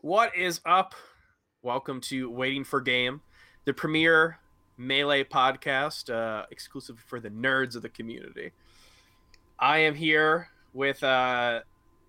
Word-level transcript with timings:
What 0.00 0.36
is 0.36 0.60
up? 0.64 0.94
Welcome 1.60 2.00
to 2.02 2.30
Waiting 2.30 2.62
for 2.62 2.80
Game, 2.80 3.20
the 3.64 3.72
premier 3.72 4.38
melee 4.76 5.24
podcast, 5.24 6.08
uh, 6.08 6.46
exclusive 6.52 7.00
for 7.04 7.18
the 7.18 7.30
nerds 7.30 7.74
of 7.74 7.82
the 7.82 7.88
community. 7.88 8.52
I 9.58 9.78
am 9.78 9.96
here 9.96 10.50
with 10.72 11.02
uh, 11.02 11.62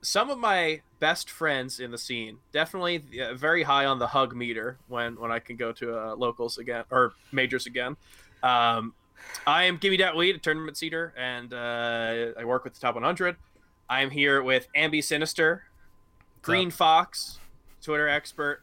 some 0.03 0.29
of 0.29 0.37
my 0.37 0.81
best 0.99 1.31
friends 1.31 1.79
in 1.79 1.89
the 1.89 1.97
scene. 1.97 2.37
Definitely 2.51 3.03
uh, 3.19 3.33
very 3.33 3.63
high 3.63 3.85
on 3.85 3.97
the 3.97 4.05
hug 4.05 4.35
meter 4.35 4.77
when 4.87 5.19
when 5.19 5.31
I 5.31 5.39
can 5.39 5.55
go 5.55 5.71
to 5.71 5.97
uh, 5.97 6.15
locals 6.15 6.59
again 6.59 6.83
or 6.91 7.13
majors 7.31 7.65
again. 7.65 7.97
Um, 8.43 8.93
I 9.47 9.63
am 9.63 9.77
Gimme 9.77 9.97
Dat 9.97 10.15
Weed, 10.15 10.35
a 10.35 10.37
tournament 10.37 10.77
seater, 10.77 11.11
and 11.17 11.51
uh, 11.55 12.39
I 12.39 12.45
work 12.45 12.65
with 12.65 12.75
the 12.75 12.79
top 12.79 12.93
100. 12.93 13.35
I 13.89 14.01
am 14.03 14.11
here 14.11 14.43
with 14.43 14.67
Ambi 14.77 15.03
Sinister, 15.03 15.63
Green 16.43 16.69
Fox, 16.69 17.39
Twitter 17.81 18.07
expert, 18.07 18.61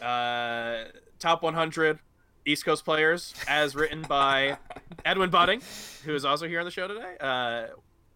uh, 0.00 0.84
top 1.18 1.42
100 1.42 1.98
East 2.46 2.64
Coast 2.64 2.84
players, 2.84 3.34
as 3.48 3.74
written 3.74 4.02
by 4.02 4.58
Edwin 5.04 5.30
Budding, 5.30 5.60
who 6.04 6.14
is 6.14 6.24
also 6.24 6.46
here 6.46 6.60
on 6.60 6.64
the 6.64 6.70
show 6.70 6.86
today. 6.86 7.16
Uh, 7.20 7.66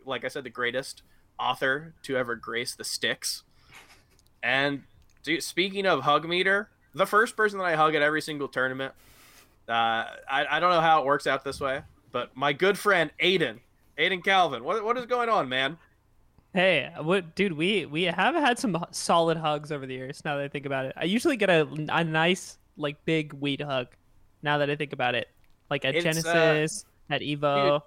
like 0.05 0.25
I 0.25 0.29
said, 0.29 0.45
the 0.45 0.51
greatest 0.51 1.03
author 1.39 1.95
to 2.03 2.17
ever 2.17 2.35
grace 2.35 2.75
the 2.75 2.85
sticks. 2.85 3.45
And 4.43 4.83
dude, 5.23 5.43
speaking 5.43 5.87
of 5.87 6.03
hug 6.03 6.29
meter, 6.29 6.71
the 6.95 7.07
first 7.07 7.37
person 7.37 7.59
that 7.59 7.65
I 7.65 7.75
hug 7.77 7.95
at 7.95 8.03
every 8.03 8.23
single 8.23 8.49
tournament. 8.49 8.93
Uh, 9.69 10.05
I, 10.31 10.47
I 10.51 10.61
don't 10.61 10.71
know 10.71 10.81
how 10.81 11.01
it 11.01 11.07
works 11.07 11.27
out 11.27 11.45
this 11.45 11.61
way, 11.61 11.83
but 12.11 12.37
my 12.37 12.53
good 12.53 12.79
friend 12.79 13.11
Aiden, 13.23 13.59
Aiden 13.99 14.25
Calvin, 14.25 14.65
what, 14.65 14.83
what 14.85 14.97
is 14.97 15.07
going 15.07 15.29
on, 15.29 15.49
man? 15.49 15.77
Hey, 16.55 16.91
what, 17.01 17.35
dude? 17.35 17.53
We 17.53 17.87
we 17.87 18.05
have 18.05 18.35
had 18.35 18.59
some 18.59 18.85
solid 18.91 19.37
hugs 19.37 19.71
over 19.71 19.87
the 19.87 19.95
years. 19.95 20.23
Now 20.25 20.37
that 20.37 20.45
I 20.45 20.49
think 20.49 20.67
about 20.67 20.87
it, 20.87 20.95
I 20.97 21.05
usually 21.05 21.37
get 21.37 21.51
a, 21.51 21.69
a 21.91 22.05
nice 22.05 22.59
like 22.77 23.05
big 23.05 23.33
weed 23.35 23.61
hug. 23.61 23.89
Now 24.43 24.59
that 24.59 24.71
I 24.71 24.77
think 24.77 24.93
about 24.93 25.15
it, 25.15 25.29
like 25.71 25.85
at 25.85 25.95
It's, 25.95 26.05
uh, 26.05 26.13
Genesis, 26.13 26.85
at 27.11 27.21
Evo. 27.21 27.83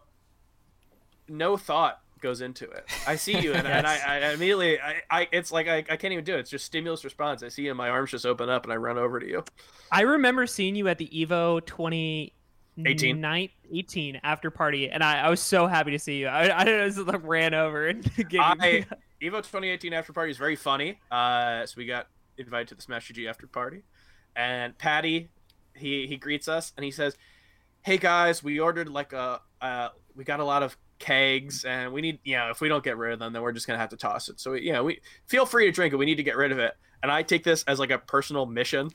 No 1.27 1.57
thought 1.57 2.01
goes 2.21 2.41
into 2.41 2.69
it. 2.69 2.85
I 3.07 3.15
see 3.15 3.39
you, 3.39 3.53
and, 3.53 3.67
and 3.67 3.87
I, 3.87 3.97
I 3.97 4.33
immediately, 4.33 4.79
I, 4.79 5.01
I, 5.09 5.27
it's 5.31 5.51
like 5.51 5.67
I, 5.67 5.77
I 5.77 5.97
can't 5.97 6.13
even 6.13 6.23
do 6.23 6.35
it. 6.35 6.39
It's 6.41 6.49
just 6.49 6.65
stimulus 6.65 7.03
response. 7.03 7.43
I 7.43 7.49
see 7.49 7.63
you, 7.63 7.71
and 7.71 7.77
my 7.77 7.89
arms 7.89 8.11
just 8.11 8.25
open 8.25 8.49
up, 8.49 8.63
and 8.63 8.71
I 8.71 8.75
run 8.75 8.97
over 8.97 9.19
to 9.19 9.27
you. 9.27 9.43
I 9.91 10.01
remember 10.01 10.45
seeing 10.45 10.75
you 10.75 10.87
at 10.87 10.97
the 10.97 11.07
Evo 11.07 11.65
20. 11.65 12.33
18. 12.77 13.19
nine- 13.21 13.49
18 13.71 14.19
after 14.23 14.49
party, 14.51 14.89
and 14.89 15.03
I, 15.03 15.21
I 15.21 15.29
was 15.29 15.39
so 15.41 15.67
happy 15.67 15.91
to 15.91 15.99
see 15.99 16.17
you. 16.19 16.27
I, 16.27 16.61
I 16.61 16.63
just 16.65 16.97
like, 16.99 17.21
ran 17.27 17.53
over 17.53 17.87
and 17.87 18.03
gave 18.15 18.33
you- 18.33 18.39
I 18.41 18.85
Evo 19.21 19.37
2018 19.37 19.93
after 19.93 20.13
party 20.13 20.31
is 20.31 20.37
very 20.37 20.55
funny. 20.55 20.99
Uh, 21.11 21.65
so 21.65 21.75
we 21.77 21.85
got 21.85 22.07
invited 22.37 22.69
to 22.69 22.75
the 22.75 22.81
Smash 22.81 23.11
GG 23.11 23.29
after 23.29 23.45
party, 23.47 23.83
and 24.35 24.75
Patty, 24.77 25.29
he 25.75 26.07
he 26.07 26.17
greets 26.17 26.47
us 26.47 26.73
and 26.75 26.83
he 26.83 26.91
says, 26.91 27.15
"Hey 27.83 27.97
guys, 27.97 28.43
we 28.43 28.59
ordered 28.59 28.89
like 28.89 29.13
a 29.13 29.41
uh, 29.61 29.89
we 30.15 30.23
got 30.23 30.39
a 30.39 30.43
lot 30.45 30.63
of 30.63 30.75
kegs 30.97 31.65
and 31.65 31.91
we 31.93 32.01
need 32.01 32.19
you 32.23 32.35
know 32.37 32.49
if 32.51 32.61
we 32.61 32.69
don't 32.69 32.83
get 32.83 32.95
rid 32.95 33.11
of 33.11 33.17
them 33.19 33.33
then 33.33 33.41
we're 33.41 33.51
just 33.51 33.65
gonna 33.67 33.79
have 33.79 33.89
to 33.89 33.97
toss 33.97 34.27
it. 34.29 34.39
So 34.39 34.53
you 34.53 34.71
know 34.73 34.83
we 34.83 35.01
feel 35.27 35.45
free 35.45 35.65
to 35.65 35.71
drink 35.71 35.93
it. 35.93 35.97
We 35.97 36.05
need 36.05 36.15
to 36.17 36.23
get 36.23 36.35
rid 36.37 36.51
of 36.51 36.57
it." 36.59 36.73
And 37.03 37.11
I 37.11 37.23
take 37.23 37.43
this 37.43 37.63
as 37.67 37.79
like 37.79 37.89
a 37.91 37.97
personal 37.99 38.45
mission. 38.47 38.89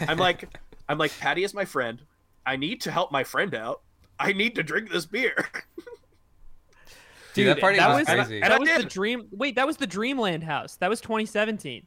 I'm 0.00 0.18
like 0.18 0.48
I'm 0.88 0.96
like 0.98 1.12
Patty 1.18 1.44
is 1.44 1.52
my 1.52 1.64
friend. 1.66 2.00
I 2.48 2.56
need 2.56 2.80
to 2.82 2.90
help 2.90 3.12
my 3.12 3.24
friend 3.24 3.54
out. 3.54 3.82
I 4.18 4.32
need 4.32 4.54
to 4.56 4.62
drink 4.62 4.90
this 4.90 5.06
beer. 5.06 5.36
Dude, 7.34 7.46
that 7.48 7.60
party 7.60 7.78
that 7.78 7.88
was 7.88 7.98
was 7.98 8.06
crazy. 8.08 8.36
And 8.42 8.46
I 8.52 8.58
that 8.58 8.60
was 8.60 8.70
the 8.78 8.84
dream. 8.88 9.28
Wait, 9.30 9.54
that 9.56 9.66
was 9.66 9.76
the 9.76 9.86
Dreamland 9.86 10.42
House. 10.42 10.76
That 10.76 10.88
was 10.90 11.00
2017. 11.00 11.86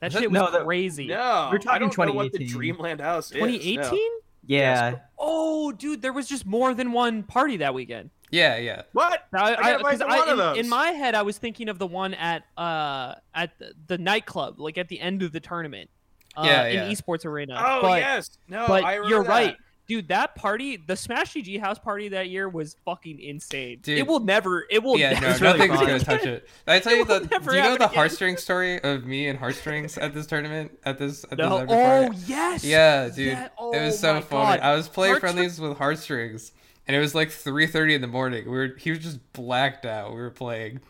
That 0.00 0.06
Was 0.08 0.14
it- 0.16 0.18
shit 0.20 0.30
was 0.30 0.34
no, 0.40 0.50
that- 0.50 0.64
crazy. 0.64 1.06
No, 1.06 1.48
We're 1.50 1.56
I 1.58 1.58
talking 1.58 1.88
don't 1.88 2.06
know 2.08 2.12
what 2.14 2.32
the 2.32 2.38
2018. 2.40 2.48
Dreamland 2.48 3.00
House 3.00 3.26
is. 3.26 3.32
2018? 3.32 3.80
no. 3.92 3.98
Yeah. 4.44 4.96
Oh, 5.18 5.70
dude, 5.70 6.02
there 6.02 6.12
was 6.12 6.28
just 6.28 6.44
more 6.44 6.74
than 6.74 6.90
one 6.92 7.22
party 7.22 7.58
that 7.58 7.74
weekend. 7.74 8.10
Yeah, 8.32 8.56
yeah. 8.56 8.82
What? 8.92 9.22
I, 9.32 9.38
I 9.38 9.54
got 9.54 9.64
I, 9.64 9.74
invited 9.76 10.00
'cause 10.00 10.00
I- 10.00 10.18
one 10.18 10.28
of 10.28 10.32
in, 10.32 10.36
those. 10.38 10.56
in 10.58 10.68
my 10.68 10.88
head, 10.90 11.14
I 11.14 11.22
was 11.22 11.38
thinking 11.38 11.68
of 11.68 11.78
the 11.78 11.86
one 11.86 12.12
at 12.14 12.42
uh 12.58 13.14
at 13.34 13.56
the, 13.60 13.72
the 13.86 13.98
nightclub, 13.98 14.58
like 14.58 14.76
at 14.78 14.88
the 14.88 14.98
end 15.00 15.22
of 15.22 15.30
the 15.32 15.38
tournament, 15.40 15.88
uh, 16.36 16.42
Yeah, 16.44 16.66
in 16.66 16.74
yeah. 16.74 16.88
esports 16.96 17.24
arena. 17.26 17.54
Oh 17.58 17.82
but, 17.82 18.00
yes, 18.00 18.30
no, 18.48 18.66
but 18.66 18.84
I 18.84 18.94
you're 19.06 19.22
that. 19.22 19.28
right, 19.28 19.56
dude. 19.86 20.08
That 20.08 20.34
party, 20.34 20.76
the 20.76 20.96
Smash 20.96 21.34
GG 21.34 21.60
house 21.60 21.78
party 21.78 22.08
that 22.10 22.28
year 22.30 22.48
was 22.48 22.76
fucking 22.84 23.20
insane. 23.20 23.80
Dude. 23.82 23.98
it 23.98 24.06
will 24.06 24.20
never, 24.20 24.64
it 24.70 24.82
will 24.82 24.98
yeah, 24.98 25.10
never. 25.12 25.22
no, 25.24 25.30
It's 25.30 25.40
really 25.40 25.58
nothing's 25.68 25.80
gonna 25.80 25.98
touch 26.00 26.24
it. 26.24 26.48
I 26.66 26.78
tell 26.78 26.94
you 26.96 27.04
the? 27.04 27.20
Do 27.20 27.54
you 27.56 27.62
know 27.62 27.76
the 27.76 27.90
again. 27.90 28.04
heartstring 28.08 28.38
story 28.38 28.82
of 28.82 29.04
me 29.04 29.28
and 29.28 29.38
heartstrings 29.38 29.98
at 29.98 30.14
this 30.14 30.26
tournament? 30.26 30.78
At 30.84 30.98
this? 30.98 31.24
At 31.30 31.38
No, 31.38 31.60
this 31.60 31.70
after 31.70 31.74
oh 31.74 32.02
party? 32.06 32.18
yes, 32.26 32.64
Yeah, 32.64 33.08
dude. 33.08 33.26
Yeah, 33.28 33.44
it 33.46 33.52
oh 33.58 33.70
was 33.84 33.98
so 33.98 34.14
my 34.14 34.20
funny. 34.20 34.58
God. 34.58 34.60
I 34.60 34.74
was 34.74 34.88
playing 34.88 35.16
Heartstring- 35.16 35.20
friendlies 35.20 35.60
with 35.60 35.76
heartstrings, 35.78 36.52
and 36.86 36.96
it 36.96 37.00
was 37.00 37.14
like 37.14 37.28
3:30 37.28 37.94
in 37.94 38.00
the 38.00 38.06
morning. 38.06 38.44
We 38.46 38.50
were 38.56 38.74
he 38.78 38.90
was 38.90 39.00
just 39.00 39.32
blacked 39.32 39.84
out. 39.86 40.10
We 40.14 40.20
were 40.20 40.30
playing. 40.30 40.80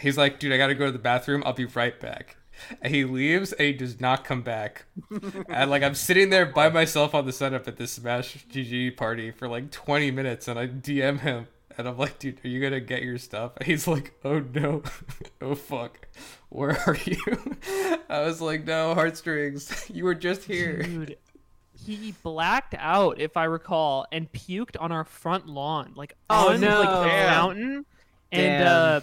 He's 0.00 0.16
like, 0.16 0.38
"Dude, 0.38 0.52
I 0.52 0.58
gotta 0.58 0.74
go 0.76 0.86
to 0.86 0.92
the 0.92 0.98
bathroom. 0.98 1.42
I'll 1.44 1.52
be 1.54 1.64
right 1.64 1.98
back." 1.98 2.36
And 2.80 2.94
he 2.94 3.04
leaves, 3.04 3.52
and 3.52 3.66
he 3.66 3.72
does 3.72 4.00
not 4.00 4.24
come 4.24 4.42
back. 4.42 4.84
and 5.48 5.70
like 5.70 5.82
I'm 5.82 5.94
sitting 5.94 6.30
there 6.30 6.46
by 6.46 6.68
myself 6.68 7.14
on 7.14 7.26
the 7.26 7.32
setup 7.32 7.66
at 7.68 7.76
this 7.76 7.92
Smash 7.92 8.44
GG 8.50 8.96
party 8.96 9.30
for 9.30 9.48
like 9.48 9.70
20 9.70 10.10
minutes, 10.10 10.48
and 10.48 10.58
I 10.58 10.66
DM 10.66 11.20
him. 11.20 11.48
And 11.78 11.88
I'm 11.88 11.96
like, 11.96 12.18
dude, 12.18 12.38
are 12.44 12.48
you 12.48 12.60
gonna 12.60 12.80
get 12.80 13.02
your 13.02 13.16
stuff? 13.16 13.52
And 13.56 13.66
he's 13.66 13.86
like, 13.88 14.12
oh 14.24 14.40
no, 14.40 14.82
oh 15.40 15.54
fuck, 15.54 16.06
where 16.50 16.78
are 16.86 16.98
you? 17.04 17.16
I 18.10 18.20
was 18.20 18.40
like, 18.42 18.66
no, 18.66 18.94
heartstrings, 18.94 19.90
you 19.92 20.04
were 20.04 20.14
just 20.14 20.44
here. 20.44 20.82
Dude, 20.82 21.16
he 21.74 22.14
blacked 22.22 22.74
out, 22.78 23.18
if 23.18 23.36
I 23.38 23.44
recall, 23.44 24.06
and 24.12 24.30
puked 24.30 24.76
on 24.78 24.92
our 24.92 25.04
front 25.04 25.46
lawn, 25.48 25.92
like 25.96 26.14
Oh, 26.28 26.50
on 26.52 26.60
no. 26.60 26.80
like 26.80 26.88
the 26.90 27.04
Damn. 27.08 27.28
fountain. 27.32 27.86
And 28.32 28.64
uh, 28.64 29.00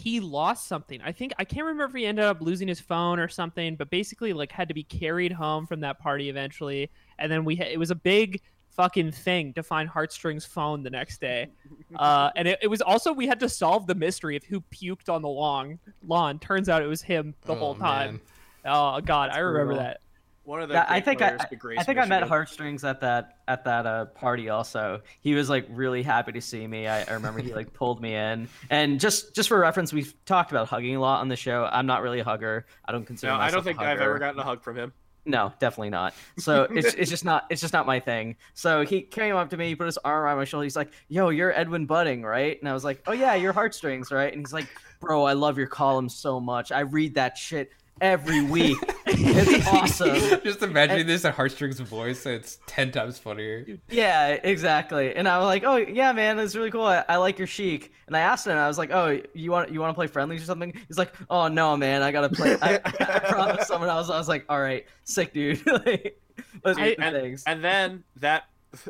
he 0.00 0.20
lost 0.20 0.66
something. 0.66 1.00
I 1.02 1.12
think 1.12 1.32
I 1.38 1.44
can't 1.44 1.64
remember 1.66 1.84
if 1.84 1.92
he 1.94 2.06
ended 2.06 2.24
up 2.24 2.40
losing 2.40 2.66
his 2.68 2.80
phone 2.80 3.18
or 3.18 3.28
something, 3.28 3.76
but 3.76 3.90
basically 3.90 4.32
like 4.32 4.50
had 4.52 4.68
to 4.68 4.74
be 4.74 4.82
carried 4.84 5.32
home 5.32 5.66
from 5.66 5.80
that 5.80 5.98
party 5.98 6.28
eventually. 6.28 6.90
And 7.18 7.30
then 7.30 7.44
we 7.44 7.56
ha- 7.56 7.68
it 7.70 7.78
was 7.78 7.90
a 7.90 7.94
big 7.94 8.40
fucking 8.70 9.12
thing 9.12 9.52
to 9.54 9.62
find 9.62 9.88
Heartstrings' 9.88 10.46
phone 10.46 10.82
the 10.82 10.90
next 10.90 11.20
day. 11.20 11.48
Uh, 11.96 12.30
and 12.36 12.46
it, 12.46 12.56
it 12.62 12.68
was 12.68 12.80
also 12.80 13.12
we 13.12 13.26
had 13.26 13.40
to 13.40 13.48
solve 13.48 13.84
the 13.88 13.94
mystery 13.96 14.36
of 14.36 14.44
who 14.44 14.60
puked 14.72 15.08
on 15.12 15.22
the 15.22 15.28
long 15.28 15.76
Lawn. 16.06 16.38
Turns 16.38 16.68
out 16.68 16.82
it 16.82 16.86
was 16.86 17.02
him 17.02 17.34
the 17.42 17.52
Oh, 17.52 17.56
whole 17.56 17.74
time. 17.74 18.20
man. 18.64 18.72
Oh 18.72 19.00
god, 19.00 19.30
I 19.30 19.38
remember 19.40 19.72
brutal. 19.74 19.82
that. 19.82 20.00
One 20.44 20.62
of 20.62 20.68
the 20.68 20.74
Yeah, 20.74 20.86
I 20.88 21.00
think 21.00 21.20
I, 21.20 21.36
I 21.76 21.84
think 21.84 21.98
I 21.98 22.06
met 22.06 22.22
Heartstrings 22.22 22.82
at 22.82 23.00
that 23.02 23.38
at 23.46 23.64
that 23.64 23.86
uh, 23.86 24.06
party 24.06 24.48
also. 24.48 25.02
He 25.20 25.34
was 25.34 25.50
like 25.50 25.66
really 25.68 26.02
happy 26.02 26.32
to 26.32 26.40
see 26.40 26.66
me. 26.66 26.86
I, 26.86 27.02
I 27.02 27.12
remember 27.12 27.40
he 27.40 27.52
like 27.54 27.72
pulled 27.74 28.00
me 28.00 28.14
in. 28.14 28.48
And 28.70 28.98
just 28.98 29.34
just 29.34 29.48
for 29.48 29.58
reference, 29.58 29.92
we've 29.92 30.14
talked 30.24 30.50
about 30.50 30.68
hugging 30.68 30.96
a 30.96 31.00
lot 31.00 31.20
on 31.20 31.28
the 31.28 31.36
show. 31.36 31.68
I'm 31.70 31.86
not 31.86 32.02
really 32.02 32.20
a 32.20 32.24
hugger. 32.24 32.66
I 32.86 32.92
don't 32.92 33.04
consider 33.04 33.32
No, 33.32 33.38
I 33.38 33.50
don't 33.50 33.62
think 33.62 33.78
I've 33.80 34.00
ever 34.00 34.18
gotten 34.18 34.40
a 34.40 34.44
hug 34.44 34.62
from 34.62 34.76
him. 34.76 34.92
No, 35.26 35.52
definitely 35.58 35.90
not. 35.90 36.14
So 36.38 36.62
it's 36.70 36.94
it's 36.94 37.10
just 37.10 37.24
not 37.24 37.46
it's 37.50 37.60
just 37.60 37.74
not 37.74 37.86
my 37.86 38.00
thing. 38.00 38.36
So 38.54 38.84
he 38.84 39.02
came 39.02 39.36
up 39.36 39.50
to 39.50 39.56
me, 39.56 39.68
he 39.68 39.74
put 39.76 39.86
his 39.86 39.98
arm 39.98 40.24
around 40.24 40.38
my 40.38 40.44
shoulder. 40.44 40.64
He's 40.64 40.76
like, 40.76 40.90
"Yo, 41.08 41.28
you're 41.28 41.52
Edwin 41.52 41.86
Budding, 41.86 42.22
right?" 42.22 42.58
And 42.58 42.68
I 42.68 42.72
was 42.72 42.84
like, 42.84 43.02
"Oh 43.06 43.12
yeah, 43.12 43.34
you're 43.34 43.52
Heartstrings, 43.52 44.10
right?" 44.10 44.32
And 44.32 44.40
he's 44.40 44.52
like, 44.52 44.68
"Bro, 45.00 45.24
I 45.24 45.34
love 45.34 45.58
your 45.58 45.66
column 45.66 46.08
so 46.08 46.40
much. 46.40 46.72
I 46.72 46.80
read 46.80 47.14
that 47.14 47.36
shit 47.36 47.70
every 48.00 48.42
week. 48.42 48.76
It's 49.12 49.66
awesome." 49.66 50.40
Just 50.44 50.62
imagining 50.62 51.06
this 51.06 51.24
in 51.24 51.32
heartstrings 51.32 51.80
voice. 51.80 52.24
It's 52.26 52.58
ten 52.66 52.90
times 52.92 53.18
funnier. 53.18 53.66
Yeah, 53.88 54.28
exactly. 54.42 55.14
And 55.14 55.28
I 55.28 55.38
was 55.38 55.46
like, 55.46 55.64
"Oh 55.64 55.76
yeah, 55.76 56.12
man, 56.12 56.36
that's 56.36 56.54
really 56.54 56.70
cool. 56.70 56.84
I, 56.84 57.04
I 57.08 57.16
like 57.16 57.38
your 57.38 57.46
Sheik." 57.46 57.92
And 58.06 58.16
I 58.16 58.20
asked 58.20 58.46
him, 58.46 58.56
I 58.56 58.68
was 58.68 58.78
like, 58.78 58.90
"Oh, 58.92 59.20
you 59.34 59.50
want 59.50 59.70
you 59.72 59.80
want 59.80 59.90
to 59.90 59.94
play 59.94 60.06
friendlies 60.06 60.42
or 60.42 60.46
something?" 60.46 60.72
He's 60.88 60.98
like, 60.98 61.12
"Oh 61.28 61.48
no, 61.48 61.76
man, 61.76 62.02
I 62.02 62.12
gotta 62.12 62.28
play." 62.28 62.56
I, 62.62 62.76
I 62.76 63.18
promised 63.28 63.68
someone 63.68 63.88
else. 63.90 64.08
I 64.10 64.16
was 64.18 64.28
like, 64.28 64.44
"All 64.48 64.60
right, 64.60 64.86
sick, 65.04 65.32
dude." 65.32 65.64
like, 65.66 66.20
let's 66.64 66.78
I- 66.78 66.96
and, 66.98 67.16
things. 67.16 67.44
and 67.46 67.62
then 67.64 68.04
that 68.16 68.44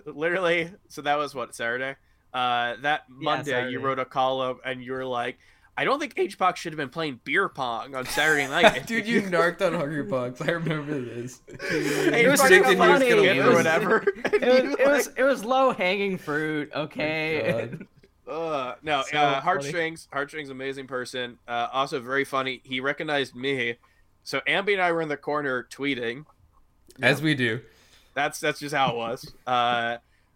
literally 0.04 0.70
so 0.88 1.02
that 1.02 1.16
was 1.18 1.34
what 1.34 1.54
Saturday. 1.54 1.96
Uh, 2.32 2.76
that 2.82 3.02
Monday 3.08 3.50
Saturday. 3.52 3.72
you 3.72 3.80
wrote 3.80 3.98
a 3.98 4.04
column 4.04 4.58
and 4.64 4.84
you 4.84 4.92
were 4.92 5.04
like, 5.06 5.38
I 5.80 5.84
don't 5.84 5.98
think 5.98 6.12
H 6.18 6.38
Pac 6.38 6.58
should 6.58 6.74
have 6.74 6.76
been 6.76 6.90
playing 6.90 7.20
beer 7.24 7.48
pong 7.48 7.94
on 7.94 8.04
Saturday 8.04 8.46
night. 8.46 8.86
Dude, 8.86 9.06
you 9.06 9.22
narked 9.30 9.62
on 9.62 9.72
Hungrybox. 9.72 10.46
I 10.46 10.50
remember 10.52 11.00
this. 11.00 11.40
Hey, 11.70 12.24
It 12.26 12.28
was 12.28 12.38
fucking 12.42 12.64
super 12.64 12.76
funny. 12.76 13.08
funny. 13.10 13.26
It 13.26 13.36
It 13.38 13.46
or 13.46 13.54
whatever. 13.54 14.04
it 14.26 14.42
was, 14.42 14.74
it 14.78 14.86
was 14.86 15.10
it 15.16 15.22
was 15.22 15.42
low 15.42 15.72
hanging 15.72 16.18
fruit. 16.18 16.70
Okay. 16.74 17.70
God. 17.72 17.86
Uh, 18.30 18.74
no, 18.82 19.02
So 19.10 19.16
uh, 19.16 19.30
funny. 19.30 19.40
heartstrings. 19.42 20.08
Heartstrings, 20.12 20.50
amazing 20.50 20.86
person. 20.86 21.38
Uh, 21.48 21.68
also 21.72 21.98
very 21.98 22.26
funny. 22.26 22.60
He 22.62 22.80
recognized 22.80 23.34
me. 23.34 23.76
So 24.22 24.40
Ambi 24.46 24.74
and 24.74 24.82
I 24.82 24.92
were 24.92 25.00
in 25.00 25.08
the 25.08 25.16
corner 25.16 25.66
tweeting. 25.72 26.26
As 27.00 27.22
we 27.22 27.34
do. 27.34 27.62
That's 28.12 28.38
that's 28.38 28.60
just 28.60 28.74
how 28.74 28.90
it 28.90 28.96
was. 28.96 29.32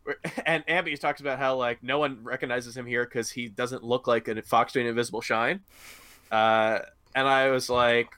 And 0.47 0.67
Ambi 0.67 0.99
talks 0.99 1.21
about 1.21 1.39
how 1.39 1.57
like 1.57 1.83
no 1.83 1.99
one 1.99 2.23
recognizes 2.23 2.77
him 2.77 2.87
here 2.87 3.05
because 3.05 3.31
he 3.31 3.49
doesn't 3.49 3.83
look 3.83 4.07
like 4.07 4.29
a 4.29 4.43
Fox 4.43 4.73
doing 4.73 4.87
Invisible 4.87 5.21
Shine. 5.21 5.61
Uh, 6.31 6.81
and 7.15 7.27
I 7.27 7.51
was 7.51 7.71
like, 7.71 8.09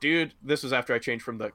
dude, 0.00 0.34
this 0.42 0.62
was 0.62 0.72
after 0.72 0.94
I 0.94 0.98
changed 0.98 1.24
from 1.24 1.38
the 1.38 1.52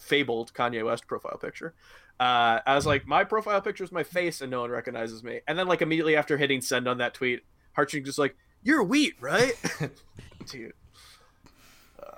fabled 0.00 0.52
Kanye 0.52 0.84
West 0.84 1.06
profile 1.06 1.38
picture. 1.38 1.74
Uh, 2.18 2.60
I 2.66 2.74
was 2.74 2.84
like, 2.84 3.06
my 3.06 3.22
profile 3.22 3.60
picture 3.60 3.84
is 3.84 3.92
my 3.92 4.02
face, 4.02 4.40
and 4.40 4.50
no 4.50 4.62
one 4.62 4.70
recognizes 4.70 5.22
me. 5.22 5.40
And 5.46 5.56
then, 5.56 5.68
like 5.68 5.82
immediately 5.82 6.16
after 6.16 6.36
hitting 6.36 6.60
send 6.60 6.88
on 6.88 6.98
that 6.98 7.14
tweet, 7.14 7.42
Heartstrings 7.74 8.06
just 8.06 8.18
like, 8.18 8.36
"You're 8.64 8.82
wheat, 8.82 9.14
right?" 9.20 9.52
dude, 10.46 10.72
uh, 12.02 12.10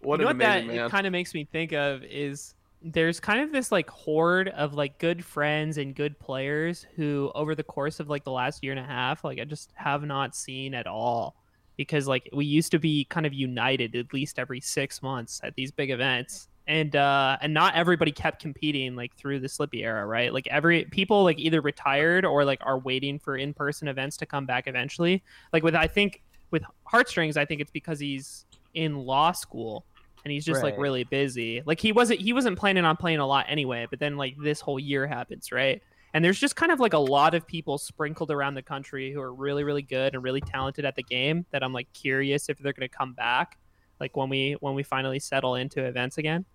what 0.00 0.18
you 0.18 0.24
know 0.24 0.30
an 0.30 0.38
what 0.38 0.38
that 0.38 0.62
amazing 0.62 0.76
man. 0.76 0.90
kind 0.90 1.06
of 1.06 1.12
makes 1.12 1.34
me 1.34 1.44
think 1.44 1.72
of 1.72 2.02
is 2.02 2.54
there's 2.86 3.18
kind 3.18 3.40
of 3.40 3.50
this 3.50 3.72
like 3.72 3.88
horde 3.88 4.48
of 4.50 4.74
like 4.74 4.98
good 4.98 5.24
friends 5.24 5.78
and 5.78 5.94
good 5.94 6.18
players 6.18 6.86
who 6.96 7.32
over 7.34 7.54
the 7.54 7.62
course 7.62 7.98
of 7.98 8.10
like 8.10 8.24
the 8.24 8.30
last 8.30 8.62
year 8.62 8.72
and 8.72 8.80
a 8.80 8.84
half 8.84 9.24
like 9.24 9.40
i 9.40 9.44
just 9.44 9.72
have 9.74 10.04
not 10.04 10.36
seen 10.36 10.74
at 10.74 10.86
all 10.86 11.34
because 11.76 12.06
like 12.06 12.28
we 12.32 12.44
used 12.44 12.70
to 12.70 12.78
be 12.78 13.04
kind 13.04 13.26
of 13.26 13.32
united 13.32 13.94
at 13.96 14.12
least 14.12 14.38
every 14.38 14.60
six 14.60 15.02
months 15.02 15.40
at 15.42 15.54
these 15.54 15.70
big 15.70 15.90
events. 15.90 16.48
And 16.66 16.96
uh 16.96 17.36
and 17.42 17.52
not 17.52 17.74
everybody 17.74 18.10
kept 18.10 18.40
competing 18.40 18.96
like 18.96 19.14
through 19.16 19.40
the 19.40 19.48
Slippi 19.48 19.82
era 19.82 20.06
right? 20.06 20.32
Like 20.32 20.46
every 20.46 20.84
people 20.86 21.22
like 21.22 21.38
either 21.38 21.60
retired 21.60 22.24
or 22.24 22.44
like 22.44 22.60
are 22.62 22.78
waiting 22.78 23.18
for 23.18 23.36
in-person 23.36 23.88
events 23.88 24.16
to 24.18 24.26
come 24.26 24.46
back 24.46 24.66
eventually. 24.66 25.22
Like 25.52 25.62
with 25.62 25.74
i 25.74 25.86
think 25.86 26.22
with 26.50 26.62
heartstrings 26.84 27.36
i 27.36 27.44
think 27.44 27.60
it's 27.60 27.70
because 27.70 27.98
he's 27.98 28.46
in 28.74 28.96
law 28.96 29.32
school 29.32 29.84
and 30.24 30.32
he's 30.32 30.44
just 30.44 30.62
like 30.62 30.78
really 30.78 31.04
busy. 31.04 31.62
Like 31.64 31.80
he 31.80 31.92
wasn't 31.92 32.20
he 32.20 32.32
wasn't 32.32 32.58
planning 32.58 32.84
on 32.84 32.96
playing 32.96 33.18
a 33.18 33.26
lot 33.26 33.46
anyway, 33.48 33.86
but 33.88 33.98
then 34.00 34.16
like 34.16 34.36
this 34.42 34.60
whole 34.60 34.78
year 34.78 35.06
happens, 35.06 35.52
right? 35.52 35.82
And 36.14 36.24
there's 36.24 36.38
just 36.38 36.56
kind 36.56 36.72
of 36.72 36.80
like 36.80 36.92
a 36.92 36.98
lot 36.98 37.34
of 37.34 37.46
people 37.46 37.76
sprinkled 37.76 38.30
around 38.30 38.54
the 38.54 38.62
country 38.62 39.12
who 39.12 39.20
are 39.20 39.34
really 39.34 39.64
really 39.64 39.82
good 39.82 40.14
and 40.14 40.22
really 40.22 40.40
talented 40.40 40.84
at 40.84 40.96
the 40.96 41.02
game 41.02 41.44
that 41.50 41.62
I'm 41.62 41.72
like 41.72 41.92
curious 41.92 42.48
if 42.48 42.58
they're 42.58 42.72
going 42.72 42.88
to 42.88 42.96
come 42.96 43.12
back 43.12 43.58
like 44.00 44.16
when 44.16 44.28
we 44.28 44.56
when 44.60 44.74
we 44.74 44.82
finally 44.82 45.18
settle 45.18 45.56
into 45.56 45.84
events 45.84 46.18
again. 46.18 46.46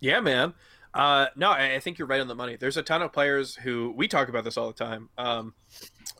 Yeah, 0.00 0.20
man. 0.20 0.54
Uh, 0.94 1.26
no, 1.36 1.50
I, 1.50 1.74
I 1.74 1.80
think 1.80 1.98
you're 1.98 2.08
right 2.08 2.20
on 2.20 2.28
the 2.28 2.34
money. 2.34 2.56
There's 2.56 2.78
a 2.78 2.82
ton 2.82 3.02
of 3.02 3.12
players 3.12 3.54
who 3.54 3.92
we 3.94 4.08
talk 4.08 4.30
about 4.30 4.44
this 4.44 4.56
all 4.56 4.68
the 4.68 4.72
time, 4.72 5.10
um, 5.18 5.52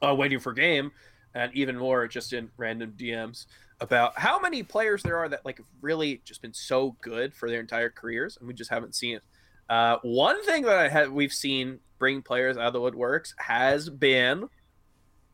uh, 0.03 0.15
waiting 0.15 0.39
for 0.39 0.53
game, 0.53 0.93
and 1.35 1.55
even 1.55 1.79
more 1.79 2.07
just 2.07 2.35
in 2.35 2.51
random 2.59 2.93
DMs 2.99 3.47
about 3.81 4.19
how 4.19 4.39
many 4.41 4.63
players 4.63 5.03
there 5.03 5.17
are 5.17 5.29
that 5.29 5.45
like 5.45 5.59
have 5.59 5.67
really 5.81 6.21
just 6.25 6.43
been 6.43 6.55
so 6.55 6.97
good 7.01 7.35
for 7.35 7.51
their 7.51 7.61
entire 7.61 7.91
careers, 7.91 8.37
and 8.39 8.49
we 8.49 8.55
just 8.55 8.71
haven't 8.71 8.95
seen 8.95 9.17
it. 9.17 9.23
Uh, 9.69 9.99
one 10.03 10.43
thing 10.45 10.63
that 10.63 10.79
I 10.79 10.89
had 10.89 11.11
we've 11.11 11.33
seen 11.33 11.81
bring 11.99 12.23
players 12.23 12.57
out 12.57 12.69
of 12.69 12.73
the 12.73 12.81
woodworks 12.81 13.35
has 13.39 13.89
been 13.89 14.49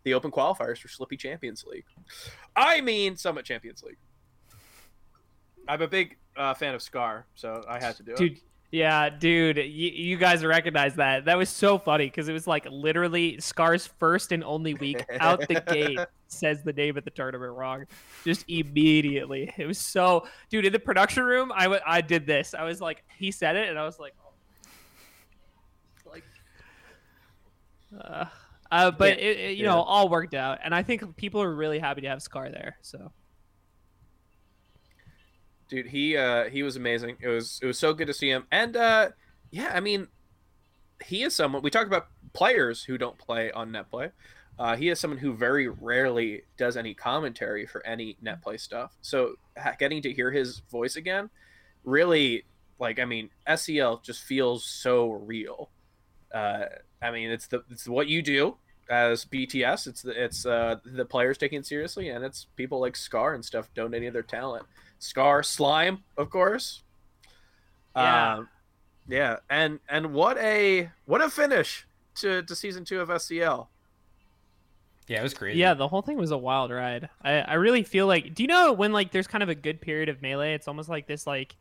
the 0.04 0.14
open 0.14 0.30
qualifiers 0.30 0.78
for 0.78 0.88
Slippi 0.88 1.18
Champions 1.18 1.64
League. 1.64 1.84
I 2.56 2.80
mean, 2.80 3.16
Summit 3.16 3.44
Champions 3.44 3.82
League. 3.82 3.98
I'm 5.68 5.82
a 5.82 5.88
big 5.88 6.16
uh, 6.36 6.54
fan 6.54 6.74
of 6.74 6.82
Scar, 6.82 7.26
so 7.34 7.62
I 7.68 7.78
had 7.78 7.96
to 7.96 8.02
do 8.02 8.12
it. 8.12 8.18
Dude, 8.18 8.40
yeah, 8.72 9.10
dude, 9.10 9.58
you, 9.58 9.90
you 9.90 10.16
guys 10.16 10.42
recognize 10.42 10.94
that. 10.94 11.26
That 11.26 11.36
was 11.36 11.50
so 11.50 11.78
funny 11.78 12.06
because 12.06 12.30
it 12.30 12.32
was 12.32 12.46
like 12.46 12.66
literally 12.70 13.38
Scar's 13.38 13.86
first 13.86 14.32
and 14.32 14.42
only 14.42 14.72
week 14.72 15.04
out 15.20 15.46
the 15.46 15.60
gate 15.66 15.98
says 16.26 16.62
the 16.62 16.72
name 16.72 16.96
of 16.96 17.04
the 17.04 17.10
tournament 17.10 17.52
wrong. 17.52 17.84
Just 18.24 18.46
immediately. 18.48 19.52
It 19.58 19.66
was 19.66 19.76
so, 19.76 20.26
dude, 20.48 20.64
in 20.64 20.72
the 20.72 20.78
production 20.78 21.22
room, 21.22 21.52
I 21.54 21.68
wa- 21.68 21.80
I 21.86 22.00
did 22.00 22.26
this. 22.26 22.54
I 22.54 22.64
was 22.64 22.80
like, 22.80 23.04
he 23.18 23.30
said 23.30 23.56
it, 23.56 23.68
and 23.68 23.78
I 23.78 23.84
was 23.84 23.98
like, 23.98 24.14
oh. 24.24 26.10
like, 26.10 26.24
uh, 28.02 28.24
uh, 28.70 28.90
but 28.90 29.18
Yeah, 29.18 29.24
it, 29.24 29.38
it, 29.38 29.50
you 29.58 29.64
yeah. 29.64 29.72
know, 29.72 29.82
all 29.82 30.08
worked 30.08 30.32
out, 30.32 30.60
and 30.64 30.74
I 30.74 30.82
think 30.82 31.14
people 31.18 31.42
are 31.42 31.54
really 31.54 31.78
happy 31.78 32.00
to 32.00 32.08
have 32.08 32.22
Scar 32.22 32.48
there. 32.48 32.78
So 32.80 33.12
dude 35.72 35.86
he 35.88 36.16
uh 36.16 36.44
he 36.50 36.62
was 36.62 36.76
amazing. 36.76 37.16
It 37.20 37.28
was 37.28 37.58
it 37.62 37.66
was 37.66 37.78
so 37.78 37.94
good 37.94 38.06
to 38.08 38.14
see 38.14 38.28
him. 38.30 38.44
And 38.52 38.76
uh 38.76 39.10
yeah 39.50 39.72
i 39.74 39.80
mean 39.80 40.08
he 41.04 41.22
is 41.24 41.34
someone 41.34 41.62
we 41.62 41.70
talk 41.70 41.86
about 41.86 42.08
players 42.32 42.84
who 42.84 42.96
don't 42.98 43.18
play 43.18 43.50
on 43.52 43.70
netplay. 43.70 44.12
uh, 44.58 44.76
he 44.76 44.88
is 44.90 45.00
someone 45.00 45.18
who 45.18 45.32
very 45.34 45.68
rarely 45.68 46.42
does 46.56 46.76
any 46.76 46.94
commentary 46.94 47.66
for 47.66 47.84
any 47.86 48.16
netplay 48.24 48.58
stuff. 48.60 48.96
So 49.02 49.34
getting 49.78 50.02
to 50.02 50.12
hear 50.12 50.30
his 50.30 50.60
voice 50.70 50.96
again 50.96 51.30
really 51.84 52.44
like 52.78 52.98
i 52.98 53.04
mean 53.04 53.30
sel 53.56 53.98
just 54.04 54.22
feels 54.22 54.64
so 54.64 55.10
real. 55.10 55.70
Uh 56.32 56.66
i 57.02 57.10
mean 57.10 57.30
it's 57.30 57.46
the 57.48 57.62
it's 57.70 57.88
what 57.88 58.08
you 58.08 58.22
do 58.22 58.56
as 58.90 59.24
bts 59.26 59.86
it's 59.86 60.02
the 60.02 60.24
it's 60.24 60.44
uh 60.46 60.76
the 60.84 61.04
players 61.04 61.38
taking 61.38 61.60
it 61.60 61.66
seriously 61.66 62.08
and 62.08 62.24
it's 62.24 62.46
people 62.56 62.80
like 62.80 62.96
scar 62.96 63.34
and 63.34 63.44
stuff 63.44 63.68
donating 63.74 64.12
their 64.12 64.22
talent 64.22 64.66
Scar 65.02 65.42
Slime, 65.42 66.04
of 66.16 66.30
course. 66.30 66.82
Yeah. 67.96 68.34
Um, 68.36 68.48
yeah, 69.08 69.38
and 69.50 69.80
and 69.88 70.14
what 70.14 70.38
a 70.38 70.90
what 71.06 71.20
a 71.20 71.28
finish 71.28 71.84
to, 72.20 72.44
to 72.44 72.54
season 72.54 72.84
two 72.84 73.00
of 73.00 73.08
SCL. 73.08 73.66
Yeah, 75.08 75.18
it 75.18 75.22
was 75.24 75.34
crazy. 75.34 75.58
Yeah, 75.58 75.74
the 75.74 75.88
whole 75.88 76.02
thing 76.02 76.18
was 76.18 76.30
a 76.30 76.38
wild 76.38 76.70
ride. 76.70 77.08
I, 77.20 77.32
I 77.40 77.54
really 77.54 77.82
feel 77.82 78.06
like 78.06 78.32
do 78.32 78.44
you 78.44 78.46
know 78.46 78.72
when 78.72 78.92
like 78.92 79.10
there's 79.10 79.26
kind 79.26 79.42
of 79.42 79.48
a 79.48 79.56
good 79.56 79.80
period 79.80 80.08
of 80.08 80.22
melee, 80.22 80.54
it's 80.54 80.68
almost 80.68 80.88
like 80.88 81.08
this 81.08 81.26
like 81.26 81.56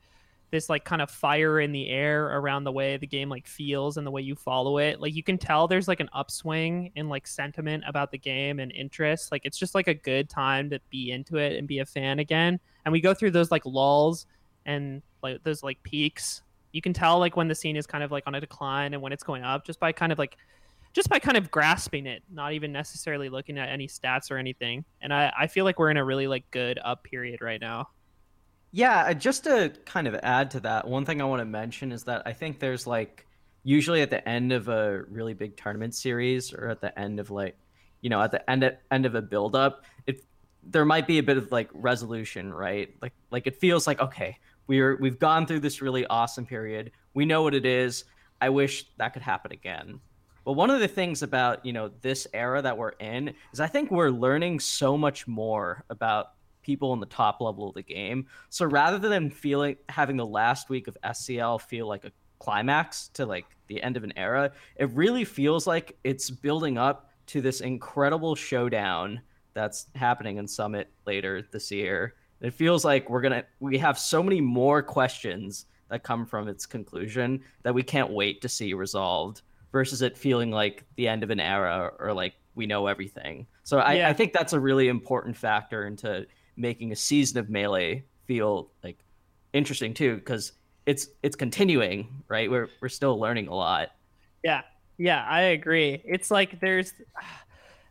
this 0.52 0.68
like 0.68 0.84
kind 0.84 1.02
of 1.02 1.10
fire 1.10 1.62
in 1.62 1.72
the 1.72 1.90
air 1.90 2.38
around 2.38 2.66
the 2.66 2.72
way 2.72 2.98
the 2.98 3.08
game 3.08 3.30
like 3.30 3.48
feels 3.48 3.96
and 3.96 4.06
the 4.06 4.12
way 4.12 4.22
you 4.22 4.36
follow 4.36 4.78
it. 4.78 5.00
Like 5.00 5.16
you 5.16 5.24
can 5.24 5.38
tell 5.38 5.68
there's 5.68 5.88
like 5.88 6.02
an 6.02 6.10
upswing 6.14 6.92
in 6.96 7.08
like 7.08 7.26
sentiment 7.26 7.86
about 7.88 8.12
the 8.12 8.18
game 8.18 8.60
and 8.60 8.72
interest. 8.74 9.32
Like 9.32 9.46
it's 9.46 9.58
just 9.58 9.74
like 9.74 9.88
a 9.88 9.94
good 9.94 10.30
time 10.30 10.70
to 10.70 10.80
be 10.90 11.12
into 11.12 11.38
it 11.38 11.58
and 11.58 11.68
be 11.68 11.80
a 11.80 11.86
fan 11.86 12.20
again. 12.20 12.60
And 12.86 12.92
we 12.92 13.00
go 13.00 13.14
through 13.14 13.32
those 13.32 13.50
like 13.50 13.66
lulls 13.66 14.28
and 14.66 15.02
like 15.24 15.42
those 15.44 15.64
like 15.64 15.82
peaks. 15.84 16.42
You 16.74 16.82
can 16.82 16.94
tell 16.94 17.18
like 17.18 17.38
when 17.38 17.48
the 17.48 17.56
scene 17.56 17.78
is 17.78 17.88
kind 17.88 18.04
of 18.04 18.12
like 18.12 18.24
on 18.28 18.36
a 18.36 18.42
decline 18.42 18.94
and 18.94 19.02
when 19.02 19.14
it's 19.14 19.24
going 19.24 19.44
up 19.44 19.66
just 19.66 19.80
by 19.80 19.94
kind 19.94 20.12
of 20.12 20.20
like 20.20 20.38
just 20.94 21.10
by 21.10 21.20
kind 21.20 21.38
of 21.38 21.50
grasping 21.50 22.06
it, 22.06 22.24
not 22.30 22.52
even 22.52 22.74
necessarily 22.74 23.30
looking 23.30 23.58
at 23.58 23.70
any 23.70 23.88
stats 23.88 24.30
or 24.30 24.38
anything. 24.38 24.84
And 25.02 25.14
I, 25.14 25.32
I 25.40 25.48
feel 25.48 25.64
like 25.64 25.80
we're 25.80 25.90
in 25.90 25.96
a 25.96 26.04
really 26.04 26.28
like 26.28 26.44
good 26.52 26.78
up 26.84 27.06
period 27.06 27.42
right 27.42 27.62
now. 27.62 27.88
Yeah, 28.72 29.04
uh, 29.08 29.14
just 29.14 29.44
to 29.44 29.74
kind 29.86 30.08
of 30.08 30.16
add 30.24 30.52
to 30.52 30.62
that, 30.62 30.88
one 30.88 31.06
thing 31.06 31.22
I 31.22 31.26
want 31.26 31.42
to 31.42 31.46
mention 31.46 31.92
is 31.92 32.06
that 32.06 32.24
I 32.26 32.34
think 32.34 32.60
there's 32.60 32.88
like 32.88 33.26
usually 33.64 34.02
at 34.02 34.10
the 34.10 34.28
end 34.28 34.52
of 34.54 34.70
a 34.70 35.04
really 35.10 35.34
big 35.34 35.58
tournament 35.58 35.94
series 35.94 36.54
or 36.54 36.70
at 36.70 36.82
the 36.82 36.98
end 36.98 37.20
of 37.20 37.30
like 37.30 37.56
you 38.02 38.10
know 38.10 38.22
at 38.22 38.32
the 38.32 38.50
end 38.50 38.64
of, 38.64 38.74
end 38.90 39.06
of 39.06 39.16
a 39.16 39.22
build 39.22 39.56
up, 39.56 39.84
it 40.08 40.24
there 40.64 40.86
might 40.86 41.08
be 41.08 41.20
a 41.20 41.24
bit 41.24 41.38
of 41.38 41.52
like 41.52 41.70
resolution, 41.74 42.54
right? 42.54 42.94
Like 43.02 43.14
like 43.30 43.46
it 43.48 43.58
feels 43.58 43.88
like 43.88 44.00
okay, 44.00 44.38
we're 44.68 44.96
we've 44.98 45.20
gone 45.20 45.46
through 45.46 45.60
this 45.60 45.82
really 45.82 46.06
awesome 46.08 46.46
period. 46.46 46.92
We 47.14 47.26
know 47.26 47.44
what 47.44 47.54
it 47.54 47.66
is. 47.66 48.06
I 48.40 48.50
wish 48.50 48.86
that 48.98 49.14
could 49.14 49.22
happen 49.22 49.52
again. 49.52 50.00
But 50.46 50.54
one 50.54 50.72
of 50.72 50.80
the 50.80 50.88
things 50.88 51.22
about, 51.22 51.64
you 51.66 51.72
know, 51.74 51.92
this 52.02 52.26
era 52.34 52.62
that 52.64 52.76
we're 52.78 52.94
in 53.00 53.36
is 53.54 53.60
I 53.60 53.68
think 53.68 53.92
we're 53.92 54.10
learning 54.10 54.60
so 54.60 54.98
much 54.98 55.28
more 55.28 55.84
about 55.90 56.32
people 56.62 56.94
in 56.94 57.00
the 57.00 57.06
top 57.06 57.42
level 57.42 57.68
of 57.68 57.76
the 57.76 57.82
game. 57.82 58.28
So 58.50 58.66
rather 58.66 58.98
than 59.00 59.30
feeling 59.30 59.78
having 59.90 60.18
the 60.18 60.26
last 60.26 60.70
week 60.70 60.88
of 60.88 60.98
SCL 61.04 61.62
feel 61.62 61.88
like 61.88 62.06
a 62.06 62.12
climax 62.40 63.10
to 63.10 63.26
like 63.26 63.46
the 63.68 63.82
end 63.82 63.98
of 63.98 64.04
an 64.04 64.14
era, 64.16 64.52
it 64.76 64.90
really 64.92 65.24
feels 65.24 65.68
like 65.68 65.98
it's 66.04 66.30
building 66.30 66.78
up 66.78 67.12
to 67.28 67.42
this 67.42 67.62
incredible 67.62 68.36
showdown 68.36 69.22
that's 69.54 69.88
happening 69.96 70.38
in 70.38 70.48
Summit 70.48 70.90
later 71.06 71.48
this 71.52 71.72
year. 71.72 72.16
It 72.42 72.54
feels 72.54 72.84
like 72.84 73.10
we're 73.10 73.22
gonna 73.22 73.44
we 73.60 73.78
have 73.78 74.00
so 74.00 74.24
many 74.24 74.42
more 74.42 74.82
questions 74.82 75.66
that 75.90 76.04
come 76.04 76.26
from 76.26 76.48
its 76.48 76.66
conclusion 76.66 77.42
that 77.64 77.74
we 77.74 77.84
can't 77.84 78.12
wait 78.12 78.42
to 78.42 78.50
see 78.50 78.74
resolved 78.74 79.42
versus 79.72 80.02
it 80.02 80.18
feeling 80.18 80.50
like 80.52 80.84
the 80.96 81.08
end 81.08 81.22
of 81.24 81.30
an 81.30 81.40
era 81.40 81.92
or 82.00 82.14
like 82.14 82.34
we 82.56 82.66
know 82.66 82.88
everything. 82.88 83.46
So 83.64 83.80
I, 83.80 83.94
Yeah. 83.94 84.10
I 84.10 84.14
think 84.14 84.34
that's 84.34 84.54
a 84.54 84.60
really 84.60 84.88
important 84.88 85.38
factor 85.38 85.86
into 85.86 86.26
making 86.56 86.92
a 86.92 86.96
season 86.96 87.38
of 87.38 87.50
melee 87.50 88.04
feel 88.26 88.72
like 88.84 88.98
interesting 89.54 89.94
too 89.94 90.16
because 90.16 90.54
it's 90.86 91.08
it's 91.24 91.36
continuing 91.36 92.08
right? 92.28 92.50
We're 92.50 92.70
we're 92.82 92.90
still 92.90 93.20
learning 93.20 93.48
a 93.48 93.56
lot. 93.56 93.90
Yeah, 94.44 94.62
yeah, 94.98 95.26
I 95.28 95.42
agree. 95.42 96.02
It's 96.06 96.32
like 96.32 96.60
there's 96.60 96.94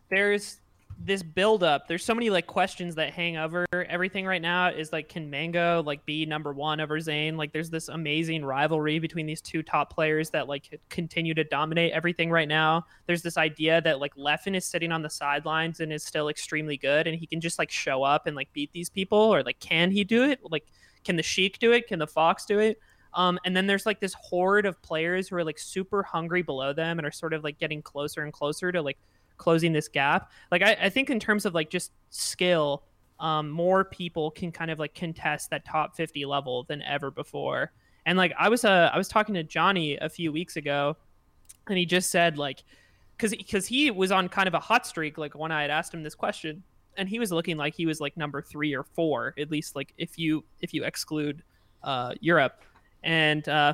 there's 0.09 0.60
this 1.05 1.23
build 1.23 1.63
up. 1.63 1.87
There's 1.87 2.03
so 2.03 2.13
many 2.13 2.29
like 2.29 2.47
questions 2.47 2.95
that 2.95 3.13
hang 3.13 3.37
over 3.37 3.65
everything 3.73 4.25
right 4.25 4.41
now. 4.41 4.69
Is 4.69 4.91
like 4.91 5.09
can 5.09 5.29
Mango 5.29 5.81
like 5.83 6.05
be 6.05 6.25
number 6.25 6.53
one 6.53 6.79
over 6.79 6.99
Zain? 6.99 7.37
Like 7.37 7.51
there's 7.53 7.69
this 7.69 7.87
amazing 7.87 8.45
rivalry 8.45 8.99
between 8.99 9.25
these 9.25 9.41
two 9.41 9.63
top 9.63 9.93
players 9.93 10.29
that 10.31 10.47
like 10.47 10.79
continue 10.89 11.33
to 11.33 11.43
dominate 11.43 11.91
everything 11.93 12.29
right 12.29 12.47
now. 12.47 12.85
There's 13.07 13.21
this 13.21 13.37
idea 13.37 13.81
that 13.81 13.99
like 13.99 14.15
Leffen 14.15 14.55
is 14.55 14.65
sitting 14.65 14.91
on 14.91 15.01
the 15.01 15.09
sidelines 15.09 15.79
and 15.79 15.91
is 15.91 16.03
still 16.03 16.29
extremely 16.29 16.77
good, 16.77 17.07
and 17.07 17.17
he 17.17 17.25
can 17.25 17.41
just 17.41 17.57
like 17.57 17.71
show 17.71 18.03
up 18.03 18.27
and 18.27 18.35
like 18.35 18.51
beat 18.53 18.71
these 18.71 18.89
people, 18.89 19.17
or 19.17 19.43
like 19.43 19.59
can 19.59 19.91
he 19.91 20.03
do 20.03 20.23
it? 20.23 20.39
Like 20.43 20.65
can 21.03 21.15
the 21.15 21.23
Sheik 21.23 21.59
do 21.59 21.71
it? 21.71 21.87
Can 21.87 21.99
the 21.99 22.07
Fox 22.07 22.45
do 22.45 22.59
it? 22.59 22.79
Um, 23.13 23.39
and 23.43 23.55
then 23.55 23.67
there's 23.67 23.85
like 23.85 23.99
this 23.99 24.13
horde 24.13 24.65
of 24.65 24.81
players 24.81 25.27
who 25.27 25.35
are 25.35 25.43
like 25.43 25.59
super 25.59 26.03
hungry 26.03 26.41
below 26.43 26.73
them 26.73 26.97
and 26.97 27.05
are 27.05 27.11
sort 27.11 27.33
of 27.33 27.43
like 27.43 27.57
getting 27.57 27.81
closer 27.81 28.23
and 28.23 28.31
closer 28.31 28.71
to 28.71 28.81
like 28.81 28.97
closing 29.41 29.73
this 29.73 29.87
gap. 29.87 30.31
Like 30.51 30.61
I, 30.61 30.77
I 30.83 30.89
think 30.89 31.09
in 31.09 31.19
terms 31.19 31.45
of 31.45 31.55
like 31.55 31.71
just 31.71 31.91
skill, 32.11 32.83
um, 33.19 33.49
more 33.49 33.83
people 33.83 34.29
can 34.29 34.51
kind 34.51 34.69
of 34.69 34.77
like 34.77 34.93
contest 34.93 35.49
that 35.49 35.65
top 35.65 35.95
50 35.95 36.25
level 36.25 36.63
than 36.63 36.83
ever 36.83 37.09
before. 37.09 37.71
And 38.05 38.17
like 38.17 38.33
I 38.37 38.49
was 38.49 38.63
uh, 38.63 38.91
I 38.93 38.97
was 38.97 39.07
talking 39.07 39.33
to 39.35 39.43
Johnny 39.43 39.97
a 39.97 40.09
few 40.09 40.31
weeks 40.31 40.57
ago, 40.57 40.95
and 41.67 41.77
he 41.77 41.85
just 41.85 42.11
said 42.11 42.37
like, 42.37 42.63
because 43.17 43.31
because 43.31 43.65
he 43.65 43.89
was 43.89 44.11
on 44.11 44.29
kind 44.29 44.47
of 44.47 44.53
a 44.53 44.59
hot 44.59 44.85
streak 44.85 45.17
like 45.17 45.33
when 45.35 45.51
I 45.51 45.63
had 45.63 45.71
asked 45.71 45.93
him 45.93 46.03
this 46.03 46.15
question, 46.15 46.63
and 46.97 47.09
he 47.09 47.19
was 47.19 47.31
looking 47.31 47.57
like 47.57 47.75
he 47.75 47.85
was 47.85 47.99
like 47.99 48.15
number 48.17 48.41
three 48.41 48.75
or 48.75 48.83
four 48.83 49.33
at 49.39 49.49
least 49.49 49.75
like 49.75 49.93
if 49.97 50.17
you 50.17 50.43
if 50.59 50.73
you 50.73 50.83
exclude 50.83 51.43
uh, 51.83 52.13
Europe 52.19 52.61
and 53.03 53.47
uh, 53.49 53.73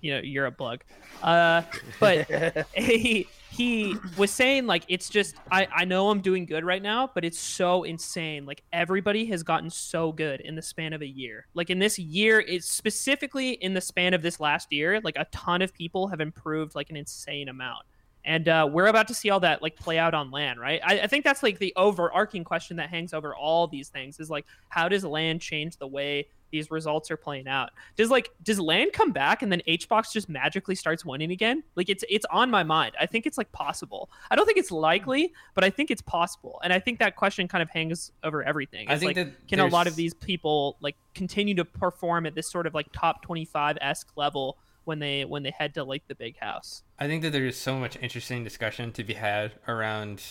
you 0.00 0.14
know 0.14 0.20
you're 0.22 0.46
a 0.46 0.50
bug. 0.50 0.82
Uh, 1.22 1.62
but 2.00 2.66
he 2.74 3.28
he 3.50 3.96
was 4.16 4.30
saying 4.30 4.66
like 4.66 4.84
it's 4.88 5.08
just 5.08 5.36
I 5.50 5.68
I 5.74 5.84
know 5.84 6.10
I'm 6.10 6.20
doing 6.20 6.46
good 6.46 6.64
right 6.64 6.82
now, 6.82 7.10
but 7.14 7.24
it's 7.24 7.38
so 7.38 7.82
insane. 7.84 8.46
Like 8.46 8.62
everybody 8.72 9.26
has 9.26 9.42
gotten 9.42 9.70
so 9.70 10.12
good 10.12 10.40
in 10.40 10.54
the 10.54 10.62
span 10.62 10.92
of 10.92 11.02
a 11.02 11.06
year. 11.06 11.46
Like 11.54 11.70
in 11.70 11.78
this 11.78 11.98
year, 11.98 12.40
it's 12.40 12.68
specifically 12.68 13.52
in 13.52 13.74
the 13.74 13.80
span 13.80 14.14
of 14.14 14.22
this 14.22 14.40
last 14.40 14.72
year, 14.72 15.00
like 15.02 15.16
a 15.16 15.26
ton 15.32 15.62
of 15.62 15.74
people 15.74 16.08
have 16.08 16.20
improved 16.20 16.74
like 16.74 16.90
an 16.90 16.96
insane 16.96 17.48
amount. 17.48 17.84
And 18.24 18.48
uh, 18.48 18.68
we're 18.70 18.86
about 18.86 19.08
to 19.08 19.14
see 19.14 19.30
all 19.30 19.40
that 19.40 19.62
like 19.62 19.76
play 19.76 19.98
out 19.98 20.14
on 20.14 20.30
land, 20.30 20.60
right? 20.60 20.80
I, 20.84 21.00
I 21.00 21.06
think 21.08 21.24
that's 21.24 21.42
like 21.42 21.58
the 21.58 21.72
overarching 21.76 22.44
question 22.44 22.76
that 22.76 22.88
hangs 22.88 23.12
over 23.12 23.34
all 23.34 23.66
these 23.66 23.88
things 23.88 24.20
is 24.20 24.30
like, 24.30 24.46
how 24.68 24.88
does 24.88 25.04
land 25.04 25.40
change 25.40 25.76
the 25.76 25.88
way 25.88 26.28
these 26.52 26.70
results 26.70 27.10
are 27.10 27.16
playing 27.16 27.48
out. 27.48 27.70
Does 27.96 28.10
like 28.10 28.30
does 28.44 28.60
land 28.60 28.92
come 28.92 29.10
back 29.10 29.42
and 29.42 29.50
then 29.50 29.60
HBox 29.66 30.12
just 30.12 30.28
magically 30.28 30.76
starts 30.76 31.04
winning 31.04 31.32
again? 31.32 31.64
Like 31.74 31.88
it's 31.88 32.04
it's 32.08 32.26
on 32.30 32.50
my 32.50 32.62
mind. 32.62 32.94
I 33.00 33.06
think 33.06 33.26
it's 33.26 33.36
like 33.36 33.50
possible. 33.50 34.08
I 34.30 34.36
don't 34.36 34.46
think 34.46 34.58
it's 34.58 34.70
likely, 34.70 35.32
but 35.54 35.64
I 35.64 35.70
think 35.70 35.90
it's 35.90 36.02
possible. 36.02 36.60
And 36.62 36.72
I 36.72 36.78
think 36.78 37.00
that 37.00 37.16
question 37.16 37.48
kind 37.48 37.62
of 37.62 37.70
hangs 37.70 38.12
over 38.22 38.44
everything. 38.44 38.82
It's 38.82 38.92
I 38.92 38.98
think 38.98 39.16
like 39.16 39.26
that 39.26 39.48
can 39.48 39.58
a 39.58 39.66
lot 39.66 39.88
of 39.88 39.96
these 39.96 40.14
people 40.14 40.76
like 40.80 40.94
continue 41.14 41.54
to 41.56 41.64
perform 41.64 42.26
at 42.26 42.34
this 42.34 42.48
sort 42.48 42.66
of 42.66 42.74
like 42.74 42.86
top 42.92 43.22
25 43.22 43.78
esque 43.80 44.08
level 44.16 44.58
when 44.84 44.98
they 44.98 45.24
when 45.24 45.42
they 45.42 45.50
head 45.50 45.74
to 45.74 45.84
like 45.84 46.06
the 46.08 46.14
big 46.14 46.38
house? 46.38 46.82
I 46.98 47.06
think 47.06 47.22
that 47.22 47.30
there's 47.32 47.56
so 47.56 47.78
much 47.78 47.96
interesting 48.00 48.44
discussion 48.44 48.92
to 48.92 49.04
be 49.04 49.14
had 49.14 49.52
around 49.66 50.22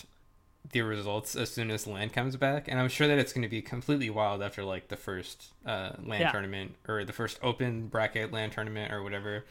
the 0.70 0.80
results 0.82 1.34
as 1.36 1.50
soon 1.50 1.70
as 1.70 1.86
land 1.86 2.12
comes 2.12 2.36
back, 2.36 2.68
and 2.68 2.78
I'm 2.78 2.88
sure 2.88 3.08
that 3.08 3.18
it's 3.18 3.32
going 3.32 3.42
to 3.42 3.48
be 3.48 3.60
completely 3.62 4.08
wild 4.10 4.42
after 4.42 4.64
like 4.64 4.88
the 4.88 4.96
first 4.96 5.52
uh, 5.66 5.92
land 6.04 6.20
Yeah. 6.22 6.30
tournament 6.32 6.76
or 6.88 7.04
the 7.04 7.12
first 7.12 7.38
open 7.42 7.88
bracket 7.88 8.32
land 8.32 8.52
tournament 8.52 8.92
or 8.92 9.02
whatever. 9.02 9.44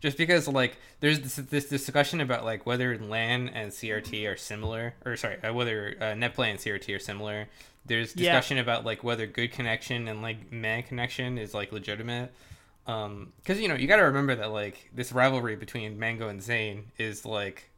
Just 0.00 0.18
because 0.18 0.46
like 0.48 0.76
there's 1.00 1.20
this, 1.20 1.36
this 1.36 1.68
discussion 1.68 2.20
about 2.20 2.44
like 2.44 2.66
whether 2.66 2.98
LAN 2.98 3.48
and 3.48 3.70
CRT 3.72 4.30
are 4.30 4.36
similar, 4.36 4.94
or 5.04 5.16
sorry, 5.16 5.42
uh, 5.42 5.52
whether 5.54 5.96
uh, 6.00 6.04
NetPlay 6.14 6.50
and 6.50 6.58
CRT 6.58 6.94
are 6.94 6.98
similar. 6.98 7.48
There's 7.86 8.14
Yeah. 8.14 8.32
discussion 8.32 8.58
about 8.58 8.84
like 8.84 9.02
whether 9.04 9.26
good 9.26 9.52
connection 9.52 10.08
and 10.08 10.20
like 10.20 10.52
man 10.52 10.82
connection 10.82 11.38
is 11.38 11.54
like 11.54 11.72
legitimate. 11.72 12.32
Um, 12.86 13.32
because 13.38 13.60
you 13.60 13.68
know 13.68 13.74
you 13.74 13.86
got 13.88 13.96
to 13.96 14.02
remember 14.02 14.34
that 14.36 14.50
like 14.52 14.90
this 14.94 15.12
rivalry 15.12 15.56
between 15.56 15.98
Mango 15.98 16.28
and 16.28 16.42
Zain 16.42 16.92
is 16.98 17.24
like, 17.24 17.70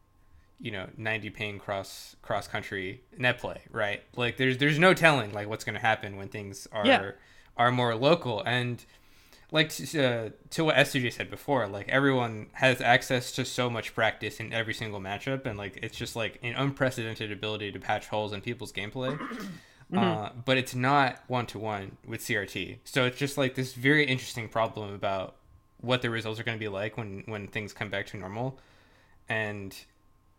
you 0.61 0.71
know, 0.71 0.89
90 0.97 1.31
ping 1.31 1.59
cross 1.59 2.17
cross 2.23 2.49
country 2.49 3.03
net 3.17 3.39
play, 3.39 3.63
right? 3.71 4.03
Like 4.17 4.37
there's 4.37 4.59
there's 4.59 4.79
no 4.79 4.95
telling 4.95 5.33
like 5.33 5.49
what's 5.49 5.65
gonna 5.65 5.79
happen 5.79 6.17
when 6.17 6.29
things 6.29 6.67
are 6.73 6.87
Yeah. 6.87 7.11
are 7.57 7.71
more 7.71 7.95
local 7.95 8.43
and 8.43 8.85
like 9.51 9.71
to, 9.71 10.05
uh, 10.05 10.29
to 10.51 10.65
what 10.65 10.77
SJ 10.77 11.11
said 11.11 11.31
before, 11.31 11.67
like 11.69 11.89
everyone 11.89 12.49
has 12.53 12.83
access 12.83 13.33
to 13.33 13.45
so 13.47 13.71
much 13.71 13.95
practice 13.95 14.41
in 14.41 14.53
every 14.53 14.75
single 14.75 15.01
matchup, 15.01 15.47
and 15.47 15.57
like 15.57 15.79
it's 15.83 15.97
just 15.97 16.15
like 16.17 16.39
an 16.43 16.55
unprecedented 16.55 17.33
ability 17.33 17.73
to 17.73 17.79
patch 17.79 18.09
holes 18.09 18.33
in 18.35 18.41
people's 18.43 18.73
gameplay. 18.73 19.19
Uh, 19.97 20.29
but 20.45 20.59
it's 20.59 20.75
not 20.75 21.23
one 21.29 21.47
to 21.47 21.59
one 21.59 21.97
with 22.07 22.21
CRT, 22.21 22.77
so 22.85 23.07
it's 23.07 23.17
just 23.17 23.39
like 23.39 23.55
this 23.55 23.73
very 23.73 24.05
interesting 24.05 24.47
problem 24.47 24.93
about 24.93 25.37
what 25.81 26.03
the 26.03 26.11
results 26.11 26.39
are 26.39 26.43
going 26.45 26.59
to 26.59 26.63
be 26.63 26.69
like 26.69 26.99
when 26.99 27.23
when 27.25 27.49
things 27.49 27.73
come 27.73 27.89
back 27.89 28.05
to 28.09 28.19
normal, 28.19 28.59
and 29.31 29.75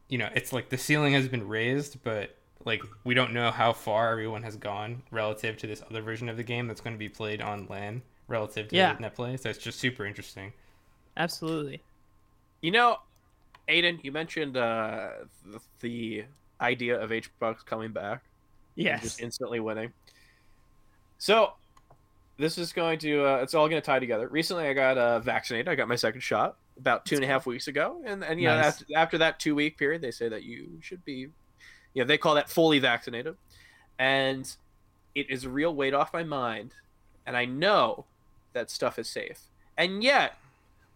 you 0.09 0.17
know 0.17 0.29
it's 0.35 0.51
like 0.51 0.69
the 0.69 0.77
ceiling 0.77 1.13
has 1.13 1.27
been 1.27 1.47
raised, 1.47 2.03
but 2.03 2.35
like 2.65 2.81
we 3.05 3.13
don't 3.13 3.33
know 3.33 3.51
how 3.51 3.71
far 3.71 4.11
everyone 4.11 4.43
has 4.43 4.55
gone 4.57 5.01
relative 5.11 5.55
to 5.57 5.67
this 5.67 5.81
other 5.89 6.01
version 6.01 6.27
of 6.27 6.35
the 6.37 6.43
game 6.43 6.67
that's 6.67 6.81
going 6.81 6.93
to 6.93 6.99
be 6.99 7.07
played 7.09 7.41
on 7.41 7.67
LAN 7.69 8.01
relative 8.27 8.67
to 8.67 8.75
Yeah. 8.75 8.95
net 8.99 9.15
play. 9.15 9.37
So 9.37 9.49
it's 9.49 9.59
just 9.59 9.79
super 9.79 10.05
interesting. 10.05 10.51
Absolutely. 11.15 11.81
You 12.61 12.71
know, 12.71 12.97
Aiden, 13.69 14.03
you 14.03 14.11
mentioned 14.11 14.57
uh, 14.57 15.09
the, 15.45 15.59
the 15.79 16.25
idea 16.59 16.99
of 16.99 17.09
HBox 17.11 17.65
coming 17.65 17.91
back. 17.91 18.23
and 18.75 18.85
Yes. 18.85 19.01
Just 19.01 19.21
instantly 19.21 19.59
winning. 19.59 19.93
So, 21.17 21.53
this 22.37 22.57
is 22.57 22.71
going 22.71 22.99
to, 22.99 23.25
uh, 23.25 23.35
it's 23.37 23.53
all 23.53 23.67
going 23.67 23.81
to 23.81 23.85
tie 23.85 23.99
together. 23.99 24.27
Recently, 24.27 24.65
I 24.67 24.73
got 24.73 24.97
uh, 24.97 25.19
vaccinated. 25.19 25.67
I 25.67 25.75
got 25.75 25.87
my 25.87 25.95
second 25.95 26.21
shot 26.21 26.57
about 26.79 27.05
two 27.05 27.15
and 27.15 27.23
a 27.23 27.27
half 27.27 27.45
weeks 27.45 27.67
ago. 27.67 28.01
And, 28.05 28.23
and 28.23 28.39
you 28.39 28.47
know, 28.47 28.55
after, 28.55 28.85
after 28.95 29.17
that 29.19 29.39
two 29.39 29.53
week 29.55 29.77
period, 29.77 30.01
they 30.01 30.11
say 30.11 30.29
that 30.29 30.43
you 30.43 30.79
should 30.81 31.03
be, 31.05 31.27
you 31.93 32.03
know, 32.03 32.05
they 32.05 32.17
call 32.17 32.35
that 32.35 32.49
fully 32.49 32.79
vaccinated. 32.79 33.35
And 33.99 34.51
it 35.13 35.29
is 35.29 35.43
a 35.43 35.49
real 35.49 35.73
weight 35.75 35.93
off 35.93 36.13
my 36.13 36.23
mind. 36.23 36.73
And 37.25 37.35
I 37.37 37.45
know 37.45 38.05
that 38.53 38.69
stuff 38.71 38.97
is 38.97 39.07
safe. 39.09 39.41
And 39.77 40.03
yet, 40.03 40.37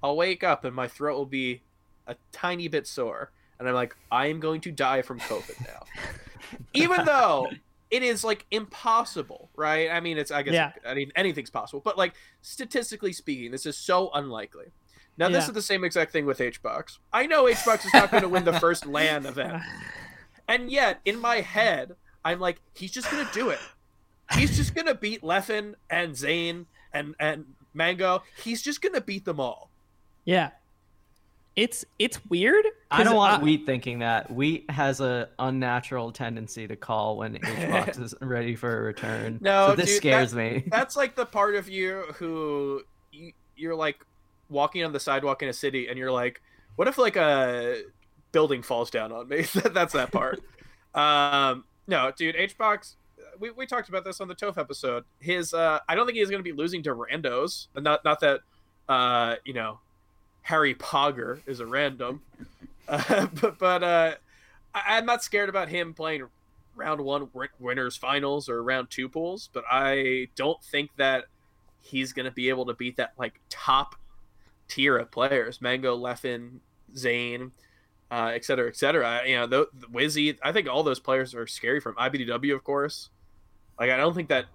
I'll 0.01 0.15
wake 0.15 0.43
up 0.43 0.65
and 0.65 0.75
my 0.75 0.87
throat 0.87 1.15
will 1.15 1.25
be 1.25 1.61
a 2.07 2.15
tiny 2.31 2.67
bit 2.67 2.87
sore. 2.87 3.31
And 3.59 3.67
I'm 3.67 3.75
like, 3.75 3.95
I 4.11 4.27
am 4.27 4.39
going 4.39 4.61
to 4.61 4.71
die 4.71 5.01
from 5.01 5.19
COVID 5.19 5.65
now. 5.67 5.83
Even 6.73 7.05
though 7.05 7.47
it 7.89 8.03
is 8.03 8.23
like 8.23 8.45
impossible, 8.51 9.49
right? 9.55 9.89
I 9.89 9.99
mean, 9.99 10.17
it's, 10.17 10.31
I 10.31 10.41
guess, 10.41 10.53
Yeah. 10.53 10.71
I 10.85 10.93
mean, 10.93 11.11
anything's 11.15 11.49
possible. 11.49 11.81
But 11.83 11.97
like, 11.97 12.13
statistically 12.41 13.13
speaking, 13.13 13.51
this 13.51 13.65
is 13.65 13.77
so 13.77 14.09
unlikely. 14.13 14.65
Now, 15.17 15.29
this 15.29 15.47
is 15.47 15.53
the 15.53 15.61
same 15.61 15.83
exact 15.83 16.11
thing 16.11 16.25
with 16.25 16.39
HBox. 16.39 16.97
I 17.11 17.27
know 17.27 17.45
HBox 17.45 17.85
is 17.85 17.93
not 17.93 18.09
going 18.09 18.23
to 18.23 18.29
win 18.29 18.43
the 18.45 18.53
first 18.59 18.85
LAN 18.85 19.25
event. 19.25 19.61
And 20.45 20.69
yet, 20.69 20.99
in 21.05 21.21
my 21.21 21.37
head, 21.37 21.95
I'm 22.25 22.39
like, 22.41 22.59
he's 22.73 22.91
just 22.91 23.09
gonna 23.09 23.29
do 23.33 23.49
it. 23.49 23.59
He's 24.35 24.57
just 24.57 24.75
gonna 24.75 24.93
beat 24.93 25.21
Leffen 25.21 25.75
and 25.89 26.17
Zain 26.17 26.65
and 26.93 27.15
and 27.17 27.45
Mango. 27.73 28.23
He's 28.43 28.61
just 28.61 28.81
gonna 28.81 28.99
beat 28.99 29.23
them 29.23 29.39
all. 29.39 29.69
Yeah. 30.25 30.49
It's 31.55 31.85
it's 31.97 32.19
weird. 32.25 32.65
I 32.91 33.03
don't 33.03 33.15
want 33.15 33.39
I- 33.39 33.43
Wheat 33.43 33.65
thinking 33.65 33.99
that. 33.99 34.31
Wheat 34.31 34.69
has 34.69 34.99
a 34.99 35.29
unnatural 35.39 36.11
tendency 36.11 36.67
to 36.67 36.75
call 36.75 37.17
when 37.17 37.35
HBox 37.37 38.01
is 38.01 38.13
ready 38.19 38.55
for 38.57 38.79
a 38.79 38.81
return. 38.81 39.37
No, 39.39 39.69
so 39.69 39.75
this 39.77 39.91
dude, 39.91 39.97
scares 39.97 40.35
me. 40.35 40.65
That's 40.67 40.97
like 40.97 41.15
the 41.15 41.25
part 41.25 41.55
of 41.55 41.69
you 41.69 42.03
who 42.15 42.81
you're 43.55 43.75
like 43.75 44.03
walking 44.53 44.83
on 44.83 44.93
the 44.93 44.99
sidewalk 44.99 45.41
in 45.41 45.49
a 45.49 45.53
city, 45.53 45.87
and 45.87 45.97
you're 45.97 46.11
like, 46.11 46.41
what 46.75 46.87
if 46.87 46.97
like 46.97 47.15
a 47.15 47.83
building 48.31 48.61
falls 48.61 48.89
down 48.89 49.11
on 49.11 49.27
me? 49.27 49.41
That's 49.53 49.93
that 49.93 50.11
part. 50.11 50.41
um, 50.95 51.65
no, 51.87 52.11
dude, 52.15 52.35
HBox. 52.35 52.95
We, 53.39 53.49
we 53.51 53.65
talked 53.65 53.89
about 53.89 54.05
this 54.05 54.21
on 54.21 54.27
the 54.27 54.35
Toph 54.35 54.57
episode. 54.57 55.03
His 55.19 55.53
uh, 55.53 55.79
I 55.89 55.95
don't 55.95 56.05
think 56.05 56.17
he's 56.17 56.29
going 56.29 56.39
to 56.39 56.49
be 56.49 56.55
losing 56.55 56.83
to 56.83 56.91
randos. 56.91 57.67
Not 57.75 58.05
not 58.05 58.19
that 58.21 58.41
uh, 58.87 59.35
you 59.43 59.53
know 59.53 59.79
Harry 60.43 60.75
Pogger 60.75 61.39
is 61.47 61.59
a 61.59 61.65
random, 61.65 62.21
uh, 62.87 63.27
but 63.41 63.57
but 63.57 63.83
uh, 63.83 64.15
I, 64.73 64.97
I'm 64.97 65.05
not 65.05 65.23
scared 65.23 65.49
about 65.49 65.69
him 65.69 65.93
playing 65.93 66.27
round 66.75 67.01
one 67.01 67.29
winners 67.59 67.97
finals 67.97 68.49
or 68.49 68.63
round 68.63 68.89
two 68.89 69.09
pools, 69.09 69.49
but 69.51 69.63
I 69.69 70.27
don't 70.35 70.63
think 70.63 70.91
that 70.97 71.25
he's 71.81 72.13
going 72.13 72.25
to 72.25 72.31
be 72.31 72.49
able 72.49 72.65
to 72.65 72.73
beat 72.73 72.97
that 72.97 73.13
like 73.17 73.39
top 73.49 73.95
tier 74.67 74.97
of 74.97 75.11
players: 75.11 75.61
Mango, 75.61 75.97
Leffen, 75.97 76.59
Zain, 76.95 77.51
uh, 78.11 78.31
et 78.33 78.45
cetera, 78.45 78.67
et 78.67 78.75
cetera. 78.75 79.21
You 79.27 79.37
know, 79.37 79.47
the, 79.47 79.67
the 79.73 79.87
Wizzy. 79.87 80.37
I 80.43 80.51
think 80.51 80.67
all 80.69 80.83
those 80.83 80.99
players 80.99 81.33
are 81.35 81.47
scary 81.47 81.79
from 81.79 81.95
IBDW, 81.95 82.53
of 82.55 82.63
course. 82.63 83.09
Like, 83.79 83.89
I 83.89 83.97
don't 83.97 84.13
think 84.13 84.29
that. 84.29 84.45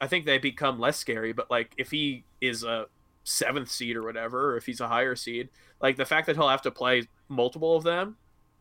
I 0.00 0.06
think 0.06 0.26
they 0.26 0.38
become 0.38 0.78
less 0.78 0.96
scary, 0.96 1.32
but 1.32 1.50
like 1.50 1.72
if 1.76 1.90
he 1.90 2.22
is 2.40 2.62
a 2.62 2.86
seventh 3.24 3.68
seed 3.70 3.96
or 3.96 4.02
whatever, 4.04 4.52
or 4.52 4.56
if 4.56 4.64
he's 4.64 4.80
a 4.80 4.86
higher 4.86 5.16
seed, 5.16 5.48
like 5.82 5.96
the 5.96 6.04
fact 6.04 6.26
that 6.28 6.36
he'll 6.36 6.48
have 6.48 6.62
to 6.62 6.70
play 6.70 7.08
multiple 7.28 7.74
of 7.76 7.82
them 7.82 8.16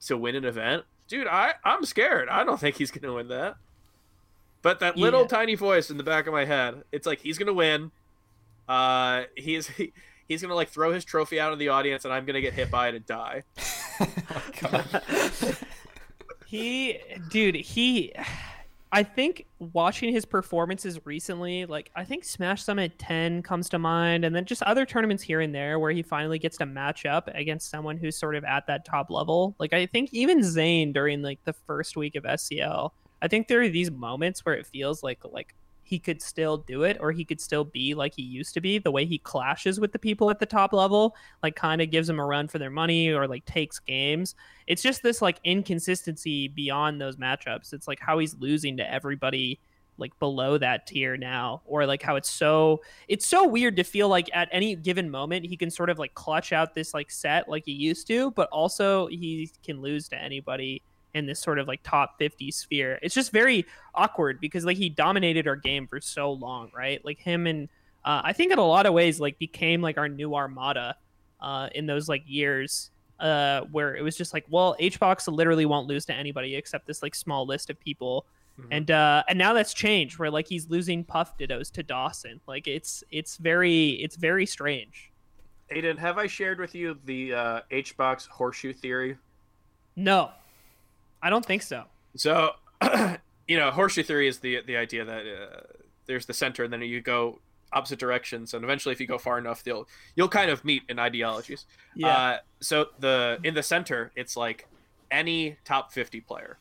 to 0.07 0.17
win 0.17 0.35
an 0.35 0.45
event, 0.45 0.83
dude, 1.07 1.27
I 1.27 1.53
I'm 1.63 1.85
scared. 1.85 2.27
I 2.27 2.43
don't 2.43 2.59
think 2.59 2.77
he's 2.77 2.89
gonna 2.89 3.13
win 3.13 3.27
that. 3.27 3.55
But 4.63 4.79
that 4.79 4.97
little 4.97 5.21
Yeah. 5.21 5.27
tiny 5.27 5.53
voice 5.53 5.91
in 5.91 5.97
the 5.97 6.03
back 6.03 6.25
of 6.25 6.33
my 6.33 6.45
head, 6.45 6.83
it's 6.91 7.05
like 7.05 7.19
he's 7.19 7.37
gonna 7.37 7.53
win. 7.53 7.91
Uh, 8.67 9.25
he's 9.35 9.67
he, 9.67 9.93
he's 10.27 10.41
gonna 10.41 10.55
like 10.55 10.69
throw 10.69 10.91
his 10.93 11.05
trophy 11.05 11.39
out 11.39 11.53
in 11.53 11.60
the 11.60 11.69
audience, 11.69 12.05
and 12.05 12.13
I'm 12.13 12.25
gonna 12.25 12.41
get 12.41 12.53
hit 12.53 12.69
by 12.72 12.89
it 12.89 12.96
and 12.96 13.05
die. 13.05 13.43
oh. 14.74 15.53
He, 16.48 16.98
dude, 17.29 17.55
he. 17.55 18.13
I 18.89 19.03
think 19.03 19.48
watching 19.60 20.13
his 20.13 20.24
performances 20.24 20.98
recently, 21.05 21.65
like 21.65 21.91
I 21.93 22.05
think 22.05 22.24
Smash 22.24 22.63
Summit 22.63 22.98
10 22.98 23.43
comes 23.43 23.67
to 23.69 23.79
mind, 23.79 24.24
and 24.24 24.34
then 24.34 24.46
just 24.46 24.63
other 24.63 24.86
tournaments 24.86 25.22
here 25.22 25.41
and 25.41 25.53
there 25.53 25.77
where 25.77 25.91
he 25.91 26.01
finally 26.01 26.39
gets 26.39 26.57
to 26.60 26.65
match 26.65 27.05
up 27.05 27.29
against 27.34 27.69
someone 27.69 27.98
who's 27.98 28.17
sort 28.17 28.36
of 28.36 28.46
at 28.46 28.65
that 28.67 28.86
top 28.86 29.12
level. 29.12 29.57
Like 29.60 29.74
I 29.74 29.88
think 29.88 30.13
even 30.13 30.41
Zain 30.41 30.93
during 30.93 31.22
like 31.22 31.43
the 31.43 31.51
first 31.51 31.98
week 31.98 32.15
of 32.15 32.24
SCL, 32.24 32.91
I 33.22 33.27
think 33.27 33.50
there 33.50 33.62
are 33.62 33.67
these 33.67 33.91
moments 33.91 34.46
where 34.46 34.55
it 34.55 34.65
feels 34.65 35.03
like 35.03 35.19
like 35.25 35.53
he 35.88 36.00
could 36.00 36.22
still 36.22 36.58
do 36.58 36.84
it 36.84 36.98
or 37.00 37.13
he 37.13 37.24
could 37.24 37.39
still 37.39 37.63
be 37.63 37.94
like 37.94 38.13
he 38.13 38.22
used 38.22 38.53
to 38.53 38.62
be. 38.62 38.77
The 38.77 38.91
way 38.91 39.06
he 39.06 39.17
clashes 39.17 39.79
with 39.79 39.94
the 39.94 40.00
people 40.00 40.29
at 40.29 40.39
the 40.39 40.46
top 40.46 40.74
level 40.74 41.15
like 41.41 41.56
kind 41.56 41.82
of 41.82 41.89
gives 41.89 42.08
them 42.08 42.20
a 42.20 42.25
run 42.25 42.50
for 42.50 42.60
their 42.60 42.70
money 42.70 43.10
or 43.10 43.25
like 43.27 43.46
takes 43.46 43.79
games. 43.79 44.36
It's 44.67 44.82
just 44.82 45.01
this 45.01 45.22
like 45.22 45.39
inconsistency 45.46 46.50
beyond 46.50 47.00
those 47.00 47.15
matchups. 47.15 47.72
It's 47.72 47.88
like 47.88 48.01
how 48.01 48.20
he's 48.20 48.36
losing 48.36 48.75
to 48.77 48.91
everybody 48.91 49.60
like 49.98 50.17
below 50.20 50.58
that 50.58 50.86
tier 50.86 51.15
now 51.15 51.62
or 51.65 51.86
like 51.86 52.03
how 52.03 52.17
it's 52.17 52.29
so 52.29 52.82
it's 53.08 53.25
so 53.25 53.48
weird 53.48 53.75
to 53.77 53.84
feel 53.84 54.10
like 54.10 54.29
at 54.34 54.48
any 54.51 54.75
given 54.75 55.10
moment 55.10 55.46
he 55.46 55.58
can 55.58 55.72
sort 55.72 55.89
of 55.89 55.98
like 55.98 56.13
clutch 56.13 56.53
out 56.53 56.75
this 56.75 56.94
like 56.94 57.10
set 57.10 57.50
like 57.50 57.63
he 57.65 57.72
used 57.72 58.06
to 58.06 58.29
but 58.32 58.48
also 58.50 59.08
he 59.08 59.50
can 59.63 59.82
lose 59.82 60.08
to 60.08 60.15
anybody 60.15 60.84
in 61.17 61.25
this 61.25 61.39
sort 61.39 61.59
of 61.59 61.67
like 61.67 61.81
top 61.83 62.17
50 62.19 62.51
sphere. 62.51 63.00
It's 63.01 63.15
just 63.15 63.31
very 63.31 63.65
awkward 63.95 64.39
because 64.39 64.63
like 64.63 64.77
he 64.77 64.89
dominated 64.89 65.47
our 65.47 65.55
game 65.55 65.88
for 65.88 66.00
so 66.00 66.31
long, 66.31 66.71
right? 66.75 67.03
Like 67.03 67.19
him 67.19 67.47
and 67.47 67.67
uh, 68.05 68.21
I 68.24 68.33
think 68.33 68.53
in 68.53 68.59
a 68.59 68.65
lot 68.65 68.86
of 68.86 68.93
ways 68.93 69.19
like 69.19 69.38
became 69.39 69.81
like 69.81 69.97
our 69.97 70.07
new 70.07 70.36
armada 70.36 70.95
uh, 71.41 71.69
in 71.75 71.86
those 71.86 72.07
like 72.07 72.24
years 72.25 72.91
uh, 73.19 73.62
where 73.71 73.95
it 73.95 74.03
was 74.03 74.15
just 74.15 74.33
like, 74.33 74.45
well, 74.50 74.75
HBox 74.79 75.33
literally 75.33 75.65
won't 75.65 75.88
lose 75.88 76.05
to 76.05 76.13
anybody 76.13 76.55
except 76.55 76.88
this 76.88 77.01
like 77.01 77.15
small 77.15 77.45
list 77.45 77.69
of 77.69 77.79
people. 77.79 78.25
Mm-hmm. 78.59 78.74
And 78.74 78.91
uh, 78.91 79.24
and 79.27 79.38
now 79.38 79.53
that's 79.53 79.74
changed 79.74 80.17
where 80.19 80.31
like 80.31 80.47
he's 80.47 80.69
losing 80.69 81.03
Puff 81.03 81.38
Dittos 81.38 81.71
to 81.74 81.83
Dawson. 81.83 82.39
Like 82.47 82.67
it's 82.67 83.03
it's 83.12 83.38
very 83.38 83.89
it's 83.89 84.15
very 84.15 84.45
strange. 84.45 85.12
Aiden, 85.71 85.97
have 85.97 86.17
I 86.17 86.27
shared 86.27 86.59
with 86.59 86.74
you 86.74 86.97
the 87.05 87.33
uh, 87.33 87.62
HBox 87.71 88.27
horseshoe 88.27 88.74
theory? 88.74 89.17
No. 89.95 90.31
I 91.21 91.29
don't 91.29 91.45
think 91.45 91.62
so. 91.62 91.83
So, 92.15 92.51
you 93.47 93.57
know, 93.57 93.71
horseshoe 93.71 94.03
theory 94.03 94.27
is 94.27 94.39
the 94.39 94.62
the 94.65 94.77
idea 94.77 95.05
that 95.05 95.25
uh, 95.25 95.62
there's 96.05 96.25
the 96.25 96.33
center, 96.33 96.63
and 96.63 96.74
then 96.74 96.81
you 96.81 97.01
go 97.01 97.39
opposite 97.74 98.00
directions, 98.00 98.53
and 98.53 98.63
eventually, 98.63 98.93
if 98.93 99.00
you 99.00 99.07
go 99.07 99.17
far 99.17 99.38
enough, 99.38 99.63
you'll 99.65 99.88
you'll 100.15 100.29
kind 100.29 100.50
of 100.50 100.63
meet 100.63 100.83
in 100.89 101.00
ideologies. 101.00 101.65
Yeah. 101.95 102.07
Uh, 102.07 102.38
so 102.59 102.88
the 103.00 103.39
in 103.43 103.53
the 103.53 103.63
center, 103.63 104.12
it's 104.15 104.36
like 104.38 104.67
any 105.12 105.57
top 105.65 105.91
50 105.91 106.21
player, 106.21 106.57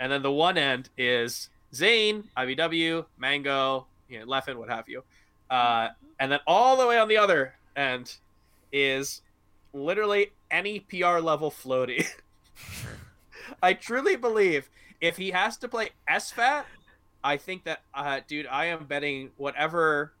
and 0.00 0.10
then 0.10 0.22
the 0.22 0.32
one 0.32 0.58
end 0.58 0.88
is 0.96 1.48
Zain, 1.74 2.24
IBW, 2.36 3.06
Mango, 3.18 3.86
you 4.08 4.20
know, 4.20 4.26
Leffen, 4.26 4.56
what 4.56 4.68
have 4.68 4.88
you, 4.88 5.02
uh, 5.50 5.88
and 6.18 6.30
then 6.30 6.40
all 6.46 6.76
the 6.76 6.86
way 6.86 6.98
on 6.98 7.08
the 7.08 7.16
other 7.16 7.54
end 7.76 8.16
is 8.72 9.22
literally 9.72 10.30
any 10.50 10.80
PR 10.80 11.18
level 11.18 11.50
floaty. 11.50 12.06
I 13.62 13.74
truly 13.74 14.16
believe 14.16 14.70
if 15.00 15.16
he 15.16 15.30
has 15.30 15.56
to 15.58 15.68
play 15.68 15.90
SFAT, 16.08 16.64
I 17.24 17.36
think 17.36 17.64
that, 17.64 17.82
uh, 17.94 18.20
dude, 18.26 18.46
I 18.46 18.66
am 18.66 18.86
betting 18.86 19.30
whatever 19.36 20.12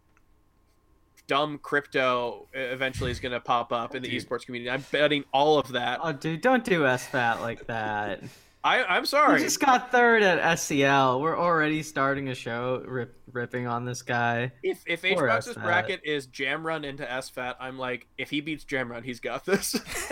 dumb 1.26 1.58
crypto 1.58 2.48
eventually 2.52 3.10
is 3.10 3.20
going 3.20 3.32
to 3.32 3.40
pop 3.40 3.72
up 3.72 3.94
in 3.94 4.02
the 4.02 4.08
dude. 4.08 4.22
esports 4.22 4.44
community. 4.44 4.70
I'm 4.70 4.84
betting 4.90 5.24
all 5.32 5.58
of 5.58 5.68
that. 5.68 6.00
Oh, 6.02 6.12
dude, 6.12 6.40
don't 6.40 6.64
do 6.64 6.82
SFAT 6.82 7.40
like 7.40 7.66
that. 7.66 8.22
I, 8.64 8.84
I'm 8.84 9.06
sorry. 9.06 9.34
We 9.34 9.40
just 9.40 9.58
got 9.58 9.90
third 9.90 10.22
at 10.22 10.40
SCL. 10.56 11.20
We're 11.20 11.38
already 11.38 11.82
starting 11.82 12.28
a 12.28 12.34
show 12.34 12.84
rip, 12.86 13.16
ripping 13.32 13.66
on 13.66 13.84
this 13.84 14.02
guy. 14.02 14.52
If 14.62 14.84
if 14.86 15.02
HBox's 15.02 15.56
bracket 15.56 16.00
is 16.04 16.26
Jam 16.26 16.64
Run 16.64 16.84
into 16.84 17.04
SFAT, 17.04 17.56
I'm 17.58 17.76
like, 17.76 18.06
if 18.18 18.30
he 18.30 18.40
beats 18.40 18.62
Jam 18.62 18.88
Run, 18.88 19.02
he's 19.02 19.18
got 19.18 19.44
this. 19.44 19.72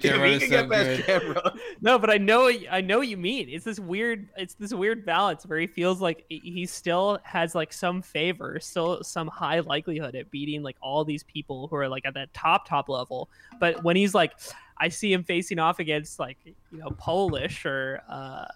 Jam 0.00 0.20
Run 0.20 0.30
is 0.30 0.48
so 0.48 0.66
good. 0.66 1.04
Jam 1.06 1.32
Run. 1.32 1.60
No, 1.80 2.00
but 2.00 2.10
I 2.10 2.18
know 2.18 2.50
I 2.70 2.80
know 2.80 2.98
what 2.98 3.08
you 3.08 3.16
mean. 3.16 3.48
It's 3.48 3.64
this 3.64 3.78
weird 3.78 4.28
it's 4.36 4.54
this 4.54 4.74
weird 4.74 5.06
balance 5.06 5.46
where 5.46 5.60
he 5.60 5.68
feels 5.68 6.00
like 6.00 6.24
he 6.28 6.66
still 6.66 7.20
has 7.22 7.54
like 7.54 7.72
some 7.72 8.02
favor, 8.02 8.58
still 8.60 9.04
some 9.04 9.28
high 9.28 9.60
likelihood 9.60 10.16
at 10.16 10.32
beating 10.32 10.64
like 10.64 10.76
all 10.80 11.04
these 11.04 11.22
people 11.22 11.68
who 11.68 11.76
are 11.76 11.88
like 11.88 12.04
at 12.06 12.14
that 12.14 12.34
top 12.34 12.68
top 12.68 12.88
level. 12.88 13.30
But 13.60 13.84
when 13.84 13.94
he's 13.94 14.14
like 14.14 14.32
I 14.78 14.88
see 14.88 15.12
him 15.12 15.24
facing 15.24 15.58
off 15.58 15.78
against 15.78 16.18
like 16.18 16.38
you 16.44 16.78
know 16.78 16.90
Polish 16.98 17.64
or 17.64 18.02
uh, 18.08 18.46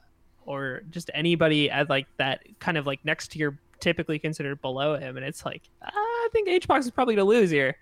or 0.44 0.82
just 0.90 1.10
anybody 1.14 1.70
at 1.70 1.88
like 1.90 2.06
that 2.16 2.42
kind 2.58 2.76
of 2.76 2.86
like 2.86 3.04
next 3.04 3.32
to 3.32 3.38
your 3.38 3.58
typically 3.80 4.18
considered 4.18 4.60
below 4.60 4.96
him, 4.96 5.16
and 5.16 5.24
it's 5.24 5.44
like 5.44 5.62
uh, 5.82 5.90
I 5.92 6.28
think 6.32 6.48
HBox 6.48 6.80
is 6.80 6.90
probably 6.90 7.16
to 7.16 7.24
lose 7.24 7.50
here. 7.50 7.76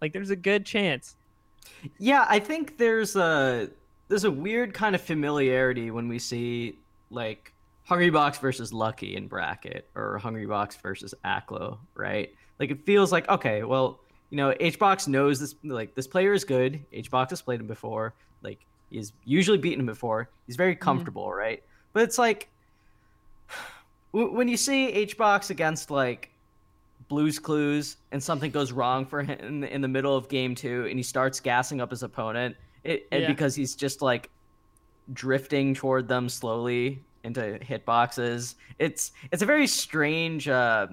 Like 0.00 0.12
there's 0.12 0.30
a 0.30 0.36
good 0.36 0.64
chance. 0.64 1.16
Yeah, 1.98 2.26
I 2.28 2.38
think 2.38 2.78
there's 2.78 3.16
a 3.16 3.68
there's 4.08 4.24
a 4.24 4.30
weird 4.30 4.74
kind 4.74 4.94
of 4.94 5.00
familiarity 5.00 5.90
when 5.90 6.08
we 6.08 6.18
see 6.18 6.78
like 7.10 7.52
Hungrybox 7.88 8.38
versus 8.40 8.72
Lucky 8.72 9.16
in 9.16 9.28
bracket 9.28 9.88
or 9.94 10.20
Hungrybox 10.22 10.80
versus 10.80 11.14
Aklo, 11.24 11.78
right? 11.94 12.30
Like 12.58 12.70
it 12.70 12.84
feels 12.84 13.12
like 13.12 13.28
okay, 13.28 13.64
well 13.64 14.00
you 14.30 14.36
know, 14.36 14.52
HBox 14.60 15.08
knows 15.08 15.40
this 15.40 15.54
like 15.64 15.94
this 15.94 16.06
player 16.06 16.32
is 16.32 16.44
good. 16.44 16.84
HBox 16.92 17.30
has 17.30 17.42
played 17.42 17.60
him 17.60 17.66
before. 17.66 18.14
Like 18.42 18.58
he's 18.90 19.12
usually 19.24 19.58
beaten 19.58 19.80
him 19.80 19.86
before. 19.86 20.28
He's 20.46 20.56
very 20.56 20.74
mm-hmm. 20.74 20.82
comfortable, 20.82 21.26
mm-hmm. 21.26 21.38
right? 21.38 21.62
But 21.92 22.02
it's 22.02 22.18
like 22.18 22.48
when 24.12 24.48
you 24.48 24.56
see 24.56 25.06
HBox 25.06 25.50
against 25.50 25.90
like 25.90 26.30
Blues 27.08 27.38
Clues 27.38 27.96
and 28.12 28.22
something 28.22 28.50
goes 28.50 28.70
wrong 28.72 29.06
for 29.06 29.22
him 29.22 29.38
in 29.40 29.60
the, 29.60 29.74
in 29.74 29.80
the 29.80 29.88
middle 29.88 30.16
of 30.16 30.28
game 30.28 30.54
two 30.54 30.86
and 30.88 30.98
he 30.98 31.02
starts 31.02 31.40
gassing 31.40 31.80
up 31.80 31.90
his 31.90 32.02
opponent, 32.02 32.56
it, 32.84 33.06
and 33.10 33.22
yeah. 33.22 33.28
because 33.28 33.54
he's 33.54 33.74
just 33.74 34.02
like 34.02 34.30
drifting 35.14 35.74
toward 35.74 36.06
them 36.06 36.28
slowly 36.28 37.02
into 37.24 37.58
hitboxes. 37.62 38.56
It's 38.78 39.12
it's 39.32 39.42
a 39.42 39.46
very 39.46 39.66
strange. 39.66 40.48
Uh, 40.48 40.88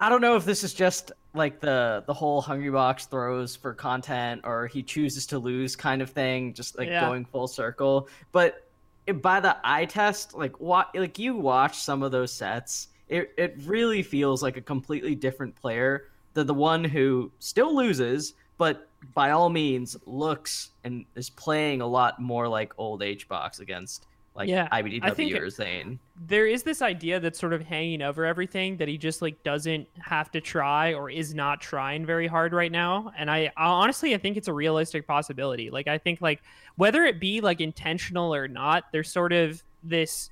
I 0.00 0.10
don't 0.10 0.20
know 0.20 0.36
if 0.36 0.44
this 0.44 0.62
is 0.62 0.74
just 0.74 1.12
like 1.36 1.60
the 1.60 2.02
the 2.06 2.14
whole 2.14 2.40
hungry 2.40 2.70
box 2.70 3.06
throws 3.06 3.54
for 3.54 3.74
content 3.74 4.42
or 4.44 4.66
he 4.66 4.82
chooses 4.82 5.26
to 5.26 5.38
lose 5.38 5.76
kind 5.76 6.02
of 6.02 6.10
thing, 6.10 6.54
just 6.54 6.78
like 6.78 6.88
yeah. 6.88 7.00
going 7.00 7.24
full 7.24 7.48
circle. 7.48 8.08
But 8.32 8.66
it, 9.06 9.22
by 9.22 9.40
the 9.40 9.56
eye 9.62 9.84
test, 9.84 10.34
like 10.34 10.58
what 10.60 10.94
like 10.94 11.18
you 11.18 11.36
watch 11.36 11.78
some 11.78 12.02
of 12.02 12.12
those 12.12 12.32
sets, 12.32 12.88
it 13.08 13.32
it 13.36 13.56
really 13.64 14.02
feels 14.02 14.42
like 14.42 14.56
a 14.56 14.62
completely 14.62 15.14
different 15.14 15.54
player 15.54 16.08
than 16.34 16.46
the 16.46 16.54
one 16.54 16.84
who 16.84 17.30
still 17.38 17.74
loses, 17.74 18.34
but 18.58 18.88
by 19.14 19.30
all 19.30 19.48
means 19.48 19.96
looks 20.06 20.70
and 20.84 21.04
is 21.14 21.30
playing 21.30 21.80
a 21.80 21.86
lot 21.86 22.20
more 22.20 22.48
like 22.48 22.72
old 22.78 23.00
HBox 23.00 23.60
against 23.60 24.06
like 24.36 24.48
yeah, 24.48 24.68
IBDW 24.68 25.40
or 25.40 25.50
Zain. 25.50 25.98
There 26.26 26.46
is 26.46 26.62
this 26.62 26.82
idea 26.82 27.18
that's 27.18 27.38
sort 27.38 27.52
of 27.52 27.62
hanging 27.62 28.02
over 28.02 28.24
everything 28.24 28.76
that 28.76 28.86
he 28.86 28.98
just 28.98 29.22
like 29.22 29.42
doesn't 29.42 29.88
have 29.98 30.30
to 30.32 30.40
try 30.40 30.92
or 30.92 31.10
is 31.10 31.34
not 31.34 31.60
trying 31.60 32.04
very 32.04 32.26
hard 32.26 32.52
right 32.52 32.70
now. 32.70 33.12
And 33.16 33.30
I, 33.30 33.50
I 33.56 33.66
honestly 33.66 34.14
I 34.14 34.18
think 34.18 34.36
it's 34.36 34.48
a 34.48 34.52
realistic 34.52 35.06
possibility. 35.06 35.70
Like 35.70 35.88
I 35.88 35.98
think 35.98 36.20
like 36.20 36.42
whether 36.76 37.04
it 37.04 37.18
be 37.18 37.40
like 37.40 37.60
intentional 37.60 38.34
or 38.34 38.46
not, 38.46 38.84
there's 38.92 39.10
sort 39.10 39.32
of 39.32 39.62
this 39.82 40.30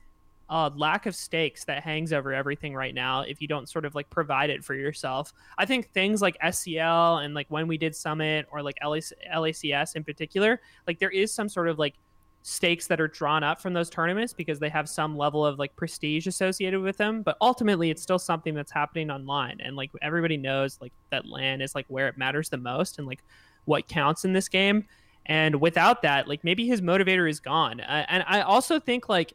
uh, 0.51 0.71
lack 0.77 1.07
of 1.07 1.17
stakes 1.17 1.64
that 1.64 1.83
hangs 1.83 2.12
over 2.12 2.33
everything 2.33 2.75
right 2.75 2.95
now 2.95 3.23
if 3.23 3.40
you 3.40 3.49
don't 3.49 3.69
sort 3.69 3.85
of 3.85 3.95
like 3.95 4.09
provide 4.11 4.51
it 4.51 4.62
for 4.62 4.75
yourself. 4.75 5.33
I 5.57 5.64
think 5.64 5.90
things 5.93 6.21
like 6.21 6.37
SCL 6.45 7.25
and 7.25 7.35
like 7.35 7.47
when 7.49 7.67
we 7.67 7.79
did 7.79 7.97
Summit 7.97 8.47
or 8.53 8.62
like 8.62 8.77
LACS 8.85 9.97
in 9.97 10.05
particular, 10.05 10.61
like 10.87 10.99
there 10.99 11.11
is 11.11 11.33
some 11.33 11.49
sort 11.49 11.69
of 11.69 11.79
like 11.79 11.95
stakes 12.46 12.87
that 12.87 13.00
are 13.00 13.09
drawn 13.09 13.42
up 13.42 13.59
from 13.59 13.72
those 13.72 13.88
tournaments 13.88 14.35
because 14.35 14.59
they 14.59 14.68
have 14.68 14.87
some 14.87 15.16
level 15.16 15.46
of 15.46 15.59
like 15.59 15.74
prestige 15.76 16.26
associated 16.26 16.78
with 16.78 16.98
them 16.98 17.22
but 17.22 17.38
ultimately 17.40 17.88
it's 17.88 18.02
still 18.02 18.18
something 18.18 18.54
that's 18.54 18.70
happening 18.70 19.11
online 19.11 19.59
and 19.62 19.76
like 19.76 19.90
everybody 20.02 20.37
knows 20.37 20.76
like 20.78 20.92
that 21.11 21.24
LAN 21.24 21.62
is 21.62 21.74
like 21.74 21.87
where 21.88 22.07
it 22.07 22.18
matters 22.18 22.50
the 22.50 22.59
most 22.59 22.98
and 22.98 23.07
like 23.07 23.24
what 23.64 23.88
counts 23.88 24.26
in 24.26 24.35
this 24.35 24.46
game 24.46 24.85
and 25.24 25.59
without 25.59 26.02
that 26.02 26.28
like 26.28 26.44
maybe 26.44 26.66
his 26.66 26.83
motivator 26.83 27.28
is 27.28 27.40
gone 27.40 27.80
uh, 27.80 28.04
and 28.11 28.22
i 28.28 28.42
also 28.42 28.78
think 28.78 29.09
like 29.09 29.33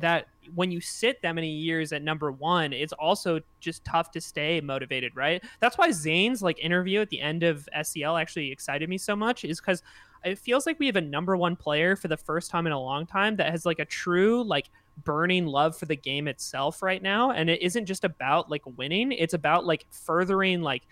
that 0.00 0.28
when 0.54 0.70
you 0.70 0.80
sit 0.80 1.20
that 1.22 1.34
many 1.34 1.50
years 1.50 1.92
at 1.92 2.02
number 2.02 2.30
one, 2.30 2.72
it's 2.72 2.92
also 2.92 3.40
just 3.60 3.84
tough 3.84 4.10
to 4.12 4.20
stay 4.20 4.60
motivated, 4.60 5.14
right? 5.16 5.42
That's 5.60 5.76
why 5.76 5.90
Zain's 5.90 6.42
like 6.42 6.58
interview 6.58 7.00
at 7.00 7.10
the 7.10 7.20
end 7.20 7.42
of 7.42 7.68
SCL 7.76 8.20
actually 8.20 8.50
excited 8.52 8.88
me 8.88 8.98
so 8.98 9.16
much, 9.16 9.44
is 9.44 9.60
because 9.60 9.82
it 10.24 10.38
feels 10.38 10.66
like 10.66 10.78
we 10.78 10.86
have 10.86 10.96
a 10.96 11.00
number 11.00 11.36
one 11.36 11.56
player 11.56 11.96
for 11.96 12.08
the 12.08 12.16
first 12.16 12.50
time 12.50 12.66
in 12.66 12.72
a 12.72 12.80
long 12.80 13.06
time 13.06 13.36
that 13.36 13.50
has 13.50 13.66
like 13.66 13.78
a 13.78 13.84
true 13.84 14.42
like 14.42 14.70
burning 15.04 15.46
love 15.46 15.76
for 15.76 15.86
the 15.86 15.96
game 15.96 16.26
itself 16.26 16.82
right 16.82 17.02
now 17.02 17.30
and 17.30 17.50
it 17.50 17.60
isn't 17.62 17.86
just 17.86 18.04
about 18.04 18.50
like 18.50 18.62
winning 18.78 19.12
it's 19.12 19.34
about 19.34 19.66
like 19.66 19.86
furthering 19.90 20.62
like 20.62 20.82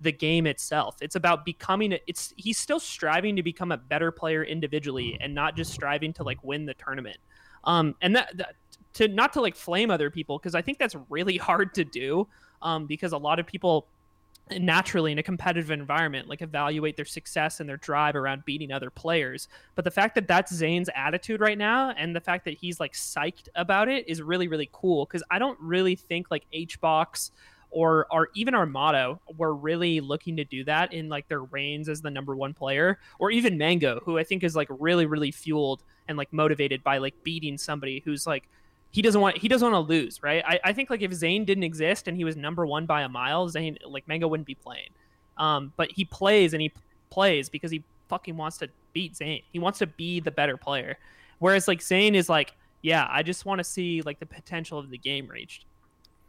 the 0.00 0.12
game 0.12 0.46
itself. 0.46 0.96
It's 1.00 1.14
about 1.14 1.44
becoming 1.44 1.98
it's 2.06 2.32
he's 2.36 2.58
still 2.58 2.80
striving 2.80 3.36
to 3.36 3.42
become 3.42 3.70
a 3.70 3.76
better 3.76 4.10
player 4.10 4.42
individually 4.42 5.18
and 5.20 5.34
not 5.34 5.56
just 5.56 5.72
striving 5.72 6.12
to 6.14 6.22
like 6.22 6.42
win 6.42 6.64
the 6.64 6.74
tournament. 6.74 7.18
Um 7.64 7.94
and 8.00 8.16
that, 8.16 8.36
that 8.36 8.54
to 8.94 9.08
not 9.08 9.32
to 9.34 9.40
like 9.40 9.54
flame 9.54 9.90
other 9.90 10.10
people 10.10 10.38
because 10.38 10.54
i 10.54 10.62
think 10.62 10.78
that's 10.78 10.96
really 11.08 11.36
hard 11.48 11.74
to 11.74 11.84
do 11.84 12.26
um 12.62 12.86
because 12.86 13.12
a 13.12 13.18
lot 13.18 13.38
of 13.38 13.46
people 13.46 13.86
naturally 14.58 15.12
in 15.12 15.18
a 15.18 15.22
competitive 15.22 15.70
environment 15.70 16.28
like 16.28 16.42
evaluate 16.42 16.96
their 16.96 17.04
success 17.04 17.60
and 17.60 17.68
their 17.68 17.76
drive 17.76 18.16
around 18.16 18.44
beating 18.44 18.72
other 18.72 18.90
players. 18.90 19.48
But 19.74 19.84
the 19.84 19.90
fact 19.90 20.14
that 20.16 20.26
that's 20.26 20.52
Zain's 20.52 20.90
attitude 20.94 21.40
right 21.40 21.58
now 21.58 21.90
and 21.90 22.14
the 22.14 22.20
fact 22.20 22.44
that 22.44 22.54
he's 22.54 22.80
like 22.80 22.92
psyched 22.92 23.48
about 23.54 23.88
it 23.88 24.08
is 24.08 24.22
really 24.22 24.48
really 24.48 24.68
cool 24.72 25.04
because 25.04 25.22
i 25.30 25.38
don't 25.38 25.58
really 25.60 25.94
think 25.94 26.30
like 26.30 26.44
hbox 26.54 27.30
or 27.70 28.06
or 28.10 28.30
even 28.34 28.54
Armada 28.54 29.18
were 29.36 29.54
really 29.54 30.00
looking 30.00 30.36
to 30.36 30.44
do 30.44 30.64
that 30.64 30.92
in 30.92 31.08
like 31.08 31.28
their 31.28 31.42
reigns 31.44 31.88
as 31.88 32.00
the 32.00 32.10
number 32.10 32.34
one 32.34 32.52
player 32.52 32.98
or 33.18 33.30
even 33.30 33.56
mango 33.56 34.00
who 34.04 34.18
i 34.18 34.24
think 34.24 34.42
is 34.42 34.56
like 34.56 34.68
really 34.70 35.06
really 35.06 35.30
fueled 35.30 35.82
and 36.08 36.18
like 36.18 36.32
motivated 36.32 36.82
by 36.82 36.98
like 36.98 37.14
beating 37.22 37.56
somebody 37.56 38.02
who's 38.04 38.26
like 38.26 38.48
he 38.90 39.02
doesn't 39.02 39.20
want 39.20 39.38
he 39.38 39.48
doesn't 39.48 39.70
want 39.70 39.86
to 39.86 39.92
lose, 39.92 40.22
right? 40.22 40.42
I, 40.46 40.60
I 40.64 40.72
think 40.72 40.90
like 40.90 41.02
if 41.02 41.12
Zain 41.12 41.44
didn't 41.44 41.64
exist 41.64 42.08
and 42.08 42.16
he 42.16 42.24
was 42.24 42.36
number 42.36 42.66
one 42.66 42.86
by 42.86 43.02
a 43.02 43.08
mile, 43.08 43.48
Zain 43.48 43.78
like 43.86 44.06
Mango 44.08 44.28
wouldn't 44.28 44.46
be 44.46 44.54
playing. 44.54 44.90
Um, 45.38 45.72
but 45.76 45.90
he 45.92 46.04
plays 46.04 46.52
and 46.52 46.60
he 46.60 46.72
plays 47.08 47.48
because 47.48 47.70
he 47.70 47.82
fucking 48.08 48.36
wants 48.36 48.58
to 48.58 48.68
beat 48.92 49.16
Zain. 49.16 49.42
He 49.52 49.58
wants 49.58 49.78
to 49.78 49.86
be 49.86 50.20
the 50.20 50.30
better 50.30 50.56
player. 50.56 50.98
Whereas 51.38 51.68
like 51.68 51.80
Zain 51.80 52.14
is 52.14 52.28
like, 52.28 52.54
yeah, 52.82 53.06
I 53.10 53.22
just 53.22 53.44
want 53.44 53.58
to 53.58 53.64
see 53.64 54.02
like 54.02 54.18
the 54.18 54.26
potential 54.26 54.78
of 54.78 54.90
the 54.90 54.98
game 54.98 55.28
reached. 55.28 55.64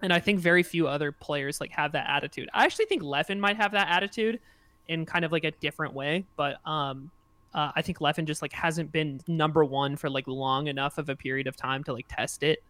And 0.01 0.13
I 0.13 0.19
think 0.19 0.39
very 0.39 0.63
few 0.63 0.87
other 0.87 1.11
players 1.11 1.59
like 1.59 1.71
have 1.71 1.91
that 1.93 2.07
attitude. 2.09 2.49
I 2.53 2.65
actually 2.65 2.85
think 2.85 3.01
Leffen 3.01 3.39
might 3.39 3.57
have 3.57 3.71
that 3.71 3.89
attitude 3.89 4.39
in 4.87 5.05
kind 5.05 5.25
of 5.25 5.31
like 5.31 5.43
a 5.43 5.51
different 5.51 5.93
way, 5.93 6.25
but 6.35 6.65
um 6.67 7.11
uh, 7.53 7.71
I 7.75 7.81
think 7.81 7.99
Leffen 7.99 8.25
just 8.25 8.41
like 8.41 8.53
hasn't 8.53 8.91
been 8.91 9.21
number 9.27 9.63
one 9.65 9.95
for 9.97 10.09
like 10.09 10.27
long 10.27 10.67
enough 10.67 10.97
of 10.97 11.09
a 11.09 11.15
period 11.15 11.47
of 11.47 11.55
time 11.55 11.83
to 11.85 11.93
like 11.93 12.05
test 12.07 12.43
it. 12.43 12.63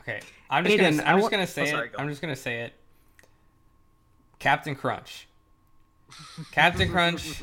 Okay, 0.00 0.20
I'm 0.50 0.64
just 0.64 0.76
Aiden, 0.76 0.96
gonna 0.98 1.02
I 1.02 1.12
I'm 1.12 1.16
wa- 1.16 1.20
just 1.22 1.30
gonna 1.30 1.46
say 1.46 1.62
oh, 1.62 1.66
sorry, 1.66 1.86
it. 1.86 1.92
go. 1.92 1.98
I'm 2.02 2.08
just 2.08 2.20
gonna 2.20 2.34
say 2.36 2.62
it. 2.62 2.72
Captain 4.38 4.74
Crunch. 4.74 5.28
Captain 6.50 6.90
Crunch. 6.90 7.42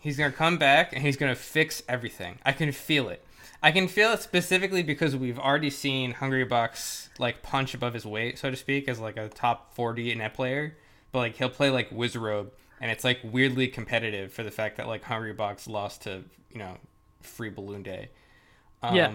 He's 0.00 0.18
gonna 0.18 0.32
come 0.32 0.58
back 0.58 0.92
and 0.92 1.02
he's 1.02 1.16
gonna 1.16 1.34
fix 1.34 1.82
everything. 1.88 2.38
I 2.44 2.52
can 2.52 2.72
feel 2.72 3.08
it. 3.08 3.24
I 3.62 3.72
can 3.72 3.88
feel 3.88 4.12
it 4.12 4.20
specifically 4.20 4.82
because 4.82 5.16
we've 5.16 5.38
already 5.38 5.70
seen 5.70 6.12
Hungrybox 6.12 7.08
like 7.18 7.42
punch 7.42 7.72
above 7.72 7.94
his 7.94 8.04
weight, 8.04 8.38
so 8.38 8.50
to 8.50 8.56
speak, 8.56 8.86
as 8.88 9.00
like 9.00 9.16
a 9.16 9.30
top 9.30 9.74
40 9.74 10.14
net 10.16 10.34
player. 10.34 10.76
But 11.12 11.18
like 11.20 11.36
he'll 11.36 11.48
play 11.48 11.70
like 11.70 11.88
Wizrobe, 11.88 12.48
and 12.80 12.90
it's 12.90 13.04
like 13.04 13.20
weirdly 13.22 13.68
competitive 13.68 14.32
for 14.32 14.42
the 14.42 14.50
fact 14.50 14.76
that 14.76 14.86
like 14.86 15.04
Hungrybox 15.04 15.68
lost 15.68 16.02
to 16.02 16.24
you 16.50 16.58
know 16.58 16.76
Free 17.22 17.50
Balloon 17.50 17.82
Day. 17.82 18.10
Um, 18.82 18.94
Yeah. 18.94 19.12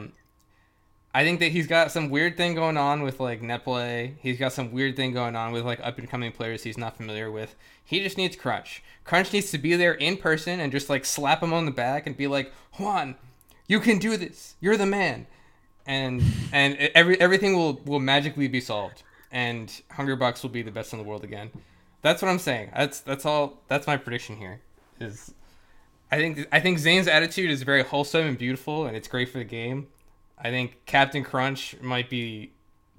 I 1.11 1.23
think 1.23 1.39
that 1.39 1.51
he's 1.51 1.65
got 1.65 1.91
some 1.91 2.11
weird 2.11 2.37
thing 2.37 2.53
going 2.53 2.77
on 2.77 3.01
with 3.01 3.19
like 3.19 3.41
net 3.41 3.63
play. 3.63 4.15
He's 4.21 4.37
got 4.37 4.53
some 4.53 4.71
weird 4.71 4.95
thing 4.95 5.11
going 5.11 5.35
on 5.35 5.51
with 5.51 5.65
like 5.65 5.79
up 5.81 5.97
and 5.97 6.07
coming 6.07 6.31
players 6.31 6.63
he's 6.63 6.77
not 6.77 6.97
familiar 6.97 7.31
with. 7.31 7.55
He 7.83 8.01
just 8.03 8.17
needs 8.17 8.35
Crunch. 8.35 8.83
Crunch 9.05 9.33
needs 9.33 9.49
to 9.51 9.57
be 9.57 9.75
there 9.75 9.93
in 9.95 10.17
person 10.17 10.59
and 10.59 10.71
just 10.71 10.87
like 10.89 11.05
slap 11.05 11.41
him 11.41 11.51
on 11.51 11.65
the 11.65 11.71
back 11.71 12.05
and 12.05 12.15
be 12.15 12.27
like, 12.27 12.53
Juan, 12.77 13.15
you 13.67 13.79
can 13.79 13.97
do 13.97 14.17
this. 14.17 14.55
You're 14.59 14.77
the 14.77 14.85
man. 14.85 15.25
And 15.87 16.21
and 16.51 16.77
every 16.93 17.19
everything 17.19 17.55
will 17.55 17.81
will 17.85 17.99
magically 17.99 18.47
be 18.47 18.61
solved. 18.61 19.01
And 19.31 19.69
Hungrybox 19.91 20.43
will 20.43 20.51
be 20.51 20.61
the 20.61 20.71
best 20.71 20.93
in 20.93 20.99
the 20.99 21.05
world 21.05 21.23
again. 21.23 21.49
That's 22.01 22.21
what 22.21 22.29
I'm 22.29 22.39
saying. 22.39 22.71
That's 22.75 23.01
that's 23.01 23.25
all. 23.25 23.61
That's 23.67 23.87
my 23.87 23.97
prediction 23.97 24.37
here. 24.37 24.61
Is 24.99 25.33
I 26.11 26.17
think 26.17 26.47
I 26.51 26.59
think 26.59 26.79
Zain's 26.79 27.07
attitude 27.07 27.49
is 27.49 27.63
very 27.63 27.83
wholesome 27.83 28.25
and 28.25 28.37
beautiful, 28.37 28.85
and 28.85 28.95
it's 28.95 29.07
great 29.07 29.29
for 29.29 29.37
the 29.37 29.43
game. 29.43 29.87
I 30.37 30.49
think 30.49 30.85
Captain 30.85 31.23
Crunch 31.23 31.75
might 31.81 32.09
be 32.09 32.51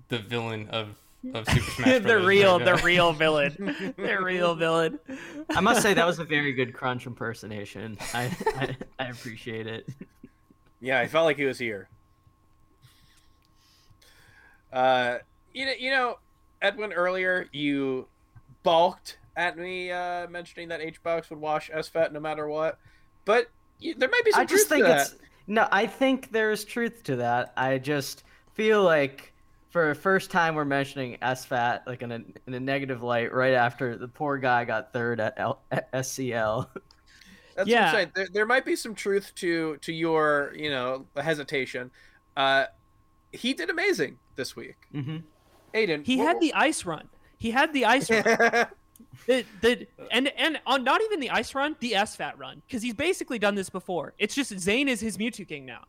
the 0.09 0.19
villain 0.19 0.69
of 0.69 0.97
of 1.35 1.49
Super 1.49 1.71
Smash 1.71 2.03
the 2.03 2.19
real, 2.19 2.59
the 2.59 2.77
real 2.77 3.13
villain, 3.15 3.95
the 3.97 4.19
real 4.23 4.55
villain. 4.55 4.99
I 5.51 5.61
must 5.61 5.83
say 5.83 5.95
that 5.95 6.07
was 6.07 6.19
a 6.19 6.25
very 6.25 6.53
good 6.53 6.73
Crunch 6.75 7.07
impersonation. 7.07 7.99
I 8.15 8.37
I, 8.47 8.77
I 8.99 9.09
appreciate 9.09 9.67
it. 9.67 9.89
Yeah, 10.81 11.01
I 11.01 11.09
felt 11.09 11.25
like 11.25 11.37
he 11.37 11.45
was 11.45 11.59
here. 11.59 11.89
Uh, 14.73 15.19
you 15.53 15.67
know, 15.67 15.73
you 15.79 15.91
know, 15.91 16.19
Edwin. 16.63 16.93
Earlier, 16.93 17.49
you 17.53 18.07
balked 18.63 19.19
at 19.37 19.57
me 19.57 19.91
uh, 19.91 20.29
mentioning 20.29 20.69
that 20.69 20.81
HBox 20.81 21.31
would 21.31 21.41
wash 21.41 21.71
SFAT 21.71 22.13
no 22.13 22.21
matter 22.21 22.49
what, 22.49 22.79
but 23.25 23.49
you, 23.79 23.95
there 23.95 24.09
might 24.09 24.25
be 24.25 24.33
some 24.33 24.41
I 24.41 24.45
just 24.45 24.69
truth 24.69 24.69
think 24.69 24.87
to 24.87 24.97
it's 25.01 25.11
that. 25.11 25.21
no. 25.47 25.69
I 25.73 25.87
think 25.87 26.31
there's 26.33 26.65
truth 26.65 27.03
to 27.05 27.17
that. 27.17 27.53
I 27.57 27.79
just 27.79 28.25
feel 28.55 28.83
like 28.83 29.33
for 29.71 29.89
the 29.89 29.95
first 29.95 30.31
time 30.31 30.55
we're 30.55 30.65
mentioning 30.65 31.17
SFAT 31.23 31.87
like 31.87 32.03
in 32.03 32.13
a 32.13 32.21
in 32.47 32.55
a 32.55 32.61
negative 32.61 33.03
light 33.03 33.33
right 33.33 33.55
after 33.55 33.97
the 33.97 34.09
poor 34.09 34.37
guy 34.37 34.65
got 34.65 34.93
third 34.93 35.21
at, 35.21 35.35
L- 35.39 35.63
at 35.71 35.91
SCL. 35.93 36.69
That's 37.57 37.69
what 37.71 37.79
I'm 37.79 37.95
saying. 37.95 38.13
There, 38.15 38.29
there 38.33 38.47
might 38.47 38.65
be 38.65 38.77
some 38.77 38.95
truth 38.95 39.33
to 39.37 39.77
to 39.79 39.93
your 39.93 40.53
you 40.57 40.71
know 40.71 41.07
hesitation. 41.17 41.91
Uh, 42.37 42.67
he 43.33 43.55
did 43.55 43.71
amazing 43.71 44.19
this 44.37 44.55
week. 44.57 44.77
hmm 44.93 45.19
Aiden, 45.75 46.05
He 46.05 46.17
what- 46.17 46.27
had 46.27 46.41
the 46.41 46.53
ice 46.55 46.85
run. 46.85 47.09
He 47.41 47.51
had 47.51 47.73
the 47.73 47.87
ice 47.87 48.11
run. 48.11 48.23
the, 49.27 49.45
the, 49.63 49.87
and 50.13 50.29
and 50.37 50.61
on 50.67 50.85
not 50.85 51.01
even 51.01 51.19
the 51.21 51.31
ice 51.31 51.55
run, 51.55 51.75
the 51.81 51.93
SFAT 51.93 52.39
run, 52.39 52.61
because 52.67 52.83
he's 52.83 52.95
basically 52.95 53.39
done 53.39 53.55
this 53.55 53.71
before. 53.71 54.13
It's 54.19 54.35
just 54.35 54.57
Zain 54.61 54.89
is 54.89 55.01
his 55.01 55.17
Mew2King 55.17 55.65
now. 55.65 55.85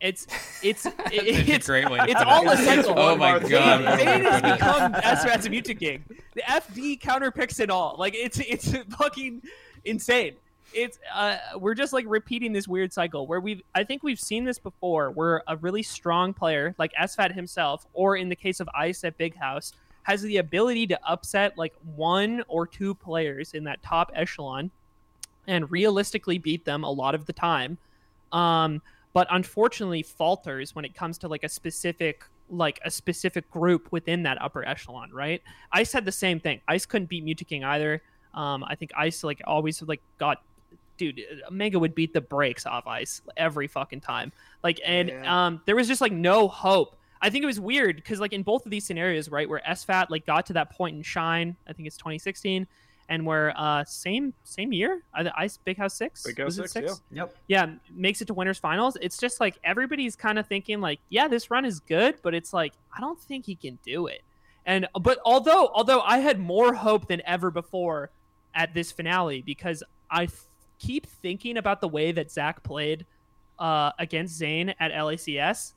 It's 0.00 0.26
it's 0.64 0.82
That's 0.82 1.12
it, 1.12 1.48
a 1.48 1.54
it's 1.54 1.66
great 1.66 1.88
way 1.88 2.00
it's 2.08 2.20
all 2.20 2.50
it. 2.50 2.58
a 2.58 2.62
cycle. 2.62 2.94
Oh 2.98 3.16
my 3.16 3.38
god! 3.38 3.46
Zain, 3.46 3.84
what 3.84 3.94
a 3.94 3.96
way 3.96 4.04
Zain 4.04 4.24
has 4.24 4.40
put 4.40 4.50
it. 4.50 4.54
become 4.54 4.92
SFAT's 4.94 5.48
Mew2King. 5.48 6.02
The 6.34 6.42
FD 6.42 7.00
counter 7.00 7.30
picks 7.30 7.60
it 7.60 7.70
all. 7.70 7.94
Like 7.98 8.14
it's 8.16 8.40
it's 8.40 8.76
fucking 8.98 9.42
insane. 9.84 10.34
It's 10.74 10.98
uh 11.14 11.36
we're 11.56 11.74
just 11.74 11.92
like 11.92 12.04
repeating 12.08 12.52
this 12.52 12.66
weird 12.66 12.92
cycle 12.92 13.28
where 13.28 13.38
we've 13.40 13.62
I 13.76 13.84
think 13.84 14.02
we've 14.02 14.20
seen 14.20 14.44
this 14.44 14.58
before 14.58 15.12
where 15.12 15.44
a 15.46 15.56
really 15.56 15.84
strong 15.84 16.34
player 16.34 16.74
like 16.78 16.92
SFAT 17.00 17.32
himself, 17.32 17.86
or 17.94 18.16
in 18.16 18.28
the 18.28 18.36
case 18.36 18.58
of 18.58 18.68
Ice 18.74 19.04
at 19.04 19.16
Big 19.16 19.36
House, 19.36 19.72
has 20.06 20.22
the 20.22 20.36
ability 20.36 20.86
to 20.86 20.98
upset 21.04 21.58
like 21.58 21.74
one 21.96 22.44
or 22.46 22.64
two 22.64 22.94
players 22.94 23.54
in 23.54 23.64
that 23.64 23.82
top 23.82 24.12
echelon 24.14 24.70
and 25.48 25.68
realistically 25.68 26.38
beat 26.38 26.64
them 26.64 26.84
a 26.84 26.90
lot 26.90 27.12
of 27.16 27.26
the 27.26 27.32
time. 27.32 27.76
Um, 28.30 28.80
but 29.12 29.26
unfortunately 29.30 30.04
falters 30.04 30.76
when 30.76 30.84
it 30.84 30.94
comes 30.94 31.18
to 31.18 31.28
like 31.28 31.42
a 31.42 31.48
specific 31.48 32.24
like 32.48 32.78
a 32.84 32.90
specific 32.92 33.50
group 33.50 33.90
within 33.90 34.22
that 34.22 34.40
upper 34.40 34.64
echelon, 34.64 35.10
right? 35.12 35.42
Ice 35.72 35.92
had 35.92 36.04
the 36.04 36.12
same 36.12 36.38
thing. 36.38 36.60
Ice 36.68 36.86
couldn't 36.86 37.08
beat 37.08 37.24
Mew2King 37.24 37.64
either. 37.64 38.00
Um, 38.32 38.62
I 38.62 38.76
think 38.76 38.92
Ice 38.96 39.24
like 39.24 39.40
always 39.44 39.82
like 39.82 40.00
got 40.18 40.40
dude, 40.98 41.20
Mega 41.50 41.80
would 41.80 41.96
beat 41.96 42.12
the 42.12 42.20
brakes 42.20 42.64
off 42.64 42.86
Ice 42.86 43.22
every 43.36 43.66
fucking 43.66 44.02
time. 44.02 44.30
Like 44.62 44.80
and 44.86 45.08
Yeah. 45.08 45.46
um 45.46 45.62
there 45.66 45.74
was 45.74 45.88
just 45.88 46.00
like 46.00 46.12
no 46.12 46.46
hope. 46.46 46.94
I 47.26 47.30
think 47.30 47.42
it 47.42 47.46
was 47.46 47.58
weird 47.58 47.96
because 47.96 48.20
like 48.20 48.32
in 48.32 48.44
both 48.44 48.64
of 48.66 48.70
these 48.70 48.86
scenarios, 48.86 49.28
right, 49.28 49.48
where 49.48 49.60
SFAT 49.68 50.10
like 50.10 50.24
got 50.26 50.46
to 50.46 50.52
that 50.52 50.70
point 50.70 50.96
in 50.96 51.02
Shine, 51.02 51.56
I 51.66 51.72
think 51.72 51.88
it's 51.88 51.96
2016, 51.96 52.68
and 53.08 53.26
where 53.26 53.52
uh 53.56 53.82
same 53.84 54.32
same 54.44 54.72
year, 54.72 55.02
uh, 55.12 55.24
the 55.24 55.36
Ice 55.36 55.56
Big 55.56 55.76
House 55.76 55.94
Six, 55.94 56.22
Big 56.22 56.38
House 56.38 56.46
was 56.46 56.58
it 56.60 56.70
Six, 56.70 56.92
six? 56.92 57.02
Yep. 57.10 57.36
yeah, 57.48 57.66
makes 57.90 58.22
it 58.22 58.26
to 58.26 58.34
winners 58.34 58.58
finals. 58.58 58.96
It's 59.00 59.18
just 59.18 59.40
like 59.40 59.58
everybody's 59.64 60.14
kind 60.14 60.38
of 60.38 60.46
thinking 60.46 60.80
like, 60.80 61.00
yeah, 61.08 61.26
this 61.26 61.50
run 61.50 61.64
is 61.64 61.80
good, 61.80 62.14
but 62.22 62.32
it's 62.32 62.52
like 62.52 62.74
I 62.96 63.00
don't 63.00 63.20
think 63.20 63.44
he 63.44 63.56
can 63.56 63.80
do 63.84 64.06
it. 64.06 64.22
And 64.64 64.86
but 65.00 65.18
although 65.24 65.68
although 65.74 66.02
I 66.02 66.18
had 66.18 66.38
more 66.38 66.74
hope 66.74 67.08
than 67.08 67.22
ever 67.26 67.50
before 67.50 68.10
at 68.54 68.72
this 68.72 68.92
finale 68.92 69.42
because 69.42 69.82
I 70.08 70.26
th- 70.26 70.38
keep 70.78 71.06
thinking 71.06 71.56
about 71.56 71.80
the 71.80 71.88
way 71.88 72.12
that 72.12 72.30
Zach 72.30 72.62
played 72.62 73.04
uh, 73.58 73.90
against 73.98 74.36
Zain 74.36 74.74
at 74.78 74.92
LACS, 74.92 75.72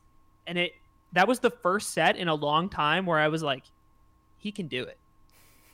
and 0.45 0.55
it 0.59 0.73
that 1.13 1.27
was 1.27 1.39
the 1.39 1.49
first 1.49 1.91
set 1.91 2.15
in 2.15 2.27
a 2.27 2.35
long 2.35 2.69
time 2.69 3.05
where 3.05 3.19
I 3.19 3.27
was 3.27 3.41
like, 3.43 3.63
he 4.37 4.51
can 4.51 4.67
do 4.67 4.83
it. 4.83 4.97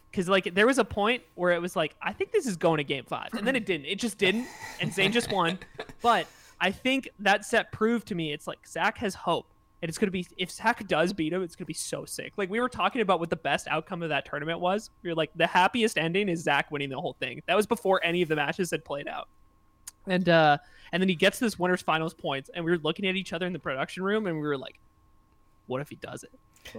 Because 0.09 0.29
like 0.29 0.53
there 0.53 0.65
was 0.65 0.77
a 0.77 0.85
point 0.85 1.23
where 1.35 1.51
it 1.51 1.61
was 1.61 1.75
like, 1.75 1.95
I 2.01 2.13
think 2.13 2.31
this 2.31 2.47
is 2.47 2.55
going 2.55 2.77
to 2.77 2.83
game 2.83 3.03
five, 3.05 3.33
and 3.33 3.45
then 3.45 3.55
it 3.55 3.65
didn't. 3.65 3.85
It 3.85 3.99
just 3.99 4.17
didn't, 4.17 4.47
and 4.79 4.93
Zain 4.93 5.11
just 5.11 5.31
won. 5.31 5.59
But 6.01 6.27
I 6.59 6.71
think 6.71 7.09
that 7.19 7.43
set 7.43 7.71
proved 7.71 8.07
to 8.07 8.15
me 8.15 8.31
it's 8.31 8.47
like 8.47 8.65
Zach 8.65 8.97
has 8.99 9.13
hope. 9.13 9.47
And 9.81 9.89
it's 9.89 9.97
gonna 9.97 10.11
be 10.11 10.25
if 10.37 10.49
Zach 10.49 10.87
does 10.87 11.11
beat 11.11 11.33
him, 11.33 11.43
it's 11.43 11.55
gonna 11.55 11.65
be 11.65 11.73
so 11.73 12.05
sick. 12.05 12.33
Like 12.37 12.49
we 12.49 12.61
were 12.61 12.69
talking 12.69 13.01
about 13.01 13.19
what 13.19 13.29
the 13.29 13.35
best 13.35 13.67
outcome 13.67 14.01
of 14.01 14.09
that 14.09 14.25
tournament 14.25 14.59
was. 14.59 14.89
We 15.03 15.09
were 15.09 15.15
like, 15.15 15.31
the 15.35 15.45
happiest 15.45 15.97
ending 15.97 16.29
is 16.29 16.41
Zach 16.41 16.71
winning 16.71 16.89
the 16.89 16.99
whole 16.99 17.15
thing. 17.19 17.43
That 17.45 17.55
was 17.55 17.67
before 17.67 17.99
any 18.03 18.21
of 18.21 18.29
the 18.29 18.37
matches 18.37 18.71
had 18.71 18.85
played 18.85 19.07
out. 19.07 19.27
And 20.07 20.29
uh 20.29 20.57
and 20.91 21.01
then 21.01 21.09
he 21.09 21.15
gets 21.15 21.39
this 21.39 21.59
winners 21.59 21.81
finals 21.81 22.13
points, 22.13 22.49
and 22.53 22.63
we 22.63 22.71
were 22.71 22.77
looking 22.77 23.05
at 23.05 23.15
each 23.15 23.33
other 23.33 23.45
in 23.45 23.53
the 23.53 23.59
production 23.59 24.01
room, 24.01 24.27
and 24.27 24.37
we 24.37 24.47
were 24.47 24.57
like, 24.57 24.79
what 25.67 25.81
if 25.81 25.89
he 25.89 25.95
does 25.95 26.23
it? 26.23 26.31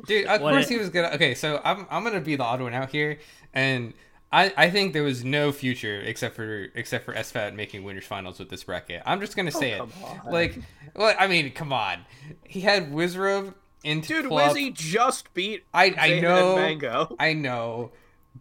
Dude, 0.06 0.26
of 0.26 0.40
What 0.40 0.52
course 0.52 0.66
it- 0.66 0.74
he 0.74 0.78
was 0.78 0.90
gonna. 0.90 1.08
Okay, 1.14 1.34
so 1.34 1.60
I'm 1.64 1.86
I'm 1.90 2.02
gonna 2.04 2.20
be 2.20 2.36
the 2.36 2.42
odd 2.44 2.60
one 2.60 2.74
out 2.74 2.90
here, 2.90 3.18
and 3.54 3.94
I 4.32 4.52
I 4.56 4.70
think 4.70 4.92
there 4.92 5.04
was 5.04 5.24
no 5.24 5.52
future 5.52 6.00
except 6.00 6.34
for 6.34 6.64
except 6.74 7.04
for 7.04 7.14
SFAT 7.14 7.54
making 7.54 7.84
winners 7.84 8.04
finals 8.06 8.38
with 8.38 8.48
this 8.48 8.64
bracket. 8.64 9.02
I'm 9.06 9.20
just 9.20 9.36
gonna 9.36 9.52
oh, 9.54 9.60
say 9.60 9.78
Oh, 9.78 9.84
it. 9.84 10.24
on. 10.26 10.32
Like, 10.32 10.58
well, 10.96 11.14
I 11.18 11.26
mean, 11.28 11.52
come 11.52 11.72
on. 11.72 12.04
He 12.44 12.60
had 12.62 12.92
Wizrobe 12.92 13.54
into 13.84 14.08
Dude, 14.22 14.26
club. 14.28 14.56
Wizzy 14.56 14.74
just 14.74 15.32
beat 15.34 15.64
I 15.72 15.94
I 15.96 16.20
know. 16.20 16.56
and 16.56 16.62
Mango. 16.62 17.14
I 17.20 17.32
know, 17.34 17.92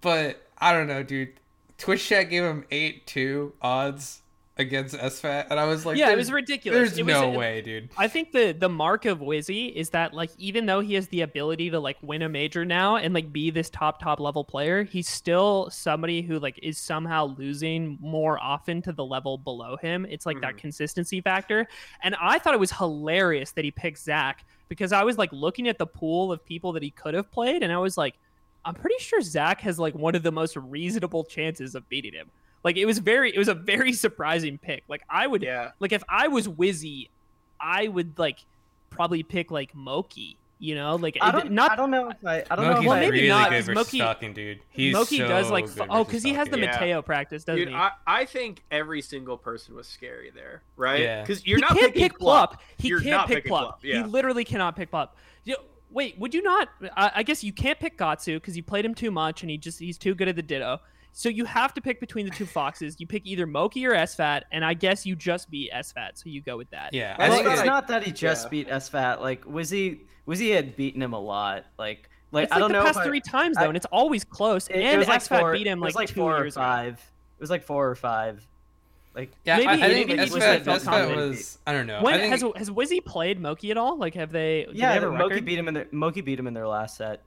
but 0.01 0.41
I 0.57 0.73
don't 0.73 0.87
know, 0.87 1.03
dude. 1.03 1.33
Twitch 1.77 2.07
chat 2.07 2.29
gave 2.31 2.41
him 2.43 2.65
eight 2.71 3.05
two 3.05 3.53
odds 3.61 4.21
against 4.57 4.95
SFAT, 4.95 5.47
and 5.49 5.59
I 5.59 5.65
was 5.65 5.85
like, 5.85 5.97
yeah, 5.97 6.11
it 6.11 6.15
was 6.15 6.31
ridiculous. 6.31 6.77
There's 6.91 6.97
it 6.97 7.05
was, 7.05 7.13
no 7.13 7.29
way, 7.29 7.61
dude. 7.61 7.89
I 7.97 8.07
think 8.07 8.31
the 8.31 8.53
the 8.53 8.69
mark 8.69 9.05
of 9.05 9.19
Wizzy 9.19 9.73
is 9.73 9.89
that 9.89 10.13
like 10.13 10.31
even 10.37 10.65
though 10.65 10.79
he 10.79 10.93
has 10.93 11.07
the 11.09 11.21
ability 11.21 11.69
to 11.71 11.79
like 11.79 11.97
win 12.01 12.21
a 12.21 12.29
major 12.29 12.63
now 12.63 12.95
and 12.95 13.13
like 13.13 13.33
be 13.33 13.49
this 13.49 13.69
top 13.69 13.99
top 13.99 14.19
level 14.19 14.43
player, 14.45 14.83
he's 14.83 15.09
still 15.09 15.69
somebody 15.69 16.21
who 16.21 16.39
like 16.39 16.57
is 16.63 16.77
somehow 16.77 17.35
losing 17.37 17.97
more 17.99 18.39
often 18.41 18.81
to 18.83 18.93
the 18.93 19.03
level 19.03 19.37
below 19.37 19.75
him. 19.75 20.05
It's 20.09 20.25
like 20.25 20.39
that 20.41 20.55
Mhm. 20.55 20.59
consistency 20.59 21.19
factor. 21.19 21.67
And 22.01 22.15
I 22.21 22.39
thought 22.39 22.53
it 22.53 22.59
was 22.59 22.71
hilarious 22.71 23.51
that 23.51 23.65
he 23.65 23.71
picked 23.71 23.99
Zach 23.99 24.45
because 24.69 24.93
I 24.93 25.03
was 25.03 25.17
like 25.17 25.31
looking 25.33 25.67
at 25.67 25.77
the 25.77 25.87
pool 25.87 26.31
of 26.31 26.45
people 26.45 26.71
that 26.73 26.83
he 26.83 26.91
could 26.91 27.13
have 27.13 27.29
played 27.29 27.61
and 27.61 27.73
I 27.73 27.77
was 27.77 27.97
like, 27.97 28.15
I'm 28.63 28.73
pretty 28.73 28.97
sure 28.99 29.21
Zach 29.21 29.61
has 29.61 29.77
like 29.77 29.93
one 29.95 30.15
of 30.15 30.23
the 30.23 30.31
most 30.31 30.55
reasonable 30.55 31.23
chances 31.25 31.75
of 31.75 31.87
beating 31.89 32.13
him. 32.13 32.31
Like 32.65 32.75
it 32.75 32.85
was 32.85 32.97
very 32.97 33.33
it 33.33 33.37
was 33.39 33.47
a 33.47 33.53
very 33.53 33.93
surprising 34.05 34.57
pick. 34.57 34.83
Like 34.89 35.03
I 35.09 35.25
would 35.27 35.41
Yeah. 35.43 35.71
like 35.79 35.93
if 35.93 36.03
I 36.09 36.27
was 36.27 36.47
Wizzy, 36.49 37.07
I 37.61 37.87
would 37.87 38.19
like 38.19 38.39
probably 38.89 39.23
pick 39.23 39.51
like 39.51 39.73
Moky. 39.73 40.37
You 40.57 40.73
know, 40.73 40.95
like 40.95 41.17
I 41.21 41.31
don't, 41.31 41.51
not 41.51 41.71
I 41.71 41.75
don't 41.75 41.91
know 41.91 42.09
if 42.09 42.17
I, 42.25 42.43
I 42.49 42.55
don't 42.55 42.65
Moky's 42.65 42.73
know 42.75 42.79
if 42.79 42.85
well, 42.87 42.99
maybe 42.99 43.11
really 43.17 43.27
not, 43.27 43.49
good 43.49 43.55
'cause 43.57 43.65
versus 43.65 43.75
Moky- 43.75 43.97
stalking, 43.97 44.33
dude. 44.33 44.59
He's 44.69 44.93
Moky 44.93 45.17
so 45.17 45.27
does 45.27 45.51
like 45.51 45.65
good 45.75 45.87
oh 45.89 46.05
because 46.05 46.23
he 46.23 46.33
has 46.33 46.47
the 46.47 46.53
stalking. 46.53 46.63
Yeah. 46.63 46.71
Mateo 46.79 47.01
practice, 47.01 47.43
doesn't 47.43 47.59
Dude, 47.59 47.69
he? 47.69 47.75
I, 47.75 47.91
I 48.07 48.25
think 48.25 48.63
every 48.71 49.01
single 49.01 49.37
person 49.37 49.75
was 49.75 49.85
scary 49.85 50.31
there, 50.33 50.63
right? 50.77 51.01
Yeah. 51.01 51.21
Because 51.21 51.45
you're 51.45 51.57
he 51.57 51.61
not 51.61 51.71
can't 51.71 51.93
picking 51.93 52.01
pick 52.09 52.17
Plup. 52.19 52.55
He 52.77 52.87
You're 52.87 53.01
can't 53.01 53.27
pick 53.27 53.43
picking 53.43 53.51
Plup. 53.51 53.63
Plup, 53.73 53.73
yeah. 53.83 53.97
He 53.97 54.03
literally 54.09 54.45
cannot 54.45 54.77
pick 54.77 54.91
Plup. 54.91 55.09
You, 55.43 55.57
wait, 55.91 56.17
would 56.19 56.33
you 56.33 56.41
not? 56.41 56.69
I, 56.95 57.11
I 57.15 57.23
guess 57.23 57.43
you 57.43 57.51
can't 57.51 57.77
pick 57.77 57.97
Gahtzu 57.97 58.35
because 58.37 58.55
you 58.55 58.63
played 58.63 58.85
him 58.85 58.95
too 58.95 59.11
much 59.11 59.43
and 59.43 59.49
he 59.51 59.57
just 59.57 59.77
he's 59.77 59.97
too 59.97 60.15
good 60.15 60.29
at 60.29 60.37
the 60.37 60.41
Ditto. 60.41 60.79
So 61.17 61.29
you 61.29 61.45
have 61.45 61.73
to 61.75 61.81
pick 61.81 62.01
between 62.01 62.25
the 62.25 62.31
two 62.35 62.45
foxes. 62.45 62.97
You 62.99 63.07
pick 63.07 63.25
either 63.25 63.47
Moky 63.47 63.85
or 63.85 63.93
SFAT, 63.93 64.41
and 64.51 64.65
I 64.65 64.73
guess 64.73 65.05
you 65.05 65.15
just 65.15 65.49
beat 65.49 65.71
SFAT, 65.71 66.09
so 66.15 66.23
you 66.29 66.41
go 66.41 66.57
with 66.57 66.69
that. 66.71 66.93
Yeah, 66.93 67.15
I 67.17 67.27
I 67.27 67.29
well, 67.29 67.37
think 67.37 67.47
think 67.47 67.53
it's 67.59 67.61
I- 67.63 67.65
not 67.65 67.87
that 67.87 68.03
he 68.03 68.11
just 68.11 68.45
yeah. 68.45 68.49
beat 68.49 68.67
SFAT. 68.67 69.21
Like 69.21 69.45
Wizzy, 69.45 70.01
Wizzy 70.27 70.53
had 70.53 70.75
beaten 70.75 71.01
him 71.01 71.13
a 71.13 71.19
lot. 71.19 71.67
Like, 71.79 72.09
like 72.33 72.43
It's 72.43 72.51
I 72.51 72.55
like 72.55 72.59
don't 72.63 72.71
the 72.73 72.79
know 72.79 72.83
past 72.83 72.97
if 72.97 73.03
I- 73.03 73.05
three 73.05 73.21
times 73.21 73.55
though, 73.55 73.63
I- 73.63 73.67
and 73.67 73.77
it's 73.77 73.85
always 73.93 74.25
close. 74.25 74.67
It, 74.67 74.75
it 74.75 74.83
and 74.83 74.99
was 74.99 75.07
like 75.07 75.21
SFAT 75.21 75.39
four, 75.39 75.53
beat 75.53 75.67
him 75.67 75.79
it 75.81 75.85
was 75.85 75.95
like, 75.95 76.01
like 76.01 76.09
two 76.09 76.15
four 76.19 76.35
or 76.35 76.39
years 76.41 76.57
ago. 76.57 76.63
five. 76.65 76.93
It 77.37 77.41
was 77.41 77.49
like 77.49 77.63
four 77.63 77.89
or 77.89 77.95
five. 77.95 78.45
Like 79.15 79.31
yeah, 79.45 79.55
maybe 79.55 79.67
I, 79.69 79.71
I 79.71 79.75
he 79.77 79.81
think 79.93 80.07
didn't- 80.09 80.17
that's 80.17 80.31
he 80.33 80.39
what 80.39 80.41
just 80.41 80.65
felt 80.65 80.65
that's 80.65 80.85
what 80.85 80.91
confident. 80.95 81.29
was. 81.29 81.59
I 81.65 81.71
don't 81.71 81.87
know. 81.87 82.01
When 82.01 82.13
I 82.15 82.17
think, 82.17 82.31
has 82.33 82.41
has 82.57 82.69
Wizzy 82.69 83.03
played 83.05 83.39
Moky 83.39 83.71
at 83.71 83.77
all? 83.77 83.97
Like, 83.97 84.15
have 84.15 84.33
they? 84.33 84.65
do 84.67 84.73
they 84.73 84.79
yeah, 84.79 84.91
have 84.91 85.03
a 85.03 85.11
Moky 85.13 85.39
beat 85.39 85.57
him 85.57 85.69
in 85.69 85.73
their 85.75 85.87
Moky 85.93 86.19
beat 86.19 86.37
him 86.37 86.47
in 86.47 86.53
their 86.53 86.67
last 86.67 86.97
set. 86.97 87.21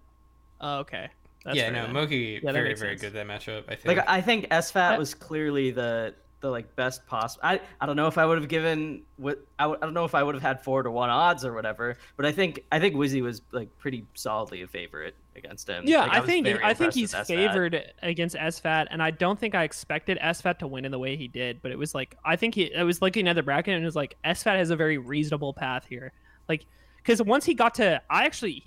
Oh, 0.60 0.80
okay. 0.80 1.08
That's 1.44 1.56
yeah, 1.56 1.70
no, 1.70 1.82
then. 1.84 1.92
Moky 1.92 2.40
that 2.40 2.52
very 2.52 2.74
very 2.74 2.96
good 2.96 3.12
that 3.12 3.26
matchup. 3.26 3.64
I 3.68 3.74
think. 3.76 3.96
Like 3.96 4.08
I 4.08 4.20
think 4.20 4.48
SFAT 4.50 4.72
That- 4.72 4.98
was 4.98 5.14
clearly 5.14 5.70
the 5.70 6.14
the 6.40 6.50
like 6.50 6.74
best 6.76 7.06
possible. 7.06 7.40
I 7.44 7.60
I 7.80 7.86
don't 7.86 7.96
know 7.96 8.06
if 8.06 8.18
I 8.18 8.24
would 8.24 8.38
have 8.38 8.48
given 8.48 9.02
what 9.16 9.44
I, 9.58 9.66
I 9.66 9.76
don't 9.76 9.94
know 9.94 10.04
if 10.04 10.14
I 10.14 10.22
would 10.22 10.34
have 10.34 10.42
had 10.42 10.62
four 10.62 10.82
to 10.82 10.90
one 10.90 11.10
odds 11.10 11.44
or 11.44 11.52
whatever, 11.52 11.96
but 12.16 12.26
I 12.26 12.32
think 12.32 12.64
I 12.70 12.78
think 12.78 12.94
Wizzy 12.94 13.22
was 13.22 13.42
like 13.52 13.76
pretty 13.78 14.04
solidly 14.14 14.62
a 14.62 14.66
favorite 14.66 15.16
against 15.36 15.68
him. 15.68 15.84
Yeah, 15.86 16.02
Like, 16.02 16.12
I 16.12 16.20
was 16.20 16.28
think 16.28 16.46
I 16.62 16.74
think 16.74 16.94
he's 16.94 17.14
favored 17.14 17.92
against 18.02 18.36
SFAT, 18.36 18.86
and 18.90 19.02
I 19.02 19.10
don't 19.10 19.38
think 19.38 19.54
I 19.54 19.64
expected 19.64 20.18
SFAT 20.18 20.58
to 20.58 20.66
win 20.66 20.84
in 20.84 20.92
the 20.92 20.98
way 20.98 21.16
he 21.16 21.28
did. 21.28 21.60
But 21.62 21.72
it 21.72 21.78
was 21.78 21.94
like 21.94 22.16
I 22.24 22.36
think 22.36 22.54
he. 22.54 22.74
I 22.74 22.84
was 22.84 23.02
looking 23.02 23.26
at 23.26 23.34
the 23.34 23.42
bracket 23.42 23.74
and 23.74 23.82
it 23.82 23.86
was 23.86 23.96
like 23.96 24.16
SFAT 24.24 24.56
has 24.58 24.70
a 24.70 24.76
very 24.76 24.98
reasonable 24.98 25.52
path 25.52 25.86
here. 25.88 26.12
Like 26.48 26.66
because 26.98 27.22
once 27.22 27.44
he 27.44 27.54
got 27.54 27.74
to, 27.76 28.02
I 28.10 28.26
actually, 28.26 28.64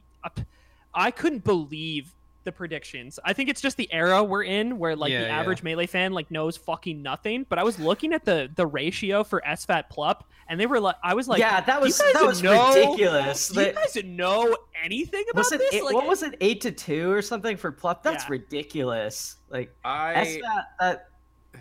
I 0.93 1.11
couldn't 1.11 1.43
believe 1.43 2.13
the 2.43 2.51
predictions. 2.51 3.19
I 3.23 3.33
think 3.33 3.49
it's 3.49 3.61
just 3.61 3.77
the 3.77 3.91
era 3.93 4.23
we're 4.23 4.43
in 4.43 4.77
where 4.79 4.95
like 4.95 5.11
Yeah, 5.11 5.21
the 5.21 5.27
yeah. 5.27 5.39
average 5.39 5.63
melee 5.63 5.85
fan 5.87 6.11
like 6.13 6.31
knows 6.31 6.57
fucking 6.57 7.01
nothing. 7.01 7.45
But 7.49 7.59
I 7.59 7.63
was 7.63 7.79
looking 7.79 8.13
at 8.13 8.25
the 8.25 8.49
the 8.55 8.65
ratio 8.65 9.23
for 9.23 9.41
SFAT 9.45 9.85
Plup, 9.91 10.21
and 10.47 10.59
they 10.59 10.65
were 10.65 10.79
like, 10.79 10.95
I 11.03 11.13
was 11.13 11.27
like, 11.27 11.39
yeah, 11.39 11.61
that 11.61 11.81
was 11.81 11.99
guys 11.99 12.13
that 12.13 12.25
was 12.25 12.41
know- 12.43 12.73
ridiculous. 12.73 13.49
Do 13.49 13.59
you 13.59 13.65
That- 13.67 13.75
guys 13.75 14.03
know 14.03 14.57
anything 14.83 15.23
about 15.31 15.39
was 15.39 15.51
it 15.51 15.59
this? 15.59 15.73
eight, 15.75 15.83
Like, 15.83 15.93
what 15.95 16.07
was 16.07 16.23
it 16.23 16.35
eight 16.41 16.61
to 16.61 16.71
two 16.71 17.11
or 17.11 17.21
something 17.21 17.57
for 17.57 17.71
Plup? 17.71 18.01
That's 18.03 18.23
Yeah. 18.25 18.31
ridiculous. 18.31 19.37
Like 19.49 19.73
I 19.83 20.13
SFAT, 20.41 20.63
that 20.79 21.07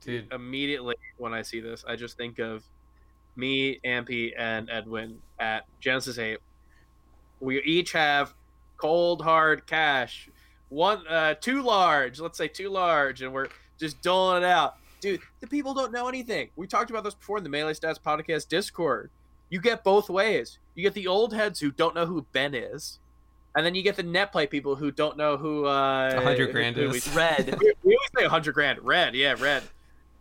dude, 0.00 0.32
immediately 0.32 0.94
when 1.18 1.32
I 1.32 1.42
see 1.42 1.60
this, 1.60 1.84
I 1.86 1.96
just 1.96 2.16
think 2.16 2.38
of 2.38 2.64
me, 3.36 3.80
Ambi, 3.84 4.32
and 4.38 4.70
Edwin 4.70 5.18
at 5.38 5.64
Genesis 5.80 6.18
8. 6.18 6.38
We 7.40 7.60
each 7.62 7.92
have 7.92 8.34
cold 8.76 9.22
hard 9.22 9.66
cash. 9.66 10.28
One 10.68 11.06
uh 11.08 11.34
too 11.34 11.62
large, 11.62 12.20
let's 12.20 12.38
say 12.38 12.48
too 12.48 12.68
large, 12.70 13.22
and 13.22 13.32
we're 13.32 13.48
just 13.78 14.00
doling 14.02 14.42
it 14.42 14.46
out. 14.46 14.76
Dude, 15.00 15.20
the 15.40 15.46
people 15.46 15.74
don't 15.74 15.92
know 15.92 16.08
anything. 16.08 16.48
We 16.56 16.66
talked 16.66 16.90
about 16.90 17.04
this 17.04 17.14
before 17.14 17.36
in 17.38 17.44
the 17.44 17.50
Melee 17.50 17.74
Stats 17.74 18.00
Podcast 18.00 18.48
Discord. 18.48 19.10
You 19.50 19.60
get 19.60 19.84
both 19.84 20.08
ways. 20.08 20.58
You 20.74 20.82
get 20.82 20.94
the 20.94 21.06
old 21.06 21.34
heads 21.34 21.60
who 21.60 21.70
don't 21.70 21.94
know 21.94 22.06
who 22.06 22.22
Ben 22.32 22.54
is, 22.54 22.98
and 23.54 23.64
then 23.64 23.74
you 23.74 23.82
get 23.82 23.96
the 23.96 24.02
net 24.02 24.32
play 24.32 24.46
people 24.46 24.74
who 24.76 24.90
don't 24.90 25.16
know 25.16 25.36
who 25.36 25.66
uh 25.66 26.12
100 26.14 26.50
grand 26.52 26.76
who 26.76 26.88
we- 26.90 26.96
is. 26.96 27.08
red. 27.14 27.56
we, 27.60 27.72
we 27.84 27.94
always 27.94 28.10
say 28.16 28.22
100 28.24 28.52
grand 28.52 28.78
red 28.82 29.14
yeah 29.14 29.34
red 29.38 29.62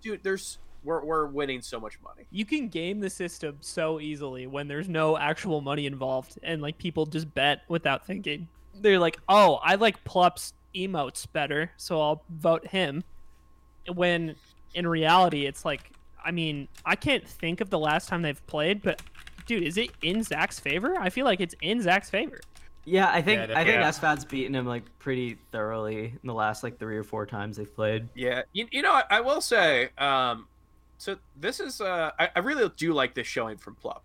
dude 0.02 0.22
there's 0.24 0.58
we're, 0.84 1.04
we're 1.04 1.26
winning 1.28 1.62
so 1.62 1.80
much 1.80 2.00
money. 2.04 2.28
You 2.32 2.46
can 2.46 2.68
game 2.68 3.00
the 3.00 3.10
system 3.10 3.58
so 3.62 4.00
easily 4.00 4.48
when 4.48 4.68
there's 4.68 4.90
no 4.90 5.18
actual 5.18 5.62
money 5.62 5.86
involved 5.86 6.38
and 6.44 6.62
like 6.62 6.78
people 6.78 7.06
just 7.06 7.34
bet 7.34 7.62
without 7.68 8.06
thinking. 8.06 8.48
They're 8.82 8.98
like 9.00 9.18
oh 9.30 9.60
i 9.64 9.76
like 9.76 10.04
plup's 10.04 10.54
emotes 10.76 11.28
better 11.32 11.72
so 11.78 12.02
i'll 12.02 12.24
vote 12.30 12.66
him. 12.68 13.04
When 13.94 14.36
in 14.74 14.88
reality 14.88 15.46
it's 15.46 15.64
like 15.64 15.92
i 16.26 16.32
mean 16.32 16.68
i 16.86 16.96
can't 16.96 17.28
think 17.28 17.62
of 17.62 17.70
the 17.70 17.78
last 17.78 18.08
time 18.08 18.24
they've 18.24 18.46
played 18.48 18.82
but 18.82 19.02
dude 19.46 19.62
is 19.64 19.78
it 19.78 19.92
in 20.02 20.24
zach's 20.24 20.60
favor? 20.60 20.96
I 21.00 21.10
feel 21.12 21.26
like 21.26 21.40
it's 21.40 21.54
in 21.62 21.82
zach's 21.82 22.10
favor. 22.10 22.40
Yeah, 22.86 23.10
I 23.10 23.22
think 23.22 23.38
Yeah, 23.50 23.60
I 23.60 23.64
think 23.64 23.80
definitely. 23.80 24.08
SFAT's 24.08 24.26
beaten 24.26 24.56
him 24.56 24.66
like 24.66 24.84
pretty 25.00 25.38
thoroughly 25.52 26.06
in 26.06 26.28
the 26.28 26.34
last 26.34 26.64
like 26.64 26.80
three 26.80 26.98
or 26.98 27.04
four 27.04 27.26
times 27.26 27.58
they've 27.58 27.74
played. 27.76 28.10
yeah 28.16 28.42
you, 28.54 28.68
you 28.72 28.82
know 28.82 28.92
I, 28.94 29.04
I 29.12 29.22
will 29.22 29.40
say 29.42 29.90
um 30.00 30.48
so 31.04 31.18
this 31.36 31.60
is 31.60 31.82
uh 31.82 32.12
I, 32.20 32.30
I 32.36 32.40
really 32.40 32.72
do 32.78 32.94
like 32.94 33.14
this 33.14 33.28
showing 33.28 33.58
from 33.58 33.76
plup 33.84 34.02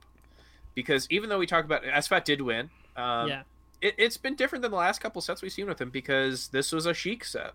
because 0.75 1.07
even 1.11 1.29
though 1.29 1.39
we 1.39 1.47
talk 1.47 1.65
about 1.65 1.83
asfat 1.85 2.25
did 2.25 2.41
win 2.41 2.71
um 2.97 3.29
yeah 3.29 3.43
it, 3.81 3.95
it's 3.97 4.17
been 4.17 4.35
different 4.35 4.63
than 4.63 4.73
the 4.73 4.77
last 4.77 5.01
couple 5.01 5.21
sets 5.23 5.41
we've 5.41 5.53
seen 5.53 5.67
with 5.67 5.81
him 5.81 5.91
because 5.91 6.49
this 6.49 6.73
was 6.73 6.85
a 6.87 6.95
Sheik 6.95 7.25
set 7.25 7.53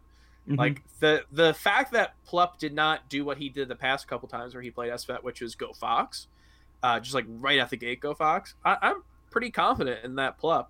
Mhm. 0.48 0.58
Like 0.58 0.82
the 1.00 1.24
the 1.32 1.54
fact 1.54 1.94
that 1.94 2.16
Plup 2.28 2.58
did 2.58 2.74
not 2.74 3.10
do 3.10 3.24
what 3.24 3.38
he 3.38 3.50
did 3.50 3.68
the 3.70 3.76
past 3.76 4.08
couple 4.08 4.28
times 4.28 4.54
where 4.54 4.62
he 4.62 4.72
played 4.72 4.92
SFAT, 4.92 5.24
which 5.24 5.42
was 5.42 5.56
go 5.56 5.72
Fox, 5.74 6.28
uh, 6.82 7.00
just 7.00 7.16
like 7.16 7.26
right 7.28 7.60
out 7.60 7.70
the 7.70 7.78
gate, 7.78 8.02
go 8.02 8.14
Fox. 8.14 8.56
I, 8.66 8.78
I'm 8.82 9.04
pretty 9.32 9.52
confident 9.52 10.04
in 10.04 10.16
that 10.16 10.40
Plup. 10.40 10.68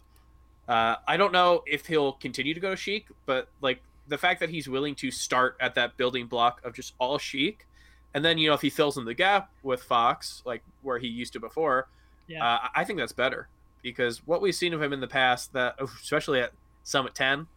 Uh, 0.67 0.95
I 1.07 1.17
don't 1.17 1.33
know 1.33 1.63
if 1.65 1.87
he'll 1.87 2.13
continue 2.13 2.53
to 2.53 2.59
go 2.59 2.69
to 2.69 2.75
Sheik, 2.75 3.07
but 3.25 3.47
like 3.61 3.81
the 4.07 4.17
fact 4.17 4.41
that 4.41 4.49
he's 4.49 4.69
willing 4.69 4.95
to 4.95 5.09
start 5.09 5.57
at 5.59 5.75
that 5.75 5.97
building 5.97 6.27
block 6.27 6.61
of 6.63 6.73
just 6.75 6.93
all 6.99 7.17
Sheik, 7.17 7.65
and 8.13 8.23
then 8.23 8.37
you 8.37 8.47
know 8.49 8.53
if 8.53 8.61
he 8.61 8.69
fills 8.69 8.97
in 8.97 9.05
the 9.05 9.13
gap 9.13 9.49
with 9.63 9.83
Fox, 9.83 10.41
like 10.45 10.63
where 10.81 10.99
he 10.99 11.07
used 11.07 11.33
to 11.33 11.39
before, 11.39 11.87
Yeah. 12.27 12.45
uh, 12.45 12.67
I 12.75 12.83
think 12.83 12.99
that's 12.99 13.11
better 13.13 13.47
because 13.81 14.25
what 14.27 14.41
we've 14.41 14.55
seen 14.55 14.73
of 14.73 14.81
him 14.81 14.93
in 14.93 14.99
the 14.99 15.07
past, 15.07 15.53
that 15.53 15.75
especially 15.81 16.39
at 16.39 16.51
Summit 16.83 17.13
10, 17.15 17.47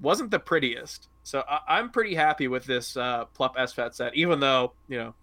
wasn't 0.00 0.30
the 0.30 0.38
prettiest. 0.38 1.08
So 1.22 1.44
I, 1.48 1.60
I'm 1.68 1.90
pretty 1.90 2.14
happy 2.14 2.48
with 2.48 2.64
this 2.64 2.96
uh, 2.96 3.26
Plup 3.38 3.54
SFAT 3.56 3.94
set, 3.94 4.14
even 4.16 4.40
though 4.40 4.72
you 4.88 4.98
know 4.98 5.14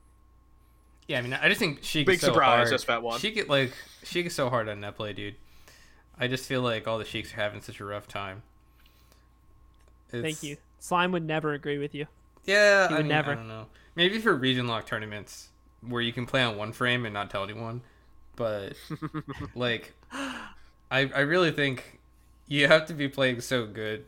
yeah, 1.07 1.19
I 1.19 1.21
mean, 1.21 1.33
I 1.33 1.47
just 1.47 1.59
think 1.59 1.79
she 1.83 2.03
big 2.03 2.19
so 2.19 2.27
surprise 2.27 2.69
hard. 2.69 2.81
SFAT 2.81 3.01
one. 3.01 3.19
She 3.19 3.31
get 3.31 3.49
like 3.49 3.71
she 4.03 4.23
gets 4.23 4.35
so 4.35 4.49
hard 4.49 4.67
on 4.69 4.81
net 4.81 4.95
play, 4.97 5.13
dude. 5.13 5.35
I 6.19 6.27
just 6.27 6.45
feel 6.47 6.61
like 6.61 6.87
all 6.87 6.97
the 6.97 7.05
sheiks 7.05 7.31
are 7.33 7.37
having 7.37 7.61
such 7.61 7.79
a 7.79 7.85
rough 7.85 8.07
time. 8.07 8.43
thank 10.09 10.43
you 10.43 10.57
slime 10.79 11.11
would 11.11 11.25
never 11.25 11.53
agree 11.53 11.77
with 11.77 11.93
you 11.95 12.05
Yeah, 12.47 12.87
I 12.89 12.97
mean, 12.97 13.09
never. 13.09 13.33
I 13.33 13.35
don't 13.35 13.47
know. 13.47 13.67
Maybe 13.95 14.19
for 14.19 14.33
region 14.33 14.67
lock 14.67 14.87
tournaments 14.87 15.49
where 15.81 16.01
you 16.01 16.13
can 16.13 16.25
play 16.25 16.41
on 16.43 16.57
one 16.57 16.71
frame 16.71 17.05
and 17.05 17.13
not 17.13 17.29
tell 17.29 17.43
anyone, 17.43 17.81
but 18.35 18.73
like, 19.55 19.93
I 20.11 20.41
I 20.91 21.19
really 21.19 21.51
think 21.51 21.99
you 22.47 22.67
have 22.67 22.87
to 22.87 22.93
be 22.93 23.07
playing 23.07 23.41
so 23.41 23.67
good. 23.67 24.05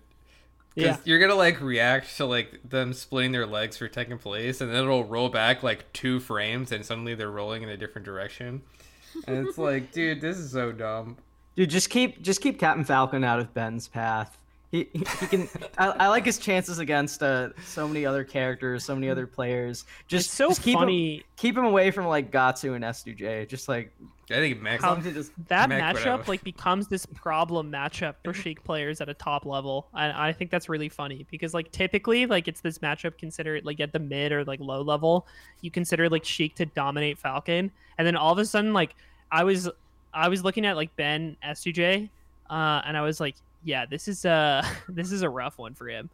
Because 0.75 0.97
yeah 0.97 1.01
you're 1.03 1.19
gonna 1.19 1.35
like 1.35 1.59
react 1.61 2.15
to 2.17 2.25
like 2.25 2.59
them 2.67 2.93
splitting 2.93 3.31
their 3.31 3.45
legs 3.45 3.77
for 3.77 3.87
taking 3.87 4.17
place, 4.17 4.61
and 4.61 4.71
then 4.71 4.83
it'll 4.83 5.03
roll 5.03 5.29
back 5.29 5.61
like 5.61 5.91
two 5.93 6.19
frames, 6.19 6.71
and 6.71 6.85
suddenly 6.85 7.15
they're 7.15 7.31
rolling 7.31 7.63
in 7.63 7.69
a 7.69 7.77
different 7.77 8.05
direction. 8.05 8.61
And 9.27 9.47
it's 9.47 9.57
like, 9.57 9.91
dude, 9.93 10.21
this 10.21 10.37
is 10.37 10.51
so 10.51 10.71
dumb. 10.71 11.17
Dude, 11.55 11.69
just 11.69 11.89
keep 11.89 12.21
just 12.21 12.41
keep 12.41 12.59
Captain 12.59 12.85
Falcon 12.85 13.23
out 13.23 13.39
of 13.39 13.53
Ben's 13.53 13.87
path. 13.87 14.37
He, 14.71 14.87
he, 14.93 14.99
he 14.99 15.25
can. 15.27 15.49
I, 15.79 15.87
I 15.87 16.07
like 16.09 16.25
his 16.25 16.37
chances 16.37 16.77
against 16.77 17.23
uh, 17.23 17.49
so 17.65 17.87
many 17.87 18.05
other 18.05 18.23
characters, 18.23 18.83
so 18.85 18.93
many 18.93 19.09
other 19.09 19.25
players. 19.25 19.85
Just 20.07 20.27
it's 20.27 20.35
so 20.35 20.49
just 20.49 20.61
keep 20.61 20.75
Him, 20.75 20.81
funny. 20.81 21.23
keep 21.37 21.57
him 21.57 21.65
away 21.65 21.89
from 21.89 22.05
like 22.05 22.31
Gahtzu 22.31 22.75
and 22.75 22.83
S2J. 22.83 23.47
Just 23.47 23.67
like 23.67 23.91
I 24.29 24.35
think 24.35 24.61
Max. 24.61 24.83
How- 24.83 24.95
just 24.97 25.31
that 25.47 25.69
Mech, 25.69 25.95
matchup 25.95 26.27
like 26.27 26.43
becomes 26.43 26.87
this 26.87 27.03
problem 27.07 27.71
matchup 27.71 28.15
for 28.23 28.31
Sheik 28.31 28.63
players 28.63 29.01
at 29.01 29.09
a 29.09 29.13
top 29.15 29.43
level, 29.47 29.87
and 29.95 30.13
I 30.13 30.31
think 30.31 30.51
that's 30.51 30.69
really 30.69 30.89
funny 30.89 31.25
because 31.31 31.55
like 31.55 31.71
typically 31.71 32.27
like 32.27 32.47
it's 32.47 32.61
this 32.61 32.77
matchup 32.77 33.17
considered 33.17 33.65
like 33.65 33.79
at 33.79 33.91
the 33.91 33.99
mid 33.99 34.31
or 34.31 34.45
like 34.45 34.59
low 34.59 34.83
level, 34.83 35.25
you 35.61 35.71
consider 35.71 36.09
like 36.09 36.23
Sheik 36.23 36.53
to 36.55 36.67
dominate 36.67 37.17
Falcon, 37.17 37.71
and 37.97 38.05
then 38.05 38.15
all 38.15 38.33
of 38.33 38.37
a 38.37 38.45
sudden 38.45 38.71
like 38.71 38.95
I 39.31 39.43
was 39.43 39.67
I 40.13 40.27
was 40.27 40.43
looking 40.43 40.63
at 40.65 40.75
like 40.75 40.95
Ben 40.95 41.35
S2J, 41.43 42.07
uh, 42.51 42.81
and 42.85 42.95
I 42.95 43.01
was 43.01 43.19
like, 43.19 43.35
yeah, 43.63 43.85
this 43.85 44.07
is 44.07 44.25
uh 44.25 44.65
this 44.89 45.11
is 45.11 45.21
a 45.21 45.29
rough 45.29 45.57
one 45.57 45.73
for 45.73 45.87
him. 45.87 46.09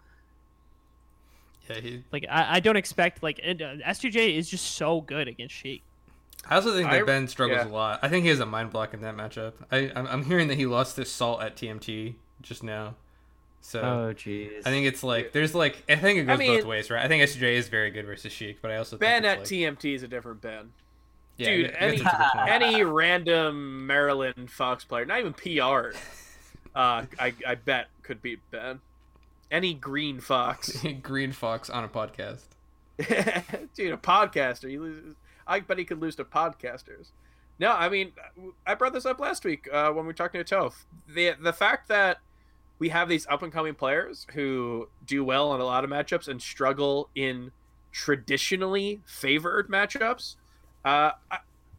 Yeah, 1.70 1.80
he. 1.80 2.04
Like 2.12 2.26
I, 2.30 2.56
I 2.56 2.60
don't 2.60 2.78
expect 2.78 3.24
like 3.24 3.40
it, 3.40 3.62
uh, 3.62 3.76
S2J 3.88 4.38
is 4.38 4.50
just 4.50 4.76
so 4.76 5.02
good 5.02 5.28
against 5.28 5.56
Sheik. 5.56 5.82
I 6.48 6.56
also 6.56 6.74
think 6.74 6.90
that 6.90 7.02
I- 7.02 7.06
Ben 7.06 7.28
struggles 7.28 7.66
yeah. 7.66 7.72
a 7.72 7.74
lot. 7.74 8.00
I 8.04 8.10
think 8.10 8.24
he 8.24 8.30
has 8.30 8.40
a 8.40 8.46
mind 8.46 8.72
block 8.72 8.94
in 8.94 9.02
that 9.02 9.16
matchup. 9.16 9.54
I 9.72 9.92
I'm, 9.96 10.08
I'm 10.08 10.24
hearing 10.24 10.48
that 10.50 10.56
he 10.56 10.66
lost 10.66 10.96
this 10.96 11.12
salt 11.12 11.42
at 11.42 11.56
TMT 11.56 12.16
just 12.42 12.64
now, 12.64 12.96
so 13.62 13.82
oh 13.82 14.14
jeez. 14.14 14.60
I 14.66 14.70
think 14.70 14.86
it's 14.86 15.04
like 15.04 15.32
there's 15.32 15.56
like 15.56 15.84
I 15.90 15.96
think 15.96 16.20
it 16.20 16.30
I 16.30 16.38
goes 16.38 16.46
both 16.46 16.66
ways, 16.66 16.90
right? 16.92 17.04
I 17.04 17.08
think 17.08 17.24
SJ 17.24 17.54
is 17.54 17.68
very 17.68 17.90
good 17.90 18.06
versus 18.06 18.32
Sheik, 18.32 18.62
but 18.62 18.72
I 18.72 18.78
also 18.78 18.98
think 18.98 19.02
Ben 19.02 19.24
think 19.24 19.34
at 19.34 19.40
like, 19.40 19.48
TMT 19.48 19.96
is 19.96 20.04
a 20.04 20.08
different 20.08 20.42
Ben. 20.42 20.72
yeah, 21.38 21.50
dude, 21.50 21.76
any- 21.80 21.98
that's 21.98 22.14
a 22.14 22.18
good 22.18 22.28
point. 22.34 22.50
Any 22.50 22.84
random 22.84 23.88
Maryland 23.88 24.52
Fox 24.52 24.84
player, 24.84 25.06
not 25.06 25.20
even 25.20 25.34
PR, 25.34 25.98
uh, 26.76 27.06
I 27.20 27.34
I 27.48 27.56
bet 27.56 27.88
could 28.04 28.22
beat 28.22 28.40
Ben. 28.52 28.82
Any 29.52 29.74
Green 29.74 30.20
Fox, 30.20 30.84
Green 31.02 31.32
Fox 31.32 31.70
on 31.70 31.84
a 31.84 31.88
podcast. 31.88 32.44
dude, 32.98 33.94
a 33.94 33.98
podcaster. 33.98 34.70
You 34.70 34.82
lose. 34.82 35.16
I 35.48 35.60
bet 35.60 35.78
he 35.78 35.86
could 35.86 36.02
lose 36.02 36.16
to 36.16 36.24
podcasters. 36.24 37.12
No, 37.60 37.72
I 37.72 37.88
mean, 37.88 38.12
I 38.66 38.74
brought 38.74 38.94
this 38.94 39.06
up 39.06 39.20
last 39.20 39.46
week 39.46 39.68
uh, 39.72 39.88
when 39.88 40.06
we 40.06 40.08
were 40.08 40.14
talking 40.14 40.44
to 40.44 40.56
Toph. 40.56 40.86
The 41.08 41.34
the 41.42 41.54
fact 41.54 41.88
that 41.88 42.18
we 42.80 42.90
have 42.90 43.08
these 43.08 43.26
up 43.28 43.42
and 43.42 43.54
coming 43.54 43.74
players 43.74 44.28
who 44.34 44.90
do 45.06 45.24
well 45.24 45.54
in 45.56 45.62
a 45.62 45.66
lot 45.66 45.84
of 45.84 45.90
matchups 45.90 46.28
and 46.28 46.42
struggle 46.42 47.10
in 47.16 47.52
traditionally 47.92 49.02
favored 49.06 49.70
matchups. 49.70 50.36
Uh, 50.84 51.12
I, 51.32 51.38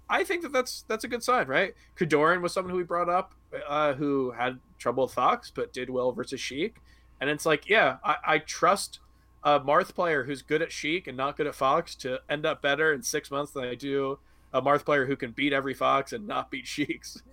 I 0.08 0.24
think 0.24 0.42
that 0.42 0.52
that's 0.52 0.84
that's 0.88 1.04
a 1.04 1.08
good 1.08 1.22
sign, 1.22 1.46
right? 1.46 1.74
Kadoran 1.98 2.40
was 2.40 2.52
someone 2.52 2.70
who 2.70 2.78
we 2.78 2.84
brought 2.84 3.08
up 3.08 3.34
uh, 3.68 3.94
who 3.94 4.30
had 4.30 4.58
trouble 4.78 5.04
with 5.04 5.12
Fox 5.12 5.50
but 5.54 5.72
did 5.72 5.90
well 5.90 6.12
versus 6.12 6.40
Sheik, 6.40 6.76
and 7.20 7.30
it's 7.30 7.46
like, 7.46 7.68
yeah, 7.68 7.96
I, 8.04 8.16
I 8.26 8.38
trust 8.38 9.00
a 9.42 9.60
Marth 9.60 9.94
player 9.94 10.24
who's 10.24 10.42
good 10.42 10.62
at 10.62 10.72
Sheik 10.72 11.06
and 11.06 11.16
not 11.16 11.36
good 11.36 11.46
at 11.46 11.54
Fox 11.54 11.94
to 11.96 12.20
end 12.28 12.44
up 12.44 12.62
better 12.62 12.92
in 12.92 13.02
six 13.02 13.30
months 13.30 13.52
than 13.52 13.64
I 13.64 13.74
do 13.74 14.18
a 14.52 14.62
Marth 14.62 14.84
player 14.84 15.06
who 15.06 15.16
can 15.16 15.32
beat 15.32 15.52
every 15.52 15.74
Fox 15.74 16.12
and 16.12 16.26
not 16.26 16.50
beat 16.50 16.66
Sheiks. 16.66 17.22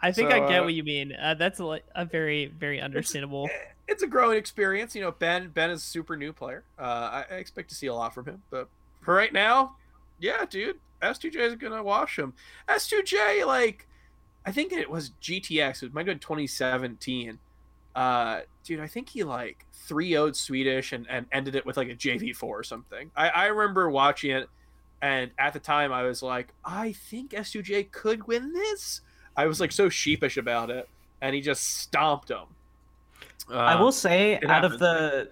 I 0.00 0.12
think 0.12 0.30
So, 0.30 0.36
I 0.36 0.48
get 0.48 0.60
uh, 0.60 0.64
what 0.64 0.74
you 0.74 0.84
mean. 0.84 1.12
Uh, 1.12 1.34
that's 1.34 1.58
a, 1.58 1.80
a 1.94 2.04
very 2.04 2.46
very 2.46 2.80
understandable. 2.80 3.48
It's 3.88 4.02
a 4.02 4.06
growing 4.06 4.36
experience. 4.36 4.94
You 4.94 5.00
know, 5.00 5.12
Ben 5.12 5.48
Ben 5.48 5.70
is 5.70 5.82
a 5.82 5.86
super 5.86 6.16
new 6.16 6.32
player. 6.32 6.62
Uh, 6.78 6.82
I, 6.82 7.24
I 7.30 7.34
expect 7.36 7.70
to 7.70 7.74
see 7.74 7.86
a 7.86 7.94
lot 7.94 8.14
from 8.14 8.26
him, 8.26 8.42
but 8.50 8.68
for 9.00 9.14
right 9.14 9.32
now, 9.32 9.76
yeah, 10.20 10.44
dude, 10.44 10.76
S2J 11.02 11.36
is 11.36 11.54
gonna 11.54 11.82
wash 11.82 12.18
him. 12.18 12.34
S2J, 12.68 13.46
like, 13.46 13.87
I 14.48 14.52
think 14.52 14.72
it 14.72 14.88
was 14.88 15.10
GTX. 15.22 15.82
It 15.82 15.92
might 15.92 16.00
have 16.00 16.06
been 16.06 16.18
2017. 16.20 17.38
Uh, 17.94 18.40
dude, 18.64 18.80
I 18.80 18.86
think 18.86 19.08
he 19.10 19.24
like 19.24 19.66
3 19.72 20.10
0'd 20.10 20.36
Swedish 20.36 20.92
and, 20.92 21.06
and 21.10 21.26
ended 21.32 21.54
it 21.54 21.66
with 21.66 21.76
like 21.76 21.88
a 21.88 21.94
JV4 21.94 22.42
or 22.44 22.62
something. 22.62 23.10
I, 23.14 23.28
I 23.28 23.46
remember 23.46 23.90
watching 23.90 24.30
it, 24.30 24.48
and 25.02 25.30
at 25.38 25.52
the 25.52 25.58
time 25.58 25.92
I 25.92 26.02
was 26.04 26.22
like, 26.22 26.48
I 26.64 26.92
think 26.92 27.32
S2J 27.32 27.90
could 27.90 28.26
win 28.26 28.52
this. 28.52 29.02
I 29.36 29.46
was 29.46 29.60
like 29.60 29.72
so 29.72 29.88
sheepish 29.88 30.36
about 30.36 30.70
it, 30.70 30.88
and 31.20 31.34
he 31.34 31.40
just 31.40 31.64
stomped 31.80 32.30
him. 32.30 32.46
I 33.50 33.74
Uh, 33.74 33.82
will 33.82 33.92
say, 33.92 34.36
out 34.36 34.44
happens. 34.44 34.74
of 34.74 34.80
the, 34.80 34.86
uh, 34.86 35.24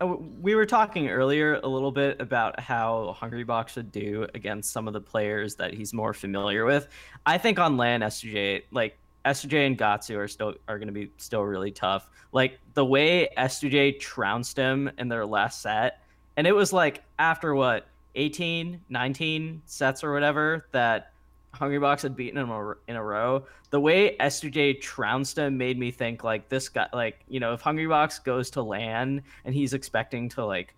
Uh, 0.00 0.16
we 0.40 0.54
were 0.54 0.66
talking 0.66 1.08
earlier 1.08 1.60
a 1.62 1.68
little 1.68 1.92
bit 1.92 2.20
about 2.20 2.58
how 2.58 3.16
Hungrybox 3.20 3.68
should 3.68 3.92
do 3.92 4.26
against 4.34 4.72
some 4.72 4.88
of 4.88 4.92
the 4.92 5.00
players 5.00 5.54
that 5.56 5.72
he's 5.72 5.94
more 5.94 6.12
familiar 6.12 6.64
with. 6.64 6.88
I 7.24 7.38
think 7.38 7.58
on 7.58 7.76
LAN, 7.76 8.00
SJ, 8.00 8.64
like 8.72 8.98
SJ 9.24 9.66
and 9.66 9.78
Gahtzu 9.78 10.16
are 10.16 10.28
still 10.28 10.54
are 10.68 10.78
going 10.78 10.88
to 10.88 10.92
be 10.94 11.10
still 11.16 11.42
really 11.42 11.70
tough. 11.70 12.10
Like 12.32 12.58
the 12.74 12.84
way 12.84 13.28
SJ 13.38 14.00
trounced 14.00 14.56
him 14.56 14.90
in 14.98 15.08
their 15.08 15.24
last 15.24 15.62
set, 15.62 16.02
and 16.36 16.46
it 16.46 16.52
was 16.52 16.72
like 16.72 17.02
after 17.18 17.54
what 17.54 17.86
18, 18.16 18.80
19 18.88 19.62
sets 19.64 20.04
or 20.04 20.12
whatever 20.12 20.66
that 20.72 21.12
Hungrybox 21.54 22.02
had 22.02 22.16
beaten 22.16 22.38
him 22.38 22.50
a- 22.50 22.74
in 22.88 22.96
a 22.96 23.02
row. 23.02 23.44
The 23.70 23.80
way 23.80 24.16
S2J 24.18 24.80
trounced 24.80 25.38
him 25.38 25.56
made 25.58 25.78
me 25.78 25.90
think 25.90 26.22
like 26.24 26.48
this 26.48 26.68
guy, 26.68 26.86
like 26.92 27.20
you 27.28 27.40
know, 27.40 27.52
if 27.54 27.62
Hungrybox 27.62 28.24
goes 28.24 28.50
to 28.50 28.62
LAN 28.62 29.22
and 29.44 29.54
he's 29.54 29.72
expecting 29.74 30.28
to 30.30 30.44
like, 30.44 30.74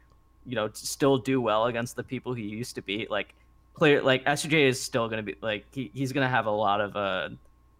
you 0.47 0.55
know, 0.55 0.71
still 0.73 1.19
do 1.19 1.41
well 1.41 1.67
against 1.67 1.97
the 1.97 2.03
people 2.05 2.33
he 2.35 2.45
used 2.45 2.75
to 2.77 2.83
beat, 2.83 3.11
like 3.11 3.35
player 3.75 4.01
like 4.03 4.25
S2J 4.25 4.69
is 4.69 4.81
still 4.81 5.09
gonna 5.09 5.23
be 5.23 5.37
like 5.43 5.65
he, 5.73 5.91
he's 5.95 6.12
gonna 6.12 6.29
have 6.29 6.47
a 6.47 6.51
lot 6.51 6.81
of 6.81 6.97
uh, 6.97 7.29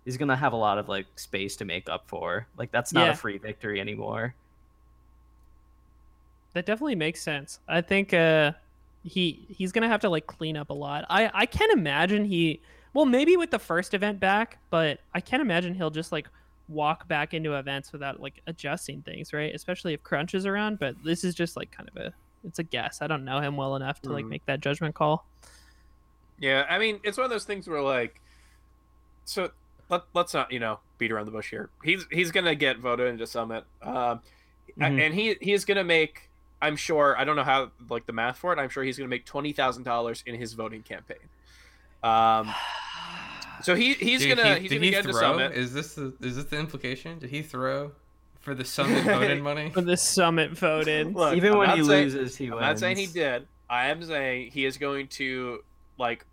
he's 0.05 0.17
gonna 0.17 0.37
have 0.37 0.53
a 0.53 0.57
lot 0.57 0.79
of 0.79 0.89
like 0.89 1.07
space 1.17 1.57
to 1.57 1.65
make 1.65 1.89
up 1.89 2.05
for. 2.07 2.47
Like 2.59 2.71
that's 2.73 2.93
not 2.93 3.07
Yeah. 3.07 3.13
a 3.13 3.17
free 3.17 3.39
victory 3.39 3.81
anymore. 3.81 4.35
That 6.55 6.65
definitely 6.67 6.95
makes 6.95 7.21
sense. 7.23 7.61
I 7.69 7.81
think 7.81 8.15
uh 8.15 8.53
he 9.05 9.47
he's 9.49 9.73
gonna 9.73 9.89
have 9.89 10.01
to 10.01 10.09
like 10.09 10.27
clean 10.27 10.57
up 10.57 10.71
a 10.71 10.75
lot. 10.75 11.05
I 11.09 11.31
I 11.33 11.47
can't 11.47 11.73
imagine 11.73 12.25
he 12.25 12.61
well 12.97 13.05
maybe 13.05 13.37
with 13.37 13.51
the 13.51 13.59
first 13.59 13.93
event 13.93 14.19
back, 14.19 14.59
but 14.71 15.01
I 15.15 15.21
can't 15.21 15.43
imagine 15.43 15.75
he'll 15.75 15.91
just 15.91 16.13
like 16.13 16.29
walk 16.67 17.07
back 17.07 17.35
into 17.35 17.53
events 17.55 17.93
without 17.93 18.21
like 18.21 18.41
adjusting 18.47 19.03
things, 19.03 19.35
right? 19.35 19.55
Especially 19.55 19.93
if 19.93 20.03
Crunch 20.03 20.35
is 20.35 20.47
around. 20.47 20.79
But 20.79 20.97
this 21.05 21.23
is 21.23 21.35
just 21.35 21.59
like 21.59 21.71
kind 21.71 21.91
of 21.91 21.97
a 21.99 22.15
it's 22.43 22.59
a 22.59 22.63
guess. 22.63 23.03
I 23.03 23.07
don't 23.07 23.23
know 23.27 23.39
him 23.41 23.55
well 23.59 23.77
enough 23.77 24.01
to 24.03 24.09
like 24.11 24.25
Mhm. 24.25 24.31
make 24.31 24.47
that 24.47 24.61
judgment 24.61 24.95
call. 24.95 25.27
Yeah, 26.39 26.65
I 26.71 26.79
mean, 26.79 27.01
it's 27.05 27.19
one 27.19 27.27
of 27.27 27.31
those 27.31 27.45
things 27.45 27.69
where 27.69 27.83
like, 27.83 28.19
so 29.27 29.51
let, 29.91 30.03
let's 30.15 30.33
not 30.33 30.51
you 30.51 30.59
know 30.59 30.81
beat 30.97 31.13
around 31.13 31.27
the 31.27 31.33
bush 31.33 31.51
here. 31.51 31.69
He's 31.85 32.07
he's 32.11 32.31
gonna 32.31 32.55
get 32.55 32.79
voted 32.79 33.09
into 33.09 33.27
summit, 33.27 33.65
um, 33.83 34.21
Mhm. 34.79 35.01
and 35.07 35.15
he 35.15 35.37
he's 35.43 35.67
gonna 35.67 35.85
make. 35.85 36.31
I'm 36.63 36.77
sure 36.77 37.15
I 37.19 37.25
don't 37.25 37.37
know 37.37 37.45
how 37.45 37.73
like 37.91 38.07
the 38.07 38.15
math 38.15 38.39
for 38.39 38.55
it. 38.55 38.59
I'm 38.59 38.71
sure 38.71 38.83
he's 38.85 38.97
gonna 38.97 39.09
make 39.11 39.27
twenty 39.27 39.53
thousand 39.53 39.83
dollars 39.83 40.23
in 40.25 40.35
his 40.37 40.55
voting 40.55 40.83
campaign. 40.83 41.19
Um, 42.03 42.55
so 43.63 43.75
he 43.75 43.95
he's 43.95 44.21
Did 44.21 44.37
gonna 44.37 44.55
he, 44.57 44.61
he's 44.63 44.71
did 44.71 44.77
gonna 44.77 44.85
he 44.87 44.91
get 44.91 45.01
into 45.07 45.13
throw? 45.13 45.21
summit. 45.21 45.53
Is 45.53 45.73
this 45.73 45.95
the 45.95 46.15
is 46.21 46.37
this 46.37 46.45
the 46.47 46.59
implication? 46.59 47.19
Did 47.19 47.31
he 47.31 47.43
throw 47.43 47.93
for 48.41 48.55
the 48.55 48.65
summit 48.77 49.05
voted 49.05 49.43
money? 49.43 49.71
For 49.71 49.81
the 49.81 49.97
summit 49.97 50.53
voted. 50.53 51.15
Look, 51.15 51.35
Even 51.37 51.53
I'm 51.53 51.59
when 51.59 51.71
he 51.71 51.85
saying- 51.85 52.05
loses, 52.05 52.37
he 52.37 52.47
I'm 52.47 52.53
wins. 52.53 52.63
not 52.63 52.79
saying 52.79 52.97
he 52.97 53.07
did. 53.07 53.47
I 53.69 53.89
am 53.89 54.03
saying 54.03 54.51
he 54.53 54.65
is 54.65 54.79
going 54.79 55.09
to 55.09 55.63
like 55.99 56.25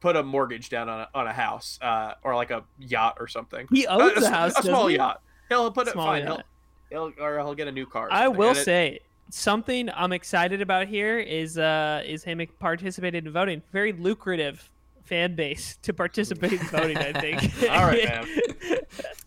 put 0.00 0.16
a 0.16 0.22
mortgage 0.22 0.70
down 0.70 0.88
on 0.88 1.00
a, 1.00 1.08
on 1.14 1.26
a 1.26 1.32
house 1.32 1.78
uh, 1.82 2.14
or 2.22 2.34
like 2.34 2.50
a 2.50 2.64
yacht 2.78 3.18
or 3.20 3.28
something. 3.28 3.66
He 3.70 3.84
A- 3.84 3.90
owns 3.90 4.16
a, 4.16 4.20
the 4.20 4.30
house. 4.30 4.58
a 4.58 4.62
small 4.62 4.86
he? 4.86 4.96
yacht. 4.96 5.20
He'll 5.50 5.70
put 5.70 5.88
it 5.88 5.92
Small 5.92 6.06
fine. 6.06 6.22
He'll, 6.26 6.40
he'll 6.88 7.12
or 7.20 7.38
he'll 7.38 7.54
get 7.54 7.68
a 7.68 7.72
new 7.72 7.84
car. 7.86 8.08
I 8.10 8.28
will 8.28 8.52
it- 8.52 8.64
say 8.64 9.00
something 9.28 9.88
I'm 9.94 10.12
excited 10.12 10.60
about 10.60 10.88
here 10.88 11.18
is 11.18 11.58
uh 11.58 12.02
is 12.06 12.24
him 12.24 12.40
participating 12.58 13.26
in 13.26 13.32
voting. 13.32 13.62
Very 13.72 13.92
lucrative 13.92 14.70
fan 15.10 15.34
base 15.34 15.76
to 15.82 15.92
participate 15.92 16.52
in 16.52 16.66
voting. 16.68 16.96
I 16.96 17.12
think. 17.12 17.42
All 17.70 17.84
right, 17.84 18.04
man. 18.04 18.24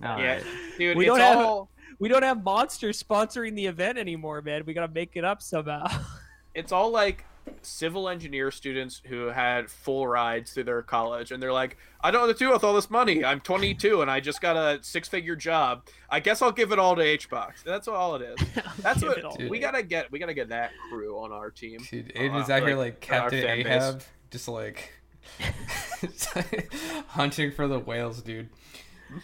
All 0.04 0.20
yeah, 0.20 0.34
right. 0.36 0.44
dude. 0.80 0.98
We 0.98 1.06
it's 1.06 1.10
don't 1.12 1.20
have- 1.20 1.38
all 1.38 1.70
we 2.00 2.10
don't 2.10 2.24
have 2.24 2.44
monsters 2.44 3.02
sponsoring 3.02 3.56
the 3.56 3.68
event 3.68 3.98
anymore, 4.00 4.42
man. 4.42 4.64
We 4.66 4.74
gotta 4.74 4.92
make 4.92 5.12
it 5.16 5.24
up 5.24 5.42
somehow. 5.42 5.86
it's 6.56 6.72
all 6.72 6.90
like 6.92 7.26
civil 7.62 8.08
engineer 8.10 8.52
students 8.52 9.02
who 9.06 9.26
had 9.28 9.70
full 9.70 10.08
rides 10.08 10.54
through 10.54 10.64
their 10.64 10.82
college 10.82 11.32
and 11.32 11.44
they're 11.44 11.52
like 11.52 11.76
i 12.02 12.10
don't 12.10 12.22
know 12.22 12.28
what 12.28 12.38
to 12.38 12.46
do 12.46 12.50
with 12.52 12.64
all 12.64 12.74
this 12.74 12.90
money 12.90 13.26
i'm 13.26 13.42
22 13.42 14.02
and 14.02 14.10
i 14.10 14.20
just 14.22 14.40
got 14.40 14.56
a 14.56 14.82
six 14.82 15.10
figure 15.10 15.36
job 15.36 15.86
i 16.10 16.22
guess 16.22 16.42
i'll 16.42 16.54
give 16.54 16.72
it 16.72 16.80
all 16.80 16.96
to 16.96 17.02
hbox 17.02 17.62
that's 17.66 17.88
all 17.90 18.16
it 18.16 18.22
is 18.22 18.48
that's 18.82 19.02
what 19.02 19.18
it 19.18 19.50
we 19.50 19.60
gotta 19.60 19.84
get 19.84 20.10
we 20.10 20.20
gotta 20.20 20.34
get 20.34 20.48
that 20.50 20.72
crew 20.90 21.18
on 21.20 21.34
our 21.34 21.50
team 21.52 21.80
Dude, 21.92 22.14
Uh, 22.16 22.20
Aiden's 22.20 22.50
out 22.50 22.62
here 22.66 22.78
like, 22.78 22.94
like 22.94 23.00
Captain 23.02 23.42
fan 23.42 23.58
base. 23.58 23.66
Ahab, 23.68 24.04
just 24.32 24.48
like 24.48 24.94
hunting 27.08 27.52
for 27.52 27.68
the 27.68 27.80
whales, 27.80 28.22
dude. 28.22 28.50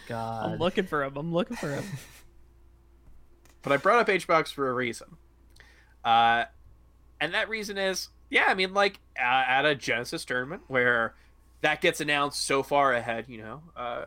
God. 0.06 0.52
I'm 0.52 0.58
looking 0.58 0.86
for 0.86 1.04
him. 1.04 1.16
I'm 1.16 1.32
looking 1.32 1.56
for 1.56 1.70
him. 1.70 1.84
but 3.62 3.72
i 3.72 3.76
brought 3.76 3.98
up 3.98 4.06
hbox 4.08 4.50
for 4.50 4.70
a 4.70 4.72
reason 4.72 5.06
uh 6.02 6.44
and 7.20 7.34
that 7.34 7.46
reason 7.50 7.76
is 7.76 8.08
yeah 8.30 8.46
i 8.48 8.54
mean 8.54 8.72
like 8.72 8.98
uh, 9.18 9.44
at 9.46 9.66
a 9.66 9.74
genesis 9.74 10.24
tournament 10.24 10.62
where 10.68 11.14
that 11.60 11.82
gets 11.82 12.00
announced 12.00 12.42
so 12.42 12.62
far 12.62 12.94
ahead 12.94 13.26
you 13.28 13.36
know 13.36 13.62
uh 13.76 14.06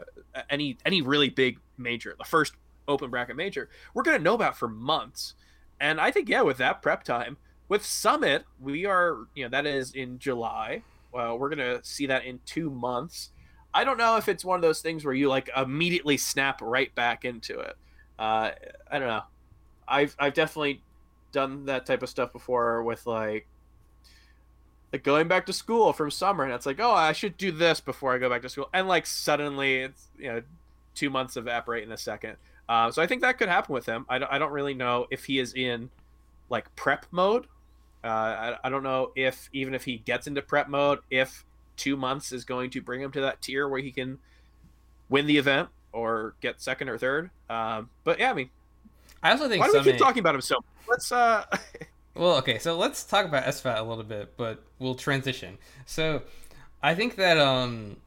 any 0.49 0.75
any 0.87 1.03
really 1.03 1.29
big 1.29 1.59
major 1.77 2.15
the 2.17 2.23
first 2.23 2.53
open 2.87 3.09
bracket 3.09 3.35
major, 3.35 3.69
we're 3.93 4.03
going 4.03 4.17
to 4.17 4.23
know 4.23 4.33
about 4.33 4.57
for 4.57 4.67
months. 4.67 5.35
And 5.79 5.99
I 5.99 6.11
think, 6.11 6.29
yeah, 6.29 6.41
with 6.41 6.57
that 6.57 6.81
prep 6.81 7.03
time, 7.03 7.37
with 7.67 7.85
Summit, 7.85 8.45
we 8.59 8.85
are, 8.85 9.27
you 9.35 9.43
know, 9.43 9.49
that 9.49 9.65
is 9.65 9.91
in 9.91 10.19
July. 10.19 10.83
Well, 11.13 11.37
we're 11.37 11.49
going 11.49 11.59
to 11.59 11.83
see 11.83 12.07
that 12.07 12.25
in 12.25 12.39
two 12.45 12.69
months. 12.69 13.29
I 13.73 13.83
don't 13.83 13.97
know 13.97 14.17
if 14.17 14.27
it's 14.27 14.43
one 14.45 14.55
of 14.55 14.61
those 14.61 14.81
things 14.81 15.05
where 15.05 15.13
you 15.13 15.29
like 15.29 15.49
immediately 15.55 16.17
snap 16.17 16.61
right 16.61 16.93
back 16.95 17.25
into 17.25 17.59
it. 17.59 17.75
Uh, 18.19 18.51
I 18.91 18.99
don't 18.99 19.07
know. 19.07 19.23
I've 19.87 20.15
I've 20.19 20.33
definitely 20.33 20.81
done 21.31 21.65
that 21.65 21.85
type 21.85 22.03
of 22.03 22.09
stuff 22.09 22.31
before 22.31 22.83
with 22.83 23.05
like 23.05 23.47
like 24.93 25.03
going 25.03 25.27
back 25.27 25.47
to 25.47 25.53
school 25.53 25.91
from 25.91 26.11
summer 26.11 26.43
and 26.43 26.53
it's 26.53 26.67
like 26.67 26.79
oh 26.79 26.91
i 26.91 27.11
should 27.11 27.35
do 27.37 27.51
this 27.51 27.81
before 27.81 28.13
i 28.13 28.19
go 28.19 28.29
back 28.29 28.43
to 28.43 28.47
school 28.47 28.69
and 28.73 28.87
like 28.87 29.07
suddenly 29.07 29.77
it's 29.77 30.07
you 30.17 30.31
know 30.31 30.41
two 30.93 31.09
months 31.09 31.35
evaporate 31.35 31.83
in 31.83 31.91
a 31.91 31.97
second 31.97 32.37
uh, 32.69 32.91
so 32.91 33.01
i 33.01 33.07
think 33.07 33.21
that 33.21 33.37
could 33.37 33.49
happen 33.49 33.73
with 33.73 33.85
him 33.87 34.05
I 34.07 34.19
don't, 34.19 34.31
I 34.31 34.37
don't 34.37 34.51
really 34.51 34.75
know 34.75 35.07
if 35.09 35.25
he 35.25 35.39
is 35.39 35.53
in 35.55 35.89
like 36.49 36.73
prep 36.75 37.07
mode 37.09 37.47
uh, 38.03 38.07
I, 38.07 38.57
I 38.63 38.69
don't 38.69 38.83
know 38.83 39.11
if 39.15 39.49
even 39.53 39.73
if 39.73 39.85
he 39.85 39.97
gets 39.97 40.27
into 40.27 40.41
prep 40.41 40.67
mode 40.67 40.99
if 41.09 41.45
two 41.77 41.97
months 41.97 42.31
is 42.31 42.45
going 42.45 42.69
to 42.71 42.81
bring 42.81 43.01
him 43.01 43.11
to 43.11 43.21
that 43.21 43.41
tier 43.41 43.67
where 43.67 43.81
he 43.81 43.91
can 43.91 44.19
win 45.09 45.25
the 45.25 45.37
event 45.37 45.69
or 45.91 46.35
get 46.41 46.61
second 46.61 46.89
or 46.89 46.97
third 46.97 47.29
um, 47.49 47.89
but 48.03 48.19
yeah 48.19 48.31
i 48.31 48.33
mean 48.33 48.49
I 49.21 49.31
also 49.31 49.47
think 49.47 49.61
why 49.61 49.71
do 49.71 49.79
we 49.79 49.83
keep 49.91 49.97
talking 49.97 50.19
about 50.19 50.35
him 50.35 50.41
so 50.41 50.55
much? 50.55 50.63
let's 50.89 51.11
uh 51.11 51.45
Well, 52.15 52.37
okay, 52.37 52.59
so 52.59 52.77
let's 52.77 53.03
talk 53.03 53.25
about 53.25 53.43
SFAT 53.45 53.79
a 53.79 53.83
little 53.83 54.03
bit, 54.03 54.37
but 54.37 54.63
we'll 54.77 54.93
transition. 54.93 55.57
So, 55.85 56.21
I 56.81 56.93
think 56.93 57.15
that 57.15 57.39
um, 57.39 57.97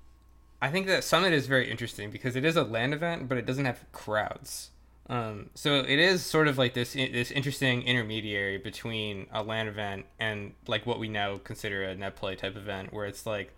I 0.63 0.71
think 0.71 0.87
that 0.87 1.03
Summit 1.03 1.33
is 1.33 1.47
very 1.47 1.69
interesting 1.69 2.11
because 2.11 2.37
it 2.37 2.45
is 2.45 2.57
a 2.57 2.63
LAN 2.63 2.93
event, 2.93 3.29
but 3.29 3.37
it 3.37 3.47
doesn't 3.47 3.65
have 3.65 3.85
crowds. 3.91 4.71
Um, 5.09 5.51
so 5.55 5.77
it 5.77 5.99
is 5.99 6.25
sort 6.25 6.49
of 6.49 6.59
like 6.59 6.75
this 6.75 6.95
this 6.95 7.31
interesting 7.31 7.83
intermediary 7.83 8.59
between 8.59 9.27
a 9.33 9.43
LAN 9.43 9.69
event 9.69 10.07
and 10.19 10.53
like 10.67 10.85
what 10.85 10.99
we 10.99 11.09
now 11.09 11.39
consider 11.39 11.85
a 11.85 11.95
net 11.95 12.17
play 12.17 12.35
type 12.35 12.57
event, 12.57 12.93
where 12.93 13.07
it's 13.07 13.25
like 13.25 13.53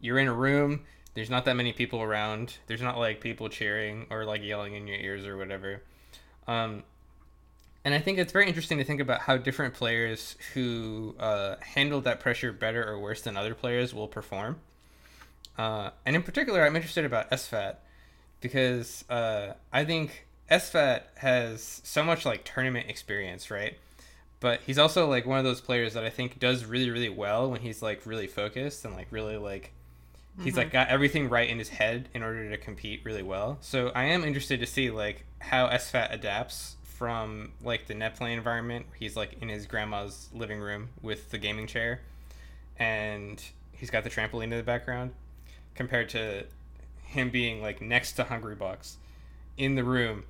you're 0.00 0.18
in 0.18 0.28
a 0.28 0.34
room, 0.34 0.80
there's 1.14 1.30
not 1.30 1.44
that 1.46 1.54
many 1.54 1.72
people 1.72 2.02
around, 2.02 2.58
there's 2.66 2.82
not 2.82 2.98
like 2.98 3.20
people 3.20 3.48
cheering 3.48 4.06
or 4.10 4.24
like 4.24 4.42
yelling 4.42 4.74
in 4.74 4.86
your 4.86 4.98
ears 4.98 5.26
or 5.26 5.36
whatever. 5.36 5.82
Um, 6.46 6.84
and 7.84 7.94
I 7.94 7.98
think 7.98 8.18
it's 8.18 8.32
very 8.32 8.46
interesting 8.46 8.78
to 8.78 8.84
think 8.84 9.00
about 9.00 9.20
how 9.20 9.38
different 9.38 9.72
players 9.72 10.36
who 10.52 11.14
uh, 11.18 11.56
handle 11.60 12.02
that 12.02 12.20
pressure 12.20 12.52
better 12.52 12.86
or 12.86 12.98
worse 12.98 13.22
than 13.22 13.38
other 13.38 13.54
players 13.54 13.94
will 13.94 14.08
perform. 14.08 14.60
Uh, 15.56 15.90
and 16.04 16.14
in 16.14 16.22
particular, 16.22 16.64
I'm 16.64 16.76
interested 16.76 17.06
about 17.06 17.30
SFAT 17.30 17.76
because 18.40 19.04
uh, 19.08 19.54
I 19.72 19.84
think 19.84 20.26
SFAT 20.50 21.02
has 21.16 21.80
so 21.84 22.02
much 22.02 22.26
like 22.26 22.44
tournament 22.44 22.88
experience, 22.88 23.50
right? 23.50 23.78
But 24.40 24.60
he's 24.66 24.78
also 24.78 25.08
like 25.08 25.26
one 25.26 25.38
of 25.38 25.44
those 25.44 25.60
players 25.60 25.94
that 25.94 26.04
I 26.04 26.10
think 26.10 26.38
does 26.38 26.64
really, 26.64 26.90
really 26.90 27.08
well 27.10 27.50
when 27.50 27.60
he's 27.60 27.82
like 27.82 28.06
really 28.06 28.26
focused 28.26 28.84
and 28.84 28.94
like 28.94 29.06
really 29.10 29.36
like 29.36 29.72
he's 30.42 30.56
like 30.56 30.68
mm-hmm. 30.68 30.72
got 30.72 30.88
everything 30.88 31.28
right 31.28 31.48
in 31.48 31.58
his 31.58 31.68
head 31.68 32.08
in 32.14 32.22
order 32.22 32.48
to 32.48 32.56
compete 32.56 33.02
really 33.04 33.22
well. 33.22 33.58
So 33.60 33.92
I 33.94 34.04
am 34.04 34.24
interested 34.24 34.60
to 34.60 34.66
see 34.66 34.90
like 34.90 35.24
how 35.40 35.68
SFAT 35.68 36.12
adapts 36.12 36.76
from 36.82 37.52
like 37.62 37.86
the 37.86 37.94
net 37.94 38.16
play 38.16 38.32
environment. 38.32 38.86
He's 38.98 39.16
like 39.16 39.36
in 39.40 39.48
his 39.48 39.66
grandma's 39.66 40.28
living 40.34 40.60
room 40.60 40.90
with 41.02 41.30
the 41.30 41.38
gaming 41.38 41.66
chair, 41.66 42.00
and 42.78 43.42
he's 43.72 43.90
got 43.90 44.04
the 44.04 44.10
trampoline 44.10 44.44
in 44.44 44.50
the 44.50 44.62
background, 44.62 45.12
compared 45.74 46.08
to 46.10 46.44
him 47.04 47.30
being 47.30 47.62
like 47.62 47.80
next 47.80 48.12
to 48.12 48.24
Hungrybox, 48.24 48.96
in 49.56 49.74
the 49.74 49.84
room, 49.84 50.24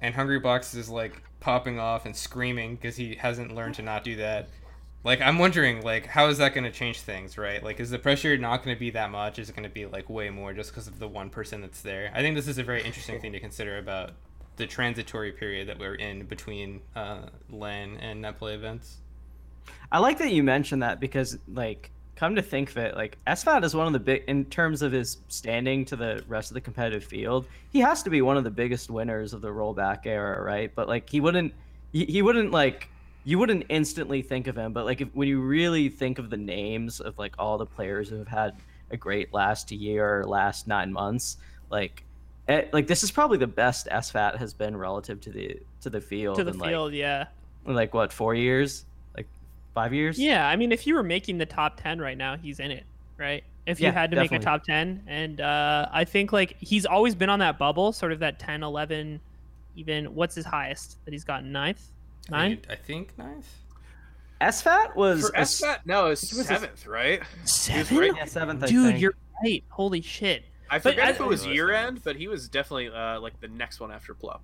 and 0.00 0.14
Hungrybox 0.14 0.76
is 0.76 0.88
like 0.88 1.22
popping 1.40 1.78
off 1.78 2.06
and 2.06 2.14
screaming 2.14 2.76
because 2.76 2.96
he 2.96 3.14
hasn't 3.14 3.54
learned 3.54 3.74
to 3.76 3.82
not 3.82 4.04
do 4.04 4.16
that. 4.16 4.48
Like 5.04 5.20
I'm 5.20 5.38
wondering, 5.38 5.82
like 5.82 6.06
how 6.06 6.28
is 6.28 6.38
that 6.38 6.54
going 6.54 6.64
to 6.64 6.72
change 6.72 7.00
things, 7.00 7.38
right? 7.38 7.62
Like 7.62 7.80
is 7.80 7.90
the 7.90 7.98
pressure 7.98 8.36
not 8.36 8.64
going 8.64 8.74
to 8.74 8.80
be 8.80 8.90
that 8.90 9.10
much? 9.10 9.38
Is 9.38 9.48
it 9.48 9.56
going 9.56 9.68
to 9.68 9.74
be 9.74 9.86
like 9.86 10.10
way 10.10 10.30
more 10.30 10.52
just 10.52 10.70
because 10.70 10.86
of 10.86 10.98
the 10.98 11.08
one 11.08 11.30
person 11.30 11.60
that's 11.60 11.82
there? 11.82 12.10
I 12.14 12.20
think 12.20 12.36
this 12.36 12.48
is 12.48 12.58
a 12.58 12.64
very 12.64 12.82
interesting 12.82 13.20
thing 13.20 13.32
to 13.32 13.40
consider 13.40 13.78
about 13.78 14.12
the 14.56 14.66
transitory 14.66 15.32
period 15.32 15.68
that 15.68 15.78
we're 15.78 15.94
in 15.94 16.24
between 16.24 16.80
uh, 16.94 17.26
LAN 17.50 17.98
and 17.98 18.24
netplay 18.24 18.54
events. 18.54 18.98
I 19.90 19.98
like 19.98 20.18
that 20.18 20.30
you 20.30 20.42
mentioned 20.42 20.82
that 20.82 21.00
because, 21.00 21.38
like, 21.52 21.90
come 22.16 22.34
to 22.34 22.42
think 22.42 22.70
of 22.70 22.78
it, 22.78 22.96
like 22.96 23.18
SFAT 23.26 23.62
is 23.62 23.74
one 23.76 23.86
of 23.86 23.92
the 23.92 24.00
big 24.00 24.24
in 24.26 24.44
terms 24.46 24.82
of 24.82 24.90
his 24.90 25.18
standing 25.28 25.84
to 25.84 25.96
the 25.96 26.24
rest 26.26 26.50
of 26.50 26.54
the 26.54 26.60
competitive 26.60 27.04
field. 27.04 27.46
He 27.70 27.78
has 27.80 28.02
to 28.02 28.10
be 28.10 28.22
one 28.22 28.36
of 28.36 28.42
the 28.44 28.50
biggest 28.50 28.90
winners 28.90 29.32
of 29.32 29.40
the 29.40 29.50
rollback 29.50 30.06
era, 30.06 30.42
right? 30.42 30.74
But 30.74 30.88
like, 30.88 31.08
he 31.08 31.20
wouldn't, 31.20 31.54
he, 31.92 32.06
he 32.06 32.22
wouldn't 32.22 32.50
like, 32.50 32.88
you 33.24 33.38
wouldn't 33.38 33.66
instantly 33.68 34.22
think 34.22 34.48
of 34.48 34.56
him. 34.56 34.72
But 34.72 34.86
like, 34.86 35.00
if, 35.00 35.08
when 35.14 35.28
you 35.28 35.40
really 35.40 35.88
think 35.88 36.18
of 36.18 36.30
the 36.30 36.36
names 36.36 37.00
of 37.00 37.18
like 37.18 37.34
all 37.38 37.58
the 37.58 37.66
players 37.66 38.08
who 38.08 38.16
have 38.16 38.28
had 38.28 38.56
a 38.90 38.96
great 38.96 39.32
last 39.32 39.70
year 39.70 40.20
or 40.20 40.24
last 40.24 40.66
nine 40.66 40.92
months, 40.92 41.36
like. 41.70 42.02
eh, 42.48 42.62
like 42.72 42.86
this 42.86 43.02
is 43.02 43.10
probably 43.10 43.38
the 43.38 43.46
best 43.46 43.88
SFAT 43.90 44.38
has 44.38 44.54
been 44.54 44.76
relative 44.76 45.20
to 45.20 45.30
the 45.30 45.58
to 45.80 45.90
the 45.90 46.00
field 46.00 46.36
to 46.36 46.44
the 46.44 46.52
like, 46.52 46.70
field, 46.70 46.92
yeah. 46.92 47.26
like 47.64 47.92
what 47.92 48.12
four 48.12 48.34
years, 48.34 48.84
like 48.84 48.95
five 49.76 49.92
years. 49.92 50.18
Yeah, 50.18 50.48
I 50.48 50.56
mean, 50.56 50.72
if 50.72 50.86
you 50.86 50.94
were 50.94 51.02
making 51.02 51.36
the 51.36 51.44
top 51.44 51.78
10 51.80 52.00
right 52.00 52.16
now, 52.16 52.34
he's 52.38 52.60
in 52.60 52.70
it, 52.70 52.84
right? 53.18 53.44
If 53.66 53.78
you 53.78 53.86
Yeah, 53.88 53.92
had 53.92 54.10
to 54.12 54.16
make 54.16 54.32
a 54.32 54.38
top 54.38 54.64
10. 54.64 55.02
And 55.06 55.38
uh, 55.40 55.86
I 55.92 56.04
think, 56.04 56.32
like, 56.32 56.56
he's 56.60 56.86
always 56.86 57.14
been 57.14 57.28
on 57.28 57.40
that 57.40 57.58
bubble, 57.58 57.92
sort 57.92 58.10
of 58.12 58.20
that 58.20 58.38
10, 58.38 58.62
11, 58.62 59.20
even. 59.76 60.14
What's 60.14 60.34
his 60.34 60.46
highest 60.46 60.96
that 61.04 61.12
he's 61.12 61.24
gotten? 61.24 61.52
Ninth? 61.52 61.90
Nine? 62.30 62.58
I 62.70 62.74
think 62.76 63.16
ninth. 63.18 63.46
SFAT 64.40 64.96
was 64.96 65.28
For 65.28 65.36
a 65.36 65.40
s- 65.40 65.60
SFAT, 65.60 65.80
no, 65.84 66.06
it's 66.06 66.30
he 66.30 66.36
was 66.38 66.46
a- 66.46 66.54
seventh, 66.54 66.86
right? 66.86 67.22
Seven? 67.44 67.98
right- 67.98 68.16
yeah, 68.16 68.24
seventh. 68.24 68.62
I 68.64 68.66
Dude, 68.66 68.86
think. 68.92 69.00
you're 69.02 69.14
right. 69.44 69.62
Holy 69.68 70.00
shit. 70.00 70.44
I 70.70 70.78
But 70.78 70.94
forget 70.94 71.06
I- 71.08 71.10
if 71.10 71.20
it 71.20 71.26
was 71.26 71.46
year 71.46 71.70
end, 71.72 72.02
but 72.02 72.16
he 72.16 72.28
was 72.28 72.48
definitely 72.48 72.88
uh, 72.88 73.20
like 73.20 73.38
the 73.40 73.48
next 73.48 73.78
one 73.80 73.92
after 73.92 74.14
Plup. 74.14 74.40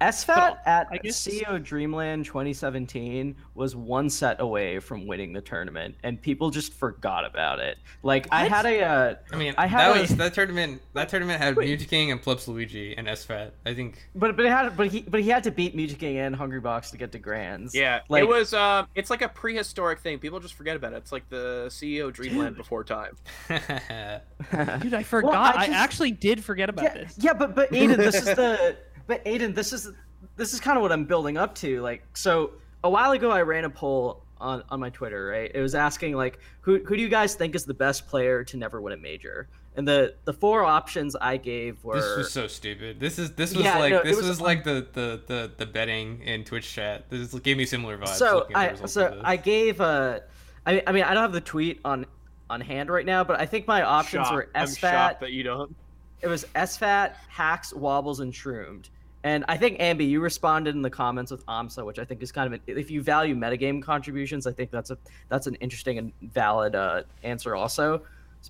SFAT 0.00 0.58
at 0.64 1.02
guess- 1.02 1.26
CEO 1.26 1.62
Dreamland 1.62 2.24
2017 2.24 3.34
was 3.54 3.74
one 3.74 4.08
set 4.08 4.40
away 4.40 4.78
from 4.78 5.06
winning 5.06 5.32
the 5.32 5.40
tournament, 5.40 5.96
and 6.04 6.20
people 6.22 6.50
just 6.50 6.72
forgot 6.72 7.24
about 7.24 7.58
it. 7.58 7.78
Like 8.04 8.28
I 8.30 8.44
had 8.46 8.64
a, 8.64 8.80
uh, 8.82 9.14
I 9.32 9.36
mean, 9.36 9.54
I 9.58 9.66
that 9.66 9.70
had 9.70 10.00
was 10.00 10.10
a- 10.12 10.16
that 10.16 10.34
tournament. 10.34 10.82
That 10.94 11.08
tournament 11.08 11.40
had 11.40 11.56
Wait. 11.56 11.80
Mew2King 11.80 12.12
and 12.12 12.22
Plups 12.22 12.46
Luigi 12.46 12.96
and 12.96 13.08
SFAT. 13.08 13.50
I 13.66 13.74
think. 13.74 14.08
but 14.14 14.36
but 14.36 14.44
it 14.46 14.50
had, 14.50 14.76
but 14.76 14.86
he, 14.88 15.00
but 15.02 15.20
he 15.20 15.28
had 15.30 15.42
to 15.44 15.50
beat 15.50 15.76
Mew2King 15.76 16.16
and 16.26 16.36
Hungrybox 16.36 16.90
to 16.92 16.96
get 16.96 17.10
to 17.12 17.18
Grands. 17.18 17.74
Yeah, 17.74 18.00
Like- 18.08 18.22
it 18.22 18.28
was. 18.28 18.54
Um, 18.54 18.86
it's 18.94 19.10
like 19.10 19.22
a 19.22 19.28
prehistoric 19.28 19.98
thing. 20.00 20.18
People 20.20 20.38
just 20.40 20.54
forget 20.54 20.76
about 20.76 20.92
it. 20.92 20.96
It's 20.96 21.12
like 21.12 21.28
the 21.28 21.66
CEO 21.70 22.12
Dreamland 22.12 22.56
before 22.56 22.84
time. 22.84 23.16
Dude, 23.48 24.94
I 24.94 25.02
forgot. 25.02 25.56
I, 25.56 25.66
just- 25.66 25.76
actually 25.76 26.10
did 26.12 26.44
forget 26.44 26.68
about 26.68 26.84
yeah, 26.84 26.94
this. 26.94 27.14
yeah, 27.18 27.32
but 27.32 27.54
but 27.56 27.70
Aiden, 27.72 27.96
this 27.96 28.14
is 28.14 28.24
the 28.24 28.76
but 29.08 29.24
Aiden, 29.24 29.54
this 29.56 29.72
is 29.72 29.90
this 30.36 30.52
is 30.54 30.60
kind 30.60 30.76
of 30.78 30.82
what 30.82 30.92
I'm 30.92 31.04
building 31.04 31.36
up 31.36 31.56
to. 31.56 31.80
Like, 31.82 32.04
so 32.14 32.52
a 32.84 32.90
while 32.90 33.10
ago, 33.10 33.30
I 33.32 33.42
ran 33.42 33.64
a 33.64 33.70
poll 33.70 34.22
on 34.40 34.62
on 34.68 34.78
my 34.78 34.90
Twitter. 34.90 35.26
Right, 35.26 35.50
it 35.52 35.60
was 35.60 35.74
asking 35.74 36.14
like, 36.14 36.38
who 36.60 36.78
who 36.84 36.96
do 36.96 37.02
you 37.02 37.08
guys 37.08 37.34
think 37.34 37.56
is 37.56 37.64
the 37.64 37.74
best 37.74 38.06
player 38.06 38.44
to 38.44 38.56
never 38.56 38.80
win 38.80 38.92
a 38.92 38.96
major? 38.96 39.48
And 39.76 39.86
the 39.86 40.14
the 40.24 40.32
four 40.32 40.64
options 40.64 41.14
I 41.16 41.36
gave 41.36 41.82
were 41.84 41.96
this 42.00 42.16
was 42.16 42.32
so 42.32 42.46
stupid. 42.48 42.98
This 43.00 43.18
is 43.18 43.32
this 43.32 43.54
was 43.54 43.64
Yeah, 43.64 43.78
like 43.78 43.92
no, 43.92 44.02
this 44.02 44.16
was- 44.16 44.28
was, 44.28 44.40
like 44.40 44.62
the, 44.64 44.86
the 44.92 45.22
the 45.26 45.52
the 45.56 45.66
betting 45.66 46.20
in 46.22 46.44
Twitch 46.44 46.72
chat. 46.72 47.08
This 47.10 47.32
gave 47.40 47.56
me 47.56 47.64
similar 47.64 47.96
vibes. 47.96 48.08
so 48.08 48.36
looking 48.38 48.56
at 48.56 48.76
the 48.76 48.82
I 48.82 48.86
so. 48.86 49.20
I 49.24 49.36
gave 49.36 49.80
uh, 49.80 50.20
I 50.66 50.82
I 50.86 50.92
mean 50.92 51.04
I 51.04 51.14
don't 51.14 51.22
have 51.22 51.32
the 51.32 51.40
tweet 51.40 51.80
on 51.84 52.06
on 52.50 52.60
hand 52.60 52.90
right 52.90 53.06
now, 53.06 53.22
but 53.24 53.40
I 53.40 53.46
think 53.46 53.66
my 53.68 53.82
options 53.82 54.26
Shocked. 54.26 54.34
were 54.34 54.48
I'm 54.54 54.66
SFAT. 54.66 54.78
shocked 54.90 55.20
that 55.20 55.30
you 55.32 55.42
don't. 55.44 55.74
It 56.22 56.26
was 56.28 56.44
SFAT, 56.56 57.14
Hax, 57.28 57.72
Wobbles, 57.72 58.18
and 58.20 58.34
Shroomed. 58.34 58.88
And 59.24 59.44
I 59.48 59.56
think 59.56 59.80
Ambi, 59.80 60.08
you 60.08 60.20
responded 60.20 60.76
in 60.76 60.82
the 60.82 60.90
comments 60.90 61.30
with 61.30 61.44
AMSA, 61.46 61.84
which 61.84 61.98
I 61.98 62.04
think 62.04 62.22
is 62.22 62.30
kind 62.30 62.46
of 62.46 62.52
an, 62.52 62.60
if 62.66 62.90
you 62.90 63.02
value 63.02 63.34
metagame 63.34 63.82
contributions, 63.82 64.46
I 64.46 64.52
think 64.52 64.70
that's 64.70 64.90
a 64.90 64.98
that's 65.28 65.46
an 65.46 65.56
interesting 65.56 65.98
and 65.98 66.12
valid 66.22 66.74
uh, 66.74 67.02
answer 67.24 67.56
also. 67.56 68.02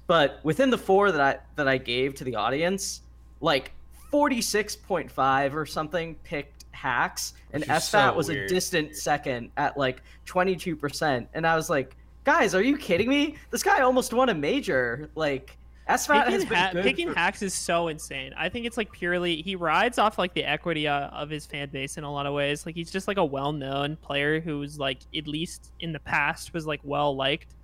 But 0.06 0.40
within 0.42 0.70
the 0.70 0.78
four 0.78 1.10
that 1.10 1.20
I 1.20 1.38
that 1.56 1.68
I 1.68 1.78
gave 1.78 2.14
to 2.16 2.24
the 2.24 2.36
audience, 2.36 3.02
like 3.40 3.72
forty 4.10 4.40
six 4.40 4.76
point 4.76 5.10
five 5.10 5.56
or 5.56 5.66
something 5.66 6.14
picked 6.16 6.66
Hax, 6.72 7.34
and 7.52 7.64
SFAT 7.64 8.10
so 8.10 8.14
was 8.14 8.28
a 8.28 8.46
distant 8.46 8.94
second 8.94 9.50
at 9.56 9.76
like 9.76 10.02
twenty 10.26 10.54
two 10.54 10.76
percent. 10.76 11.28
And 11.34 11.46
I 11.46 11.56
was 11.56 11.70
like, 11.70 11.96
guys, 12.24 12.54
are 12.54 12.62
you 12.62 12.76
kidding 12.76 13.08
me? 13.08 13.36
This 13.50 13.62
guy 13.62 13.80
almost 13.80 14.12
won 14.12 14.28
a 14.28 14.34
major. 14.34 15.08
Like 15.14 15.56
SFAT 15.88 16.26
has 16.28 16.44
Picking, 16.44 16.48
been 16.48 16.58
ha- 16.58 16.72
good 16.72 16.82
picking 16.84 17.08
for- 17.08 17.14
Hax 17.18 17.42
is 17.42 17.54
so 17.54 17.88
insane. 17.88 18.34
I 18.36 18.48
think 18.48 18.66
it's 18.66 18.76
like 18.76 18.92
purely 18.92 19.40
he 19.42 19.56
rides 19.56 19.98
off 19.98 20.18
like 20.18 20.34
the 20.34 20.44
equity 20.44 20.86
uh, 20.86 21.08
of 21.08 21.30
his 21.30 21.46
fan 21.46 21.70
base 21.70 21.96
in 21.96 22.04
a 22.04 22.12
lot 22.12 22.26
of 22.26 22.34
ways. 22.34 22.66
Like 22.66 22.74
he's 22.74 22.90
just 22.90 23.08
like 23.08 23.16
a 23.16 23.24
well-known 23.24 23.96
player 23.96 24.40
who's 24.40 24.78
like 24.78 24.98
at 25.16 25.26
least 25.26 25.72
in 25.80 25.92
the 25.92 26.00
past 26.00 26.52
was 26.52 26.66
like 26.66 26.80
well 26.84 27.16
liked. 27.16 27.54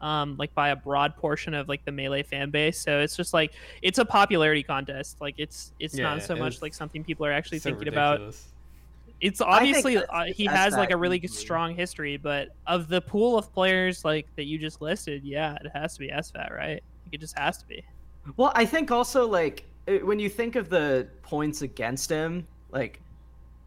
um, 0.00 0.36
like 0.38 0.54
by 0.54 0.68
a 0.70 0.76
broad 0.76 1.16
portion 1.16 1.54
of 1.54 1.68
like 1.68 1.84
the 1.84 1.92
melee 1.92 2.22
fan 2.22 2.50
base. 2.50 2.78
So 2.78 3.00
it's 3.00 3.16
just 3.16 3.32
like 3.32 3.52
it's 3.82 3.98
a 3.98 4.04
popularity 4.04 4.62
contest. 4.62 5.18
Like 5.20 5.34
it's 5.38 5.72
it's 5.78 5.94
Yeah, 5.96 6.04
not 6.04 6.22
so 6.22 6.34
it 6.34 6.38
much 6.40 6.60
like 6.62 6.74
something 6.74 7.04
people 7.04 7.24
are 7.26 7.32
actually 7.32 7.58
So 7.58 7.70
thinking 7.70 7.88
about. 7.88 8.20
It's 9.20 9.40
obviously 9.40 9.94
that's- 9.94 10.10
uh, 10.12 10.32
he 10.34 10.44
has 10.46 10.74
like 10.74 10.90
a 10.90 10.96
really 10.96 11.18
easily. 11.18 11.38
strong 11.38 11.74
history, 11.74 12.16
but 12.18 12.48
of 12.66 12.88
the 12.88 13.00
pool 13.00 13.38
of 13.38 13.50
players 13.54 14.04
like 14.04 14.26
that 14.36 14.44
you 14.44 14.58
just 14.58 14.82
listed, 14.82 15.22
yeah, 15.24 15.54
it 15.64 15.70
has 15.72 15.94
to 15.94 16.00
be 16.00 16.08
SFAT, 16.08 16.50
right? 16.52 16.82
It 17.14 17.20
just 17.20 17.38
has 17.38 17.56
to 17.58 17.66
be. 17.66 17.84
Well, 18.36 18.52
I 18.56 18.64
think 18.64 18.90
also 18.90 19.26
like 19.26 19.64
when 20.02 20.18
you 20.18 20.28
think 20.28 20.56
of 20.56 20.68
the 20.68 21.06
points 21.22 21.62
against 21.62 22.10
him, 22.10 22.46
like 22.72 23.00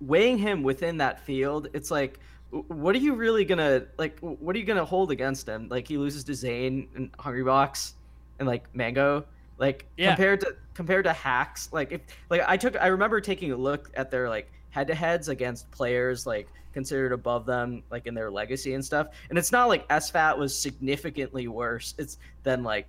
weighing 0.01 0.37
him 0.37 0.63
within 0.63 0.97
that 0.97 1.19
field, 1.21 1.69
it's 1.73 1.89
like 1.89 2.19
what 2.51 2.93
are 2.95 2.99
you 2.99 3.13
really 3.13 3.45
gonna 3.45 3.83
like 3.97 4.19
what 4.19 4.55
are 4.55 4.59
you 4.59 4.65
gonna 4.65 4.83
hold 4.83 5.11
against 5.11 5.47
him? 5.47 5.67
Like 5.69 5.87
he 5.87 5.97
loses 5.97 6.25
to 6.25 6.35
Zain 6.35 6.89
and 6.95 7.11
Hungrybox 7.13 7.93
and 8.39 8.47
like 8.47 8.73
Mango. 8.75 9.25
Like 9.57 9.85
Yeah. 9.95 10.09
compared 10.09 10.41
to 10.41 10.55
compared 10.73 11.05
to 11.05 11.13
Hax, 11.13 11.69
like 11.71 11.93
if 11.93 12.01
like 12.29 12.41
I 12.47 12.57
took 12.57 12.75
I 12.81 12.87
remember 12.87 13.21
taking 13.21 13.53
a 13.53 13.57
look 13.57 13.89
at 13.95 14.11
their 14.11 14.27
like 14.27 14.51
head 14.71 14.87
to 14.87 14.95
heads 14.95 15.29
against 15.29 15.71
players 15.71 16.27
like 16.27 16.47
considered 16.73 17.11
above 17.13 17.45
them 17.45 17.81
like 17.91 18.07
in 18.07 18.13
their 18.13 18.29
legacy 18.29 18.73
and 18.73 18.83
stuff. 18.83 19.07
And 19.29 19.37
it's 19.37 19.51
not 19.51 19.67
like 19.67 19.87
SFAT 19.87 20.37
was 20.37 20.57
significantly 20.57 21.47
worse. 21.47 21.95
It's 21.97 22.17
than 22.43 22.63
like 22.63 22.87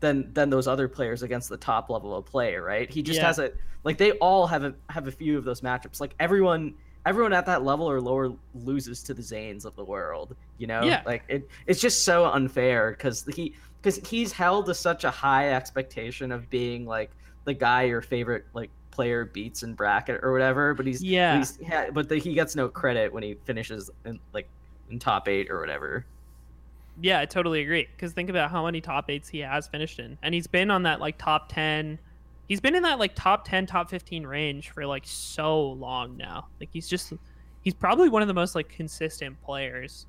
than 0.00 0.32
than 0.32 0.50
those 0.50 0.66
other 0.66 0.88
players 0.88 1.22
against 1.22 1.48
the 1.48 1.56
top 1.56 1.90
level 1.90 2.16
of 2.16 2.24
play, 2.26 2.56
right? 2.56 2.90
He 2.90 3.02
just 3.02 3.20
Yeah. 3.20 3.26
has 3.26 3.38
a 3.38 3.52
like 3.84 3.98
they 3.98 4.12
all 4.12 4.46
have 4.46 4.64
a 4.64 4.74
have 4.88 5.06
a 5.06 5.12
few 5.12 5.38
of 5.38 5.44
those 5.44 5.60
matchups. 5.60 6.00
Like 6.00 6.14
everyone 6.18 6.74
everyone 7.06 7.32
at 7.32 7.46
that 7.46 7.62
level 7.64 7.90
or 7.90 8.00
lower 8.00 8.30
loses 8.54 9.02
to 9.04 9.14
the 9.14 9.22
Zains 9.22 9.64
of 9.64 9.74
the 9.76 9.84
world, 9.84 10.36
you 10.58 10.66
know? 10.66 10.82
Yeah. 10.82 11.02
Like 11.06 11.22
it 11.28 11.48
it's 11.66 11.80
just 11.80 12.04
so 12.04 12.26
unfair 12.26 12.94
cuz 12.94 13.24
he 13.34 13.54
cuz 13.82 13.96
he's 14.08 14.32
held 14.32 14.66
to 14.66 14.74
such 14.74 15.04
a 15.04 15.10
high 15.10 15.52
expectation 15.54 16.32
of 16.32 16.48
being 16.50 16.86
like 16.86 17.10
the 17.44 17.54
guy 17.54 17.84
your 17.84 18.02
favorite 18.02 18.44
like 18.54 18.70
player 18.90 19.24
beats 19.24 19.62
in 19.62 19.72
bracket 19.74 20.20
or 20.22 20.32
whatever, 20.32 20.74
but 20.74 20.86
he's 20.86 21.02
Yeah. 21.02 21.38
he's 21.38 21.58
yeah, 21.60 21.90
but 21.90 22.08
the, 22.08 22.16
he 22.16 22.34
gets 22.34 22.56
no 22.56 22.68
credit 22.68 23.12
when 23.12 23.22
he 23.22 23.34
finishes 23.44 23.90
in 24.04 24.18
like 24.32 24.48
in 24.90 24.98
top 24.98 25.28
8 25.28 25.50
or 25.50 25.60
whatever. 25.60 26.04
Yeah, 27.00 27.20
I 27.20 27.26
totally 27.26 27.60
agree. 27.60 27.88
Because 27.94 28.12
think 28.12 28.30
about 28.30 28.50
how 28.50 28.64
many 28.64 28.80
top 28.80 29.10
eights 29.10 29.28
he 29.28 29.40
has 29.40 29.68
finished 29.68 29.98
in, 29.98 30.18
and 30.22 30.34
he's 30.34 30.46
been 30.46 30.70
on 30.70 30.84
that 30.84 31.00
like 31.00 31.18
top 31.18 31.48
ten. 31.48 31.98
He's 32.48 32.60
been 32.60 32.74
in 32.74 32.82
that 32.82 32.98
like 32.98 33.14
top 33.14 33.46
ten, 33.46 33.66
top 33.66 33.90
fifteen 33.90 34.26
range 34.26 34.70
for 34.70 34.86
like 34.86 35.04
so 35.06 35.70
long 35.72 36.16
now. 36.16 36.48
Like 36.58 36.70
he's 36.72 36.88
just, 36.88 37.12
he's 37.62 37.74
probably 37.74 38.08
one 38.08 38.22
of 38.22 38.28
the 38.28 38.34
most 38.34 38.54
like 38.54 38.68
consistent 38.68 39.40
players 39.42 40.06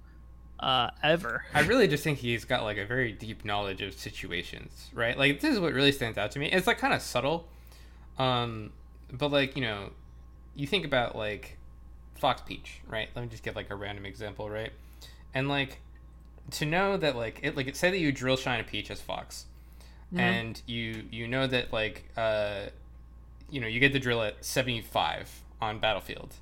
uh 0.60 0.92
ever. 1.02 1.44
I 1.54 1.62
really 1.62 1.88
just 1.88 2.04
think 2.04 2.20
he's 2.20 2.46
got 2.46 2.64
like 2.64 2.78
a 2.78 2.86
very 2.86 3.12
deep 3.12 3.44
knowledge 3.44 3.82
of 3.82 3.94
situations, 3.94 4.90
right? 4.94 5.18
Like 5.18 5.40
this 5.40 5.54
is 5.54 5.60
what 5.60 5.74
really 5.74 5.92
stands 5.92 6.18
out 6.18 6.32
to 6.32 6.40
me. 6.40 6.52
It's 6.52 6.68
like 6.68 6.78
kind 6.78 6.94
of 6.94 7.02
subtle, 7.02 7.48
um, 8.20 8.72
but 9.12 9.32
like 9.32 9.56
you 9.56 9.64
know, 9.64 9.90
you 10.56 10.68
think 10.68 10.86
about 10.86 11.16
like 11.16 11.58
Fox 12.16 12.42
Peach, 12.42 12.82
right? 12.88 13.10
Let 13.16 13.24
me 13.24 13.28
just 13.28 13.42
give 13.42 13.56
like 13.56 13.72
a 13.72 13.76
random 13.76 14.06
example, 14.06 14.50
right? 14.50 14.72
And 15.34 15.50
like 15.50 15.80
to 16.52 16.66
know 16.66 16.98
that 16.98 17.16
like 17.16 17.40
it 17.44 17.56
like 17.56 17.68
it 17.68 17.76
say 17.78 17.92
that 17.92 18.00
you 18.00 18.12
drill 18.12 18.36
shine 18.38 18.60
a 18.60 18.64
peach 18.64 18.90
as 18.92 19.00
Fox, 19.02 19.46
Mhm. 20.14 20.20
and 20.20 20.62
you 20.66 21.06
you 21.12 21.28
know 21.28 21.48
that 21.48 21.72
like 21.72 22.10
uh, 22.18 22.66
you 23.50 23.62
know 23.62 23.68
you 23.68 23.80
get 23.80 23.94
the 23.94 24.00
drill 24.00 24.22
at 24.22 24.44
seventy 24.44 24.82
five 24.82 25.30
on 25.62 25.80
battlefield. 25.80 26.36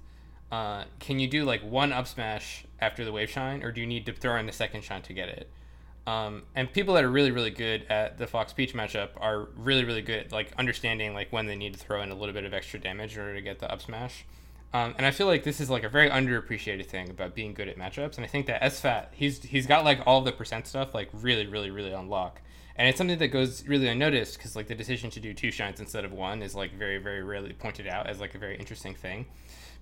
Uh, 0.51 0.85
can 0.99 1.19
you 1.19 1.27
do 1.27 1.43
like 1.43 1.61
one 1.61 1.93
up 1.93 2.07
smash 2.07 2.63
after 2.79 3.05
the 3.05 3.11
wave 3.11 3.29
shine, 3.29 3.61
or 3.63 3.71
do 3.71 3.81
you 3.81 3.87
need 3.87 4.05
to 4.07 4.13
throw 4.13 4.37
in 4.37 4.45
the 4.47 4.51
second 4.53 4.83
shine 4.83 5.01
to 5.03 5.13
get 5.13 5.29
it? 5.29 5.49
Um, 6.07 6.43
and 6.55 6.71
people 6.73 6.95
that 6.95 7.03
are 7.03 7.09
really 7.11 7.29
really 7.29 7.51
good 7.51 7.83
at 7.89 8.17
the 8.17 8.25
Fox 8.25 8.51
Peach 8.51 8.73
matchup 8.73 9.09
are 9.17 9.49
really 9.55 9.83
really 9.83 10.01
good 10.01 10.25
at 10.25 10.31
like 10.31 10.51
understanding 10.57 11.13
like 11.13 11.31
when 11.31 11.45
they 11.45 11.55
need 11.55 11.73
to 11.73 11.79
throw 11.79 12.01
in 12.01 12.09
a 12.09 12.15
little 12.15 12.33
bit 12.33 12.45
of 12.45 12.53
extra 12.53 12.79
damage 12.79 13.15
in 13.15 13.21
order 13.21 13.35
to 13.35 13.41
get 13.41 13.59
the 13.59 13.71
up 13.71 13.81
smash. 13.81 14.25
Um, 14.71 14.93
and 14.97 15.05
I 15.05 15.11
feel 15.11 15.25
like 15.25 15.43
this 15.43 15.59
is 15.59 15.69
like 15.69 15.83
a 15.83 15.89
very 15.89 16.09
underappreciated 16.09 16.85
thing 16.85 17.09
about 17.09 17.33
being 17.33 17.53
good 17.55 17.67
at 17.67 17.77
matchups. 17.77 18.17
And 18.17 18.23
I 18.23 18.27
think 18.27 18.45
that 18.47 18.61
SFAT, 18.61 19.07
he's 19.11 19.41
he's 19.43 19.65
got 19.65 19.83
like 19.83 20.01
all 20.05 20.21
the 20.21 20.31
percent 20.31 20.67
stuff 20.67 20.93
like 20.93 21.09
really 21.13 21.47
really 21.47 21.71
really 21.71 21.93
on 21.93 22.07
lock. 22.07 22.41
And 22.75 22.87
it's 22.87 22.97
something 22.97 23.17
that 23.19 23.27
goes 23.29 23.67
really 23.67 23.87
unnoticed 23.87 24.37
because 24.37 24.55
like 24.55 24.67
the 24.67 24.75
decision 24.75 25.09
to 25.11 25.19
do 25.19 25.33
two 25.33 25.51
shines 25.51 25.79
instead 25.79 26.05
of 26.05 26.11
one 26.13 26.41
is 26.43 26.53
like 26.53 26.73
very 26.73 26.97
very 26.99 27.23
rarely 27.23 27.53
pointed 27.53 27.87
out 27.87 28.07
as 28.07 28.19
like 28.19 28.35
a 28.35 28.37
very 28.37 28.57
interesting 28.57 28.93
thing. 28.93 29.25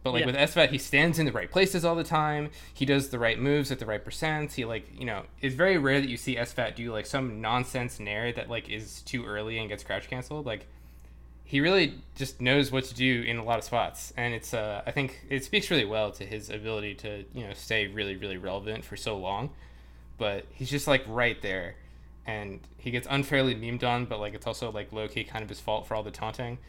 But 0.03 0.11
like 0.13 0.21
Yeah. 0.21 0.27
with 0.27 0.35
SFAT, 0.35 0.69
he 0.69 0.77
stands 0.77 1.19
in 1.19 1.25
the 1.25 1.31
right 1.33 1.51
places 1.51 1.83
all 1.83 1.95
the 1.95 2.03
time. 2.03 2.49
He 2.73 2.85
does 2.85 3.09
the 3.09 3.19
right 3.19 3.37
moves 3.37 3.71
at 3.71 3.79
the 3.79 3.85
right 3.85 4.03
percents. 4.03 4.53
He 4.53 4.63
like 4.63 4.87
you 4.97 5.05
know 5.05 5.23
it's 5.41 5.53
very 5.53 5.77
rare 5.77 5.99
that 5.99 6.09
you 6.09 6.15
see 6.17 6.37
SFAT 6.37 6.75
do 6.75 6.93
like 6.93 7.05
some 7.05 7.41
nonsense 7.41 7.99
nair 7.99 8.31
that 8.31 8.49
like 8.49 8.69
is 8.69 9.01
too 9.01 9.25
early 9.25 9.57
and 9.59 9.67
gets 9.67 9.83
crouch 9.83 10.07
canceled. 10.07 10.45
Like 10.45 10.65
he 11.49 11.61
really 11.61 11.93
just 12.15 12.41
knows 12.41 12.71
what 12.73 12.83
to 12.85 12.93
do 12.93 13.21
in 13.23 13.37
a 13.37 13.43
lot 13.43 13.57
of 13.57 13.63
spots, 13.63 14.13
and 14.17 14.33
it's 14.33 14.53
uh 14.53 14.81
I 14.85 14.91
think 14.91 15.21
it 15.29 15.43
speaks 15.45 15.71
really 15.71 15.85
well 15.85 16.11
to 16.11 16.25
his 16.25 16.49
ability 16.49 16.93
to 16.95 17.23
you 17.33 17.47
know 17.47 17.53
stay 17.53 17.87
really 17.87 18.15
really 18.17 18.37
relevant 18.37 18.83
for 18.83 18.97
so 18.97 19.17
long. 19.17 19.49
But 20.17 20.45
he's 20.51 20.69
just 20.69 20.87
like 20.87 21.03
right 21.07 21.41
there, 21.41 21.75
and 22.25 22.59
he 22.77 22.91
gets 22.91 23.07
unfairly 23.09 23.55
memed 23.55 23.83
on, 23.83 24.05
but 24.05 24.19
like 24.19 24.33
it's 24.33 24.45
also 24.47 24.71
like 24.71 24.91
low 24.91 25.07
key 25.07 25.23
kind 25.23 25.41
of 25.43 25.49
his 25.49 25.59
fault 25.59 25.87
for 25.87 25.95
all 25.95 26.03
the 26.03 26.11
taunting. 26.11 26.57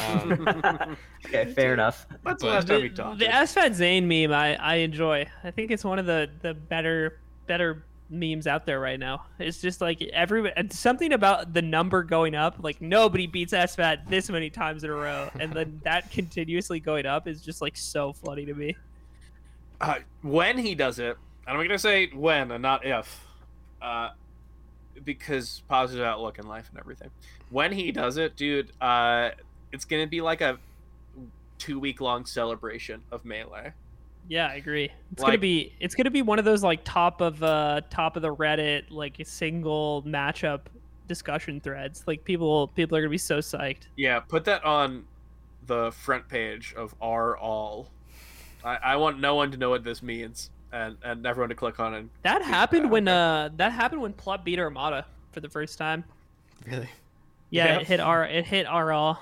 Um, 0.00 0.96
okay, 1.26 1.52
fair 1.52 1.74
enough. 1.74 2.06
That's 2.24 2.42
the 2.42 2.46
But- 2.48 2.54
last 2.54 2.68
time 2.68 2.76
The, 2.76 2.82
we 2.82 2.90
talked. 2.90 3.18
the 3.18 3.24
SFAT 3.26 3.74
Zain 3.74 4.06
meme, 4.06 4.32
I 4.32 4.54
I 4.56 4.74
enjoy. 4.76 5.26
I 5.42 5.50
think 5.50 5.72
it's 5.72 5.84
one 5.84 5.98
of 5.98 6.06
the 6.06 6.30
the 6.42 6.54
better 6.54 7.18
better 7.48 7.84
memes 8.12 8.46
out 8.46 8.66
there 8.66 8.78
right 8.78 8.98
now. 8.98 9.24
It's 9.38 9.60
just 9.60 9.80
like 9.80 10.02
every 10.02 10.52
something 10.70 11.12
about 11.12 11.52
the 11.54 11.62
number 11.62 12.02
going 12.02 12.34
up. 12.34 12.56
Like 12.60 12.80
nobody 12.80 13.26
beats 13.26 13.52
SFAT 13.52 14.08
this 14.08 14.28
many 14.30 14.50
times 14.50 14.84
in 14.84 14.90
a 14.90 14.94
row, 14.94 15.30
and 15.40 15.52
then 15.52 15.80
that 15.84 16.10
continuously 16.10 16.78
going 16.80 17.06
up 17.06 17.26
is 17.26 17.40
just 17.40 17.62
like 17.62 17.76
so 17.76 18.12
funny 18.12 18.44
to 18.44 18.54
me. 18.54 18.76
uh, 19.80 19.96
when 20.22 20.58
he 20.58 20.74
does 20.74 20.98
it, 20.98 21.16
and 21.46 21.56
I'm 21.56 21.66
gonna 21.66 21.78
say 21.78 22.06
when 22.08 22.50
and 22.52 22.62
not 22.62 22.86
if, 22.86 23.26
uh, 23.80 24.10
because 25.04 25.62
positive 25.68 26.04
outlook 26.04 26.38
in 26.38 26.46
life 26.46 26.68
and 26.70 26.78
everything. 26.78 27.10
When 27.50 27.72
he 27.72 27.90
does 27.90 28.16
it, 28.16 28.36
dude, 28.36 28.70
uh, 28.80 29.30
it's 29.72 29.84
gonna 29.84 30.06
be 30.06 30.20
like 30.20 30.40
a 30.40 30.58
two 31.58 31.78
week 31.80 32.00
long 32.00 32.26
celebration 32.26 33.02
of 33.10 33.24
melee. 33.24 33.72
Yeah, 34.28 34.46
I 34.46 34.54
agree. 34.54 34.90
It's 35.12 35.22
gonna 35.22 35.38
be 35.38 35.74
it's 35.80 35.94
gonna 35.94 36.10
be 36.10 36.22
one 36.22 36.38
of 36.38 36.44
those 36.44 36.62
like 36.62 36.80
top 36.84 37.20
of 37.20 37.42
uh 37.42 37.82
top 37.90 38.16
of 38.16 38.22
the 38.22 38.34
Reddit 38.34 38.84
like 38.90 39.16
single 39.24 40.02
matchup 40.04 40.60
discussion 41.08 41.60
threads. 41.60 42.04
Like 42.06 42.24
people 42.24 42.68
people 42.68 42.96
are 42.96 43.00
gonna 43.00 43.10
be 43.10 43.18
so 43.18 43.38
psyched. 43.38 43.88
Yeah, 43.96 44.20
put 44.20 44.44
that 44.44 44.64
on 44.64 45.04
the 45.66 45.90
front 45.92 46.28
page 46.28 46.74
of 46.76 46.94
R 47.00 47.36
all. 47.36 47.88
I, 48.64 48.76
I 48.76 48.96
want 48.96 49.18
no 49.18 49.34
one 49.34 49.50
to 49.50 49.56
know 49.56 49.70
what 49.70 49.82
this 49.84 50.02
means, 50.02 50.50
and 50.72 50.96
and 51.02 51.26
everyone 51.26 51.48
to 51.50 51.54
click 51.56 51.80
on 51.80 51.94
it. 51.94 52.06
That 52.22 52.40
Yeah, 52.42 52.46
happened 52.48 52.90
when 52.90 53.08
okay. 53.08 53.16
uh 53.16 53.50
that 53.56 53.72
happened 53.72 54.02
when 54.02 54.12
Plup 54.12 54.44
beat 54.44 54.58
Armada 54.58 55.04
for 55.32 55.40
the 55.40 55.48
first 55.48 55.78
time. 55.78 56.04
really. 56.66 56.88
Yeah, 57.50 57.66
Yeah. 57.66 57.78
it 57.80 57.86
hit 57.88 58.00
R 58.00 58.24
it 58.24 58.46
hit 58.46 58.66
RL. 58.66 59.18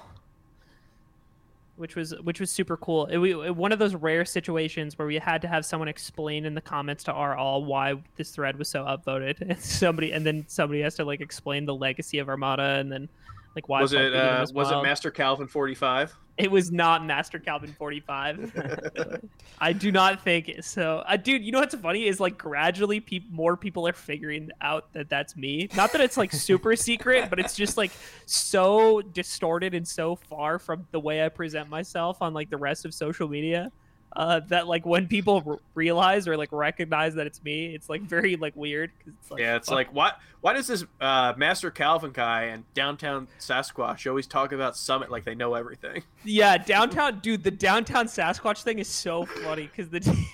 Which 1.80 1.96
was 1.96 2.14
which 2.22 2.40
was 2.40 2.52
super 2.52 2.76
cool. 2.76 3.06
It, 3.06 3.16
we, 3.16 3.32
one 3.50 3.72
of 3.72 3.78
those 3.78 3.94
rare 3.94 4.26
situations 4.26 4.98
where 4.98 5.08
we 5.08 5.16
had 5.16 5.40
to 5.40 5.48
have 5.48 5.64
someone 5.64 5.88
explain 5.88 6.44
in 6.44 6.54
the 6.54 6.60
comments 6.60 7.04
to 7.04 7.12
our 7.12 7.34
all 7.34 7.64
why 7.64 7.94
this 8.16 8.32
thread 8.32 8.58
was 8.58 8.68
so 8.68 8.84
upvoted, 8.84 9.40
and 9.48 9.58
somebody 9.58 10.12
and 10.12 10.26
then 10.26 10.44
somebody 10.46 10.82
has 10.82 10.96
to 10.96 11.04
like 11.06 11.22
explain 11.22 11.64
the 11.64 11.74
legacy 11.74 12.18
of 12.18 12.28
Armada 12.28 12.62
and 12.62 12.92
then 12.92 13.08
like 13.54 13.68
why 13.68 13.82
was 13.82 13.92
it 13.92 14.14
uh, 14.14 14.38
as 14.42 14.52
was 14.52 14.70
it. 14.70 14.82
Master 14.82 15.10
Calvin 15.10 15.46
forty 15.46 15.74
five? 15.74 16.16
It 16.40 16.50
was 16.50 16.72
not 16.72 17.04
Master 17.04 17.38
Calvin 17.38 17.74
45. 17.76 19.20
I 19.60 19.74
do 19.74 19.92
not 19.92 20.24
think 20.24 20.50
so. 20.62 21.04
Uh, 21.06 21.18
dude, 21.18 21.44
you 21.44 21.52
know 21.52 21.60
what's 21.60 21.74
funny 21.74 22.06
is 22.06 22.18
like 22.18 22.38
gradually 22.38 22.98
pe- 22.98 23.20
more 23.30 23.58
people 23.58 23.86
are 23.86 23.92
figuring 23.92 24.50
out 24.62 24.90
that 24.94 25.10
that's 25.10 25.36
me. 25.36 25.68
Not 25.76 25.92
that 25.92 26.00
it's 26.00 26.16
like 26.16 26.32
super 26.32 26.74
secret, 26.76 27.28
but 27.28 27.38
it's 27.38 27.54
just 27.54 27.76
like 27.76 27.90
so 28.24 29.02
distorted 29.02 29.74
and 29.74 29.86
so 29.86 30.16
far 30.16 30.58
from 30.58 30.86
the 30.92 31.00
way 31.00 31.22
I 31.22 31.28
present 31.28 31.68
myself 31.68 32.22
on 32.22 32.32
like 32.32 32.48
the 32.48 32.56
rest 32.56 32.86
of 32.86 32.94
social 32.94 33.28
media. 33.28 33.70
Uh, 34.16 34.40
that 34.48 34.66
like 34.66 34.84
when 34.84 35.06
people 35.06 35.40
r- 35.46 35.58
realize 35.76 36.26
or 36.26 36.36
like 36.36 36.50
recognize 36.50 37.14
that 37.14 37.28
it's 37.28 37.42
me, 37.44 37.72
it's 37.74 37.88
like 37.88 38.02
very 38.02 38.34
like 38.36 38.54
weird. 38.56 38.90
'cause 39.04 39.14
it's, 39.22 39.30
like, 39.30 39.40
yeah, 39.40 39.54
it's 39.54 39.68
fuck. 39.68 39.76
like 39.76 39.94
why 39.94 40.12
why 40.40 40.52
does 40.52 40.66
this 40.66 40.84
uh, 41.00 41.32
Master 41.36 41.70
Calvin 41.70 42.10
guy 42.10 42.44
and 42.46 42.64
downtown 42.74 43.28
Sasquatch 43.38 44.08
always 44.08 44.26
talk 44.26 44.50
about 44.52 44.76
Summit 44.76 45.12
like 45.12 45.24
they 45.24 45.34
know 45.36 45.54
everything? 45.54 46.02
Yeah, 46.24 46.58
downtown, 46.58 47.20
dude. 47.20 47.44
The 47.44 47.50
downtown 47.52 48.06
Sasquatch 48.06 48.62
thing 48.62 48.78
is 48.80 48.88
so 48.88 49.24
funny 49.24 49.62
because 49.74 49.88
the 49.90 50.00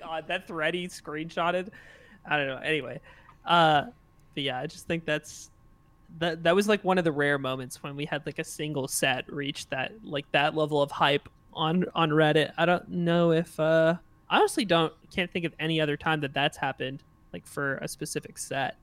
God 0.00 0.26
that 0.28 0.46
thread 0.46 0.74
he 0.74 0.88
screenshotted. 0.88 1.68
I 2.26 2.36
don't 2.38 2.46
know. 2.46 2.56
Anyway, 2.58 3.00
uh, 3.44 3.84
but 4.34 4.42
yeah, 4.42 4.58
I 4.58 4.66
just 4.66 4.86
think 4.86 5.04
that's 5.04 5.50
that. 6.18 6.42
That 6.44 6.54
was 6.54 6.66
like 6.68 6.82
one 6.82 6.98
of 6.98 7.04
the 7.04 7.12
rare 7.12 7.38
moments 7.38 7.82
when 7.82 7.94
we 7.94 8.04
had 8.06 8.24
like 8.26 8.38
a 8.38 8.44
single 8.44 8.88
set 8.88 9.30
reach 9.30 9.68
that 9.68 9.92
like 10.02 10.24
that 10.32 10.54
level 10.56 10.80
of 10.82 10.90
hype 10.90 11.28
on 11.54 11.84
on 11.94 12.10
Reddit. 12.10 12.52
I 12.56 12.66
don't 12.66 12.88
know 12.88 13.32
if 13.32 13.58
uh, 13.60 13.96
I 14.28 14.38
honestly 14.38 14.64
don't 14.64 14.92
can't 15.10 15.30
think 15.30 15.44
of 15.44 15.54
any 15.58 15.80
other 15.80 15.96
time 15.96 16.20
that 16.20 16.32
that's 16.34 16.56
happened. 16.58 17.02
like 17.32 17.46
for 17.46 17.76
a 17.78 17.88
specific 17.88 18.38
set. 18.38 18.76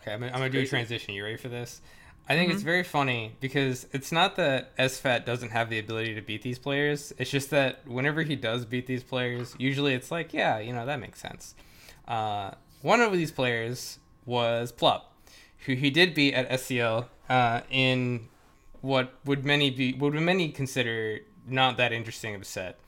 Okay, 0.00 0.12
I'm, 0.12 0.20
gonna- 0.20 0.32
I'm 0.32 0.38
gonna 0.38 0.48
do 0.50 0.60
a 0.60 0.66
transition. 0.66 1.12
You 1.14 1.22
ready 1.24 1.36
for 1.36 1.48
this? 1.48 1.82
I 2.28 2.34
think 2.34 2.50
it's 2.50 2.62
Mhm. 2.62 2.64
very 2.64 2.82
funny 2.82 3.32
because 3.40 3.86
it's 3.92 4.10
not 4.10 4.36
that 4.36 4.74
SFAT 4.78 5.24
doesn't 5.26 5.50
have 5.50 5.68
the 5.70 5.78
ability 5.78 6.14
to 6.14 6.22
beat 6.22 6.40
these 6.42 6.58
players. 6.58 7.12
It's 7.18 7.30
just 7.30 7.50
that 7.50 7.86
whenever 7.86 8.22
he 8.22 8.34
does 8.36 8.64
beat 8.64 8.86
these 8.86 9.02
players, 9.04 9.54
usually 9.58 9.92
it's 9.94 10.10
like, 10.10 10.32
yeah, 10.32 10.58
you 10.58 10.72
know, 10.72 10.86
that 10.86 10.98
makes 10.98 11.20
sense. 11.20 11.54
Uh, 12.08 12.52
one 12.82 13.00
of 13.00 13.12
these 13.12 13.30
players 13.30 13.98
was 14.24 14.72
Plup, 14.72 15.02
who 15.66 15.74
he 15.74 15.90
did 15.90 16.14
beat 16.14 16.34
at 16.34 16.48
SCL 16.50 17.06
uh, 17.28 17.60
in 17.70 18.28
what 18.80 19.12
would 19.24 19.44
many 19.44 19.70
be 19.70 19.92
would 19.92 20.14
many 20.14 20.48
consider 20.48 21.20
not 21.46 21.76
that 21.76 21.92
interesting 21.92 22.34
of 22.34 22.42
a 22.42 22.44
set 22.44 22.78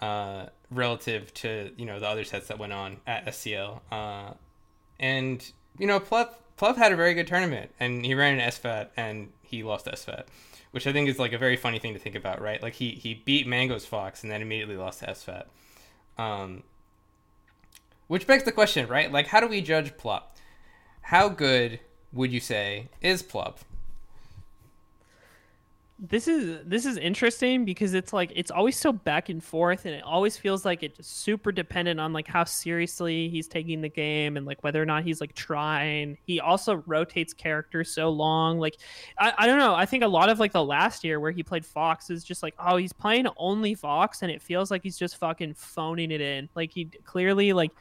uh, 0.00 0.46
relative 0.70 1.32
to 1.34 1.70
you 1.76 1.86
know 1.86 2.00
the 2.00 2.06
other 2.06 2.24
sets 2.24 2.48
that 2.48 2.58
went 2.58 2.72
on 2.72 2.98
at 3.06 3.26
SCL. 3.26 3.80
Uh, 3.90 4.32
and 4.98 5.52
you 5.78 5.86
know, 5.86 6.00
Plup 6.00 6.34
Plup 6.58 6.76
had 6.76 6.92
a 6.92 6.96
very 6.96 7.14
good 7.14 7.26
tournament, 7.26 7.70
and 7.80 8.04
he 8.04 8.14
ran 8.14 8.38
an 8.38 8.50
SFAT, 8.50 8.88
and 8.96 9.30
he 9.42 9.62
lost 9.62 9.86
SFAT, 9.86 10.24
which 10.72 10.86
I 10.86 10.92
think 10.92 11.08
is 11.08 11.18
like 11.18 11.32
a 11.32 11.38
very 11.38 11.56
funny 11.56 11.78
thing 11.78 11.94
to 11.94 11.98
think 11.98 12.14
about, 12.14 12.40
right? 12.40 12.62
Like 12.62 12.74
he 12.74 12.90
he 12.90 13.14
beat 13.14 13.46
Mango's 13.46 13.86
Fox, 13.86 14.22
and 14.22 14.30
then 14.30 14.42
immediately 14.42 14.76
lost 14.76 15.00
to 15.00 15.06
SFAT. 15.06 15.44
Um, 16.18 16.64
which 18.08 18.26
begs 18.26 18.42
the 18.42 18.52
question, 18.52 18.88
right? 18.88 19.10
Like, 19.10 19.28
how 19.28 19.40
do 19.40 19.46
we 19.46 19.60
judge 19.60 19.96
Plup? 19.96 20.22
How 21.02 21.28
good 21.28 21.80
would 22.12 22.32
you 22.32 22.40
say 22.40 22.88
is 23.00 23.22
Plup? 23.22 23.58
This 26.02 26.26
is 26.26 26.60
this 26.64 26.86
is 26.86 26.96
interesting 26.96 27.66
because 27.66 27.92
it's 27.92 28.10
like 28.10 28.32
it's 28.34 28.50
always 28.50 28.78
so 28.78 28.90
back 28.90 29.28
and 29.28 29.44
forth 29.44 29.84
and 29.84 29.94
it 29.94 30.02
always 30.02 30.34
feels 30.34 30.64
like 30.64 30.82
it's 30.82 31.06
super 31.06 31.52
dependent 31.52 32.00
on 32.00 32.14
like 32.14 32.26
how 32.26 32.42
seriously 32.42 33.28
he's 33.28 33.46
taking 33.46 33.82
the 33.82 33.88
game 33.88 34.38
and 34.38 34.46
like 34.46 34.64
whether 34.64 34.82
or 34.82 34.86
not 34.86 35.04
he's 35.04 35.20
like 35.20 35.34
trying. 35.34 36.16
He 36.24 36.40
also 36.40 36.82
rotates 36.86 37.34
characters 37.34 37.92
so 37.92 38.08
long. 38.08 38.58
Like 38.58 38.78
I, 39.18 39.34
I 39.36 39.46
don't 39.46 39.58
know. 39.58 39.74
I 39.74 39.84
think 39.84 40.02
a 40.02 40.08
lot 40.08 40.30
of 40.30 40.40
like 40.40 40.52
the 40.52 40.64
last 40.64 41.04
year 41.04 41.20
where 41.20 41.32
he 41.32 41.42
played 41.42 41.66
fox 41.66 42.08
is 42.08 42.24
just 42.24 42.42
like 42.42 42.54
oh 42.58 42.78
he's 42.78 42.94
playing 42.94 43.26
only 43.36 43.74
fox 43.74 44.22
and 44.22 44.30
it 44.30 44.40
feels 44.40 44.70
like 44.70 44.82
he's 44.82 44.98
just 44.98 45.18
fucking 45.18 45.52
phoning 45.52 46.10
it 46.12 46.22
in. 46.22 46.48
Like 46.54 46.72
he 46.72 46.86
clearly 47.04 47.52
like 47.52 47.72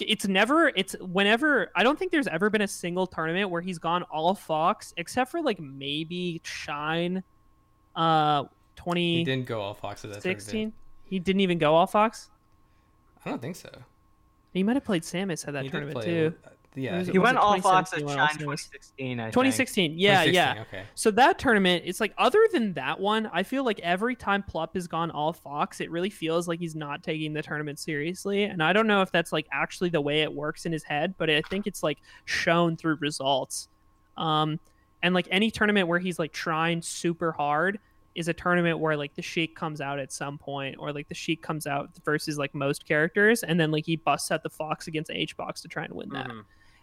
it's 0.00 0.26
never 0.26 0.72
it's 0.76 0.96
whenever 1.00 1.70
i 1.76 1.82
don't 1.82 1.98
think 1.98 2.10
there's 2.10 2.26
ever 2.28 2.48
been 2.48 2.62
a 2.62 2.68
single 2.68 3.06
tournament 3.06 3.50
where 3.50 3.60
he's 3.60 3.78
gone 3.78 4.02
all 4.04 4.34
fox 4.34 4.94
except 4.96 5.30
for 5.30 5.42
like 5.42 5.60
maybe 5.60 6.40
shine 6.42 7.22
uh 7.96 8.44
20. 8.76 9.18
He 9.18 9.24
didn't 9.24 9.46
go 9.46 9.60
all 9.60 9.74
Fox 9.74 10.04
at 10.04 10.10
that 10.12 10.22
tournament. 10.22 10.40
2016 10.40 10.72
he 11.04 11.18
didn't 11.18 11.40
even 11.40 11.58
go 11.58 11.74
all 11.74 11.86
fox 11.88 12.30
I 13.24 13.30
don't 13.30 13.42
think 13.42 13.56
so. 13.56 13.68
he 14.52 14.62
might 14.62 14.76
have 14.76 14.84
played 14.84 15.02
samus 15.02 15.46
at 15.46 15.54
that 15.54 15.64
He 15.64 15.68
tournament 15.70 15.96
play. 15.96 16.04
too 16.06 16.34
Yeah, 16.76 16.98
Was 16.98 17.08
he- 17.08 17.18
went 17.18 17.36
all 17.36 17.56
2017 17.56 17.62
Fox 17.62 17.92
at 17.92 18.04
when 18.04 18.16
Shine 18.16 18.20
also 18.20 18.46
was- 18.46 18.60
2016, 18.70 19.20
I 19.20 19.30
2016 19.30 19.98
yeah 19.98 20.24
2016, 20.24 20.34
yeah 20.34 20.62
Okay. 20.62 20.86
so 20.94 21.10
that 21.10 21.38
tournament 21.40 21.82
it's 21.84 21.98
like 22.00 22.14
other 22.16 22.38
than 22.52 22.72
that 22.74 23.00
one 23.00 23.28
i 23.32 23.42
feel 23.42 23.64
like 23.64 23.80
every 23.80 24.14
time 24.14 24.44
plup 24.48 24.74
has 24.74 24.86
gone 24.86 25.10
all 25.10 25.32
fox 25.32 25.80
it 25.80 25.90
really 25.90 26.10
feels 26.10 26.46
like 26.46 26.60
he's 26.60 26.76
not 26.76 27.02
taking 27.02 27.32
the 27.32 27.42
tournament 27.42 27.78
seriously 27.80 28.44
and 28.44 28.62
i 28.62 28.72
don't 28.72 28.86
know 28.86 29.02
if 29.02 29.10
that's 29.10 29.32
like 29.32 29.48
actually 29.52 29.90
the 29.90 30.00
way 30.00 30.22
it 30.22 30.32
works 30.32 30.64
in 30.64 30.70
his 30.72 30.84
head 30.84 31.12
but 31.18 31.28
i 31.28 31.42
think 31.50 31.66
it's 31.66 31.82
like 31.82 31.98
shown 32.24 32.76
through 32.76 32.94
results 33.00 33.68
um 34.16 34.60
and 35.02 35.14
like 35.14 35.26
any 35.30 35.50
tournament 35.50 35.88
where 35.88 35.98
he's 35.98 36.18
like 36.18 36.32
trying 36.32 36.82
super 36.82 37.32
hard 37.32 37.78
is 38.14 38.28
a 38.28 38.32
tournament 38.34 38.78
where 38.78 38.96
like 38.96 39.14
the 39.14 39.22
sheik 39.22 39.54
comes 39.54 39.80
out 39.80 39.98
at 39.98 40.12
some 40.12 40.36
point 40.36 40.76
or 40.78 40.92
like 40.92 41.08
the 41.08 41.14
sheik 41.14 41.42
comes 41.42 41.66
out 41.66 41.90
versus 42.04 42.36
like 42.38 42.54
most 42.54 42.84
characters 42.86 43.42
and 43.44 43.58
then 43.58 43.70
like 43.70 43.86
he 43.86 43.94
busts 43.96 44.30
out 44.32 44.42
the 44.42 44.50
fox 44.50 44.88
against 44.88 45.10
hbox 45.10 45.62
to 45.62 45.68
try 45.68 45.84
and 45.84 45.94
win 45.94 46.08
that 46.10 46.26
Mhm. 46.28 46.42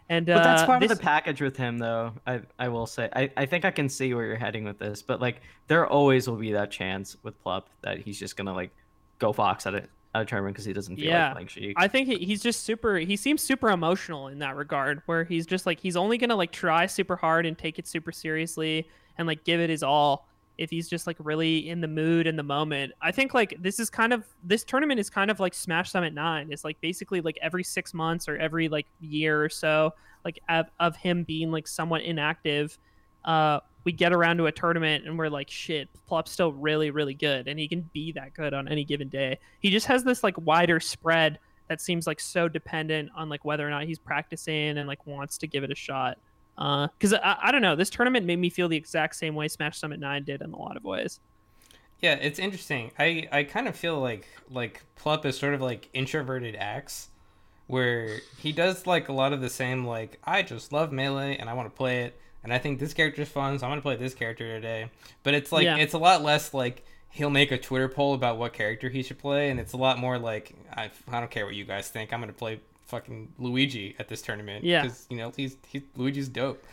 and 0.09 0.26
But 0.26 0.41
that's 0.43 0.61
uh, 0.61 0.65
part 0.65 0.80
this- 0.80 0.89
of 0.91 0.97
the 0.97 1.03
package 1.03 1.41
with 1.41 1.57
him, 1.57 1.78
though. 1.78 2.13
I, 2.26 2.41
I 2.57 2.70
will 2.70 2.86
say. 2.88 3.09
I, 3.13 3.30
I 3.36 3.45
think 3.45 3.65
I 3.65 3.72
can 3.72 3.89
see 3.89 4.13
where 4.13 4.26
you're 4.26 4.38
heading 4.38 4.63
with 4.63 4.80
this, 4.80 5.01
but 5.01 5.20
like 5.20 5.41
there 5.68 5.86
always 5.86 6.30
will 6.30 6.38
be 6.38 6.53
that 6.53 6.72
chance 6.72 7.18
with 7.24 7.41
Plup 7.43 7.63
that 7.82 7.99
he's 7.99 8.18
just 8.18 8.38
gonna 8.38 8.53
like 8.53 8.72
go 9.20 9.34
Fox 9.34 9.65
at 9.68 9.76
a, 9.76 9.84
tournament 10.26 10.55
because 10.55 10.65
he 10.65 10.74
doesn't 10.74 10.95
feel 10.95 11.05
Yeah. 11.05 11.34
like 11.34 11.49
Sheik. 11.49 11.74
I 11.78 11.88
think 11.88 12.07
he- 12.07 12.26
he's 12.26 12.41
just 12.41 12.63
super. 12.63 12.97
He 12.97 13.15
seems 13.15 13.41
super 13.41 13.70
emotional 13.70 14.28
in 14.28 14.39
that 14.39 14.55
regard, 14.55 15.01
where 15.05 15.24
he's 15.24 15.45
just 15.45 15.65
like 15.65 15.80
he's 15.80 15.95
only 15.95 16.18
gonna 16.18 16.36
like 16.36 16.51
try 16.51 16.86
super 16.86 17.15
hard 17.15 17.45
and 17.45 17.57
take 17.57 17.78
it 17.80 17.88
super 17.88 18.11
seriously 18.11 18.89
and 19.18 19.28
like 19.28 19.43
give 19.43 19.59
it 19.59 19.70
his 19.70 19.84
all 19.84 20.28
if 20.57 20.70
he's 20.72 20.89
just 20.89 21.05
like 21.05 21.18
really 21.20 21.70
in 21.70 21.82
the 21.82 21.88
mood 21.88 22.26
and 22.26 22.38
the 22.39 22.43
moment. 22.43 22.91
I 23.01 23.11
think 23.11 23.34
like 23.36 23.55
this 23.59 23.80
is 23.80 23.89
kind 23.91 24.11
of 24.13 24.26
this 24.43 24.63
tournament 24.63 24.99
is 24.99 25.09
kind 25.09 25.30
of 25.30 25.39
like 25.39 25.53
Smash 25.53 25.91
Summit 25.91 26.13
Nine. 26.13 26.51
It's 26.51 26.63
like 26.63 26.82
basically 26.82 27.22
like 27.22 27.38
every 27.41 27.63
six 27.63 27.93
months 27.93 28.28
or 28.28 28.38
every 28.38 28.68
like 28.68 28.88
year 28.99 29.43
or 29.43 29.49
so, 29.49 29.93
like 30.26 30.39
of, 30.49 30.65
of 30.80 30.95
him 30.95 31.24
being 31.24 31.51
like 31.51 31.68
somewhat 31.68 32.01
inactive. 32.01 32.78
Uh, 33.24 33.59
we 33.84 33.91
get 33.91 34.13
around 34.13 34.38
to 34.38 34.47
a 34.47 34.51
tournament 34.51 35.05
and 35.05 35.17
we're 35.17 35.30
like, 35.30 35.49
shit, 35.49 35.89
Plup's 36.09 36.32
still 36.32 36.51
really, 36.51 36.91
really 36.91 37.13
good, 37.13 37.47
and 37.47 37.59
he 37.59 37.67
can 37.67 37.89
be 37.93 38.11
that 38.13 38.34
good 38.34 38.53
on 38.53 38.67
any 38.67 38.84
given 38.84 39.09
day. 39.09 39.39
He 39.59 39.69
just 39.69 39.88
has 39.88 40.03
this 40.03 40.23
like 40.23 40.36
wider 40.38 40.80
spread 40.80 41.39
that 41.67 41.82
seems 41.82 42.07
like 42.07 42.19
so 42.19 42.47
dependent 42.47 43.09
on 43.15 43.30
like 43.30 43.45
whether 43.45 43.65
or 43.65 43.69
not 43.69 43.84
he's 43.84 43.99
practicing 43.99 44.78
and 44.78 44.88
like 44.88 45.05
wants 45.05 45.38
to 45.39 45.47
give 45.47 45.63
it 45.63 45.71
a 45.71 45.75
shot. 45.75 46.17
Uh, 46.57 46.88
because 46.97 47.13
I, 47.13 47.38
I 47.43 47.51
don't 47.51 47.61
know, 47.61 47.75
this 47.75 47.89
tournament 47.89 48.25
made 48.25 48.39
me 48.39 48.49
feel 48.49 48.67
the 48.67 48.78
exact 48.78 49.15
same 49.15 49.36
way 49.36 49.47
Smash 49.47 49.80
Summit 49.80 49.99
Nine 49.99 50.23
did 50.23 50.41
in 50.41 50.53
a 50.53 50.57
lot 50.57 50.75
of 50.75 50.84
ways. 50.84 51.19
Yeah, 52.01 52.13
it's 52.15 52.39
interesting. 52.39 52.91
I 52.99 53.28
I 53.32 53.43
kind 53.43 53.67
of 53.67 53.75
feel 53.75 53.99
like 53.99 54.28
like 54.51 54.84
Plup 54.99 55.25
is 55.25 55.38
sort 55.38 55.53
of 55.53 55.61
like 55.61 55.89
introverted 55.93 56.55
Axe, 56.55 57.09
where 57.67 58.19
he 58.38 58.51
does 58.51 58.86
like 58.86 59.09
a 59.09 59.13
lot 59.13 59.34
of 59.34 59.41
the 59.41 59.49
same 59.49 59.86
like 59.86 60.19
I 60.23 60.43
just 60.43 60.71
love 60.71 60.91
melee 60.91 61.38
and 61.38 61.49
I 61.49 61.53
want 61.53 61.69
to 61.69 61.75
play 61.75 62.03
it 62.03 62.19
and 62.48 62.54
I 62.54 62.60
think 62.60 62.80
this 62.80 62.93
character's 62.93 63.28
fun 63.28 63.60
so 63.60 63.66
I'm 63.66 63.72
gonna 63.72 63.82
play 63.82 63.98
this 63.98 64.14
character 64.14 64.45
today. 64.56 64.89
But 65.24 65.34
it's 65.34 65.52
like 65.52 65.66
Yeah. 65.66 65.76
it's 65.76 65.93
a 65.93 65.98
lot 65.98 66.24
less 66.24 66.54
like 66.54 66.86
he'll 67.10 67.30
make 67.30 67.52
a 67.52 67.58
Twitter 67.58 67.89
poll 67.89 68.14
about 68.14 68.38
what 68.38 68.54
character 68.54 68.88
he 68.89 69.04
should 69.04 69.18
play 69.20 69.50
and 69.50 69.60
it's 69.60 69.74
a 69.74 69.78
lot 69.78 70.00
more 70.00 70.18
like 70.18 70.54
I 70.76 70.89
I 71.12 71.20
don't 71.20 71.30
care 71.32 71.45
what 71.45 71.56
you 71.56 71.66
guys 71.66 71.89
think 71.89 72.14
I'm 72.14 72.20
gonna 72.22 72.32
play 72.34 72.62
fucking 72.88 73.34
Luigi 73.38 73.95
at 74.00 74.08
this 74.08 74.22
tournament 74.22 74.64
Yeah. 74.64 74.84
because 74.84 75.06
you 75.10 75.18
know 75.18 75.34
he's 75.36 75.58
he 75.68 75.84
Luigi's 75.98 76.30
dope. 76.30 76.64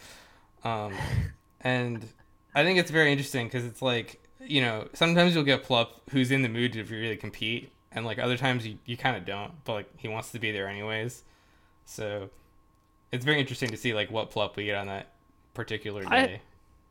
Um, 0.63 0.95
and 1.61 2.07
I 2.55 2.63
think 2.63 2.79
it's 2.79 2.91
very 2.91 3.11
interesting 3.11 3.47
because 3.49 3.65
it's 3.65 3.83
like 3.83 4.21
you 4.41 4.61
know 4.61 4.87
sometimes 4.93 5.35
you'll 5.35 5.43
get 5.45 5.65
Plup 5.65 5.89
who's 6.11 6.31
in 6.31 6.43
the 6.43 6.49
mood 6.49 6.73
to 6.75 6.85
really 6.85 7.17
compete, 7.17 7.73
and 7.91 8.05
like 8.07 8.19
other 8.21 8.37
times 8.37 8.67
you, 8.67 8.79
you 8.87 8.97
kind 8.97 9.17
of 9.17 9.25
don't, 9.25 9.53
but 9.65 9.73
like 9.73 9.89
he 9.99 10.07
wants 10.07 10.31
to 10.33 10.39
be 10.39 10.53
there 10.53 10.69
anyways. 10.69 11.25
So 11.87 12.31
it's 13.11 13.25
very 13.25 13.41
interesting 13.41 13.71
to 13.71 13.77
see 13.77 13.93
like 13.95 14.11
what 14.11 14.31
Plup 14.31 14.55
we 14.57 14.67
get 14.67 14.77
on 14.77 14.87
that 14.87 15.09
particular 15.55 16.05
day. 16.05 16.41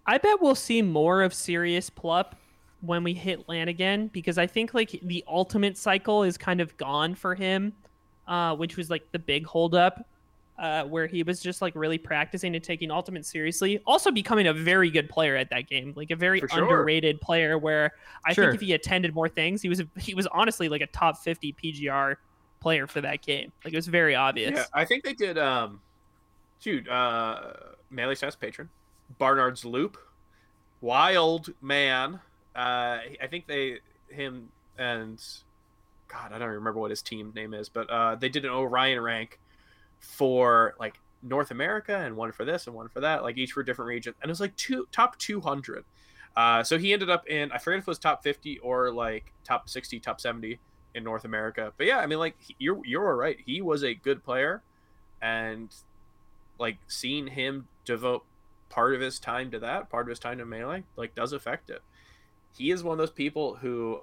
I 0.06 0.18
bet 0.18 0.42
we'll 0.42 0.56
see 0.56 0.82
more 0.82 1.22
of 1.22 1.34
serious 1.34 1.90
Plup 1.90 2.34
when 2.82 3.04
we 3.04 3.14
hit 3.14 3.48
LAN 3.48 3.70
again 3.70 4.08
because 4.08 4.38
I 4.38 4.48
think 4.48 4.74
like 4.74 5.00
the 5.04 5.24
ultimate 5.28 5.78
cycle 5.78 6.24
is 6.24 6.38
kind 6.38 6.60
of 6.60 6.76
gone 6.78 7.16
for 7.16 7.36
him, 7.36 7.74
uh, 8.28 8.56
which 8.56 8.76
was 8.76 8.90
like 8.90 9.10
the 9.14 9.20
big 9.20 9.46
holdup, 9.46 10.06
uh, 10.60 10.84
where 10.84 11.08
he 11.08 11.24
was 11.24 11.40
just 11.42 11.62
like 11.62 11.74
really 11.76 11.98
practicing 11.98 12.54
and 12.56 12.64
taking 12.64 12.92
ultimate 12.92 13.26
seriously. 13.26 13.80
Also 13.88 14.12
becoming 14.12 14.48
a 14.48 14.54
very 14.54 14.90
good 14.92 15.10
player 15.10 15.38
at 15.38 15.50
that 15.50 15.68
game, 15.68 15.94
like 15.96 16.12
a 16.12 16.16
very 16.16 16.40
sure. 16.40 16.64
underrated 16.64 17.22
player. 17.22 17.58
Where 17.58 17.94
I 18.26 18.34
Sure. 18.34 18.46
think 18.46 18.56
if 18.56 18.62
he 18.62 18.74
attended 18.74 19.16
more 19.16 19.30
things, 19.30 19.62
he 19.62 19.70
was 19.70 19.82
he 19.98 20.14
was 20.14 20.28
honestly 20.28 20.68
like 20.68 20.82
a 20.82 20.88
top 20.88 21.18
fifty 21.20 21.54
PGR 21.54 22.18
player 22.60 22.88
for 22.88 23.00
that 23.02 23.22
game. 23.22 23.52
Like 23.64 23.74
it 23.74 23.78
was 23.78 23.88
very 23.88 24.16
obvious. 24.16 24.52
Yeah, 24.56 24.66
I 24.74 24.84
think 24.84 25.06
they 25.06 25.14
did. 25.14 25.38
Um, 25.38 25.80
shoot, 26.60 26.88
uh, 26.88 27.54
Melee 27.94 28.16
Stats 28.16 28.40
patron, 28.40 28.70
Barnard's 29.18 29.64
Loop, 29.64 29.98
Wild 30.82 31.54
Man. 31.62 32.20
Uh, 32.56 33.00
I 33.22 33.28
think 33.30 33.48
they 33.48 33.80
him 34.10 34.50
and 34.78 35.22
God, 36.08 36.32
I 36.32 36.38
don't 36.38 36.50
remember 36.50 36.80
what 36.80 36.92
his 36.92 37.02
team 37.02 37.32
name 37.36 37.54
is, 37.54 37.70
but 37.70 37.90
uh, 37.90 38.16
they 38.16 38.30
did 38.30 38.46
an 38.46 38.52
Orion 38.52 39.02
rank 39.02 39.40
for 40.00 40.76
like 40.80 41.00
North 41.22 41.52
America 41.52 41.98
and 41.98 42.16
one 42.16 42.32
for 42.32 42.46
this 42.46 42.68
and 42.68 42.76
one 42.76 42.90
for 42.90 43.00
that, 43.00 43.24
like 43.24 43.38
each 43.38 43.54
for 43.54 43.62
a 43.62 43.66
different 43.66 43.90
region, 43.90 44.14
and 44.22 44.30
it 44.30 44.32
was 44.32 44.42
like 44.42 44.56
two 44.56 44.88
top 44.92 45.18
two 45.18 45.42
hundred. 45.42 45.86
Uh, 46.36 46.64
so 46.64 46.78
he 46.78 46.94
ended 46.94 47.10
up 47.10 47.28
in 47.28 47.52
I 47.52 47.58
forget 47.58 47.80
if 47.80 47.84
it 47.84 47.88
was 47.88 48.00
top 48.00 48.24
fifty 48.24 48.60
or 48.60 48.92
like 48.92 49.32
top 49.44 49.70
sixty, 49.70 50.00
top 50.00 50.20
seventy 50.20 50.60
in 50.94 51.04
North 51.04 51.26
America. 51.26 51.74
But 51.78 51.88
yeah, 51.88 52.00
I 52.00 52.06
mean, 52.06 52.20
like 52.20 52.36
you're 52.60 52.80
you're 52.86 53.08
all 53.08 53.16
right. 53.16 53.38
He 53.46 53.62
was 53.62 53.84
a 53.84 53.94
good 53.94 54.24
player, 54.24 54.62
and 55.22 55.74
like 56.60 56.80
seeing 56.88 57.28
him 57.28 57.70
devote 57.86 58.26
part 58.70 58.96
of 58.96 59.02
his 59.02 59.20
time 59.20 59.52
to 59.52 59.60
that, 59.60 59.90
part 59.90 60.08
of 60.08 60.10
his 60.10 60.20
time 60.20 60.38
to 60.40 60.46
melee, 60.46 60.86
like 60.96 61.16
does 61.16 61.34
affect 61.34 61.70
it. 61.70 61.82
He 62.52 62.72
is 62.72 62.84
one 62.84 62.94
of 62.96 63.00
those 63.00 63.12
people 63.12 63.58
who, 63.58 64.02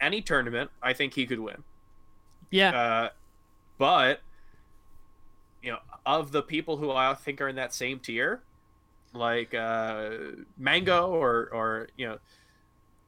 any 0.00 0.22
tournament, 0.22 0.72
I 0.82 0.94
think 0.94 1.14
he 1.14 1.26
could 1.26 1.40
win. 1.40 1.64
yeah. 2.50 2.72
Uh, 2.72 3.10
but 3.78 4.22
you 5.62 5.72
know, 5.72 5.78
of 6.04 6.32
the 6.32 6.42
people 6.42 6.76
who 6.76 6.90
I 6.92 7.14
think 7.14 7.40
are 7.40 7.48
in 7.48 7.56
that 7.56 7.74
same 7.74 8.00
tier, 8.00 8.44
like 9.14 9.54
uh, 9.54 10.10
Mango 10.58 11.08
or 11.10 11.50
or 11.54 11.88
you 11.96 12.08
know, 12.08 12.18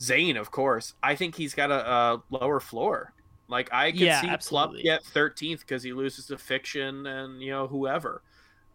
Zain, 0.03 0.37
of 0.37 0.51
course, 0.51 0.95
I 1.03 1.17
think 1.17 1.37
he's 1.37 1.55
got 1.55 1.71
a, 1.71 1.89
a 1.91 2.25
lower 2.31 2.61
floor 2.61 3.15
Like 3.49 3.71
I 3.73 3.93
could 3.93 4.13
Yeah, 4.13 4.15
see 4.15 4.39
Plup 4.39 4.75
get 4.83 5.05
13th 5.05 5.61
because 5.61 5.83
he 5.83 5.93
loses 5.93 6.27
to 6.29 6.39
Fiction 6.39 7.07
and 7.07 7.43
you 7.43 7.51
know 7.53 7.69
whoever. 7.69 8.23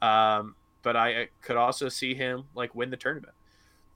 Um, 0.04 0.56
but 0.82 0.96
I 0.98 1.30
could 1.42 1.56
also 1.56 1.88
see 1.90 2.14
him 2.14 2.44
like 2.56 2.76
win 2.76 2.90
the 2.90 2.98
tournament. 2.98 3.34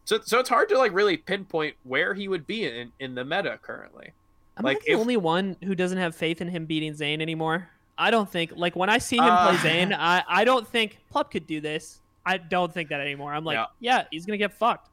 So 0.05 0.19
so 0.23 0.39
it's 0.39 0.47
hard 0.49 0.69
to 0.69 0.77
like 0.77 0.93
really 0.93 1.17
pinpoint 1.17 1.75
where 1.83 2.13
he 2.13 2.27
would 2.29 2.47
be 2.47 2.65
in 2.65 2.91
in 2.99 3.13
the 3.15 3.25
meta 3.25 3.59
currently. 3.61 4.11
I'm 4.55 4.63
Like, 4.63 4.77
I 4.77 4.79
the 4.85 4.91
if- 4.93 4.99
only 4.99 5.17
one 5.17 5.57
who 5.63 5.75
doesn't 5.75 5.97
have 5.97 6.15
faith 6.15 6.39
in 6.41 6.47
him 6.47 6.65
beating 6.65 6.93
Zain 6.95 7.21
anymore? 7.21 7.69
I 7.97 8.09
don't 8.11 8.29
think 8.31 8.53
like 8.55 8.75
when 8.75 8.89
I 8.89 8.99
see 8.99 9.17
him 9.17 9.23
Uh, 9.25 9.49
play 9.49 9.57
Zain, 9.57 9.91
I, 10.13 10.23
I 10.27 10.45
don't 10.45 10.65
think 10.67 10.97
Plup 11.13 11.29
could 11.31 11.45
do 11.45 11.59
this. 11.59 11.99
I 12.25 12.37
don't 12.37 12.73
think 12.73 12.89
that 12.89 13.01
anymore. 13.01 13.33
I'm 13.33 13.43
like, 13.43 13.55
Yeah. 13.55 13.65
yeah, 13.79 14.03
he's 14.11 14.25
gonna 14.25 14.37
get 14.37 14.53
fucked. 14.53 14.89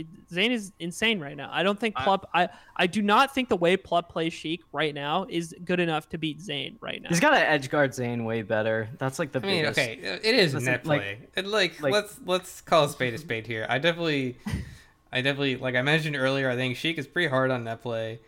It, 0.00 0.06
Zain 0.32 0.52
is 0.52 0.72
insane 0.78 1.20
right 1.20 1.36
now. 1.36 1.48
I 1.52 1.62
don't 1.62 1.78
think 1.78 1.94
I- 1.96 2.04
Plup. 2.04 2.24
I, 2.34 2.48
I 2.76 2.86
do 2.86 3.02
not 3.02 3.34
think 3.34 3.48
the 3.48 3.56
way 3.56 3.76
Plup 3.76 4.08
plays 4.08 4.32
Sheik 4.32 4.62
right 4.72 4.94
now 4.94 5.26
is 5.28 5.54
good 5.64 5.80
enough 5.80 6.08
to 6.10 6.18
beat 6.18 6.40
Zain 6.40 6.76
right 6.80 7.00
now. 7.02 7.08
He's 7.08 7.20
got 7.20 7.30
to 7.30 7.38
edge 7.38 7.70
guard 7.70 7.94
Zain 7.94 8.24
way 8.24 8.42
better. 8.42 8.88
That's 8.98 9.18
like 9.18 9.32
the 9.32 9.40
I 9.42 9.46
mean, 9.46 9.66
okay, 9.66 9.98
it 10.02 10.34
is 10.34 10.54
Listen, 10.54 10.72
net 10.72 10.86
like- 10.86 11.00
play. 11.00 11.18
and 11.36 11.46
like, 11.48 11.80
like- 11.80 11.92
let's 11.92 12.18
let's 12.24 12.60
call 12.60 12.84
a 12.84 12.88
spade 12.88 13.14
a 13.14 13.18
spade 13.18 13.46
here. 13.46 13.66
I 13.68 13.78
definitely, 13.78 14.36
I 15.12 15.20
definitely 15.22 15.56
like 15.56 15.74
I 15.74 15.82
mentioned 15.82 16.16
earlier. 16.16 16.50
I 16.50 16.56
think 16.56 16.76
Sheik 16.76 16.98
is 16.98 17.06
pretty 17.06 17.28
hard 17.28 17.50
on 17.50 17.64
net 17.64 17.82
play. 17.82 18.20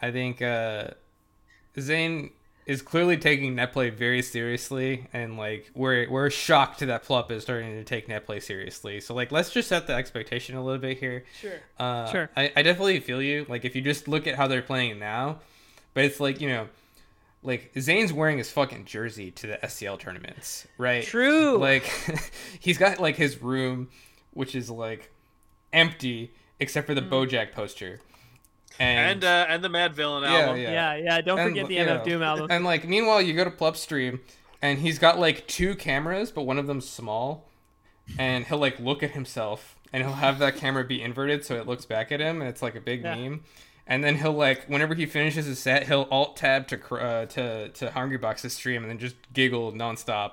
I 0.00 0.10
think 0.10 0.42
uh, 0.42 0.88
Zain 1.78 2.30
is 2.64 2.80
clearly 2.82 3.16
taking 3.16 3.54
net 3.56 3.72
play 3.72 3.90
very 3.90 4.22
seriously, 4.22 5.06
and 5.12 5.36
like 5.36 5.70
we're 5.74 6.08
we're 6.10 6.30
shocked 6.30 6.80
that 6.80 7.04
Plup 7.04 7.30
is 7.30 7.42
starting 7.42 7.70
to 7.74 7.84
take 7.84 8.08
net 8.08 8.24
play 8.24 8.38
seriously. 8.40 9.00
So 9.00 9.14
like, 9.14 9.32
let's 9.32 9.50
just 9.50 9.68
set 9.68 9.86
the 9.86 9.94
expectation 9.94 10.56
a 10.56 10.62
little 10.64 10.80
bit 10.80 10.98
here. 10.98 11.24
Sure. 11.40 11.60
Uh, 11.78 12.10
Sure. 12.10 12.30
I, 12.36 12.52
I 12.56 12.62
definitely 12.62 13.00
feel 13.00 13.20
you. 13.22 13.46
Like 13.48 13.64
if 13.64 13.74
you 13.74 13.82
just 13.82 14.06
look 14.08 14.26
at 14.26 14.36
how 14.36 14.46
they're 14.46 14.62
playing 14.62 14.98
now, 14.98 15.40
but 15.94 16.04
it's 16.04 16.20
like 16.20 16.40
you 16.40 16.48
know, 16.48 16.68
like 17.42 17.72
Zain's 17.78 18.12
wearing 18.12 18.38
his 18.38 18.50
fucking 18.50 18.84
jersey 18.84 19.30
to 19.32 19.46
the 19.48 19.58
SCL 19.64 19.98
tournaments, 19.98 20.66
right? 20.78 21.02
True. 21.04 21.58
Like 21.58 21.84
he's 22.60 22.78
got 22.78 23.00
like 23.00 23.16
his 23.16 23.42
room, 23.42 23.88
which 24.32 24.54
is 24.54 24.70
like 24.70 25.10
empty 25.72 26.32
except 26.60 26.86
for 26.86 26.94
the 26.94 27.02
BoJack 27.02 27.50
poster, 27.50 27.98
And 28.78 29.22
and 29.22 29.24
uh, 29.24 29.46
and 29.48 29.62
the 29.64 29.68
Madvillain 29.68 30.22
Yeah, 30.22 30.38
album. 30.38 30.56
yeah. 30.62 30.70
yeah, 30.72 30.94
yeah. 30.96 31.20
Don't 31.20 31.38
And, 31.38 31.50
forget 31.50 31.68
the 31.68 31.74
you 31.74 31.80
MF 31.80 31.86
know, 31.86 32.04
Doom 32.04 32.22
album. 32.22 32.46
and 32.50 32.64
like 32.64 32.86
meanwhile 32.88 33.20
you 33.22 33.34
go 33.34 33.44
to 33.44 33.50
Plup 33.50 33.76
stream 33.76 34.20
and 34.60 34.78
he's 34.78 34.98
got 34.98 35.18
like 35.18 35.46
two 35.46 35.74
cameras, 35.74 36.30
but 36.30 36.42
one 36.42 36.58
of 36.58 36.66
them's 36.66 36.88
small, 36.88 37.48
and 38.18 38.46
he'll 38.46 38.58
like 38.58 38.78
look 38.80 39.02
at 39.02 39.10
himself 39.12 39.76
and 39.92 40.02
he'll 40.02 40.14
have 40.14 40.38
that 40.38 40.56
camera 40.56 40.84
be 40.84 41.02
inverted 41.02 41.44
so 41.44 41.54
it 41.56 41.66
looks 41.66 41.84
back 41.84 42.10
at 42.10 42.20
him 42.20 42.40
and 42.40 42.48
it's 42.48 42.62
like 42.62 42.74
a 42.74 42.80
big 42.80 43.02
Yeah. 43.02 43.14
meme. 43.14 43.44
And 43.86 44.02
then 44.04 44.16
he'll 44.18 44.32
like 44.32 44.66
whenever 44.66 44.94
he 44.94 45.06
finishes 45.06 45.46
his 45.46 45.58
set, 45.58 45.86
he'll 45.88 46.06
alt 46.10 46.36
tab 46.36 46.68
to 46.68 46.76
cr- 46.78 47.00
uh, 47.00 47.26
to 47.26 47.68
to 47.70 47.88
Hungrybox's 47.88 48.54
stream 48.54 48.82
and 48.82 48.90
then 48.90 48.98
just 48.98 49.16
giggle 49.32 49.72
nonstop. 49.72 50.32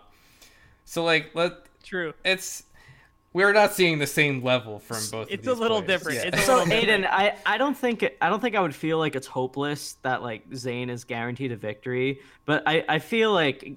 So 0.85 1.03
like 1.03 1.31
let 1.33 1.53
True. 1.83 2.13
it's 2.23 2.63
we're 3.33 3.53
not 3.53 3.73
seeing 3.73 3.99
the 3.99 4.07
same 4.07 4.43
level 4.43 4.79
from 4.79 4.97
both. 5.11 5.27
of 5.27 5.31
It's 5.31 5.45
these 5.47 5.57
a 5.57 5.59
little 5.61 5.81
players. 5.81 6.01
different. 6.01 6.17
Yeah. 6.19 6.29
It's 6.33 6.45
so 6.45 6.63
little 6.63 6.69
different. 6.79 7.05
Aiden, 7.05 7.09
I, 7.09 7.35
I 7.45 7.57
don't 7.57 7.77
think 7.77 8.03
I 8.21 8.29
don't 8.29 8.39
think 8.39 8.55
I 8.55 8.59
would 8.61 8.75
feel 8.75 8.97
like 8.97 9.15
it's 9.15 9.27
hopeless 9.27 9.93
that 10.01 10.21
like 10.23 10.43
Zain 10.55 10.89
is 10.89 11.03
guaranteed 11.03 11.51
a 11.51 11.55
victory, 11.55 12.21
but 12.45 12.63
I, 12.65 12.83
I 12.89 12.99
feel 12.99 13.31
like 13.31 13.75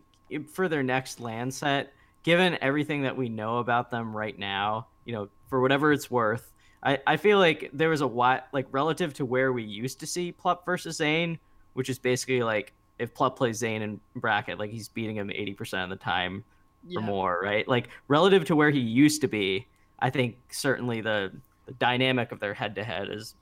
for 0.53 0.69
their 0.69 0.83
next 0.83 1.21
land 1.21 1.53
set, 1.53 1.93
given 2.23 2.57
everything 2.63 3.03
that 3.03 3.17
we 3.17 3.29
know 3.29 3.59
about 3.59 3.91
them 3.91 4.17
right 4.17 4.39
now, 4.39 4.87
you 5.05 5.13
know, 5.13 5.29
for 5.49 5.61
whatever 5.61 5.93
it's 5.93 6.11
worth, 6.11 6.53
I, 6.83 6.99
I 7.07 7.17
feel 7.19 7.39
like 7.39 7.69
there 7.75 7.91
was 7.91 8.01
a 8.01 8.07
wide 8.07 8.43
like 8.53 8.67
relative 8.73 9.13
to 9.15 9.27
where 9.27 9.53
we 9.53 9.63
used 9.65 10.01
to 10.01 10.07
see 10.07 10.33
Plup 10.33 10.65
versus 10.65 10.97
Zain, 10.97 11.39
which 11.75 11.91
is 11.91 11.99
basically 11.99 12.43
like 12.43 12.73
if 12.99 13.13
Plup 13.15 13.37
plays 13.37 13.59
Zain 13.59 13.83
in 13.83 14.01
bracket, 14.17 14.59
like 14.59 14.71
he's 14.71 14.89
beating 14.89 15.17
him 15.17 15.31
eighty 15.31 15.53
percent 15.53 15.83
of 15.83 15.91
the 15.99 16.03
time 16.03 16.43
Yeah. 16.87 16.99
or 17.01 17.03
more, 17.03 17.41
right? 17.43 17.67
Like 17.69 17.89
relative 18.09 18.45
to 18.47 18.57
where 18.57 18.71
he 18.71 18.81
used 18.81 19.21
to 19.21 19.29
be, 19.29 19.67
I 19.99 20.11
think 20.11 20.37
certainly 20.51 21.01
the, 21.01 21.33
the 21.67 21.73
dynamic 21.75 22.33
of 22.33 22.41
their 22.41 22.55
head 22.55 22.75
to 22.75 22.85
head 22.85 23.09
is 23.11 23.35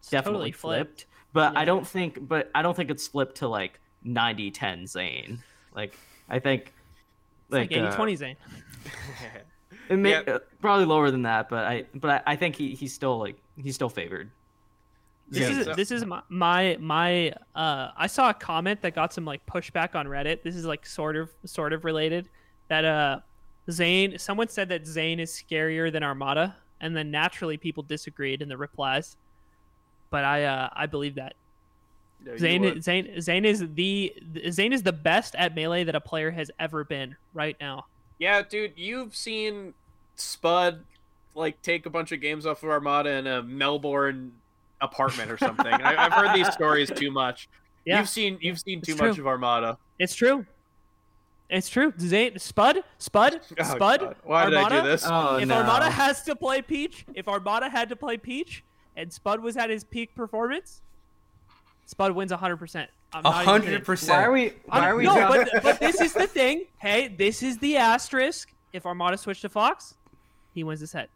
It's 0.00 0.10
definitely 0.10 0.50
totally 0.50 0.52
flipped. 0.52 1.00
flipped. 1.02 1.06
But 1.32 1.52
Yeah. 1.54 1.60
I 1.60 1.64
don't 1.64 1.86
think 1.86 2.26
but 2.28 2.50
I 2.54 2.62
don't 2.62 2.74
think 2.76 2.90
it's 2.90 3.06
flipped 3.06 3.36
to 3.38 3.48
like 3.48 3.78
90-10 4.04 4.88
Zain. 4.88 5.38
Like 5.74 5.96
I 6.28 6.38
think 6.40 6.72
It's 7.46 7.52
like, 7.52 7.70
like, 7.70 7.78
80 7.78 7.80
uh, 7.86 7.94
20 7.96 8.16
Zain. 8.16 8.36
it 9.88 9.96
may, 9.96 10.10
Yeah. 10.10 10.34
uh, 10.34 10.38
probably 10.60 10.84
lower 10.86 11.10
than 11.10 11.22
that, 11.22 11.48
but 11.48 11.64
I 11.64 11.84
but 11.94 12.10
I, 12.26 12.32
I 12.32 12.36
think 12.36 12.56
he, 12.56 12.74
he's 12.74 12.92
still 12.92 13.18
like 13.18 13.36
he's 13.56 13.74
still 13.74 13.88
favored. 13.88 14.30
This 15.28 15.42
Yeah, 15.50 15.58
is 15.60 15.64
so- 15.66 15.74
this 15.74 15.90
is 15.90 16.04
my, 16.04 16.22
my 16.28 16.76
my 16.80 17.30
uh 17.54 17.90
I 17.96 18.06
saw 18.06 18.30
a 18.30 18.34
comment 18.34 18.82
that 18.82 18.94
got 18.94 19.12
some 19.12 19.24
like 19.24 19.46
pushback 19.46 19.94
on 19.94 20.06
Reddit. 20.06 20.42
This 20.42 20.56
is 20.56 20.64
like 20.66 20.84
sort 20.84 21.16
of 21.16 21.30
sort 21.44 21.72
of 21.72 21.84
related 21.84 22.28
that 22.72 22.86
uh 22.86 23.20
Zain 23.70 24.18
someone 24.18 24.48
said 24.48 24.70
that 24.70 24.86
Zain 24.86 25.20
is 25.20 25.30
scarier 25.30 25.92
than 25.92 26.02
Armada 26.02 26.56
and 26.80 26.96
then 26.96 27.10
naturally 27.10 27.58
people 27.58 27.82
disagreed 27.82 28.40
in 28.40 28.48
the 28.48 28.56
replies. 28.56 29.16
But 30.08 30.24
I 30.24 30.44
uh 30.44 30.70
I 30.72 30.86
believe 30.86 31.16
that. 31.16 31.34
Zain. 32.38 32.80
Zain 32.80 33.20
Zain 33.20 33.44
is 33.44 33.62
the 33.74 34.14
Zain 34.50 34.72
is 34.72 34.82
the 34.82 34.92
best 34.92 35.34
at 35.34 35.54
melee 35.54 35.84
that 35.84 35.94
a 35.94 36.00
player 36.00 36.30
has 36.30 36.50
ever 36.58 36.82
been 36.82 37.14
right 37.34 37.56
now. 37.60 37.84
Yeah, 38.18 38.40
dude, 38.40 38.72
you've 38.76 39.14
seen 39.14 39.74
Spud 40.16 40.82
like 41.34 41.60
take 41.60 41.84
a 41.84 41.90
bunch 41.90 42.10
of 42.12 42.22
games 42.22 42.46
off 42.46 42.62
of 42.62 42.70
Armada 42.70 43.10
in 43.10 43.26
a 43.26 43.42
Melbourne 43.42 44.32
apartment 44.80 45.30
or 45.30 45.36
something. 45.36 45.66
I, 45.66 46.06
I've 46.06 46.12
heard 46.12 46.34
these 46.34 46.50
stories 46.52 46.90
too 46.90 47.10
much. 47.10 47.48
Yeah. 47.84 47.98
You've 47.98 48.08
seen 48.10 48.38
you've 48.40 48.60
seen 48.60 48.80
too 48.80 48.94
much 48.94 49.18
of 49.18 49.26
Armada. 49.26 49.76
It's 49.98 50.14
true. 50.14 50.46
It's 51.52 51.68
true. 51.68 51.92
Zain 52.00 52.38
Spud 52.38 52.78
Spud 52.98 53.40
Oh, 53.60 53.62
Spud 53.62 54.00
God. 54.00 54.16
Why 54.24 54.44
did 54.46 54.54
I 54.54 54.68
do 54.70 54.88
this? 54.88 55.04
Oh 55.06 55.36
if 55.36 55.46
no. 55.46 55.56
Armada 55.56 55.90
has 55.90 56.22
to 56.22 56.34
play 56.34 56.62
Peach, 56.62 57.04
if 57.14 57.28
Armada 57.28 57.68
had 57.68 57.90
to 57.90 57.96
play 57.96 58.16
Peach, 58.16 58.64
and 58.96 59.12
Spud 59.12 59.40
was 59.40 59.56
at 59.58 59.68
his 59.68 59.84
peak 59.84 60.14
performance, 60.14 60.80
Spud 61.84 62.12
wins 62.12 62.32
100%. 62.32 62.86
I'm 63.12 63.20
A 63.20 63.22
not 63.22 63.44
hundred 63.44 63.64
kidding. 63.64 63.78
why 63.80 63.84
percent. 63.84 64.22
are 64.26 64.32
we 64.32 64.52
why 64.64 64.88
are 64.88 64.96
we 64.96 65.04
no, 65.04 65.14
but, 65.28 65.62
but 65.62 65.78
this 65.78 66.00
is 66.00 66.14
the 66.14 66.26
thing. 66.26 66.64
Hey, 66.78 67.08
this 67.08 67.42
is 67.42 67.58
the 67.58 67.76
asterisk. 67.76 68.50
If 68.72 68.86
Armada 68.86 69.18
switched 69.18 69.42
to 69.42 69.50
Fox, 69.50 69.94
he 70.54 70.64
wins 70.64 70.80
the 70.80 70.86
set. 70.86 71.10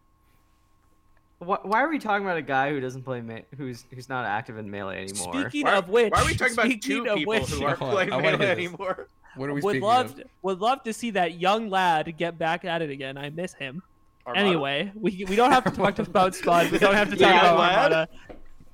why, 1.39 1.57
why 1.63 1.83
are 1.83 1.89
we 1.89 1.99
talking 1.99 2.27
about 2.27 2.37
a 2.37 2.43
guy 2.43 2.69
who 2.71 2.81
doesn't 2.81 3.05
play 3.05 3.23
me- 3.23 3.45
who's 3.57 3.87
who's 3.91 4.11
not 4.11 4.27
active 4.27 4.59
in 4.59 4.71
melee 4.71 5.05
anymore? 5.05 5.33
Speaking 5.49 5.65
Why, 5.65 5.77
of 5.77 5.89
which, 5.89 6.13
why 6.13 6.21
are 6.21 6.27
we 6.27 6.35
talking 6.35 6.53
about 6.53 6.69
two 6.83 7.05
people 7.05 7.25
which, 7.25 7.49
who 7.49 7.65
aren't 7.65 7.79
Hold 7.81 7.93
playing 7.93 8.11
Melee 8.11 8.51
anymore? 8.51 9.09
What 9.37 9.49
are 9.51 9.55
we 9.55 9.61
would 9.61 9.81
love 9.81 10.19
of? 10.19 10.25
would 10.43 10.61
love 10.61 10.83
to 10.85 10.93
see 10.93 11.11
that 11.11 11.39
young 11.39 11.69
lad 11.71 12.15
get 12.17 12.39
back 12.39 12.65
at 12.65 12.83
it 12.83 12.91
again. 12.91 13.17
I 13.19 13.31
miss 13.31 13.55
him. 13.55 13.83
Armada? 14.27 14.47
Anyway, 14.47 14.93
we, 14.95 15.25
we 15.29 15.37
don't 15.37 15.53
have 15.53 15.65
to 15.65 15.71
talk 15.71 15.99
about 16.01 16.35
Spud. 16.35 16.71
We 16.73 16.79
don't 16.79 16.95
have 16.95 17.11
to 17.11 17.17
talk 17.17 17.21
Young 17.31 17.39
about 17.39 17.59
lad? 17.59 17.93
Armada. 17.93 18.09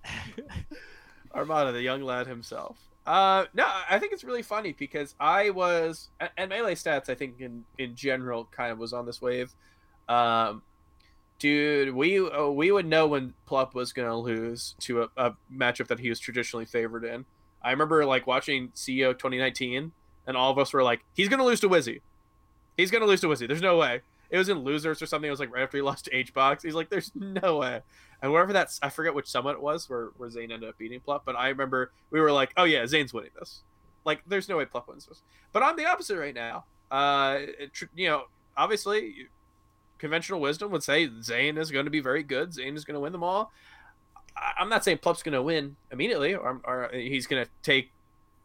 Armada, 1.34 1.72
the 1.72 1.82
young 1.82 2.02
lad 2.02 2.26
himself. 2.26 2.78
Uh, 3.06 3.46
no, 3.54 3.66
I 3.90 3.98
think 3.98 4.12
it's 4.12 4.22
really 4.22 4.42
funny 4.42 4.72
because 4.72 5.14
I 5.18 5.50
was 5.50 6.08
and- 6.20 6.30
and 6.36 6.48
melee 6.50 6.74
stats. 6.74 7.08
I 7.08 7.14
think 7.14 7.40
in 7.40 7.64
in 7.78 7.94
general 7.96 8.48
kind 8.52 8.70
of 8.70 8.78
was 8.78 8.92
on 8.92 9.06
this 9.06 9.20
wave. 9.20 9.52
Um, 10.08 10.62
dude, 11.38 11.94
we 11.94 12.20
uh, 12.20 12.46
we 12.48 12.70
would 12.70 12.86
know 12.86 13.08
when 13.08 13.34
Plup 13.48 13.74
was 13.74 13.92
gonna 13.92 14.16
lose 14.16 14.76
to 14.80 15.02
a, 15.02 15.08
a 15.16 15.32
matchup 15.52 15.88
that 15.88 15.98
he 15.98 16.08
was 16.10 16.20
traditionally 16.20 16.64
favored 16.64 17.04
in. 17.04 17.24
I 17.62 17.70
remember 17.72 18.04
like 18.06 18.26
watching 18.26 18.68
CEO 18.70 19.12
2019, 19.12 19.90
and 20.26 20.36
all 20.36 20.50
of 20.50 20.58
us 20.58 20.72
were 20.72 20.82
like, 20.82 21.04
"He's 21.14 21.28
gonna 21.28 21.44
lose 21.44 21.60
to 21.60 21.68
Wizzy. 21.68 22.00
He's 22.76 22.90
gonna 22.90 23.06
lose 23.06 23.20
to 23.22 23.28
Wizzy. 23.28 23.46
There's 23.48 23.62
no 23.62 23.76
way." 23.76 24.02
It 24.30 24.38
was 24.38 24.48
in 24.48 24.60
losers 24.60 25.02
or 25.02 25.06
something. 25.06 25.28
It 25.28 25.30
was 25.30 25.40
like 25.40 25.52
right 25.52 25.62
after 25.62 25.76
he 25.76 25.82
lost 25.82 26.06
to 26.06 26.16
H 26.16 26.32
box. 26.32 26.62
He's 26.62 26.74
like, 26.74 26.88
"There's 26.88 27.12
no 27.14 27.58
way." 27.58 27.82
And 28.22 28.32
wherever 28.32 28.52
that's, 28.52 28.78
I 28.82 28.88
forget 28.88 29.14
which 29.14 29.28
summit 29.28 29.54
it 29.54 29.60
was 29.60 29.90
where, 29.90 30.10
where 30.16 30.30
Zain 30.30 30.52
ended 30.52 30.68
up 30.68 30.78
beating 30.78 31.00
Plup, 31.00 31.22
but 31.24 31.34
I 31.34 31.48
remember 31.48 31.90
we 32.10 32.20
were 32.20 32.30
like, 32.30 32.52
oh 32.56 32.64
yeah, 32.64 32.86
Zain's 32.86 33.12
winning 33.12 33.32
this. 33.36 33.62
Like, 34.04 34.22
there's 34.26 34.48
no 34.48 34.58
way 34.58 34.64
Plup 34.64 34.86
wins 34.86 35.06
this. 35.06 35.22
But 35.52 35.64
I'm 35.64 35.76
the 35.76 35.86
opposite 35.86 36.18
right 36.18 36.34
now. 36.34 36.64
Uh, 36.90 37.40
you 37.96 38.08
know, 38.08 38.24
obviously, 38.56 39.28
conventional 39.98 40.40
wisdom 40.40 40.70
would 40.70 40.84
say 40.84 41.10
Zain 41.20 41.58
is 41.58 41.72
going 41.72 41.84
to 41.84 41.90
be 41.90 42.00
very 42.00 42.22
good. 42.22 42.54
Zane 42.54 42.76
is 42.76 42.84
going 42.84 42.94
to 42.94 43.00
win 43.00 43.12
them 43.12 43.24
all. 43.24 43.50
I'm 44.36 44.68
not 44.68 44.84
saying 44.84 44.98
Plup's 44.98 45.22
going 45.22 45.34
to 45.34 45.42
win 45.42 45.76
immediately, 45.90 46.34
or, 46.34 46.60
or 46.64 46.90
he's 46.92 47.26
going 47.26 47.44
to 47.44 47.50
take 47.62 47.90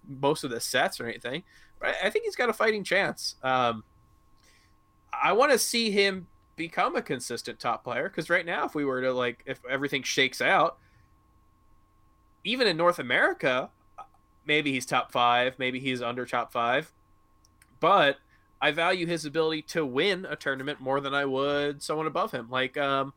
most 0.08 0.44
of 0.44 0.50
the 0.50 0.60
sets 0.60 1.00
or 1.00 1.08
anything, 1.08 1.44
but 1.80 1.96
I, 2.04 2.10
think 2.10 2.26
he's 2.26 2.36
got 2.36 2.50
a 2.50 2.54
fighting 2.54 2.84
chance. 2.84 3.36
Um, 3.44 3.84
I 5.12 5.34
want 5.34 5.52
to 5.52 5.60
see 5.60 5.92
him 5.92 6.28
become 6.58 6.96
a 6.96 7.02
consistent 7.02 7.60
top 7.60 7.84
player 7.84 8.10
because 8.10 8.30
right 8.30 8.46
now 8.46 8.66
if 8.66 8.76
we 8.76 8.84
were 8.84 9.00
to 9.00 9.14
like 9.14 9.44
if 9.46 9.62
everything 9.70 10.02
shakes 10.02 10.42
out 10.42 10.78
even 12.44 12.68
in 12.68 12.76
north 12.76 12.98
america 12.98 13.70
maybe 14.46 14.72
he's 14.74 14.86
top 14.86 15.12
five 15.12 15.54
maybe 15.60 15.80
he's 15.80 16.02
under 16.02 16.26
top 16.26 16.52
five 16.52 16.92
but 17.80 18.18
i 18.60 18.72
value 18.72 19.06
his 19.06 19.24
ability 19.24 19.62
to 19.62 19.86
win 19.86 20.26
a 20.26 20.36
tournament 20.36 20.82
more 20.82 21.00
than 21.00 21.14
i 21.14 21.24
would 21.24 21.82
someone 21.84 22.08
above 22.08 22.32
him 22.32 22.50
like 22.50 22.76
um 22.76 23.14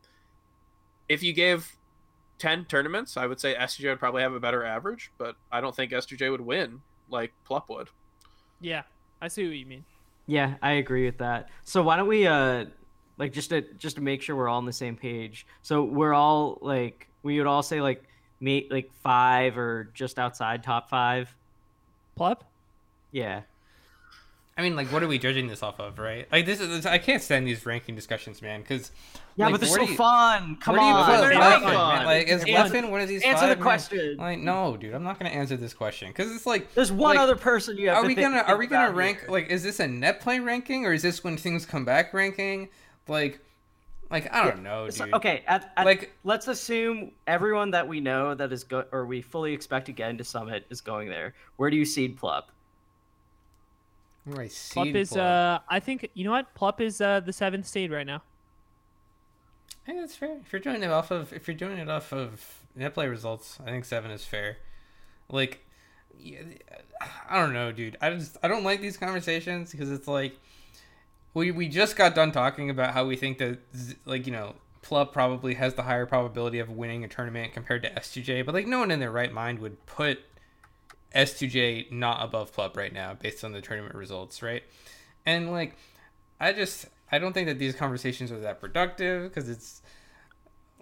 if 1.08 1.22
you 1.22 1.32
gave 1.32 1.76
10 2.40 2.64
tournaments, 2.64 3.16
I 3.16 3.26
would 3.26 3.38
say 3.38 3.54
S2J 3.54 3.90
would 3.90 4.00
probably 4.00 4.22
have 4.22 4.32
a 4.32 4.40
better 4.40 4.64
average, 4.64 5.12
but 5.18 5.36
I 5.52 5.60
don't 5.60 5.76
think 5.76 5.92
S2J 5.92 6.30
would 6.30 6.40
win 6.40 6.80
like 7.08 7.32
Plup 7.48 7.68
would. 7.68 7.88
Yeah, 8.60 8.82
I 9.20 9.28
see 9.28 9.46
what 9.46 9.56
you 9.56 9.66
mean. 9.66 9.84
Yeah, 10.26 10.54
I 10.62 10.72
agree 10.72 11.04
with 11.04 11.18
that. 11.18 11.50
So 11.64 11.82
why 11.82 11.96
don't 11.96 12.08
we 12.08 12.26
uh 12.26 12.66
like 13.18 13.32
just 13.32 13.50
to 13.50 13.62
just 13.78 13.96
to 13.96 14.02
make 14.02 14.22
sure 14.22 14.34
we're 14.34 14.48
all 14.48 14.58
on 14.58 14.66
the 14.66 14.72
same 14.72 14.96
page. 14.96 15.46
So 15.62 15.84
we're 15.84 16.14
all 16.14 16.58
like 16.62 17.08
we 17.22 17.38
would 17.38 17.46
all 17.46 17.62
say 17.62 17.80
like 17.80 18.04
me 18.40 18.66
like 18.70 18.90
5 19.02 19.58
or 19.58 19.90
just 19.92 20.18
outside 20.18 20.62
top 20.62 20.88
5. 20.88 21.34
Plup? 22.18 22.40
Yeah. 23.12 23.42
I 24.58 24.62
mean, 24.62 24.76
like, 24.76 24.88
what 24.88 25.02
are 25.02 25.08
we 25.08 25.18
judging 25.18 25.46
this 25.46 25.62
off 25.62 25.80
of, 25.80 25.98
right? 25.98 26.26
Like, 26.30 26.44
this 26.44 26.60
is 26.60 26.84
I 26.84 26.98
can't 26.98 27.22
stand 27.22 27.46
these 27.46 27.64
ranking 27.64 27.94
discussions, 27.94 28.42
man. 28.42 28.60
Because 28.60 28.90
Yeah, 29.36 29.46
Like, 29.46 29.52
but 29.54 29.60
they're 29.62 29.70
so 29.70 29.82
you- 29.82 29.96
fun. 29.96 30.56
Come 30.56 30.74
where 30.74 30.82
do 30.82 30.86
you 30.86 30.92
on. 30.92 31.06
put 31.06 31.20
they're 31.28 31.40
Leffen, 31.40 31.62
fun. 31.72 32.04
Like, 32.04 32.26
is 32.28 32.44
Answer- 32.44 32.74
Leffen 32.76 32.90
one 32.90 33.00
of 33.00 33.08
these? 33.08 33.22
answer 33.22 33.40
five, 33.46 33.48
the 33.50 33.56
man? 33.56 33.62
question. 33.62 34.16
Like, 34.18 34.38
no, 34.40 34.76
dude, 34.76 34.92
I'm 34.92 35.02
not 35.04 35.18
gonna 35.18 35.30
answer 35.30 35.56
this 35.56 35.72
question 35.72 36.08
because 36.08 36.34
it's 36.34 36.44
like, 36.44 36.74
There's 36.74 36.92
one 36.92 37.16
like, 37.16 37.20
other 37.20 37.36
person 37.36 37.78
you 37.78 37.88
have 37.88 37.98
are 37.98 38.02
to 38.02 38.08
we 38.08 38.14
think- 38.16 38.26
gonna 38.34 38.42
are 38.42 38.58
we 38.58 38.66
gonna 38.66 38.90
rank 38.92 39.20
here. 39.20 39.30
like 39.30 39.48
is 39.48 39.62
this 39.62 39.80
a 39.80 39.86
net 39.88 40.20
play 40.20 40.40
ranking 40.40 40.84
or 40.84 40.92
is 40.92 41.00
this 41.02 41.24
when 41.24 41.36
things 41.38 41.64
come 41.64 41.84
back 41.86 42.12
ranking? 42.12 42.68
Like, 43.08 43.38
like 44.10 44.30
I 44.34 44.44
don't 44.44 44.62
know, 44.62 44.90
So- 44.90 45.06
dude. 45.06 45.14
okay, 45.14 45.42
at, 45.46 45.72
at, 45.76 45.86
Like- 45.86 46.12
let's 46.24 46.48
assume 46.48 47.12
everyone 47.26 47.70
that 47.70 47.86
we 47.88 48.00
know 48.00 48.34
that 48.34 48.52
is 48.52 48.64
go 48.64 48.84
or 48.92 49.06
we 49.06 49.22
fully 49.22 49.54
expect 49.54 49.86
to 49.86 49.92
get 49.92 50.10
into 50.10 50.24
Summit 50.24 50.66
is 50.68 50.82
going 50.82 51.08
there. 51.08 51.34
Where 51.56 51.70
do 51.70 51.76
you 51.78 51.86
seed 51.86 52.18
Plup? 52.18 52.42
Where 54.24 54.42
I 54.42 54.46
Plup 54.48 54.94
is 54.94 55.12
Plup. 55.12 55.18
uh 55.18 55.58
I 55.68 55.80
think 55.80 56.10
you 56.14 56.24
know 56.24 56.30
what? 56.32 56.54
Plup 56.54 56.80
is 56.80 57.00
uh 57.00 57.20
the 57.20 57.32
seventh 57.32 57.66
seed 57.66 57.90
right 57.90 58.06
now. 58.06 58.22
I 59.84 59.92
think 59.92 60.00
that's 60.00 60.14
fair. 60.16 60.38
If 60.44 60.52
you're 60.52 60.60
doing 60.60 60.82
it 60.82 60.90
off 60.90 61.10
of 61.10 61.32
if 61.32 61.48
you're 61.48 61.56
doing 61.56 61.78
it 61.78 61.88
off 61.88 62.12
of 62.12 62.62
net 62.76 62.94
play 62.94 63.08
results, 63.08 63.58
I 63.64 63.70
think 63.70 63.84
seven 63.84 64.10
is 64.10 64.24
fair. 64.24 64.58
Like, 65.28 65.64
yeah, 66.18 66.42
I 67.28 67.38
don't 67.38 67.52
know, 67.52 67.72
dude. 67.72 67.96
I 68.00 68.10
just 68.10 68.36
I 68.42 68.48
don't 68.48 68.64
like 68.64 68.80
these 68.80 68.96
conversations 68.96 69.72
because 69.72 69.90
it's 69.90 70.08
like 70.08 70.38
we 71.34 71.50
we 71.50 71.68
just 71.68 71.96
got 71.96 72.14
done 72.14 72.32
talking 72.32 72.70
about 72.70 72.92
how 72.94 73.06
we 73.06 73.16
think 73.16 73.38
that 73.38 73.58
like 74.04 74.26
you 74.26 74.32
know 74.32 74.54
Plup 74.82 75.12
probably 75.12 75.54
has 75.54 75.74
the 75.74 75.82
higher 75.82 76.06
probability 76.06 76.58
of 76.58 76.70
winning 76.70 77.04
a 77.04 77.08
tournament 77.08 77.52
compared 77.52 77.82
to 77.82 77.90
S2J, 77.90 78.44
but 78.44 78.54
like 78.54 78.66
no 78.66 78.78
one 78.78 78.90
in 78.90 79.00
their 79.00 79.10
right 79.10 79.32
mind 79.32 79.58
would 79.60 79.84
put 79.86 80.20
S2J 81.14 81.90
not 81.92 82.24
above 82.24 82.54
Plup 82.54 82.76
right 82.76 82.92
now 82.92 83.14
based 83.14 83.44
on 83.44 83.52
the 83.52 83.60
tournament 83.60 83.94
results, 83.94 84.42
right? 84.42 84.62
And 85.26 85.50
like 85.50 85.76
I 86.40 86.52
just 86.52 86.86
I 87.12 87.18
don't 87.18 87.32
think 87.32 87.48
that 87.48 87.58
these 87.58 87.74
conversations 87.74 88.30
are 88.32 88.40
that 88.40 88.60
productive 88.60 89.24
because 89.30 89.48
it's 89.48 89.82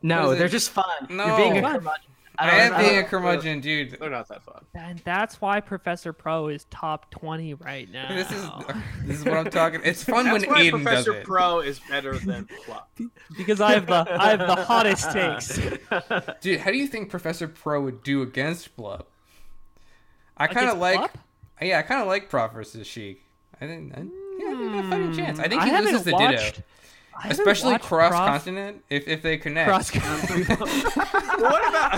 No, 0.03 0.35
they're 0.35 0.47
it? 0.47 0.51
just 0.51 0.71
fun. 0.71 0.85
No. 1.11 1.27
You're 1.27 1.37
being 1.37 1.57
a 1.59 1.63
curmudgeon. 1.73 2.11
I, 2.41 2.47
don't- 2.51 2.61
am 2.61 2.75
I 2.75 2.79
being 2.83 2.99
a 2.99 3.01
don't- 3.01 3.11
curmudgeon, 3.11 3.61
dude. 3.61 3.97
They're 3.99 4.11
not 4.11 4.29
that 4.29 4.45
fun. 4.45 4.65
And 4.75 5.01
that's 5.05 5.41
why 5.41 5.59
Professor 5.61 6.13
Pro 6.13 6.47
is 6.49 6.67
top 6.71 7.11
twenty 7.11 7.55
right 7.55 7.91
now. 7.91 8.15
This 8.15 8.31
is 8.31 8.49
this 9.07 9.19
is 9.19 9.25
what 9.25 9.35
I'm 9.39 9.51
talking. 9.51 9.81
It's 9.83 10.05
fun 10.05 10.27
That's 10.27 10.47
when 10.47 10.51
why 10.51 10.63
Aiden 10.63 10.73
does 10.73 10.83
Professor 10.83 11.15
it. 11.15 11.25
Pro 11.27 11.61
is 11.61 11.81
better 11.91 12.17
than 12.17 12.47
Plup. 12.67 13.11
because 13.37 13.61
I 13.61 13.73
have 13.73 13.87
the 13.87 14.07
I 14.21 14.29
have 14.37 14.39
the 14.47 14.65
hottest 14.65 15.11
takes. 15.11 15.59
Dude, 16.41 16.61
how 16.61 16.71
do 16.71 16.77
you 16.77 16.87
think 16.87 17.11
Professor 17.11 17.49
Pro 17.49 17.81
would 17.83 18.05
do 18.05 18.23
against 18.23 18.77
Plup? 18.77 19.07
I 20.39 20.47
kind 20.47 20.69
of 20.71 20.79
like, 20.79 21.11
yeah, 21.61 21.79
I 21.79 21.83
kind 21.83 22.01
of 22.01 22.07
like 22.09 22.29
Prof 22.31 22.53
versus 22.53 22.87
Sheik. 22.87 23.25
I 23.61 23.67
think, 23.67 23.93
I, 23.97 24.01
yeah, 24.01 24.05
I 24.47 24.51
think 24.57 24.73
have 24.75 24.85
a 24.85 24.89
fighting 24.91 25.17
chance. 25.17 25.39
I 25.41 25.49
think 25.49 25.63
I 25.63 25.65
he 25.67 25.71
haven't 25.71 25.91
loses 25.91 26.05
the 26.05 26.13
watched- 26.13 26.31
Ditto, 26.57 26.63
I 26.63 26.78
especially 27.25 27.73
watched 27.73 27.85
cross 27.85 28.11
Prof- 28.11 28.27
continent 28.27 28.85
if 28.91 29.09
if 29.09 29.23
they 29.23 29.37
connect. 29.37 29.69
Cross 29.69 29.95
what 31.39 31.69
about 31.69 31.95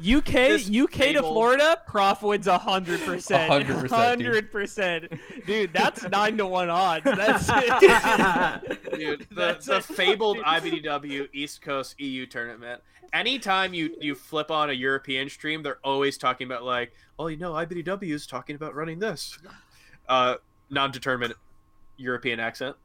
UK 0.00 0.24
This 0.24 0.70
UK 0.70 1.12
to 1.12 1.20
Florida, 1.20 1.80
Prof 1.86 2.22
wins 2.22 2.46
hundred 2.46 3.00
percent. 3.00 3.50
100%, 3.50 3.66
dude. 3.66 3.90
Hundred 3.90 4.52
percent, 4.52 5.12
dude. 5.46 5.72
That's 5.72 6.02
nine 6.08 6.36
to 6.38 6.46
one 6.46 6.70
odds. 6.70 7.04
That's 7.04 7.46
dude, 8.96 9.26
the, 9.30 9.34
That's 9.34 9.66
the 9.66 9.76
it. 9.76 9.84
fabled 9.84 10.38
IBDW 10.38 11.28
East 11.32 11.62
Coast 11.62 12.00
EU 12.00 12.26
tournament? 12.26 12.82
Anytime 13.12 13.74
you 13.74 13.96
you 14.00 14.14
flip 14.14 14.50
on 14.50 14.70
a 14.70 14.72
European 14.74 15.28
stream, 15.28 15.62
they're 15.62 15.78
always 15.84 16.16
talking 16.16 16.46
about 16.46 16.64
like, 16.64 16.92
oh, 17.18 17.26
you 17.26 17.36
know, 17.36 17.52
IBDW 17.52 18.12
is 18.12 18.26
talking 18.26 18.56
about 18.56 18.74
running 18.74 18.98
this, 18.98 19.38
uh, 20.08 20.36
non-determined 20.70 21.34
European 21.96 22.40
accent. 22.40 22.76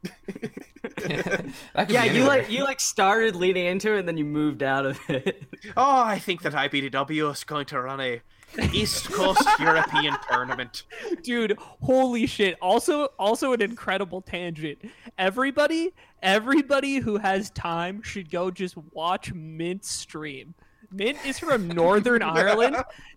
That 1.74 1.88
could 1.88 1.90
yeah, 1.90 2.04
you 2.04 2.24
like 2.24 2.50
you 2.50 2.64
like 2.64 2.80
started 2.80 3.36
leading 3.36 3.66
into 3.66 3.94
it 3.94 4.00
and 4.00 4.08
then 4.08 4.16
you 4.16 4.24
moved 4.24 4.62
out 4.62 4.86
of 4.86 4.98
it. 5.08 5.42
oh, 5.76 6.02
I 6.02 6.18
think 6.18 6.42
that 6.42 6.52
IBDW 6.52 7.32
is 7.32 7.44
going 7.44 7.66
to 7.66 7.80
run 7.80 8.00
a 8.00 8.22
East 8.72 9.12
Coast 9.12 9.46
European 9.60 10.14
tournament. 10.30 10.84
dude 11.22 11.58
holy 11.82 12.26
shit. 12.26 12.56
Also 12.62 13.06
also 13.18 13.52
an 13.52 13.60
incredible 13.60 14.22
tangent. 14.22 14.78
Everybody 15.18 15.92
everybody 16.22 16.96
who 16.96 17.18
has 17.18 17.50
time 17.50 18.02
should 18.02 18.30
go 18.30 18.50
just 18.50 18.76
watch 18.92 19.32
mint 19.34 19.84
stream. 19.84 20.54
Mint 20.90 21.18
is 21.26 21.38
from 21.38 21.66
northern 21.66 22.22
ireland 22.22 22.76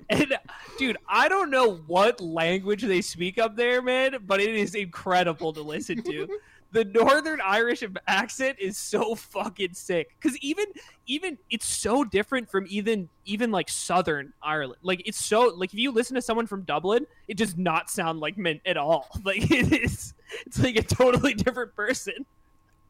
and 0.10 0.36
dude 0.78 0.98
i 1.08 1.30
don't 1.30 1.52
know 1.52 1.76
what 1.88 2.20
language 2.20 2.82
they 2.82 3.02
speak 3.02 3.38
up 3.38 3.56
there 3.56 3.82
man 3.82 4.18
but 4.26 4.42
it 4.42 4.56
is 4.56 4.76
incredible 4.76 5.54
to 5.54 5.62
listen 5.62 6.02
to 6.02 6.28
the 6.72 6.86
northern 6.86 7.40
irish 7.44 7.84
accent 8.08 8.58
is 8.60 8.78
so 8.78 9.16
fucking 9.16 9.74
sick 9.74 10.16
because 10.22 10.38
even 10.40 10.66
even 11.08 11.38
it's 11.50 11.66
so 11.66 12.04
different 12.04 12.50
from 12.50 12.66
even 12.70 13.10
even 13.26 13.52
like 13.52 13.68
southern 13.70 14.32
ireland 14.44 14.80
like 14.84 15.02
it's 15.06 15.24
so 15.24 15.52
like 15.56 15.74
if 15.74 15.80
you 15.80 15.92
listen 15.92 16.16
to 16.16 16.22
someone 16.22 16.46
from 16.46 16.62
dublin 16.64 17.08
it 17.28 17.38
does 17.38 17.58
not 17.58 17.90
sound 17.90 18.20
like 18.20 18.38
mint 18.38 18.62
at 18.66 18.78
all 18.78 19.08
like 19.24 19.50
it 19.50 19.72
is 19.72 20.14
it's 20.46 20.60
like 20.60 20.76
a 20.76 20.84
totally 20.84 21.34
different 21.34 21.76
person 21.76 22.26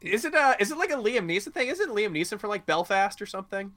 Is 0.01 0.25
it 0.25 0.35
uh 0.35 0.55
is 0.59 0.71
it 0.71 0.77
like 0.77 0.91
a 0.91 0.95
Liam 0.95 1.25
Neeson 1.25 1.53
thing? 1.53 1.67
Isn't 1.67 1.89
Liam 1.89 2.11
Neeson 2.11 2.39
from 2.39 2.49
like 2.49 2.65
Belfast 2.65 3.21
or 3.21 3.25
something? 3.25 3.73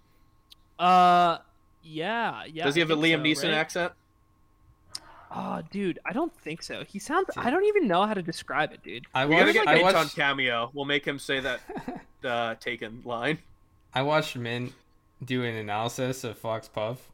uh 0.79 1.39
yeah 1.83 2.45
yeah 2.47 2.65
Does 2.65 2.75
he 2.75 2.81
have 2.81 2.91
a 2.91 2.97
Liam 2.97 3.19
so, 3.19 3.23
Neeson 3.25 3.51
right? 3.51 3.59
accent? 3.59 3.93
Oh 5.35 5.63
dude 5.71 5.99
i 6.05 6.13
don't 6.13 6.33
think 6.41 6.63
so 6.63 6.85
he 6.87 6.99
sounds 6.99 7.29
i 7.39 7.49
don't 7.51 7.65
even 7.65 7.89
know 7.89 8.05
how 8.05 8.13
to 8.13 8.21
describe 8.23 8.73
it 8.73 8.83
dude 8.83 9.07
I 9.15 9.25
We 9.27 9.37
gotta 9.37 9.53
get 9.55 9.67
I 9.67 9.83
Mint 9.83 9.97
on 9.97 10.09
cameo. 10.11 10.71
We'll 10.75 10.85
make 10.85 11.05
him 11.07 11.19
say 11.19 11.41
that 11.41 11.61
uh, 12.25 12.55
taken 12.57 13.01
line. 13.05 13.39
I 13.95 14.03
watched 14.03 14.37
Mint 14.37 14.73
do 15.25 15.43
an 15.45 15.55
analysis 15.57 16.25
of 16.25 16.37
Fox 16.37 16.69
Puff, 16.69 17.09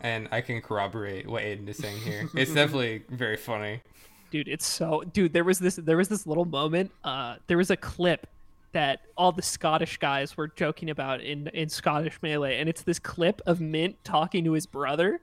and 0.00 0.28
I 0.32 0.40
can 0.40 0.60
corroborate 0.62 1.28
what 1.28 1.42
Aiden 1.42 1.68
is 1.68 1.76
saying 1.76 1.98
here. 1.98 2.28
It's 2.34 2.52
definitely 2.52 3.02
very 3.08 3.36
funny. 3.36 3.82
dude 4.30 4.48
it's 4.48 4.66
so 4.66 5.02
dude 5.12 5.32
there 5.32 5.44
was 5.44 5.58
this 5.60 5.76
there 5.76 5.96
was 5.96 6.08
this 6.08 6.26
little 6.26 6.44
moment 6.44 6.90
uh 7.04 7.36
there 7.46 7.56
was 7.56 7.70
a 7.70 7.76
clip 7.76 8.26
that 8.72 9.00
all 9.16 9.32
the 9.32 9.42
scottish 9.42 9.96
guys 9.98 10.36
were 10.36 10.48
joking 10.48 10.90
about 10.90 11.20
in 11.22 11.46
in 11.48 11.68
scottish 11.68 12.18
melee 12.20 12.58
and 12.58 12.68
it's 12.68 12.82
this 12.82 12.98
clip 12.98 13.40
of 13.46 13.60
mint 13.60 13.96
talking 14.04 14.44
to 14.44 14.52
his 14.52 14.66
brother 14.66 15.20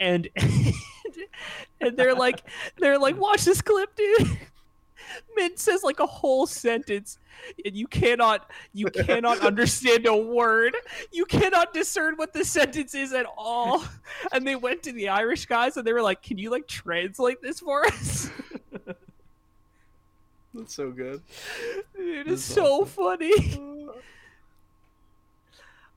and 0.00 0.28
and 1.80 1.96
they're 1.96 2.14
like 2.14 2.42
they're 2.78 2.98
like 2.98 3.18
watch 3.18 3.44
this 3.44 3.62
clip 3.62 3.94
dude. 3.96 4.38
Mint 5.36 5.58
says 5.58 5.82
like 5.82 6.00
a 6.00 6.06
whole 6.06 6.46
sentence 6.46 7.18
and 7.64 7.76
you 7.76 7.86
cannot 7.86 8.50
you 8.72 8.86
cannot 8.86 9.40
understand 9.46 10.06
a 10.06 10.16
word. 10.16 10.76
You 11.12 11.24
cannot 11.26 11.74
discern 11.74 12.14
what 12.16 12.32
the 12.32 12.44
sentence 12.44 12.94
is 12.94 13.12
at 13.12 13.26
all. 13.36 13.84
And 14.32 14.46
they 14.46 14.56
went 14.56 14.82
to 14.84 14.92
the 14.92 15.08
irish 15.08 15.46
guys 15.46 15.76
and 15.76 15.86
they 15.86 15.92
were 15.92 16.02
like 16.02 16.22
can 16.22 16.38
you 16.38 16.50
like 16.50 16.66
translate 16.66 17.42
this 17.42 17.60
for 17.60 17.84
us? 17.86 18.30
That's 20.54 20.74
so 20.74 20.90
good. 20.90 21.22
Dude, 21.96 22.28
it's 22.28 22.44
so 22.44 22.84
funny. 22.84 23.81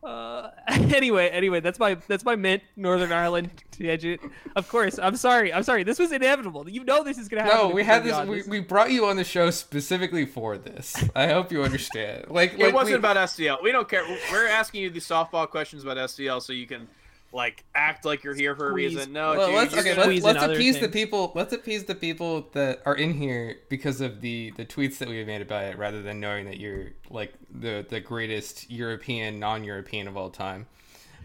Uh, 0.06 0.52
anyway, 0.68 1.30
anyway, 1.30 1.60
that's 1.60 1.80
my 1.80 1.96
that's 2.08 2.24
my 2.24 2.36
mint 2.36 2.62
Northern 2.76 3.12
Ireland 3.12 3.50
tangent. 3.72 4.22
Of 4.56 4.70
course, 4.70 5.00
I'm 5.00 5.16
sorry. 5.16 5.52
I'm 5.52 5.64
sorry. 5.64 5.84
This 5.84 5.98
was 5.98 6.12
inevitable. 6.12 6.70
You 6.70 6.84
know 6.84 7.04
this 7.04 7.18
is 7.18 7.28
gonna 7.28 7.44
happen. 7.44 7.58
No, 7.70 7.74
we 7.74 7.82
you 7.82 7.86
had 7.86 8.04
this. 8.04 8.28
We, 8.28 8.44
we 8.44 8.60
brought 8.60 8.92
you 8.92 9.06
on 9.08 9.16
the 9.16 9.24
show 9.24 9.50
specifically 9.50 10.26
for 10.26 10.58
this. 10.58 10.96
I 11.16 11.28
hope 11.28 11.52
you 11.52 11.64
understand. 11.64 12.26
Like, 12.30 12.54
It 12.54 12.60
like 12.60 12.74
wasn't 12.74 12.94
we- 12.94 13.00
about 13.00 13.18
SCL. 13.18 13.64
We 13.64 13.72
don't 13.72 13.90
care. 13.90 14.04
We're 14.32 14.48
asking 14.48 14.84
you 14.84 14.90
these 14.92 15.08
softball 15.08 15.50
questions 15.50 15.84
about 15.84 15.98
SCL 15.98 16.42
so 16.42 16.54
you 16.54 16.68
can 16.68 16.88
like 17.36 17.66
act 17.76 18.06
like 18.06 18.24
you're 18.24 18.34
here 18.34 18.56
for 18.56 18.70
a 18.70 18.74
reason. 18.74 19.12
No, 19.12 19.36
Well, 19.36 19.48
dude, 19.48 19.56
let's 19.56 19.74
okay. 19.78 19.96
Let's, 19.96 20.24
let's 20.24 20.40
other 20.42 20.54
appease 20.54 20.80
the 20.80 20.88
people. 20.88 21.34
Let's 21.36 21.54
appease 21.54 21.84
the 21.84 21.94
people 21.94 22.48
that 22.54 22.82
are 22.86 22.96
in 22.96 23.14
here 23.14 23.58
because 23.70 24.00
of 24.02 24.22
the 24.22 24.52
the 24.52 24.66
tweets 24.66 24.98
that 25.00 25.10
we 25.10 25.18
have 25.18 25.28
made 25.28 25.42
about 25.42 25.66
it, 25.66 25.78
rather 25.78 26.02
than 26.02 26.20
knowing 26.20 26.46
that 26.46 26.58
you're 26.58 26.92
like 27.10 27.34
the 27.52 27.86
the 27.90 28.00
greatest 28.00 28.72
European 28.72 29.38
non-European 29.40 30.08
of 30.08 30.16
all 30.18 30.30
time. 30.30 30.66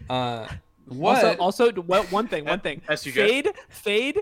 Uh, 0.09 0.47
What? 0.87 1.23
Also, 1.23 1.37
also 1.39 1.71
one 1.83 2.05
one 2.07 2.27
thing, 2.27 2.43
one 2.45 2.59
thing. 2.59 2.81
Fade, 2.97 3.49
fade, 3.69 4.19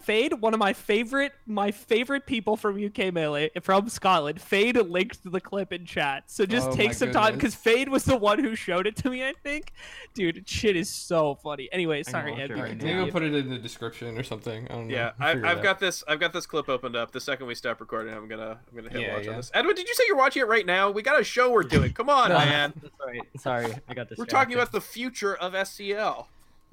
fade. 0.00 0.34
One 0.40 0.54
of 0.54 0.60
my 0.60 0.72
favorite, 0.72 1.32
my 1.46 1.70
favorite 1.70 2.26
people 2.26 2.56
from 2.56 2.82
UK 2.84 3.12
Melee 3.12 3.50
from 3.62 3.88
Scotland. 3.88 4.40
Fade 4.40 4.76
linked 4.76 5.18
the 5.30 5.40
clip 5.40 5.72
in 5.72 5.84
chat, 5.86 6.24
so 6.26 6.46
just 6.46 6.68
Oh 6.70 6.74
take 6.74 6.88
my 6.88 6.92
some 6.92 7.12
time 7.12 7.34
because 7.34 7.54
Fade 7.54 7.88
was 7.88 8.04
the 8.04 8.16
one 8.16 8.38
who 8.38 8.54
showed 8.54 8.86
it 8.86 8.96
to 8.96 9.10
me. 9.10 9.24
I 9.24 9.32
think, 9.42 9.72
dude, 10.14 10.48
shit 10.48 10.76
is 10.76 10.88
so 10.90 11.34
funny. 11.36 11.68
Anyway, 11.72 12.02
sorry, 12.02 12.32
watch 12.32 12.40
Ed, 12.40 12.50
it 12.50 12.54
we 12.54 12.60
right. 12.60 12.68
Maybe 12.70 12.78
continue. 12.80 13.02
we'll 13.02 13.12
put 13.12 13.22
it 13.22 13.34
in 13.34 13.48
the 13.48 13.58
description 13.58 14.18
or 14.18 14.22
something. 14.22 14.66
I 14.68 14.74
don't 14.74 14.88
know. 14.88 14.94
Yeah, 14.94 15.12
I, 15.18 15.30
I've 15.30 15.44
out. 15.44 15.62
got 15.62 15.78
this. 15.80 16.02
I've 16.08 16.20
got 16.20 16.32
this 16.32 16.46
clip 16.46 16.68
opened 16.68 16.96
up. 16.96 17.12
The 17.12 17.20
second 17.20 17.46
we 17.46 17.54
stop 17.54 17.80
recording, 17.80 18.14
I'm 18.14 18.28
gonna 18.28 18.58
I'm 18.70 18.76
gonna 18.76 18.90
hit 18.90 19.00
Yeah, 19.02 19.14
watch 19.14 19.24
yeah. 19.24 19.30
on 19.30 19.36
this. 19.36 19.50
Edwin, 19.54 19.74
did 19.76 19.88
you 19.88 19.94
say 19.94 20.04
you're 20.08 20.16
watching 20.16 20.42
it 20.42 20.48
right 20.48 20.66
now? 20.66 20.90
We 20.90 21.02
got 21.02 21.20
a 21.20 21.24
show 21.24 21.50
we're 21.50 21.62
doing. 21.62 21.92
Come 21.92 22.08
on, 22.10 22.28
No, 22.30 22.38
man. 22.38 22.72
That's 22.82 22.94
right. 23.06 23.20
Sorry, 23.38 23.74
I 23.88 23.94
got 23.94 24.08
this. 24.08 24.18
We're 24.18 24.26
talking 24.26 24.54
about 24.54 24.72
the 24.72 24.80
future 24.80 25.34
of 25.36 25.52
SCL. 25.52 26.26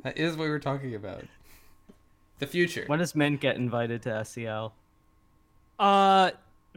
That 0.03 0.17
is 0.17 0.35
what 0.37 0.43
we 0.45 0.49
were 0.49 0.59
talking 0.59 0.93
about. 0.93 1.23
The 2.39 2.47
future. 2.47 2.83
when 2.87 2.99
does 2.99 3.15
Mint 3.15 3.41
get 3.41 3.55
invited 3.55 4.01
to 4.03 4.09
SCL? 4.09 4.71
Uh, 5.79 6.31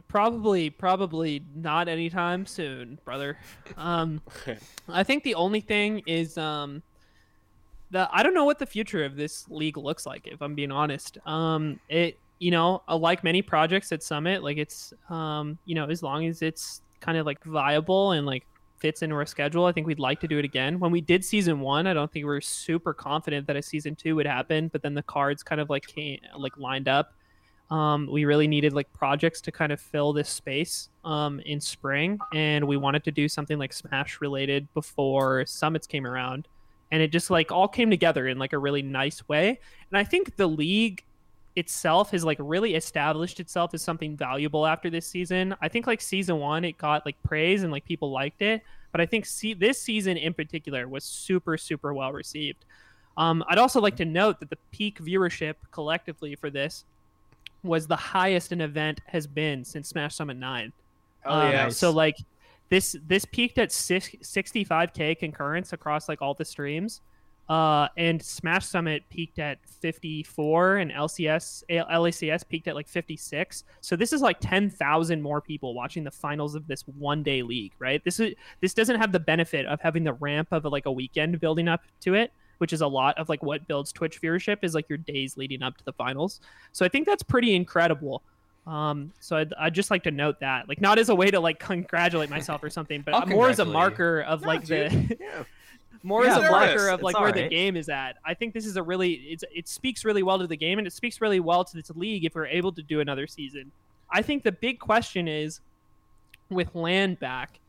probably, 0.07 0.69
probably 0.69 1.43
not 1.55 1.87
anytime 1.87 2.45
soon, 2.45 2.99
brother. 3.05 3.37
Um, 3.77 4.21
I 4.89 5.03
think 5.03 5.23
the 5.23 5.35
only 5.35 5.61
thing 5.61 6.01
is 6.05 6.37
um, 6.37 6.81
the 7.91 8.09
I 8.11 8.23
don't 8.23 8.33
know 8.33 8.45
what 8.45 8.59
the 8.59 8.65
future 8.65 9.03
of 9.05 9.15
this 9.15 9.49
league 9.49 9.77
looks 9.77 10.05
like. 10.05 10.27
If 10.27 10.41
I'm 10.41 10.55
being 10.55 10.71
honest, 10.71 11.17
um, 11.25 11.79
it 11.89 12.17
you 12.39 12.49
know, 12.49 12.81
uh, 12.87 12.97
like 12.97 13.23
many 13.23 13.41
projects 13.43 13.91
at 13.91 14.01
Summit, 14.01 14.43
like 14.43 14.57
it's 14.57 14.93
um, 15.09 15.59
you 15.65 15.75
know, 15.75 15.85
as 15.85 16.01
long 16.01 16.25
as 16.25 16.41
it's 16.41 16.81
kind 16.99 17.17
of 17.17 17.25
like 17.25 17.43
viable 17.43 18.11
and 18.11 18.25
like 18.25 18.45
fits 18.81 19.01
into 19.03 19.15
our 19.15 19.25
schedule, 19.25 19.65
I 19.65 19.71
think 19.71 19.87
we'd 19.87 19.99
like 19.99 20.19
to 20.21 20.27
do 20.27 20.39
it 20.39 20.45
again. 20.45 20.79
When 20.79 20.91
we 20.91 20.99
did 20.99 21.23
season 21.23 21.59
one, 21.59 21.87
I 21.87 21.93
don't 21.93 22.11
think 22.11 22.25
we 22.25 22.29
were 22.29 22.41
super 22.41 22.93
confident 22.93 23.47
that 23.47 23.55
a 23.55 23.61
season 23.61 23.95
two 23.95 24.15
would 24.15 24.25
happen, 24.25 24.67
but 24.67 24.81
then 24.81 24.95
the 24.95 25.03
cards 25.03 25.43
kind 25.43 25.61
of 25.61 25.69
like 25.69 25.85
came 25.85 26.19
like 26.37 26.57
lined 26.57 26.87
up. 26.87 27.13
Um, 27.69 28.09
we 28.11 28.25
really 28.25 28.47
needed 28.47 28.73
like 28.73 28.91
projects 28.91 29.39
to 29.41 29.51
kind 29.51 29.71
of 29.71 29.79
fill 29.79 30.11
this 30.11 30.27
space 30.27 30.89
um, 31.05 31.39
in 31.41 31.61
spring 31.61 32.19
and 32.33 32.67
we 32.67 32.75
wanted 32.75 33.05
to 33.05 33.11
do 33.11 33.29
something 33.29 33.57
like 33.57 33.71
smash 33.71 34.19
related 34.19 34.67
before 34.73 35.45
summits 35.45 35.87
came 35.87 36.05
around. 36.05 36.49
And 36.91 37.01
it 37.01 37.13
just 37.13 37.29
like 37.29 37.49
all 37.53 37.69
came 37.69 37.89
together 37.89 38.27
in 38.27 38.37
like 38.37 38.51
a 38.51 38.57
really 38.57 38.81
nice 38.81 39.25
way. 39.29 39.59
And 39.89 39.97
i 39.97 40.03
think 40.03 40.35
the 40.35 40.47
league 40.47 41.05
itself 41.55 42.11
has 42.11 42.23
like 42.23 42.37
really 42.39 42.75
established 42.75 43.39
itself 43.39 43.73
as 43.73 43.81
something 43.81 44.15
valuable 44.15 44.65
after 44.65 44.89
this 44.89 45.05
season 45.05 45.53
i 45.61 45.67
think 45.67 45.85
like 45.85 45.99
season 45.99 46.37
one 46.37 46.63
it 46.63 46.77
got 46.77 47.05
like 47.05 47.21
praise 47.23 47.63
and 47.63 47.71
like 47.71 47.83
people 47.83 48.09
liked 48.09 48.41
it 48.41 48.61
but 48.91 49.01
i 49.01 49.05
think 49.05 49.25
see 49.25 49.53
this 49.53 49.81
season 49.81 50.15
in 50.15 50.33
particular 50.33 50.87
was 50.87 51.03
super 51.03 51.57
super 51.57 51.93
well 51.93 52.13
received 52.13 52.63
um, 53.17 53.43
i'd 53.49 53.57
also 53.57 53.81
like 53.81 53.97
to 53.97 54.05
note 54.05 54.39
that 54.39 54.49
the 54.49 54.57
peak 54.71 54.99
viewership 54.99 55.55
collectively 55.71 56.35
for 56.35 56.49
this 56.49 56.85
was 57.63 57.87
the 57.87 57.95
highest 57.95 58.51
an 58.51 58.61
event 58.61 59.01
has 59.05 59.27
been 59.27 59.63
since 59.63 59.89
Smash 59.89 60.15
Summit 60.15 60.37
9. 60.37 60.73
Oh 61.25 61.31
Um, 61.31 61.51
yeah. 61.51 61.69
So 61.69 61.91
like 61.91 62.17
this 62.69 62.95
this 63.07 63.25
peaked 63.25 63.57
at 63.57 63.71
six, 63.71 64.09
65k 64.21 65.19
concurrence 65.19 65.73
across 65.73 66.09
like 66.09 66.21
all 66.21 66.33
the 66.33 66.45
streams. 66.45 67.01
Uh, 67.51 67.89
and 67.97 68.23
Smash 68.23 68.65
Summit 68.65 69.03
peaked 69.09 69.37
at 69.37 69.57
54 69.65 70.77
and 70.77 70.89
LCS 70.89 71.63
LACS 71.69 72.47
peaked 72.47 72.69
at 72.69 72.75
like 72.75 72.87
56. 72.87 73.65
So 73.81 73.97
this 73.97 74.13
is 74.13 74.21
like 74.21 74.37
10,000 74.39 75.21
more 75.21 75.41
people 75.41 75.73
watching 75.73 76.05
the 76.05 76.11
finals 76.11 76.55
of 76.55 76.65
this 76.67 76.83
one 76.83 77.23
day 77.23 77.41
league, 77.41 77.73
right? 77.77 78.01
This 78.05 78.21
is 78.21 78.35
this 78.61 78.73
doesn't 78.73 79.01
have 79.01 79.11
the 79.11 79.19
benefit 79.19 79.65
of 79.65 79.81
having 79.81 80.05
the 80.05 80.13
ramp 80.13 80.47
of 80.53 80.63
like 80.63 80.85
a 80.85 80.91
weekend 80.93 81.41
building 81.41 81.67
up 81.67 81.81
to 81.99 82.13
it, 82.13 82.31
which 82.59 82.71
is 82.71 82.79
a 82.79 82.87
lot 82.87 83.17
of 83.17 83.27
like 83.27 83.43
what 83.43 83.67
builds 83.67 83.91
Twitch 83.91 84.21
viewership 84.21 84.59
is 84.61 84.73
like 84.73 84.87
your 84.87 84.99
days 84.99 85.35
leading 85.35 85.61
up 85.61 85.75
to 85.75 85.83
the 85.83 85.91
finals. 85.91 86.39
So 86.71 86.85
I 86.85 86.87
think 86.87 87.05
that's 87.05 87.23
pretty 87.23 87.53
incredible. 87.53 88.23
Um, 88.65 89.11
so 89.19 89.35
I'd, 89.35 89.53
I'd 89.59 89.73
just 89.73 89.91
like 89.91 90.03
to 90.03 90.11
note 90.11 90.39
that, 90.39 90.69
like, 90.69 90.79
not 90.79 90.99
as 90.99 91.09
a 91.09 91.15
way 91.15 91.29
to 91.31 91.39
like 91.41 91.59
congratulate 91.71 92.29
myself 92.29 92.63
or 92.63 92.69
something, 92.69 93.01
but 93.01 93.27
more 93.27 93.49
as 93.49 93.59
a 93.59 93.65
marker 93.65 94.21
of 94.21 94.41
No, 94.43 94.47
like 94.47 94.63
dude. 94.63 94.91
the 94.91 95.17
yeah. 95.19 95.43
More 96.03 96.25
Yeah, 96.25 96.37
as 96.37 96.43
a 96.45 96.51
marker 96.51 96.89
of 96.89 97.01
like 97.01 97.19
where 97.19 97.31
the 97.31 97.47
game 97.47 97.75
is 97.75 97.89
at. 97.89 98.17
I 98.25 98.33
think 98.33 98.53
this 98.53 98.65
is 98.65 98.77
a 98.77 98.83
really 98.83 99.13
it's 99.13 99.43
it 99.53 99.67
speaks 99.67 100.03
really 100.03 100.23
well 100.23 100.39
to 100.39 100.47
the 100.47 100.57
game 100.57 100.77
and 100.77 100.87
it 100.87 100.93
speaks 100.93 101.21
really 101.21 101.39
well 101.39 101.63
to 101.63 101.75
this 101.75 101.89
league 101.91 102.25
if 102.25 102.35
we're 102.35 102.47
able 102.47 102.71
to 102.73 102.81
do 102.81 102.99
another 102.99 103.27
season. 103.27 103.71
I 104.09 104.21
think 104.21 104.43
the 104.43 104.51
big 104.51 104.79
question 104.79 105.27
is 105.27 105.61
with 106.49 106.75
LAN 106.75 107.15
back, 107.15 107.59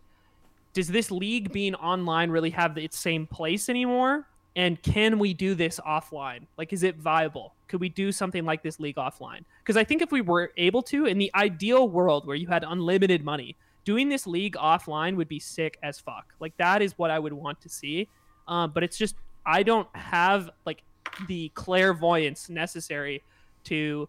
does 0.73 0.89
this 0.89 1.11
league 1.11 1.53
being 1.53 1.75
online 1.77 2.31
really 2.31 2.51
have 2.51 2.77
its 2.79 2.99
same 2.99 3.27
place 3.27 3.69
anymore? 3.69 4.27
And 4.55 4.83
can 4.83 5.19
we 5.19 5.33
do 5.33 5.55
this 5.55 5.81
offline? 5.87 6.47
Like, 6.59 6.73
is 6.73 6.83
it 6.83 6.97
viable? 6.97 7.55
Could 7.69 7.81
we 7.81 7.89
do 7.89 8.13
something 8.13 8.45
like 8.45 8.63
this 8.63 8.79
league 8.79 8.97
offline? 8.97 9.45
Because 9.63 9.79
I 9.79 9.85
think 9.85 10.03
if 10.03 10.13
we 10.13 10.21
were 10.21 10.53
able 10.59 10.83
to, 10.85 11.07
in 11.07 11.17
the 11.17 11.31
ideal 11.35 11.89
world 11.89 12.27
where 12.27 12.37
you 12.37 12.49
had 12.49 12.65
unlimited 12.65 13.25
money, 13.25 13.57
doing 13.85 14.11
this 14.11 14.27
league 14.27 14.55
offline 14.57 15.17
would 15.17 15.29
be 15.29 15.41
sick 15.41 15.79
as 15.83 15.99
fuck. 15.99 16.35
Like, 16.39 16.55
that 16.59 16.83
is 16.83 16.99
what 16.99 17.11
I 17.11 17.19
would 17.19 17.33
want 17.33 17.63
to 17.63 17.71
see. 17.71 18.09
Um, 18.49 18.73
but 18.73 18.83
it's 18.83 18.97
just, 18.99 19.17
I 19.47 19.63
don't 19.63 19.89
have 19.95 20.51
like 20.65 20.83
the 21.29 21.51
clairvoyance 21.55 22.49
necessary 22.49 23.23
to 23.65 24.09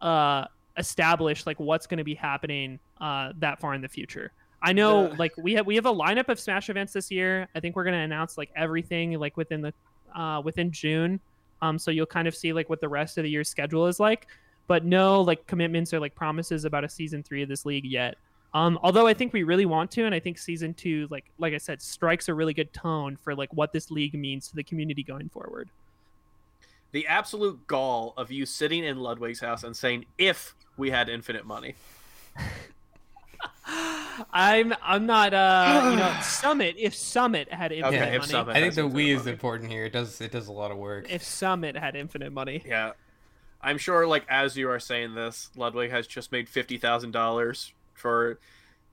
uh, 0.00 0.46
establish 0.76 1.46
like 1.46 1.58
what's 1.60 1.86
going 1.86 1.98
to 1.98 2.04
be 2.04 2.14
happening 2.14 2.78
uh, 3.00 3.32
that 3.38 3.60
far 3.60 3.74
in 3.74 3.80
the 3.80 3.88
future. 3.88 4.32
I 4.62 4.72
know 4.72 5.08
The- 5.08 5.16
like 5.16 5.36
we 5.36 5.54
have 5.54 5.66
we 5.66 5.76
have 5.76 5.86
a 5.86 5.94
lineup 5.94 6.28
of 6.28 6.40
Smash 6.40 6.68
events 6.68 6.92
this 6.92 7.10
year. 7.10 7.48
I 7.54 7.60
think 7.60 7.76
we're 7.76 7.84
going 7.84 7.94
to 7.94 8.00
announce 8.00 8.36
like 8.36 8.50
everything 8.56 9.12
like 9.18 9.36
within 9.36 9.60
the 9.60 9.72
uh, 10.18 10.40
within 10.44 10.70
June. 10.72 11.20
Um, 11.62 11.78
so 11.78 11.90
you'll 11.90 12.06
kind 12.06 12.26
of 12.28 12.34
see 12.34 12.52
like 12.52 12.68
what 12.68 12.80
the 12.80 12.88
rest 12.88 13.18
of 13.18 13.24
the 13.24 13.30
year's 13.30 13.48
schedule 13.48 13.86
is 13.86 14.00
like, 14.00 14.26
but 14.66 14.84
no 14.84 15.20
like 15.20 15.46
commitments 15.46 15.92
or 15.92 16.00
like 16.00 16.14
promises 16.14 16.64
about 16.64 16.84
a 16.84 16.88
season 16.88 17.22
three 17.22 17.42
of 17.42 17.48
this 17.48 17.66
league 17.66 17.84
yet. 17.84 18.16
Um, 18.54 18.78
although 18.82 19.06
I 19.06 19.14
think 19.14 19.32
we 19.32 19.42
really 19.42 19.66
want 19.66 19.90
to, 19.92 20.04
and 20.04 20.14
I 20.14 20.20
think 20.20 20.38
season 20.38 20.72
two, 20.74 21.06
like 21.10 21.26
like 21.38 21.52
I 21.54 21.58
said, 21.58 21.82
strikes 21.82 22.28
a 22.28 22.34
really 22.34 22.54
good 22.54 22.72
tone 22.72 23.16
for 23.16 23.34
like 23.34 23.52
what 23.52 23.72
this 23.72 23.90
league 23.90 24.14
means 24.14 24.48
to 24.48 24.56
the 24.56 24.62
community 24.62 25.02
going 25.02 25.28
forward. 25.28 25.68
The 26.92 27.06
absolute 27.06 27.66
gall 27.66 28.14
of 28.16 28.32
you 28.32 28.46
sitting 28.46 28.84
in 28.84 28.98
Ludwig's 28.98 29.40
house 29.40 29.64
and 29.64 29.76
saying, 29.76 30.06
"If 30.16 30.54
we 30.78 30.90
had 30.90 31.08
infinite 31.10 31.44
money." 31.44 31.74
I'm 34.32 34.74
I'm 34.82 35.04
not 35.06 35.34
uh 35.34 35.90
you 35.90 35.96
know 35.96 36.16
Summit 36.22 36.76
if 36.78 36.94
Summit 36.94 37.52
had 37.52 37.70
infinite 37.70 37.96
Okay, 38.02 38.14
if 38.14 38.20
money 38.22 38.30
Summit- 38.32 38.56
I 38.56 38.60
think 38.60 38.74
the 38.74 38.86
we 38.88 39.10
is 39.10 39.20
money. 39.20 39.32
important 39.32 39.70
here. 39.70 39.84
It 39.84 39.92
does 39.92 40.20
it 40.20 40.32
does 40.32 40.48
a 40.48 40.52
lot 40.52 40.70
of 40.70 40.78
work. 40.78 41.10
if 41.10 41.22
Summit 41.22 41.76
had 41.76 41.94
infinite 41.94 42.32
money. 42.32 42.62
Yeah, 42.66 42.92
I'm 43.62 43.76
sure. 43.78 44.06
Like 44.06 44.24
as 44.28 44.56
you 44.56 44.70
are 44.70 44.80
saying 44.80 45.14
this, 45.14 45.50
Ludwig 45.54 45.90
has 45.90 46.06
just 46.06 46.32
made 46.32 46.48
fifty 46.48 46.78
thousand 46.78 47.10
dollars 47.10 47.72
for 47.98 48.38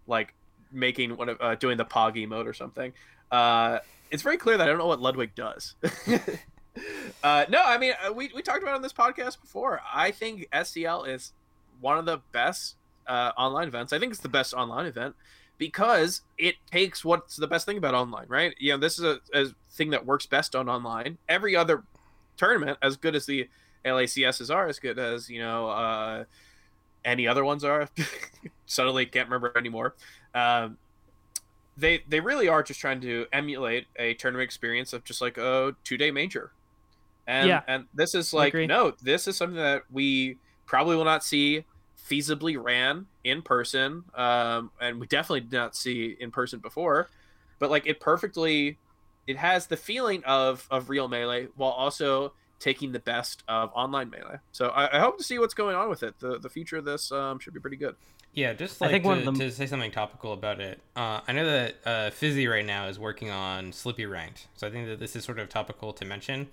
like 0.08 0.34
making 0.72 1.16
one 1.18 1.30
of 1.30 1.38
uh, 1.40 1.56
doing 1.56 1.78
the 1.78 1.86
Pog 1.86 2.16
emote 2.16 2.46
or 2.46 2.54
something. 2.54 2.94
Uh, 3.32 3.80
it's 4.12 4.24
very 4.24 4.38
clear 4.38 4.58
that 4.58 4.64
I 4.64 4.68
don't 4.68 4.78
know 4.78 4.88
what 4.88 5.02
Ludwig 5.02 5.36
does. 5.36 5.76
uh, 7.24 7.46
no, 7.50 7.62
I 7.64 7.78
mean 7.78 7.94
uh, 8.06 8.14
we 8.14 8.32
we 8.36 8.42
talked 8.42 8.64
about 8.64 8.76
on 8.76 8.82
this 8.82 8.94
podcast 8.94 9.42
before. 9.42 9.82
I 9.94 10.12
think 10.12 10.48
SCL 10.52 11.08
is 11.08 11.34
one 11.82 11.98
of 11.98 12.06
the 12.06 12.20
best 12.32 12.76
uh, 13.08 13.32
online 13.38 13.68
events. 13.68 13.94
I 13.94 14.00
think 14.00 14.12
it's 14.12 14.22
the 14.22 14.30
best 14.30 14.54
online 14.54 14.86
event 14.86 15.16
because 15.58 16.22
it 16.38 16.56
takes 16.72 17.06
what's 17.06 17.38
the 17.38 17.48
best 17.48 17.66
thing 17.66 17.78
about 17.78 17.94
online, 17.94 18.26
right? 18.28 18.54
You 18.60 18.74
know, 18.74 18.78
this 18.78 19.00
is 19.00 19.06
a, 19.06 19.20
a 19.34 19.46
thing 19.72 19.92
that 19.92 20.06
works 20.06 20.26
best 20.26 20.56
on 20.56 20.70
online. 20.70 21.18
Every 21.30 21.56
other 21.56 21.84
tournament, 22.38 22.78
as 22.82 22.98
good 22.98 23.16
as 23.16 23.26
the 23.26 23.50
LACSs 23.86 24.54
are, 24.54 24.68
as 24.68 24.80
good 24.80 25.00
as 25.00 25.30
you 25.30 25.40
know 25.40 25.70
uh, 25.70 26.24
any 27.04 27.28
other 27.28 27.46
ones 27.46 27.64
are. 27.64 27.90
Suddenly, 28.66 29.06
can't 29.08 29.30
remember 29.30 29.52
anymore. 29.58 29.96
Um, 30.34 30.78
they 31.78 32.04
they 32.08 32.20
really 32.20 32.48
are 32.48 32.64
just 32.64 32.80
trying 32.80 33.02
to 33.02 33.26
emulate 33.34 33.88
a 33.98 34.14
tournament 34.16 34.46
experience 34.46 34.94
of 34.94 35.04
just 35.04 35.22
like 35.22 35.38
a 35.38 35.76
two 35.84 35.98
day 35.98 36.12
major, 36.12 36.52
and 37.28 37.48
Yeah. 37.48 37.62
and 37.68 37.86
this 37.94 38.16
is 38.16 38.34
like 38.34 38.54
no, 38.54 38.94
this 39.02 39.28
is 39.28 39.36
something 39.38 39.58
that 39.58 39.84
we 39.92 40.38
probably 40.66 40.96
will 40.96 41.06
not 41.06 41.24
see 41.24 41.66
feasibly 42.10 42.62
ran 42.62 43.08
in 43.24 43.42
person, 43.42 44.04
um, 44.14 44.72
and 44.80 45.00
we 45.00 45.08
definitely 45.08 45.42
did 45.42 45.54
not 45.54 45.76
see 45.76 46.16
in 46.20 46.32
person 46.32 46.60
before, 46.60 47.10
but 47.60 47.70
like 47.70 47.86
it 47.88 48.00
perfectly, 48.00 48.78
it 49.28 49.38
has 49.38 49.68
the 49.68 49.78
feeling 49.78 50.24
of 50.24 50.68
of 50.72 50.90
real 50.90 51.08
melee 51.08 51.48
while 51.56 51.72
also 51.72 52.34
taking 52.60 52.94
the 52.94 53.00
best 53.00 53.44
of 53.50 53.70
online 53.74 54.10
melee. 54.10 54.38
So 54.54 54.70
I, 54.70 54.98
I 54.98 55.00
hope 55.00 55.18
to 55.18 55.24
see 55.24 55.38
what's 55.40 55.54
going 55.54 55.76
on 55.76 55.90
with 55.90 56.04
it. 56.04 56.20
The 56.20 56.40
the 56.40 56.50
future 56.50 56.78
of 56.78 56.86
this 56.86 57.12
um, 57.12 57.38
should 57.40 57.54
be 57.54 57.60
pretty 57.60 57.78
good. 57.78 57.96
Yeah, 58.36 58.52
just 58.54 58.82
like 58.82 59.02
to, 59.02 59.26
them- 59.26 59.40
to 59.40 59.50
say 59.50 59.66
something 59.66 59.92
topical 59.92 60.34
about 60.34 60.60
it. 60.60 60.80
Uh, 60.96 61.22
I 61.26 61.32
know 61.32 61.46
that 61.46 61.76
uh, 61.86 61.90
Fizzi 62.12 62.50
right 62.50 62.66
now 62.66 62.88
is 62.88 63.00
working 63.00 63.30
on 63.32 63.72
Slippi 63.72 64.06
Ranked, 64.06 64.48
so 64.58 64.68
I 64.68 64.72
think 64.72 64.88
that 64.88 65.00
this 65.00 65.16
is 65.16 65.24
sort 65.24 65.40
of 65.40 65.48
topical 65.48 65.94
to 65.94 66.04
mention. 66.06 66.50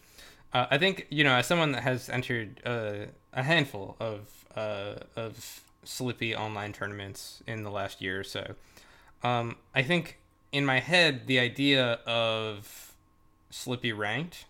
Uh, 0.53 0.67
I 0.71 0.79
think 0.79 1.09
you 1.11 1.25
know, 1.25 1.35
as 1.35 1.47
someone 1.47 1.73
that 1.73 1.83
has 1.83 2.09
entered 2.09 2.61
uh, 2.65 3.07
a 3.33 3.43
handful 3.43 3.97
of 3.99 4.29
uh, 4.55 4.95
of 5.17 5.61
Slippi 5.85 6.37
online 6.37 6.73
tournaments 6.73 7.43
in 7.49 7.65
the 7.65 7.71
last 7.71 8.01
year 8.01 8.21
or 8.21 8.25
so, 8.25 8.55
um, 9.25 9.57
I 9.75 9.83
think 9.83 10.19
in 10.53 10.65
my 10.65 10.79
head 10.79 11.27
the 11.27 11.41
idea 11.41 11.95
of 12.07 12.95
Slippi 13.51 13.97
Ranked 13.97 14.45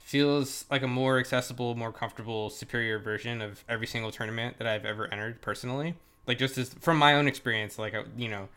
feels 0.00 0.64
like 0.68 0.82
a 0.82 0.88
more 0.88 1.18
accessible, 1.20 1.76
more 1.76 1.92
comfortable, 1.92 2.50
superior 2.50 2.98
version 2.98 3.40
of 3.40 3.62
every 3.68 3.86
single 3.86 4.10
tournament 4.10 4.58
that 4.58 4.66
I've 4.66 4.84
ever 4.84 5.06
entered 5.12 5.40
personally. 5.40 5.94
Like 6.26 6.38
just 6.38 6.58
as 6.58 6.74
from 6.74 6.98
my 6.98 7.14
own 7.14 7.26
experience, 7.26 7.78
like 7.78 7.94
you 8.16 8.28
know, 8.28 8.48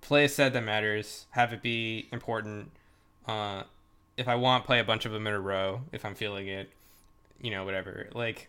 play 0.00 0.24
a 0.24 0.28
set 0.28 0.52
that 0.52 0.64
matters, 0.64 1.26
have 1.30 1.52
it 1.52 1.62
be 1.62 2.08
important. 2.12 2.70
Uh, 3.26 3.64
if 4.16 4.28
I 4.28 4.34
want, 4.34 4.64
play 4.64 4.80
a 4.80 4.84
bunch 4.84 5.04
of 5.04 5.12
them 5.12 5.26
in 5.26 5.34
a 5.34 5.40
row 5.40 5.82
if 5.92 6.04
I'm 6.04 6.14
feeling 6.14 6.48
it. 6.48 6.70
You 7.40 7.50
know, 7.50 7.64
whatever. 7.64 8.08
Like 8.12 8.48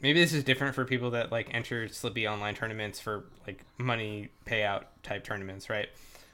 maybe 0.00 0.20
this 0.20 0.32
is 0.32 0.44
different 0.44 0.74
for 0.74 0.84
people 0.84 1.10
that 1.12 1.32
like 1.32 1.48
enter 1.52 1.88
Slippi 1.88 2.30
online 2.30 2.54
tournaments 2.54 3.00
for 3.00 3.24
like 3.46 3.64
money 3.78 4.28
payout 4.46 4.84
type 5.02 5.24
tournaments, 5.24 5.70
right? 5.70 5.88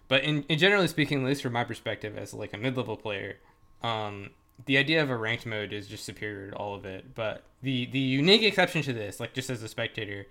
But 0.08 0.24
in, 0.24 0.42
in 0.48 0.58
generally 0.58 0.88
speaking, 0.88 1.22
at 1.22 1.28
least 1.28 1.42
from 1.42 1.52
my 1.52 1.62
perspective 1.62 2.18
as 2.18 2.34
like 2.34 2.52
a 2.52 2.58
mid 2.58 2.76
level 2.76 2.96
player, 2.96 3.36
um, 3.82 4.30
the 4.66 4.76
idea 4.76 5.02
of 5.02 5.08
a 5.08 5.16
ranked 5.16 5.46
mode 5.46 5.72
is 5.72 5.86
just 5.86 6.04
superior 6.04 6.50
to 6.50 6.56
all 6.56 6.74
of 6.74 6.84
it. 6.84 7.14
But 7.14 7.44
the 7.62 7.86
the 7.86 8.00
unique 8.00 8.42
exception 8.42 8.82
to 8.82 8.92
this, 8.92 9.20
like 9.20 9.34
just 9.34 9.50
as 9.50 9.62
a 9.62 9.68
spectator, 9.68 10.26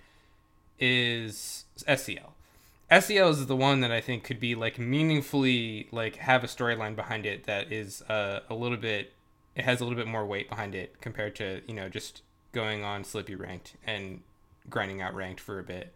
is 0.79 1.65
SCL. 1.87 2.31
SCL 2.91 3.29
is 3.29 3.45
the 3.45 3.55
one 3.55 3.81
that 3.81 3.91
I 3.91 4.01
think 4.01 4.23
could 4.23 4.39
be 4.39 4.55
like 4.55 4.79
meaningfully 4.79 5.87
like 5.91 6.15
have 6.17 6.43
a 6.43 6.47
storyline 6.47 6.95
behind 6.95 7.25
it 7.25 7.43
that 7.45 7.71
is 7.71 8.01
uh, 8.03 8.39
a 8.49 8.55
little 8.55 8.77
bit 8.77 9.13
it 9.55 9.65
has 9.65 9.79
a 9.81 9.83
little 9.83 9.97
bit 9.97 10.07
more 10.07 10.25
weight 10.25 10.49
behind 10.49 10.73
it 10.73 10.99
compared 11.01 11.35
to 11.35 11.61
you 11.67 11.73
know 11.73 11.89
just 11.89 12.21
going 12.51 12.83
on 12.83 13.03
Slippi 13.03 13.35
ranked 13.35 13.75
and 13.85 14.21
grinding 14.69 15.01
out 15.01 15.13
ranked 15.13 15.39
for 15.39 15.59
a 15.59 15.63
bit. 15.63 15.93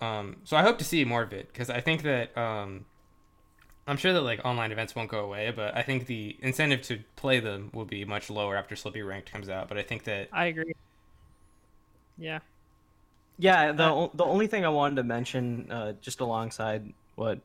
Um, 0.00 0.36
so 0.44 0.56
I 0.56 0.62
hope 0.62 0.78
to 0.78 0.84
see 0.84 1.04
more 1.04 1.22
of 1.22 1.32
it 1.32 1.52
because 1.52 1.70
I 1.70 1.80
think 1.80 2.02
that 2.02 2.36
um, 2.36 2.84
I'm 3.86 3.96
sure 3.96 4.12
that 4.12 4.20
like 4.20 4.44
online 4.44 4.72
events 4.72 4.94
won't 4.94 5.10
go 5.10 5.20
away, 5.20 5.52
but 5.54 5.76
I 5.76 5.82
think 5.82 6.06
the 6.06 6.36
incentive 6.40 6.82
to 6.82 7.00
play 7.16 7.40
them 7.40 7.70
will 7.72 7.84
be 7.84 8.04
much 8.04 8.30
lower 8.30 8.56
after 8.56 8.74
Slippi 8.74 9.06
ranked 9.06 9.30
comes 9.32 9.48
out. 9.48 9.68
But 9.68 9.78
I 9.78 9.82
think 9.82 10.04
that 10.04 10.28
I 10.32 10.46
agree. 10.46 10.74
Yeah. 12.16 12.40
Yeah, 13.38 13.72
the 13.72 13.84
o- 13.90 14.10
the 14.14 14.24
only 14.24 14.46
thing 14.46 14.64
I 14.64 14.68
wanted 14.68 14.96
to 14.96 15.02
mention, 15.02 15.70
uh, 15.70 15.92
just 16.00 16.20
alongside 16.20 16.92
what 17.16 17.40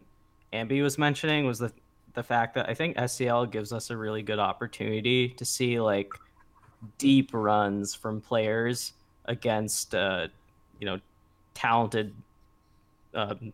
Ambi 0.54 0.82
was 0.84 0.98
mentioning, 0.98 1.46
was 1.46 1.60
the 1.60 1.72
the 2.14 2.24
fact 2.24 2.56
that 2.56 2.70
I 2.70 2.74
think 2.74 2.98
SCL 2.98 3.48
gives 3.48 3.72
us 3.74 3.90
a 3.90 3.98
really 3.98 4.22
good 4.22 4.40
opportunity 4.40 5.30
to 5.30 5.46
see 5.46 5.80
like 5.80 6.12
deep 6.98 7.32
runs 7.34 7.96
from 7.96 8.22
players 8.22 8.94
against 9.26 9.96
uh, 9.96 10.28
you 10.80 10.86
know 10.86 11.00
talented, 11.56 12.14
um, 13.14 13.52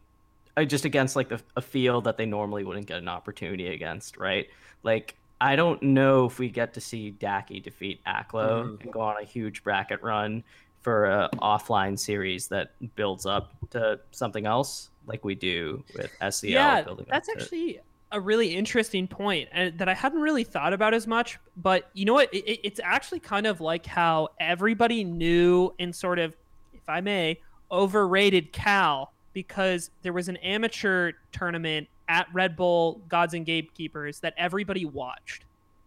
uh, 0.58 0.64
just 0.66 0.86
against 0.86 1.16
like 1.16 1.30
the, 1.30 1.42
a 1.56 1.62
field 1.62 2.04
that 2.04 2.18
they 2.18 2.26
normally 2.26 2.64
wouldn't 2.64 2.86
get 2.88 2.98
an 2.98 3.08
opportunity 3.08 3.68
against, 3.68 4.18
right? 4.18 4.48
Like 4.84 5.16
I 5.40 5.56
don't 5.56 5.82
know 5.84 6.26
if 6.26 6.40
we 6.40 6.50
get 6.50 6.74
to 6.76 6.82
see 6.82 7.12
Daki 7.12 7.60
defeat 7.62 8.02
Aklo 8.06 8.64
Mhm. 8.64 8.84
and 8.84 8.92
go 8.92 9.02
on 9.02 9.18
a 9.22 9.26
huge 9.26 9.64
bracket 9.64 10.02
run 10.04 10.44
for 10.86 11.06
a 11.06 11.28
offline 11.42 11.98
series 11.98 12.48
that 12.50 12.74
builds 12.96 13.26
up 13.26 13.54
to 13.72 14.00
something 14.12 14.46
else 14.46 14.92
like 15.08 15.26
we 15.26 15.34
do 15.34 15.84
with 15.98 16.12
SCL. 16.22 16.50
yeah, 16.52 16.82
building 16.84 17.08
up 17.08 17.12
that's 17.12 17.28
to- 17.28 17.34
actually 17.34 17.80
a 18.12 18.20
really 18.22 18.56
interesting 18.56 19.08
point 19.08 19.50
and 19.52 19.76
that 19.80 19.90
I 19.90 19.96
hadn't 19.96 20.22
really 20.22 20.44
thought 20.44 20.74
about 20.74 20.94
as 20.94 21.08
much. 21.08 21.40
But 21.58 21.90
you 21.96 22.06
know 22.06 22.14
what? 22.14 22.32
It, 22.32 22.46
it- 22.48 22.60
it's 22.64 22.80
actually 22.84 23.20
kind 23.20 23.48
of 23.48 23.60
like 23.62 23.88
how 23.88 24.30
everybody 24.40 25.04
knew 25.04 25.74
and 25.80 25.94
sort 25.94 26.20
of, 26.20 26.36
if 26.72 26.88
I 26.88 27.02
may, 27.02 27.40
overrated 27.72 28.54
Cal 28.54 29.12
because 29.34 29.90
there 30.04 30.14
was 30.14 30.30
an 30.30 30.38
amateur 30.38 31.14
tournament 31.32 31.88
at 32.08 32.28
Red 32.32 32.56
Bull 32.56 33.02
Gods 33.10 33.34
and 33.34 33.44
Gatekeepers 33.44 34.20
that 34.20 34.36
everybody 34.38 34.86
watched, 34.86 35.46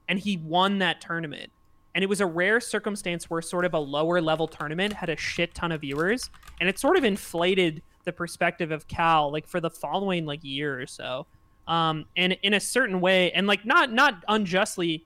and 0.09 0.19
he 0.19 0.39
won 0.39 0.79
that 0.81 1.01
tournament. 1.01 1.51
And 1.95 2.05
it 2.05 2.07
was 2.07 2.21
a 2.21 2.27
rare 2.27 2.61
circumstance 2.61 3.29
where 3.29 3.43
sort 3.43 3.65
of 3.65 3.75
a 3.75 3.79
lower 3.79 4.21
level 4.21 4.47
tournament 4.47 4.93
had 4.93 5.09
a 5.09 5.17
shit 5.17 5.55
ton 5.55 5.73
of 5.73 5.81
viewers, 5.81 6.31
and 6.61 6.69
it 6.69 6.79
sort 6.79 6.97
of 6.97 7.05
inflated 7.05 7.83
the 8.05 8.13
perspective 8.13 8.71
of 8.71 8.87
Cal 8.89 9.33
like 9.33 9.47
for 9.47 9.61
the 9.61 9.71
following 9.71 10.25
like 10.27 10.41
year 10.43 10.81
or 10.81 10.87
so. 10.87 11.27
Um, 11.67 12.07
and 12.17 12.37
in 12.43 12.55
a 12.55 12.61
certain 12.61 13.01
way, 13.01 13.31
and 13.33 13.47
like 13.47 13.65
not 13.65 13.93
not 13.93 14.25
unjustly 14.29 15.05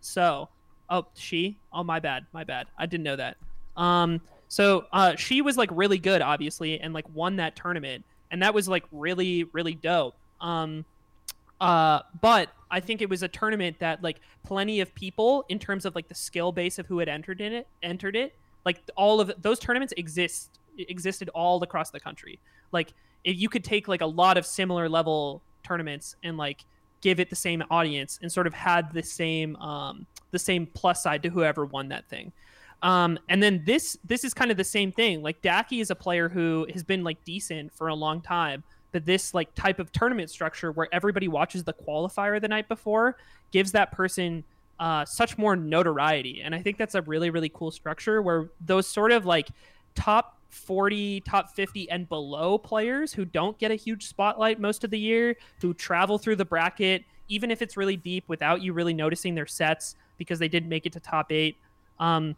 so. 0.00 0.48
Oh, 0.90 1.06
she? 1.14 1.56
Oh, 1.72 1.82
my 1.82 1.98
bad, 1.98 2.26
my 2.32 2.44
bad. 2.44 2.66
I 2.78 2.86
didn't 2.86 3.04
know 3.04 3.16
that. 3.16 3.36
Um, 3.76 4.20
so 4.48 4.84
uh, 4.92 5.16
she 5.16 5.40
was 5.42 5.56
like 5.56 5.70
really 5.72 5.98
good, 5.98 6.22
obviously, 6.22 6.78
and 6.78 6.94
like 6.94 7.06
won 7.14 7.36
that 7.36 7.56
tournament, 7.56 8.04
and 8.30 8.42
that 8.42 8.54
was 8.54 8.68
like 8.68 8.84
really 8.92 9.44
really 9.44 9.74
dope. 9.74 10.14
Um, 10.40 10.84
uh, 11.64 12.02
but 12.20 12.50
I 12.70 12.80
think 12.80 13.00
it 13.00 13.08
was 13.08 13.22
a 13.22 13.28
tournament 13.28 13.78
that 13.78 14.02
like 14.02 14.20
plenty 14.42 14.80
of 14.80 14.94
people, 14.94 15.46
in 15.48 15.58
terms 15.58 15.86
of 15.86 15.94
like 15.94 16.08
the 16.08 16.14
skill 16.14 16.52
base 16.52 16.78
of 16.78 16.84
who 16.86 16.98
had 16.98 17.08
entered 17.08 17.40
in 17.40 17.54
it, 17.54 17.66
entered 17.82 18.16
it. 18.16 18.34
Like 18.66 18.82
all 18.98 19.18
of 19.18 19.32
those 19.40 19.58
tournaments 19.58 19.94
exist 19.96 20.58
existed 20.76 21.30
all 21.34 21.62
across 21.62 21.90
the 21.90 22.00
country. 22.00 22.38
Like 22.70 22.92
if 23.24 23.38
you 23.38 23.48
could 23.48 23.64
take 23.64 23.88
like 23.88 24.02
a 24.02 24.06
lot 24.06 24.36
of 24.36 24.44
similar 24.44 24.90
level 24.90 25.40
tournaments 25.62 26.16
and 26.22 26.36
like 26.36 26.66
give 27.00 27.18
it 27.18 27.30
the 27.30 27.36
same 27.36 27.62
audience 27.70 28.18
and 28.20 28.30
sort 28.30 28.46
of 28.46 28.52
had 28.52 28.92
the 28.92 29.02
same 29.02 29.56
um, 29.56 30.06
the 30.32 30.38
same 30.38 30.66
plus 30.66 31.02
side 31.02 31.22
to 31.22 31.30
whoever 31.30 31.64
won 31.64 31.88
that 31.88 32.06
thing. 32.10 32.30
Um, 32.82 33.18
and 33.30 33.42
then 33.42 33.62
this 33.64 33.96
this 34.04 34.22
is 34.22 34.34
kind 34.34 34.50
of 34.50 34.58
the 34.58 34.64
same 34.64 34.92
thing. 34.92 35.22
Like 35.22 35.40
Daki 35.40 35.80
is 35.80 35.90
a 35.90 35.94
player 35.94 36.28
who 36.28 36.66
has 36.74 36.82
been 36.82 37.02
like 37.04 37.24
decent 37.24 37.72
for 37.72 37.88
a 37.88 37.94
long 37.94 38.20
time, 38.20 38.64
but 38.94 39.04
this 39.04 39.34
like 39.34 39.52
type 39.56 39.80
of 39.80 39.90
tournament 39.90 40.30
structure 40.30 40.70
where 40.70 40.86
everybody 40.92 41.26
watches 41.26 41.64
the 41.64 41.72
qualifier 41.72 42.40
the 42.40 42.46
night 42.46 42.68
before 42.68 43.16
gives 43.50 43.72
that 43.72 43.90
person 43.90 44.44
uh, 44.78 45.04
such 45.04 45.36
more 45.36 45.56
notoriety. 45.56 46.42
And 46.42 46.54
I 46.54 46.62
think 46.62 46.78
that's 46.78 46.94
a 46.94 47.02
really 47.02 47.28
really 47.28 47.48
cool 47.48 47.72
structure 47.72 48.22
where 48.22 48.50
those 48.64 48.86
sort 48.86 49.10
of 49.10 49.26
like 49.26 49.48
top 49.96 50.38
40, 50.50 51.22
top 51.22 51.56
50 51.56 51.90
and 51.90 52.08
below 52.08 52.56
players 52.56 53.12
who 53.12 53.24
don't 53.24 53.58
get 53.58 53.72
a 53.72 53.74
huge 53.74 54.06
spotlight 54.06 54.60
most 54.60 54.84
of 54.84 54.90
the 54.90 54.98
year, 54.98 55.36
who 55.60 55.74
travel 55.74 56.16
through 56.16 56.36
the 56.36 56.44
bracket 56.44 57.04
even 57.28 57.50
if 57.50 57.62
it's 57.62 57.76
really 57.76 57.96
deep 57.96 58.22
without 58.28 58.62
you 58.62 58.72
really 58.72 58.94
noticing 58.94 59.34
their 59.34 59.46
sets 59.46 59.96
because 60.18 60.38
they 60.38 60.46
didn't 60.46 60.68
make 60.68 60.86
it 60.86 60.92
to 60.92 61.00
top 61.00 61.32
8. 61.32 61.56
Um, 61.98 62.36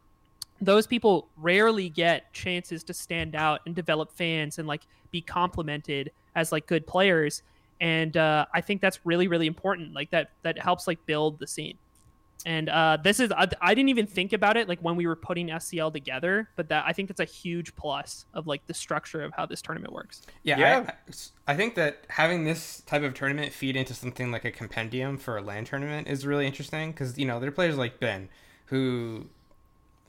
those 0.63 0.87
people 0.87 1.29
rarely 1.37 1.91
get 1.91 2.33
chances 2.33 2.83
to 2.85 2.95
stand 2.95 3.35
out 3.35 3.61
and 3.67 3.75
develop 3.75 4.11
fans 4.13 4.59
and 4.59 4.67
like 4.67 4.87
be 5.11 5.21
complimented 5.21 6.13
as 6.37 6.53
like 6.53 6.67
good 6.67 6.87
players. 6.87 7.43
And 7.81 8.17
uh, 8.17 8.47
i 8.55 8.61
think 8.61 8.81
that's 8.81 9.01
really 9.05 9.27
really 9.27 9.49
important. 9.49 9.93
Like 9.93 10.11
that 10.11 10.31
that 10.43 10.59
helps 10.59 10.87
like 10.87 11.05
build 11.07 11.41
the 11.41 11.47
scene. 11.47 11.77
And 12.45 12.69
uh, 12.69 12.99
this 13.03 13.19
is 13.19 13.33
I, 13.33 13.49
I 13.61 13.75
didn't 13.75 13.89
even 13.89 14.07
think 14.07 14.33
about 14.33 14.57
it 14.57 14.69
like 14.69 14.79
when 14.81 14.95
we 14.95 15.07
were 15.07 15.17
putting 15.17 15.49
scl 15.49 15.93
together 15.93 16.49
but 16.55 16.69
that 16.69 16.85
i 16.87 16.93
think 16.93 17.09
that's 17.09 17.19
a 17.19 17.25
huge 17.25 17.75
plus 17.75 18.27
of 18.35 18.47
like 18.47 18.65
the 18.67 18.75
structure 18.75 19.23
of 19.23 19.33
how 19.33 19.47
this 19.47 19.61
tournament 19.63 19.93
works. 19.93 20.23
Yeah, 20.45 20.59
Yeah. 20.59 20.91
I, 21.49 21.53
I 21.53 21.57
think 21.57 21.75
that 21.75 22.05
having 22.09 22.45
this 22.45 22.83
type 22.83 23.03
of 23.03 23.15
tournament 23.15 23.53
feed 23.53 23.75
into 23.75 23.95
something 23.95 24.31
like 24.31 24.45
a 24.45 24.53
compendium 24.53 25.17
for 25.19 25.39
a 25.39 25.43
LAN 25.43 25.65
tournament 25.65 26.09
is 26.09 26.27
really 26.27 26.47
interesting 26.47 26.93
because 26.93 27.19
you 27.19 27.27
know 27.27 27.41
there 27.41 27.49
are 27.49 27.53
players 27.53 27.77
like 27.77 27.99
Ben 27.99 28.29
who 28.67 29.27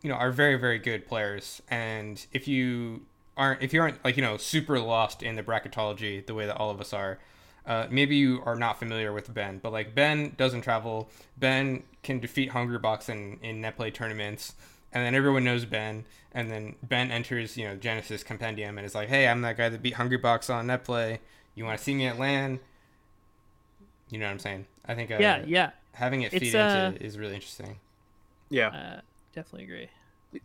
you 0.04 0.10
know 0.10 0.16
are 0.16 0.32
very 0.32 0.58
very 0.58 0.80
good 0.80 1.08
players, 1.08 1.62
and 1.70 2.26
if 2.34 2.48
you 2.48 3.06
aren't 3.38 3.62
if 3.62 3.74
you 3.74 3.82
aren't 3.82 4.04
like 4.04 4.18
you 4.18 4.24
know 4.24 4.38
super 4.38 4.80
lost 4.80 5.24
in 5.24 5.36
the 5.36 5.44
bracketology 5.44 6.26
the 6.26 6.34
way 6.34 6.46
that 6.46 6.58
all 6.58 6.70
of 6.70 6.82
us 6.82 6.94
are. 6.94 7.20
Uh, 7.66 7.86
maybe 7.90 8.16
you 8.16 8.42
are 8.46 8.56
not 8.56 8.80
familiar 8.80 9.12
with 9.12 9.34
Ben, 9.34 9.60
but 9.62 9.74
like 9.74 9.94
Ben 9.94 10.34
doesn't 10.38 10.62
travel. 10.62 11.10
Ben 11.38 11.84
can 12.02 12.20
defeat 12.20 12.52
Hungrybox 12.52 13.10
in 13.10 13.40
in 13.42 13.62
net 13.62 13.76
play 13.76 13.92
tournaments, 13.92 14.54
and 14.94 15.06
then 15.06 15.14
everyone 15.16 15.44
knows 15.44 15.66
Ben. 15.66 16.06
And 16.32 16.52
then 16.52 16.76
Ben 16.84 17.12
enters, 17.12 17.58
you 17.58 17.68
know, 17.68 17.76
Genesis 17.76 18.24
Compendium 18.24 18.78
and 18.78 18.86
is 18.86 18.96
like, 18.96 19.10
"Hey, 19.10 19.28
I'm 19.28 19.42
that 19.42 19.58
guy 19.58 19.70
that 19.70 19.82
beat 19.82 19.96
Hungrybox 19.96 20.54
on 20.54 20.68
netplay. 20.68 21.20
You 21.56 21.66
want 21.66 21.78
to 21.78 21.84
see 21.84 21.94
me 21.96 22.08
at 22.08 22.20
LAN?" 22.20 22.60
You 24.10 24.20
know 24.20 24.26
what 24.26 24.32
I'm 24.32 24.40
saying? 24.40 24.66
I 24.86 24.96
think 24.96 25.12
uh, 25.12 25.18
yeah 25.20 25.44
yeah 25.46 25.72
having 25.94 26.22
it 26.22 26.32
feed 26.32 26.44
It's, 26.44 26.56
uh, 26.56 26.92
into 26.94 27.06
is 27.06 27.18
really 27.18 27.36
interesting. 27.36 27.80
Yeah. 28.50 28.68
uh, 28.70 29.02
definitely 29.34 29.66
agree 29.66 29.90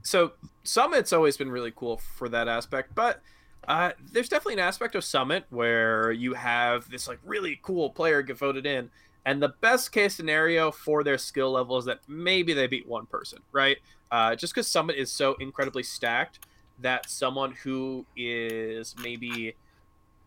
so 0.03 0.33
summit's 0.65 1.13
always 1.13 1.37
been 1.37 1.51
really 1.51 1.73
cool 1.75 1.97
for 1.97 2.29
that 2.29 2.49
aspect 2.49 2.95
but 2.95 3.21
uh, 3.69 3.93
there's 4.11 4.29
definitely 4.29 4.55
an 4.55 4.59
aspect 4.59 4.97
of 4.97 5.05
summit 5.05 5.45
where 5.51 6.11
you 6.11 6.35
have 6.35 6.91
this 6.91 7.07
like 7.07 7.19
really 7.25 7.61
cool 7.63 7.91
player 7.91 8.21
get 8.23 8.37
voted 8.37 8.67
in 8.67 8.91
and 9.25 9.41
the 9.41 9.55
best 9.61 9.93
case 9.93 10.15
scenario 10.15 10.73
for 10.73 11.05
their 11.05 11.17
skill 11.17 11.53
level 11.53 11.79
is 11.79 11.85
that 11.85 12.01
maybe 12.09 12.53
they 12.53 12.67
beat 12.67 12.87
one 12.89 13.07
person 13.07 13.39
right 13.53 13.79
uh, 14.11 14.35
just 14.35 14.53
because 14.53 14.67
summit 14.67 14.97
is 14.97 15.11
so 15.11 15.35
incredibly 15.35 15.83
stacked 15.83 16.47
that 16.81 17.09
someone 17.09 17.53
who 17.63 18.05
is 18.17 18.95
maybe 19.01 19.55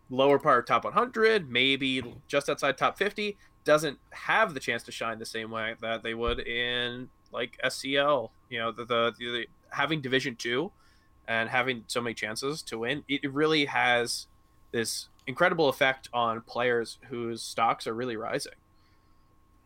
lower 0.10 0.40
part 0.40 0.60
of 0.60 0.66
top 0.66 0.86
100 0.86 1.50
maybe 1.50 2.02
just 2.28 2.50
outside 2.50 2.78
top 2.78 2.98
50 2.98 3.36
doesn't 3.66 3.98
have 4.12 4.54
the 4.54 4.60
chance 4.60 4.84
to 4.84 4.92
shine 4.92 5.20
the 5.20 5.26
same 5.26 5.52
way 5.52 5.76
that 5.82 6.04
they 6.04 6.14
would 6.14 6.40
in 6.40 7.10
like 7.34 7.60
SCL. 7.64 8.30
You 8.50 8.60
know, 8.60 8.72
the 8.72 8.86
the, 8.86 9.14
the 9.20 9.48
having 9.76 10.02
Division 10.02 10.36
Two 10.36 10.72
and 11.28 11.50
having 11.50 11.84
so 11.88 12.02
many 12.02 12.14
chances 12.14 12.62
to 12.64 12.80
win, 12.80 13.04
it 13.08 13.32
really 13.32 13.66
has 13.66 14.28
this 14.72 15.08
incredible 15.28 15.70
effect 15.70 16.10
on 16.14 16.42
players 16.42 16.98
whose 17.10 17.42
stocks 17.42 17.88
are 17.88 17.94
really 17.94 18.16
rising. 18.16 18.54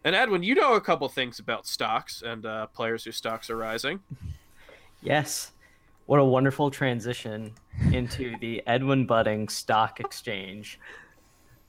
And 0.03 0.15
Edwin, 0.15 0.43
you 0.43 0.55
know 0.55 0.75
a 0.75 0.81
couple 0.81 1.09
things 1.09 1.39
about 1.39 1.67
stocks 1.67 2.21
and 2.25 2.45
uh, 2.45 2.67
players 2.67 3.03
whose 3.03 3.17
stocks 3.17 3.49
are 3.49 3.57
rising. 3.57 3.99
Yes. 5.01 5.51
What 6.07 6.19
a 6.19 6.25
wonderful 6.25 6.71
transition 6.71 7.53
into 7.93 8.37
the 8.39 8.61
Edwin 8.67 9.05
Budding 9.05 9.47
Stock 9.47 10.01
Exchange. 10.01 10.77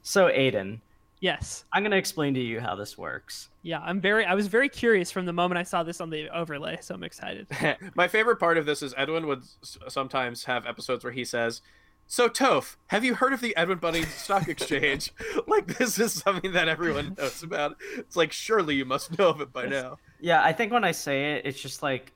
So, 0.02 0.26
Aiden, 0.26 0.80
Yes. 1.20 1.64
I'm 1.72 1.82
going 1.82 1.90
to 1.90 1.98
explain 1.98 2.34
to 2.34 2.40
you 2.40 2.60
how 2.60 2.74
this 2.74 2.96
works. 2.96 3.50
Yeah, 3.62 3.80
I'm 3.80 4.00
very. 4.00 4.24
I 4.24 4.34
was 4.34 4.46
very 4.46 4.70
curious 4.70 5.10
from 5.10 5.26
the 5.26 5.32
moment 5.32 5.58
I 5.58 5.62
saw 5.62 5.82
this 5.82 6.00
on 6.00 6.08
the 6.08 6.30
overlay, 6.30 6.78
so 6.80 6.94
I'm 6.94 7.04
excited. 7.04 7.46
My 7.94 8.08
favorite 8.08 8.36
part 8.36 8.56
of 8.56 8.64
this 8.64 8.82
is 8.82 8.94
Edwin 8.96 9.26
would 9.26 9.42
sometimes 9.88 10.44
have 10.44 10.66
episodes 10.66 11.04
where 11.04 11.12
he 11.12 11.26
says, 11.26 11.60
"So 12.06 12.30
Toph, 12.30 12.76
have 12.86 13.04
you 13.04 13.14
heard 13.14 13.34
of 13.34 13.42
the 13.42 13.54
Edwin 13.56 13.78
Bunny 13.78 14.04
Stock 14.04 14.48
Exchange?" 14.48 15.12
like 15.46 15.78
this 15.78 15.98
is 15.98 16.14
something 16.14 16.52
that 16.52 16.68
everyone 16.68 17.14
knows 17.18 17.42
about. 17.42 17.76
It's 17.98 18.16
like 18.16 18.32
surely 18.32 18.76
you 18.76 18.86
must 18.86 19.18
know 19.18 19.28
of 19.28 19.42
it 19.42 19.52
by 19.52 19.66
now. 19.66 19.98
Yeah, 20.20 20.42
I 20.42 20.54
think 20.54 20.72
when 20.72 20.84
I 20.84 20.92
say 20.92 21.34
it, 21.34 21.44
it's 21.44 21.60
just 21.60 21.82
like 21.82 22.12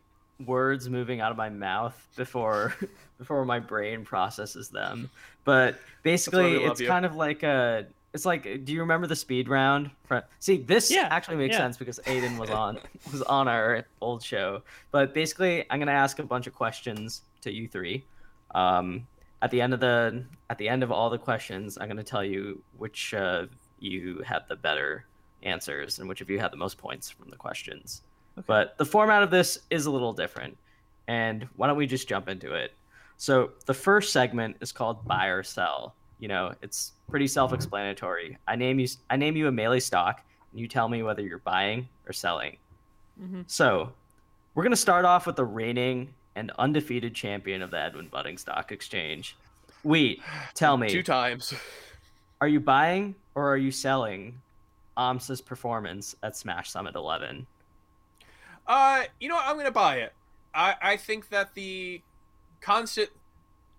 words 0.46 0.88
moving 0.88 1.20
out 1.20 1.30
of 1.30 1.36
my 1.36 1.50
mouth 1.50 2.08
before 2.16 2.74
before 3.18 3.44
my 3.44 3.58
brain 3.58 4.04
processes 4.04 4.70
them. 4.70 5.10
But 5.44 5.78
basically, 6.02 6.64
it's 6.64 6.80
you. 6.80 6.86
kind 6.86 7.04
of 7.04 7.16
like 7.16 7.42
a. 7.42 7.86
It's 8.14 8.24
like, 8.24 8.64
do 8.64 8.72
you 8.72 8.80
remember 8.80 9.06
the 9.08 9.16
speed 9.16 9.48
round? 9.48 9.90
See, 10.38 10.58
this 10.58 10.90
Yeah, 10.90 11.08
actually 11.10 11.36
makes 11.36 11.52
yeah. 11.54 11.58
sense 11.58 11.76
because 11.76 11.98
Aiden 12.06 12.38
was 12.38 12.48
on 12.48 12.78
was 13.12 13.22
on 13.22 13.48
our 13.48 13.84
old 14.00 14.22
show. 14.22 14.62
But 14.92 15.12
basically, 15.12 15.66
I'm 15.68 15.80
gonna 15.80 15.90
ask 15.92 16.18
a 16.20 16.22
bunch 16.22 16.46
of 16.46 16.54
questions 16.54 17.22
to 17.42 17.52
you 17.52 17.66
three. 17.68 18.04
Um, 18.54 19.06
at 19.42 19.50
the 19.50 19.60
end 19.60 19.74
of 19.74 19.80
the 19.80 20.24
at 20.48 20.58
the 20.58 20.68
end 20.68 20.84
of 20.84 20.92
all 20.92 21.10
the 21.10 21.18
questions, 21.18 21.76
I'm 21.76 21.88
gonna 21.88 22.04
tell 22.04 22.24
you 22.24 22.62
which 22.78 23.12
uh, 23.14 23.46
you 23.80 24.22
had 24.24 24.42
the 24.48 24.56
better 24.56 25.04
answers 25.42 25.98
and 25.98 26.08
which 26.08 26.20
of 26.20 26.30
you 26.30 26.38
had 26.38 26.52
the 26.52 26.56
most 26.56 26.78
points 26.78 27.10
from 27.10 27.28
the 27.30 27.36
questions. 27.36 28.02
But 28.46 28.78
the 28.78 28.86
format 28.86 29.22
of 29.24 29.30
this 29.30 29.58
is 29.70 29.86
a 29.86 29.90
little 29.90 30.12
different. 30.12 30.56
And 31.08 31.48
why 31.56 31.66
don't 31.66 31.76
we 31.76 31.86
just 31.86 32.08
jump 32.08 32.28
into 32.28 32.54
it? 32.54 32.72
So 33.16 33.50
the 33.66 33.74
first 33.74 34.12
segment 34.12 34.56
is 34.60 34.72
called 34.72 35.04
buy 35.04 35.26
or 35.26 35.42
sell. 35.42 35.94
You 36.18 36.28
know, 36.28 36.54
it's 36.62 36.92
pretty 37.10 37.26
self-explanatory. 37.26 38.38
I 38.48 38.56
name 38.56 38.78
you 38.78 38.88
I 39.10 39.16
name 39.16 39.36
you 39.36 39.48
a 39.48 39.52
melee 39.52 39.80
stock 39.80 40.22
and 40.52 40.60
you 40.60 40.68
tell 40.68 40.88
me 40.88 41.02
whether 41.02 41.22
you're 41.22 41.38
buying 41.38 41.88
or 42.06 42.12
selling. 42.12 42.56
hmm 43.18 43.42
So, 43.46 43.92
we're 44.54 44.62
going 44.62 44.70
to 44.72 44.76
start 44.76 45.04
off 45.04 45.26
with 45.26 45.36
the 45.36 45.44
reigning 45.44 46.14
and 46.36 46.50
undefeated 46.58 47.14
champion 47.14 47.60
of 47.62 47.70
the 47.70 47.78
Edwin 47.80 48.08
Budding 48.08 48.38
Stock 48.38 48.70
Exchange. 48.72 49.36
Wait, 49.82 50.22
tell 50.54 50.76
me, 50.76 50.88
Two 50.88 51.02
times. 51.02 51.52
are 52.40 52.48
you 52.48 52.60
buying 52.60 53.14
or 53.34 53.52
are 53.52 53.56
you 53.56 53.70
selling 53.70 54.40
AMSA's 54.96 55.40
performance 55.40 56.14
at 56.22 56.36
Smash 56.36 56.70
Summit 56.70 56.94
11? 56.94 57.46
Uh, 58.66 59.02
you 59.20 59.28
know 59.28 59.34
what? 59.34 59.44
I'm 59.46 59.56
gonna 59.56 59.70
buy 59.70 59.96
it. 59.96 60.12
I 60.54 60.74
I 60.80 60.96
think 60.96 61.28
that 61.30 61.54
the 61.54 62.00
constant 62.60 63.10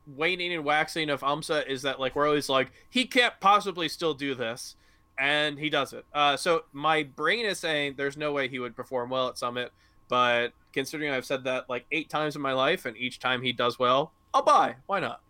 waning 0.07 0.53
and 0.53 0.63
waxing 0.63 1.09
of 1.09 1.21
Amsa 1.21 1.65
is 1.67 1.81
that 1.83 1.99
like 1.99 2.15
we're 2.15 2.27
always 2.27 2.49
like 2.49 2.71
he 2.89 3.05
can't 3.05 3.33
possibly 3.39 3.87
still 3.89 4.13
do 4.13 4.35
this, 4.35 4.75
and 5.17 5.57
he 5.59 5.69
does 5.69 5.93
it. 5.93 6.05
Uh, 6.13 6.37
so 6.37 6.63
my 6.73 7.03
brain 7.03 7.45
is 7.45 7.59
saying 7.59 7.95
there's 7.97 8.17
no 8.17 8.31
way 8.31 8.47
he 8.47 8.59
would 8.59 8.75
perform 8.75 9.09
well 9.09 9.27
at 9.27 9.37
Summit, 9.37 9.71
but 10.07 10.49
considering 10.73 11.11
I've 11.11 11.25
said 11.25 11.43
that 11.45 11.69
like 11.69 11.85
eight 11.91 12.09
times 12.09 12.35
in 12.35 12.41
my 12.41 12.53
life, 12.53 12.85
and 12.85 12.95
each 12.97 13.19
time 13.19 13.41
he 13.41 13.51
does 13.53 13.79
well, 13.79 14.11
I'll 14.33 14.43
buy. 14.43 14.75
Why 14.87 14.99
not? 14.99 15.21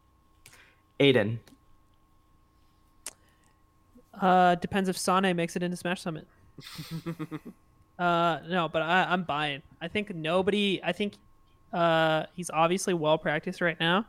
Aiden, 0.99 1.39
Uh, 4.19 4.55
depends 4.55 4.87
if 4.89 4.97
Sane 4.97 5.35
makes 5.35 5.55
it 5.55 5.63
into 5.63 5.77
Smash 5.77 6.01
Summit. 6.01 6.27
Uh, 7.97 8.39
no, 8.49 8.67
but 8.67 8.81
I, 8.81 9.05
I'm 9.05 9.23
buying. 9.23 9.61
I 9.79 9.87
think 9.87 10.13
nobody. 10.13 10.81
I 10.83 10.91
think, 10.91 11.13
uh, 11.71 12.25
he's 12.35 12.49
obviously 12.49 12.93
well 12.93 13.17
practiced 13.17 13.61
right 13.61 13.79
now, 13.79 14.05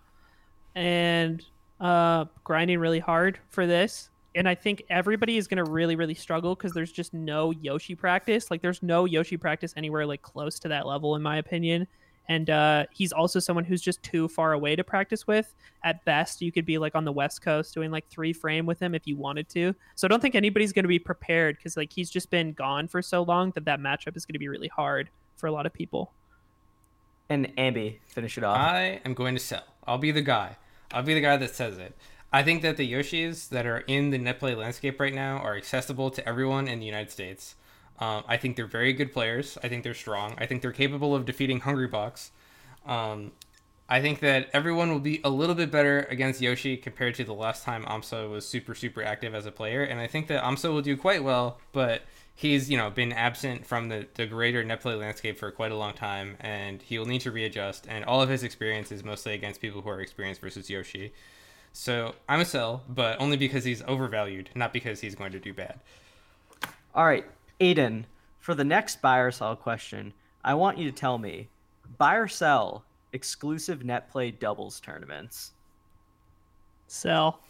and 0.77 1.45
uh, 1.81 2.27
grinding 2.45 2.79
really 2.79 3.01
hard 3.01 3.41
for 3.49 3.67
this. 3.67 4.11
And 4.37 4.47
I 4.49 4.55
think 4.55 4.85
everybody 4.91 5.39
is 5.39 5.49
gonna 5.49 5.65
really, 5.65 5.97
really 5.97 6.15
struggle 6.15 6.55
because 6.55 6.73
there's 6.73 6.93
just 6.93 7.13
no 7.15 7.51
Yoshi 7.51 7.95
practice. 7.95 8.51
Like, 8.51 8.63
there's 8.63 8.83
no 8.83 9.07
Yoshi 9.07 9.37
practice 9.37 9.75
anywhere 9.77 10.07
like 10.07 10.23
close 10.23 10.59
to 10.61 10.69
that 10.69 10.87
level, 10.87 11.17
in 11.17 11.23
my 11.23 11.39
opinion. 11.39 11.89
And 12.29 12.51
uh, 12.51 12.87
he's 12.91 13.13
also 13.13 13.39
someone 13.39 13.65
who's 13.65 13.81
just 13.81 14.03
too 14.03 14.27
far 14.29 14.53
away 14.53 14.75
to 14.75 14.83
practice 14.83 15.27
with. 15.29 15.55
At 15.85 16.05
best, 16.05 16.43
you 16.43 16.51
could 16.51 16.67
be 16.67 16.77
like 16.77 16.97
on 16.97 17.05
the 17.05 17.13
West 17.13 17.41
Coast 17.41 17.73
doing 17.73 17.93
like 17.93 18.09
three 18.09 18.33
frame 18.33 18.67
with 18.67 18.81
him 18.81 18.97
if 18.97 19.07
you 19.07 19.17
wanted 19.17 19.49
to. 19.51 19.75
So 19.95 20.07
I 20.07 20.09
don't 20.09 20.21
think 20.21 20.35
anybody's 20.35 20.73
going 20.73 20.83
to 20.83 20.89
be 20.89 20.99
prepared 20.99 21.57
because 21.57 21.77
like 21.77 21.93
he's 21.93 22.11
just 22.11 22.29
been 22.31 22.53
gone 22.53 22.89
for 22.89 23.01
so 23.01 23.23
long 23.23 23.53
that 23.53 23.65
that 23.67 23.79
matchup 23.81 24.17
is 24.17 24.27
going 24.27 24.33
to 24.35 24.41
be 24.41 24.49
really 24.49 24.69
hard 24.69 25.09
for 25.37 25.47
a 25.47 25.53
lot 25.53 25.67
of 25.67 25.73
people. 25.73 26.13
and 27.29 27.55
Ambi, 27.57 27.99
finish 28.07 28.39
it 28.39 28.45
off. 28.45 28.59
I 28.59 29.01
am 29.05 29.15
going 29.15 29.35
to 29.35 29.41
sell. 29.41 29.63
I'll 29.87 29.99
be 29.99 30.11
the 30.11 30.23
guy. 30.23 30.57
I'll 30.93 31.03
be 31.03 31.15
the 31.15 31.21
guy 31.21 31.37
that 31.37 31.55
says 31.55 31.79
it. 31.79 31.97
I 32.33 32.43
think 32.43 32.63
that 32.63 32.77
the 32.77 32.91
Yoshis 32.91 33.49
that 33.51 33.67
are 33.67 33.79
in 33.87 34.11
the 34.11 34.19
NetPlay 34.19 34.57
landscape 34.57 35.01
right 35.01 35.15
now 35.15 35.39
are 35.39 35.57
accessible 35.57 36.11
to 36.11 36.29
everyone 36.29 36.69
in 36.69 36.81
the 36.81 36.87
United 36.87 37.11
States. 37.11 37.55
Um, 37.99 38.25
I 38.29 38.37
think 38.37 38.57
they're 38.57 38.67
very 38.67 38.93
good 38.93 39.13
players. 39.13 39.57
I 39.63 39.69
think 39.69 39.85
they're 39.85 39.95
strong. 39.95 40.35
I 40.39 40.47
think 40.47 40.61
they're 40.61 40.73
capable 40.73 41.15
of 41.15 41.25
defeating 41.25 41.61
Hungrybox. 41.61 42.31
Um, 42.85 43.33
I 43.89 44.01
think 44.01 44.21
that 44.21 44.51
everyone 44.53 44.91
will 44.91 45.01
be 45.01 45.21
a 45.23 45.31
little 45.31 45.55
bit 45.55 45.71
better 45.71 46.01
against 46.11 46.41
Yoshi 46.41 46.77
compared 46.77 47.15
to 47.17 47.25
the 47.25 47.33
last 47.33 47.63
time 47.63 47.85
Amsa 47.85 48.29
was 48.29 48.47
super, 48.47 48.75
super 48.75 49.03
active 49.03 49.35
as 49.35 49.47
a 49.47 49.53
player. 49.53 49.83
And 49.85 50.01
I 50.01 50.09
think 50.09 50.27
that 50.27 50.43
Amsa 50.43 50.73
will 50.73 50.83
do 50.83 50.97
quite 50.97 51.23
well, 51.23 51.59
but 51.73 52.03
he's, 52.37 52.71
you 52.71 52.77
know, 52.77 52.91
been 52.91 53.13
absent 53.13 53.67
from 53.67 53.89
the, 53.89 54.07
the 54.15 54.27
greater 54.27 54.63
net 54.63 54.81
play 54.81 54.95
landscape 54.95 55.39
for 55.39 55.51
quite 55.51 55.73
a 55.73 55.77
long 55.77 55.95
time, 55.95 56.37
and 56.39 56.81
he 56.83 56.99
will 56.99 57.07
need 57.07 57.23
to 57.23 57.33
readjust. 57.33 57.87
And 57.89 58.05
all 58.05 58.23
of 58.23 58.29
his 58.29 58.45
experience 58.45 58.93
is 58.93 59.03
mostly 59.03 59.33
against 59.33 59.61
people 59.61 59.81
who 59.81 59.89
are 59.89 60.01
experienced 60.01 60.41
versus 60.41 60.71
Yoshi. 60.71 61.13
So 61.73 62.15
I'm 62.29 62.41
a 62.41 62.45
sell, 62.45 62.85
but 62.89 63.21
only 63.21 63.37
because 63.37 63.65
he's 63.65 63.83
overvalued, 63.83 64.51
not 64.55 64.73
because 64.73 65.01
he's 65.01 65.15
going 65.15 65.33
to 65.33 65.41
do 65.41 65.53
bad. 65.53 65.81
All 66.95 67.05
right, 67.05 67.25
Aiden, 67.61 68.05
for 68.39 68.55
the 68.55 68.65
next 68.65 69.03
buy 69.03 69.19
or 69.19 69.31
sell 69.31 69.57
question, 69.57 70.13
I 70.45 70.55
want 70.55 70.79
you 70.79 70.91
to 70.91 70.97
tell 70.97 71.19
me 71.19 71.49
buy 71.99 72.17
or 72.17 72.29
sell 72.29 72.85
exclusive 73.13 73.85
net 73.85 74.11
play 74.11 74.31
doubles 74.31 74.79
tournaments. 74.81 75.53
Sell. 76.87 77.41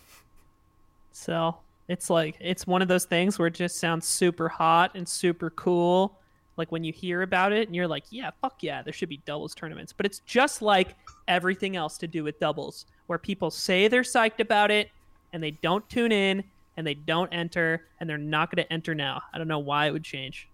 Sell. 1.13 1.63
It's 1.89 2.11
like 2.11 2.37
it's 2.41 2.67
one 2.67 2.83
of 2.83 2.89
those 2.89 3.05
things 3.05 3.39
where 3.39 3.49
it 3.49 3.55
just 3.55 3.79
sounds 3.79 4.07
super 4.07 4.49
hot 4.49 4.93
and 4.95 5.09
super 5.09 5.51
cool. 5.51 6.19
Like 6.57 6.73
when 6.73 6.85
you 6.85 6.93
hear 6.93 7.23
about 7.23 7.53
it 7.53 7.69
and 7.69 7.77
you're 7.77 7.87
like, 7.87 8.05
yeah, 8.11 8.31
fuck 8.41 8.63
yeah, 8.63 8.83
there 8.83 8.93
should 8.93 9.09
be 9.09 9.19
doubles 9.19 9.55
tournaments. 9.55 9.93
But 9.93 10.07
it's 10.07 10.21
just 10.21 10.63
like 10.63 10.97
everything 11.29 11.77
else 11.77 11.99
to 11.99 12.07
do 12.07 12.25
with 12.25 12.41
doubles, 12.41 12.87
where 13.07 13.19
people 13.19 13.51
say 13.51 13.89
they're 13.89 14.03
psyched 14.03 14.41
about 14.41 14.71
it 14.71 14.91
and 15.33 15.43
they 15.43 15.51
don't 15.51 15.89
tune 15.89 16.13
in 16.13 16.43
and 16.77 16.87
they 16.87 16.95
don't 16.95 17.33
enter 17.33 17.87
and 18.01 18.09
they're 18.09 18.19
not 18.19 18.55
going 18.55 18.65
to 18.65 18.73
enter 18.73 18.95
now. 18.95 19.23
I 19.33 19.39
don't 19.39 19.49
know 19.49 19.59
why 19.59 19.87
it 19.87 19.93
would 19.93 20.05
change. 20.05 20.49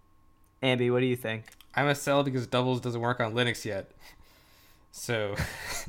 Ambi, 0.63 0.93
what 0.93 1.01
do 1.01 1.07
you 1.07 1.17
think? 1.17 1.45
I'm 1.75 1.89
a 1.89 1.95
sell 1.95 2.23
because 2.23 2.47
doubles 2.47 2.81
doesn't 2.81 3.01
work 3.01 3.21
on 3.21 3.35
Linux 3.35 3.65
yet. 3.65 3.91
So 4.91 5.35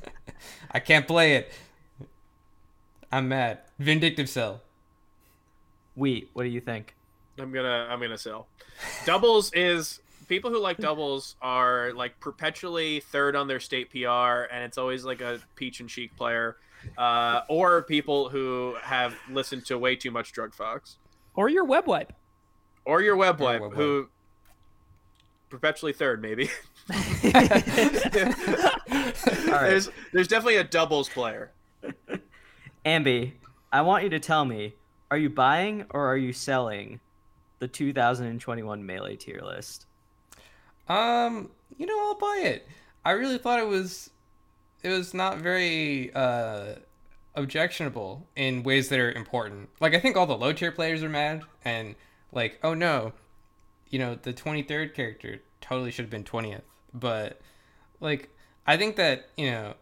I 0.72 0.80
can't 0.80 1.08
play 1.08 1.36
it. 1.36 1.52
I'm 3.12 3.28
mad. 3.28 3.60
Vindictive 3.78 4.30
sell. 4.30 4.62
Wheat, 5.96 6.30
what 6.34 6.44
do 6.44 6.50
you 6.50 6.60
think? 6.62 6.96
I'm 7.40 7.52
gonna 7.52 7.88
I'm 7.90 8.00
gonna 8.00 8.18
sell. 8.18 8.48
Doubles 9.06 9.52
is 9.54 10.00
people 10.28 10.50
who 10.52 10.60
like 10.60 10.78
doubles 10.78 11.36
are 11.42 11.92
like 11.94 12.20
perpetually 12.20 13.00
third 13.02 13.36
on 13.36 13.48
their 13.48 13.60
state 13.60 13.90
PR, 13.92 14.44
and 14.52 14.64
it's 14.64 14.78
always 14.78 15.04
like 15.06 15.22
a 15.22 15.40
peach 15.56 15.80
and 15.80 15.90
cheek 15.90 16.16
player, 16.16 16.58
uh, 16.98 17.42
or 17.50 17.82
people 17.84 18.30
who 18.30 18.76
have 18.82 19.16
listened 19.30 19.66
to 19.68 19.78
way 19.78 19.96
too 19.96 20.12
much 20.12 20.32
Drug 20.32 20.54
Fox, 20.54 20.98
Or 21.36 21.50
your 21.50 21.66
web 21.66 21.88
wipe. 21.88 22.14
or 22.86 23.02
your 23.02 23.16
web 23.16 23.40
wipe 23.40 23.62
Web 23.62 23.74
who 23.74 24.10
perpetually 25.50 25.94
third 25.94 26.22
maybe. 26.22 26.50
All 26.94 27.00
right, 29.52 29.70
There's 29.70 29.90
there's 30.12 30.28
definitely 30.28 30.58
a 30.58 30.64
doubles 30.64 31.10
player. 31.10 31.52
Ambi, 32.86 33.34
I 33.72 33.82
want 33.82 34.04
you 34.04 34.10
to 34.10 34.20
tell 34.20 34.46
me 34.46 34.74
are 35.14 35.18
you 35.18 35.30
buying 35.30 35.86
or 35.92 36.08
are 36.08 36.18
you 36.18 36.34
selling 36.34 37.00
the 37.60 37.68
2021 37.68 38.84
Melee 38.84 39.16
tier 39.16 39.42
list? 39.44 39.86
Um, 40.90 41.52
you 41.78 41.86
know, 41.86 42.00
I'll 42.00 42.16
buy 42.16 42.42
it. 42.46 42.68
I 43.06 43.12
really 43.12 43.38
thought 43.38 43.60
it 43.60 43.68
was 43.68 44.10
it 44.82 44.90
was 44.90 45.14
not 45.14 45.38
very 45.38 46.12
uh 46.16 46.78
objectionable 47.36 48.26
in 48.36 48.64
ways 48.64 48.90
that 48.90 49.00
are 49.00 49.12
important. 49.12 49.70
Like 49.80 49.94
I 49.94 50.00
think 50.00 50.18
all 50.18 50.26
the 50.26 50.36
low 50.36 50.52
tier 50.52 50.72
players 50.72 51.04
are 51.04 51.10
mad 51.10 51.44
and 51.64 51.94
like, 52.32 52.58
oh 52.64 52.74
no, 52.74 53.14
you 53.92 54.00
know, 54.00 54.16
the 54.16 54.34
23rd 54.34 54.96
character 54.96 55.44
totally 55.62 55.92
should 55.92 56.06
have 56.06 56.10
been 56.10 56.24
20th. 56.24 56.64
But 56.92 57.40
like 58.00 58.36
I 58.66 58.78
think 58.78 58.96
that, 58.96 59.30
you 59.38 59.52
know, 59.52 59.76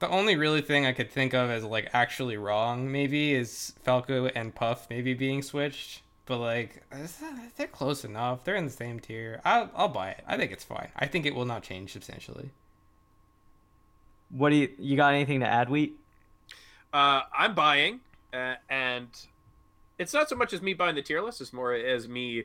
the 0.00 0.08
only 0.08 0.34
really 0.34 0.62
thing 0.62 0.86
I 0.86 0.92
could 0.92 1.10
think 1.10 1.32
of 1.34 1.50
as 1.50 1.62
like 1.62 1.88
actually 1.92 2.36
wrong 2.36 2.90
maybe 2.90 3.32
is 3.32 3.74
Falco 3.84 4.26
and 4.26 4.54
Puff 4.54 4.88
maybe 4.90 5.14
being 5.14 5.42
switched. 5.42 6.02
but 6.26 6.38
like 6.38 6.82
they're 7.56 7.66
close 7.68 8.04
enough. 8.04 8.44
They're 8.44 8.56
in 8.56 8.64
the 8.64 8.70
same 8.70 8.98
tier. 8.98 9.40
I'll 9.44 9.70
I'll 9.74 9.88
buy 9.88 10.10
it. 10.10 10.24
I 10.26 10.36
think 10.36 10.52
it's 10.52 10.64
fine. 10.64 10.88
I 10.96 11.06
think 11.06 11.26
it 11.26 11.34
will 11.34 11.44
not 11.44 11.62
change 11.62 11.92
substantially. 11.92 12.50
What 14.30 14.50
do 14.50 14.56
you 14.56 14.70
you 14.78 14.96
got 14.96 15.12
anything 15.14 15.40
to 15.40 15.46
add, 15.46 15.68
Wheat? 15.68 15.98
Uh, 16.92 17.22
I'm 17.36 17.54
buying, 17.54 18.00
uh, 18.32 18.54
and 18.68 19.08
it's 19.98 20.12
not 20.14 20.28
so 20.28 20.34
much 20.36 20.52
as 20.52 20.62
me 20.62 20.72
buying 20.74 20.94
the 20.94 21.02
tier 21.02 21.20
list; 21.20 21.40
it's 21.40 21.52
more 21.52 21.72
as 21.74 22.08
me 22.08 22.44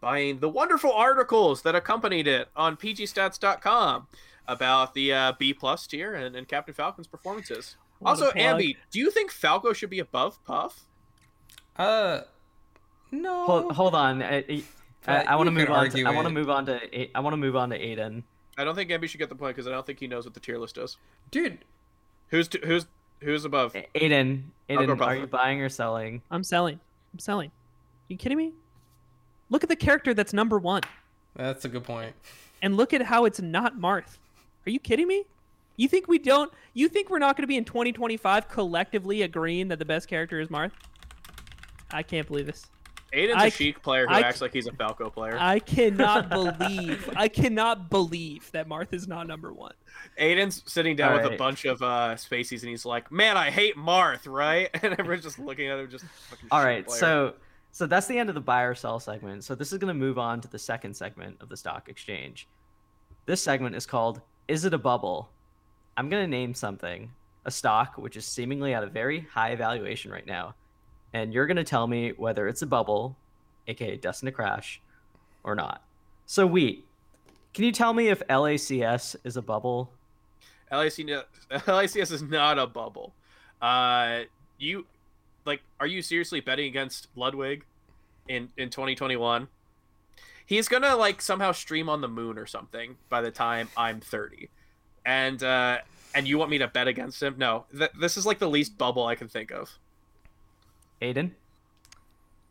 buying 0.00 0.40
the 0.40 0.48
wonderful 0.48 0.92
articles 0.92 1.62
that 1.62 1.74
accompanied 1.76 2.26
it 2.26 2.48
on 2.56 2.76
PGStats.com 2.76 4.08
about 4.48 4.94
the 4.94 5.12
uh, 5.12 5.32
B 5.38 5.52
plus 5.54 5.86
tier 5.86 6.14
and, 6.14 6.34
and 6.36 6.48
Captain 6.48 6.74
Falcon's 6.74 7.06
performances. 7.06 7.76
What 7.98 8.10
also, 8.10 8.30
plug. 8.32 8.60
Ambi, 8.60 8.76
do 8.90 8.98
you 8.98 9.10
think 9.10 9.30
Falco 9.30 9.72
should 9.72 9.90
be 9.90 10.00
above 10.00 10.42
Puff? 10.44 10.84
Uh, 11.76 12.22
no. 13.10 13.46
Hold, 13.46 13.72
hold 13.72 13.94
on. 13.94 14.22
I, 14.22 14.62
I, 15.06 15.22
I 15.24 15.36
want 15.36 15.46
to 15.46 15.50
move 15.52 15.70
on. 15.70 15.90
To, 15.90 16.04
I 16.04 16.10
want 16.10 16.26
to 16.26 16.34
move 16.34 16.50
on 16.50 16.66
to. 16.66 16.80
A- 17.00 17.10
I 17.14 17.20
want 17.20 17.32
to 17.34 17.38
move 17.38 17.56
on 17.56 17.70
to 17.70 17.78
Aiden. 17.78 18.22
I 18.58 18.64
don't 18.64 18.74
think 18.74 18.90
Ambi 18.90 19.08
should 19.08 19.18
get 19.18 19.28
the 19.28 19.34
point 19.34 19.56
because 19.56 19.66
I 19.66 19.70
don't 19.70 19.86
think 19.86 19.98
he 20.00 20.06
knows 20.06 20.24
what 20.24 20.34
the 20.34 20.40
tier 20.40 20.58
list 20.58 20.78
is. 20.78 20.96
dude. 21.30 21.58
Who's 22.28 22.48
t- 22.48 22.60
who's 22.64 22.86
who's 23.20 23.44
above? 23.44 23.74
Aiden, 23.74 24.44
Aiden, 24.68 25.00
are 25.00 25.16
you 25.16 25.26
buying 25.26 25.60
or 25.60 25.68
selling? 25.68 26.22
I'm 26.30 26.42
selling. 26.42 26.80
I'm 27.12 27.18
selling. 27.18 27.50
you 28.08 28.16
kidding 28.16 28.38
me? 28.38 28.52
Look 29.50 29.62
at 29.62 29.68
the 29.68 29.76
character 29.76 30.14
that's 30.14 30.32
number 30.32 30.58
one, 30.58 30.80
That's 31.36 31.66
a 31.66 31.68
good 31.68 31.84
point. 31.84 32.14
and 32.62 32.74
look 32.74 32.94
at 32.94 33.02
how 33.02 33.26
it's 33.26 33.38
not 33.40 33.78
Marth. 33.78 34.16
Are 34.66 34.70
you 34.70 34.78
kidding 34.78 35.08
me? 35.08 35.24
You 35.76 35.88
think 35.88 36.06
we 36.08 36.18
don't? 36.18 36.52
You 36.74 36.88
think 36.88 37.10
we're 37.10 37.18
not 37.18 37.36
going 37.36 37.42
to 37.44 37.48
be 37.48 37.56
in 37.56 37.64
2025 37.64 38.48
collectively 38.48 39.22
agreeing 39.22 39.68
that 39.68 39.78
the 39.78 39.84
best 39.84 40.08
character 40.08 40.40
is 40.40 40.48
Marth? 40.48 40.72
I 41.90 42.02
can't 42.02 42.26
believe 42.26 42.46
this. 42.46 42.66
Aiden's 43.12 43.34
I 43.36 43.46
a 43.46 43.50
c- 43.50 43.64
Sheik 43.64 43.82
player 43.82 44.06
who 44.06 44.14
I 44.14 44.20
acts 44.20 44.40
like 44.40 44.54
he's 44.54 44.66
a 44.66 44.72
Falco 44.72 45.10
player. 45.10 45.36
I 45.38 45.58
cannot 45.58 46.30
believe. 46.58 47.10
I 47.14 47.28
cannot 47.28 47.90
believe 47.90 48.50
that 48.52 48.68
Marth 48.68 48.92
is 48.94 49.06
not 49.06 49.26
number 49.26 49.52
one. 49.52 49.74
Aiden's 50.18 50.62
sitting 50.66 50.96
down 50.96 51.20
with 51.20 51.30
a 51.30 51.36
bunch 51.36 51.66
of 51.66 51.82
uh 51.82 52.14
spacies 52.16 52.60
and 52.60 52.70
he's 52.70 52.86
like, 52.86 53.12
"Man, 53.12 53.36
I 53.36 53.50
hate 53.50 53.76
Marth, 53.76 54.26
right?" 54.26 54.70
And 54.82 54.98
everyone's 54.98 55.24
just 55.24 55.38
looking 55.38 55.68
at 55.68 55.78
him, 55.78 55.90
just 55.90 56.04
fucking. 56.30 56.48
All 56.50 56.62
player. 56.62 56.84
so 56.88 57.34
so 57.70 57.86
that's 57.86 58.06
the 58.06 58.18
end 58.18 58.28
of 58.28 58.34
the 58.34 58.40
buy 58.40 58.62
or 58.62 58.74
sell 58.74 58.98
segment. 58.98 59.44
So 59.44 59.54
this 59.54 59.72
is 59.72 59.78
going 59.78 59.88
to 59.88 59.98
move 59.98 60.18
on 60.18 60.40
to 60.40 60.48
the 60.48 60.58
second 60.58 60.94
segment 60.94 61.36
of 61.40 61.48
the 61.48 61.56
stock 61.56 61.88
exchange. 61.88 62.48
This 63.26 63.42
segment 63.42 63.76
is 63.76 63.86
called 63.86 64.20
"Is 64.48 64.64
it 64.64 64.74
a 64.74 64.78
bubble?" 64.78 65.28
I'm 65.96 66.08
going 66.08 66.24
to 66.24 66.30
name 66.30 66.54
something, 66.54 67.12
a 67.44 67.50
stock 67.50 67.98
which 67.98 68.16
is 68.16 68.24
seemingly 68.24 68.72
at 68.72 68.82
a 68.82 68.86
very 68.86 69.20
high 69.20 69.54
valuation 69.56 70.10
right 70.10 70.26
now, 70.26 70.54
and 71.12 71.34
you're 71.34 71.46
going 71.46 71.56
to 71.56 71.64
tell 71.64 71.86
me 71.86 72.12
whether 72.12 72.48
it's 72.48 72.62
a 72.62 72.66
bubble, 72.66 73.16
aka 73.66 73.96
destined 73.96 74.28
to 74.28 74.32
crash, 74.32 74.80
or 75.44 75.54
not. 75.54 75.82
So 76.24 76.46
wheat, 76.46 76.86
can 77.52 77.64
you 77.64 77.72
tell 77.72 77.92
me 77.92 78.08
if 78.08 78.22
LACS 78.28 79.16
is 79.24 79.36
a 79.36 79.42
bubble? 79.42 79.90
LAC, 80.70 81.06
LACS 81.50 81.96
is 82.10 82.22
not 82.22 82.58
a 82.58 82.66
bubble. 82.66 83.12
Uh, 83.60 84.20
you 84.58 84.86
like, 85.44 85.60
are 85.78 85.86
you 85.86 86.00
seriously 86.00 86.40
betting 86.40 86.66
against 86.66 87.08
Ludwig 87.16 87.64
in 88.28 88.48
in 88.56 88.70
2021? 88.70 89.48
He's 90.52 90.68
gonna 90.68 90.94
like 90.96 91.22
somehow 91.22 91.52
stream 91.52 91.88
on 91.88 92.02
the 92.02 92.08
moon 92.08 92.36
or 92.36 92.44
something 92.44 92.96
by 93.08 93.22
the 93.22 93.30
time 93.30 93.70
I'm 93.74 94.00
30, 94.00 94.50
and 95.06 95.42
uh, 95.42 95.78
and 96.14 96.28
you 96.28 96.36
want 96.36 96.50
me 96.50 96.58
to 96.58 96.68
bet 96.68 96.88
against 96.88 97.22
him? 97.22 97.36
No, 97.38 97.64
th- 97.74 97.92
this 97.98 98.18
is 98.18 98.26
like 98.26 98.38
the 98.38 98.50
least 98.50 98.76
bubble 98.76 99.06
I 99.06 99.14
can 99.14 99.28
think 99.28 99.50
of. 99.50 99.70
Aiden? 101.00 101.30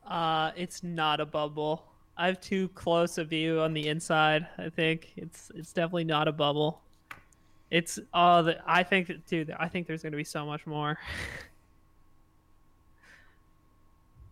Uh, 0.07 0.49
it's 0.55 0.81
not 0.81 1.19
a 1.19 1.27
bubble. 1.27 1.83
I 2.17 2.25
have 2.25 2.41
too 2.41 2.69
close 2.69 3.19
a 3.19 3.23
view 3.23 3.59
on 3.59 3.71
the 3.71 3.87
inside. 3.87 4.47
I 4.57 4.69
think 4.69 5.13
it's 5.15 5.51
it's 5.53 5.71
definitely 5.71 6.05
not 6.05 6.27
a 6.27 6.31
bubble. 6.31 6.81
It's 7.69 7.99
oh, 8.15 8.41
the, 8.41 8.57
I 8.65 8.81
think 8.81 9.09
that- 9.09 9.27
dude, 9.27 9.55
I 9.59 9.67
think 9.67 9.85
there's 9.85 10.01
gonna 10.01 10.17
be 10.17 10.23
so 10.23 10.43
much 10.43 10.65
more. 10.65 10.97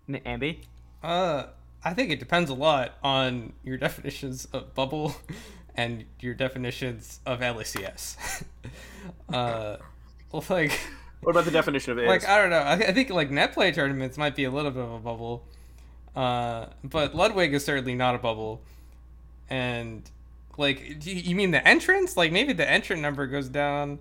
N- 0.10 0.22
Ambi? 0.26 0.64
Uh, 1.04 1.44
I 1.84 1.94
think 1.94 2.12
it 2.12 2.20
depends 2.20 2.50
a 2.50 2.54
lot 2.54 2.96
on 3.04 3.54
your 3.64 3.78
definitions 3.78 4.48
of 4.52 4.74
bubble 4.76 5.16
and 5.76 6.06
your 6.20 6.34
definitions 6.34 7.20
of 7.26 7.40
LACS. 7.40 8.44
uh, 9.34 9.78
like, 10.50 10.80
What 11.22 11.32
about 11.32 11.46
the 11.46 11.52
definition 11.52 11.94
of 11.94 12.00
is? 12.00 12.08
like 12.08 12.28
I 12.28 12.38
don't 12.38 12.50
know. 12.50 12.58
I, 12.58 12.74
I 12.74 12.94
think 12.94 13.10
like 13.10 13.32
net 13.32 13.54
play 13.54 13.72
tournaments 13.72 14.18
might 14.18 14.36
be 14.36 14.44
a 14.44 14.52
little 14.52 14.72
bit 14.72 14.84
of 14.84 14.92
a 14.92 15.00
bubble, 15.00 15.46
uh, 16.16 16.68
but 16.84 17.16
Ludwig 17.16 17.54
is 17.54 17.64
certainly 17.64 17.96
not 17.96 18.16
a 18.16 18.18
bubble. 18.18 18.62
And 19.50 20.10
like, 20.58 21.00
do 21.00 21.12
you, 21.12 21.22
you 21.22 21.36
mean 21.36 21.52
the 21.52 21.66
entrance? 21.68 22.18
Like 22.18 22.32
maybe 22.32 22.54
the 22.54 22.70
entrant 22.70 23.02
number 23.02 23.26
goes 23.28 23.50
down, 23.50 24.00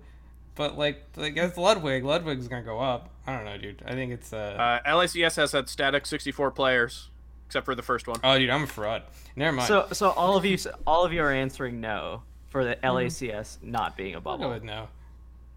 but 0.55 0.77
like 0.77 1.03
like 1.15 1.37
as 1.37 1.57
Ludwig, 1.57 2.03
Ludwig's 2.03 2.47
gonna 2.47 2.61
go 2.61 2.79
up. 2.79 3.09
I 3.25 3.35
don't 3.35 3.45
know, 3.45 3.57
dude. 3.57 3.81
I 3.85 3.93
think 3.93 4.11
it's 4.11 4.33
uh. 4.33 4.79
Uh, 4.85 4.89
LACS 4.95 5.35
has 5.37 5.53
had 5.53 5.69
static 5.69 6.05
64 6.05 6.51
players, 6.51 7.09
except 7.49 7.65
for 7.65 7.73
the 7.73 7.81
first 7.81 8.07
one. 8.07 8.19
oh, 8.23 8.37
dude, 8.37 8.51
I'm 8.51 8.61
a 8.63 8.67
fraud. 8.67 9.01
Never 9.35 9.57
mind. 9.57 9.67
So 9.67 9.87
so 9.91 10.11
all 10.11 10.37
of 10.37 10.45
you 10.45 10.55
all 10.85 11.03
of 11.03 11.11
you 11.11 11.21
are 11.23 11.31
answering 11.31 11.81
no 11.81 12.21
for 12.49 12.63
the 12.63 12.75
LACS 12.83 13.57
not 13.63 13.97
being 13.97 14.13
a 14.13 14.17
I'll 14.17 14.21
go 14.21 14.37
bubble. 14.37 14.49
with 14.51 14.63
no. 14.63 14.87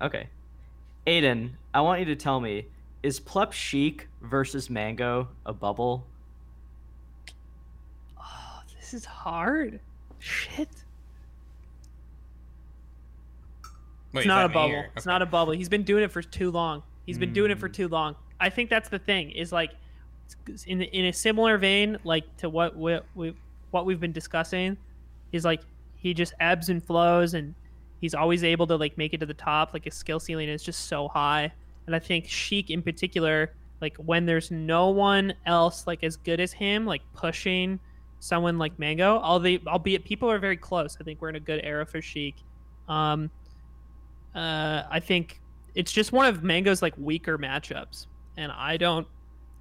Okay. 0.00 0.28
Aiden, 1.06 1.50
I 1.74 1.82
want 1.82 2.00
you 2.00 2.06
to 2.06 2.16
tell 2.16 2.40
me 2.40 2.64
is 3.02 3.20
Plup 3.20 3.52
Sheik 3.52 4.08
versus 4.22 4.70
Mango 4.70 5.28
a 5.44 5.52
bubble? 5.52 6.06
Oh, 8.18 8.62
this 8.78 8.94
is 8.94 9.04
hard. 9.04 9.78
Shit. 10.18 10.68
Wait, 14.12 14.20
It's 14.22 14.26
not 14.26 14.46
a 14.46 14.48
bubble. 14.48 14.76
or- 14.76 14.90
It's 14.96 15.04
not 15.06 15.20
a 15.22 15.26
bubble. 15.26 15.52
He's 15.52 15.68
been 15.68 15.82
doing 15.82 16.04
it 16.04 16.10
for 16.12 16.22
too 16.22 16.50
long. 16.50 16.82
He's 17.04 17.18
been 17.18 17.32
doing 17.32 17.50
it 17.50 17.58
for 17.58 17.68
Mm. 17.68 17.74
too 17.74 17.88
long. 17.88 18.16
I 18.40 18.48
think 18.50 18.70
that's 18.70 18.88
the 18.88 18.98
thing. 18.98 19.30
Is 19.32 19.52
like 19.52 19.72
in 20.66 20.82
in 20.82 21.06
a 21.06 21.12
similar 21.12 21.58
vein, 21.58 21.98
like 22.04 22.24
to 22.38 22.48
what 22.48 22.76
we, 22.76 22.98
we 23.14 23.34
what 23.70 23.86
we've 23.86 24.00
been 24.00 24.12
discussing, 24.12 24.76
is 25.32 25.44
like 25.44 25.62
he 25.96 26.14
just 26.14 26.34
ebbs 26.40 26.68
and 26.68 26.82
flows, 26.82 27.34
and 27.34 27.54
he's 28.00 28.14
always 28.14 28.44
able 28.44 28.66
to 28.66 28.76
like 28.76 28.96
make 28.98 29.14
it 29.14 29.18
to 29.18 29.26
the 29.26 29.34
top. 29.34 29.72
Like 29.72 29.84
his 29.84 29.94
skill 29.94 30.20
ceiling 30.20 30.48
is 30.48 30.62
just 30.62 30.86
so 30.86 31.08
high, 31.08 31.52
and 31.86 31.96
I 31.96 31.98
think 31.98 32.28
Sheik 32.28 32.70
in 32.70 32.82
particular, 32.82 33.52
like 33.80 33.96
when 33.96 34.26
there's 34.26 34.50
no 34.50 34.90
one 34.90 35.34
else 35.46 35.86
like 35.86 36.04
as 36.04 36.16
good 36.16 36.40
as 36.40 36.52
him, 36.52 36.86
like 36.86 37.02
pushing 37.14 37.78
someone 38.20 38.56
like 38.56 38.78
Mango, 38.78 39.18
albeit 39.18 40.04
people 40.04 40.30
are 40.30 40.38
very 40.38 40.56
close. 40.56 40.96
I 41.00 41.04
think 41.04 41.20
we're 41.20 41.30
in 41.30 41.36
a 41.36 41.40
good 41.40 41.60
era 41.64 41.84
for 41.84 42.00
Sheik. 42.00 42.36
Um, 42.88 43.30
uh, 44.34 44.84
I 44.88 45.00
think 45.00 45.40
it's 45.74 45.90
just 45.90 46.12
one 46.12 46.26
of 46.26 46.42
Mango's 46.42 46.82
like 46.82 46.94
weaker 46.96 47.36
matchups, 47.38 48.06
and 48.36 48.52
I 48.52 48.76
don't 48.76 49.06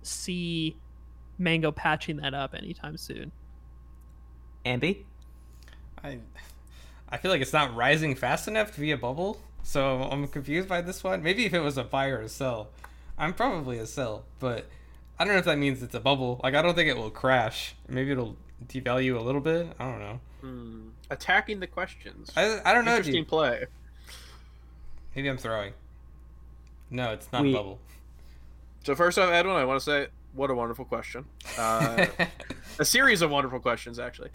see 0.02 0.76
Mango 1.38 1.72
patching 1.72 2.18
that 2.18 2.34
up 2.34 2.54
anytime 2.54 2.98
soon. 2.98 3.32
Ambi? 4.66 5.04
I, 6.04 6.20
I 7.10 7.18
feel 7.18 7.32
like 7.32 7.42
it's 7.42 7.54
not 7.54 7.76
rising 7.76 8.16
fast 8.16 8.48
enough 8.48 8.74
to 8.76 8.80
be 8.80 8.92
a 8.92 8.98
bubble, 8.98 9.40
so 9.64 10.04
I'm 10.04 10.28
confused 10.28 10.68
by 10.68 10.82
this 10.82 11.04
one. 11.04 11.24
Maybe 11.24 11.46
if 11.46 11.54
it 11.54 11.60
was 11.60 11.78
a 11.78 11.84
buy 11.84 12.08
or 12.10 12.22
a 12.22 12.30
sell, 12.30 12.70
I'm 13.18 13.34
probably 13.34 13.78
a 13.78 13.86
sell, 13.86 14.26
but 14.40 14.68
I 15.20 15.24
don't 15.24 15.34
know 15.34 15.40
if 15.40 15.46
that 15.46 15.58
means 15.58 15.84
it's 15.84 15.96
a 15.96 16.00
bubble. 16.00 16.40
Like 16.44 16.56
I 16.56 16.62
don't 16.62 16.76
think 16.76 16.90
it 16.90 16.98
will 16.98 17.10
crash. 17.12 17.76
Maybe 17.88 18.12
it'll 18.12 18.36
devalue 18.68 19.18
a 19.20 19.22
little 19.22 19.42
bit. 19.42 19.68
I 19.80 19.84
don't 19.86 20.00
know. 20.00 20.20
Hmm. 20.42 20.88
Attacking 21.12 21.60
the 21.60 21.68
questions. 21.68 22.32
I, 22.36 22.60
I 22.66 22.74
don't 22.74 22.86
know. 22.86 22.92
Interesting 22.96 23.24
Dude. 23.24 23.28
play. 23.28 23.66
Maybe 25.16 25.30
I'm 25.30 25.38
throwing. 25.38 25.74
No, 26.90 27.12
it's 27.12 27.32
not 27.32 27.44
We- 27.44 27.52
a 27.52 27.58
bubble. 27.58 27.80
So 28.84 28.96
first 28.96 29.20
off, 29.20 29.32
Edwin, 29.32 29.56
I 29.56 29.66
want 29.66 29.80
to 29.80 29.86
say 29.86 30.08
what 30.34 30.50
a 30.50 30.56
wonderful 30.56 30.86
question. 30.86 31.26
Uh, 31.58 32.06
a 32.80 32.86
series 32.86 33.22
of 33.22 33.30
wonderful 33.30 33.60
questions, 33.60 34.00
actually. 34.00 34.30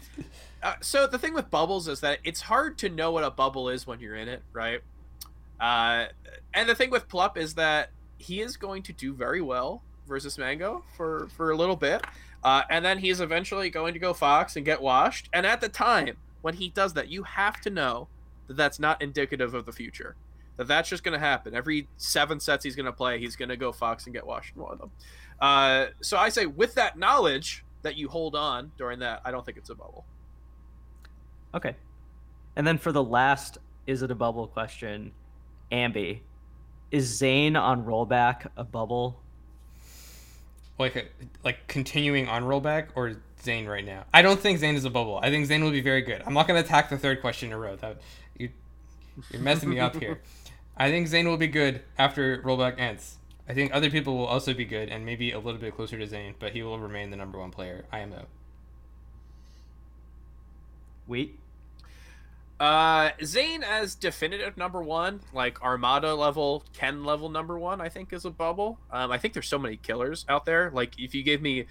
Uh, 0.63 0.75
so 0.81 1.07
the 1.07 1.19
thing 1.19 1.35
with 1.35 1.51
bubbles 1.51 1.89
is 1.89 2.01
that 2.01 2.19
it's 2.23 2.43
hard 2.43 2.79
to 2.79 2.89
know 2.89 3.11
what 3.11 3.25
a 3.25 3.31
bubble 3.31 3.69
is 3.69 3.87
when 3.87 3.99
you're 3.99 4.15
in 4.15 4.29
it, 4.29 4.43
right? 4.53 4.81
Uh, 5.61 6.07
and 6.55 6.69
the 6.69 6.75
thing 6.75 6.91
with 6.91 7.09
Plup 7.09 7.37
is 7.37 7.55
that 7.55 7.91
he 8.19 8.41
is 8.41 8.57
going 8.57 8.83
to 8.85 8.93
do 8.93 9.15
very 9.15 9.41
well 9.41 9.83
versus 10.07 10.39
Mango 10.39 10.85
for 10.97 11.29
for 11.37 11.51
a 11.51 11.57
little 11.57 11.77
bit, 11.77 12.05
uh, 12.45 12.63
and 12.71 12.85
then 12.85 12.99
he's 12.99 13.21
eventually 13.21 13.71
going 13.71 13.95
to 13.95 13.99
go 13.99 14.13
Fox 14.13 14.57
and 14.57 14.65
get 14.65 14.81
washed. 14.81 15.29
And 15.33 15.47
at 15.47 15.61
the 15.61 15.69
time 15.69 16.17
when 16.43 16.55
he 16.55 16.69
does 16.69 16.93
that, 16.95 17.09
you 17.09 17.25
have 17.25 17.61
to 17.63 17.71
know 17.71 18.09
that 18.47 18.57
that's 18.57 18.79
not 18.79 19.03
indicative 19.03 19.55
of 19.55 19.67
the 19.67 19.73
future. 19.73 20.15
That 20.57 20.69
that's 20.69 20.89
just 20.89 21.05
going 21.05 21.13
to 21.13 21.25
happen. 21.25 21.55
Every 21.55 21.89
seven 21.97 22.41
sets 22.41 22.65
he's 22.65 22.77
going 22.77 22.87
to 22.87 22.93
play, 22.93 23.19
he's 23.19 23.37
going 23.37 23.51
to 23.51 23.57
go 23.57 23.73
Fox 23.73 24.07
and 24.07 24.15
get 24.15 24.27
washed 24.27 24.55
in 24.57 24.63
one 24.63 24.73
of 24.73 24.79
them. 24.79 24.91
Uh, 25.41 25.87
so 26.01 26.17
I 26.17 26.31
say, 26.31 26.47
with 26.47 26.75
that 26.75 26.99
knowledge 26.99 27.65
that 27.83 27.97
you 27.97 28.09
hold 28.09 28.35
on 28.35 28.73
during 28.79 29.01
that, 29.01 29.21
I 29.25 29.31
don't 29.31 29.45
think 29.45 29.59
it's 29.59 29.71
a 29.71 29.75
bubble. 29.75 30.05
Okay. 31.55 31.77
And 32.57 32.67
then 32.67 32.79
for 32.79 32.93
the 32.93 33.05
last 33.05 33.59
is 33.87 34.03
it 34.03 34.11
a 34.11 34.15
bubble 34.15 34.47
question, 34.49 35.13
Ambi, 35.71 36.21
is 36.91 37.05
Zain 37.07 37.55
on 37.55 37.85
rollback 37.85 38.49
a 38.57 38.65
bubble? 38.65 39.21
like 40.79 41.13
like 41.45 41.67
continuing 41.69 42.29
on 42.29 42.45
rollback 42.45 42.89
or 42.95 43.15
Zain 43.43 43.67
right 43.67 43.85
now? 43.85 44.05
I 44.13 44.23
don't 44.23 44.39
think 44.39 44.59
Zain 44.59 44.75
is 44.75 44.85
a 44.85 44.91
bubble. 44.91 45.19
I 45.23 45.31
think 45.31 45.47
Zain 45.47 45.63
will 45.65 45.71
be 45.71 45.81
very 45.81 46.03
good. 46.03 46.23
I'm 46.27 46.35
not 46.35 46.47
gonna 46.47 46.61
attack 46.61 46.91
the 46.91 46.99
third 46.99 47.21
question 47.21 47.49
in 47.49 47.53
a 47.53 47.59
row. 47.59 47.77
That 47.77 47.99
you 48.37 48.51
you're 49.31 49.43
messing 49.43 49.71
me 49.71 49.81
up 49.81 49.97
here. 49.97 50.21
I 50.77 50.91
think 50.91 51.09
Zain 51.09 51.27
will 51.27 51.39
be 51.39 51.47
good 51.49 51.83
after 51.99 52.43
rollback 52.43 52.79
ends. 52.79 53.19
I 53.49 53.55
think 53.55 53.73
other 53.73 53.91
people 53.91 54.17
will 54.17 54.27
also 54.27 54.53
be 54.53 54.65
good 54.65 54.89
and 54.89 55.07
maybe 55.07 55.33
a 55.33 55.39
little 55.39 55.61
bit 55.61 55.75
closer 55.75 55.99
to 55.99 56.07
Zain, 56.07 56.35
but 56.39 56.53
he 56.53 56.63
will 56.63 56.79
remain 56.79 57.11
the 57.11 57.17
number 57.17 57.39
one 57.39 57.51
player. 57.51 57.85
IMO. 57.93 58.27
Wait. 61.07 61.39
Uh, 62.59 63.11
Zain 63.23 63.63
as 63.63 63.95
definitive 63.95 64.57
number 64.57 64.83
one, 64.83 65.21
like 65.33 65.63
Armada 65.63 66.15
level, 66.15 66.65
Ken 66.73 67.05
level 67.05 67.29
number 67.29 67.59
one, 67.59 67.81
I 67.81 67.89
think 67.89 68.13
is 68.13 68.25
a 68.25 68.31
bubble. 68.31 68.79
Um, 68.91 69.11
I 69.11 69.19
think 69.19 69.35
there's 69.35 69.49
so 69.49 69.59
many 69.59 69.77
killers 69.77 70.25
out 70.29 70.45
there. 70.45 70.71
Like 70.73 70.99
if 70.99 71.15
you 71.15 71.23
gave 71.23 71.41
me, 71.41 71.67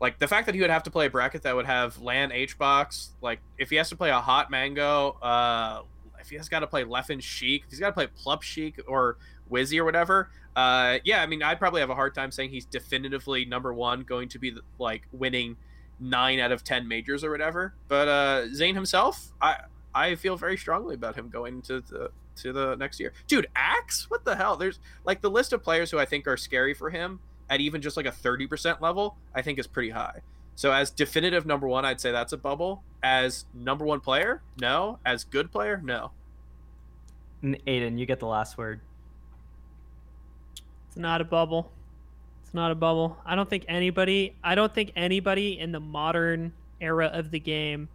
like 0.00 0.18
the 0.18 0.26
fact 0.26 0.46
that 0.46 0.54
he 0.54 0.60
would 0.60 0.70
have 0.70 0.82
to 0.84 0.90
play 0.90 1.06
a 1.06 1.10
bracket 1.10 1.42
that 1.42 1.54
would 1.54 1.66
have 1.66 2.00
LAN 2.00 2.30
HBox, 2.30 3.10
like 3.22 3.40
if 3.58 3.70
he 3.70 3.76
has 3.76 3.88
to 3.90 3.96
play 3.96 4.10
a 4.10 4.18
Hot 4.18 4.50
Mango, 4.50 5.16
uh, 5.22 5.82
if 6.26 6.30
he 6.30 6.36
has 6.36 6.48
got 6.48 6.60
to 6.60 6.66
play 6.66 6.84
Leffen 6.84 7.22
Sheik, 7.22 7.62
if 7.64 7.70
he's 7.70 7.80
got 7.80 7.88
to 7.88 7.92
play 7.92 8.08
Plup 8.08 8.42
Sheik 8.42 8.80
or 8.86 9.16
Wizzy 9.50 9.78
or 9.78 9.84
whatever, 9.84 10.28
uh, 10.56 10.98
yeah, 11.04 11.22
I 11.22 11.26
mean 11.26 11.42
I'd 11.42 11.58
probably 11.58 11.80
have 11.80 11.90
a 11.90 11.94
hard 11.94 12.14
time 12.14 12.30
saying 12.30 12.50
he's 12.50 12.66
definitively 12.66 13.44
number 13.44 13.72
one, 13.72 14.02
going 14.02 14.28
to 14.30 14.38
be 14.38 14.50
the, 14.50 14.62
like 14.78 15.06
winning 15.12 15.56
nine 16.00 16.40
out 16.40 16.52
of 16.52 16.64
ten 16.64 16.88
majors 16.88 17.22
or 17.24 17.30
whatever. 17.30 17.74
But 17.88 18.08
uh, 18.08 18.52
Zain 18.52 18.74
himself, 18.74 19.32
I 19.40 19.56
I 19.94 20.16
feel 20.16 20.36
very 20.36 20.56
strongly 20.56 20.94
about 20.94 21.14
him 21.14 21.28
going 21.28 21.62
to 21.62 21.80
the 21.80 22.10
to 22.42 22.52
the 22.52 22.74
next 22.76 23.00
year. 23.00 23.12
Dude, 23.26 23.46
Axe? 23.54 24.10
What 24.10 24.24
the 24.24 24.36
hell? 24.36 24.56
There's 24.56 24.78
like 25.04 25.20
the 25.22 25.30
list 25.30 25.52
of 25.52 25.62
players 25.62 25.90
who 25.90 25.98
I 25.98 26.04
think 26.04 26.26
are 26.26 26.36
scary 26.36 26.74
for 26.74 26.90
him 26.90 27.20
at 27.48 27.60
even 27.60 27.80
just 27.80 27.96
like 27.96 28.06
a 28.06 28.10
30% 28.10 28.80
level, 28.80 29.16
I 29.34 29.42
think 29.42 29.58
is 29.58 29.66
pretty 29.66 29.90
high. 29.90 30.20
So 30.56 30.72
as 30.72 30.90
definitive 30.90 31.46
number 31.46 31.68
1, 31.68 31.84
I'd 31.84 32.00
say 32.00 32.12
that's 32.12 32.32
a 32.32 32.38
bubble. 32.38 32.82
As 33.02 33.44
number 33.54 33.84
1 33.84 34.00
player? 34.00 34.42
No. 34.60 34.98
As 35.04 35.24
good 35.24 35.52
player? 35.52 35.80
No. 35.84 36.12
And 37.42 37.58
Aiden, 37.66 37.98
you 37.98 38.06
get 38.06 38.18
the 38.18 38.26
last 38.26 38.58
word. 38.58 38.80
It's 40.88 40.96
not 40.96 41.20
a 41.20 41.24
bubble. 41.24 41.70
It's 42.42 42.54
not 42.54 42.70
a 42.70 42.74
bubble. 42.74 43.18
I 43.26 43.34
don't 43.34 43.50
think 43.50 43.64
anybody. 43.68 44.34
I 44.42 44.54
don't 44.54 44.72
think 44.72 44.92
anybody 44.96 45.58
in 45.58 45.72
the 45.72 45.80
modern 45.80 46.52
era 46.80 47.06
of 47.06 47.30
the 47.30 47.40
game. 47.40 47.88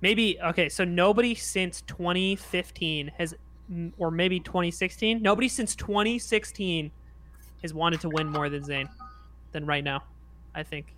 Maybe 0.00 0.40
okay. 0.40 0.68
So 0.68 0.84
nobody 0.84 1.34
since 1.34 1.82
2015 1.82 3.12
has, 3.18 3.34
or 3.98 4.10
maybe 4.10 4.40
2016. 4.40 5.20
Nobody 5.20 5.48
since 5.48 5.74
2016 5.76 6.90
has 7.62 7.74
wanted 7.74 8.00
to 8.00 8.08
win 8.08 8.28
more 8.28 8.48
than 8.48 8.64
Zain, 8.64 8.88
than 9.52 9.66
right 9.66 9.84
now. 9.84 10.04
I 10.54 10.62
think. 10.62 10.94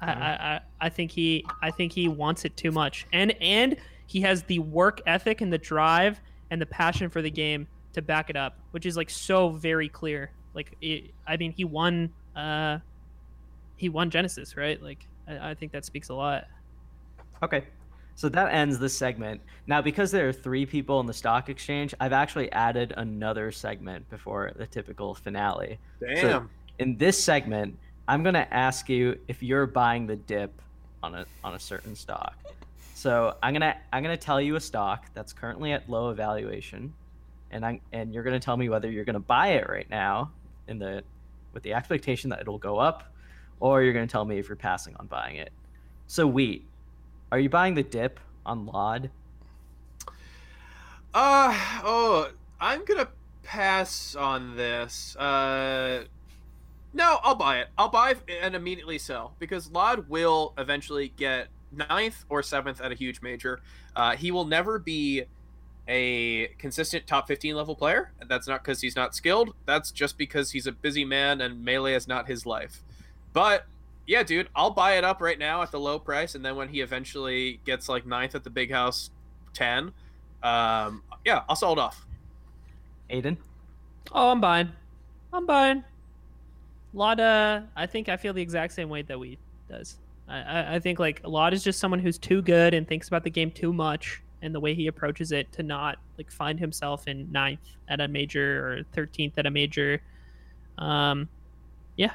I, 0.00 0.06
mm-hmm. 0.06 0.22
I, 0.22 0.26
I 0.26 0.60
I 0.82 0.88
think 0.88 1.10
he 1.10 1.44
I 1.62 1.70
think 1.70 1.92
he 1.92 2.08
wants 2.08 2.44
it 2.44 2.56
too 2.56 2.70
much, 2.70 3.06
and 3.12 3.34
and 3.40 3.76
he 4.06 4.20
has 4.20 4.42
the 4.44 4.58
work 4.58 5.00
ethic 5.06 5.40
and 5.40 5.52
the 5.52 5.58
drive 5.58 6.20
and 6.50 6.60
the 6.60 6.66
passion 6.66 7.10
for 7.10 7.22
the 7.22 7.30
game 7.30 7.66
to 7.94 8.02
back 8.02 8.30
it 8.30 8.36
up, 8.36 8.58
which 8.72 8.86
is 8.86 8.96
like 8.96 9.10
so 9.10 9.50
very 9.50 9.88
clear. 9.88 10.30
Like, 10.54 10.76
it, 10.80 11.10
I 11.26 11.36
mean, 11.36 11.52
he 11.52 11.64
won. 11.64 12.12
Uh, 12.36 12.78
he 13.76 13.88
won 13.88 14.10
Genesis, 14.10 14.56
right? 14.56 14.80
Like, 14.82 15.06
I, 15.26 15.50
I 15.50 15.54
think 15.54 15.72
that 15.72 15.84
speaks 15.84 16.08
a 16.08 16.14
lot. 16.14 16.44
Okay. 17.42 17.64
So 18.16 18.28
that 18.28 18.54
ends 18.54 18.78
this 18.78 18.96
segment. 18.96 19.40
Now, 19.66 19.82
because 19.82 20.12
there 20.12 20.28
are 20.28 20.32
three 20.32 20.66
people 20.66 21.00
in 21.00 21.06
the 21.06 21.12
stock 21.14 21.48
exchange, 21.48 21.94
I've 21.98 22.12
actually 22.12 22.50
added 22.52 22.94
another 22.96 23.50
segment 23.50 24.08
before 24.08 24.52
the 24.54 24.66
typical 24.66 25.14
finale. 25.14 25.78
Damn. 26.00 26.16
So 26.18 26.46
in 26.78 26.96
this 26.96 27.22
segment, 27.22 27.76
I'm 28.06 28.22
gonna 28.22 28.46
ask 28.50 28.88
you 28.88 29.18
if 29.26 29.42
you're 29.42 29.66
buying 29.66 30.06
the 30.06 30.16
dip 30.16 30.62
on 31.02 31.14
a 31.14 31.26
on 31.42 31.54
a 31.54 31.58
certain 31.58 31.96
stock. 31.96 32.36
So 33.04 33.36
I'm 33.42 33.52
gonna 33.52 33.76
I'm 33.92 34.02
gonna 34.02 34.16
tell 34.16 34.40
you 34.40 34.56
a 34.56 34.60
stock 34.60 35.12
that's 35.12 35.34
currently 35.34 35.72
at 35.72 35.90
low 35.90 36.08
evaluation, 36.08 36.94
and 37.50 37.62
I 37.62 37.82
and 37.92 38.14
you're 38.14 38.22
gonna 38.22 38.40
tell 38.40 38.56
me 38.56 38.70
whether 38.70 38.90
you're 38.90 39.04
gonna 39.04 39.20
buy 39.20 39.48
it 39.48 39.68
right 39.68 39.86
now 39.90 40.32
in 40.68 40.78
the 40.78 41.02
with 41.52 41.62
the 41.64 41.74
expectation 41.74 42.30
that 42.30 42.40
it'll 42.40 42.56
go 42.56 42.78
up, 42.78 43.12
or 43.60 43.82
you're 43.82 43.92
gonna 43.92 44.06
tell 44.06 44.24
me 44.24 44.38
if 44.38 44.48
you're 44.48 44.56
passing 44.56 44.96
on 44.98 45.06
buying 45.06 45.36
it. 45.36 45.52
So 46.06 46.26
wheat, 46.26 46.64
are 47.30 47.38
you 47.38 47.50
buying 47.50 47.74
the 47.74 47.82
dip 47.82 48.20
on 48.46 48.66
lloD? 48.66 49.10
Uh 51.12 51.54
oh, 51.84 52.30
I'm 52.58 52.86
gonna 52.86 53.10
pass 53.42 54.16
on 54.16 54.56
this. 54.56 55.14
Uh, 55.16 56.04
no, 56.94 57.18
I'll 57.22 57.34
buy 57.34 57.58
it. 57.58 57.68
I'll 57.76 57.90
buy 57.90 58.14
and 58.40 58.54
immediately 58.54 58.96
sell 58.96 59.34
because 59.38 59.68
lloD 59.68 60.08
will 60.08 60.54
eventually 60.56 61.12
get 61.18 61.48
ninth 61.76 62.24
or 62.28 62.42
seventh 62.42 62.80
at 62.80 62.92
a 62.92 62.94
huge 62.94 63.22
major. 63.22 63.60
Uh, 63.94 64.16
he 64.16 64.30
will 64.30 64.44
never 64.44 64.78
be 64.78 65.24
a 65.88 66.48
consistent 66.58 67.06
top 67.06 67.28
15 67.28 67.54
level 67.54 67.74
player. 67.74 68.12
That's 68.26 68.48
not 68.48 68.62
because 68.64 68.80
he's 68.80 68.96
not 68.96 69.14
skilled. 69.14 69.54
That's 69.66 69.90
just 69.90 70.16
because 70.16 70.50
he's 70.50 70.66
a 70.66 70.72
busy 70.72 71.04
man 71.04 71.40
and 71.40 71.64
melee 71.64 71.94
is 71.94 72.08
not 72.08 72.26
his 72.26 72.46
life. 72.46 72.82
But 73.32 73.66
yeah, 74.06 74.22
dude, 74.22 74.48
I'll 74.54 74.70
buy 74.70 74.96
it 74.96 75.04
up 75.04 75.20
right 75.20 75.38
now 75.38 75.62
at 75.62 75.70
the 75.70 75.80
low 75.80 75.98
price, 75.98 76.34
and 76.34 76.44
then 76.44 76.56
when 76.56 76.68
he 76.68 76.80
eventually 76.80 77.60
gets 77.64 77.88
like 77.88 78.06
ninth 78.06 78.34
at 78.34 78.44
the 78.44 78.50
big 78.50 78.70
house 78.70 79.10
10, 79.54 79.92
um, 80.42 81.02
yeah, 81.24 81.42
I'll 81.48 81.56
sell 81.56 81.72
it 81.72 81.78
off. 81.78 82.06
Aiden? 83.10 83.36
Oh, 84.12 84.30
I'm 84.30 84.40
buying. 84.40 84.70
I'm 85.32 85.46
buying. 85.46 85.84
lloD 86.94 87.20
uh 87.20 87.62
I 87.74 87.86
think 87.86 88.08
I 88.08 88.16
feel 88.16 88.32
the 88.32 88.42
exact 88.42 88.72
same 88.72 88.88
way 88.88 89.02
that 89.02 89.18
we 89.18 89.38
does. 89.68 89.96
I, 90.28 90.40
I, 90.40 90.74
I 90.74 90.78
think 90.78 90.98
like 90.98 91.20
a 91.24 91.28
lot 91.28 91.52
is 91.52 91.62
just 91.62 91.78
someone 91.78 92.00
who's 92.00 92.18
too 92.18 92.42
good 92.42 92.74
and 92.74 92.86
thinks 92.86 93.08
about 93.08 93.24
the 93.24 93.30
game 93.30 93.50
too 93.50 93.72
much 93.72 94.22
and 94.42 94.54
the 94.54 94.60
way 94.60 94.74
he 94.74 94.86
approaches 94.86 95.32
it 95.32 95.50
to 95.52 95.62
not 95.62 95.98
like 96.18 96.30
find 96.30 96.58
himself 96.58 97.08
in 97.08 97.30
ninth 97.32 97.76
at 97.88 98.00
a 98.00 98.08
major 98.08 98.68
or 98.68 98.82
thirteenth 98.92 99.38
at 99.38 99.46
a 99.46 99.50
major. 99.50 100.02
Um 100.78 101.28
yeah. 101.96 102.12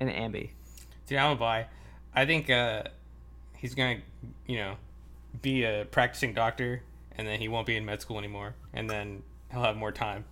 And 0.00 0.10
Ambi. 0.10 0.50
Dude, 1.06 1.18
I'm 1.18 1.32
a 1.32 1.36
buy. 1.36 1.66
I 2.14 2.26
think 2.26 2.50
uh, 2.50 2.84
he's 3.56 3.74
gonna, 3.74 3.98
you 4.46 4.56
know, 4.56 4.76
be 5.40 5.64
a 5.64 5.86
practicing 5.90 6.34
doctor, 6.34 6.82
and 7.16 7.26
then 7.26 7.40
he 7.40 7.48
won't 7.48 7.66
be 7.66 7.76
in 7.76 7.84
med 7.84 8.00
school 8.00 8.18
anymore, 8.18 8.54
and 8.72 8.88
then 8.88 9.22
he'll 9.50 9.62
have 9.62 9.76
more 9.76 9.92
time. 9.92 10.24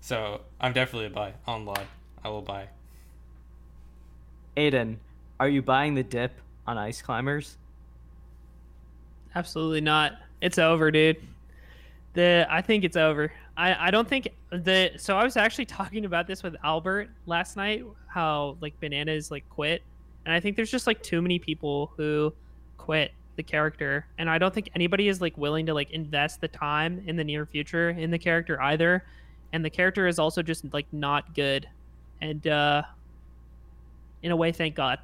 So 0.00 0.40
I'm 0.60 0.72
definitely 0.72 1.06
a 1.06 1.10
buy 1.10 1.34
on 1.46 1.64
lloD. 1.64 1.84
I 2.24 2.28
will 2.28 2.42
buy. 2.42 2.68
Aiden, 4.56 4.96
are 5.40 5.48
you 5.48 5.62
buying 5.62 5.94
the 5.94 6.02
dip 6.02 6.32
on 6.66 6.78
ice 6.78 7.00
climbers? 7.00 7.56
Absolutely 9.34 9.80
not. 9.80 10.12
It's 10.40 10.58
over, 10.58 10.90
dude. 10.90 11.16
The 12.14 12.46
I 12.50 12.62
think 12.62 12.84
it's 12.84 12.96
over. 12.96 13.32
I 13.56 13.88
I 13.88 13.90
don't 13.90 14.08
think 14.08 14.28
the 14.50 14.92
so 14.96 15.16
I 15.16 15.24
was 15.24 15.36
actually 15.36 15.64
talking 15.66 16.04
about 16.04 16.26
this 16.26 16.42
with 16.42 16.56
Albert 16.64 17.10
last 17.26 17.56
night 17.56 17.84
how 18.06 18.56
like 18.60 18.78
bananas 18.80 19.30
like 19.30 19.48
quit 19.50 19.82
and 20.24 20.34
I 20.34 20.40
think 20.40 20.56
there's 20.56 20.70
just 20.70 20.86
like 20.86 21.02
too 21.02 21.20
many 21.20 21.38
people 21.38 21.92
who 21.96 22.32
quit 22.78 23.12
the 23.36 23.42
character 23.42 24.06
and 24.18 24.28
I 24.28 24.38
don't 24.38 24.52
think 24.52 24.70
anybody 24.74 25.08
is 25.08 25.20
like 25.20 25.36
willing 25.36 25.66
to 25.66 25.74
like 25.74 25.90
invest 25.90 26.40
the 26.40 26.48
time 26.48 27.02
in 27.06 27.16
the 27.16 27.24
near 27.24 27.46
future 27.46 27.90
in 27.90 28.10
the 28.10 28.18
character 28.18 28.60
either 28.62 29.04
and 29.52 29.64
the 29.64 29.70
character 29.70 30.06
is 30.06 30.18
also 30.18 30.42
just 30.42 30.64
like 30.72 30.86
not 30.92 31.34
good 31.34 31.68
and 32.20 32.46
uh 32.46 32.82
in 34.22 34.32
a 34.32 34.36
way 34.36 34.50
thank 34.50 34.74
god 34.74 34.98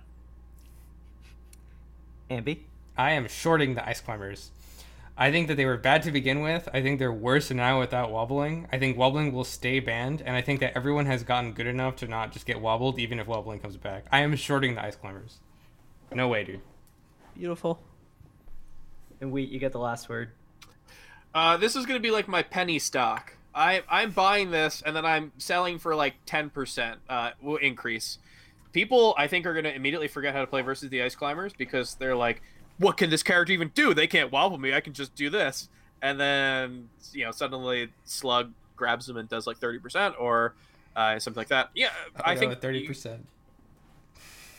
Ambi? 2.31 2.61
I 2.97 3.13
am 3.13 3.29
shorting 3.29 3.75
the 3.75 3.87
ice 3.87 4.01
climbers. 4.01 4.51
I 5.17 5.31
think 5.31 5.47
that 5.47 5.55
they 5.57 5.65
were 5.65 5.77
bad 5.77 6.03
to 6.05 6.11
begin 6.11 6.41
with. 6.41 6.69
I 6.75 6.83
think 6.83 6.99
they're 6.99 7.13
worse 7.13 7.51
now 7.51 7.79
without 7.79 8.11
wobbling. 8.11 8.67
I 8.73 8.79
think 8.79 8.99
wobbling 8.99 9.33
will 9.33 9.45
stay 9.45 9.79
banned, 9.79 10.23
and 10.23 10.35
I 10.35 10.41
think 10.41 10.59
that 10.61 10.77
everyone 10.77 11.07
has 11.07 11.23
gotten 11.23 11.53
good 11.53 11.69
enough 11.69 11.97
to 11.97 12.09
not 12.09 12.33
just 12.33 12.47
get 12.47 12.61
wobbled, 12.61 12.99
even 12.99 13.21
if 13.21 13.29
wobbling 13.29 13.61
comes 13.61 13.77
back. 13.77 14.07
I 14.11 14.21
am 14.21 14.35
shorting 14.35 14.75
the 14.75 14.85
ice 14.85 14.97
climbers. 14.97 15.39
No 16.13 16.29
way, 16.29 16.45
dude. 16.45 16.61
beautiful 17.37 17.81
And 19.21 19.33
Wheat, 19.33 19.51
you 19.51 19.59
get 19.59 19.73
the 19.73 19.79
last 19.79 20.09
word. 20.09 20.31
Uh, 21.35 21.57
this 21.57 21.75
is 21.77 21.87
gonna 21.87 22.01
be 22.01 22.11
like 22.11 22.29
my 22.29 22.43
penny 22.43 22.79
stock. 22.79 23.35
I 23.55 23.83
I'm 23.89 24.11
buying 24.11 24.51
this 24.51 24.83
and 24.85 24.95
then 24.97 25.05
I'm 25.05 25.33
selling 25.39 25.79
for 25.79 25.95
like 25.95 26.15
ten 26.27 26.51
percent 26.51 27.01
uh 27.09 27.31
will 27.41 27.57
increase. 27.57 28.19
People 28.75 29.15
I 29.17 29.27
think 29.29 29.47
are 29.47 29.55
gonna 29.55 29.71
immediately 29.71 30.09
forget 30.09 30.35
how 30.35 30.43
to 30.43 30.47
play 30.47 30.61
versus 30.61 30.91
the 30.91 31.03
ice 31.03 31.15
climbers 31.15 31.55
because 31.55 31.95
they're 31.95 32.17
like, 32.17 32.43
what 32.79 32.99
can 32.99 33.09
this 33.09 33.23
character 33.23 33.53
even 33.53 33.71
do? 33.75 33.95
They 33.95 34.07
can't 34.07 34.31
wobble 34.31 34.59
me. 34.59 34.75
I 34.75 34.81
can 34.81 34.93
just 34.93 35.15
do 35.15 35.31
this. 35.31 35.71
And 36.03 36.21
then 36.21 36.91
you 37.13 37.25
know 37.25 37.31
suddenly 37.31 37.89
Slug 38.05 38.53
grabs 38.77 39.07
them 39.07 39.17
and 39.17 39.29
does 39.29 39.47
like 39.47 39.57
thirty 39.57 39.79
percent 39.79 40.17
or 40.19 40.55
uh, 40.97 41.19
something 41.19 41.41
like 41.41 41.49
that. 41.49 41.71
Yeah, 41.75 41.91
I 42.23 42.37
think 42.37 42.61
thirty 42.61 42.87
percent. 42.87 43.27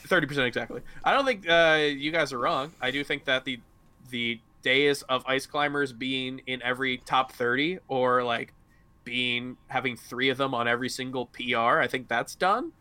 Thirty 0.07 0.27
percent 0.27 0.47
exactly. 0.47 0.81
I 1.03 1.13
don't 1.13 1.25
think 1.25 1.47
uh, 1.47 1.79
you 1.95 2.11
guys 2.11 2.31
are 2.33 2.39
wrong. 2.39 2.71
I 2.81 2.91
do 2.91 3.03
think 3.03 3.25
that 3.25 3.45
the 3.45 3.59
the 4.09 4.39
days 4.61 5.01
of 5.03 5.23
ice 5.27 5.45
climbers 5.45 5.93
being 5.93 6.41
in 6.47 6.61
every 6.63 6.97
top 6.97 7.33
thirty 7.33 7.79
or 7.87 8.23
like 8.23 8.53
being 9.03 9.57
having 9.67 9.95
three 9.95 10.29
of 10.29 10.37
them 10.37 10.53
on 10.53 10.67
every 10.67 10.89
single 10.89 11.27
PR, 11.27 11.79
I 11.79 11.87
think 11.87 12.07
that's 12.07 12.35
done. 12.35 12.71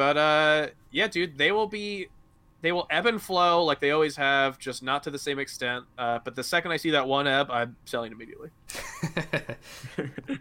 But 0.00 0.16
uh, 0.16 0.68
yeah, 0.92 1.08
dude, 1.08 1.36
they 1.36 1.52
will 1.52 1.66
be, 1.66 2.08
they 2.62 2.72
will 2.72 2.86
ebb 2.88 3.04
and 3.04 3.20
flow 3.20 3.62
like 3.64 3.80
they 3.80 3.90
always 3.90 4.16
have, 4.16 4.58
just 4.58 4.82
not 4.82 5.02
to 5.02 5.10
the 5.10 5.18
same 5.18 5.38
extent. 5.38 5.84
Uh, 5.98 6.20
but 6.24 6.34
the 6.34 6.42
second 6.42 6.70
I 6.70 6.78
see 6.78 6.88
that 6.92 7.06
one 7.06 7.26
ebb, 7.26 7.50
I'm 7.50 7.76
selling 7.84 8.10
immediately. 8.10 8.48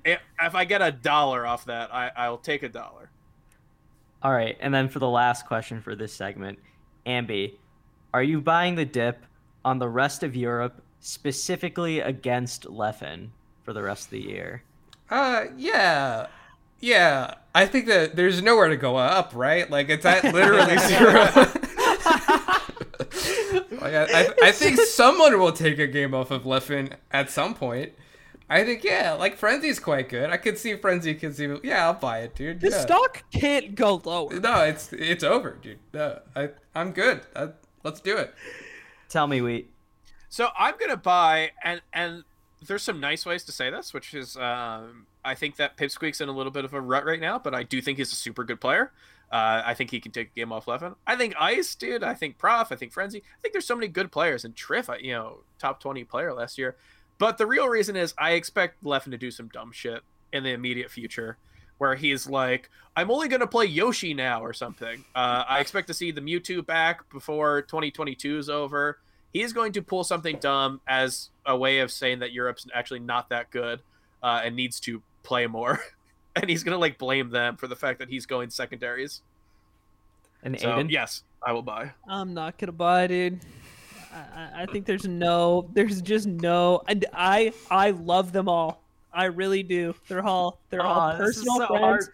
if, 0.05 0.19
if 0.41 0.55
I 0.55 0.63
get 0.63 0.81
a 0.81 0.93
dollar 0.93 1.45
off 1.45 1.65
that, 1.65 1.93
I, 1.93 2.09
I'll 2.15 2.37
take 2.37 2.63
a 2.63 2.69
dollar. 2.69 3.11
All 4.23 4.31
right, 4.31 4.57
and 4.61 4.73
then 4.73 4.87
for 4.87 4.99
the 4.99 5.09
last 5.09 5.45
question 5.45 5.81
for 5.81 5.93
this 5.93 6.13
segment, 6.13 6.57
Ambi, 7.05 7.55
are 8.13 8.23
you 8.23 8.39
buying 8.39 8.75
the 8.75 8.85
dip 8.85 9.25
on 9.65 9.77
the 9.77 9.89
rest 9.89 10.23
of 10.23 10.37
Europe, 10.37 10.81
specifically 11.01 11.99
against 11.99 12.63
Leffen 12.63 13.27
for 13.63 13.73
the 13.73 13.83
rest 13.83 14.05
of 14.05 14.11
the 14.11 14.21
year? 14.21 14.63
Uh, 15.09 15.47
yeah, 15.57 16.27
yeah. 16.79 17.35
I 17.53 17.65
think 17.65 17.87
that 17.87 18.15
there's 18.15 18.41
nowhere 18.41 18.69
to 18.69 18.77
go 18.77 18.95
up, 18.95 19.31
right? 19.33 19.69
Like 19.69 19.89
it's 19.89 20.05
at 20.05 20.23
literally 20.33 20.77
zero. 20.77 21.25
like 23.81 23.93
I, 23.93 24.05
I, 24.05 24.33
I 24.43 24.51
think 24.51 24.79
someone 24.81 25.39
will 25.39 25.51
take 25.51 25.79
a 25.79 25.87
game 25.87 26.13
off 26.13 26.31
of 26.31 26.43
Leffen 26.43 26.93
at 27.11 27.29
some 27.29 27.55
point. 27.55 27.93
I 28.51 28.63
think 28.63 28.83
yeah, 28.83 29.13
like 29.13 29.37
Frenzy's 29.37 29.79
quite 29.79 30.09
good. 30.09 30.31
I 30.31 30.37
could 30.37 30.57
see 30.57 30.75
Frenzy 30.75 31.13
can 31.13 31.33
see. 31.33 31.55
Yeah, 31.63 31.85
I'll 31.85 31.93
buy 31.93 32.19
it, 32.19 32.35
dude. 32.35 32.61
The 32.61 32.69
yeah. 32.69 32.79
stock 32.79 33.23
can't 33.31 33.75
go 33.75 34.01
lower. 34.03 34.39
No, 34.39 34.63
it's 34.63 34.91
it's 34.91 35.23
over, 35.23 35.57
dude. 35.61 35.79
No, 35.93 36.19
I 36.35 36.49
I'm 36.73 36.91
good. 36.91 37.21
I, 37.35 37.49
let's 37.83 37.99
do 37.99 38.17
it. 38.17 38.33
Tell 39.07 39.27
me, 39.27 39.41
Wheat. 39.41 39.69
So 40.29 40.49
I'm 40.57 40.75
gonna 40.79 40.97
buy, 40.97 41.51
and 41.63 41.81
and 41.93 42.23
there's 42.65 42.83
some 42.83 42.99
nice 42.99 43.25
ways 43.25 43.43
to 43.45 43.51
say 43.51 43.69
this, 43.69 43.93
which 43.93 44.15
is 44.15 44.35
um, 44.35 45.05
I 45.23 45.35
think 45.35 45.57
that 45.57 45.77
Pipsqueak's 45.77 46.21
in 46.21 46.29
a 46.29 46.31
little 46.31 46.51
bit 46.51 46.65
of 46.65 46.73
a 46.73 46.81
rut 46.81 47.05
right 47.05 47.19
now, 47.19 47.39
but 47.39 47.53
I 47.53 47.63
do 47.63 47.81
think 47.81 47.97
he's 47.97 48.11
a 48.11 48.15
super 48.15 48.43
good 48.43 48.61
player. 48.61 48.91
Uh, 49.31 49.61
I 49.63 49.73
think 49.73 49.91
he 49.91 49.99
can 49.99 50.11
take 50.11 50.27
a 50.27 50.35
game 50.35 50.51
off 50.51 50.65
Leffen. 50.65 50.95
I 51.05 51.15
think 51.15 51.35
Ice, 51.39 51.75
dude. 51.75 52.03
I 52.03 52.15
think 52.15 52.37
Prof. 52.37 52.71
I 52.71 52.75
think 52.75 52.91
Frenzy. 52.91 53.19
I 53.19 53.41
think 53.41 53.53
there's 53.53 53.67
so 53.67 53.75
many 53.75 53.87
good 53.87 54.11
players, 54.11 54.43
and 54.43 54.55
Trif, 54.55 54.89
you 55.01 55.13
know, 55.13 55.41
top 55.59 55.79
20 55.81 56.03
player 56.05 56.33
last 56.33 56.57
year. 56.57 56.77
But 57.19 57.37
the 57.37 57.45
real 57.45 57.67
reason 57.67 57.95
is 57.95 58.13
I 58.17 58.31
expect 58.31 58.83
Leffen 58.83 59.11
to 59.11 59.17
do 59.17 59.29
some 59.29 59.49
dumb 59.49 59.71
shit 59.71 60.01
in 60.33 60.43
the 60.43 60.51
immediate 60.51 60.89
future, 60.89 61.37
where 61.77 61.95
he's 61.95 62.27
like, 62.27 62.69
"I'm 62.95 63.11
only 63.11 63.27
gonna 63.27 63.45
play 63.45 63.65
Yoshi 63.65 64.13
now" 64.13 64.43
or 64.43 64.53
something. 64.53 65.03
Uh, 65.13 65.43
I 65.47 65.59
expect 65.59 65.87
to 65.87 65.93
see 65.93 66.11
the 66.11 66.21
Mewtwo 66.21 66.65
back 66.65 67.07
before 67.11 67.61
2022 67.63 68.37
is 68.39 68.49
over. 68.49 68.99
He's 69.31 69.53
going 69.53 69.73
to 69.73 69.83
pull 69.83 70.03
something 70.03 70.37
dumb 70.37 70.81
as 70.87 71.29
a 71.45 71.55
way 71.55 71.79
of 71.79 71.91
saying 71.91 72.19
that 72.19 72.31
Europe's 72.31 72.65
actually 72.73 73.01
not 73.01 73.29
that 73.29 73.51
good 73.51 73.81
uh, 74.23 74.41
and 74.43 74.55
needs 74.55 74.79
to 74.81 75.03
play 75.29 75.45
more. 75.47 75.79
and 76.35 76.49
he's 76.49 76.63
gonna 76.63 76.77
like 76.77 76.97
blame 76.97 77.29
them 77.29 77.55
for 77.55 77.67
the 77.67 77.75
fact 77.75 77.99
that 77.99 78.09
he's 78.09 78.25
going 78.25 78.49
secondaries. 78.49 79.21
And 80.43 80.59
So 80.59 80.69
Aiden? 80.69 80.89
yes, 80.89 81.23
I 81.45 81.51
will 81.53 81.61
buy. 81.61 81.91
I'm 82.07 82.33
not 82.33 82.57
gonna 82.57 82.71
buy, 82.73 83.07
dude. 83.07 83.39
I, 84.11 84.17
I- 84.17 84.61
I 84.63 84.65
think 84.65 84.85
there's 84.85 85.07
no, 85.07 85.69
there's 85.73 86.01
just 86.01 86.25
no, 86.27 86.81
and 86.87 87.05
I, 87.13 87.53
I 87.69 87.91
love 87.91 88.31
them 88.31 88.49
all. 88.49 88.83
I 89.13 89.25
really 89.25 89.63
do. 89.63 89.93
They're 90.07 90.25
all, 90.25 90.59
they're 90.69 90.81
all 90.85 90.99
Aw, 91.11 91.17
this 91.17 91.37
is 91.37 91.43
personal 91.43 91.67
so 91.67 91.77
friends 91.77 92.09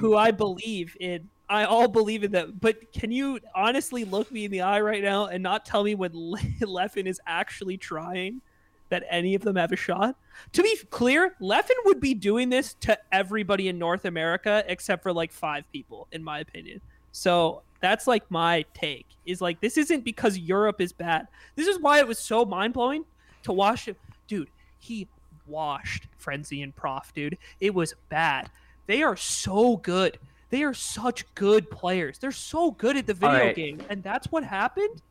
who 0.00 0.16
I 0.16 0.30
believe 0.30 0.96
in. 1.00 1.28
I 1.50 1.64
all 1.64 1.88
believe 1.88 2.24
in 2.24 2.32
them. 2.32 2.56
But 2.60 2.92
can 2.92 3.10
you 3.10 3.40
honestly 3.54 4.04
look 4.04 4.30
me 4.30 4.44
in 4.44 4.50
the 4.50 4.60
eye 4.60 4.80
right 4.82 5.02
now 5.02 5.26
and 5.26 5.42
not 5.42 5.64
tell 5.64 5.82
me 5.84 5.94
when 5.94 6.10
Le- 6.14 6.38
Leffen 6.62 7.06
is 7.06 7.18
actually 7.26 7.76
trying 7.78 8.40
that 8.88 9.04
any 9.10 9.34
of 9.34 9.42
them 9.42 9.56
have 9.56 9.72
a 9.72 9.76
shot? 9.76 10.16
To 10.52 10.62
be 10.62 10.76
clear, 10.90 11.34
Leffen 11.40 11.76
would 11.84 12.00
be 12.00 12.14
doing 12.14 12.48
this 12.48 12.74
to 12.80 12.98
everybody 13.12 13.68
in 13.68 13.78
North 13.78 14.04
America 14.04 14.64
except 14.66 15.02
for 15.02 15.12
like 15.12 15.32
five 15.32 15.64
people, 15.72 16.08
in 16.12 16.22
my 16.22 16.40
opinion. 16.40 16.80
So 17.12 17.62
that's 17.80 18.06
like 18.06 18.30
my 18.30 18.64
take. 18.74 19.06
Is 19.26 19.40
like 19.40 19.60
this 19.60 19.76
isn't 19.76 20.04
because 20.04 20.38
Europe 20.38 20.80
is 20.80 20.92
bad. 20.92 21.28
This 21.54 21.66
is 21.66 21.78
why 21.80 21.98
it 21.98 22.08
was 22.08 22.18
so 22.18 22.44
mind 22.44 22.74
blowing 22.74 23.04
to 23.42 23.52
watch 23.52 23.86
him, 23.86 23.96
dude. 24.26 24.48
He 24.78 25.06
washed 25.46 26.06
Frenzy 26.16 26.62
and 26.62 26.74
Prof, 26.74 27.12
dude. 27.14 27.36
It 27.60 27.74
was 27.74 27.94
bad. 28.08 28.50
They 28.86 29.02
are 29.02 29.16
so 29.16 29.76
good. 29.76 30.18
They 30.50 30.62
are 30.62 30.72
such 30.72 31.26
good 31.34 31.70
players. 31.70 32.18
They're 32.18 32.32
so 32.32 32.70
good 32.70 32.96
at 32.96 33.06
the 33.06 33.14
video 33.14 33.38
right. 33.38 33.56
game, 33.56 33.82
and 33.90 34.02
that's 34.02 34.32
what 34.32 34.44
happened. 34.44 35.02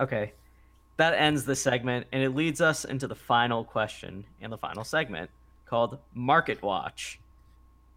Okay. 0.00 0.32
That 0.96 1.14
ends 1.14 1.44
the 1.44 1.56
segment, 1.56 2.06
and 2.12 2.22
it 2.22 2.30
leads 2.30 2.60
us 2.60 2.84
into 2.84 3.08
the 3.08 3.14
final 3.14 3.64
question 3.64 4.24
in 4.40 4.50
the 4.50 4.58
final 4.58 4.84
segment 4.84 5.30
called 5.66 5.98
Market 6.12 6.62
Watch. 6.62 7.18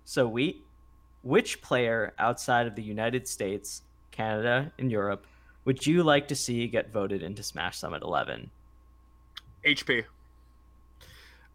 So, 0.03 0.27
Wheat, 0.27 0.63
which 1.21 1.61
player 1.61 2.13
outside 2.17 2.65
of 2.65 2.75
the 2.75 2.81
United 2.81 3.27
States, 3.27 3.83
Canada, 4.11 4.71
and 4.79 4.91
Europe 4.91 5.27
would 5.67 5.85
you 5.85 6.01
like 6.01 6.29
to 6.29 6.35
see 6.35 6.65
get 6.67 6.93
voted 6.93 7.21
into 7.21 7.43
Smash 7.43 7.77
Summit 7.77 8.01
11? 8.01 8.51
HP. 9.65 10.05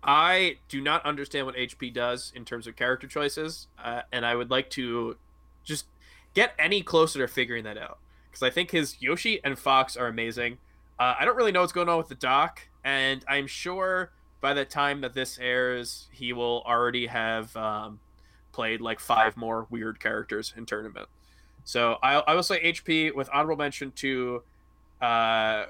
I 0.02 0.58
do 0.68 0.82
not 0.82 1.02
understand 1.06 1.46
what 1.46 1.56
HP 1.56 1.94
does 1.94 2.30
in 2.36 2.44
terms 2.44 2.66
of 2.66 2.76
character 2.76 3.06
choices, 3.06 3.68
uh, 3.82 4.02
and 4.12 4.26
I 4.26 4.34
would 4.34 4.50
like 4.50 4.68
to 4.70 5.16
just 5.64 5.86
get 6.34 6.52
any 6.58 6.82
closer 6.82 7.20
to 7.20 7.26
figuring 7.26 7.64
that 7.64 7.78
out 7.78 8.00
because 8.30 8.42
I 8.42 8.50
think 8.50 8.72
his 8.72 9.00
Yoshi 9.00 9.42
and 9.42 9.58
Fox 9.58 9.96
are 9.96 10.08
amazing. 10.08 10.58
Uh, 11.02 11.16
I 11.18 11.24
don't 11.24 11.36
really 11.36 11.50
know 11.50 11.62
what's 11.62 11.72
going 11.72 11.88
on 11.88 11.98
with 11.98 12.06
the 12.06 12.14
doc, 12.14 12.60
and 12.84 13.24
I'm 13.26 13.48
sure 13.48 14.12
by 14.40 14.54
the 14.54 14.64
time 14.64 15.00
that 15.00 15.14
this 15.14 15.36
airs, 15.36 16.06
he 16.12 16.32
will 16.32 16.62
already 16.64 17.08
have 17.08 17.56
um, 17.56 17.98
played 18.52 18.80
like 18.80 19.00
five 19.00 19.36
more 19.36 19.66
weird 19.68 19.98
characters 19.98 20.54
in 20.56 20.64
tournament. 20.64 21.08
So 21.64 21.98
I, 22.04 22.18
I 22.20 22.36
will 22.36 22.44
say 22.44 22.72
HP 22.72 23.16
with 23.16 23.28
honorable 23.32 23.56
mention 23.56 23.90
to 23.96 24.44
uh, 25.00 25.64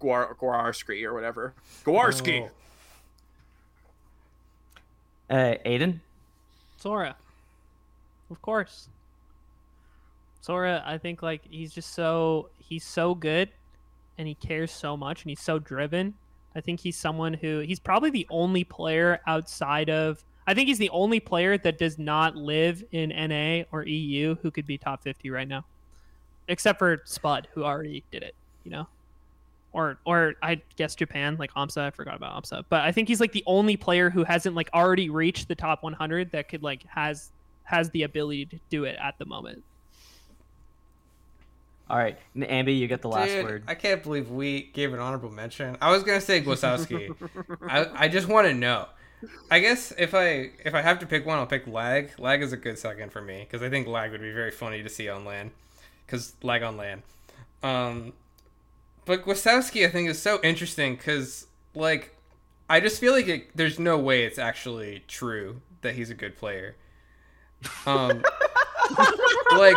Guar- 0.00 0.34
Guarski 0.38 1.04
or 1.04 1.12
whatever. 1.12 1.52
Guarski. 1.84 2.48
Oh. 5.28 5.34
Uh, 5.34 5.56
Aiden? 5.66 6.00
Sora. 6.78 7.16
Of 8.30 8.40
course. 8.40 8.88
Sora, 10.40 10.82
I 10.86 10.96
think 10.96 11.22
like 11.22 11.42
he's 11.50 11.74
just 11.74 11.92
so 11.92 12.48
he's 12.58 12.82
so 12.82 13.14
good 13.14 13.50
and 14.20 14.28
he 14.28 14.34
cares 14.34 14.70
so 14.70 14.98
much 14.98 15.22
and 15.22 15.30
he's 15.30 15.40
so 15.40 15.58
driven. 15.58 16.14
I 16.54 16.60
think 16.60 16.80
he's 16.80 16.96
someone 16.96 17.32
who 17.32 17.60
he's 17.60 17.80
probably 17.80 18.10
the 18.10 18.26
only 18.28 18.64
player 18.64 19.20
outside 19.26 19.88
of 19.88 20.22
I 20.46 20.52
think 20.52 20.68
he's 20.68 20.78
the 20.78 20.90
only 20.90 21.20
player 21.20 21.56
that 21.56 21.78
does 21.78 21.98
not 21.98 22.36
live 22.36 22.84
in 22.92 23.08
NA 23.10 23.64
or 23.72 23.86
EU 23.86 24.36
who 24.42 24.50
could 24.50 24.66
be 24.66 24.76
top 24.76 25.02
50 25.02 25.30
right 25.30 25.48
now. 25.48 25.64
Except 26.48 26.78
for 26.78 27.00
Spud 27.04 27.48
who 27.54 27.64
already 27.64 28.04
did 28.12 28.22
it, 28.22 28.34
you 28.64 28.70
know. 28.70 28.86
Or 29.72 29.98
or 30.04 30.34
I 30.42 30.60
guess 30.76 30.94
Japan 30.94 31.36
like 31.38 31.54
Amsa, 31.54 31.82
I 31.82 31.90
forgot 31.90 32.16
about 32.16 32.42
Amsa. 32.42 32.64
But 32.68 32.82
I 32.82 32.92
think 32.92 33.08
he's 33.08 33.20
like 33.20 33.32
the 33.32 33.44
only 33.46 33.76
player 33.78 34.10
who 34.10 34.24
hasn't 34.24 34.54
like 34.54 34.68
already 34.74 35.08
reached 35.08 35.48
the 35.48 35.54
top 35.54 35.82
100 35.82 36.32
that 36.32 36.48
could 36.48 36.62
like 36.62 36.84
has 36.88 37.30
has 37.62 37.88
the 37.90 38.02
ability 38.02 38.46
to 38.46 38.58
do 38.68 38.84
it 38.84 38.98
at 39.00 39.16
the 39.18 39.24
moment. 39.24 39.62
All 41.90 41.98
right. 41.98 42.16
And 42.34 42.44
Ambi, 42.44 42.78
you 42.78 42.86
get 42.86 43.02
the 43.02 43.08
last 43.08 43.30
Dude, 43.30 43.44
word. 43.44 43.64
I 43.66 43.74
can't 43.74 44.00
believe 44.00 44.30
we 44.30 44.70
gave 44.72 44.94
an 44.94 45.00
honorable 45.00 45.30
mention. 45.30 45.76
I 45.80 45.90
was 45.90 46.04
gonna 46.04 46.20
say 46.20 46.40
Głosowski. 46.40 47.12
I, 47.68 48.04
I 48.04 48.08
just 48.08 48.28
want 48.28 48.46
to 48.46 48.54
know. 48.54 48.86
I 49.50 49.58
guess 49.58 49.92
if 49.98 50.14
I 50.14 50.52
if 50.64 50.72
I 50.72 50.82
have 50.82 51.00
to 51.00 51.06
pick 51.06 51.26
one, 51.26 51.38
I'll 51.38 51.46
pick 51.46 51.66
Lag. 51.66 52.12
Lag 52.16 52.42
is 52.42 52.52
a 52.52 52.56
good 52.56 52.78
second 52.78 53.10
for 53.10 53.20
me 53.20 53.40
because 53.40 53.60
I 53.60 53.68
think 53.68 53.88
Lag 53.88 54.12
would 54.12 54.20
be 54.20 54.32
very 54.32 54.52
funny 54.52 54.84
to 54.84 54.88
see 54.88 55.08
on 55.08 55.24
LAN. 55.24 55.50
Because 56.06 56.34
Lag 56.42 56.62
on 56.62 56.76
LAN. 56.76 57.02
Um, 57.64 58.12
but 59.04 59.24
Głosowski, 59.24 59.84
I 59.84 59.90
think, 59.90 60.08
is 60.08 60.22
so 60.22 60.40
interesting 60.44 60.94
because 60.94 61.48
like 61.74 62.14
I 62.68 62.78
just 62.78 63.00
feel 63.00 63.12
like 63.12 63.26
it, 63.26 63.56
there's 63.56 63.80
no 63.80 63.98
way 63.98 64.22
it's 64.22 64.38
actually 64.38 65.02
true 65.08 65.60
that 65.82 65.96
he's 65.96 66.10
a 66.10 66.14
good 66.14 66.36
player. 66.36 66.76
Um, 67.84 68.22
like 69.56 69.76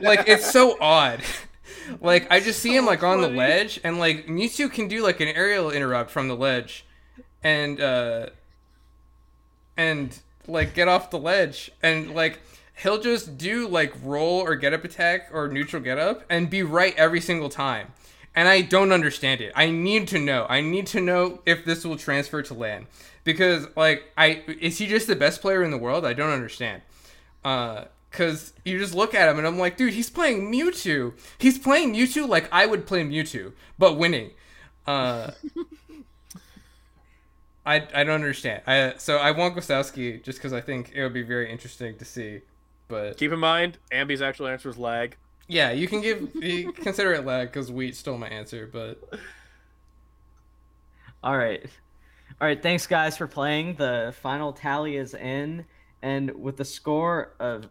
like 0.00 0.28
it's 0.28 0.50
so 0.50 0.76
odd. 0.80 1.22
Like 2.00 2.30
I 2.30 2.40
just 2.40 2.60
see 2.60 2.76
him 2.76 2.84
like 2.84 3.02
on 3.02 3.22
the 3.22 3.28
ledge, 3.28 3.80
and 3.82 3.98
like 3.98 4.26
Mewtwo 4.26 4.70
can 4.70 4.88
do 4.88 5.02
like 5.02 5.20
an 5.20 5.28
aerial 5.28 5.70
interrupt 5.70 6.10
from 6.10 6.28
the 6.28 6.36
ledge, 6.36 6.84
and 7.42 7.80
uh, 7.80 8.26
and 9.76 10.18
like 10.46 10.74
get 10.74 10.88
off 10.88 11.10
the 11.10 11.18
ledge, 11.18 11.70
and 11.82 12.14
like 12.14 12.40
he'll 12.82 13.00
just 13.00 13.38
do 13.38 13.68
like 13.68 13.94
roll 14.02 14.40
or 14.40 14.54
get 14.54 14.74
up 14.74 14.84
attack 14.84 15.28
or 15.32 15.48
neutral 15.48 15.82
get 15.82 15.98
up, 15.98 16.24
and 16.28 16.50
be 16.50 16.62
right 16.62 16.94
every 16.96 17.20
single 17.20 17.48
time. 17.48 17.92
And 18.34 18.48
I 18.48 18.60
don't 18.60 18.92
understand 18.92 19.40
it. 19.40 19.52
I 19.56 19.70
need 19.70 20.08
to 20.08 20.18
know. 20.18 20.46
I 20.48 20.60
need 20.60 20.86
to 20.88 21.00
know 21.00 21.40
if 21.46 21.64
this 21.64 21.84
will 21.84 21.96
transfer 21.96 22.42
to 22.42 22.54
LAN 22.54 22.86
because 23.24 23.66
like 23.76 24.04
I 24.16 24.42
is 24.60 24.78
he 24.78 24.86
just 24.86 25.06
the 25.06 25.16
best 25.16 25.40
player 25.40 25.62
in 25.62 25.70
the 25.70 25.78
world? 25.78 26.04
I 26.04 26.12
don't 26.12 26.30
understand. 26.30 26.82
Uh, 27.44 27.84
cause 28.10 28.52
you 28.64 28.78
just 28.78 28.94
look 28.94 29.14
at 29.14 29.28
him 29.28 29.38
and 29.38 29.46
I'm 29.46 29.58
like, 29.58 29.76
dude, 29.76 29.92
he's 29.94 30.10
playing 30.10 30.50
Mewtwo. 30.52 31.12
He's 31.38 31.58
playing 31.58 31.94
Mewtwo 31.94 32.28
like 32.28 32.48
I 32.52 32.66
would 32.66 32.86
play 32.86 33.02
Mewtwo, 33.04 33.52
but 33.78 33.96
winning. 33.98 34.30
Uh, 34.86 35.32
I 37.66 37.76
I 37.94 38.04
don't 38.04 38.14
understand. 38.14 38.62
I 38.66 38.94
so 38.98 39.18
I 39.18 39.30
want 39.32 39.54
Gostowski 39.56 40.22
just 40.22 40.38
because 40.38 40.52
I 40.52 40.60
think 40.60 40.92
it 40.94 41.02
would 41.02 41.12
be 41.12 41.22
very 41.22 41.50
interesting 41.50 41.96
to 41.98 42.04
see. 42.04 42.40
But 42.88 43.18
Keep 43.18 43.32
in 43.32 43.38
mind, 43.38 43.76
Ambi's 43.92 44.22
actual 44.22 44.48
answer 44.48 44.70
is 44.70 44.78
lag. 44.78 45.16
yeah, 45.46 45.70
you 45.72 45.86
can 45.88 46.00
give 46.00 46.34
you 46.36 46.72
consider 46.72 47.12
it 47.12 47.26
lag 47.26 47.48
because 47.48 47.70
Wheat 47.70 47.94
stole 47.96 48.16
my 48.16 48.28
answer. 48.28 48.66
But 48.72 48.98
All 51.22 51.36
right. 51.36 51.62
All 52.40 52.46
right, 52.46 52.62
thanks 52.62 52.86
guys 52.86 53.16
for 53.16 53.26
playing. 53.26 53.74
The 53.74 54.14
final 54.22 54.52
tally 54.52 54.96
is 54.96 55.12
in 55.12 55.64
and 56.02 56.30
with 56.30 56.60
a 56.60 56.64
score 56.64 57.32
of 57.40 57.68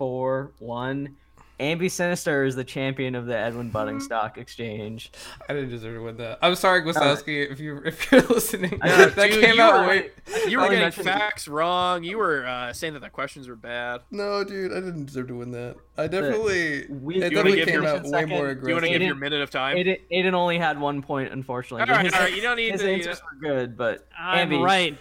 5-4-1, 0.00 1.14
Ambisinister 1.60 2.46
is 2.46 2.56
the 2.56 2.64
champion 2.64 3.14
of 3.14 3.26
the 3.26 3.36
Edwin 3.36 3.68
Budding 3.68 3.96
mm-hmm. 3.96 4.04
Stock 4.04 4.38
Exchange. 4.38 5.12
I 5.46 5.52
didn't 5.52 5.68
deserve 5.68 5.96
to 5.96 6.02
win 6.02 6.16
that. 6.16 6.38
I'm 6.40 6.54
sorry, 6.54 6.80
uh, 6.80 6.84
Gostowski, 6.84 7.50
if 7.50 7.60
you 7.60 7.82
if 7.84 8.10
you're 8.10 8.22
listening. 8.22 8.80
Yeah, 8.82 9.06
that 9.06 9.30
dude, 9.30 9.44
came 9.44 9.60
out 9.60 9.82
were- 9.82 9.86
way. 9.88 10.10
You 10.48 10.58
were 10.58 10.64
getting 10.68 10.78
mentioned- 10.80 11.04
facts 11.04 11.46
wrong. 11.46 12.02
You 12.02 12.16
were 12.16 12.46
uh, 12.46 12.72
saying 12.72 12.94
that 12.94 13.00
the 13.00 13.10
questions 13.10 13.46
were 13.46 13.56
bad. 13.56 14.00
No, 14.10 14.42
dude, 14.42 14.72
I 14.72 14.76
didn't 14.76 15.04
deserve 15.04 15.28
to 15.28 15.34
win 15.36 15.50
that. 15.50 15.76
I 15.98 16.06
definitely. 16.06 16.86
We- 16.88 17.16
it 17.22 17.30
You 17.30 17.36
wanna 17.36 17.52
definitely 17.52 17.56
give 17.56 17.68
came 17.68 17.82
your 17.82 17.86
out 17.86 18.02
way 18.04 18.08
second- 18.10 18.28
more 18.30 18.54
Do 18.54 18.66
you 18.66 18.72
want 18.74 18.84
to 18.86 18.90
give 18.90 19.02
Aiden- 19.02 19.06
your 19.06 19.14
minute 19.16 19.42
of 19.42 19.50
time? 19.50 19.76
Aiden, 19.76 20.00
Aiden 20.10 20.32
only 20.32 20.56
had 20.56 20.80
one 20.80 21.02
point, 21.02 21.30
unfortunately. 21.30 21.82
all 21.82 21.86
but 21.88 21.96
right, 21.96 22.04
his, 22.06 22.14
all 22.14 22.20
right. 22.20 22.34
You 22.34 22.40
don't 22.40 22.56
need 22.56 22.72
his 22.72 22.80
to. 22.80 22.90
answers 22.90 23.18
uh, 23.18 23.24
were 23.34 23.48
good, 23.48 23.76
but 23.76 24.08
I'm 24.18 24.48
Ambi, 24.48 24.64
right, 24.64 24.96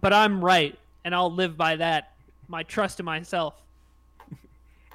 but 0.00 0.12
I'm 0.12 0.44
right, 0.44 0.78
and 1.04 1.14
I'll 1.14 1.32
live 1.32 1.56
by 1.56 1.76
that. 1.76 2.12
My 2.48 2.62
trust 2.62 3.00
in 3.00 3.06
myself. 3.06 3.63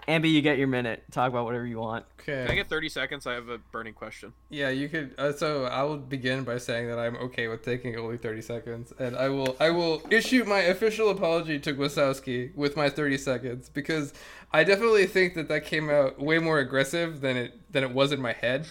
Ambi, 0.09 0.31
you 0.31 0.41
get 0.41 0.57
your 0.57 0.67
minute. 0.67 1.03
Talk 1.11 1.29
about 1.29 1.45
whatever 1.45 1.67
you 1.67 1.77
want. 1.77 2.03
Okay. 2.19 2.41
Can 2.43 2.51
I 2.51 2.55
get 2.55 2.67
30 2.67 2.89
seconds? 2.89 3.27
I 3.27 3.33
have 3.33 3.47
a 3.47 3.59
burning 3.59 3.93
question. 3.93 4.33
Yeah, 4.49 4.69
you 4.69 4.89
could. 4.89 5.13
Uh, 5.19 5.31
so 5.31 5.65
I 5.65 5.83
will 5.83 5.97
begin 5.97 6.43
by 6.43 6.57
saying 6.57 6.87
that 6.87 6.97
I'm 6.97 7.15
okay 7.17 7.47
with 7.47 7.63
taking 7.63 7.95
only 7.95 8.17
30 8.17 8.41
seconds, 8.41 8.91
and 8.97 9.15
I 9.15 9.29
will 9.29 9.55
I 9.59 9.69
will 9.69 10.01
issue 10.09 10.43
my 10.45 10.59
official 10.61 11.11
apology 11.11 11.59
to 11.59 11.73
Wasowski 11.75 12.55
with 12.55 12.75
my 12.75 12.89
30 12.89 13.17
seconds 13.19 13.69
because 13.69 14.13
I 14.51 14.63
definitely 14.63 15.05
think 15.05 15.35
that 15.35 15.47
that 15.49 15.65
came 15.65 15.91
out 15.91 16.19
way 16.19 16.39
more 16.39 16.57
aggressive 16.57 17.21
than 17.21 17.37
it 17.37 17.71
than 17.71 17.83
it 17.83 17.91
was 17.91 18.11
in 18.11 18.19
my 18.19 18.33
head. 18.33 18.65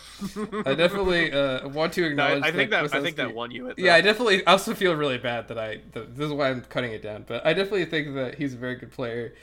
I 0.67 0.75
definitely 0.75 1.33
uh, 1.41 1.69
want 1.69 1.93
to 1.93 2.01
No, 2.01 2.07
acknowledge. 2.09 2.43
I, 2.43 2.49
I 2.49 2.53
think 2.53 2.71
that 2.71 2.93
I 2.93 3.01
think 3.01 3.17
that 3.17 3.33
won 3.33 3.53
you. 3.53 3.69
It, 3.69 3.79
Yeah, 3.79 3.95
I 3.95 4.01
definitely 4.01 4.45
also 4.45 4.75
feel 4.75 4.95
really 4.95 5.19
bad 5.19 5.47
that 5.49 5.59
I. 5.59 5.83
That 5.93 6.17
this 6.17 6.27
is 6.27 6.33
why 6.33 6.51
I'm 6.51 6.63
cutting 6.63 6.91
it 6.91 7.03
down, 7.03 7.25
but 7.29 7.47
I 7.47 7.53
definitely 7.53 7.85
think 7.85 8.15
that 8.17 8.35
he's 8.35 8.55
a 8.55 8.57
very 8.57 8.75
good 8.75 8.91
player. 8.91 9.35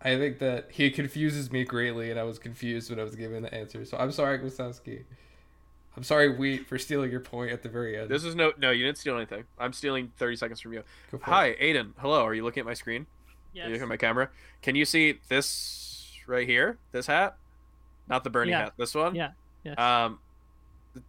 I 0.00 0.16
think 0.16 0.38
that 0.38 0.68
he 0.70 0.90
confuses 0.90 1.50
me 1.50 1.64
greatly, 1.64 2.10
and 2.10 2.20
I 2.20 2.22
was 2.22 2.38
confused 2.38 2.90
when 2.90 3.00
I 3.00 3.02
was 3.02 3.16
given 3.16 3.42
the 3.42 3.52
answer. 3.52 3.84
So 3.84 3.96
I'm 3.96 4.12
sorry, 4.12 4.38
Gostowski. 4.38 5.02
I'm 5.96 6.04
sorry, 6.04 6.36
Wheat, 6.36 6.68
for 6.68 6.78
stealing 6.78 7.10
your 7.10 7.18
point 7.20 7.50
at 7.50 7.64
the 7.64 7.68
very 7.68 7.98
end. 7.98 8.08
This 8.08 8.22
is 8.22 8.36
no 8.36 8.52
no. 8.58 8.70
You 8.70 8.84
didn't 8.84 8.98
steal 8.98 9.16
anything. 9.16 9.44
I'm 9.58 9.72
stealing 9.72 10.12
30 10.16 10.36
seconds 10.36 10.60
from 10.60 10.72
you. 10.72 10.84
Go 11.10 11.16
it. 11.16 11.22
Hi, 11.24 11.54
Aiden. 11.60 11.92
Hello. 11.98 12.22
Are 12.24 12.34
you 12.34 12.44
looking 12.44 12.60
at 12.60 12.66
my 12.66 12.74
screen? 12.74 13.06
Are 13.56 13.64
you 13.66 13.70
looking 13.70 13.82
at 13.82 13.88
my 13.88 13.96
camera? 13.96 14.30
Can 14.62 14.76
you 14.76 14.84
see 14.84 15.18
this 15.28 16.12
right 16.28 16.46
here? 16.46 16.78
This 16.92 17.08
hat? 17.08 17.36
Not 18.08 18.22
the 18.22 18.30
Bernie 18.30 18.52
Yeah. 18.52 18.64
hat. 18.64 18.74
This 18.76 18.94
one? 18.94 19.16
Yeah. 19.16 19.32
Yes. 19.64 19.76
Um, 19.76 20.20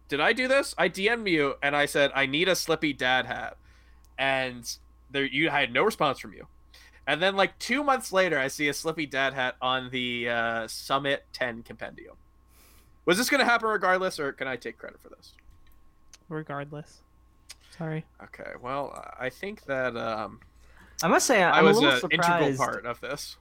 did 0.08 0.18
I 0.20 0.32
do 0.32 0.48
this? 0.48 0.74
I 0.76 0.88
DM'd 0.88 1.28
you 1.28 1.54
and 1.62 1.76
I 1.76 1.86
said 1.86 2.10
I 2.12 2.26
need 2.26 2.48
a 2.48 2.52
Slippi 2.56 2.96
Dad 2.96 3.26
hat, 3.26 3.56
and 4.18 4.76
there 5.12 5.24
you 5.24 5.48
I 5.50 5.60
had 5.60 5.72
no 5.72 5.84
response 5.84 6.18
from 6.18 6.32
you. 6.32 6.48
And 7.06 7.20
then 7.20 7.34
like 7.36 7.58
two 7.58 7.82
months 7.82 8.12
later, 8.12 8.38
I 8.38 8.48
see 8.48 8.68
a 8.68 8.72
Slippi 8.72 9.08
Dad 9.08 9.34
hat 9.34 9.56
on 9.60 9.90
the 9.90 10.28
uh, 10.28 10.68
Summit 10.68 11.24
10 11.32 11.62
compendium. 11.62 12.14
Was 13.06 13.18
this 13.18 13.28
going 13.30 13.40
to 13.40 13.44
happen 13.44 13.68
regardless, 13.68 14.20
or 14.20 14.32
can 14.32 14.46
I 14.46 14.56
take 14.56 14.78
credit 14.78 15.00
for 15.00 15.08
this? 15.08 15.32
Regardless. 16.28 16.98
Sorry. 17.76 18.04
Okay, 18.22 18.52
well, 18.62 19.14
I 19.18 19.30
think 19.30 19.64
that 19.64 19.96
um, 19.96 20.38
I 21.02 21.08
must 21.08 21.26
say, 21.26 21.42
I 21.42 21.58
I'm 21.58 21.64
was 21.64 21.78
a 21.78 21.80
little 21.80 22.04
an 22.04 22.10
integral 22.12 22.56
part 22.56 22.86
of 22.86 23.00
this. 23.00 23.36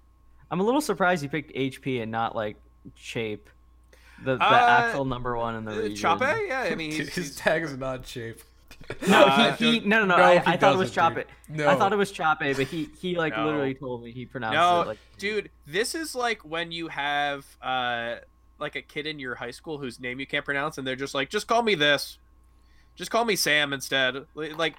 I'm 0.49 0.59
a 0.59 0.63
little 0.63 0.81
surprised 0.81 1.21
you 1.21 1.29
picked 1.29 1.53
HP 1.53 2.01
and 2.01 2.11
not 2.11 2.35
like 2.35 2.55
Shape, 2.95 3.49
the, 4.23 4.37
the 4.37 4.43
Uh, 4.43 4.65
actual 4.87 5.05
number 5.05 5.35
one 5.37 5.55
in 5.55 5.65
the 5.65 5.73
Uh, 5.73 5.81
region. 5.81 5.95
Chape? 6.19 6.47
Yeah, 6.47 6.61
I 6.71 6.75
mean, 6.75 6.89
Dude, 6.91 6.99
he's, 6.99 7.09
his 7.13 7.27
he's, 7.27 7.35
tag 7.35 7.63
is 7.63 7.77
not 7.77 8.07
shape. 8.07 8.41
No, 9.07 9.23
Uh, 9.25 9.55
he, 9.55 9.79
he 9.79 9.87
no 9.87 9.99
no 9.99 10.05
no. 10.05 10.17
no, 10.17 10.23
I, 10.23 10.43
I 10.45 10.57
thought 10.57 10.73
it 10.73 10.77
was 10.77 10.91
Chape. 10.91 11.25
No, 11.47 11.69
I 11.69 11.75
thought 11.75 11.93
it 11.93 11.97
was 11.97 12.11
Chape, 12.11 12.37
but 12.57 12.67
he 12.67 12.89
he 12.99 13.15
like 13.15 13.35
No. 13.35 13.45
literally 13.45 13.73
told 13.75 14.03
me 14.03 14.11
he 14.11 14.25
pronounced 14.25 14.55
No, 14.55 14.81
it 14.81 14.87
like. 14.87 14.97
dude, 15.17 15.49
this 15.67 15.93
is 15.95 16.15
like 16.15 16.41
when 16.43 16.71
you 16.71 16.87
have 16.87 17.45
uh, 17.61 18.15
like 18.59 18.75
a 18.75 18.81
kid 18.81 19.05
in 19.07 19.19
your 19.19 19.35
high 19.35 19.51
school 19.51 19.77
whose 19.77 19.99
name 19.99 20.19
you 20.19 20.25
can't 20.27 20.43
pronounce, 20.45 20.77
and 20.77 20.85
they're 20.87 20.95
just 20.95 21.13
like, 21.13 21.29
just 21.29 21.47
call 21.47 21.61
me 21.61 21.75
this, 21.75 22.17
just 22.95 23.11
call 23.11 23.25
me 23.25 23.35
Sam 23.35 23.73
instead. 23.73 24.25
Like, 24.35 24.75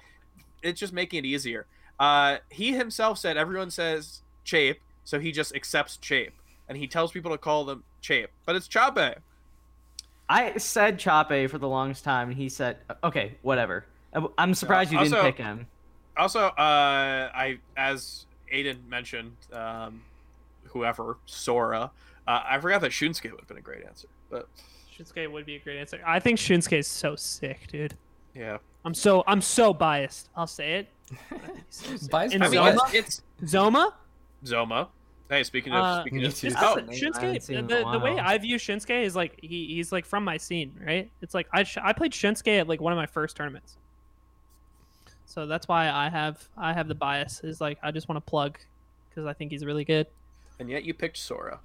it's 0.61 0.79
just 0.79 0.93
making 0.93 1.19
it 1.19 1.27
easier. 1.27 1.65
Uh, 1.99 2.37
he 2.49 2.73
himself 2.73 3.17
said 3.17 3.37
everyone 3.37 3.71
says 3.71 4.21
Chape, 4.43 4.79
so 5.05 5.19
he 5.19 5.31
just 5.31 5.55
accepts 5.55 5.97
Chape, 5.97 6.33
and 6.67 6.77
he 6.77 6.85
tells 6.87 7.11
people 7.11 7.31
to 7.31 7.37
call 7.37 7.63
them 7.63 7.83
Chape, 8.01 8.29
but 8.45 8.55
it's 8.55 8.67
Chape. 8.67 9.15
I 10.29 10.57
said 10.57 10.97
Chape 10.99 11.49
for 11.49 11.57
the 11.57 11.67
longest 11.67 12.03
time, 12.03 12.29
and 12.29 12.37
he 12.37 12.49
said, 12.49 12.77
"Okay, 13.03 13.35
whatever." 13.41 13.85
I- 14.13 14.27
I'm 14.37 14.53
surprised 14.53 14.91
you 14.91 14.99
didn't 14.99 15.13
also- 15.13 15.25
pick 15.25 15.37
him. 15.37 15.67
Also, 16.17 16.39
uh, 16.47 16.51
I 17.33 17.59
as 17.77 18.25
Aiden 18.53 18.85
mentioned, 18.87 19.35
um, 19.53 20.01
whoever 20.65 21.17
Sora, 21.25 21.91
uh, 22.27 22.41
I 22.45 22.59
forgot 22.59 22.81
that 22.81 22.91
Shunsuke 22.91 23.31
would 23.31 23.39
have 23.39 23.47
been 23.47 23.57
a 23.57 23.61
great 23.61 23.85
answer, 23.85 24.07
but 24.29 24.47
Shinsuke 24.97 25.31
would 25.31 25.45
be 25.45 25.55
a 25.55 25.59
great 25.59 25.77
answer. 25.77 26.01
I 26.05 26.19
think 26.19 26.37
Shinsuke 26.37 26.77
is 26.79 26.87
so 26.87 27.15
sick, 27.15 27.67
dude. 27.67 27.95
yeah. 28.35 28.57
I'm 28.83 28.93
so 28.93 29.23
I'm 29.27 29.41
so 29.41 29.73
biased. 29.73 30.29
I'll 30.35 30.47
say 30.47 30.73
it. 30.79 30.87
I 31.31 31.37
think 31.37 31.57
he's 31.69 32.01
so. 32.01 32.07
Biased 32.09 32.33
And 32.35 32.43
I 32.43 32.49
mean. 32.49 32.59
Zoma? 32.59 32.93
it's, 32.93 33.21
it's 33.41 33.51
Zoma? 33.53 33.93
Zoma. 34.43 34.87
Hey, 35.29 35.43
speaking 35.43 35.71
of 35.71 35.83
Uh, 35.83 36.01
speaking 36.01 36.25
of, 36.25 36.35
too. 36.35 36.49
Just 36.49 36.61
oh, 36.61 36.73
listen, 36.87 37.11
Shinsuke. 37.13 37.67
The, 37.69 37.89
the 37.91 37.99
way. 37.99 38.19
I 38.19 38.37
view 38.37 38.57
Shinsuke 38.57 39.03
is 39.03 39.15
like 39.15 39.39
he, 39.41 39.67
he's 39.75 39.91
like 39.93 40.05
from 40.05 40.23
my 40.25 40.35
scene, 40.37 40.73
right? 40.85 41.09
It's 41.21 41.33
like 41.33 41.47
I 41.53 41.63
sh- 41.63 41.77
I 41.81 41.93
played 41.93 42.11
Shinsuke 42.11 42.59
at 42.59 42.67
like 42.67 42.81
one 42.81 42.91
of 42.91 42.97
my 42.97 43.05
first 43.05 43.37
tournaments, 43.37 43.77
so 45.31 45.47
that's 45.47 45.67
why 45.67 45.89
I 45.89 46.09
have 46.09 46.47
I 46.57 46.73
have 46.73 46.87
the 46.87 46.95
bias. 46.95 47.41
Is 47.43 47.61
like 47.61 47.77
I 47.81 47.91
just 47.91 48.09
want 48.09 48.17
to 48.23 48.29
plug 48.29 48.59
because 49.09 49.25
I 49.25 49.33
think 49.33 49.51
he's 49.51 49.65
really 49.65 49.85
good. 49.85 50.07
and 50.59 50.69
yet 50.69 50.83
you 50.83 50.93
picked 50.93 51.17
Sora. 51.17 51.59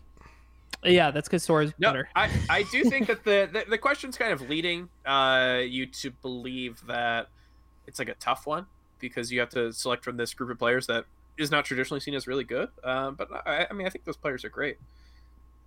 Yeah, 0.84 1.10
that's 1.10 1.28
because 1.28 1.43
Sora's 1.43 1.72
No, 1.78 1.88
better. 1.88 2.09
I, 2.14 2.30
I 2.51 2.62
do 2.70 2.84
think 2.84 3.06
that 3.09 3.24
the, 3.24 3.48
the 3.52 3.64
the 3.70 3.78
question's 3.78 4.16
kind 4.16 4.32
of 4.32 4.43
leading 4.48 4.88
uh 5.05 5.60
you 5.66 5.86
to 5.86 6.10
believe 6.10 6.82
that 6.86 7.28
it's 7.86 7.98
like 7.98 8.09
a 8.09 8.14
tough 8.14 8.47
one 8.47 8.66
because 9.01 9.32
you 9.32 9.40
have 9.40 9.51
to 9.51 9.72
select 9.72 10.05
from 10.05 10.16
this 10.16 10.32
group 10.34 10.51
of 10.51 10.59
players 10.59 10.86
that 10.86 11.05
is 11.38 11.51
not 11.51 11.64
traditionally 11.64 12.01
seen 12.01 12.14
as 12.14 12.26
really 12.26 12.44
good. 12.44 12.68
Um, 12.84 13.14
but 13.14 13.28
I, 13.47 13.66
I 13.68 13.72
mean, 13.74 13.86
I 13.86 13.90
think 13.90 14.05
those 14.05 14.16
players 14.16 14.44
are 14.44 14.48
great. 14.48 14.78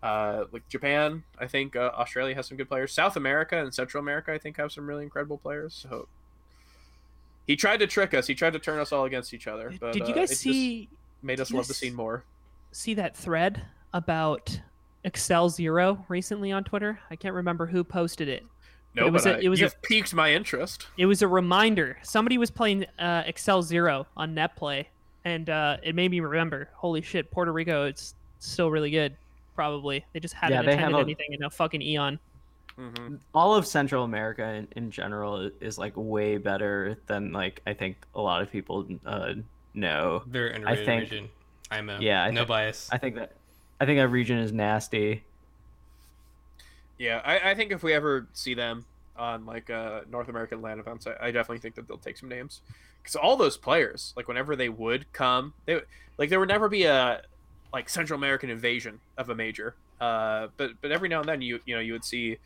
Uh, 0.01 0.45
like 0.51 0.67
Japan, 0.69 1.23
I 1.37 1.47
think 1.47 1.75
uh, 1.75 1.91
Australia 1.95 2.33
has 2.35 2.47
some 2.47 2.57
good 2.57 2.69
players. 2.69 2.91
South 2.93 3.15
America 3.15 3.57
and 3.57 3.73
Central 3.73 4.01
America, 4.01 4.31
I 4.33 4.37
think, 4.37 4.57
have 4.57 4.71
some 4.71 4.87
really 4.87 5.03
incredible 5.03 5.37
players. 5.37 5.73
So 5.73 6.07
he 7.49 7.55
tried 7.55 7.77
to 7.77 7.87
trick 7.87 8.13
us. 8.13 8.27
He 8.27 8.35
tried 8.35 8.53
to 8.53 8.59
turn 8.59 8.77
us 8.77 8.91
all 8.91 9.05
against 9.05 9.33
each 9.33 9.47
other. 9.47 9.73
But, 9.79 9.93
Did 9.93 10.07
you 10.07 10.13
uh, 10.13 10.17
guys 10.17 10.29
it 10.29 10.33
just 10.33 10.41
see 10.43 10.87
Made 11.23 11.39
us 11.41 11.51
love 11.51 11.67
the 11.67 11.73
scene 11.73 11.95
more. 11.95 12.23
see 12.71 12.93
that 12.93 13.17
thread 13.17 13.63
about 13.91 14.59
Excel 15.03 15.49
Zero 15.49 16.05
recently 16.09 16.51
on 16.51 16.63
Twitter? 16.63 16.99
I 17.09 17.15
can't 17.15 17.33
remember 17.33 17.65
who 17.65 17.83
posted 17.83 18.27
it. 18.29 18.45
No, 18.93 19.07
it 19.07 19.11
was 19.11 19.23
but 19.23 19.33
a- 19.33 19.37
I- 19.37 19.41
it 19.41 19.49
was 19.49 19.59
a- 19.61 19.63
you've 19.63 19.81
piqued 19.81 20.13
my 20.13 20.31
interest. 20.31 20.85
It 20.95 21.07
was 21.07 21.23
a 21.23 21.27
reminder. 21.27 21.97
Somebody 22.03 22.37
was 22.37 22.51
playing 22.51 22.85
uh, 22.99 23.23
Excel 23.25 23.63
Zero 23.63 24.05
on 24.15 24.35
NetPlay, 24.35 24.85
and 25.25 25.49
uh, 25.49 25.77
it 25.81 25.95
made 25.95 26.11
me 26.11 26.19
remember. 26.19 26.69
Holy 26.75 27.01
shit, 27.01 27.31
Puerto 27.31 27.51
Rico! 27.51 27.85
It's 27.87 28.13
still 28.37 28.69
really 28.69 28.91
good. 28.91 29.15
Probably 29.55 30.05
they 30.13 30.19
just 30.19 30.35
haven't 30.35 30.55
Yeah, 30.55 30.61
they 30.61 30.71
have 30.77 30.89
attended 30.89 30.99
a- 30.99 31.01
anything 31.01 31.33
in 31.33 31.43
a 31.43 31.49
fucking 31.49 31.81
eon. 31.81 32.19
Hmm 32.79 33.15
all 33.33 33.55
of 33.55 33.67
Central 33.67 34.03
America 34.05 34.43
in, 34.53 34.67
in 34.75 34.91
general 34.91 35.51
is 35.59 35.77
like 35.77 35.93
way 35.95 36.37
better 36.37 36.97
than 37.07 37.31
like 37.33 37.61
I 37.67 37.73
think 37.73 37.97
a 38.15 38.21
lot 38.21 38.41
of 38.41 38.51
people 38.51 38.87
uh, 39.05 39.33
know. 39.73 40.23
Very 40.27 40.53
underrated 40.55 40.85
think- 40.85 41.01
region. 41.03 41.29
I'm 41.71 41.89
a 41.89 41.99
Yeah, 41.99 42.23
I 42.23 42.31
no 42.31 42.43
thi- 42.43 42.47
bias. 42.47 42.89
I 42.91 42.97
think 42.97 43.15
that 43.15 43.33
I 43.79 43.85
think 43.85 43.99
that 43.99 44.07
region 44.07 44.37
is 44.39 44.51
nasty. 44.51 45.23
Yeah, 46.97 47.21
I, 47.23 47.51
I 47.51 47.55
think 47.55 47.71
if 47.71 47.83
we 47.83 47.93
ever 47.93 48.27
see 48.33 48.53
them 48.53 48.85
on 49.17 49.45
like 49.45 49.69
uh, 49.69 50.01
North 50.11 50.27
American 50.29 50.61
land 50.61 50.79
events, 50.79 51.07
I, 51.07 51.27
I 51.27 51.31
definitely 51.31 51.59
think 51.59 51.75
that 51.75 51.87
they'll 51.87 51.97
take 51.97 52.17
some 52.17 52.29
names 52.29 52.61
because 53.01 53.15
all 53.15 53.37
those 53.37 53.55
players, 53.57 54.13
like 54.17 54.27
whenever 54.27 54.55
they 54.55 54.69
would 54.69 55.11
come, 55.13 55.53
they 55.65 55.81
like 56.17 56.29
there 56.29 56.39
would 56.39 56.49
never 56.49 56.67
be 56.69 56.83
a 56.83 57.21
like 57.71 57.87
Central 57.89 58.17
American 58.17 58.49
invasion 58.49 58.99
of 59.17 59.29
a 59.29 59.35
major. 59.35 59.75
Uh, 60.01 60.47
but 60.57 60.71
but 60.81 60.91
every 60.91 61.07
now 61.09 61.19
and 61.19 61.29
then 61.29 61.41
you 61.41 61.59
you 61.65 61.75
know 61.75 61.81
you 61.81 61.93
would 61.93 62.03
see 62.05 62.37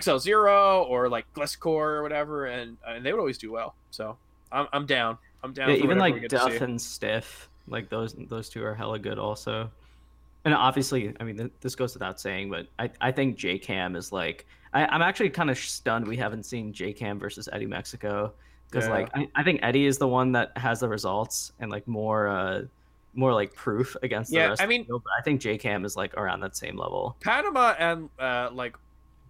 XL 0.00 0.18
Zero 0.18 0.82
or 0.84 1.08
like 1.08 1.26
Gliscor 1.34 1.66
or 1.66 2.02
whatever, 2.02 2.46
and 2.46 2.76
and 2.86 3.04
they 3.04 3.12
would 3.12 3.20
always 3.20 3.38
do 3.38 3.50
well. 3.52 3.74
So 3.90 4.16
I'm, 4.52 4.66
I'm 4.72 4.86
down. 4.86 5.18
I'm 5.42 5.52
down. 5.52 5.70
Yeah, 5.70 5.76
even 5.76 5.98
like. 5.98 6.28
Duff 6.28 6.60
and 6.60 6.80
Stiff, 6.80 7.48
like 7.68 7.88
those 7.90 8.14
those 8.28 8.48
two 8.48 8.64
are 8.64 8.74
hella 8.74 8.98
good 8.98 9.18
also. 9.18 9.70
and 10.44 10.52
obviously, 10.54 11.14
I 11.20 11.24
mean, 11.24 11.36
th- 11.36 11.50
this 11.60 11.74
goes 11.74 11.94
without 11.94 12.20
saying, 12.20 12.50
but 12.50 12.66
I, 12.78 12.90
I 13.00 13.12
think 13.12 13.36
J 13.36 13.58
Cam 13.58 13.96
is 13.96 14.12
like, 14.12 14.46
I, 14.74 14.84
I'm 14.86 15.00
actually 15.02 15.30
kind 15.30 15.48
of 15.50 15.56
stunned 15.58 16.06
we 16.06 16.16
haven't 16.16 16.44
seen 16.44 16.72
J 16.72 16.92
Cam 16.92 17.18
versus 17.18 17.48
Eddie 17.52 17.66
Mexico 17.66 18.32
because 18.70 18.86
Yeah. 18.86 18.92
like 18.94 19.08
I, 19.14 19.28
I 19.36 19.42
think 19.42 19.60
Eddie 19.62 19.86
is 19.86 19.96
the 19.98 20.08
one 20.08 20.32
that 20.32 20.56
has 20.58 20.80
the 20.80 20.88
results 20.88 21.52
and 21.60 21.70
like 21.70 21.86
more 21.88 22.28
uh 22.28 22.62
more 23.16 23.32
like 23.32 23.54
proof 23.54 23.96
against 24.02 24.30
the 24.32 24.38
Yeah, 24.38 24.46
rest. 24.48 24.60
I 24.60 24.64
the 24.66 24.68
mean- 24.70 24.84
field, 24.86 25.02
but 25.04 25.12
I 25.18 25.22
think 25.22 25.40
J 25.40 25.56
Cam 25.56 25.84
is 25.84 25.96
like 25.96 26.14
around 26.14 26.40
that 26.40 26.56
same 26.56 26.76
level. 26.76 27.16
Panama 27.20 27.74
and 27.78 28.10
uh, 28.18 28.50
like 28.52 28.76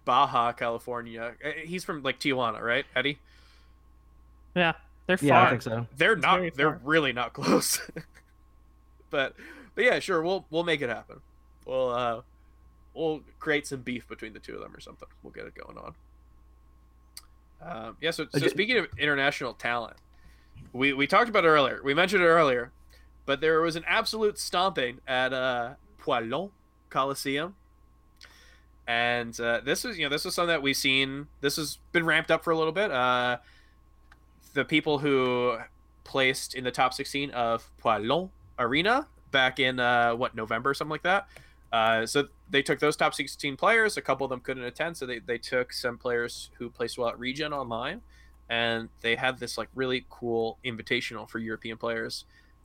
Baja 0.05 0.53
California. 0.53 1.33
uh, 1.43 1.49
He's 1.65 1.83
from 1.83 2.03
like 2.03 2.19
Tijuana, 2.19 2.61
right, 2.61 2.85
Eddie? 2.95 3.19
Yeah, 4.55 4.73
they're 5.07 5.17
far. 5.17 5.27
Yeah, 5.27 5.43
I 5.43 5.49
think 5.49 5.61
so. 5.63 5.87
They're 5.97 6.13
It's 6.13 6.21
not. 6.21 6.41
They're 6.55 6.79
really 6.83 7.11
not 7.11 7.33
close. 7.33 7.81
but 9.09 9.35
but 9.73 9.83
yeah, 9.83 9.99
sure. 9.99 10.21
We'll 10.21 10.45
we'll 10.49 10.63
make 10.63 10.81
it 10.81 10.89
happen. 10.89 11.19
We'll 11.65 11.89
uh 11.89 12.21
we'll 12.93 13.21
create 13.39 13.67
some 13.67 13.81
beef 13.81 14.07
between 14.07 14.33
the 14.33 14.39
two 14.39 14.53
of 14.55 14.61
them 14.61 14.73
or 14.75 14.79
something. 14.79 15.07
We'll 15.23 15.33
get 15.33 15.45
it 15.45 15.55
going 15.55 15.77
on. 15.77 15.93
Um, 17.61 17.97
yeah. 17.99 18.11
So, 18.11 18.27
so 18.31 18.47
speaking 18.47 18.77
of 18.77 18.87
international 18.97 19.53
talent, 19.53 19.97
we 20.71 20.93
we 20.93 21.07
talked 21.07 21.29
about 21.29 21.45
it 21.45 21.49
earlier. 21.49 21.81
We 21.83 21.93
mentioned 21.93 22.21
it 22.23 22.27
earlier, 22.27 22.71
but 23.25 23.41
there 23.41 23.59
was 23.61 23.75
an 23.75 23.83
absolute 23.87 24.37
stomping 24.37 24.99
at 25.07 25.33
uh, 25.33 25.73
Poilon 26.01 26.51
Coliseum. 26.89 27.55
And 28.87 29.39
uh, 29.39 29.61
this 29.63 29.83
is, 29.83 29.97
you 29.97 30.05
know, 30.05 30.09
this 30.09 30.25
is 30.25 30.35
something 30.35 30.49
that 30.49 30.61
we've 30.61 30.77
seen. 30.77 31.27
This 31.41 31.55
has 31.55 31.79
been 31.91 32.05
ramped 32.05 32.29
up 32.29 32.43
for 32.43 32.51
a 32.51 32.57
little 32.57 32.71
bit. 32.71 32.91
Uh, 32.91 33.37
the 34.53 34.63
people 34.63 34.99
who 34.99 35.57
placed 36.03 36.53
in 36.53 36.63
the 36.63 36.71
top 36.71 36.93
16 36.93 37.31
of 37.31 37.69
Poilon 37.83 38.29
Arena 38.59 39.07
back 39.31 39.59
in 39.59 39.79
uh, 39.79 40.15
what 40.15 40.35
November, 40.35 40.73
something 40.73 40.91
like 40.91 41.03
that. 41.03 41.27
Uh, 41.73 42.05
so 42.05 42.27
they 42.49 42.61
took 42.61 42.79
those 42.79 42.95
top 42.95 43.13
16 43.13 43.57
players. 43.57 43.97
A 43.97 44.01
couple 44.01 44.23
of 44.23 44.29
them 44.29 44.39
couldn't 44.39 44.63
attend, 44.63 44.95
so 44.95 45.05
they, 45.05 45.19
they 45.19 45.37
took 45.37 45.73
some 45.73 45.97
players 45.97 46.49
who 46.57 46.69
placed 46.69 46.97
well 46.97 47.09
at 47.09 47.19
Regen 47.19 47.51
online, 47.51 48.01
and 48.49 48.87
they 49.01 49.15
had 49.15 49.39
this 49.39 49.57
like 49.57 49.67
really 49.75 50.05
cool 50.09 50.57
invitational 50.63 51.29
for 51.29 51.39
European 51.39 51.77
players. 51.77 52.23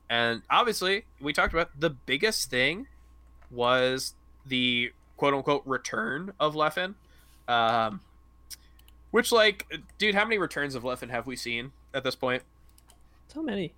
And 0.08 0.42
obviously, 0.50 1.06
we 1.20 1.32
talked 1.32 1.52
about 1.52 1.70
the 1.78 1.90
biggest 1.90 2.50
thing 2.50 2.86
was 3.50 4.14
the 4.46 4.92
quote 5.20 5.34
unquote 5.34 5.62
return 5.66 6.32
of 6.40 6.54
Leffen. 6.54 6.94
Um, 7.46 8.00
which, 9.10 9.30
like, 9.30 9.66
dude, 9.98 10.14
how 10.14 10.24
many 10.24 10.38
returns 10.38 10.74
of 10.74 10.82
Leffen 10.82 11.10
have 11.10 11.26
we 11.26 11.36
seen 11.36 11.72
at 11.92 12.04
this 12.04 12.14
point? 12.14 12.42
So 13.28 13.42
many. 13.42 13.74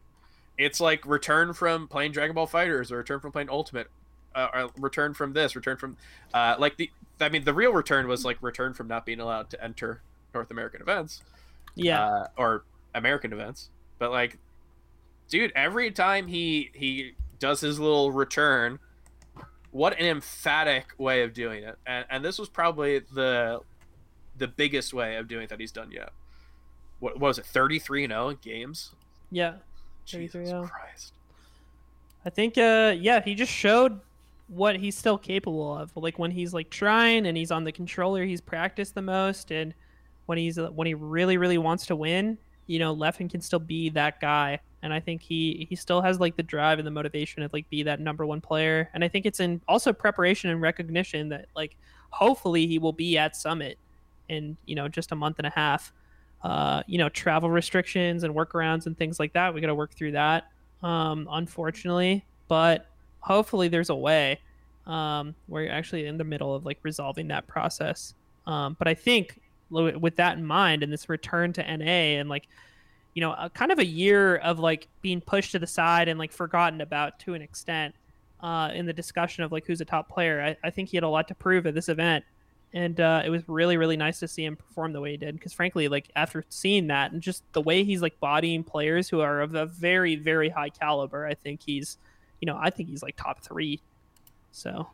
It's 0.56 0.78
like 0.78 1.05
return 1.05 1.52
from 1.52 1.89
playing 1.89 2.12
Dragon 2.12 2.32
Ball 2.32 2.47
FighterZ 2.47 2.93
or 2.93 2.98
return 2.98 3.19
from 3.19 3.32
playing 3.32 3.51
Ultimate, 3.51 3.89
uh, 4.36 4.48
or 4.55 4.70
return 4.78 5.14
from 5.14 5.32
this, 5.32 5.56
return 5.56 5.77
from, 5.77 5.97
uh, 6.32 6.55
like 6.60 6.77
the. 6.77 6.89
I 7.20 7.28
mean, 7.28 7.43
the 7.43 7.55
real 7.55 7.73
return 7.73 8.06
was 8.06 8.24
like 8.24 8.40
return 8.40 8.73
from 8.73 8.86
not 8.86 9.05
being 9.05 9.19
allowed 9.19 9.51
to 9.51 9.64
enter 9.64 10.01
North 10.32 10.52
American 10.52 10.81
events 10.81 11.23
Yeah, 11.74 12.06
uh, 12.06 12.27
or 12.36 12.62
American 12.94 13.32
events. 13.32 13.69
But 13.98 14.12
like, 14.12 14.39
dude, 15.28 15.51
every 15.56 15.90
time 15.90 16.28
he 16.28 16.70
he 16.73 17.14
does 17.40 17.60
his 17.60 17.81
little 17.81 18.12
return, 18.12 18.78
what 19.73 19.99
an 19.99 20.07
emphatic 20.07 20.94
way 20.99 21.23
of 21.23 21.35
doing 21.35 21.65
it. 21.65 21.77
And 21.86 22.07
and 22.09 22.24
this 22.24 22.39
was 22.39 22.49
probably 22.49 23.01
the 23.01 23.61
the 24.39 24.47
biggest 24.49 24.94
way 24.94 25.16
of 25.16 25.27
doing 25.28 25.44
it 25.44 25.49
that 25.51 25.59
he's 25.61 25.73
done 25.73 25.90
yet. 25.90 26.11
What, 27.01 27.15
what 27.15 27.28
was 27.28 27.39
it? 27.39 27.47
Thirty 27.47 27.78
three 27.81 28.05
and 28.05 28.12
zero 28.12 28.28
in 28.28 28.36
games. 28.40 28.93
yeah. 29.31 29.55
Jesus 30.05 30.51
33-0. 30.51 30.69
Christ. 30.69 31.12
I 32.24 32.31
think, 32.31 32.59
uh, 32.59 32.93
yeah, 32.99 33.23
he 33.23 33.36
just 33.36 33.53
showed 33.53 34.01
what 34.49 34.74
he's 34.77 34.97
still 34.99 35.16
capable 35.16 35.77
of. 35.78 35.97
Like 35.97 36.19
when 36.19 36.32
he's 36.32 36.53
like 36.53 36.70
trying 36.70 37.27
and 37.27 37.36
he's 37.36 37.53
on 37.53 37.62
the 37.62 37.70
controller, 37.70 38.24
he's 38.24 38.40
practiced 38.40 38.97
the 38.97 39.03
most, 39.03 39.53
and 39.53 39.73
when 40.27 40.39
he's 40.39 40.57
when 40.57 40.89
he 40.89 40.94
really, 40.94 41.36
really 41.36 41.57
wants 41.59 41.86
to 41.86 41.94
win, 41.97 42.36
you 42.66 42.81
know, 42.81 42.94
Leffen 42.94 43.31
can 43.31 43.40
still 43.40 43.61
be 43.61 43.90
that 43.90 44.20
guy. 44.20 44.59
And 44.82 44.92
I 44.92 45.00
think 45.00 45.22
he 45.22 45.66
he 45.68 45.76
still 45.76 46.02
has 46.02 46.18
like 46.18 46.36
the 46.36 46.42
drive 46.42 46.78
and 46.78 46.86
the 46.86 46.90
motivation 46.90 47.42
to 47.42 47.50
like 47.52 47.68
be 47.70 47.82
that 47.84 48.00
number 48.00 48.26
one 48.26 48.40
player. 48.40 48.90
And 48.94 49.04
I 49.04 49.09
think 49.09 49.26
it's 49.26 49.40
in 49.40 49.60
also 49.68 49.92
preparation 49.92 50.50
and 50.50 50.60
recognition 50.60 51.28
that 51.30 51.46
like 51.54 51.76
hopefully 52.10 52.66
he 52.66 52.78
will 52.78 52.92
be 52.92 53.16
at 53.16 53.36
Summit 53.36 53.78
in 54.28 54.56
you 54.66 54.74
know 54.74 54.88
just 54.88 55.12
a 55.12 55.16
month 55.16 55.38
and 55.38 55.46
a 55.46 55.50
half. 55.50 55.92
Uh, 56.42 56.82
you 56.88 56.98
know, 56.98 57.09
travel 57.09 57.48
restrictions 57.48 58.24
and 58.24 58.34
workarounds 58.34 58.86
and 58.86 58.98
things 58.98 59.20
like 59.20 59.32
that. 59.32 59.54
We 59.54 59.60
got 59.60 59.68
to 59.68 59.76
work 59.76 59.94
through 59.94 60.12
that 60.12 60.48
um, 60.82 61.28
unfortunately. 61.30 62.24
But 62.48 62.86
hopefully, 63.20 63.68
there's 63.68 63.90
a 63.90 63.94
way. 63.94 64.40
Um, 64.86 65.34
we're 65.48 65.70
actually 65.70 66.06
in 66.06 66.18
the 66.18 66.24
middle 66.24 66.54
of 66.54 66.66
like 66.66 66.78
resolving 66.82 67.28
that 67.28 67.46
process. 67.46 68.14
Um, 68.46 68.76
but 68.78 68.88
I 68.88 68.94
think 68.94 69.40
with 69.70 70.16
that 70.16 70.36
in 70.36 70.44
mind, 70.44 70.82
and 70.82 70.92
this 70.92 71.09
return 71.09 71.52
to 71.54 71.76
NA, 71.76 72.18
and 72.18 72.28
like, 72.28 72.48
you 73.14 73.20
know, 73.20 73.32
a, 73.32 73.51
kind 73.51 73.72
of 73.72 73.78
a 73.78 73.84
year 73.84 74.36
of 74.36 74.59
like 74.59 74.89
being 75.01 75.20
pushed 75.20 75.52
to 75.52 75.59
the 75.59 75.66
side 75.66 76.09
and 76.09 76.18
like 76.18 76.32
forgotten 76.32 76.80
about 76.80 77.18
to 77.20 77.34
an 77.34 77.43
extent 77.43 77.94
uh, 78.40 78.70
in 78.74 78.86
the 78.86 78.93
discussion 78.93 79.44
of 79.44 79.52
like 79.52 79.66
who's 79.66 79.80
a 79.80 79.84
top 79.84 80.09
player. 80.09 80.40
I, 80.40 80.66
I 80.66 80.70
think 80.70 80.89
he 80.89 80.97
had 80.97 81.05
a 81.05 81.09
lot 81.09 81.28
to 81.28 81.34
prove 81.34 81.66
at 81.66 81.74
this 81.74 81.89
event. 81.89 82.24
And 82.74 82.98
uh, 83.01 83.22
it 83.22 83.28
was 83.28 83.47
really, 83.48 83.76
really 83.76 83.98
nice 83.98 84.18
to 84.20 84.28
see 84.28 84.47
him 84.47 84.56
perform 84.56 84.94
the 84.94 85.01
way 85.01 85.10
he 85.10 85.16
did. 85.18 85.34
Because 85.34 85.52
frankly, 85.52 85.89
like 85.89 86.09
after 86.16 86.43
seeing 86.48 86.86
that 86.86 87.12
and 87.12 87.20
just 87.20 87.43
the 87.52 87.60
way 87.60 87.84
he's 87.84 88.01
like 88.01 88.18
bodying 88.18 88.64
players 88.64 89.10
who 89.10 89.20
are 89.20 89.43
of 89.43 89.55
a 89.55 89.66
very, 89.66 90.16
very 90.16 90.48
high 90.48 90.70
caliber, 90.70 91.26
I 91.26 91.34
think 91.34 91.60
he's, 91.64 91.98
you 92.40 92.47
know, 92.47 92.59
I 92.59 92.70
think 92.70 92.89
he's 92.89 93.02
like 93.02 93.16
top 93.16 93.43
three. 93.43 93.80
So 94.52 94.89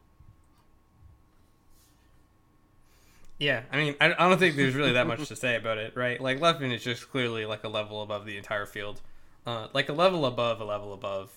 Yeah, 3.39 3.63
I 3.73 3.77
mean, 3.77 3.95
I, 4.01 4.07
I 4.07 4.29
don't 4.29 4.39
think 4.39 4.57
there's 4.57 4.75
really 4.75 4.93
that 4.93 5.07
much 5.07 5.27
to 5.29 5.37
say 5.37 5.55
about 5.55 5.79
it, 5.79 5.97
right? 5.97 6.21
Like 6.21 6.41
Leffen 6.41 6.75
is 6.75 6.83
just 6.83 7.09
clearly 7.11 7.47
like 7.47 7.63
a 7.65 7.69
level 7.69 8.03
above 8.03 8.27
the 8.27 8.37
entire 8.37 8.67
field, 8.67 9.01
uh, 9.47 9.69
like 9.73 9.89
a 9.89 9.93
level 9.93 10.27
above 10.27 10.61
a 10.61 10.65
level 10.65 10.93
above 10.93 11.31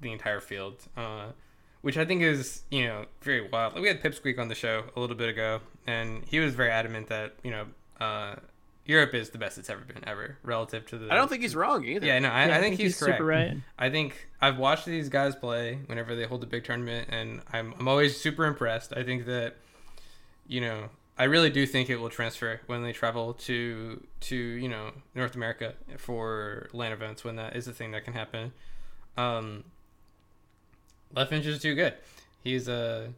the 0.00 0.12
entire 0.12 0.40
field, 0.40 0.82
uh, 0.96 1.26
which 1.80 1.96
I 1.96 2.04
think 2.04 2.22
is 2.22 2.62
you 2.70 2.84
know 2.84 3.06
very 3.22 3.48
wild. 3.48 3.74
Like, 3.74 3.82
we 3.82 3.88
had 3.88 4.02
Pipsqueak 4.02 4.38
on 4.38 4.48
the 4.48 4.54
show 4.54 4.84
a 4.94 5.00
little 5.00 5.16
bit 5.16 5.30
ago, 5.30 5.60
and 5.86 6.24
he 6.26 6.40
was 6.40 6.54
very 6.54 6.70
adamant 6.70 7.08
that 7.08 7.36
you 7.42 7.50
know 7.50 7.66
uh, 8.00 8.34
Europe 8.86 9.14
is 9.14 9.30
the 9.30 9.38
best 9.38 9.58
it's 9.58 9.68
ever 9.68 9.80
been 9.80 10.06
ever 10.06 10.38
relative 10.42 10.86
to 10.86 10.98
the. 10.98 11.12
I 11.12 11.16
don't 11.16 11.28
think 11.28 11.42
he's 11.42 11.56
wrong 11.56 11.84
either. 11.84 12.06
Yeah, 12.06 12.18
no, 12.20 12.28
I, 12.28 12.46
yeah, 12.46 12.56
I 12.56 12.60
think, 12.60 12.76
he's, 12.76 12.98
correct. 12.98 13.16
super 13.16 13.24
right. 13.24 13.56
I 13.78 13.90
think 13.90 14.28
I've 14.40 14.58
watched 14.58 14.86
these 14.86 15.08
guys 15.08 15.34
play 15.34 15.80
whenever 15.86 16.14
they 16.14 16.24
hold 16.24 16.42
a 16.42 16.46
big 16.46 16.64
tournament, 16.64 17.08
and 17.10 17.40
I'm 17.52 17.74
I'm 17.78 17.88
always 17.88 18.20
super 18.20 18.44
impressed. 18.44 18.92
I 18.94 19.02
think 19.02 19.26
that, 19.26 19.56
you 20.46 20.60
know, 20.60 20.90
I 21.18 21.24
really 21.24 21.48
do 21.50 21.66
think 21.66 21.88
it 21.88 21.96
will 21.96 22.10
transfer 22.10 22.60
when 22.66 22.82
they 22.82 22.92
travel 22.92 23.32
to 23.34 24.02
to 24.20 24.36
you 24.36 24.68
know 24.68 24.90
North 25.14 25.34
America 25.34 25.74
for 25.98 26.68
LAN 26.72 26.92
events 26.92 27.24
when 27.24 27.36
that 27.36 27.56
is 27.56 27.66
a 27.68 27.72
thing 27.72 27.92
that 27.92 28.04
can 28.04 28.12
happen. 28.12 28.52
Um, 29.16 29.64
Leffen's 31.14 31.44
just 31.44 31.62
too 31.62 31.74
good. 31.74 31.94
He's 32.44 32.68
uh, 32.68 33.08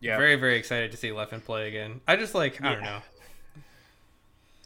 Yeah. 0.00 0.18
very 0.18 0.34
very 0.36 0.56
excited 0.58 0.90
to 0.90 0.96
see 0.98 1.08
Leffen 1.08 1.42
play 1.42 1.68
again. 1.68 2.00
I 2.06 2.16
just 2.16 2.34
like 2.34 2.62
I 2.62 2.74
don't 2.74 2.82
know. 2.84 3.00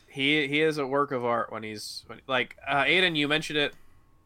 he 0.08 0.48
he 0.48 0.60
is 0.62 0.78
a 0.78 0.86
work 0.86 1.12
of 1.12 1.24
art 1.24 1.52
when 1.52 1.62
he's 1.62 2.02
when, 2.06 2.20
like 2.26 2.56
uh, 2.66 2.84
Aiden. 2.84 3.16
You 3.16 3.28
mentioned 3.28 3.58
it 3.58 3.72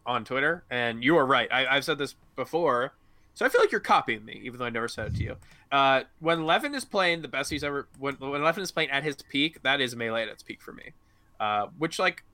on 0.06 0.24
Twitter, 0.24 0.64
and 0.70 1.04
you 1.04 1.16
are 1.16 1.26
right. 1.26 1.48
I, 1.52 1.66
I've 1.66 1.84
said 1.84 1.98
this 1.98 2.14
before, 2.34 2.92
so 3.36 3.44
I 3.44 3.50
feel 3.50 3.60
like 3.60 3.70
you're 3.70 3.82
copying 3.82 4.24
me, 4.24 4.40
even 4.44 4.58
though 4.58 4.64
I 4.64 4.70
never 4.70 4.88
said 4.88 5.08
it 5.08 5.16
to 5.16 5.22
you. 5.22 5.36
Uh, 5.70 6.04
when 6.20 6.38
Leffen 6.40 6.74
is 6.74 6.86
playing 6.86 7.20
the 7.20 7.28
best 7.28 7.50
he's 7.50 7.62
ever 7.62 7.86
when 7.98 8.14
when 8.14 8.40
Leffen 8.40 8.60
is 8.60 8.72
playing 8.72 8.88
at 8.88 9.04
his 9.04 9.16
peak, 9.16 9.62
that 9.62 9.78
is 9.78 9.94
melee 9.94 10.22
at 10.22 10.28
its 10.28 10.42
peak 10.42 10.62
for 10.62 10.72
me. 10.72 10.92
Uh, 11.38 11.66
which 11.76 11.98
like, 11.98 12.24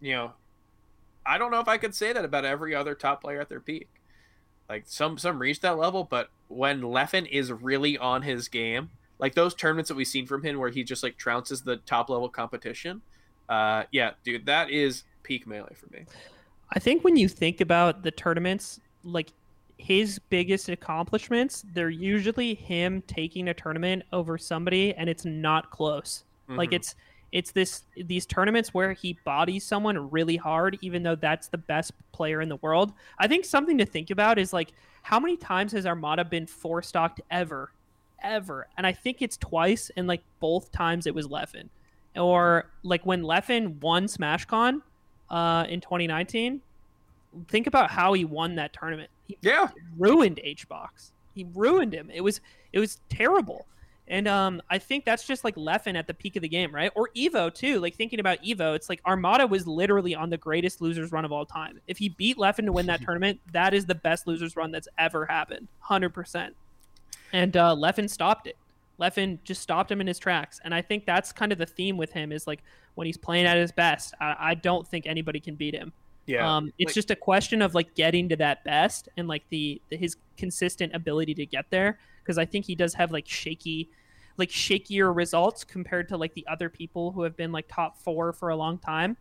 you 0.00 0.14
know, 0.14 0.32
I 1.26 1.36
don't 1.36 1.50
know 1.50 1.60
if 1.60 1.68
I 1.68 1.76
could 1.76 1.94
say 1.94 2.14
that 2.14 2.24
about 2.24 2.46
every 2.46 2.74
other 2.74 2.94
top 2.94 3.20
player 3.20 3.38
at 3.38 3.50
their 3.50 3.60
peak. 3.60 3.88
Like 4.66 4.84
some 4.86 5.18
some 5.18 5.38
reach 5.38 5.60
that 5.60 5.76
level, 5.76 6.04
but 6.04 6.30
when 6.48 6.80
Leffen 6.80 7.28
is 7.28 7.52
really 7.52 7.98
on 7.98 8.22
his 8.22 8.48
game, 8.48 8.88
like 9.18 9.34
those 9.34 9.54
tournaments 9.54 9.88
that 9.88 9.94
we've 9.94 10.06
seen 10.06 10.26
from 10.26 10.42
him 10.42 10.58
where 10.58 10.70
he 10.70 10.82
just 10.82 11.02
like 11.02 11.18
trounces 11.18 11.64
the 11.64 11.76
top 11.76 12.08
level 12.08 12.30
competition. 12.30 13.02
Uh, 13.46 13.82
yeah, 13.92 14.12
dude, 14.24 14.46
that 14.46 14.70
is 14.70 15.02
peak 15.22 15.46
melee 15.46 15.74
for 15.74 15.92
me. 15.92 16.06
I 16.74 16.78
think 16.78 17.04
when 17.04 17.18
you 17.18 17.28
think 17.28 17.60
about 17.60 18.04
the 18.04 18.10
tournaments, 18.10 18.80
like 19.04 19.34
his 19.80 20.18
biggest 20.18 20.68
accomplishments, 20.68 21.64
they're 21.72 21.90
usually 21.90 22.54
him 22.54 23.02
taking 23.06 23.48
a 23.48 23.54
tournament 23.54 24.02
over 24.12 24.36
somebody 24.38 24.94
and 24.94 25.08
it's 25.08 25.24
not 25.24 25.70
close. 25.70 26.24
Like 26.48 26.70
Mhm. 26.70 26.74
it's 26.76 26.94
it's 27.32 27.52
this 27.52 27.84
these 27.96 28.26
tournaments 28.26 28.74
where 28.74 28.92
he 28.92 29.16
bodies 29.24 29.62
someone 29.64 30.10
really 30.10 30.36
hard 30.36 30.76
even 30.80 31.04
though 31.04 31.14
that's 31.14 31.46
the 31.48 31.58
best 31.58 31.92
player 32.12 32.40
in 32.40 32.48
the 32.48 32.56
world. 32.56 32.92
I 33.20 33.28
think 33.28 33.44
something 33.44 33.78
to 33.78 33.86
think 33.86 34.10
about 34.10 34.36
is 34.38 34.52
like 34.52 34.72
how 35.02 35.18
many 35.20 35.36
times 35.36 35.70
has 35.72 35.86
Armada 35.86 36.24
been 36.24 36.46
four 36.46 36.82
stocked 36.82 37.20
ever? 37.30 37.70
Ever. 38.22 38.66
And 38.76 38.84
I 38.86 38.92
think 38.92 39.22
it's 39.22 39.36
twice 39.36 39.90
and 39.96 40.06
like 40.08 40.22
both 40.40 40.72
times 40.72 41.06
it 41.06 41.14
was 41.14 41.28
Leffen. 41.28 41.68
Or 42.16 42.66
like 42.82 43.06
when 43.06 43.22
Leffen 43.22 43.80
won 43.80 44.06
SmashCon 44.06 44.82
uh 45.30 45.64
in 45.68 45.80
2019, 45.80 46.60
think 47.46 47.68
about 47.68 47.92
how 47.92 48.12
he 48.12 48.24
won 48.24 48.56
that 48.56 48.72
tournament. 48.72 49.08
He 49.30 49.48
yeah, 49.48 49.68
ruined 49.98 50.40
HBox. 50.44 51.12
he 51.34 51.46
ruined 51.54 51.94
him. 51.94 52.10
It 52.12 52.20
was 52.20 52.40
it 52.72 52.80
was 52.80 53.00
terrible. 53.08 53.66
And 54.08 54.26
um, 54.26 54.60
I 54.68 54.78
think 54.78 55.04
that's 55.04 55.24
just 55.24 55.44
like 55.44 55.54
Leffen 55.54 55.96
at 55.96 56.08
the 56.08 56.14
peak 56.14 56.34
of 56.34 56.42
the 56.42 56.48
game, 56.48 56.74
right? 56.74 56.90
Or 56.96 57.10
Evo 57.16 57.54
too. 57.54 57.78
Like 57.78 57.94
thinking 57.94 58.18
about 58.18 58.42
Evo, 58.42 58.74
it's 58.74 58.88
like 58.88 59.00
Armada 59.06 59.46
was 59.46 59.68
literally 59.68 60.16
on 60.16 60.30
the 60.30 60.36
greatest 60.36 60.80
losers 60.80 61.12
run 61.12 61.24
of 61.24 61.30
all 61.30 61.46
time. 61.46 61.80
If 61.86 61.98
he 61.98 62.08
beat 62.08 62.36
Leffen 62.36 62.64
to 62.64 62.72
win 62.72 62.86
that 62.86 63.00
tournament, 63.04 63.38
that 63.52 63.72
is 63.72 63.86
the 63.86 63.94
best 63.94 64.26
losers 64.26 64.56
run 64.56 64.72
that's 64.72 64.88
ever 64.98 65.26
happened, 65.26 65.68
hundred 65.78 66.10
percent. 66.10 66.56
And 67.32 67.56
uh, 67.56 67.76
Leffen 67.76 68.10
stopped 68.10 68.48
it. 68.48 68.56
Leffen 69.00 69.38
just 69.44 69.62
stopped 69.62 69.92
him 69.92 70.00
in 70.00 70.08
his 70.08 70.18
tracks, 70.18 70.60
and 70.64 70.74
I 70.74 70.82
think 70.82 71.06
that's 71.06 71.30
kind 71.30 71.52
of 71.52 71.58
the 71.58 71.66
theme 71.66 71.96
with 71.96 72.12
him 72.12 72.32
is 72.32 72.48
like 72.48 72.62
when 72.96 73.06
he's 73.06 73.16
playing 73.16 73.46
at 73.46 73.56
his 73.56 73.70
best, 73.70 74.12
I, 74.20 74.36
I 74.38 74.54
don't 74.54 74.86
think 74.86 75.06
anybody 75.06 75.38
can 75.38 75.54
beat 75.54 75.74
him. 75.74 75.92
Yeah. 76.30 76.56
Um, 76.56 76.72
it's 76.78 76.90
like- 76.90 76.94
just 76.94 77.10
a 77.10 77.16
question 77.16 77.62
of 77.62 77.74
like 77.74 77.94
getting 77.94 78.28
to 78.30 78.36
that 78.36 78.64
best 78.64 79.08
and 79.16 79.26
like 79.28 79.42
the, 79.50 79.80
the 79.90 79.96
his 79.96 80.16
consistent 80.36 80.94
ability 80.94 81.34
to 81.34 81.46
get 81.46 81.66
there 81.70 81.98
because 82.22 82.38
I 82.38 82.44
think 82.44 82.64
he 82.66 82.74
does 82.74 82.94
have 82.94 83.10
like 83.12 83.26
shaky, 83.28 83.88
like 84.36 84.48
shakier 84.50 85.14
results 85.14 85.64
compared 85.64 86.08
to 86.10 86.16
like 86.16 86.34
the 86.34 86.46
other 86.48 86.68
people 86.68 87.12
who 87.12 87.22
have 87.22 87.36
been 87.36 87.52
like 87.52 87.66
top 87.68 87.98
four 87.98 88.32
for 88.32 88.48
a 88.50 88.56
long 88.56 88.78
time. 88.78 89.16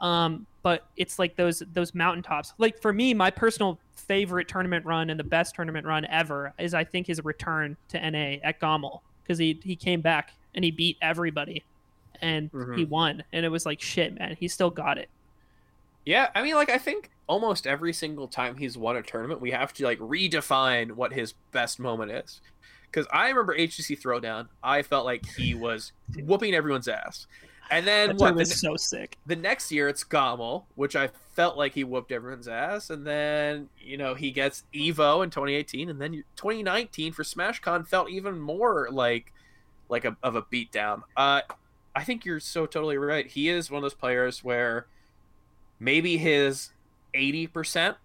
Um, 0.00 0.46
but 0.62 0.86
it's 0.96 1.18
like 1.18 1.36
those 1.36 1.62
those 1.72 1.94
mountaintops. 1.94 2.54
Like 2.58 2.80
for 2.80 2.92
me, 2.92 3.12
my 3.14 3.30
personal 3.30 3.78
favorite 3.94 4.48
tournament 4.48 4.84
run 4.86 5.10
and 5.10 5.18
the 5.20 5.24
best 5.24 5.54
tournament 5.54 5.86
run 5.86 6.04
ever 6.06 6.54
is 6.58 6.72
I 6.74 6.84
think 6.84 7.06
his 7.06 7.22
return 7.24 7.76
to 7.88 7.98
NA 8.10 8.36
at 8.42 8.60
GOML 8.60 9.00
because 9.22 9.38
he 9.38 9.60
he 9.62 9.76
came 9.76 10.00
back 10.00 10.32
and 10.54 10.64
he 10.64 10.70
beat 10.70 10.96
everybody 11.02 11.64
and 12.22 12.50
Mhm. 12.52 12.76
he 12.78 12.84
won 12.84 13.22
and 13.32 13.46
it 13.46 13.48
was 13.50 13.64
like 13.64 13.80
shit 13.80 14.18
man 14.18 14.36
he 14.38 14.48
still 14.48 14.68
got 14.70 14.98
it 14.98 15.08
Yeah, 16.04 16.28
I 16.34 16.42
mean, 16.42 16.54
like 16.54 16.70
I 16.70 16.78
think 16.78 17.10
almost 17.26 17.66
every 17.66 17.92
single 17.92 18.28
time 18.28 18.56
he's 18.56 18.76
won 18.76 18.96
a 18.96 19.02
tournament, 19.02 19.40
we 19.40 19.50
have 19.52 19.72
to 19.74 19.84
like 19.84 19.98
redefine 19.98 20.92
what 20.92 21.12
his 21.12 21.34
best 21.52 21.78
moment 21.78 22.10
is. 22.10 22.40
Because 22.90 23.06
I 23.12 23.28
remember 23.28 23.56
HTC 23.56 24.00
Throwdown, 24.00 24.48
I 24.62 24.82
felt 24.82 25.04
like 25.04 25.24
he 25.36 25.54
was 25.54 25.92
whooping 26.24 26.54
everyone's 26.54 26.88
ass, 26.88 27.28
and 27.70 27.86
then 27.86 28.08
that 28.08 28.16
what? 28.16 28.26
tournament 28.26 28.48
The, 28.48 28.54
so 28.56 28.76
sick 28.76 29.16
the 29.26 29.36
next 29.36 29.70
year 29.70 29.88
it's 29.88 30.02
GOML, 30.02 30.64
which 30.74 30.96
I 30.96 31.10
felt 31.34 31.56
like 31.56 31.74
he 31.74 31.84
whooped 31.84 32.10
everyone's 32.10 32.48
ass, 32.48 32.90
and 32.90 33.06
then 33.06 33.68
you 33.78 33.96
know 33.96 34.14
he 34.14 34.32
gets 34.32 34.64
Evo 34.74 35.22
in 35.22 35.30
2018, 35.30 35.88
and 35.88 36.00
then 36.00 36.24
2019 36.34 37.12
for 37.12 37.22
SmashCon 37.22 37.86
felt 37.86 38.10
even 38.10 38.40
more 38.40 38.88
like 38.90 39.32
like 39.88 40.04
a, 40.04 40.16
of 40.22 40.34
a 40.34 40.42
beatdown. 40.42 41.02
Uh, 41.16 41.42
I 41.94 42.04
think 42.04 42.24
you're 42.24 42.40
so 42.40 42.66
totally 42.66 42.98
right. 42.98 43.26
He 43.26 43.48
is 43.48 43.70
one 43.70 43.78
of 43.78 43.82
those 43.82 43.94
players 43.94 44.42
where 44.42 44.86
maybe 45.80 46.18
his 46.18 46.70
80% 47.14 47.96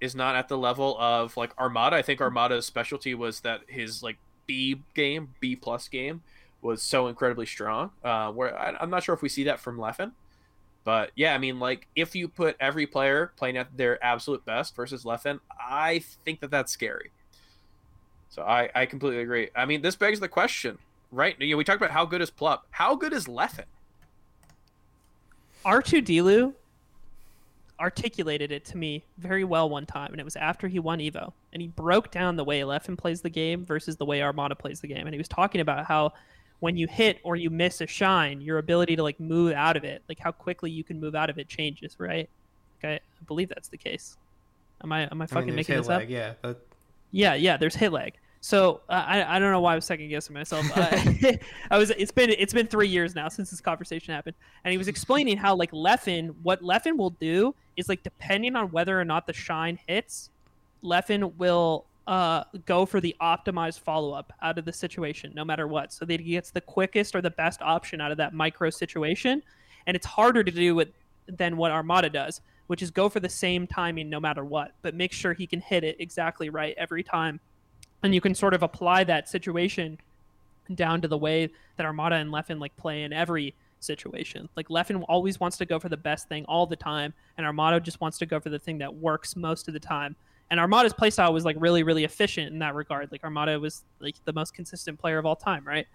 is 0.00 0.14
not 0.14 0.36
at 0.36 0.48
the 0.48 0.58
level 0.58 0.96
of 0.98 1.36
like 1.36 1.58
Armada. 1.58 1.96
I 1.96 2.02
think 2.02 2.20
Armada's 2.20 2.66
specialty 2.66 3.14
was 3.14 3.40
that 3.40 3.62
his 3.66 4.02
like 4.02 4.18
B 4.46 4.82
game, 4.94 5.34
B 5.40 5.56
plus 5.56 5.88
game 5.88 6.22
was 6.60 6.82
so 6.82 7.08
incredibly 7.08 7.46
strong. 7.46 7.90
Uh, 8.04 8.30
where 8.30 8.56
I, 8.56 8.76
I'm 8.80 8.90
not 8.90 9.02
sure 9.02 9.14
if 9.14 9.22
we 9.22 9.28
see 9.28 9.44
that 9.44 9.58
from 9.58 9.78
Leffen. 9.78 10.12
But 10.84 11.12
yeah, 11.14 11.34
I 11.34 11.38
mean, 11.38 11.60
like 11.60 11.86
if 11.94 12.14
you 12.14 12.28
put 12.28 12.56
every 12.60 12.86
player 12.86 13.32
playing 13.36 13.56
at 13.56 13.76
their 13.76 14.02
absolute 14.04 14.44
best 14.44 14.74
versus 14.74 15.04
Leffen, 15.04 15.40
I 15.58 16.02
think 16.24 16.40
that 16.40 16.50
that's 16.50 16.72
scary. 16.72 17.10
So 18.30 18.42
I, 18.42 18.70
I 18.74 18.86
completely 18.86 19.22
agree. 19.22 19.50
I 19.54 19.66
mean, 19.66 19.82
this 19.82 19.94
begs 19.94 20.18
the 20.18 20.28
question, 20.28 20.78
right? 21.12 21.40
You 21.40 21.50
know, 21.50 21.56
we 21.56 21.64
talked 21.64 21.80
about 21.80 21.90
how 21.90 22.04
good 22.06 22.20
is 22.20 22.30
Plup. 22.30 22.60
How 22.70 22.96
good 22.96 23.12
is 23.12 23.26
Leffen? 23.26 23.64
R2 25.64 26.04
Delu 26.04 26.54
articulated 27.82 28.52
it 28.52 28.64
to 28.64 28.76
me 28.76 29.04
very 29.18 29.42
well 29.42 29.68
one 29.68 29.84
time, 29.84 30.12
and 30.12 30.20
it 30.20 30.24
was 30.24 30.36
after 30.36 30.68
he 30.68 30.78
won 30.78 31.00
Evo, 31.00 31.32
and 31.52 31.60
he 31.60 31.68
broke 31.68 32.12
down 32.12 32.36
the 32.36 32.44
way 32.44 32.60
Leffen 32.60 32.96
plays 32.96 33.20
the 33.20 33.28
game 33.28 33.64
versus 33.64 33.96
the 33.96 34.04
way 34.04 34.22
Armada 34.22 34.54
plays 34.54 34.80
the 34.80 34.86
game, 34.86 35.06
and 35.06 35.12
he 35.12 35.18
was 35.18 35.28
talking 35.28 35.60
about 35.60 35.84
how 35.84 36.12
when 36.60 36.76
you 36.76 36.86
hit 36.86 37.18
or 37.24 37.34
you 37.34 37.50
miss 37.50 37.80
a 37.80 37.86
shine, 37.88 38.40
your 38.40 38.58
ability 38.58 38.94
to 38.94 39.02
like 39.02 39.18
move 39.18 39.52
out 39.52 39.76
of 39.76 39.82
it, 39.82 40.00
like 40.08 40.20
how 40.20 40.30
quickly 40.30 40.70
you 40.70 40.84
can 40.84 41.00
move 41.00 41.16
out 41.16 41.28
of 41.28 41.38
it, 41.38 41.48
changes, 41.48 41.96
right? 41.98 42.30
Okay, 42.78 42.94
I 42.94 43.24
believe 43.26 43.48
that's 43.48 43.68
the 43.68 43.76
case. 43.76 44.16
Am 44.84 44.92
I 44.92 45.08
am 45.10 45.20
I 45.20 45.24
I 45.24 45.26
fucking 45.26 45.46
mean, 45.46 45.56
making 45.56 45.76
this 45.76 45.88
up? 45.88 46.08
Yeah, 46.08 46.34
but 46.40 46.64
Yeah, 47.10 47.34
yeah. 47.34 47.56
There's 47.56 47.74
hit 47.74 47.92
lag. 47.92 48.14
So 48.40 48.80
uh, 48.88 49.04
I 49.06 49.36
I 49.36 49.38
don't 49.40 49.50
know 49.50 49.60
why 49.60 49.72
I 49.72 49.74
was 49.74 49.84
second 49.84 50.08
guessing 50.08 50.34
myself. 50.34 50.64
I, 50.76 51.40
I 51.70 51.78
was. 51.78 51.90
It's 51.90 52.12
been 52.12 52.30
it's 52.30 52.52
been 52.52 52.68
three 52.68 52.88
years 52.88 53.16
now 53.16 53.28
since 53.28 53.50
this 53.50 53.60
conversation 53.60 54.14
happened, 54.14 54.36
and 54.64 54.70
he 54.70 54.78
was 54.78 54.88
explaining 54.88 55.38
how 55.38 55.56
like 55.56 55.72
Leffen, 55.72 56.34
what 56.42 56.62
Leffen 56.62 56.96
will 56.96 57.10
do 57.10 57.54
is 57.76 57.88
like 57.88 58.02
depending 58.02 58.56
on 58.56 58.70
whether 58.70 59.00
or 59.00 59.04
not 59.04 59.26
the 59.26 59.32
shine 59.32 59.78
hits, 59.86 60.30
Leffen 60.82 61.34
will 61.36 61.86
uh 62.06 62.42
go 62.66 62.84
for 62.84 63.00
the 63.00 63.14
optimized 63.20 63.78
follow 63.78 64.12
up 64.12 64.32
out 64.42 64.58
of 64.58 64.64
the 64.64 64.72
situation 64.72 65.32
no 65.36 65.44
matter 65.44 65.68
what, 65.68 65.92
so 65.92 66.04
that 66.04 66.20
he 66.20 66.32
gets 66.32 66.50
the 66.50 66.60
quickest 66.60 67.14
or 67.14 67.20
the 67.22 67.30
best 67.30 67.62
option 67.62 68.00
out 68.00 68.10
of 68.10 68.16
that 68.16 68.34
micro 68.34 68.70
situation, 68.70 69.42
and 69.86 69.96
it's 69.96 70.06
harder 70.06 70.42
to 70.42 70.50
do 70.50 70.80
it 70.80 70.92
than 71.28 71.56
what 71.56 71.70
Armada 71.70 72.10
does, 72.10 72.40
which 72.66 72.82
is 72.82 72.90
go 72.90 73.08
for 73.08 73.20
the 73.20 73.28
same 73.28 73.66
timing 73.66 74.10
no 74.10 74.18
matter 74.18 74.44
what, 74.44 74.72
but 74.82 74.94
make 74.94 75.12
sure 75.12 75.32
he 75.32 75.46
can 75.46 75.60
hit 75.60 75.84
it 75.84 75.96
exactly 76.00 76.50
right 76.50 76.74
every 76.76 77.02
time. 77.02 77.38
And 78.02 78.12
you 78.12 78.20
can 78.20 78.34
sort 78.34 78.54
of 78.54 78.64
apply 78.64 79.04
that 79.04 79.28
situation 79.28 79.98
down 80.74 81.00
to 81.02 81.08
the 81.08 81.18
way 81.18 81.50
that 81.76 81.86
Armada 81.86 82.16
and 82.16 82.30
Leffen 82.30 82.58
like 82.58 82.76
play 82.76 83.04
in 83.04 83.12
every 83.12 83.54
situation. 83.82 84.48
Like 84.56 84.68
Leffen 84.68 85.04
always 85.08 85.40
wants 85.40 85.56
to 85.58 85.66
go 85.66 85.78
for 85.78 85.88
the 85.88 85.96
best 85.96 86.28
thing 86.28 86.44
all 86.46 86.66
the 86.66 86.76
time, 86.76 87.14
and 87.36 87.46
Armada 87.46 87.80
just 87.80 88.00
wants 88.00 88.18
to 88.18 88.26
go 88.26 88.40
for 88.40 88.50
the 88.50 88.58
thing 88.58 88.78
that 88.78 88.94
works 88.94 89.36
most 89.36 89.68
of 89.68 89.74
the 89.74 89.80
time. 89.80 90.16
And 90.50 90.60
Armada's 90.60 90.92
playstyle 90.92 91.32
was 91.32 91.44
like 91.44 91.56
really, 91.58 91.82
really 91.82 92.04
efficient 92.04 92.52
in 92.52 92.58
that 92.58 92.74
regard. 92.74 93.10
Like 93.10 93.24
Armada 93.24 93.58
was 93.58 93.84
like 94.00 94.16
the 94.24 94.32
most 94.32 94.54
consistent 94.54 94.98
player 94.98 95.18
of 95.18 95.26
all 95.26 95.36
time, 95.36 95.64
right? 95.66 95.86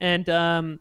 And 0.00 0.28
um, 0.28 0.80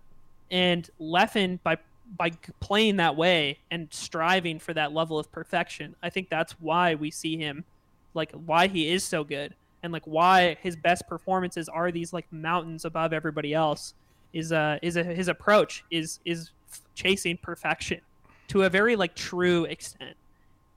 and 0.52 0.90
Leffen 1.00 1.60
by 1.64 1.78
by 2.18 2.32
playing 2.60 2.98
that 2.98 3.16
way 3.16 3.60
and 3.72 3.88
striving 3.92 4.60
for 4.60 4.74
that 4.74 4.94
level 4.94 5.18
of 5.18 5.32
perfection, 5.32 5.96
I 6.04 6.10
think 6.10 6.30
that's 6.30 6.54
why 6.60 6.96
we 6.96 7.10
see 7.12 7.38
him 7.38 7.64
like 8.14 8.32
why 8.32 8.68
he 8.68 8.92
is 8.92 9.04
so 9.04 9.24
good 9.24 9.56
and 9.82 9.92
like 9.92 10.04
why 10.06 10.58
his 10.62 10.76
best 10.76 11.08
performances 11.08 11.68
are 11.68 11.92
these 11.92 12.14
like 12.14 12.32
mountains 12.32 12.86
above 12.86 13.14
everybody 13.14 13.54
else 13.54 13.94
is 14.34 14.52
uh 14.52 14.78
is 14.82 14.96
a, 14.98 15.04
his 15.04 15.28
approach 15.28 15.84
is 15.92 16.20
is 16.26 16.52
chasing 16.96 17.38
perfection 17.38 18.02
to 18.50 18.64
a 18.64 18.70
very 18.70 18.96
like 18.96 19.16
true 19.16 19.66
extent. 19.66 20.16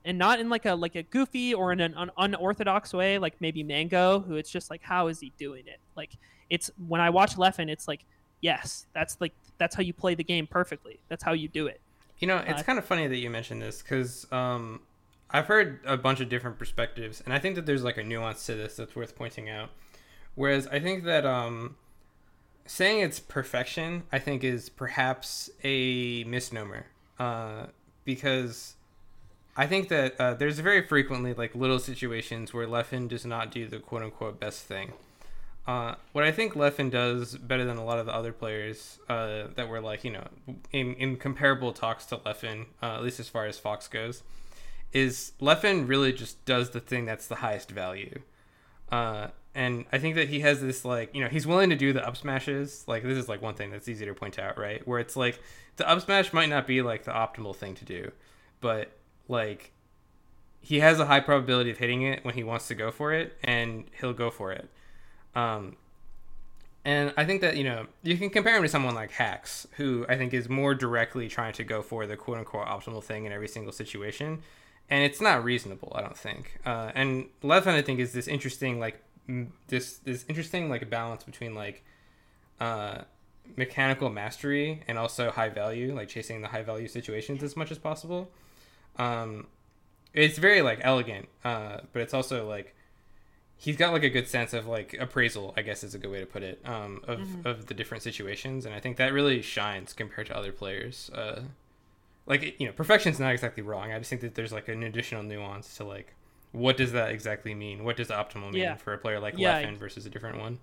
And 0.04 0.18
not 0.18 0.38
in 0.38 0.48
like 0.48 0.66
a 0.66 0.74
like 0.74 0.94
a 0.94 1.02
goofy 1.02 1.52
or 1.52 1.72
in 1.72 1.80
an 1.80 1.94
un- 1.94 2.12
unorthodox 2.16 2.92
way 2.94 3.18
like 3.18 3.34
maybe 3.40 3.62
mango 3.64 4.20
who 4.20 4.36
it's 4.36 4.50
just 4.50 4.70
like 4.70 4.82
how 4.82 5.08
is 5.08 5.18
he 5.20 5.32
doing 5.38 5.66
it? 5.66 5.80
Like 5.96 6.12
it's 6.48 6.70
when 6.86 7.00
i 7.00 7.10
watch 7.10 7.34
leffen 7.34 7.68
it's 7.68 7.88
like 7.88 8.04
yes 8.40 8.86
that's 8.92 9.16
like 9.20 9.32
that's 9.58 9.74
how 9.74 9.82
you 9.82 9.92
play 9.92 10.14
the 10.14 10.22
game 10.22 10.46
perfectly. 10.46 11.00
That's 11.08 11.24
how 11.24 11.32
you 11.32 11.48
do 11.48 11.66
it. 11.66 11.80
You 12.18 12.28
know, 12.28 12.36
it's 12.46 12.60
Uh, 12.60 12.64
kind 12.64 12.78
of 12.78 12.84
funny 12.84 13.06
that 13.06 13.16
you 13.16 13.30
mentioned 13.30 13.60
this 13.62 13.82
because 13.82 14.30
um, 14.32 14.80
I've 15.30 15.46
heard 15.46 15.80
a 15.84 15.96
bunch 15.96 16.20
of 16.20 16.28
different 16.28 16.58
perspectives, 16.58 17.20
and 17.22 17.32
I 17.34 17.38
think 17.38 17.56
that 17.56 17.66
there's 17.66 17.82
like 17.82 17.96
a 17.96 18.04
nuance 18.04 18.46
to 18.46 18.54
this 18.54 18.76
that's 18.76 18.94
worth 18.94 19.16
pointing 19.16 19.50
out. 19.50 19.70
Whereas 20.34 20.66
I 20.68 20.78
think 20.78 21.04
that 21.04 21.26
um, 21.26 21.76
saying 22.66 23.00
it's 23.00 23.20
perfection, 23.20 24.04
I 24.12 24.18
think, 24.18 24.44
is 24.44 24.68
perhaps 24.68 25.50
a 25.64 26.24
misnomer 26.24 26.86
uh, 27.18 27.66
because 28.04 28.74
I 29.56 29.66
think 29.66 29.88
that 29.88 30.20
uh, 30.20 30.34
there's 30.34 30.58
very 30.58 30.86
frequently 30.86 31.32
like 31.34 31.54
little 31.54 31.78
situations 31.78 32.52
where 32.52 32.66
Leffen 32.66 33.08
does 33.08 33.24
not 33.24 33.50
do 33.50 33.66
the 33.66 33.78
quote 33.78 34.02
unquote 34.02 34.38
best 34.38 34.64
thing. 34.64 34.92
Uh, 35.66 35.96
what 36.12 36.22
I 36.22 36.30
think 36.30 36.54
Leffen 36.54 36.90
does 36.92 37.36
better 37.36 37.64
than 37.64 37.76
a 37.76 37.84
lot 37.84 37.98
of 37.98 38.06
the 38.06 38.14
other 38.14 38.32
players 38.32 39.00
uh, 39.08 39.48
that 39.56 39.68
were 39.68 39.80
like, 39.80 40.04
you 40.04 40.12
know, 40.12 40.24
in, 40.70 40.94
in 40.94 41.16
comparable 41.16 41.72
talks 41.72 42.06
to 42.06 42.18
Leffen, 42.18 42.66
uh, 42.82 42.94
at 42.94 43.02
least 43.02 43.18
as 43.18 43.28
far 43.28 43.46
as 43.46 43.58
Fox 43.58 43.88
goes, 43.88 44.22
is 44.92 45.32
Leffen 45.40 45.88
really 45.88 46.12
just 46.12 46.44
does 46.44 46.70
the 46.70 46.78
thing 46.78 47.04
that's 47.04 47.26
the 47.26 47.36
highest 47.36 47.70
value. 47.70 48.20
And 49.56 49.86
I 49.90 49.96
think 49.96 50.16
that 50.16 50.28
he 50.28 50.40
has 50.40 50.60
this 50.60 50.84
like, 50.84 51.14
you 51.14 51.22
know, 51.22 51.28
he's 51.28 51.46
willing 51.46 51.70
to 51.70 51.76
do 51.76 51.94
the 51.94 52.06
up 52.06 52.18
smashes. 52.18 52.84
Like 52.86 53.02
this 53.02 53.16
is 53.16 53.26
like 53.26 53.40
one 53.40 53.54
thing 53.54 53.70
that's 53.70 53.88
easy 53.88 54.04
to 54.04 54.12
point 54.12 54.38
out, 54.38 54.58
right? 54.58 54.86
Where 54.86 55.00
it's 55.00 55.16
like 55.16 55.40
the 55.76 55.88
up 55.88 56.02
smash 56.02 56.34
might 56.34 56.50
not 56.50 56.66
be 56.66 56.82
like 56.82 57.04
the 57.04 57.10
optimal 57.10 57.56
thing 57.56 57.74
to 57.76 57.84
do, 57.86 58.12
but 58.60 58.92
like 59.28 59.72
he 60.60 60.80
has 60.80 61.00
a 61.00 61.06
high 61.06 61.20
probability 61.20 61.70
of 61.70 61.78
hitting 61.78 62.02
it 62.02 62.22
when 62.22 62.34
he 62.34 62.44
wants 62.44 62.68
to 62.68 62.74
go 62.74 62.90
for 62.90 63.14
it, 63.14 63.38
and 63.42 63.84
he'll 63.98 64.12
go 64.12 64.30
for 64.30 64.52
it. 64.52 64.68
Um, 65.34 65.76
and 66.84 67.14
I 67.16 67.24
think 67.24 67.40
that 67.40 67.56
you 67.56 67.64
know 67.64 67.86
you 68.02 68.18
can 68.18 68.28
compare 68.28 68.56
him 68.56 68.62
to 68.62 68.68
someone 68.68 68.94
like 68.94 69.12
Hax, 69.12 69.66
who 69.78 70.04
I 70.06 70.18
think 70.18 70.34
is 70.34 70.50
more 70.50 70.74
directly 70.74 71.28
trying 71.28 71.54
to 71.54 71.64
go 71.64 71.80
for 71.80 72.06
the 72.06 72.16
quote 72.18 72.36
unquote 72.36 72.66
optimal 72.66 73.02
thing 73.02 73.24
in 73.24 73.32
every 73.32 73.48
single 73.48 73.72
situation, 73.72 74.42
and 74.90 75.02
it's 75.02 75.20
not 75.20 75.42
reasonable. 75.42 75.94
I 75.94 76.02
don't 76.02 76.18
think. 76.18 76.58
Uh, 76.66 76.92
and 76.94 77.28
Leffen, 77.42 77.68
I 77.68 77.80
think, 77.80 78.00
is 78.00 78.12
this 78.12 78.28
interesting 78.28 78.78
like 78.78 79.00
this 79.68 79.98
this 79.98 80.24
interesting 80.28 80.68
like 80.70 80.88
balance 80.90 81.24
between 81.24 81.54
like 81.54 81.82
uh, 82.60 83.02
mechanical 83.56 84.10
mastery 84.10 84.82
and 84.88 84.98
also 84.98 85.30
high 85.30 85.48
value, 85.48 85.94
like 85.94 86.08
chasing 86.08 86.40
the 86.42 86.48
high 86.48 86.62
value 86.62 86.88
situations 86.88 87.42
as 87.42 87.56
much 87.56 87.70
as 87.70 87.78
possible. 87.78 88.30
Um, 88.98 89.46
it's 90.14 90.38
very 90.38 90.62
like 90.62 90.78
elegant, 90.82 91.28
uh, 91.44 91.78
but 91.92 92.02
it's 92.02 92.14
also 92.14 92.48
like 92.48 92.74
he's 93.58 93.76
got 93.76 93.92
like 93.92 94.02
a 94.02 94.10
good 94.10 94.28
sense 94.28 94.52
of 94.52 94.66
like 94.66 94.94
appraisal 95.00 95.54
i 95.56 95.62
guess 95.62 95.82
is 95.82 95.94
a 95.94 95.98
good 95.98 96.10
way 96.10 96.20
to 96.20 96.26
put 96.26 96.42
it 96.42 96.60
um 96.66 97.00
of 97.08 97.20
Mhm. 97.20 97.46
of 97.46 97.66
the 97.68 97.72
different 97.74 98.02
situations 98.02 98.66
and 98.66 98.74
i 98.74 98.80
think 98.80 98.98
that 98.98 99.14
really 99.14 99.40
shines 99.40 99.94
compared 99.94 100.26
to 100.26 100.36
other 100.36 100.52
players 100.52 101.08
uh 101.14 101.40
like 102.26 102.60
you 102.60 102.66
know 102.66 102.72
perfection's 102.74 103.18
not 103.18 103.32
exactly 103.32 103.62
wrong 103.62 103.92
i 103.92 103.98
just 103.98 104.10
think 104.10 104.20
that 104.20 104.34
there's 104.34 104.52
like 104.52 104.68
an 104.68 104.82
additional 104.82 105.22
nuance 105.22 105.74
to 105.78 105.84
like 105.84 106.12
what 106.56 106.76
does 106.76 106.92
that 106.92 107.10
exactly 107.10 107.54
mean 107.54 107.84
what 107.84 107.96
does 107.96 108.08
optimal 108.08 108.50
mean 108.50 108.62
Yeah. 108.62 108.74
for 108.76 108.94
a 108.94 108.98
player 108.98 109.20
like 109.20 109.34
Yeah. 109.36 109.62
Leffen 109.62 109.76
versus 109.76 110.06
a 110.06 110.10
different 110.10 110.38
one 110.38 110.58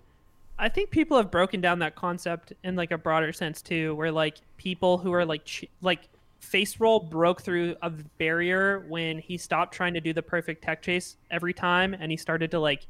I 0.58 0.70
think 0.70 0.92
people 0.92 1.18
have 1.18 1.32
broken 1.32 1.62
down 1.62 1.80
that 1.80 1.96
concept 1.96 2.54
in 2.64 2.76
like 2.76 2.92
a 2.92 2.98
broader 2.98 3.34
sense 3.34 3.60
too, 3.62 3.96
where 3.96 4.12
like 4.12 4.38
people 4.58 5.00
who 5.00 5.12
are 5.12 5.26
like 5.26 5.44
ch- 5.46 5.66
like 5.82 6.02
face 6.42 6.80
roll 6.80 7.00
broke 7.00 7.42
through 7.42 7.76
a 7.82 7.90
barrier 7.90 8.86
when 8.88 9.18
he 9.18 9.36
stopped 9.36 9.74
trying 9.74 9.96
to 9.96 10.00
do 10.00 10.14
the 10.14 10.22
perfect 10.22 10.64
tech 10.64 10.84
chase 10.84 11.18
every 11.32 11.54
time, 11.54 11.96
and 12.00 12.12
he 12.12 12.18
started 12.18 12.52
to 12.52 12.60
like 12.60 12.86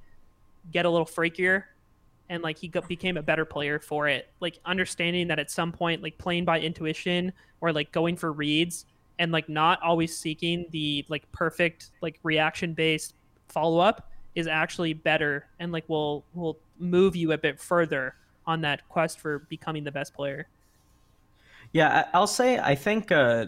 get 0.73 0.85
a 0.85 0.89
little 0.89 1.05
freakier, 1.05 1.63
and 2.27 2.43
like 2.43 2.57
he 2.57 2.67
got, 2.67 2.85
became 2.89 3.15
a 3.15 3.23
better 3.23 3.45
player 3.45 3.79
for 3.79 4.09
it. 4.09 4.27
Like 4.41 4.59
understanding 4.65 5.29
that 5.29 5.39
at 5.39 5.49
some 5.49 5.71
point, 5.71 6.03
like 6.03 6.17
playing 6.17 6.43
by 6.43 6.59
intuition 6.59 7.31
or 7.61 7.71
like 7.71 7.93
going 7.93 8.17
for 8.17 8.33
reads 8.33 8.85
and 9.19 9.31
like 9.31 9.47
not 9.49 9.81
always 9.81 10.15
seeking 10.17 10.65
the 10.71 11.05
like 11.09 11.29
perfect 11.31 11.91
like 12.01 12.19
reaction 12.23 12.73
based 12.73 13.13
follow 13.47 13.79
up 13.79 14.09
is 14.35 14.47
actually 14.47 14.93
better 14.93 15.45
and 15.59 15.71
like 15.71 15.87
will 15.87 16.23
will 16.33 16.57
move 16.79 17.15
you 17.15 17.31
a 17.31 17.37
bit 17.37 17.59
further 17.59 18.15
on 18.45 18.61
that 18.61 18.87
quest 18.89 19.19
for 19.19 19.39
becoming 19.39 19.83
the 19.83 19.91
best 19.91 20.13
player. 20.13 20.47
Yeah, 21.71 22.07
I'll 22.13 22.27
say 22.27 22.59
I 22.59 22.75
think 22.75 23.11
uh, 23.11 23.47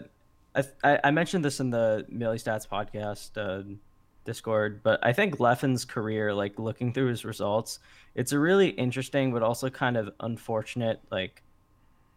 I, 0.54 0.64
I 0.82 1.00
I 1.04 1.10
mentioned 1.10 1.44
this 1.44 1.60
in 1.60 1.70
the 1.70 2.06
Melee 2.08 2.38
Stats 2.38 2.66
podcast 2.66 3.30
uh, 3.36 3.62
Discord, 4.24 4.82
but 4.82 5.04
I 5.04 5.12
think 5.12 5.38
Leffen's 5.38 5.84
career, 5.84 6.34
like 6.34 6.58
looking 6.58 6.92
through 6.92 7.08
his 7.08 7.24
results, 7.24 7.78
it's 8.14 8.32
a 8.32 8.38
really 8.38 8.68
interesting 8.70 9.32
but 9.32 9.42
also 9.42 9.70
kind 9.70 9.96
of 9.96 10.10
unfortunate 10.20 11.00
like 11.10 11.42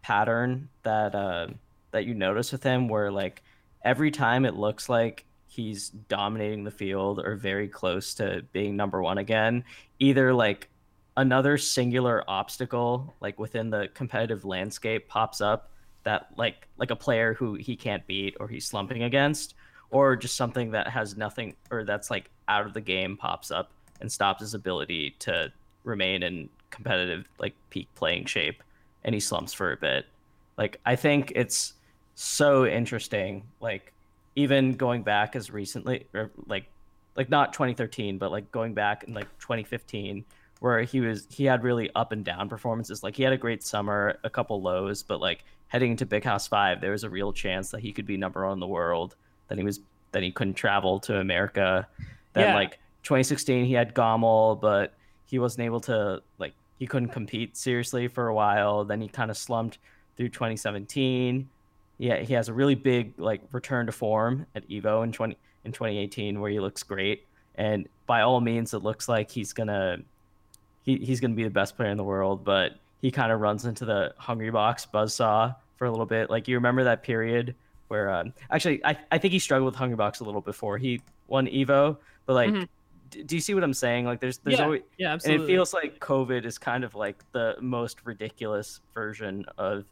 pattern 0.02 0.68
that 0.82 1.14
uh, 1.14 1.48
that 1.92 2.04
you 2.04 2.14
notice 2.14 2.52
with 2.52 2.62
him, 2.62 2.88
where 2.88 3.10
like 3.10 3.42
every 3.84 4.10
time 4.10 4.44
it 4.44 4.54
looks 4.54 4.88
like 4.88 5.24
he's 5.46 5.90
dominating 5.90 6.64
the 6.64 6.70
field 6.70 7.18
or 7.18 7.34
very 7.34 7.68
close 7.68 8.14
to 8.14 8.44
being 8.52 8.76
number 8.76 9.02
one 9.02 9.18
again, 9.18 9.64
either 9.98 10.32
like 10.32 10.68
another 11.16 11.58
singular 11.58 12.24
obstacle 12.28 13.14
like 13.20 13.38
within 13.38 13.68
the 13.68 13.88
competitive 13.94 14.44
landscape 14.44 15.08
pops 15.08 15.40
up 15.40 15.70
that 16.04 16.28
like 16.36 16.66
like 16.78 16.90
a 16.90 16.96
player 16.96 17.34
who 17.34 17.54
he 17.54 17.76
can't 17.76 18.06
beat 18.06 18.34
or 18.40 18.48
he's 18.48 18.64
slumping 18.64 19.02
against 19.02 19.54
or 19.90 20.16
just 20.16 20.36
something 20.36 20.70
that 20.70 20.88
has 20.88 21.16
nothing 21.16 21.54
or 21.70 21.84
that's 21.84 22.10
like 22.10 22.30
out 22.48 22.64
of 22.64 22.72
the 22.72 22.80
game 22.80 23.16
pops 23.16 23.50
up 23.50 23.70
and 24.00 24.10
stops 24.10 24.40
his 24.40 24.54
ability 24.54 25.14
to 25.18 25.52
remain 25.84 26.22
in 26.22 26.48
competitive 26.70 27.28
like 27.38 27.54
peak 27.70 27.88
playing 27.94 28.24
shape 28.24 28.62
and 29.04 29.14
he 29.14 29.20
slumps 29.20 29.52
for 29.52 29.72
a 29.72 29.76
bit. 29.76 30.06
Like 30.56 30.80
i 30.86 30.94
think 30.96 31.32
it's 31.34 31.74
so 32.22 32.66
interesting 32.66 33.42
like 33.60 33.94
even 34.36 34.72
going 34.74 35.02
back 35.02 35.34
as 35.34 35.50
recently 35.50 36.06
or 36.12 36.30
like 36.46 36.66
like 37.16 37.30
not 37.30 37.54
2013 37.54 38.18
but 38.18 38.30
like 38.30 38.52
going 38.52 38.74
back 38.74 39.04
in 39.04 39.14
like 39.14 39.26
2015 39.38 40.22
where 40.58 40.82
he 40.82 41.00
was 41.00 41.26
he 41.30 41.46
had 41.46 41.64
really 41.64 41.88
up 41.94 42.12
and 42.12 42.22
down 42.22 42.46
performances. 42.46 43.02
Like 43.02 43.16
he 43.16 43.22
had 43.22 43.32
a 43.32 43.38
great 43.38 43.62
summer 43.62 44.18
a 44.22 44.28
couple 44.28 44.60
lows 44.60 45.02
but 45.02 45.18
like 45.18 45.44
heading 45.68 45.92
into 45.92 46.04
big 46.04 46.22
house 46.22 46.46
5 46.46 46.82
there 46.82 46.90
was 46.90 47.04
a 47.04 47.08
real 47.08 47.32
chance 47.32 47.70
that 47.70 47.80
he 47.80 47.90
could 47.90 48.04
be 48.04 48.18
number 48.18 48.44
one 48.44 48.52
in 48.52 48.60
the 48.60 48.66
world 48.66 49.16
then 49.48 49.56
he 49.56 49.64
was 49.64 49.80
then 50.12 50.22
he 50.22 50.30
couldn't 50.30 50.54
travel 50.54 51.00
to 51.00 51.18
america. 51.18 51.88
Then 52.34 52.48
Yeah. 52.48 52.54
like 52.54 52.72
2016 53.02 53.64
he 53.64 53.72
had 53.72 53.94
GOML, 53.94 54.60
but 54.60 54.92
he 55.24 55.38
wasn't 55.38 55.64
able 55.64 55.80
to 55.80 56.22
like 56.38 56.52
he 56.78 56.86
couldn't 56.86 57.08
compete 57.08 57.56
seriously 57.56 58.08
for 58.08 58.28
a 58.28 58.34
while. 58.34 58.84
Then 58.84 59.00
he 59.00 59.08
kind 59.08 59.30
of 59.30 59.38
slumped 59.38 59.78
through 60.18 60.28
2017 60.28 61.48
yeah 62.00 62.16
he 62.20 62.32
has 62.34 62.48
a 62.48 62.52
really 62.52 62.74
big 62.74 63.12
like 63.18 63.40
return 63.52 63.86
to 63.86 63.92
form 63.92 64.46
at 64.54 64.66
evo 64.68 65.04
in 65.04 65.12
20 65.12 65.36
in 65.64 65.70
2018 65.72 66.40
where 66.40 66.50
he 66.50 66.58
looks 66.58 66.82
great 66.82 67.26
and 67.56 67.86
by 68.06 68.22
all 68.22 68.40
means 68.40 68.72
it 68.74 68.78
looks 68.82 69.08
like 69.08 69.30
he's 69.30 69.52
gonna 69.52 69.98
he, 70.84 70.96
he's 70.96 71.20
gonna 71.20 71.34
be 71.34 71.44
the 71.44 71.50
best 71.50 71.76
player 71.76 71.90
in 71.90 71.98
the 71.98 72.04
world 72.04 72.42
but 72.42 72.72
he 73.02 73.10
kind 73.10 73.30
of 73.30 73.40
runs 73.40 73.66
into 73.66 73.84
the 73.84 74.14
Hungrybox 74.20 74.88
buzzsaw 74.92 75.54
for 75.76 75.86
a 75.86 75.90
little 75.90 76.06
bit 76.06 76.30
like 76.30 76.48
you 76.48 76.56
remember 76.56 76.84
that 76.84 77.02
period 77.02 77.54
where 77.88 78.10
um, 78.10 78.32
actually 78.50 78.84
I, 78.84 78.96
I 79.12 79.18
think 79.18 79.32
he 79.32 79.38
struggled 79.38 79.72
with 79.72 79.80
Hungrybox 79.80 80.20
a 80.20 80.24
little 80.24 80.40
before 80.40 80.78
he 80.78 81.02
won 81.28 81.46
evo 81.48 81.98
but 82.24 82.32
like 82.32 82.50
Mhm. 82.50 82.68
d- 83.10 83.22
do 83.24 83.34
you 83.34 83.40
see 83.40 83.54
what 83.54 83.62
i'm 83.62 83.74
saying 83.74 84.04
like 84.06 84.20
there's 84.20 84.38
there's 84.38 84.58
yeah, 84.58 84.64
always 84.64 84.82
yeah, 84.96 85.12
absolutely. 85.12 85.42
and 85.44 85.50
it 85.50 85.54
feels 85.54 85.74
like 85.74 85.98
COVID 86.00 86.44
is 86.46 86.56
kind 86.56 86.82
of 86.82 86.94
like 86.94 87.22
the 87.32 87.56
most 87.60 87.98
ridiculous 88.04 88.80
version 88.94 89.44
of 89.58 89.84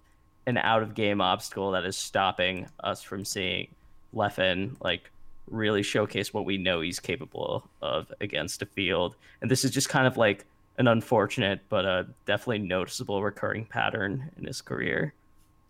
an 0.48 0.56
out 0.56 0.82
of 0.82 0.94
game 0.94 1.20
obstacle 1.20 1.72
that 1.72 1.84
is 1.84 1.96
stopping 1.96 2.66
us 2.80 3.02
from 3.02 3.24
seeing 3.24 3.68
Leffen 4.14 4.76
like 4.80 5.10
really 5.50 5.82
showcase 5.82 6.32
what 6.32 6.46
we 6.46 6.56
know 6.56 6.80
he's 6.80 7.00
capable 7.00 7.68
of 7.82 8.12
against 8.20 8.62
a 8.62 8.66
field. 8.66 9.14
And 9.42 9.50
this 9.50 9.64
is 9.64 9.70
just 9.70 9.88
kind 9.88 10.06
of 10.06 10.16
like 10.16 10.46
an 10.78 10.88
unfortunate 10.88 11.60
but 11.68 11.84
a 11.84 12.06
definitely 12.24 12.60
noticeable 12.60 13.22
recurring 13.22 13.66
pattern 13.66 14.30
in 14.38 14.46
his 14.46 14.62
career. 14.62 15.12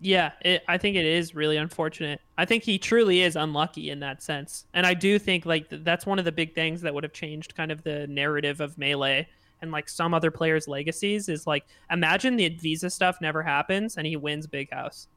Yeah, 0.00 0.30
it, 0.42 0.62
I 0.68 0.78
think 0.78 0.94
it 0.94 1.04
is 1.04 1.34
really 1.34 1.56
unfortunate. 1.56 2.20
I 2.36 2.44
think 2.44 2.62
he 2.62 2.78
truly 2.78 3.22
is 3.22 3.34
unlucky 3.34 3.90
in 3.90 3.98
that 3.98 4.22
sense, 4.22 4.64
and 4.72 4.86
I 4.86 4.94
do 4.94 5.18
think 5.18 5.44
like 5.44 5.70
th- 5.70 5.82
that's 5.82 6.06
one 6.06 6.20
of 6.20 6.24
the 6.24 6.30
big 6.30 6.54
things 6.54 6.82
that 6.82 6.94
would 6.94 7.02
have 7.02 7.12
changed 7.12 7.56
kind 7.56 7.72
of 7.72 7.82
the 7.82 8.06
narrative 8.06 8.60
of 8.60 8.78
melee 8.78 9.26
and 9.62 9.70
like 9.70 9.88
some 9.88 10.14
other 10.14 10.30
players' 10.30 10.68
legacies 10.68 11.28
is 11.28 11.46
like 11.46 11.66
imagine 11.90 12.36
the 12.36 12.48
Visa 12.48 12.90
stuff 12.90 13.20
never 13.20 13.42
happens 13.42 13.96
and 13.96 14.06
he 14.06 14.16
wins 14.16 14.46
Big 14.46 14.70
House, 14.72 15.08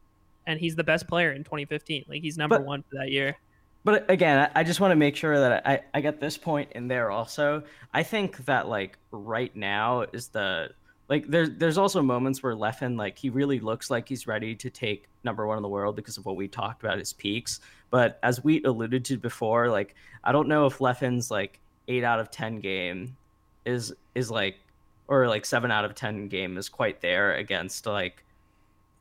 and 0.47 0.59
he's 0.59 0.75
the 0.75 0.83
best 0.83 1.07
player 1.07 1.31
in 1.31 1.43
2015. 1.43 2.05
Like 2.07 2.21
he's 2.21 2.37
number 2.37 2.57
But- 2.57 2.65
one 2.65 2.83
for 2.83 2.97
that 2.97 3.11
year. 3.11 3.37
But 3.83 4.07
again, 4.11 4.51
I- 4.53 4.63
just 4.63 4.79
want 4.79 4.91
to 4.91 4.95
make 4.95 5.15
sure 5.15 5.39
that 5.39 5.65
I, 5.67 5.81
I 5.95 6.01
get 6.01 6.19
this 6.19 6.37
point 6.37 6.71
in 6.73 6.87
there 6.87 7.09
also. 7.09 7.63
I 7.93 8.03
think 8.03 8.37
that 8.45 8.67
like 8.67 8.97
right 9.11 9.55
now 9.55 10.01
is 10.13 10.27
the 10.27 10.69
like 11.09 11.25
there's 11.27 11.49
there's 11.57 11.79
also 11.79 12.01
moments 12.03 12.43
where 12.43 12.53
Leffen 12.53 12.95
like 12.95 13.17
he 13.17 13.29
really 13.31 13.59
looks 13.59 13.89
like 13.89 14.07
he's 14.07 14.27
ready 14.27 14.53
to 14.55 14.69
take 14.69 15.07
number 15.23 15.47
one 15.47 15.57
in 15.57 15.63
the 15.63 15.67
world 15.69 15.95
because 15.95 16.17
of 16.17 16.25
what 16.25 16.35
we 16.35 16.47
talked 16.47 16.83
about 16.83 16.99
his 16.99 17.11
peaks. 17.11 17.59
But 17.89 18.19
as 18.21 18.43
we 18.43 18.63
alluded 18.63 19.03
to 19.05 19.17
before, 19.17 19.67
like 19.67 19.95
I 20.23 20.31
don't 20.31 20.47
know 20.47 20.67
if 20.67 20.77
Leffen's 20.77 21.31
like 21.31 21.59
eight 21.87 22.03
out 22.03 22.19
of 22.19 22.29
ten 22.29 22.59
game 22.59 23.17
is 23.65 23.93
is 24.15 24.31
like 24.31 24.57
or 25.07 25.27
like 25.27 25.45
seven 25.45 25.71
out 25.71 25.85
of 25.85 25.95
ten 25.95 26.27
game 26.27 26.57
is 26.57 26.69
quite 26.69 27.01
there 27.01 27.33
against 27.35 27.85
like 27.85 28.23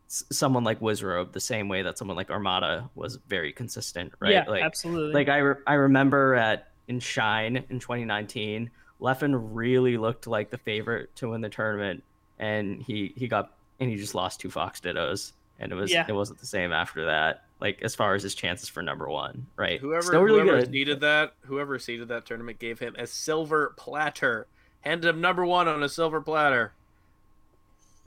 someone 0.08 0.64
like 0.64 0.80
Wizrobe 0.80 1.32
the 1.32 1.40
same 1.40 1.68
way 1.68 1.82
that 1.82 1.96
someone 1.96 2.16
like 2.16 2.30
Armada 2.30 2.90
was 2.96 3.16
very 3.28 3.52
consistent, 3.52 4.12
right? 4.18 4.32
Yeah, 4.32 4.44
like 4.48 4.62
absolutely. 4.62 5.12
like 5.14 5.28
I, 5.28 5.38
re- 5.38 5.62
I 5.66 5.74
remember 5.74 6.34
at 6.34 6.68
in 6.88 6.98
Shine 6.98 7.64
in 7.70 7.78
2019, 7.78 8.70
Leffen 9.00 9.38
really 9.52 9.96
looked 9.96 10.26
like 10.26 10.50
the 10.50 10.58
favorite 10.58 11.14
to 11.16 11.30
win 11.30 11.40
the 11.40 11.48
tournament, 11.48 12.02
and 12.40 12.82
he 12.82 13.12
he 13.16 13.28
got 13.28 13.52
and 13.78 13.88
he 13.88 13.96
just 13.96 14.14
lost 14.14 14.40
two 14.40 14.50
Fox 14.50 14.80
Dittos, 14.80 15.32
and 15.60 15.70
it 15.70 15.76
was 15.76 15.92
Yeah. 15.92 16.04
it 16.08 16.12
wasn't 16.12 16.40
the 16.40 16.46
same 16.46 16.72
after 16.72 17.06
that. 17.06 17.44
Like 17.60 17.82
as 17.82 17.94
far 17.94 18.14
as 18.14 18.22
his 18.22 18.34
chances 18.34 18.68
for 18.68 18.82
number 18.82 19.08
one, 19.08 19.46
right? 19.56 19.80
Whoever 19.80 20.02
Still 20.02 20.22
really 20.22 20.40
whoever 20.40 20.60
good. 20.60 20.70
seeded 20.72 21.00
that, 21.00 21.34
whoever 21.42 21.78
seeded 21.78 22.08
that 22.08 22.24
tournament 22.24 22.58
gave 22.58 22.78
him 22.78 22.96
a 22.98 23.06
silver 23.06 23.74
platter, 23.76 24.46
handed 24.80 25.08
him 25.08 25.20
number 25.20 25.44
one 25.44 25.68
on 25.68 25.82
a 25.82 25.88
silver 25.88 26.20
platter, 26.22 26.72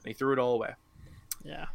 and 0.02 0.08
he 0.08 0.12
threw 0.12 0.32
it 0.32 0.38
all 0.40 0.54
away. 0.54 0.74
yeah, 1.44 1.66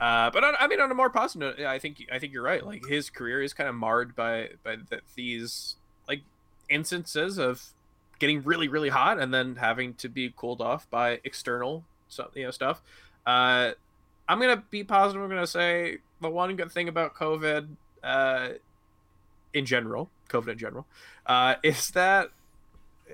Uh, 0.00 0.30
but 0.30 0.42
on, 0.42 0.54
I 0.58 0.66
mean, 0.66 0.80
on 0.80 0.90
a 0.90 0.94
more 0.94 1.10
positive 1.10 1.56
note, 1.58 1.64
I 1.66 1.78
think 1.78 2.04
I 2.10 2.18
think 2.18 2.32
you're 2.32 2.42
right. 2.42 2.64
Like 2.66 2.84
his 2.86 3.08
career 3.08 3.40
is 3.40 3.54
kind 3.54 3.68
of 3.68 3.74
marred 3.76 4.16
by 4.16 4.50
by 4.64 4.76
the, 4.76 5.00
these 5.14 5.76
like 6.08 6.22
instances 6.68 7.38
of 7.38 7.62
getting 8.18 8.42
really 8.42 8.66
really 8.66 8.88
hot 8.88 9.20
and 9.20 9.32
then 9.32 9.54
having 9.56 9.94
to 9.94 10.08
be 10.08 10.32
cooled 10.36 10.60
off 10.60 10.90
by 10.90 11.20
external 11.22 11.84
so, 12.08 12.28
you 12.34 12.42
know 12.44 12.50
stuff. 12.50 12.82
Uh, 13.24 13.72
I'm 14.28 14.40
gonna 14.40 14.64
be 14.70 14.82
positive. 14.82 15.22
I'm 15.22 15.28
gonna 15.28 15.46
say 15.46 15.98
the 16.20 16.28
one 16.28 16.54
good 16.56 16.72
thing 16.72 16.88
about 16.88 17.14
COVID, 17.14 17.68
uh, 18.02 18.48
in 19.54 19.66
general, 19.66 20.10
COVID 20.28 20.48
in 20.48 20.58
general, 20.58 20.86
uh, 21.26 21.54
is 21.62 21.88
that 21.90 22.28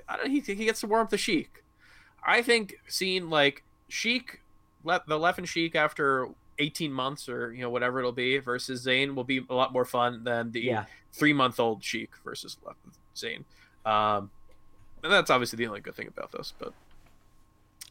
I 0.09 0.17
don't. 0.17 0.31
He 0.31 0.41
he 0.41 0.65
gets 0.65 0.81
to 0.81 0.87
warm 0.87 1.03
up 1.03 1.11
the 1.11 1.19
Sheik. 1.19 1.63
I 2.27 2.43
think 2.43 2.77
seeing 2.89 3.31
like 3.31 3.63
Sheik, 3.89 4.41
le- 4.83 5.03
the 5.07 5.19
Leffen 5.19 5.47
Sheik 5.47 5.77
after 5.77 6.29
18 6.59 6.93
months 6.93 7.29
or 7.29 7.53
you 7.53 7.63
know 7.63 7.71
whatever 7.71 7.99
it'll 7.99 8.13
be 8.13 8.39
versus 8.39 8.81
Zain 8.83 9.15
will 9.15 9.25
be 9.25 9.45
a 9.49 9.55
lot 9.55 9.73
more 9.73 9.85
fun 9.85 10.25
than 10.25 10.53
the 10.53 10.61
Yeah, 10.61 10.85
three 11.13 11.33
month 11.33 11.61
old 11.61 11.83
Sheik 11.83 12.11
versus 12.25 12.57
Zain. 13.17 13.45
Um, 13.85 14.31
and 15.03 15.13
that's 15.13 15.31
obviously 15.31 15.59
the 15.59 15.67
only 15.67 15.81
good 15.81 15.95
thing 15.95 16.09
about 16.09 16.33
this. 16.33 16.55
But 16.59 16.73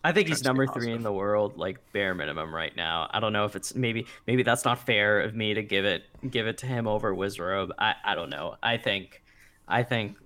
I 0.03 0.11
think 0.11 0.27
he's 0.27 0.43
number 0.43 0.67
three 0.67 0.91
in 0.91 1.01
the 1.01 1.13
world, 1.13 1.57
like 1.57 1.80
bare 1.93 2.13
minimum 2.13 2.53
right 2.53 2.75
now. 2.75 3.09
I 3.11 3.19
don't 3.21 3.31
know 3.31 3.45
if 3.45 3.55
it's 3.55 3.73
maybe 3.73 4.05
maybe 4.27 4.43
that's 4.43 4.65
not 4.65 4.80
fair 4.80 5.21
of 5.21 5.34
me 5.34 5.53
to 5.53 5.63
give 5.63 5.85
it 5.85 6.03
give 6.30 6.45
it 6.47 6.57
to 6.59 6.65
him 6.65 6.88
over 6.88 7.15
Wizrobe. 7.15 7.71
I 7.80 7.95
I 8.03 8.15
don't 8.15 8.30
know. 8.30 8.55
I 8.61 8.77
think 8.77 9.23
I 9.67 9.84
think 9.84 10.17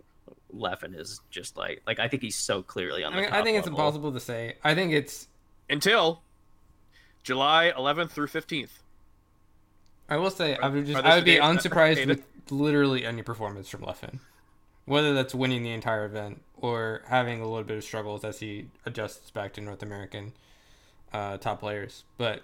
Leffen 0.55 0.97
is 0.99 1.21
just 1.29 1.57
like 1.57 1.83
like 1.85 1.99
I 1.99 2.07
think 2.07 2.23
he's 2.23 2.35
so 2.35 2.63
clearly 2.63 3.03
on 3.03 3.13
I 3.13 3.15
mean, 3.17 3.29
top 3.29 3.33
I 3.39 3.43
think 3.43 3.57
it's 3.57 3.67
level. 3.67 3.79
impossible 3.79 4.11
to 4.13 4.19
say. 4.19 4.55
I 4.63 4.73
think 4.73 4.93
it's. 4.93 5.27
Until 5.69 6.21
July 7.23 7.73
11th 7.77 8.11
through 8.11 8.27
15th. 8.27 8.69
I 10.09 10.15
will 10.15 10.31
say 10.31 10.55
I 10.55 10.69
would 10.69 10.85
just 10.85 11.03
I 11.03 11.15
would 11.15 11.25
be 11.25 11.35
the 11.35 11.41
dates 11.41 11.63
that 11.63 11.73
are 11.73 11.85
unsurprised 11.85 12.07
with 12.07 12.23
literally 12.49 13.05
any 13.05 13.21
performance 13.21 13.67
from 13.67 13.81
Leffen, 13.81 14.19
whether 14.85 15.13
that's 15.13 15.35
winning 15.35 15.63
the 15.63 15.71
entire 15.71 16.05
event 16.05 16.41
or 16.57 17.03
having 17.07 17.39
a 17.41 17.47
little 17.47 17.63
bit 17.63 17.77
of 17.77 17.83
struggles 17.83 18.23
as 18.23 18.39
he 18.39 18.67
adjusts 18.85 19.31
back 19.31 19.53
to 19.53 19.61
North 19.61 19.83
American 19.83 20.33
uh, 21.13 21.37
top 21.37 21.59
players. 21.59 22.03
But 22.17 22.43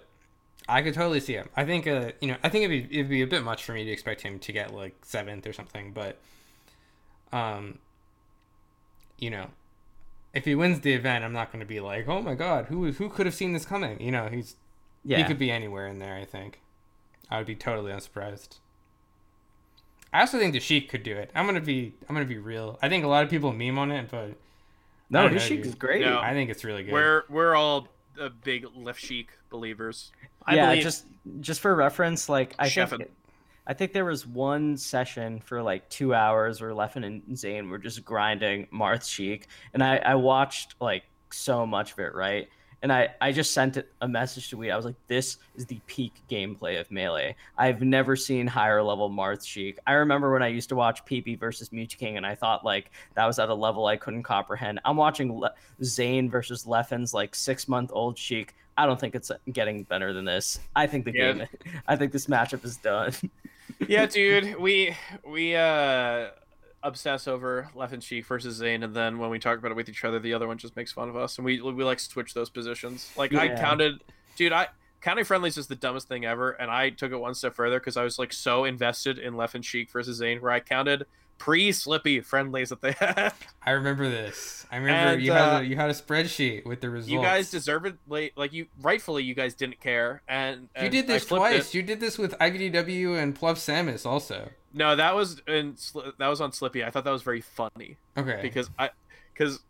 I 0.68 0.82
could 0.82 0.94
totally 0.94 1.20
see 1.20 1.34
him. 1.34 1.48
I 1.56 1.64
think 1.64 1.86
uh, 1.86 2.12
you 2.20 2.28
know 2.28 2.36
I 2.42 2.48
think 2.48 2.64
it'd 2.64 2.90
be 2.90 2.98
it'd 2.98 3.10
be 3.10 3.22
a 3.22 3.26
bit 3.26 3.42
much 3.42 3.64
for 3.64 3.72
me 3.72 3.84
to 3.84 3.90
expect 3.90 4.20
him 4.22 4.38
to 4.38 4.52
get 4.52 4.72
like 4.74 4.94
seventh 5.02 5.46
or 5.46 5.52
something, 5.52 5.92
but 5.92 6.18
um, 7.32 7.78
you 9.18 9.30
know. 9.30 9.48
If 10.32 10.46
he 10.46 10.56
wins 10.56 10.80
the 10.80 10.92
event, 10.94 11.22
I'm 11.24 11.32
not 11.32 11.52
going 11.52 11.60
to 11.60 11.66
be 11.66 11.78
like, 11.78 12.08
"Oh 12.08 12.20
my 12.20 12.34
God, 12.34 12.64
who 12.66 12.90
who 12.90 13.08
could 13.08 13.24
have 13.26 13.36
seen 13.36 13.52
this 13.52 13.64
coming?" 13.64 14.00
You 14.00 14.10
know, 14.10 14.26
he's 14.28 14.56
Yeah. 15.04 15.18
he 15.18 15.22
could 15.24 15.38
be 15.38 15.48
anywhere 15.48 15.86
in 15.86 16.00
there, 16.00 16.16
I 16.16 16.24
think. 16.24 16.60
I 17.30 17.38
would 17.38 17.46
be 17.46 17.54
totally 17.54 17.92
unsurprised. 17.92 18.56
I 20.14 20.20
also 20.20 20.38
think 20.38 20.52
the 20.52 20.60
Sheik 20.60 20.88
could 20.88 21.02
do 21.02 21.16
it. 21.16 21.30
I'm 21.34 21.44
gonna 21.44 21.60
be 21.60 21.92
I'm 22.08 22.14
gonna 22.14 22.24
be 22.24 22.38
real. 22.38 22.78
I 22.80 22.88
think 22.88 23.04
a 23.04 23.08
lot 23.08 23.24
of 23.24 23.30
people 23.30 23.52
meme 23.52 23.78
on 23.78 23.90
it, 23.90 24.08
but 24.10 24.36
no, 25.10 25.28
don't 25.28 25.40
sheik 25.40 25.66
is 25.66 25.74
great. 25.74 26.02
No. 26.02 26.20
I 26.20 26.32
think 26.32 26.50
it's 26.50 26.64
really 26.64 26.84
good. 26.84 26.92
We're 26.92 27.24
we're 27.28 27.54
all 27.56 27.88
uh, 28.20 28.28
big 28.42 28.64
Left 28.76 29.00
Chic 29.00 29.28
believers. 29.50 30.12
I 30.46 30.54
yeah, 30.54 30.70
believe 30.70 30.84
just 30.84 31.06
just 31.40 31.60
for 31.60 31.74
reference, 31.74 32.28
like 32.28 32.54
I 32.60 32.68
Chefin'. 32.68 32.98
think 32.98 33.10
I 33.66 33.74
think 33.74 33.92
there 33.92 34.04
was 34.04 34.24
one 34.24 34.76
session 34.76 35.40
for 35.40 35.62
like 35.62 35.88
two 35.88 36.14
hours 36.14 36.60
where 36.60 36.70
Leffen 36.70 37.04
and 37.04 37.36
Zain 37.36 37.68
were 37.68 37.78
just 37.78 38.04
grinding 38.04 38.66
Marth 38.72 39.08
Sheik, 39.08 39.48
and 39.72 39.82
I 39.82 39.96
I 39.96 40.14
watched 40.14 40.76
like 40.80 41.02
so 41.30 41.66
much 41.66 41.92
of 41.92 41.98
it, 41.98 42.14
right? 42.14 42.48
And 42.84 42.92
I, 42.92 43.08
I 43.18 43.32
just 43.32 43.52
sent 43.52 43.78
a 44.02 44.06
message 44.06 44.50
to 44.50 44.58
Weed. 44.58 44.70
I 44.70 44.76
was 44.76 44.84
like, 44.84 44.94
this 45.06 45.38
is 45.56 45.64
the 45.64 45.80
peak 45.86 46.12
gameplay 46.30 46.78
of 46.78 46.90
Melee. 46.90 47.34
I've 47.56 47.80
never 47.80 48.14
seen 48.14 48.46
higher 48.46 48.82
level 48.82 49.08
Marth 49.08 49.42
Sheik. 49.42 49.78
I 49.86 49.94
remember 49.94 50.30
when 50.30 50.42
I 50.42 50.48
used 50.48 50.68
to 50.68 50.76
watch 50.76 51.02
PP 51.06 51.40
versus 51.40 51.72
Mew 51.72 51.86
King, 51.86 52.18
and 52.18 52.26
I 52.26 52.34
thought 52.34 52.62
like 52.62 52.90
that 53.14 53.24
was 53.24 53.38
at 53.38 53.48
a 53.48 53.54
level 53.54 53.86
I 53.86 53.96
couldn't 53.96 54.22
comprehend. 54.24 54.80
I'm 54.84 54.98
watching 54.98 55.40
Le- 55.40 55.54
Zain 55.82 56.28
versus 56.28 56.66
Leffen's 56.66 57.14
like 57.14 57.34
six 57.34 57.68
month 57.68 57.90
old 57.94 58.18
Sheik. 58.18 58.54
I 58.76 58.84
don't 58.84 59.00
think 59.00 59.14
it's 59.14 59.32
getting 59.50 59.84
better 59.84 60.12
than 60.12 60.26
this. 60.26 60.60
I 60.76 60.86
think 60.86 61.06
the 61.06 61.12
Yeah. 61.14 61.32
game, 61.32 61.46
I 61.88 61.96
think 61.96 62.12
this 62.12 62.26
matchup 62.26 62.66
is 62.66 62.76
done. 62.76 63.14
yeah, 63.88 64.04
dude, 64.04 64.56
we 64.60 64.94
we 65.26 65.56
uh 65.56 66.26
obsess 66.84 67.26
over 67.26 67.68
Leffen 67.74 68.02
Sheik 68.02 68.26
versus 68.26 68.56
Zain, 68.56 68.82
and 68.84 68.94
then 68.94 69.18
when 69.18 69.30
we 69.30 69.40
talk 69.40 69.58
about 69.58 69.72
it 69.72 69.76
with 69.76 69.88
each 69.88 70.04
other, 70.04 70.20
the 70.20 70.34
other 70.34 70.46
one 70.46 70.58
just 70.58 70.76
makes 70.76 70.92
fun 70.92 71.08
of 71.08 71.16
us, 71.16 71.38
and 71.38 71.44
we 71.44 71.60
we 71.60 71.82
like 71.82 71.98
switch 71.98 72.34
those 72.34 72.50
positions. 72.50 73.10
Like 73.16 73.34
I 73.34 73.56
counted, 73.56 74.04
dude, 74.36 74.52
I 74.52 74.68
counting 75.00 75.24
friendlies 75.24 75.58
is 75.58 75.66
the 75.66 75.74
dumbest 75.74 76.06
thing 76.06 76.24
ever, 76.24 76.52
and 76.52 76.70
I 76.70 76.90
took 76.90 77.10
it 77.10 77.16
one 77.16 77.34
step 77.34 77.54
further 77.54 77.80
because 77.80 77.96
I 77.96 78.04
was 78.04 78.18
like 78.18 78.32
so 78.32 78.64
invested 78.64 79.18
in 79.18 79.34
Leffen 79.34 79.64
Sheik 79.64 79.90
versus 79.90 80.18
Zain, 80.18 80.40
where 80.40 80.52
I 80.52 80.60
counted 80.60 81.06
pre-slippy 81.38 82.20
friendlies 82.20 82.68
that 82.68 82.80
they 82.80 82.92
had. 82.92 83.32
I 83.62 83.72
remember 83.72 84.08
this. 84.08 84.64
I 84.70 84.76
remember 84.76 85.14
And, 85.14 85.22
you 85.22 85.32
had 85.32 85.54
uh, 85.54 85.58
a, 85.58 85.62
you 85.62 85.76
had 85.76 85.90
a 85.90 85.92
spreadsheet 85.92 86.64
with 86.64 86.80
the 86.80 86.90
results. 86.90 87.10
you 87.10 87.20
guys 87.20 87.50
deservedly, 87.50 88.32
like 88.36 88.52
you 88.52 88.66
rightfully, 88.80 89.24
you 89.24 89.34
guys 89.34 89.54
didn't 89.54 89.80
care, 89.80 90.22
and, 90.28 90.68
You 90.80 90.88
did 90.88 91.06
this 91.06 91.26
twice. 91.26 91.70
it. 91.70 91.74
You 91.74 91.82
did 91.82 92.00
this 92.00 92.18
with 92.18 92.38
IBDW 92.38 93.20
and 93.20 93.38
Plup 93.38 93.56
Samus 93.56 94.06
also. 94.06 94.50
No, 94.74 94.96
that 94.96 95.14
was 95.14 95.40
in 95.46 95.76
that 96.18 96.28
was 96.28 96.40
on 96.40 96.50
Slippi. 96.50 96.84
I 96.84 96.90
thought 96.90 97.04
that 97.04 97.12
was 97.12 97.22
very 97.22 97.40
funny. 97.40 97.96
Okay. 98.18 98.40
because 98.42 98.68
I 98.78 98.90
because 99.32 99.60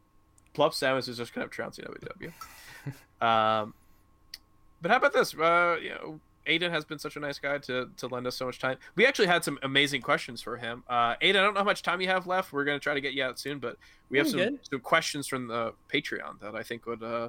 Plup 0.55 0.71
Samus 0.71 1.09
is 1.09 1.19
just 1.19 1.35
kind 1.35 1.45
of 1.45 1.51
trouncing 1.51 1.85
WW. 1.85 2.33
um, 3.27 3.75
but 4.81 4.91
how 4.91 4.97
about 4.97 5.13
this? 5.13 5.35
Uh, 5.35 5.77
you 5.81 5.91
know, 5.91 6.21
Aiden 6.47 6.71
has 6.71 6.85
been 6.85 6.99
such 6.99 7.17
a 7.17 7.21
nice 7.21 7.39
guy 7.39 7.59
to 7.59 7.91
to 7.99 8.07
lend 8.07 8.27
us 8.27 8.37
so 8.37 8.47
much 8.47 8.59
time. 8.59 8.79
We 8.97 9.05
actually 9.07 9.27
had 9.27 9.45
some 9.45 9.59
amazing 9.63 10.01
questions 10.01 10.41
for 10.41 10.57
him. 10.57 10.85
Uh, 10.89 11.17
Aiden, 11.17 11.37
I 11.37 11.43
don't 11.43 11.55
know 11.55 11.61
how 11.61 11.65
much 11.65 11.83
time 11.83 12.01
you 12.01 12.09
have 12.09 12.27
left. 12.27 12.53
We're 12.53 12.65
gonna 12.65 12.79
try 12.79 12.95
to 12.95 13.01
get 13.01 13.13
you 13.13 13.25
out 13.25 13.39
soon, 13.39 13.59
but 13.59 13.77
we 14.09 14.17
have 14.19 14.29
some 14.29 14.39
good. 14.39 14.59
some 14.71 14.81
questions 14.81 15.27
from 15.27 15.49
the 15.49 15.75
Patreon 15.93 16.41
that 16.41 16.55
I 16.55 16.63
think 16.63 16.87
would 16.87 17.03
uh 17.03 17.29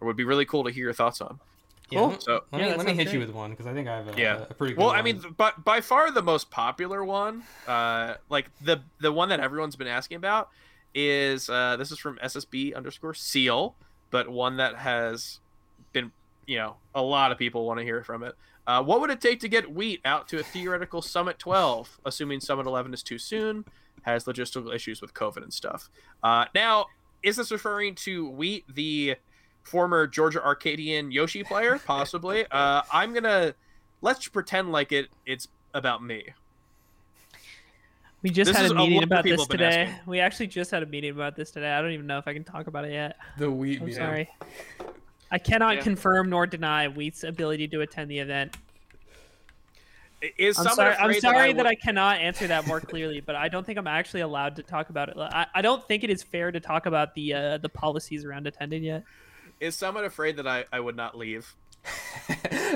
would 0.00 0.16
be 0.16 0.24
really 0.24 0.44
cool 0.44 0.62
to 0.64 0.70
hear 0.70 0.84
your 0.84 0.92
thoughts 0.92 1.20
on. 1.20 1.40
Yeah, 1.90 1.98
Cool. 2.00 2.08
let- 2.10 2.22
So 2.22 2.32
let 2.32 2.42
Yeah, 2.52 2.58
me 2.58 2.62
that 2.70 2.78
let 2.78 2.86
me 2.86 2.92
sounds 2.92 2.98
hit 3.10 3.12
you 3.14 3.20
with 3.20 3.30
one 3.30 3.50
because 3.50 3.66
I 3.66 3.72
think 3.72 3.88
I 3.88 3.96
have 3.96 4.16
a, 4.16 4.20
Yeah. 4.20 4.44
a 4.50 4.54
pretty 4.54 4.74
good 4.74 4.78
Well, 4.80 4.88
one. 4.88 4.98
I 4.98 5.02
mean, 5.02 5.22
but 5.36 5.64
by 5.64 5.80
far 5.80 6.10
the 6.10 6.22
most 6.22 6.50
popular 6.50 7.04
one, 7.04 7.44
uh, 7.66 8.14
like 8.28 8.50
the 8.60 8.82
the 9.00 9.12
one 9.12 9.28
that 9.30 9.40
everyone's 9.40 9.76
been 9.76 9.86
asking 9.86 10.16
about 10.16 10.50
is 10.94 11.48
uh, 11.48 11.76
this 11.76 11.90
is 11.90 11.98
from 11.98 12.18
SSB 12.22 12.74
underscore 12.74 13.14
Seal, 13.14 13.74
but 14.10 14.28
one 14.28 14.56
that 14.58 14.76
has 14.76 15.40
been, 15.92 16.12
you 16.46 16.56
know, 16.58 16.76
a 16.94 17.02
lot 17.02 17.32
of 17.32 17.38
people 17.38 17.66
want 17.66 17.78
to 17.78 17.84
hear 17.84 18.02
from 18.04 18.22
it. 18.22 18.34
Uh, 18.66 18.82
what 18.82 19.00
would 19.00 19.08
it 19.10 19.20
take 19.20 19.40
to 19.40 19.48
get 19.48 19.72
Wheat 19.72 20.00
out 20.04 20.28
to 20.28 20.38
a 20.38 20.42
theoretical 20.42 21.00
Summit 21.00 21.38
12, 21.38 22.00
assuming 22.04 22.40
Summit 22.40 22.66
11 22.66 22.92
is 22.92 23.02
too 23.02 23.16
soon, 23.18 23.64
has 24.02 24.24
logistical 24.24 24.74
issues 24.74 25.00
with 25.00 25.14
COVID 25.14 25.42
and 25.42 25.52
stuff? 25.52 25.88
Uh, 26.22 26.44
now, 26.54 26.86
is 27.22 27.36
this 27.36 27.50
referring 27.50 27.94
to 27.94 28.28
Wheat, 28.28 28.64
the 28.74 29.16
former 29.64 30.06
Georgia 30.06 30.42
Arcadian 30.44 31.10
Yoshi 31.10 31.44
player? 31.44 31.78
Possibly. 31.86 32.46
uh, 32.50 32.82
I'm 32.92 33.12
gonna 33.12 33.54
let's 34.00 34.28
pretend 34.28 34.72
like 34.72 34.92
it 34.92 35.08
it's 35.26 35.48
about 35.74 36.02
me. 36.02 36.24
We 38.22 38.30
just 38.30 38.48
This 38.48 38.56
had 38.56 38.70
a 38.70 38.74
a 38.74 38.76
meeting 38.76 38.98
of 38.98 39.04
about 39.04 39.24
this 39.24 39.46
today. 39.46 39.84
asking. 39.84 40.00
We 40.06 40.18
actually 40.20 40.48
just 40.48 40.70
had 40.72 40.82
a 40.82 40.86
meeting 40.86 41.10
about 41.10 41.36
this 41.36 41.50
today. 41.52 41.70
I 41.70 41.80
don't 41.80 41.92
even 41.92 42.06
know 42.06 42.18
if 42.18 42.26
I 42.26 42.32
can 42.34 42.42
talk 42.42 42.66
about 42.66 42.84
it 42.84 42.92
yet. 42.92 43.16
the 43.36 43.50
wheat 43.50 43.80
I'm 43.80 43.86
meeting. 43.86 44.00
sorry. 44.02 44.28
I 45.30 45.38
cannot 45.38 45.76
Yeah. 45.76 45.82
confirm 45.82 46.30
nor 46.30 46.46
deny 46.46 46.88
Wheat's 46.88 47.22
ability 47.22 47.68
to 47.68 47.82
attend 47.82 48.10
the 48.10 48.18
event. 48.18 48.56
Is 50.36 50.58
I'm 50.58 50.66
sorry. 50.74 50.96
I'm 50.96 51.14
sorry 51.20 51.52
that 51.52 51.58
that 51.58 51.66
I, 51.66 51.70
I, 51.70 51.74
cannot 51.76 52.18
answer 52.18 52.48
that 52.48 52.66
more 52.66 52.80
clearly, 52.80 53.20
but 53.20 53.36
I 53.36 53.48
don't 53.48 53.64
think 53.64 53.78
I'm 53.78 53.86
actually 53.86 54.22
allowed 54.22 54.56
to 54.56 54.64
talk 54.64 54.90
about 54.90 55.10
it. 55.10 55.16
I, 55.16 55.46
I 55.54 55.62
don't 55.62 55.86
think 55.86 56.02
it 56.02 56.10
is 56.10 56.24
fair 56.24 56.50
to 56.50 56.58
talk 56.58 56.86
about 56.86 57.14
the 57.14 57.34
uh, 57.34 57.58
the 57.58 57.68
policies 57.68 58.24
around 58.24 58.48
attending 58.48 58.82
yet. 58.82 59.04
Would, 59.60 59.66
is 59.66 59.76
someone 59.76 60.04
afraid 60.04 60.36
that 60.36 60.46
I, 60.46 60.64
I 60.72 60.80
would 60.80 60.96
not 60.96 61.16
leave? 61.16 61.54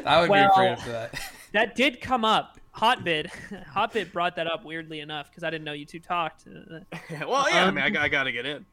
I 0.05 0.21
would 0.21 0.31
Well- 0.31 0.49
be 0.49 0.53
afraid 0.53 0.73
of 0.73 0.85
that. 0.87 1.21
That 1.53 1.77
did 1.77 2.01
come 2.01 2.25
up. 2.25 2.59
Hotbit, 2.75 3.29
Hotbit 3.75 4.11
brought 4.11 4.37
that 4.37 4.47
up 4.47 4.65
weirdly 4.65 5.01
enough 5.01 5.29
because 5.29 5.45
I 5.45 5.51
didn't 5.51 5.65
know 5.65 5.75
you 5.75 5.85
two 5.85 6.01
talked. 6.01 6.45
Well, 6.47 7.45
yeah, 7.51 7.65
I 7.67 7.69
Um, 7.69 7.75
mean, 7.75 7.95
I, 7.95 8.05
I 8.05 8.09
got 8.09 8.23
to 8.23 8.33
get 8.33 8.47
in. 8.47 8.65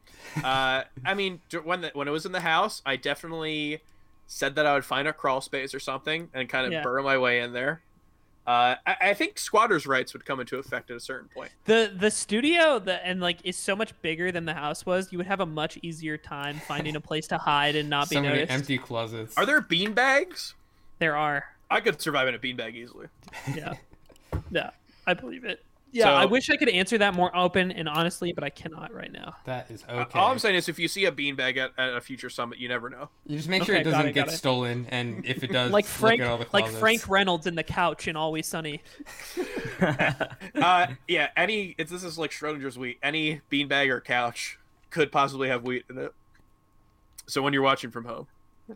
Uh, 0.42 0.84
I 1.04 1.12
mean, 1.12 1.42
when 1.62 1.82
the, 1.82 1.90
when 1.92 2.08
it 2.08 2.10
was 2.10 2.24
in 2.24 2.32
the 2.32 2.40
house, 2.40 2.80
I 2.86 2.96
definitely 2.96 3.82
said 4.26 4.54
that 4.54 4.64
I 4.64 4.72
would 4.72 4.86
find 4.86 5.06
a 5.06 5.12
crawl 5.12 5.42
space 5.42 5.74
or 5.74 5.78
something 5.78 6.30
and 6.32 6.48
kind 6.48 6.64
of 6.64 6.72
Yeah. 6.72 6.82
burrow 6.82 7.02
my 7.02 7.18
way 7.18 7.40
in 7.40 7.52
there. 7.52 7.82
Uh, 8.46 8.74
I, 8.86 8.96
I 9.02 9.14
think 9.14 9.38
squatters' 9.38 9.86
rights 9.86 10.12
would 10.12 10.24
come 10.24 10.40
into 10.40 10.58
effect 10.58 10.90
at 10.90 10.96
a 10.96 11.00
certain 11.00 11.28
point. 11.28 11.50
the 11.66 11.92
the 11.94 12.10
studio 12.10 12.78
the 12.78 13.04
and 13.06 13.20
like 13.20 13.38
is 13.44 13.56
so 13.56 13.76
much 13.76 13.92
bigger 14.02 14.32
than 14.32 14.44
the 14.46 14.54
house 14.54 14.84
was. 14.86 15.12
You 15.12 15.18
would 15.18 15.26
have 15.26 15.40
a 15.40 15.46
much 15.46 15.78
easier 15.82 16.16
time 16.16 16.56
finding 16.66 16.96
a 16.96 17.00
place 17.00 17.26
to 17.28 17.38
hide 17.38 17.76
and 17.76 17.88
not 17.90 18.08
be 18.08 18.16
So 18.16 18.22
many 18.22 18.34
noticed. 18.38 18.52
empty 18.52 18.78
closets. 18.78 19.36
Are 19.36 19.44
there 19.46 19.60
bean 19.60 19.92
bags? 19.92 20.54
There 20.98 21.16
are. 21.16 21.44
I 21.70 21.80
could 21.80 22.00
survive 22.00 22.26
in 22.28 22.34
a 22.34 22.38
beanbag 22.38 22.74
easily. 22.74 23.06
Yeah. 23.54 23.74
yeah. 24.50 24.70
I 25.06 25.14
believe 25.14 25.44
it. 25.44 25.62
Yeah, 25.92 26.04
So- 26.04 26.10
I 26.10 26.24
wish 26.26 26.48
I 26.50 26.56
could 26.56 26.68
answer 26.68 26.98
that 26.98 27.14
more 27.14 27.34
open 27.36 27.72
and 27.72 27.88
honestly, 27.88 28.32
but 28.32 28.44
I 28.44 28.50
cannot 28.50 28.94
right 28.94 29.10
now. 29.10 29.34
That 29.44 29.70
is 29.70 29.82
Uh, 29.88 29.92
okay. 30.02 30.18
All 30.18 30.30
I'm 30.30 30.38
saying 30.38 30.54
is, 30.54 30.68
if 30.68 30.78
you 30.78 30.86
see 30.88 31.04
a 31.06 31.12
beanbag 31.12 31.56
at, 31.56 31.72
at 31.76 31.96
a 31.96 32.00
future 32.00 32.30
summit, 32.30 32.58
you 32.58 32.68
never 32.68 32.88
know. 32.88 33.08
you 33.26 33.36
just 33.36 33.48
make 33.48 33.64
sure 33.64 33.74
Okay, 33.74 33.80
it 33.82 33.90
doesn't 33.90 34.06
it, 34.08 34.12
get 34.12 34.28
it. 34.28 34.32
stolen, 34.32 34.86
and 34.90 35.24
if 35.26 35.42
it 35.42 35.50
does, 35.52 35.72
Like 35.72 35.84
look 35.84 35.90
Frank 35.90 36.20
at 36.20 36.28
all 36.28 36.38
the 36.38 36.46
like. 36.52 36.68
Frank 36.68 37.08
Reynolds 37.08 37.46
in 37.46 37.54
the 37.56 37.62
couch 37.64 38.06
in 38.06 38.14
Always 38.16 38.46
Sunny. 38.46 38.82
uh, 39.80 40.86
yeah, 41.08 41.28
any 41.36 41.74
it's 41.78 41.90
this 41.90 42.04
is 42.04 42.18
like 42.18 42.30
Schrodinger's 42.30 42.78
wheat. 42.78 42.98
Any 43.02 43.40
beanbag 43.50 43.88
or 43.90 44.00
couch 44.00 44.58
could 44.90 45.10
possibly 45.12 45.48
have 45.48 45.62
wheat 45.64 45.84
in 45.90 45.98
it. 45.98 46.12
So 47.26 47.42
when 47.42 47.52
you're 47.52 47.62
watching 47.62 47.90
from 47.90 48.04
home, 48.04 48.26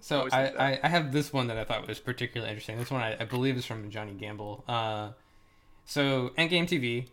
So 0.01 0.29
I. 0.33 0.47
I, 0.49 0.81
I 0.85 0.89
have 0.89 1.13
this 1.13 1.33
one 1.33 1.49
that 1.49 1.59
I 1.59 1.65
thought 1.65 1.87
was 1.87 1.99
particularly 2.01 2.51
interesting. 2.51 2.79
This 2.79 2.91
one 2.91 3.03
I, 3.03 3.17
I 3.21 3.25
believe 3.25 3.57
is 3.57 3.67
from 3.67 3.91
Johnny 3.91 4.13
Gamble. 4.13 4.65
Uh, 4.69 5.11
so 5.85 6.31
Endgame 6.39 6.65
TV, 6.67 7.07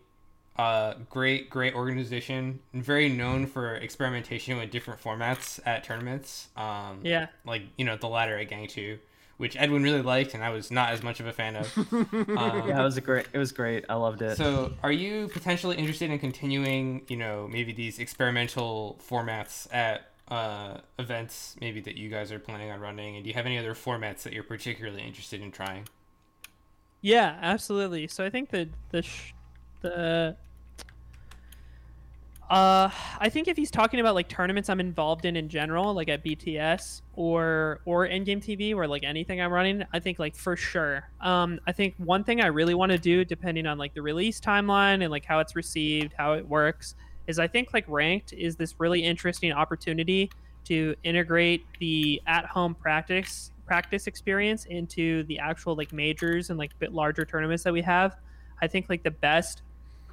uh, 0.56 0.94
great 1.10 1.48
great 1.50 1.74
organization, 1.74 2.60
very 2.74 3.08
known 3.08 3.46
for 3.46 3.74
experimentation 3.76 4.58
with 4.58 4.70
different 4.70 5.00
formats 5.02 5.60
at 5.64 5.84
tournaments. 5.84 6.48
Um, 6.56 7.00
Yeah. 7.02 7.26
like 7.44 7.62
you 7.76 7.84
know 7.84 7.96
the 7.96 8.08
ladder 8.08 8.36
at 8.38 8.48
Gang 8.48 8.66
Two, 8.68 8.98
which 9.38 9.56
Edwin 9.56 9.82
really 9.82 10.02
liked, 10.02 10.34
and 10.34 10.44
I 10.44 10.50
was 10.50 10.70
not 10.70 10.90
as 10.90 11.02
much 11.02 11.20
of 11.20 11.26
a 11.26 11.32
fan 11.32 11.56
of. 11.56 11.72
Um, 12.12 12.68
yeah, 12.68 12.80
it 12.80 12.84
was 12.84 12.96
a 12.96 13.00
great. 13.00 13.26
It 13.32 13.38
was 13.38 13.52
great. 13.52 13.84
I 13.88 13.94
loved 13.94 14.22
it. 14.22 14.36
So, 14.36 14.72
are 14.82 14.92
you 14.92 15.28
potentially 15.28 15.76
interested 15.76 16.10
in 16.10 16.18
continuing, 16.18 17.02
you 17.08 17.16
know, 17.16 17.48
maybe 17.50 17.72
these 17.72 17.98
experimental 17.98 18.98
formats 19.08 19.66
at 19.72 20.08
uh, 20.28 20.78
events, 20.98 21.56
maybe 21.60 21.80
that 21.82 21.96
you 21.96 22.08
guys 22.08 22.32
are 22.32 22.38
planning 22.38 22.70
on 22.70 22.80
running? 22.80 23.16
And 23.16 23.24
do 23.24 23.28
you 23.28 23.34
have 23.34 23.46
any 23.46 23.58
other 23.58 23.74
formats 23.74 24.22
that 24.22 24.32
you're 24.32 24.44
particularly 24.44 25.02
interested 25.02 25.40
in 25.42 25.50
trying? 25.52 25.88
Yeah, 27.02 27.38
absolutely. 27.42 28.06
So 28.08 28.24
I 28.24 28.30
think 28.30 28.50
that 28.50 28.68
the 28.90 29.02
sh- 29.02 29.34
the 29.82 30.36
Uh, 32.50 32.90
I 33.18 33.30
think 33.30 33.48
if 33.48 33.56
he's 33.56 33.70
talking 33.70 33.98
about 34.00 34.14
like 34.14 34.28
tournaments 34.28 34.68
I'm 34.68 34.80
involved 34.80 35.24
in 35.24 35.36
in 35.36 35.48
general, 35.48 35.94
like 35.94 36.08
at 36.10 36.22
BTS 36.22 37.00
or 37.14 37.80
or 37.86 38.06
Endgame 38.06 38.42
TV 38.42 38.74
or 38.74 38.86
like 38.86 39.04
anything 39.04 39.40
I'm 39.40 39.52
running, 39.52 39.84
I 39.92 40.00
think 40.00 40.18
like 40.18 40.36
for 40.36 40.54
sure. 40.56 41.08
Um, 41.20 41.60
I 41.66 41.72
think 41.72 41.94
one 41.96 42.24
thing 42.24 42.42
I 42.42 42.48
really 42.48 42.74
want 42.74 42.92
to 42.92 42.98
do, 42.98 43.24
depending 43.24 43.66
on 43.66 43.78
like 43.78 43.94
the 43.94 44.02
release 44.02 44.38
timeline 44.40 45.02
and 45.02 45.10
like 45.10 45.24
how 45.24 45.38
it's 45.38 45.56
received, 45.56 46.12
how 46.18 46.34
it 46.34 46.46
works, 46.46 46.94
is 47.26 47.38
I 47.38 47.48
think 47.48 47.72
like 47.72 47.86
ranked 47.88 48.34
is 48.34 48.56
this 48.56 48.74
really 48.78 49.02
interesting 49.02 49.52
opportunity 49.52 50.30
to 50.64 50.94
integrate 51.04 51.68
the 51.80 52.20
at-home 52.26 52.74
practice 52.74 53.51
practice 53.72 54.06
experience 54.06 54.66
into 54.66 55.22
the 55.22 55.38
actual 55.38 55.74
like 55.74 55.94
majors 55.94 56.50
and 56.50 56.58
like 56.58 56.78
bit 56.78 56.92
larger 56.92 57.24
tournaments 57.24 57.64
that 57.64 57.72
we 57.72 57.80
have. 57.80 58.18
I 58.60 58.66
think 58.66 58.90
like 58.90 59.02
the 59.02 59.10
best 59.10 59.62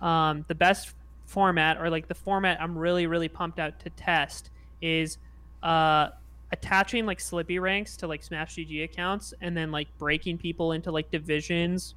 um, 0.02 0.46
the 0.48 0.56
best 0.56 0.94
format 1.26 1.78
or 1.78 1.90
like 1.90 2.08
the 2.08 2.16
format 2.16 2.62
I'm 2.62 2.78
really 2.78 3.06
really 3.06 3.28
pumped 3.28 3.60
out 3.60 3.78
to 3.82 3.90
test 3.90 4.50
is 4.82 5.18
uh, 5.62 6.08
attaching 6.54 7.06
like 7.06 7.20
Slippi 7.20 7.60
ranks 7.60 7.98
to 7.98 8.08
like 8.08 8.24
Smash 8.24 8.56
GG 8.56 8.86
accounts 8.86 9.34
and 9.42 9.58
then 9.58 9.74
like 9.74 9.90
breaking 9.98 10.38
people 10.38 10.72
into 10.72 10.90
like 10.90 11.12
divisions 11.12 11.96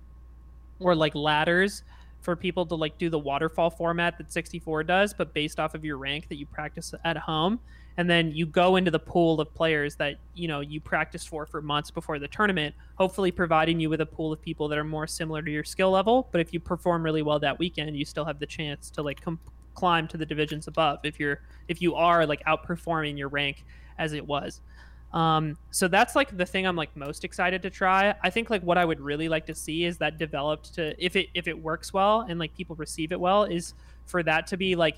or 0.81 0.97
like 0.97 1.15
ladders 1.15 1.85
for 2.23 2.35
people 2.35 2.67
to 2.67 2.75
like 2.75 2.99
do 2.99 3.09
the 3.09 3.21
waterfall 3.21 3.71
format 3.71 4.19
that 4.19 4.33
64 4.33 4.83
does 4.83 5.15
but 5.15 5.33
based 5.33 5.61
off 5.61 5.77
of 5.77 5.85
your 5.85 5.97
rank 5.97 6.29
that 6.29 6.39
you 6.39 6.47
practice 6.47 6.93
at 7.05 7.17
home 7.17 7.61
and 7.97 8.09
then 8.09 8.33
you 8.33 8.47
go 8.47 8.77
into 8.77 8.91
the 8.91 8.99
pool 8.99 9.41
of 9.41 9.53
players 9.55 9.97
that 9.97 10.17
you 10.35 10.49
know 10.49 10.61
you 10.61 10.81
practiced 10.81 11.29
for 11.29 11.47
for 11.47 11.61
months 11.63 11.91
before 11.91 12.19
the 12.19 12.29
tournament 12.29 12.75
hopefully 12.97 13.31
providing 13.31 13.81
you 13.81 13.91
with 13.91 14.01
a 14.01 14.07
pool 14.07 14.33
of 14.33 14.41
people 14.41 14.69
that 14.69 14.79
are 14.79 14.85
more 14.85 15.07
similar 15.07 15.43
to 15.43 15.51
your 15.51 15.65
skill 15.65 15.91
level 15.91 16.29
but 16.33 16.41
if 16.41 16.53
you 16.53 16.61
perform 16.61 17.03
really 17.03 17.23
well 17.23 17.39
that 17.39 17.59
weekend 17.59 17.97
you 17.97 18.05
still 18.05 18.25
have 18.25 18.39
the 18.39 18.47
chance 18.47 18.91
to 18.91 19.03
like 19.03 19.21
com- 19.21 19.41
climb 19.75 20.07
to 20.07 20.17
the 20.17 20.27
divisions 20.27 20.69
above 20.69 20.99
if 21.03 21.19
you're 21.19 21.41
if 21.69 21.81
you 21.81 21.95
are 21.95 22.27
like 22.27 22.43
outperforming 22.45 23.17
your 23.17 23.29
rank 23.29 23.65
as 23.99 24.13
it 24.13 24.27
was 24.27 24.61
um, 25.13 25.59
so 25.71 25.89
that's 25.89 26.17
like 26.17 26.37
the 26.37 26.47
thing 26.47 26.67
I'm 26.67 26.77
like 26.77 26.97
most 26.97 27.25
excited 27.25 27.63
to 27.63 27.71
try. 27.71 28.15
I 28.23 28.31
think 28.31 28.49
like 28.49 28.63
what 28.63 28.79
I 28.79 28.85
would 28.85 29.01
really 29.01 29.29
like 29.29 29.45
to 29.47 29.55
see 29.55 29.85
is 29.85 29.99
that 29.99 30.19
developed 30.19 30.75
to 30.75 30.95
if 31.05 31.17
it 31.17 31.29
if 31.35 31.47
it 31.49 31.59
works 31.61 31.93
well 31.93 32.23
and 32.23 32.39
like 32.39 32.55
people 32.55 32.77
receive 32.77 33.13
it 33.13 33.21
well 33.21 33.45
is 33.45 33.75
for 34.07 34.23
that 34.23 34.47
to 34.49 34.57
be 34.57 34.75
like 34.75 34.97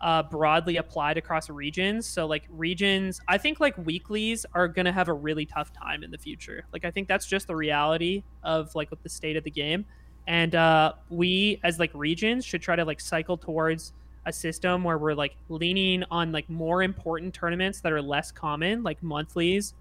uh, 0.00 0.22
broadly 0.22 0.76
applied 0.76 1.16
across 1.16 1.48
regions. 1.48 2.06
So 2.06 2.26
like 2.26 2.44
regions, 2.50 3.20
I 3.28 3.38
think 3.38 3.60
like 3.60 3.76
weeklies 3.78 4.44
are 4.52 4.68
gonna 4.68 4.92
have 4.92 5.08
a 5.08 5.12
really 5.12 5.46
tough 5.46 5.72
time 5.72 6.02
in 6.02 6.10
the 6.10 6.18
future. 6.18 6.66
Like 6.72 6.84
I 6.84 6.90
think 6.90 7.08
that's 7.08 7.26
just 7.26 7.46
the 7.46 7.56
reality 7.56 8.22
of 8.42 8.74
like 8.74 8.90
the 9.02 9.08
state 9.08 9.36
of 9.36 9.44
the 9.44 9.50
game, 9.50 9.84
and 10.26 10.54
uh, 10.54 10.92
we 11.08 11.60
as 11.64 11.78
like 11.78 11.90
regions 11.94 12.44
should 12.44 12.62
try 12.62 12.76
to 12.76 12.84
like 12.84 13.00
cycle 13.00 13.36
towards 13.36 13.92
a 14.26 14.32
system 14.32 14.82
where 14.82 14.98
we're 14.98 15.14
like 15.14 15.36
leaning 15.48 16.02
on 16.10 16.32
like 16.32 16.50
more 16.50 16.82
important 16.82 17.32
tournaments 17.32 17.80
that 17.80 17.92
are 17.92 18.02
less 18.02 18.32
common, 18.32 18.82
like 18.82 19.02
monthlies 19.02 19.74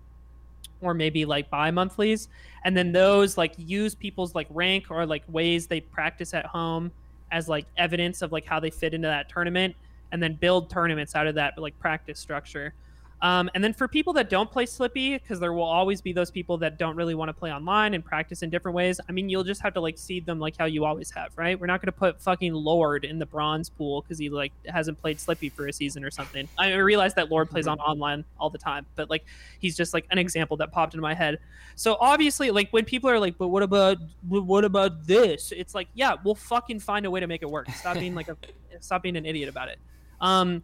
or 0.81 0.93
maybe 0.93 1.25
like 1.25 1.49
bi-monthlies 1.49 2.27
and 2.63 2.75
then 2.75 2.91
those 2.91 3.37
like 3.37 3.53
use 3.57 3.95
people's 3.95 4.35
like 4.35 4.47
rank 4.49 4.85
or 4.89 5.05
like 5.05 5.23
ways 5.29 5.67
they 5.67 5.79
practice 5.79 6.33
at 6.33 6.45
home 6.45 6.91
as 7.31 7.47
like 7.47 7.65
evidence 7.77 8.21
of 8.21 8.31
like 8.31 8.45
how 8.45 8.59
they 8.59 8.69
fit 8.69 8.93
into 8.93 9.07
that 9.07 9.29
tournament 9.29 9.75
and 10.11 10.21
then 10.21 10.35
build 10.35 10.69
tournaments 10.69 11.15
out 11.15 11.27
of 11.27 11.35
that 11.35 11.57
like 11.57 11.77
practice 11.79 12.19
structure 12.19 12.73
um, 13.21 13.49
and 13.55 13.63
then 13.63 13.73
for 13.73 13.87
people 13.87 14.13
that 14.13 14.29
don't 14.29 14.51
play 14.51 14.65
Slippi, 14.65 15.13
because 15.13 15.39
there 15.39 15.53
will 15.53 15.63
always 15.63 16.01
be 16.01 16.11
those 16.11 16.29
people 16.29 16.57
that 16.57 16.77
don't 16.77 16.95
really 16.95 17.15
want 17.15 17.29
to 17.29 17.33
play 17.33 17.51
online 17.51 17.93
and 17.93 18.03
practice 18.03 18.43
in 18.43 18.49
different 18.49 18.75
ways. 18.75 18.99
I 19.07 19.13
mean, 19.13 19.29
you'll 19.29 19.43
just 19.43 19.61
have 19.61 19.73
to 19.75 19.79
like 19.79 19.97
seed 19.97 20.25
them 20.25 20.39
like 20.39 20.57
how 20.57 20.65
you 20.65 20.85
always 20.85 21.09
have, 21.11 21.31
right? 21.37 21.59
We're 21.59 21.67
not 21.67 21.81
going 21.81 21.87
to 21.87 21.97
put 21.97 22.21
fucking 22.21 22.53
Lord 22.53 23.05
in 23.05 23.17
the 23.17 23.25
bronze 23.25 23.69
pool 23.69 24.01
because 24.01 24.19
he 24.19 24.29
like 24.29 24.51
hasn't 24.67 25.01
played 25.01 25.17
Slippi 25.17 25.51
for 25.51 25.67
a 25.67 25.73
season 25.73 26.03
or 26.03 26.11
something. 26.11 26.47
I 26.57 26.73
realize 26.75 27.13
that 27.15 27.31
Lord 27.31 27.49
plays 27.49 27.67
on 27.67 27.79
online 27.79 28.25
all 28.37 28.49
the 28.49 28.57
time, 28.57 28.85
but 28.95 29.09
like 29.09 29.25
he's 29.59 29.77
just 29.77 29.93
like 29.93 30.05
an 30.11 30.17
example 30.17 30.57
that 30.57 30.71
popped 30.71 30.93
into 30.93 31.01
my 31.01 31.13
head. 31.13 31.39
So 31.75 31.97
obviously, 31.99 32.51
like 32.51 32.69
when 32.71 32.85
people 32.85 33.09
are 33.09 33.19
like, 33.19 33.37
"But 33.37 33.47
what 33.47 33.63
about 33.63 33.97
what 34.27 34.65
about 34.65 35.07
this?" 35.07 35.51
It's 35.51 35.73
like, 35.73 35.87
yeah, 35.93 36.15
we'll 36.23 36.35
fucking 36.35 36.79
find 36.79 37.05
a 37.05 37.11
way 37.11 37.21
to 37.21 37.27
make 37.27 37.41
it 37.41 37.49
work. 37.49 37.69
Stop 37.71 37.95
being 37.95 38.13
like 38.13 38.27
a 38.27 38.37
stop 38.81 39.03
being 39.03 39.17
an 39.17 39.25
idiot 39.25 39.49
about 39.49 39.69
it. 39.69 39.79
Um, 40.21 40.63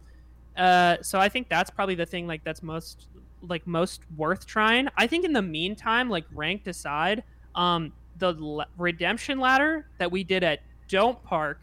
uh, 0.56 0.96
so 1.02 1.18
I 1.18 1.28
think 1.28 1.48
that's 1.48 1.70
probably 1.70 1.94
the 1.94 2.06
thing 2.06 2.26
like 2.26 2.44
that's 2.44 2.62
most 2.62 3.08
like 3.42 3.66
most 3.66 4.02
worth 4.16 4.46
trying. 4.46 4.88
I 4.96 5.06
think 5.06 5.24
in 5.24 5.32
the 5.32 5.42
meantime, 5.42 6.08
like 6.08 6.24
ranked 6.32 6.68
aside, 6.68 7.24
um, 7.54 7.92
the 8.18 8.34
l- 8.34 8.64
redemption 8.78 9.40
ladder 9.40 9.86
that 9.98 10.10
we 10.10 10.22
did 10.24 10.44
at 10.44 10.60
Don't 10.88 11.22
Park, 11.24 11.60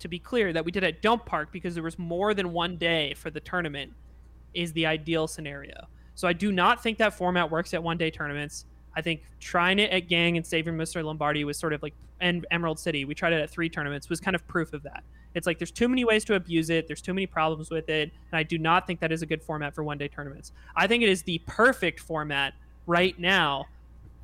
to 0.00 0.08
be 0.08 0.18
clear, 0.18 0.52
that 0.52 0.64
we 0.64 0.72
did 0.72 0.84
at 0.84 1.00
Don't 1.02 1.24
Park 1.24 1.50
because 1.52 1.74
there 1.74 1.84
was 1.84 1.98
more 1.98 2.34
than 2.34 2.52
one 2.52 2.76
day 2.76 3.14
for 3.14 3.30
the 3.30 3.40
tournament, 3.40 3.92
is 4.52 4.72
the 4.72 4.86
ideal 4.86 5.26
scenario. 5.26 5.86
So 6.14 6.26
I 6.28 6.32
do 6.32 6.52
not 6.52 6.82
think 6.82 6.98
that 6.98 7.14
format 7.14 7.50
works 7.50 7.72
at 7.74 7.82
one 7.82 7.96
day 7.96 8.10
tournaments. 8.10 8.66
I 8.94 9.02
think 9.02 9.22
trying 9.40 9.78
it 9.78 9.90
at 9.90 10.08
Gang 10.08 10.36
and 10.36 10.46
saving 10.46 10.74
Mr. 10.74 11.04
Lombardi 11.04 11.44
was 11.44 11.58
sort 11.58 11.72
of 11.72 11.82
like 11.82 11.94
and 12.20 12.46
Emerald 12.50 12.78
City. 12.78 13.04
We 13.04 13.14
tried 13.14 13.34
it 13.34 13.42
at 13.42 13.50
three 13.50 13.68
tournaments 13.68 14.08
was 14.08 14.20
kind 14.20 14.34
of 14.34 14.46
proof 14.46 14.72
of 14.72 14.82
that. 14.84 15.04
It's 15.36 15.46
like 15.46 15.58
there's 15.58 15.70
too 15.70 15.86
many 15.86 16.04
ways 16.04 16.24
to 16.24 16.34
abuse 16.34 16.70
it. 16.70 16.86
There's 16.86 17.02
too 17.02 17.12
many 17.12 17.26
problems 17.26 17.70
with 17.70 17.90
it, 17.90 18.10
and 18.32 18.38
I 18.38 18.42
do 18.42 18.56
not 18.56 18.86
think 18.86 19.00
that 19.00 19.12
is 19.12 19.20
a 19.20 19.26
good 19.26 19.42
format 19.42 19.74
for 19.74 19.84
one 19.84 19.98
day 19.98 20.08
tournaments. 20.08 20.52
I 20.74 20.86
think 20.86 21.02
it 21.02 21.10
is 21.10 21.22
the 21.22 21.38
perfect 21.46 22.00
format 22.00 22.54
right 22.86 23.18
now 23.18 23.66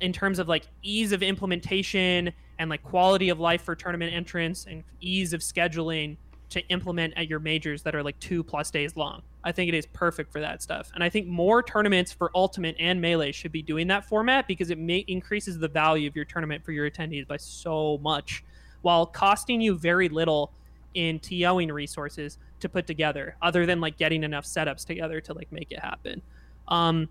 in 0.01 0.11
terms 0.11 0.39
of 0.39 0.47
like 0.47 0.63
ease 0.81 1.11
of 1.11 1.21
implementation 1.21 2.33
and 2.57 2.69
like 2.69 2.81
quality 2.81 3.29
of 3.29 3.39
life 3.39 3.61
for 3.61 3.75
tournament 3.75 4.11
entrance 4.11 4.65
and 4.65 4.83
ease 5.01 5.33
of 5.33 5.41
scheduling 5.41 6.17
to 6.49 6.67
implement 6.69 7.13
at 7.15 7.27
your 7.27 7.39
majors 7.39 7.83
that 7.83 7.93
are 7.93 8.01
like 8.01 8.19
two 8.19 8.43
plus 8.43 8.71
days 8.71 8.95
long. 8.95 9.21
I 9.43 9.51
think 9.51 9.69
it 9.69 9.75
is 9.75 9.85
perfect 9.87 10.31
for 10.31 10.39
that 10.39 10.63
stuff. 10.63 10.91
And 10.95 11.03
I 11.03 11.09
think 11.09 11.27
more 11.27 11.61
tournaments 11.61 12.11
for 12.11 12.31
Ultimate 12.33 12.75
and 12.79 12.99
Melee 12.99 13.31
should 13.31 13.51
be 13.51 13.61
doing 13.61 13.87
that 13.87 14.05
format 14.05 14.47
because 14.47 14.71
it 14.71 14.79
may 14.79 14.99
increases 15.07 15.59
the 15.59 15.67
value 15.67 16.07
of 16.07 16.15
your 16.15 16.25
tournament 16.25 16.65
for 16.65 16.71
your 16.71 16.89
attendees 16.89 17.27
by 17.27 17.37
so 17.37 17.99
much 17.99 18.43
while 18.81 19.05
costing 19.05 19.61
you 19.61 19.77
very 19.77 20.09
little 20.09 20.51
in 20.93 21.19
TOing 21.19 21.71
resources 21.71 22.37
to 22.59 22.69
put 22.69 22.87
together 22.87 23.35
other 23.41 23.65
than 23.65 23.81
like 23.81 23.97
getting 23.97 24.23
enough 24.23 24.45
setups 24.45 24.85
together 24.85 25.21
to 25.21 25.33
like 25.33 25.51
make 25.51 25.71
it 25.71 25.79
happen. 25.79 26.21
Um, 26.67 27.09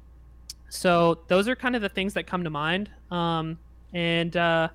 so 0.69 1.19
those 1.29 1.49
are 1.49 1.57
kind 1.57 1.77
of 1.77 1.83
the 1.83 1.89
things 1.89 2.15
that 2.15 2.27
come 2.27 2.45
to 2.45 2.51
mind. 2.51 2.91
Um, 3.11 3.59
and 3.93 4.37
uh, 4.37 4.69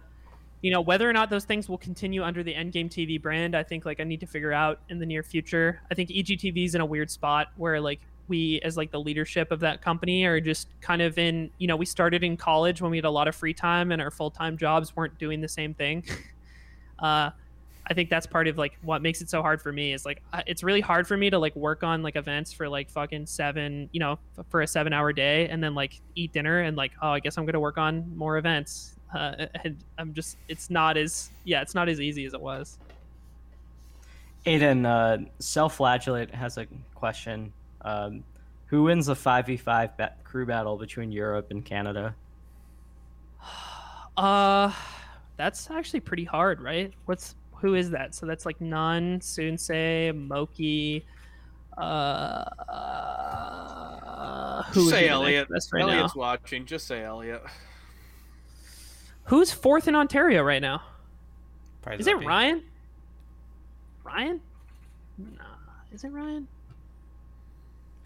you 0.62 0.72
know 0.72 0.82
whether 0.82 1.10
or 1.10 1.14
not 1.14 1.30
those 1.30 1.46
things 1.46 1.70
will 1.70 1.78
continue 1.78 2.24
under 2.24 2.44
the 2.44 2.54
Endgame 2.54 2.90
TV 2.90 3.22
brand, 3.22 3.56
I 3.56 3.64
think 3.64 3.86
like 3.86 4.00
I 4.00 4.04
need 4.04 4.20
to 4.20 4.28
figure 4.28 4.54
out 4.54 4.80
in 4.90 5.00
the 5.00 5.06
near 5.06 5.24
future. 5.24 5.82
I 5.92 5.96
think 5.96 6.10
EGTV 6.10 6.66
is 6.66 6.76
in 6.76 6.82
a 6.82 6.86
weird 6.86 7.10
spot 7.10 7.48
where 7.58 7.80
like 7.80 8.00
we 8.28 8.60
as 8.62 8.78
like 8.78 8.92
the 8.92 9.00
leadership 9.00 9.52
of 9.52 9.60
that 9.62 9.82
company 9.82 10.26
are 10.26 10.40
just 10.40 10.68
kind 10.82 11.02
of 11.02 11.18
in 11.18 11.50
you 11.58 11.68
know 11.68 11.76
we 11.76 11.86
started 11.86 12.24
in 12.24 12.38
college 12.38 12.82
when 12.82 12.92
we 12.92 12.98
had 12.98 13.06
a 13.06 13.10
lot 13.10 13.28
of 13.28 13.36
free 13.36 13.54
time 13.54 13.92
and 13.92 14.02
our 14.02 14.12
full-time 14.12 14.58
jobs 14.58 14.96
weren't 14.96 15.18
doing 15.18 15.42
the 15.42 15.48
same 15.48 15.74
thing 15.74 16.04
uh, 17.00 17.30
I 17.89 17.93
think 17.93 18.09
that's 18.09 18.27
part 18.27 18.47
of 18.47 18.57
like 18.57 18.77
what 18.81 19.01
makes 19.01 19.22
it 19.22 19.30
so 19.30 19.41
hard 19.41 19.61
for 19.61 19.72
me 19.72 19.93
is 19.93 20.05
like 20.05 20.22
it's 20.45 20.61
really 20.61 20.81
hard 20.81 21.07
for 21.07 21.15
me 21.15 21.30
to 21.30 21.39
like 21.39 21.55
work 21.55 21.84
on 21.84 22.03
like 22.03 22.18
events 22.18 22.51
for 22.51 22.68
like 22.68 22.89
fucking 22.89 23.26
seven, 23.26 23.89
you 23.93 23.99
know, 23.99 24.19
for 24.49 24.61
a 24.61 24.68
seven 24.68 24.91
hour 24.91 25.14
day 25.14 25.47
and 25.47 25.64
then 25.64 25.73
like 25.73 26.01
eat 26.15 26.34
dinner 26.34 26.59
and 26.61 26.76
like 26.76 26.91
oh 27.01 27.09
I 27.09 27.19
guess 27.19 27.38
I'm 27.38 27.45
gonna 27.45 27.59
work 27.59 27.77
on 27.77 28.15
more 28.15 28.38
events. 28.38 28.95
Uh, 29.15 29.45
and 29.64 29.77
I'm 29.97 30.14
just 30.14 30.38
it's 30.49 30.69
not 30.69 30.97
as 30.97 31.30
yeah 31.45 31.61
it's 31.61 31.73
not 31.76 31.88
as 31.88 32.01
easy 32.01 32.26
as 32.26 32.34
it 32.34 32.41
was. 32.41 32.77
Aiden, 34.45 34.85
uh, 34.85 35.26
self-flagellate 35.39 36.34
has 36.34 36.57
a 36.57 36.68
question. 36.95 37.51
Um, 37.81 38.23
who 38.68 38.84
wins 38.84 39.07
the 39.07 39.15
five 39.15 39.45
v 39.45 39.55
five 39.55 39.91
crew 40.23 40.45
battle 40.45 40.77
between 40.77 41.11
Europe 41.11 41.47
and 41.51 41.64
Canada? 41.64 42.15
Uh, 44.18 44.73
that's 45.38 45.69
actually 45.69 45.99
pretty 45.99 46.23
hard, 46.23 46.59
right? 46.59 46.91
What's 47.05 47.35
who 47.60 47.76
is 47.76 47.90
that? 47.92 48.16
So 48.16 48.26
that's 48.26 48.46
like 48.46 48.60
n0ne, 48.60 49.20
Sunsei, 49.20 50.16
Moky. 50.16 51.06
Uh, 51.78 52.46
who 54.72 54.90
say 54.90 55.08
Elliot. 55.08 55.48
Right 55.72 55.82
Elliot's 55.82 56.16
now? 56.16 56.22
watching. 56.22 56.66
Just 56.66 56.88
say 56.88 57.04
Elliot. 57.04 57.44
Who's 59.26 59.52
fourth 59.52 59.88
in 59.88 59.96
Ontario 59.96 60.42
right 60.42 60.62
now? 60.62 60.82
Probably 61.82 62.00
is 62.00 62.08
it 62.08 62.18
Ryan? 62.26 62.64
Ryan? 64.04 64.42
Nah, 65.18 65.44
is 65.94 66.04
it 66.04 66.10
Ryan? 66.10 66.48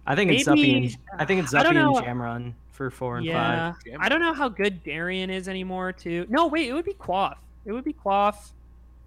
I 0.06 0.16
think 0.16 0.32
it's 0.32 0.48
Maybe, 0.48 0.62
Zuppy. 0.62 0.96
And, 1.12 1.22
I 1.22 1.26
think 1.26 1.44
it's 1.44 1.54
Zuppy 1.54 1.70
and 1.70 1.96
Jamron 1.96 2.54
for 2.72 2.90
four 2.90 3.18
and 3.18 3.26
yeah, 3.26 3.74
five. 3.74 3.98
I 4.00 4.10
don't 4.10 4.20
know 4.20 4.34
how 4.34 4.50
good 4.50 4.84
Darian 4.84 5.30
is 5.30 5.48
anymore. 5.48 5.92
Too. 5.94 6.26
No, 6.28 6.48
wait, 6.48 6.68
it 6.70 6.74
would 6.74 6.86
be 6.86 6.94
Quaff. 6.94 7.38
It 7.66 7.72
would 7.72 7.84
be 7.84 7.94
Quaff 7.94 8.52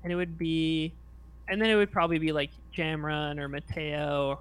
and 0.05 0.13
it 0.13 0.15
would 0.15 0.39
be, 0.39 0.93
and 1.49 1.61
then 1.61 1.69
it 1.69 1.75
would 1.75 1.91
probably 1.91 2.21
be 2.21 2.31
like 2.31 2.51
Jamron 2.73 3.41
or 3.41 3.49
Mateo, 3.49 4.39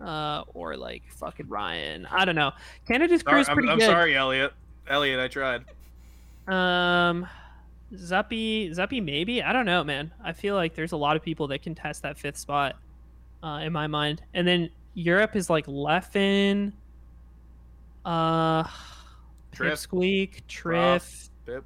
uh, 0.00 0.44
or 0.54 0.76
like 0.76 1.02
fucking 1.14 1.48
Ryan. 1.48 2.06
I 2.06 2.24
don't 2.24 2.36
know. 2.36 2.52
Canada's 2.86 3.24
crew 3.24 3.40
is 3.40 3.48
pretty 3.48 3.66
I'm, 3.68 3.72
I'm 3.72 3.78
good. 3.80 3.88
I'm 3.88 3.94
sorry, 3.94 4.16
Elliot. 4.16 4.52
Elliot, 4.86 5.18
I 5.18 5.26
tried. 5.26 5.64
Um, 6.46 7.26
Zuppy, 7.94 8.70
Zuppy, 8.70 9.02
maybe. 9.02 9.42
I 9.42 9.52
don't 9.52 9.66
know, 9.66 9.82
man. 9.82 10.12
I 10.22 10.32
feel 10.32 10.54
like 10.54 10.74
there's 10.74 10.92
a 10.92 10.96
lot 10.96 11.16
of 11.16 11.22
people 11.22 11.48
that 11.48 11.62
can 11.62 11.74
test 11.74 12.02
that 12.02 12.16
fifth 12.18 12.36
spot. 12.36 12.76
uh, 13.42 13.60
in 13.62 13.72
my 13.72 13.86
mind. 13.86 14.22
And 14.34 14.46
then 14.46 14.70
Europe 14.94 15.36
is 15.36 15.48
like 15.50 15.66
Leffen, 15.66 16.72
uh, 18.04 18.64
Trip. 19.52 19.74
Pipsqueak, 19.74 20.42
Trif, 20.48 21.30
Pip. 21.46 21.64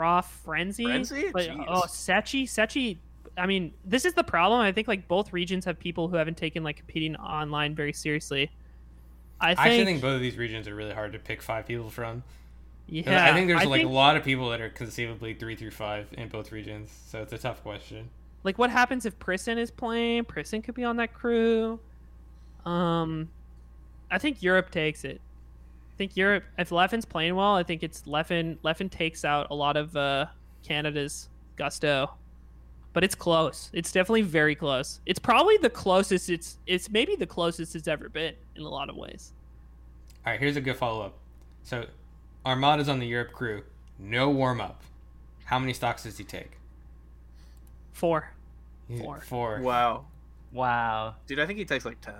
Prof, 0.00 0.24
Frenzy. 0.46 0.84
Frenzy? 0.84 1.30
Like, 1.34 1.50
Jeez. 1.50 1.64
oh, 1.68 1.82
Sechi, 1.82 2.44
Sechi. 2.44 2.96
I 3.36 3.44
mean, 3.44 3.74
this 3.84 4.06
is 4.06 4.14
the 4.14 4.24
problem. 4.24 4.58
I 4.58 4.72
think 4.72 4.88
like 4.88 5.06
both 5.06 5.30
regions 5.30 5.66
have 5.66 5.78
people 5.78 6.08
who 6.08 6.16
haven't 6.16 6.38
taken 6.38 6.64
like 6.64 6.76
competing 6.76 7.16
online 7.16 7.74
very 7.74 7.92
seriously. 7.92 8.50
I 9.42 9.48
think, 9.48 9.58
I 9.58 9.68
actually 9.68 9.84
think 9.84 10.00
both 10.00 10.14
of 10.14 10.22
these 10.22 10.38
regions 10.38 10.66
are 10.68 10.74
really 10.74 10.94
hard 10.94 11.12
to 11.12 11.18
pick 11.18 11.42
five 11.42 11.66
people 11.66 11.90
from. 11.90 12.22
yeah, 12.88 13.26
I 13.30 13.34
think 13.34 13.46
there's 13.48 13.66
like 13.66 13.80
think, 13.80 13.90
a 13.90 13.92
lot 13.92 14.16
of 14.16 14.24
people 14.24 14.48
that 14.48 14.62
are 14.62 14.70
conceivably 14.70 15.34
three 15.34 15.54
through 15.54 15.72
five 15.72 16.06
in 16.12 16.28
both 16.28 16.50
regions, 16.50 16.90
so 17.08 17.20
it's 17.20 17.34
a 17.34 17.38
tough 17.38 17.62
question. 17.62 18.08
like 18.42 18.56
what 18.56 18.70
happens 18.70 19.04
if 19.04 19.18
Prisson 19.18 19.58
is 19.58 19.70
playing? 19.70 20.24
Prisson 20.24 20.62
could 20.62 20.74
be 20.74 20.84
on 20.84 20.96
that 20.96 21.12
crew. 21.12 21.78
Um, 22.64 23.28
I 24.10 24.16
think 24.16 24.42
Europe 24.42 24.70
takes 24.70 25.04
it. 25.04 25.20
I 26.00 26.02
think 26.02 26.16
Europe. 26.16 26.44
If 26.56 26.70
Leffen's 26.70 27.04
playing 27.04 27.34
well, 27.34 27.56
I 27.56 27.62
think 27.62 27.82
it's 27.82 28.04
Leffen. 28.04 28.56
Leffen 28.64 28.90
takes 28.90 29.22
out 29.22 29.48
a 29.50 29.54
lot 29.54 29.76
of 29.76 29.94
uh, 29.94 30.24
Canada's 30.66 31.28
gusto, 31.56 32.12
but 32.94 33.04
it's 33.04 33.14
close. 33.14 33.68
It's 33.74 33.92
definitely 33.92 34.22
very 34.22 34.54
close. 34.54 35.00
It's 35.04 35.18
probably 35.18 35.58
the 35.58 35.68
closest. 35.68 36.30
It's 36.30 36.56
it's 36.66 36.88
maybe 36.88 37.16
the 37.16 37.26
closest 37.26 37.76
it's 37.76 37.86
ever 37.86 38.08
been 38.08 38.32
in 38.56 38.62
a 38.62 38.68
lot 38.70 38.88
of 38.88 38.96
ways. 38.96 39.34
All 40.24 40.32
right, 40.32 40.40
here's 40.40 40.56
a 40.56 40.62
good 40.62 40.78
follow 40.78 41.04
up. 41.04 41.18
So, 41.64 41.84
Armada's 42.46 42.88
on 42.88 42.98
the 42.98 43.06
Europe 43.06 43.32
crew, 43.32 43.62
no 43.98 44.30
warm 44.30 44.62
up. 44.62 44.80
How 45.44 45.58
many 45.58 45.74
stocks 45.74 46.04
does 46.04 46.16
he 46.16 46.24
take? 46.24 46.52
Four. 47.92 48.32
Four. 48.96 49.20
Four. 49.20 49.60
Wow. 49.60 50.06
Wow. 50.50 51.16
Dude, 51.26 51.40
I 51.40 51.44
think 51.44 51.58
he 51.58 51.66
takes 51.66 51.84
like 51.84 52.00
10. 52.00 52.14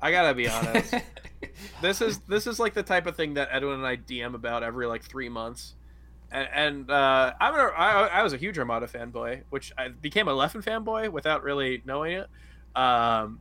I 0.00 0.10
gotta 0.10 0.34
be 0.34 0.48
honest. 0.48 0.94
this 1.82 2.00
is 2.00 2.18
this 2.20 2.46
is 2.46 2.58
like 2.58 2.74
the 2.74 2.82
type 2.82 3.06
of 3.06 3.16
thing 3.16 3.34
that 3.34 3.48
Edwin 3.50 3.74
and 3.74 3.86
I 3.86 3.96
DM 3.96 4.34
about 4.34 4.62
every 4.62 4.86
like 4.86 5.02
three 5.02 5.28
months, 5.28 5.74
and, 6.30 6.48
and 6.52 6.90
uh, 6.90 7.32
I'm 7.40 7.54
a, 7.54 7.58
I, 7.58 8.06
I 8.06 8.22
was 8.22 8.32
a 8.32 8.36
huge 8.36 8.58
Armada 8.58 8.86
fanboy, 8.86 9.42
which 9.50 9.72
I 9.76 9.88
became 9.88 10.28
a 10.28 10.32
Leffen 10.32 10.62
fanboy 10.64 11.10
without 11.10 11.42
really 11.42 11.82
knowing 11.84 12.12
it. 12.12 12.28
Um, 12.76 13.40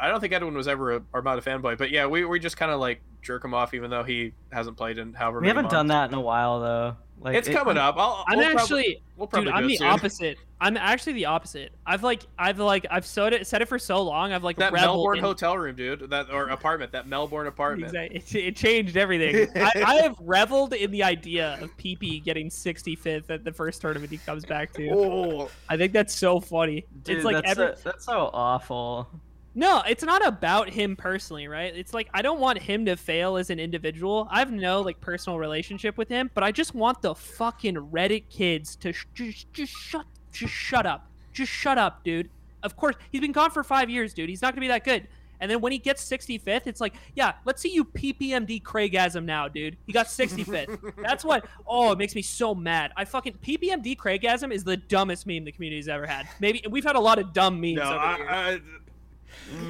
I 0.00 0.08
don't 0.08 0.20
think 0.20 0.32
Edwin 0.32 0.54
was 0.54 0.68
ever 0.68 0.96
a 0.96 1.02
Armada 1.12 1.42
fanboy, 1.42 1.76
but 1.76 1.90
yeah, 1.90 2.06
we, 2.06 2.24
we 2.24 2.38
just 2.38 2.56
kind 2.56 2.70
of 2.70 2.80
like 2.80 3.00
jerk 3.20 3.44
him 3.44 3.52
off, 3.52 3.74
even 3.74 3.90
though 3.90 4.04
he 4.04 4.32
hasn't 4.52 4.76
played 4.76 4.98
in 4.98 5.12
however. 5.12 5.40
We 5.40 5.48
many 5.48 5.56
haven't 5.56 5.70
done 5.70 5.88
that 5.88 6.10
in 6.10 6.14
a 6.14 6.20
while 6.20 6.60
though. 6.60 6.96
Like 7.20 7.36
It's 7.36 7.48
it- 7.48 7.52
coming 7.54 7.76
up. 7.76 7.96
I'll, 7.98 8.24
I'm 8.28 8.38
we'll 8.38 8.50
prob- 8.50 8.60
actually, 8.60 9.02
we'll 9.16 9.26
dude. 9.26 9.48
I'm 9.48 9.66
the 9.66 9.76
soon. 9.76 9.86
opposite. 9.88 10.38
I'm 10.60 10.76
actually 10.76 11.12
the 11.12 11.26
opposite. 11.26 11.72
I've 11.86 12.02
like, 12.02 12.24
I've 12.38 12.58
like, 12.58 12.84
I've 12.90 13.06
said 13.06 13.32
it, 13.32 13.46
said 13.46 13.62
it 13.62 13.68
for 13.68 13.78
so 13.78 14.02
long. 14.02 14.32
I've 14.32 14.42
like 14.42 14.56
That 14.56 14.72
reveled 14.72 14.96
Melbourne 14.98 15.18
in- 15.18 15.24
hotel 15.24 15.56
room, 15.56 15.76
dude. 15.76 16.10
That 16.10 16.30
or 16.32 16.48
apartment. 16.48 16.92
That 16.92 17.06
Melbourne 17.06 17.46
apartment. 17.46 17.94
Exactly. 17.94 18.40
It, 18.40 18.48
it 18.48 18.56
changed 18.56 18.96
everything. 18.96 19.48
I, 19.56 19.72
I 19.84 19.94
have 20.02 20.16
reveled 20.20 20.74
in 20.74 20.90
the 20.90 21.02
idea 21.04 21.58
of 21.60 21.76
PP 21.76 22.24
getting 22.24 22.48
65th 22.50 23.30
at 23.30 23.44
the 23.44 23.52
first 23.52 23.80
tournament 23.80 24.10
he 24.10 24.18
comes 24.18 24.44
back 24.44 24.72
to. 24.74 24.88
Oh, 24.90 25.50
I 25.68 25.76
think 25.76 25.92
that's 25.92 26.14
so 26.14 26.40
funny. 26.40 26.84
Dude, 27.04 27.16
it's 27.16 27.24
like 27.24 27.36
that's, 27.36 27.50
every... 27.58 27.76
so, 27.76 27.82
that's 27.84 28.04
so 28.04 28.30
awful. 28.32 29.08
No, 29.54 29.82
it's 29.88 30.04
not 30.04 30.24
about 30.26 30.70
him 30.70 30.94
personally, 30.94 31.48
right? 31.48 31.74
It's 31.74 31.92
like 31.92 32.08
I 32.14 32.22
don't 32.22 32.38
want 32.38 32.58
him 32.58 32.84
to 32.86 32.96
fail 32.96 33.36
as 33.36 33.50
an 33.50 33.58
individual. 33.58 34.28
I 34.30 34.38
have 34.38 34.52
no 34.52 34.82
like 34.82 35.00
personal 35.00 35.38
relationship 35.38 35.98
with 35.98 36.08
him, 36.08 36.30
but 36.34 36.44
I 36.44 36.52
just 36.52 36.74
want 36.74 37.02
the 37.02 37.14
fucking 37.14 37.74
Reddit 37.74 38.28
kids 38.30 38.76
to 38.76 38.92
sh- 38.92 39.06
just 39.14 39.52
just 39.52 39.72
shut 39.72 40.06
just 40.32 40.52
shut 40.52 40.86
up. 40.86 41.10
Just 41.32 41.52
shut 41.52 41.78
up, 41.78 42.04
dude. 42.04 42.30
Of 42.62 42.76
course, 42.76 42.96
he's 43.10 43.20
been 43.20 43.32
gone 43.32 43.50
for 43.50 43.62
5 43.62 43.88
years, 43.90 44.12
dude. 44.12 44.28
He's 44.28 44.42
not 44.42 44.48
going 44.52 44.56
to 44.56 44.60
be 44.62 44.68
that 44.68 44.84
good. 44.84 45.06
And 45.40 45.50
then 45.50 45.60
when 45.60 45.72
he 45.72 45.78
gets 45.78 46.04
65th, 46.08 46.66
it's 46.66 46.80
like, 46.80 46.94
yeah, 47.14 47.34
let's 47.44 47.62
see 47.62 47.72
you 47.72 47.84
PPMD 47.84 48.62
Kreygasm 48.62 49.24
now, 49.24 49.46
dude. 49.48 49.76
He 49.86 49.92
got 49.92 50.06
65th. 50.06 50.94
That's 51.02 51.24
what. 51.24 51.46
Oh, 51.66 51.92
it 51.92 51.98
makes 51.98 52.14
me 52.14 52.22
so 52.22 52.54
mad. 52.54 52.92
I 52.96 53.04
fucking 53.04 53.34
PPMD 53.34 53.96
Kreygasm 53.96 54.52
is 54.52 54.64
the 54.64 54.76
dumbest 54.76 55.26
meme 55.26 55.44
the 55.44 55.52
community's 55.52 55.88
ever 55.88 56.06
had. 56.06 56.28
Maybe 56.40 56.64
we've 56.68 56.84
had 56.84 56.96
a 56.96 57.00
lot 57.00 57.18
of 57.18 57.32
dumb 57.32 57.60
memes. 57.60 57.76
no, 57.76 57.84
over 57.84 57.98
I. 57.98 58.54
I, 58.54 58.60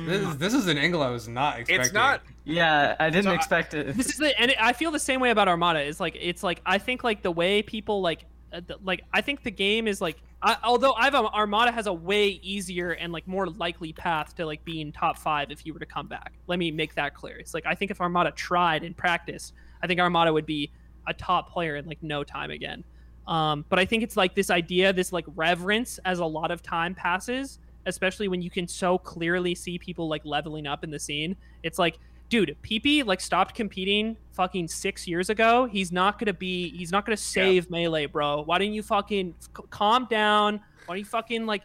This 0.06 0.26
is 0.26 0.38
this 0.38 0.54
is 0.54 0.66
an 0.68 0.78
angle 0.78 1.02
I 1.02 1.10
was 1.10 1.28
not 1.28 1.58
expecting. 1.60 1.84
it's 1.86 1.92
not. 1.94 2.22
Yeah, 2.44 2.96
I 2.98 3.10
didn't 3.10 3.24
So 3.24 3.30
I- 3.32 3.34
expect 3.34 3.74
it. 3.74 3.96
this 3.96 4.06
is 4.08 4.16
the 4.16 4.38
and 4.40 4.54
I 4.60 4.72
feel 4.72 4.90
the 4.90 4.98
same 4.98 5.20
way 5.20 5.30
about 5.30 5.48
Armada. 5.48 5.80
It's 5.80 6.00
like 6.00 6.16
it's 6.20 6.42
like 6.42 6.60
I 6.66 6.78
think 6.78 7.04
like 7.04 7.22
the 7.22 7.30
way 7.30 7.62
people 7.62 8.00
like 8.00 8.24
uh, 8.52 8.60
like 8.82 9.02
I 9.12 9.20
think 9.20 9.42
the 9.42 9.50
game 9.50 9.86
is 9.86 10.00
like 10.00 10.16
I, 10.40 10.56
although 10.62 10.92
I've 10.94 11.14
um, 11.14 11.26
Armada 11.26 11.72
has 11.72 11.86
a 11.86 11.92
way 11.92 12.28
easier 12.42 12.92
and 12.92 13.12
like 13.12 13.26
more 13.26 13.46
likely 13.48 13.92
path 13.92 14.34
to 14.36 14.46
like 14.46 14.64
being 14.64 14.92
top 14.92 15.18
five 15.18 15.50
if 15.50 15.66
you 15.66 15.72
were 15.74 15.80
to 15.80 15.86
come 15.86 16.06
back. 16.06 16.32
Let 16.46 16.58
me 16.58 16.70
make 16.70 16.94
that 16.94 17.14
clear. 17.14 17.36
It's 17.36 17.54
like 17.54 17.66
I 17.66 17.74
think 17.74 17.90
if 17.90 18.00
Armada 18.00 18.30
tried 18.30 18.84
and 18.84 18.96
practiced, 18.96 19.52
I 19.82 19.86
think 19.86 20.00
Armada 20.00 20.32
would 20.32 20.46
be 20.46 20.70
a 21.06 21.12
top 21.14 21.50
player 21.52 21.76
in 21.76 21.86
like 21.86 22.02
no 22.02 22.22
time 22.24 22.50
again. 22.50 22.84
Um, 23.26 23.64
but 23.68 23.78
I 23.78 23.84
think 23.84 24.02
it's 24.02 24.16
like 24.16 24.34
this 24.34 24.48
idea, 24.48 24.92
this 24.92 25.12
like 25.12 25.26
reverence 25.36 25.98
as 26.06 26.18
a 26.18 26.24
lot 26.24 26.50
of 26.50 26.62
time 26.62 26.94
passes, 26.94 27.58
especially 27.88 28.28
when 28.28 28.40
you 28.40 28.50
can 28.50 28.68
so 28.68 28.98
clearly 28.98 29.54
see 29.54 29.78
people 29.78 30.08
like 30.08 30.22
leveling 30.24 30.66
up 30.66 30.84
in 30.84 30.90
the 30.90 30.98
scene. 30.98 31.34
It's 31.62 31.78
like 31.78 31.98
dude, 32.28 32.56
PP 32.62 33.04
like 33.04 33.20
stopped 33.20 33.54
competing 33.54 34.16
fucking 34.32 34.68
six 34.68 35.06
years 35.06 35.30
ago. 35.30 35.66
He's 35.66 35.90
not 35.90 36.18
gonna 36.18 36.34
be. 36.34 36.70
He's 36.76 36.92
not 36.92 37.04
gonna 37.04 37.16
save 37.16 37.70
melee, 37.70 38.06
bro. 38.06 38.42
Why 38.42 38.58
don't 38.58 38.72
you 38.72 38.82
fucking 38.82 39.34
c- 39.40 39.62
calm 39.70 40.06
down? 40.10 40.60
Why 40.86 40.94
don't 40.94 40.98
you 40.98 41.04
fucking 41.04 41.46
like 41.46 41.62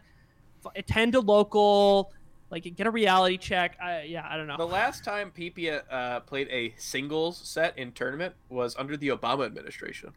f- 0.64 0.72
attend 0.76 1.12
to 1.12 1.20
local? 1.20 2.12
Like 2.50 2.72
get 2.76 2.86
a 2.86 2.90
reality 2.90 3.36
check. 3.36 3.76
I, 3.82 4.02
yeah, 4.02 4.26
I 4.28 4.36
don't 4.36 4.46
know. 4.46 4.56
The 4.56 4.66
last 4.66 5.04
time 5.04 5.32
PP 5.36 5.82
uh, 5.90 6.20
played 6.20 6.48
a 6.50 6.74
singles 6.76 7.38
set 7.38 7.76
in 7.76 7.92
tournament 7.92 8.34
was 8.48 8.76
under 8.76 8.96
the 8.96 9.08
Obama 9.08 9.44
administration. 9.44 10.12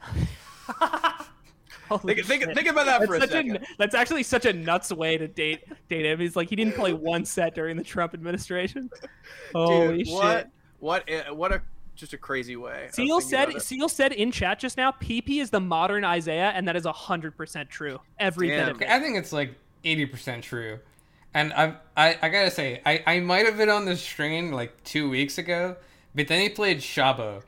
Holy 1.88 2.14
Think, 2.14 2.26
think, 2.26 2.54
think 2.54 2.68
about 2.68 2.86
that 2.86 3.00
That's, 3.00 3.06
for 3.06 3.16
a 3.16 3.20
such 3.20 3.30
second. 3.30 3.56
a, 3.56 3.60
that's 3.78 3.94
actually 3.94 4.22
such 4.22 4.46
a 4.46 4.52
nuts 4.52 4.92
way 4.92 5.16
to 5.18 5.28
date 5.28 5.64
date 5.88 6.04
him. 6.06 6.20
He's 6.20 6.36
like 6.36 6.48
he 6.50 6.56
didn't 6.56 6.74
play 6.74 6.92
one 6.92 7.24
set 7.24 7.54
during 7.54 7.76
the 7.76 7.84
Trump 7.84 8.14
administration. 8.14 8.90
Holy 9.54 10.04
Dude, 10.04 10.12
what? 10.12 10.36
shit! 10.38 10.46
What? 10.80 11.10
What 11.36 11.52
a 11.52 11.62
just 11.98 12.12
a 12.12 12.18
crazy 12.18 12.56
way. 12.56 12.88
Seal 12.92 13.20
said. 13.20 13.60
Seal 13.60 13.88
said 13.88 14.12
in 14.12 14.30
chat 14.30 14.58
just 14.58 14.76
now, 14.76 14.92
PP 14.92 15.40
is 15.40 15.50
the 15.50 15.60
modern 15.60 16.04
Isaiah, 16.04 16.52
and 16.54 16.66
that 16.68 16.76
is 16.76 16.86
hundred 16.86 17.36
percent 17.36 17.68
true. 17.68 18.00
Every 18.18 18.48
bit 18.48 18.56
Damn. 18.58 18.68
of 18.70 18.82
it. 18.82 18.88
I 18.88 19.00
think 19.00 19.16
it's 19.16 19.32
like 19.32 19.54
eighty 19.84 20.06
percent 20.06 20.44
true. 20.44 20.78
And 21.34 21.52
I, 21.52 21.74
I 21.96 22.16
I 22.22 22.28
gotta 22.28 22.50
say, 22.50 22.80
I, 22.86 23.02
I 23.06 23.20
might 23.20 23.44
have 23.46 23.56
been 23.58 23.68
on 23.68 23.84
this 23.84 24.04
train 24.04 24.52
like 24.52 24.82
two 24.84 25.10
weeks 25.10 25.38
ago, 25.38 25.76
but 26.14 26.28
then 26.28 26.40
he 26.40 26.48
played 26.48 26.78
Shabo, 26.78 27.42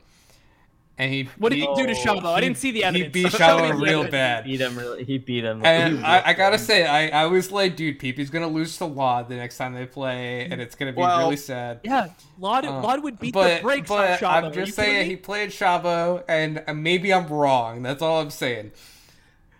and 0.97 1.11
he 1.11 1.29
What 1.37 1.49
did 1.49 1.59
he 1.59 1.65
he, 1.65 1.75
do 1.75 1.87
to 1.87 1.93
Shabo? 1.93 2.25
I 2.25 2.41
didn't 2.41 2.57
see 2.57 2.71
the 2.71 2.83
evidence. 2.83 3.15
he 3.15 3.23
beat 3.23 3.31
Show 3.31 3.57
me 3.57 3.63
Shabo 3.63 3.67
the 3.69 3.73
real 3.75 3.99
evidence. 4.01 4.11
bad. 4.11 4.43
Beat 4.43 4.61
him 4.61 4.77
really. 4.77 5.03
He 5.03 5.17
beat 5.17 5.43
him. 5.43 5.65
And 5.65 5.97
He 5.97 6.03
I, 6.03 6.29
I 6.29 6.33
gotta 6.33 6.53
ripped 6.53 6.65
say, 6.65 6.85
I, 6.85 7.23
I 7.23 7.25
was 7.27 7.51
like, 7.51 7.75
dude, 7.75 7.99
Peepy's 7.99 8.29
gonna 8.29 8.47
lose 8.47 8.77
to 8.77 8.83
lloD 8.85 9.29
the 9.29 9.35
next 9.35 9.57
time 9.57 9.73
they 9.73 9.85
play, 9.85 10.45
and 10.45 10.61
it's 10.61 10.75
gonna 10.75 10.91
be 10.93 10.99
Well, 10.99 11.19
really 11.19 11.37
sad. 11.37 11.79
Yeah, 11.83 12.09
lloD, 12.39 12.65
Uh, 12.65 12.81
lloD 12.81 13.01
would 13.03 13.19
beat 13.19 13.33
but 13.33 13.57
the 13.57 13.61
brakes 13.63 13.89
but 13.89 14.11
off 14.11 14.19
Shabo. 14.19 14.27
I'm 14.29 14.43
Are 14.45 14.47
you 14.49 14.65
just 14.65 14.75
saying 14.75 15.09
he 15.09 15.15
played 15.15 15.49
Shabo, 15.49 16.23
and 16.27 16.63
uh, 16.67 16.73
maybe 16.73 17.13
I'm 17.13 17.27
wrong. 17.27 17.81
That's 17.81 18.01
all 18.01 18.21
I'm 18.21 18.29
saying. 18.29 18.71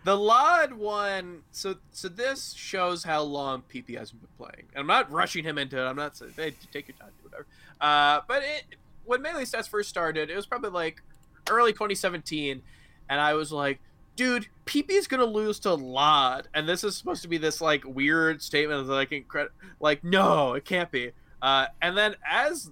The 0.04 0.16
lloD 0.16 0.72
one. 0.72 1.42
So 1.52 1.76
so 1.92 2.08
this 2.08 2.52
shows 2.54 3.04
how 3.04 3.22
long 3.22 3.62
PP 3.72 3.96
hasn't 3.96 4.20
been 4.20 4.30
playing. 4.36 4.66
And 4.74 4.80
I'm 4.80 4.86
not 4.86 5.10
rushing 5.12 5.44
him 5.44 5.58
into 5.58 5.78
it. 5.78 5.84
I'm 5.86 5.96
not 5.96 6.16
saying 6.16 6.32
hey, 6.36 6.54
take 6.72 6.88
your 6.88 6.96
time, 6.96 7.10
do 7.22 7.28
whatever. 7.28 7.46
Uh, 7.80 8.20
but 8.26 8.42
it 8.42 8.64
when 9.04 9.22
Melee 9.22 9.44
Stats 9.44 9.68
first 9.68 9.88
started, 9.88 10.28
it 10.30 10.36
was 10.36 10.46
probably 10.46 10.70
like 10.70 11.02
early 11.50 11.72
2017, 11.72 12.62
and 13.08 13.20
I 13.20 13.34
was 13.34 13.52
like, 13.52 13.80
dude, 14.16 14.46
PP 14.66 14.90
is 14.90 15.06
gonna 15.06 15.24
lose 15.24 15.58
to 15.60 15.70
lloD, 15.70 16.44
and 16.54 16.68
this 16.68 16.84
is 16.84 16.96
supposed 16.96 17.22
to 17.22 17.28
be 17.28 17.38
this 17.38 17.60
like 17.60 17.84
weird 17.84 18.42
statement 18.42 18.86
that 18.86 18.94
I 18.94 19.04
can 19.04 19.24
credit. 19.24 19.52
Like, 19.80 20.04
no, 20.04 20.54
it 20.54 20.64
can't 20.64 20.90
be. 20.90 21.12
Uh, 21.40 21.66
and 21.80 21.96
then 21.96 22.16
as 22.28 22.70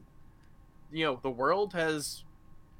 you 0.92 1.04
know, 1.04 1.20
the 1.22 1.30
world 1.30 1.72
has 1.74 2.24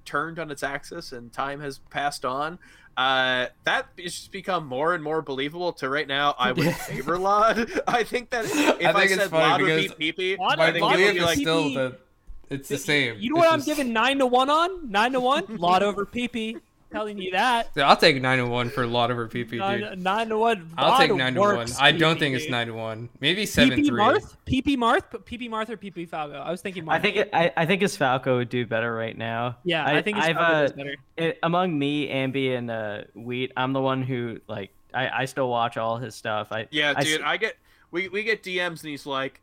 turned 0.05 0.39
on 0.39 0.51
its 0.51 0.63
axis 0.63 1.13
and 1.13 1.33
time 1.33 1.61
has 1.61 1.79
passed 1.91 2.25
on 2.25 2.59
uh 2.97 3.47
that 3.65 3.87
has 3.97 4.15
just 4.15 4.33
become 4.33 4.67
more 4.67 4.95
and 4.95 5.05
more 5.05 5.23
believable 5.23 5.73
to 5.73 5.89
right 5.89 6.09
now 6.09 6.35
i 6.39 6.51
would 6.51 6.75
favor 6.87 7.17
lloD 7.17 7.81
i 7.87 8.03
think 8.03 8.29
that 8.31 8.45
if 8.45 8.87
i, 8.87 8.93
think 8.93 9.13
it's 9.13 9.23
said 9.23 9.31
funny 9.31 9.45
lloD 9.45 9.61
would 9.61 9.67
because 9.67 9.95
beat 9.95 10.17
pp 10.17 10.39
lloD- 10.39 10.59
I 10.59 10.73
think 10.73 10.85
lloD 10.85 10.91
would 10.91 11.13
be 11.13 11.19
is 11.19 11.25
like 11.25 11.39
still 11.39 11.65
PP 11.65 11.75
that 11.77 12.01
it's 12.51 12.69
the 12.69 12.79
same. 12.79 13.17
You 13.19 13.31
know 13.31 13.37
It's 13.37 13.47
what 13.47 13.53
I'm 13.53 13.59
just- 13.61 13.67
giving 13.67 13.93
nine 13.93 14.19
to 14.19 14.27
one 14.27 14.51
on? 14.51 14.91
Nine 14.91 15.13
to 15.13 15.21
one? 15.21 15.45
lloD 15.59 15.83
over 15.83 16.05
PP. 16.05 16.61
Telling 16.93 17.19
you 17.19 17.31
that. 17.31 17.69
I'll 17.77 17.97
take 17.97 18.21
nine 18.21 18.39
to 18.39 18.47
one 18.47 18.69
for 18.69 18.85
lloD 18.85 19.11
over 19.13 19.29
PP, 19.29 19.51
dude. 19.51 19.59
Nine, 19.61 20.03
nine 20.03 20.29
to 20.31 20.37
one. 20.37 20.69
I'll 20.77 20.99
take 20.99 21.15
nine 21.15 21.35
to 21.35 21.41
one. 21.41 21.69
I 21.79 21.93
don't 21.93 22.17
PP, 22.17 22.19
think 22.19 22.35
it's 22.35 22.45
dude. 22.47 22.51
nine 22.51 22.67
to 22.67 22.73
one. 22.75 23.09
Maybe 23.21 23.47
seven 23.47 23.79
PP 23.79 23.87
three. 23.87 24.01
Marth? 24.01 24.35
PP 24.45 24.77
Marth? 24.77 25.03
But 25.13 25.25
PP 25.25 25.49
Marth 25.49 25.71
or 25.71 25.77
PP 25.77 26.09
Falco? 26.09 26.35
I 26.35 26.51
was 26.51 26.63
thinking 26.63 26.85
Marth. 26.85 26.95
I 26.95 26.99
think 26.99 27.17
it, 27.17 27.31
I, 27.33 27.53
I 27.57 27.65
think 27.65 27.83
his 27.83 27.97
Falco 27.97 28.39
would 28.39 28.49
do 28.49 28.67
better 28.67 28.93
right 28.93 29.17
now. 29.17 29.57
Yeah, 29.63 29.87
I, 29.87 30.03
think 30.03 30.17
it's 30.17 30.27
I've, 30.27 30.35
Falco 30.35 30.53
uh, 30.53 30.61
does 30.63 30.73
better. 30.73 30.97
it, 31.17 31.39
among 31.45 31.79
me, 31.79 32.09
Ambi, 32.09 32.59
and 32.59 32.69
uh, 32.69 33.03
Wheat, 33.15 33.53
I'm 33.57 33.73
the 33.73 33.81
one 33.81 34.03
who 34.03 34.41
like 34.49 34.73
I, 34.93 35.23
I 35.23 35.25
still 35.27 35.49
watch 35.49 35.77
all 35.77 35.97
his 35.97 36.17
stuff. 36.17 36.49
I 36.51 36.67
yeah 36.73 36.95
I 36.97 37.05
dude 37.05 37.21
s- 37.21 37.25
i 37.25 37.37
get 37.37 37.57
we 37.93 38.09
we 38.09 38.25
get 38.25 38.43
DMs 38.43 38.81
and 38.81 38.91
he's 38.91 39.07
like, 39.07 39.41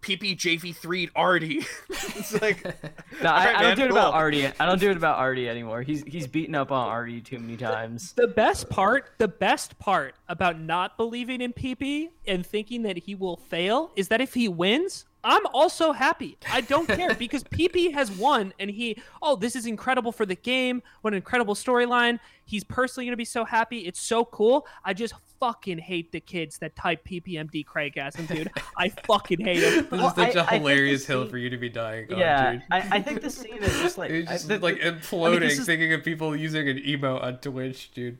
PP 0.00 0.36
JV3 0.36 1.10
Artie. 1.14 1.64
it's 1.88 2.40
like 2.40 2.64
No, 3.22 3.30
I, 3.30 3.46
right, 3.46 3.56
I 3.56 3.62
don't 3.62 3.76
do 3.76 3.84
it 3.84 3.88
cool. 3.88 3.98
about 3.98 4.14
Artie. 4.14 4.46
I 4.46 4.66
don't 4.66 4.80
do 4.80 4.90
it 4.90 4.96
about 4.96 5.18
Artie 5.18 5.48
anymore. 5.48 5.82
He's 5.82 6.02
he's 6.04 6.26
beaten 6.26 6.54
up 6.54 6.70
on 6.72 6.88
Artie 6.88 7.20
too 7.20 7.38
many 7.38 7.56
times. 7.56 8.12
The 8.12 8.28
best 8.28 8.68
part, 8.70 9.10
the 9.18 9.28
best 9.28 9.78
part 9.78 10.14
about 10.28 10.58
not 10.60 10.96
believing 10.96 11.40
in 11.40 11.52
PP 11.52 12.10
and 12.26 12.46
thinking 12.46 12.82
that 12.82 12.98
he 12.98 13.14
will 13.14 13.36
fail 13.36 13.92
is 13.96 14.08
that 14.08 14.20
if 14.20 14.34
he 14.34 14.48
wins, 14.48 15.04
I'm 15.22 15.44
also 15.52 15.92
happy. 15.92 16.38
I 16.50 16.60
don't 16.62 16.86
care 16.88 17.14
because 17.14 17.44
PP 17.58 17.92
has 17.92 18.10
won 18.10 18.52
and 18.58 18.70
he, 18.70 18.96
oh, 19.20 19.36
this 19.36 19.54
is 19.54 19.66
incredible 19.66 20.12
for 20.12 20.24
the 20.24 20.34
game. 20.34 20.82
What 21.02 21.12
an 21.12 21.16
incredible 21.18 21.54
storyline. 21.54 22.18
He's 22.44 22.64
personally 22.64 23.04
going 23.06 23.12
to 23.12 23.16
be 23.18 23.24
so 23.24 23.44
happy. 23.44 23.80
It's 23.80 24.00
so 24.00 24.24
cool. 24.24 24.66
I 24.84 24.92
just 24.94 25.14
fucking 25.38 25.78
hate 25.78 26.10
the 26.12 26.20
kids 26.20 26.58
that 26.58 26.74
type 26.74 27.04
PPMD 27.06 27.64
Kreygasm, 27.64 28.26
dude. 28.28 28.50
I 28.76 28.88
fucking 29.06 29.40
hate 29.44 29.60
them. 29.60 29.84
This 29.84 29.90
Well, 29.90 30.08
is 30.08 30.14
such 30.14 30.36
I- 30.36 30.40
a 30.40 30.42
I 30.42 30.46
think 30.46 30.62
hilarious 30.62 31.06
hill 31.06 31.22
scene- 31.22 31.30
for 31.30 31.38
you 31.38 31.50
to 31.50 31.56
be 31.58 31.68
dying 31.68 32.12
on, 32.12 32.18
yeah, 32.18 32.52
dude. 32.52 32.62
I, 32.70 32.78
I 32.96 33.02
think 33.02 33.20
the 33.22 33.30
scene 33.30 33.58
is 33.62 33.78
just 33.80 33.98
like 33.98 34.10
It's 34.12 34.28
I- 34.30 34.34
just 34.34 34.48
the- 34.48 34.58
like 34.58 34.80
the- 34.80 34.92
imploding, 34.92 35.42
is- 35.42 35.64
thinking 35.64 35.92
of 35.92 36.02
people 36.02 36.34
using 36.34 36.68
an 36.68 36.78
emote 36.78 37.22
on 37.22 37.38
Twitch, 37.38 37.90
dude. 37.92 38.18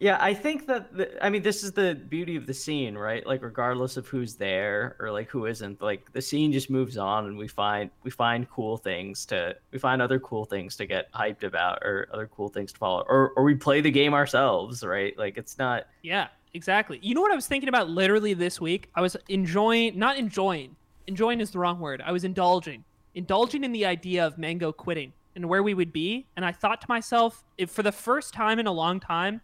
Yeah, 0.00 0.16
I 0.18 0.32
think 0.32 0.66
that 0.66 0.96
the, 0.96 1.24
I 1.24 1.28
mean 1.28 1.42
this 1.42 1.62
is 1.62 1.72
the 1.72 1.94
beauty 1.94 2.34
of 2.34 2.46
the 2.46 2.54
scene, 2.54 2.96
right? 2.96 3.24
Like 3.26 3.42
regardless 3.42 3.98
of 3.98 4.08
who's 4.08 4.34
there 4.34 4.96
or 4.98 5.10
like 5.10 5.28
who 5.28 5.44
isn't, 5.44 5.82
like 5.82 6.10
the 6.12 6.22
scene 6.22 6.52
just 6.52 6.70
moves 6.70 6.96
on 6.96 7.26
and 7.26 7.36
we 7.36 7.46
find 7.46 7.90
we 8.02 8.10
find 8.10 8.48
cool 8.48 8.78
things 8.78 9.26
to 9.26 9.54
we 9.72 9.78
find 9.78 10.00
other 10.00 10.18
cool 10.18 10.46
things 10.46 10.74
to 10.76 10.86
get 10.86 11.12
hyped 11.12 11.42
about 11.42 11.82
or 11.82 12.08
other 12.14 12.26
cool 12.26 12.48
things 12.48 12.72
to 12.72 12.78
follow 12.78 13.04
or 13.10 13.32
or 13.36 13.44
we 13.44 13.54
play 13.54 13.82
the 13.82 13.90
game 13.90 14.14
ourselves, 14.14 14.82
right? 14.82 15.16
Like 15.18 15.36
it's 15.36 15.58
not 15.58 15.86
Yeah, 16.00 16.28
exactly. 16.54 16.98
You 17.02 17.14
know 17.14 17.20
what 17.20 17.32
I 17.32 17.36
was 17.36 17.46
thinking 17.46 17.68
about 17.68 17.90
literally 17.90 18.32
this 18.32 18.58
week? 18.58 18.88
I 18.94 19.02
was 19.02 19.18
enjoying, 19.28 19.98
not 19.98 20.16
enjoying, 20.16 20.76
enjoying 21.08 21.42
is 21.42 21.50
the 21.50 21.58
wrong 21.58 21.78
word. 21.78 22.02
I 22.02 22.12
was 22.12 22.24
indulging, 22.24 22.84
indulging 23.14 23.64
in 23.64 23.72
the 23.72 23.84
idea 23.84 24.26
of 24.26 24.38
Mango 24.38 24.72
quitting 24.72 25.12
and 25.36 25.46
where 25.46 25.62
we 25.62 25.74
would 25.74 25.92
be. 25.92 26.24
And 26.36 26.44
I 26.44 26.52
thought 26.52 26.80
to 26.80 26.86
myself, 26.88 27.44
if 27.58 27.68
for 27.68 27.82
the 27.82 27.92
first 27.92 28.32
time 28.32 28.58
in 28.58 28.66
a 28.66 28.72
long 28.72 28.98
time, 28.98 29.42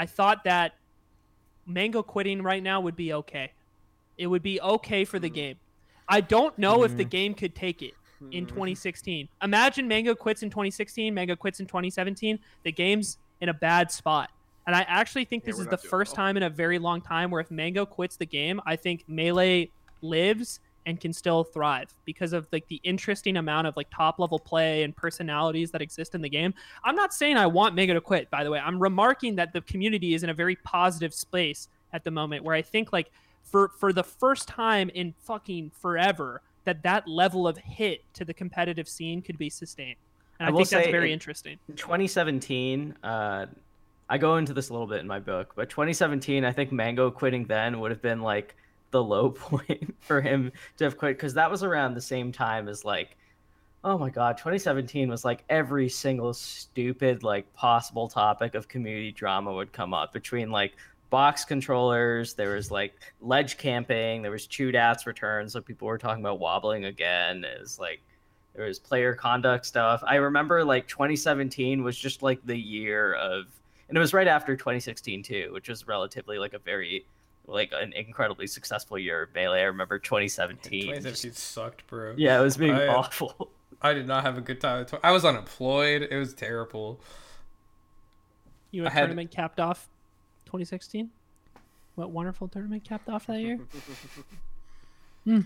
I 0.00 0.06
thought 0.06 0.44
that 0.44 0.76
Mango 1.66 2.02
quitting 2.02 2.40
right 2.40 2.62
now 2.62 2.80
would 2.80 2.96
be 2.96 3.12
okay. 3.12 3.52
It 4.16 4.28
would 4.28 4.42
be 4.42 4.58
okay 4.58 5.04
for 5.04 5.18
the 5.18 5.28
hmm. 5.28 5.34
game. 5.34 5.56
I 6.08 6.22
don't 6.22 6.58
know 6.58 6.84
if 6.84 6.96
the 6.96 7.02
hmm. 7.02 7.10
game 7.10 7.34
could 7.34 7.54
take 7.54 7.82
it 7.82 7.92
in 8.32 8.44
hmm. 8.44 8.48
2016. 8.48 9.28
Imagine 9.42 9.86
Mango 9.86 10.14
quits 10.14 10.42
in 10.42 10.48
2016, 10.48 11.12
Mango 11.12 11.36
quits 11.36 11.60
in 11.60 11.66
2017. 11.66 12.38
The 12.62 12.72
game's 12.72 13.18
in 13.42 13.50
a 13.50 13.54
bad 13.54 13.90
spot. 13.90 14.30
And 14.66 14.74
I 14.74 14.86
actually 14.88 15.26
think 15.26 15.44
this 15.44 15.56
we're 15.56 15.64
is 15.64 15.68
the 15.68 15.76
first 15.76 16.12
well. 16.12 16.24
time 16.24 16.38
in 16.38 16.44
a 16.44 16.50
very 16.50 16.78
long 16.78 17.02
time 17.02 17.30
where 17.30 17.42
if 17.42 17.50
Mango 17.50 17.84
quits 17.84 18.16
the 18.16 18.24
game, 18.24 18.58
I 18.64 18.76
think 18.76 19.04
Melee 19.06 19.68
lives 20.00 20.60
and 20.86 21.00
can 21.00 21.12
still 21.12 21.44
thrive 21.44 21.94
because 22.04 22.32
of 22.32 22.46
like 22.52 22.66
the 22.68 22.80
interesting 22.82 23.36
amount 23.36 23.66
of 23.66 23.76
like 23.76 23.88
top 23.94 24.18
level 24.18 24.38
play 24.38 24.82
and 24.82 24.96
personalities 24.96 25.70
that 25.70 25.82
exist 25.82 26.14
in 26.14 26.22
the 26.22 26.28
game. 26.28 26.54
I'm 26.84 26.96
not 26.96 27.12
saying 27.12 27.36
I 27.36 27.46
want 27.46 27.74
Mango 27.74 27.94
to 27.94 28.00
quit, 28.00 28.30
by 28.30 28.44
the 28.44 28.50
way. 28.50 28.58
I'm 28.58 28.80
remarking 28.80 29.36
that 29.36 29.52
the 29.52 29.60
community 29.62 30.14
is 30.14 30.22
in 30.22 30.30
a 30.30 30.34
very 30.34 30.56
positive 30.56 31.12
space 31.14 31.68
at 31.92 32.04
the 32.04 32.10
moment 32.10 32.44
where 32.44 32.54
I 32.54 32.62
think 32.62 32.92
like 32.92 33.10
for 33.42 33.70
for 33.78 33.92
the 33.92 34.04
first 34.04 34.48
time 34.48 34.90
in 34.90 35.14
fucking 35.24 35.72
forever 35.80 36.42
that 36.64 36.82
that 36.82 37.08
level 37.08 37.48
of 37.48 37.56
hit 37.58 38.04
to 38.14 38.24
the 38.24 38.34
competitive 38.34 38.88
scene 38.88 39.22
could 39.22 39.38
be 39.38 39.50
sustained. 39.50 39.96
And 40.38 40.48
I 40.48 40.52
I, 40.52 40.56
think 40.56 40.68
that's 40.68 40.88
very 40.88 41.10
it- 41.10 41.14
interesting. 41.14 41.58
2017 41.76 42.94
uh 43.02 43.46
i 44.08 44.18
go 44.18 44.36
into 44.36 44.52
this 44.52 44.70
a 44.70 44.72
little 44.72 44.88
bit 44.88 44.98
in 45.00 45.06
my 45.06 45.20
book 45.20 45.52
but 45.54 45.70
2017 45.70 46.44
i 46.44 46.50
think 46.50 46.72
mango 46.72 47.10
quitting 47.10 47.44
then 47.44 47.78
would 47.78 47.92
have 47.92 48.02
been 48.02 48.20
like 48.20 48.56
the 48.90 49.02
low 49.02 49.30
point 49.30 49.94
for 50.00 50.20
him 50.20 50.52
to 50.76 50.84
have 50.84 50.96
quit 50.96 51.16
because 51.16 51.34
that 51.34 51.50
was 51.50 51.62
around 51.62 51.94
the 51.94 52.00
same 52.00 52.32
time 52.32 52.68
as 52.68 52.84
like 52.84 53.16
oh 53.84 53.96
my 53.96 54.10
god 54.10 54.36
2017 54.36 55.08
was 55.08 55.24
like 55.24 55.44
every 55.48 55.88
single 55.88 56.34
stupid 56.34 57.22
like 57.22 57.52
possible 57.54 58.08
topic 58.08 58.54
of 58.54 58.68
community 58.68 59.12
drama 59.12 59.52
would 59.52 59.72
come 59.72 59.94
up 59.94 60.12
between 60.12 60.50
like 60.50 60.74
box 61.08 61.44
controllers 61.44 62.34
there 62.34 62.54
was 62.54 62.70
like 62.70 62.92
ledge 63.20 63.56
camping 63.58 64.22
there 64.22 64.30
was 64.30 64.46
Chu 64.46 64.70
Dat's 64.70 65.06
returns 65.06 65.54
so 65.54 65.60
people 65.60 65.88
were 65.88 65.98
talking 65.98 66.22
about 66.22 66.38
wobbling 66.38 66.84
again 66.84 67.44
was 67.58 67.78
like 67.78 68.00
there 68.54 68.66
was 68.66 68.78
player 68.78 69.14
conduct 69.14 69.66
stuff. 69.66 70.02
I 70.06 70.16
remember 70.16 70.64
like 70.64 70.88
2017 70.88 71.82
was 71.82 71.96
just 71.96 72.22
like 72.22 72.44
the 72.44 72.56
year 72.56 73.14
of, 73.14 73.44
and 73.88 73.96
it 73.96 74.00
was 74.00 74.12
right 74.12 74.28
after 74.28 74.56
2016 74.56 75.22
too, 75.22 75.50
which 75.52 75.68
was 75.68 75.86
relatively 75.86 76.38
like 76.38 76.54
a 76.54 76.58
very, 76.58 77.06
like 77.50 77.72
an 77.72 77.92
incredibly 77.92 78.46
successful 78.46 78.98
year 78.98 79.22
of 79.22 79.34
melee. 79.34 79.60
I 79.60 79.64
remember 79.64 79.98
2017. 79.98 80.82
2017 80.82 81.32
sucked, 81.32 81.86
bro. 81.86 82.14
Yeah, 82.16 82.38
it 82.38 82.42
was 82.42 82.56
being 82.56 82.72
I- 82.74 82.86
awful. 82.88 83.50
I 83.82 83.94
did 83.94 84.06
not 84.06 84.24
have 84.24 84.36
a 84.36 84.40
good 84.42 84.60
time. 84.60 84.86
I 85.02 85.10
was 85.10 85.24
unemployed. 85.24 86.06
It 86.10 86.16
was 86.16 86.34
terrible. 86.34 87.00
You 88.70 88.84
I 88.84 88.88
a 88.88 88.90
had- 88.90 89.00
tournament 89.02 89.30
capped 89.30 89.58
off 89.58 89.88
2016? 90.46 91.10
What 91.96 92.10
wonderful 92.10 92.46
tournament 92.48 92.84
capped 92.84 93.08
off 93.08 93.26
that 93.26 93.40
year? 93.40 93.58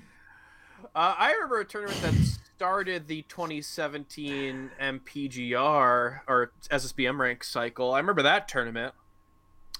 Uh, 0.94 1.14
I 1.18 1.32
remember 1.32 1.60
a 1.60 1.64
tournament 1.64 2.00
that 2.02 2.14
started 2.14 3.08
the 3.08 3.22
2017 3.22 4.70
MPGR 4.80 6.20
or 6.28 6.52
SSBM 6.70 7.18
rank 7.18 7.42
cycle. 7.42 7.92
I 7.94 7.98
remember 7.98 8.22
that 8.22 8.48
tournament. 8.48 8.94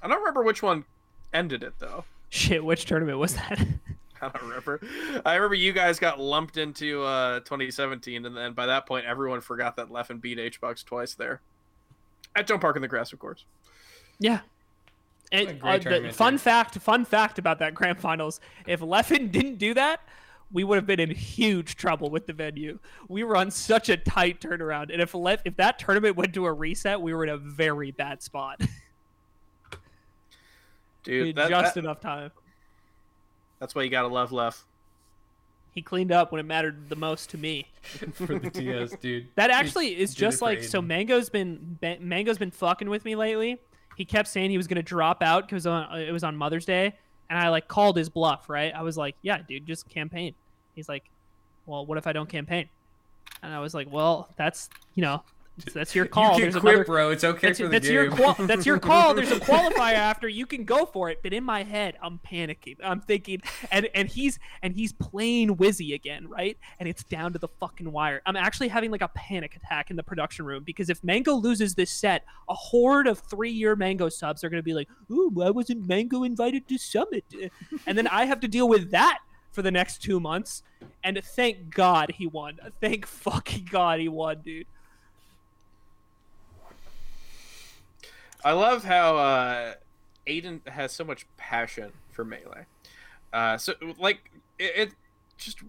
I 0.02 0.09
don't 0.09 0.18
remember 0.18 0.42
which 0.42 0.62
one 0.62 0.84
ended 1.32 1.62
it 1.62 1.74
though. 1.78 2.05
Shit, 2.35 2.65
which 2.65 2.85
tournament 2.85 3.19
was 3.19 3.36
that? 3.36 3.65
I 4.20 4.28
don't 4.28 4.43
remember. 4.43 4.81
I 5.24 5.36
remember 5.36 5.55
you 5.55 5.73
guys 5.73 6.01
got 6.01 6.19
lumped 6.19 6.56
into 6.56 7.05
uh, 7.05 7.39
2017, 7.40 8.27
and 8.27 8.36
then 8.36 8.55
by 8.55 8.66
that 8.66 8.86
point, 8.86 9.06
everyone 9.06 9.40
forgot 9.40 9.77
that 9.77 9.89
Leffen 9.89 10.20
beat 10.20 10.39
HBox 10.39 10.85
twice 10.85 11.15
there. 11.15 11.43
At 12.35 12.48
Joan 12.48 12.59
Park 12.59 12.74
in 12.74 12.82
the 12.82 12.89
grass, 12.89 13.12
of 13.12 13.20
course. 13.20 13.44
Yeah. 14.19 14.40
And, 15.31 15.61
uh, 15.62 15.78
the 15.78 16.11
fun 16.12 16.36
fact, 16.39 16.77
fun 16.78 17.05
fact 17.05 17.39
about 17.39 17.61
that 17.61 17.73
grand 17.73 18.01
finals: 18.01 18.40
if 18.66 18.81
Leffen 18.81 19.31
didn't 19.31 19.59
do 19.59 19.73
that, 19.74 20.01
we 20.52 20.65
would 20.65 20.74
have 20.74 20.86
been 20.86 20.98
in 20.98 21.11
huge 21.11 21.77
trouble 21.77 22.11
with 22.11 22.27
the 22.27 22.32
venue. 22.32 22.81
We 23.09 23.23
were 23.23 23.36
on 23.36 23.52
such 23.52 23.89
a 23.89 23.97
tight 23.97 24.40
turnaround, 24.40 24.93
and 24.93 25.01
if 25.01 25.15
Le- 25.15 25.39
if 25.44 25.56
that 25.59 25.78
tournament 25.78 26.16
went 26.16 26.35
to 26.35 26.47
a 26.47 26.52
reset, 26.52 27.01
we 27.01 27.15
were 27.15 27.23
in 27.23 27.31
a 27.31 27.39
very 27.39 27.93
bad 27.93 28.24
spot. 28.24 28.61
We 31.06 31.12
Dude, 31.12 31.26
had 31.28 31.36
that, 31.36 31.51
just 31.51 31.74
that- 31.74 31.85
enough 31.85 32.01
time. 32.01 32.31
that's 33.59 33.74
why 33.74 33.82
you 33.82 33.90
gotta 33.90 34.09
love 34.09 34.32
Leff. 34.32 34.64
He 35.72 35.82
cleaned 35.82 36.12
up 36.12 36.31
when 36.31 36.39
it 36.39 36.44
mattered 36.44 36.89
the 36.89 36.94
most 36.97 37.31
to 37.31 37.39
me. 37.39 37.66
for 38.14 38.39
the 38.39 38.48
TS, 38.51 38.93
dude. 39.01 39.26
That 39.35 39.51
actually 39.51 39.98
is 39.98 40.14
did 40.14 40.20
just 40.20 40.39
for 40.39 40.44
like 40.47 40.62
so. 40.62 40.81
Mango's 40.81 41.28
been 41.28 41.78
Mango's 42.01 42.39
been 42.39 42.52
fucking 42.52 42.89
with 42.89 43.05
me 43.05 43.16
lately. 43.16 43.59
He 43.97 44.05
kept 44.05 44.28
saying 44.28 44.51
he 44.51 44.56
was 44.56 44.66
gonna 44.68 44.82
drop 44.85 45.22
out 45.22 45.48
because 45.48 45.66
it 45.66 46.12
was 46.12 46.22
on 46.24 46.36
Mother's 46.36 46.64
Day, 46.64 46.94
and 47.28 47.39
I 47.39 47.48
like 47.48 47.66
called 47.68 47.97
his 47.97 48.09
bluff. 48.09 48.48
Right? 48.48 48.72
I 48.74 48.82
was 48.82 48.97
like, 48.97 49.16
"Yeah, 49.22 49.39
dude, 49.47 49.66
just 49.66 49.89
campaign." 49.89 50.35
He's 50.74 50.89
like, 50.89 51.10
"Well, 51.66 51.85
what 51.86 51.98
if 51.98 52.06
I 52.06 52.12
don't 52.12 52.28
campaign?" 52.28 52.68
And 53.43 53.52
I 53.52 53.59
was 53.59 53.74
like, 53.74 53.89
"Well, 53.90 54.28
that's 54.36 54.70
you 54.94 55.02
know, 55.02 55.22
that's 55.72 55.94
your 55.94 56.06
call. 56.06 56.24
You 56.24 56.31
can 56.31 56.40
There's 56.43 56.56
quit, 56.56 56.74
another." 56.74 56.85
bro. 56.85 57.10
It's 57.10 57.22
okay 57.24 57.48
That's, 57.48 57.59
for 57.60 57.64
the 57.66 57.70
that's 57.70 57.86
game. 57.86 57.94
your 57.94 58.10
qual- 58.10 58.35
that's 58.47 58.66
your 58.66 58.78
call. 58.78 59.14
There's 59.14 59.31
a 59.31 59.39
qualifier 59.40 59.93
after. 59.94 60.28
You 60.28 60.47
can 60.47 60.64
go 60.64 60.85
for 60.85 61.10
it. 61.10 61.20
But 61.22 61.32
in 61.32 61.44
my 61.44 61.62
head, 61.62 61.97
I'm 62.02 62.18
panicking. 62.18 62.76
I'm 62.82 63.01
thinking, 63.01 63.40
and 63.70 63.89
and 63.94 64.09
he's 64.09 64.39
and 64.62 64.74
he's 64.74 64.93
playing 64.93 65.56
Wizzy 65.56 65.94
again, 65.94 66.28
right? 66.28 66.59
And 66.81 66.89
it's 66.89 67.05
down 67.05 67.32
to 67.35 67.39
the 67.39 67.48
fucking 67.48 67.90
wire. 67.93 68.20
I'm 68.26 68.36
actually 68.36 68.68
having 68.68 68.90
like 68.90 69.02
a 69.02 69.09
panic 69.09 69.55
attack 69.56 69.90
in 69.90 69.97
the 69.97 70.02
production 70.02 70.44
room 70.44 70.64
because 70.64 70.90
if 70.90 71.02
Mango 71.05 71.35
loses 71.35 71.74
this 71.74 71.90
set, 71.90 72.24
a 72.48 72.55
horde 72.55 73.06
of 73.06 73.20
three-year 73.20 73.76
Mango 73.76 74.09
subs 74.09 74.43
are 74.43 74.48
gonna 74.48 74.62
be 74.62 74.74
like, 74.74 74.89
"Ooh, 75.10 75.31
why 75.32 75.51
wasn't 75.51 75.86
Mango 75.86 76.24
invited 76.24 76.66
to 76.68 76.78
Summit?" 76.78 77.24
And 77.86 77.97
then 77.97 78.06
I 78.09 78.24
have 78.24 78.40
to 78.40 78.48
deal 78.48 78.68
with 78.68 78.90
that 78.90 79.20
for 79.52 79.62
the 79.62 79.70
next 79.70 80.02
two 80.02 80.18
months. 80.18 80.62
And 81.02 81.20
thank 81.22 81.70
God 81.70 82.12
he 82.16 82.26
won. 82.26 82.59
Thank 82.81 83.06
fucking 83.06 83.68
God 83.70 84.01
he 84.01 84.09
won, 84.09 84.40
dude. 84.43 84.66
I 88.44 88.52
love 88.52 88.84
how 88.84 89.16
uh, 89.16 89.74
Aiden 90.26 90.66
has 90.68 90.92
so 90.92 91.02
much 91.04 91.26
passion 91.36 91.92
for 92.12 92.24
melee. 92.24 92.66
Uh, 93.32 93.56
so 93.56 93.74
like 93.98 94.30
it, 94.58 94.72
it 94.76 94.92
just 95.38 95.62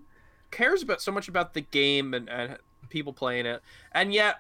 cares 0.52 0.84
about 0.84 1.02
so 1.02 1.11
much 1.11 1.27
about 1.27 1.53
the 1.53 1.61
game 1.61 2.14
and, 2.14 2.30
and 2.30 2.57
people 2.89 3.14
playing 3.14 3.45
it, 3.45 3.61
and 3.93 4.14
yet 4.14 4.38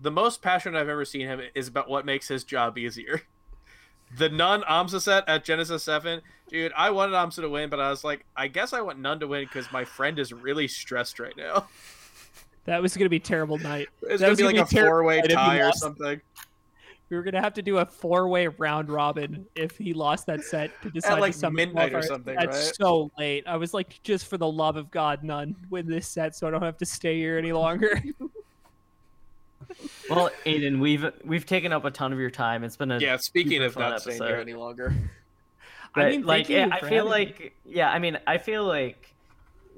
the 0.00 0.10
most 0.10 0.42
passionate 0.42 0.78
I've 0.78 0.88
ever 0.88 1.04
seen 1.04 1.26
him 1.26 1.40
is 1.54 1.68
about 1.68 1.88
what 1.88 2.04
makes 2.04 2.28
his 2.28 2.44
job 2.44 2.78
easier. 2.78 3.22
The 4.16 4.30
n0ne 4.30 4.64
aMSa 4.64 5.02
set 5.02 5.28
at 5.28 5.44
Genesis 5.44 5.82
Seven, 5.82 6.22
dude. 6.48 6.72
I 6.74 6.88
wanted 6.88 7.12
aMSa 7.12 7.42
to 7.42 7.48
win, 7.50 7.68
but 7.68 7.78
I 7.78 7.90
was 7.90 8.04
like, 8.04 8.24
I 8.34 8.48
guess 8.48 8.72
I 8.72 8.80
want 8.80 8.98
n0ne 9.02 9.20
to 9.20 9.26
win 9.26 9.44
because 9.44 9.70
my 9.70 9.84
friend 9.84 10.18
is 10.18 10.32
really 10.32 10.66
stressed 10.66 11.20
right 11.20 11.36
now. 11.36 11.66
That 12.64 12.80
was 12.80 12.96
gonna 12.96 13.10
be 13.10 13.16
a 13.16 13.20
terrible 13.20 13.58
night. 13.58 13.88
It's 14.02 14.20
gonna 14.20 14.30
was 14.30 14.38
be 14.38 14.44
like 14.44 14.54
be 14.54 14.60
a 14.60 14.64
night 14.64 15.24
if 15.24 15.30
he 15.30 15.34
tie 15.34 15.60
or 15.60 15.72
something. 15.72 16.22
We 17.10 17.16
were 17.16 17.22
gonna 17.22 17.40
have 17.40 17.54
to 17.54 17.62
do 17.62 17.78
a 17.78 17.86
four-way 17.86 18.48
round 18.48 18.90
robin 18.90 19.46
if 19.54 19.78
he 19.78 19.94
lost 19.94 20.26
that 20.26 20.44
set 20.44 20.70
to 20.82 20.90
decide 20.90 21.20
like, 21.20 21.32
to 21.32 21.38
summon 21.38 21.68
midnight 21.68 21.94
or 21.94 22.02
something, 22.02 22.36
That's 22.36 22.66
right? 22.66 22.76
so 22.76 23.10
late. 23.18 23.44
I 23.46 23.56
was 23.56 23.72
like, 23.72 24.02
just 24.02 24.26
for 24.26 24.36
the 24.36 24.50
love 24.50 24.76
of 24.76 24.90
God, 24.90 25.22
n0ne 25.22 25.54
win 25.70 25.86
this 25.86 26.06
set, 26.06 26.36
so 26.36 26.46
I 26.46 26.50
don't 26.50 26.62
have 26.62 26.76
to 26.78 26.86
stay 26.86 27.16
here 27.16 27.38
any 27.38 27.52
longer. 27.52 28.02
Well, 30.08 30.30
Aiden, 30.46 30.80
we've 30.80 31.04
we've 31.24 31.44
taken 31.44 31.72
up 31.72 31.84
a 31.84 31.90
ton 31.90 32.12
of 32.12 32.18
your 32.18 32.30
time. 32.30 32.64
It's 32.64 32.76
been 32.76 32.90
a 32.90 32.98
Yeah, 32.98 33.16
speaking 33.18 33.62
of 33.62 33.74
fun 33.74 33.90
not 33.90 34.00
staying 34.02 34.22
here 34.22 34.36
any 34.36 34.54
longer. 34.54 34.94
I 35.94 36.10
mean, 36.10 36.24
like, 36.24 36.46
thank 36.46 36.70
you 36.70 36.72
I 36.74 36.80
for 36.80 36.88
feel 36.88 37.08
having 37.08 37.28
me. 37.28 37.34
like, 37.40 37.54
yeah, 37.64 37.90
I 37.90 37.98
mean, 37.98 38.18
I 38.26 38.38
feel 38.38 38.64
like 38.64 39.14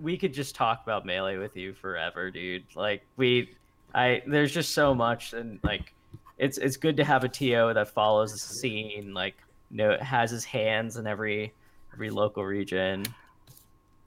we 0.01 0.16
could 0.16 0.32
just 0.32 0.55
talk 0.55 0.82
about 0.82 1.07
melee 1.07 1.36
with 1.39 1.57
you 1.57 1.73
forever, 1.73 2.31
dude. 2.31 2.65
Like, 2.74 3.02
we, 3.16 3.51
I, 3.94 4.23
there's 4.27 4.52
just 4.52 4.73
so 4.73 4.94
much, 4.94 5.32
and 5.32 5.61
like, 5.62 5.94
it's 6.41 6.57
it's 6.57 6.79
good 6.79 6.97
to 6.97 7.05
have 7.05 7.23
a 7.23 7.29
TO 7.29 7.75
that 7.75 7.91
follows 7.91 8.33
the 8.33 8.39
scene, 8.39 9.12
like, 9.12 9.37
you 9.71 9.77
know, 9.77 9.97
has 10.01 10.31
his 10.31 10.45
hands 10.45 10.97
in 10.97 11.07
every 11.07 11.53
every 11.93 12.09
local 12.09 12.45
region. 12.45 13.05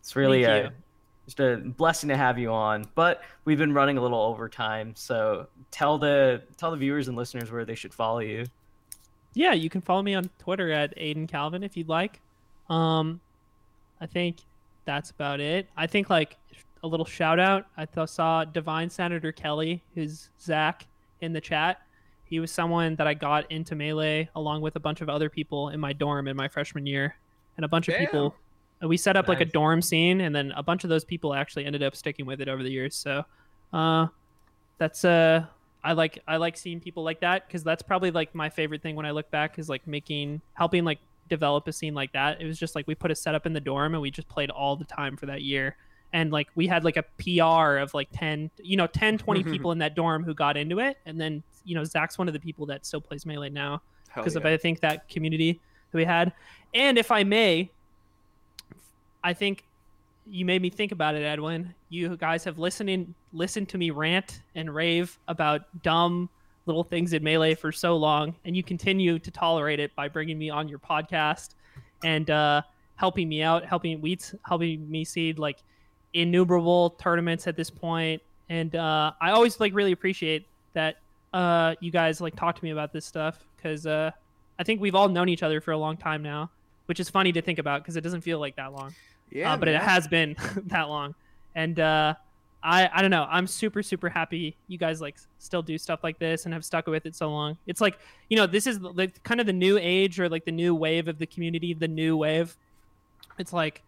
It's 0.01 0.15
really 0.15 0.43
Thank 0.43 0.65
a 0.65 0.73
just 1.25 1.39
a 1.39 1.57
blessing 1.57 2.09
to 2.09 2.17
have 2.17 2.39
you 2.39 2.51
on. 2.51 2.87
But 2.95 3.21
we've 3.45 3.59
been 3.59 3.73
running 3.73 3.99
a 3.99 4.01
little 4.01 4.19
over 4.19 4.49
time, 4.49 4.93
so 4.95 5.47
tell 5.69 5.99
the 5.99 6.41
tell 6.57 6.71
the 6.71 6.77
viewers 6.77 7.07
and 7.07 7.15
listeners 7.15 7.51
where 7.51 7.65
they 7.65 7.75
should 7.75 7.93
follow 7.93 8.19
you. 8.19 8.45
yeah, 9.35 9.53
you 9.53 9.69
can 9.69 9.81
follow 9.81 10.01
me 10.01 10.15
on 10.15 10.29
Twitter 10.39 10.71
at 10.71 10.97
Aiden 10.97 11.27
Calvin 11.27 11.63
if 11.63 11.77
you'd 11.77 11.87
like. 11.87 12.19
Um, 12.67 13.21
I 14.01 14.07
think 14.07 14.37
that's 14.85 15.11
about 15.11 15.39
it. 15.39 15.67
I 15.77 15.85
think 15.85 16.09
like 16.09 16.37
a 16.81 16.87
little 16.87 17.05
shout 17.05 17.39
out. 17.39 17.67
I 17.77 17.85
th- 17.85 18.09
saw 18.09 18.43
Divine 18.43 18.89
Senator 18.89 19.31
Kelly, 19.31 19.83
who's 19.93 20.29
Zach, 20.41 20.87
in 21.21 21.31
the 21.31 21.39
chat. 21.41 21.79
He 22.33 22.39
was 22.39 22.51
someone 22.51 22.95
that 22.95 23.05
I 23.05 23.13
got 23.13 23.51
into 23.51 23.75
melee 23.75 24.27
along 24.35 24.61
with 24.61 24.75
a 24.75 24.79
bunch 24.79 25.01
of 25.01 25.07
other 25.07 25.29
people 25.29 25.69
in 25.69 25.79
my 25.79 25.93
dorm 25.93 26.27
in 26.27 26.35
my 26.35 26.47
freshman 26.47 26.87
year, 26.87 27.15
and 27.57 27.63
a 27.63 27.67
bunch 27.67 27.87
of 27.87 27.93
people. 27.95 28.33
We 28.81 28.97
set 28.97 29.15
up 29.15 29.27
like 29.27 29.39
a 29.39 29.45
dorm 29.45 29.83
scene, 29.83 30.19
and 30.19 30.35
then 30.35 30.51
a 30.55 30.63
bunch 30.63 30.83
of 30.83 30.89
those 30.89 31.05
people 31.05 31.35
actually 31.35 31.65
ended 31.65 31.83
up 31.83 31.95
sticking 31.95 32.25
with 32.25 32.41
it 32.41 32.49
over 32.49 32.63
the 32.63 32.71
years. 32.71 32.95
So, 32.95 33.23
uh, 33.71 34.07
that's 34.79 35.05
uh 35.05 35.45
I 35.83 35.93
like 35.93 36.23
I 36.27 36.37
like 36.37 36.57
seeing 36.57 36.79
people 36.79 37.03
like 37.03 37.19
that 37.19 37.45
because 37.47 37.63
that's 37.63 37.83
probably 37.83 38.09
like 38.09 38.33
my 38.33 38.49
favorite 38.49 38.81
thing 38.81 38.95
when 38.95 39.05
I 39.05 39.11
look 39.11 39.29
back 39.29 39.59
is 39.59 39.69
like 39.69 39.85
making 39.85 40.41
helping 40.55 40.85
like 40.85 40.97
develop 41.29 41.67
a 41.67 41.71
scene 41.71 41.93
like 41.93 42.13
that. 42.13 42.41
It 42.41 42.47
was 42.47 42.57
just 42.57 42.73
like 42.73 42.87
we 42.87 42.95
put 42.95 43.11
a 43.11 43.15
setup 43.15 43.45
in 43.45 43.53
the 43.53 43.61
dorm 43.61 43.93
and 43.93 44.01
we 44.01 44.09
just 44.09 44.27
played 44.27 44.49
all 44.49 44.75
the 44.75 44.85
time 44.85 45.17
for 45.17 45.27
that 45.27 45.43
year. 45.43 45.75
And 46.13 46.31
like 46.31 46.47
we 46.55 46.67
had 46.67 46.83
like 46.83 46.97
a 46.97 47.03
PR 47.17 47.77
of 47.77 47.93
like 47.93 48.07
10, 48.13 48.51
you 48.61 48.77
know, 48.77 48.87
10, 48.87 49.17
20 49.17 49.43
people 49.43 49.71
in 49.71 49.79
that 49.79 49.95
dorm 49.95 50.23
who 50.23 50.33
got 50.33 50.55
into 50.55 50.79
it. 50.79 50.97
And 51.05 51.19
then, 51.19 51.43
you 51.65 51.75
know, 51.75 51.83
Zach's 51.83 52.17
one 52.17 52.27
of 52.27 52.33
the 52.33 52.39
people 52.39 52.67
that 52.67 52.85
still 52.85 53.01
plays 53.01 53.25
Melee 53.25 53.49
now 53.49 53.81
because 54.15 54.35
of. 54.35 54.45
I 54.45 54.55
think 54.57 54.79
that 54.81 55.09
community 55.09 55.59
that 55.91 55.97
we 55.97 56.05
had. 56.05 56.31
And 56.73 56.97
if 56.97 57.11
I 57.11 57.23
may, 57.23 57.71
I 59.23 59.33
think 59.33 59.65
you 60.25 60.45
made 60.45 60.61
me 60.61 60.69
think 60.69 60.91
about 60.91 61.15
it, 61.15 61.23
Edwin. 61.23 61.73
You 61.89 62.15
guys 62.15 62.43
have 62.43 62.59
listening 62.59 63.13
listened 63.33 63.69
to 63.69 63.77
me 63.77 63.89
rant 63.89 64.41
and 64.55 64.73
rave 64.73 65.17
about 65.27 65.61
dumb 65.81 66.29
little 66.65 66.83
things 66.83 67.13
in 67.13 67.23
melee 67.23 67.55
for 67.55 67.71
so 67.71 67.97
long, 67.97 68.35
and 68.45 68.55
you 68.55 68.63
continue 68.63 69.19
to 69.19 69.31
tolerate 69.31 69.79
it 69.79 69.93
by 69.95 70.07
bringing 70.07 70.37
me 70.37 70.49
on 70.49 70.67
your 70.67 70.79
podcast 70.79 71.55
and 72.03 72.29
uh, 72.29 72.61
helping 72.95 73.27
me 73.27 73.41
out, 73.41 73.65
helping 73.65 74.01
Wheats, 74.01 74.35
helping 74.45 74.89
me 74.89 75.03
see 75.03 75.33
like 75.33 75.59
innumerable 76.13 76.91
tournaments 76.91 77.47
at 77.47 77.55
this. 77.55 77.71
And 78.49 78.75
uh, 78.75 79.11
I 79.21 79.31
always 79.31 79.59
like 79.59 79.73
really 79.73 79.91
appreciate 79.91 80.45
that 80.73 80.97
uh, 81.33 81.75
you 81.79 81.91
guys 81.91 82.21
like 82.21 82.35
talk 82.35 82.55
to 82.55 82.63
me 82.63 82.71
about 82.71 82.93
this 82.93 83.05
stuff. 83.05 83.43
Because 83.55 83.85
uh, 83.85 84.11
I 84.59 84.63
think 84.63 84.81
we've 84.81 84.95
all 84.95 85.09
known 85.09 85.29
each 85.29 85.43
other 85.43 85.61
for 85.61 85.71
a 85.71 85.77
long 85.77 85.97
time 85.97 86.21
now, 86.21 86.49
which 86.85 86.99
is 86.99 87.09
funny 87.09 87.31
to 87.31 87.41
think 87.41 87.59
about 87.59 87.81
because 87.81 87.95
it 87.95 88.01
doesn't 88.01 88.21
feel 88.21 88.39
like 88.39 88.55
that 88.55 88.73
long. 88.73 88.93
Yeah, 89.31 89.53
uh, 89.53 89.57
but 89.57 89.67
it 89.67 89.81
has 89.81 90.07
been 90.07 90.35
that 90.67 90.89
long. 90.89 91.15
And 91.55 91.79
uh 91.79 92.15
i 92.61 92.89
i 92.93 93.01
don't 93.01 93.11
know. 93.11 93.27
I'm 93.29 93.47
super 93.47 93.83
super 93.83 94.09
happy 94.09 94.55
you 94.67 94.77
guys 94.77 95.01
like 95.01 95.17
still 95.37 95.61
do 95.61 95.77
stuff 95.77 96.03
like 96.03 96.17
this 96.17 96.45
and 96.45 96.53
have 96.53 96.63
stuck 96.63 96.87
with 96.87 97.05
it 97.05 97.15
so 97.15 97.29
long. 97.29 97.57
It's 97.67 97.81
like 97.81 97.97
you 98.29 98.37
know 98.37 98.47
this 98.47 98.67
is 98.67 98.79
like 98.79 99.21
kind 99.23 99.39
of 99.39 99.47
the 99.47 99.53
new 99.53 99.77
age 99.77 100.19
or 100.19 100.29
like 100.29 100.45
the 100.45 100.51
new 100.51 100.73
wave 100.75 101.07
of 101.07 101.17
the 101.17 101.25
community 101.25 101.73
the 101.73 101.87
new 101.87 102.15
wave. 102.15 102.55
It's 103.37 103.53
like 103.53 103.81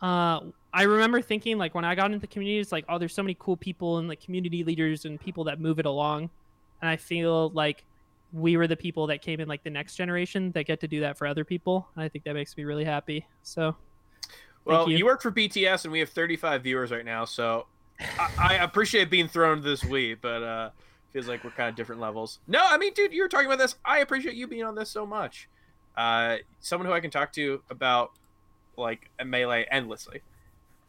uh 0.00 0.40
i 0.72 0.82
remember 0.82 1.20
thinking 1.22 1.56
like 1.58 1.74
when 1.74 1.84
i 1.84 1.94
got 1.94 2.06
into 2.06 2.18
the 2.18 2.26
community 2.26 2.58
it's 2.58 2.72
like 2.72 2.84
oh 2.88 2.98
there's 2.98 3.14
so 3.14 3.22
many 3.22 3.36
cool 3.38 3.56
people 3.56 3.98
and 3.98 4.08
like 4.08 4.20
community 4.20 4.62
leaders 4.64 5.04
and 5.04 5.20
people 5.20 5.44
that 5.44 5.60
move 5.60 5.78
it 5.78 5.86
along 5.86 6.28
and 6.82 6.88
i 6.90 6.96
feel 6.96 7.50
like 7.50 7.84
we 8.32 8.56
were 8.58 8.66
the 8.66 8.76
people 8.76 9.06
that 9.06 9.22
came 9.22 9.40
in 9.40 9.48
like 9.48 9.62
the 9.64 9.70
next 9.70 9.94
generation 9.96 10.52
that 10.52 10.64
get 10.64 10.80
to 10.80 10.86
do 10.88 11.00
that 11.00 11.16
for 11.16 11.26
other 11.26 11.44
people 11.44 11.88
and 11.94 12.04
i 12.04 12.08
think 12.08 12.24
that 12.24 12.34
makes 12.34 12.56
me 12.56 12.64
really 12.64 12.84
happy 12.84 13.26
so 13.42 13.74
Well, 14.64 14.90
you. 14.90 14.98
you. 14.98 15.06
work 15.06 15.22
for 15.22 15.30
BTS, 15.32 15.84
and 15.84 15.92
we 15.92 16.00
have 16.00 16.10
35 16.10 16.62
viewers 16.62 16.90
right 16.90 17.04
now, 17.04 17.24
so 17.24 17.66
I, 17.98 18.28
I 18.38 18.54
appreciate 18.56 19.08
being 19.08 19.26
thrown 19.28 19.62
this 19.62 19.82
week, 19.82 20.18
but 20.20 20.42
uh, 20.42 20.70
feels 21.10 21.26
like 21.26 21.42
we're 21.42 21.52
kind 21.52 21.70
of 21.70 21.74
different 21.74 22.02
levels. 22.02 22.38
No, 22.46 22.60
I 22.62 22.76
mean, 22.76 22.92
dude, 22.92 23.14
you 23.14 23.22
were 23.22 23.28
talking 23.28 23.46
about 23.46 23.58
this. 23.58 23.76
I 23.82 24.00
appreciate 24.00 24.34
you 24.34 24.46
being 24.46 24.64
on 24.64 24.74
this 24.74 24.90
so 24.90 25.06
much. 25.06 25.48
Uh, 25.96 26.36
someone 26.60 26.86
who 26.86 26.92
I 26.92 27.00
can 27.00 27.10
talk 27.10 27.32
to 27.32 27.62
about 27.70 28.10
like 28.76 29.08
a 29.18 29.24
melee 29.24 29.66
endlessly, 29.70 30.20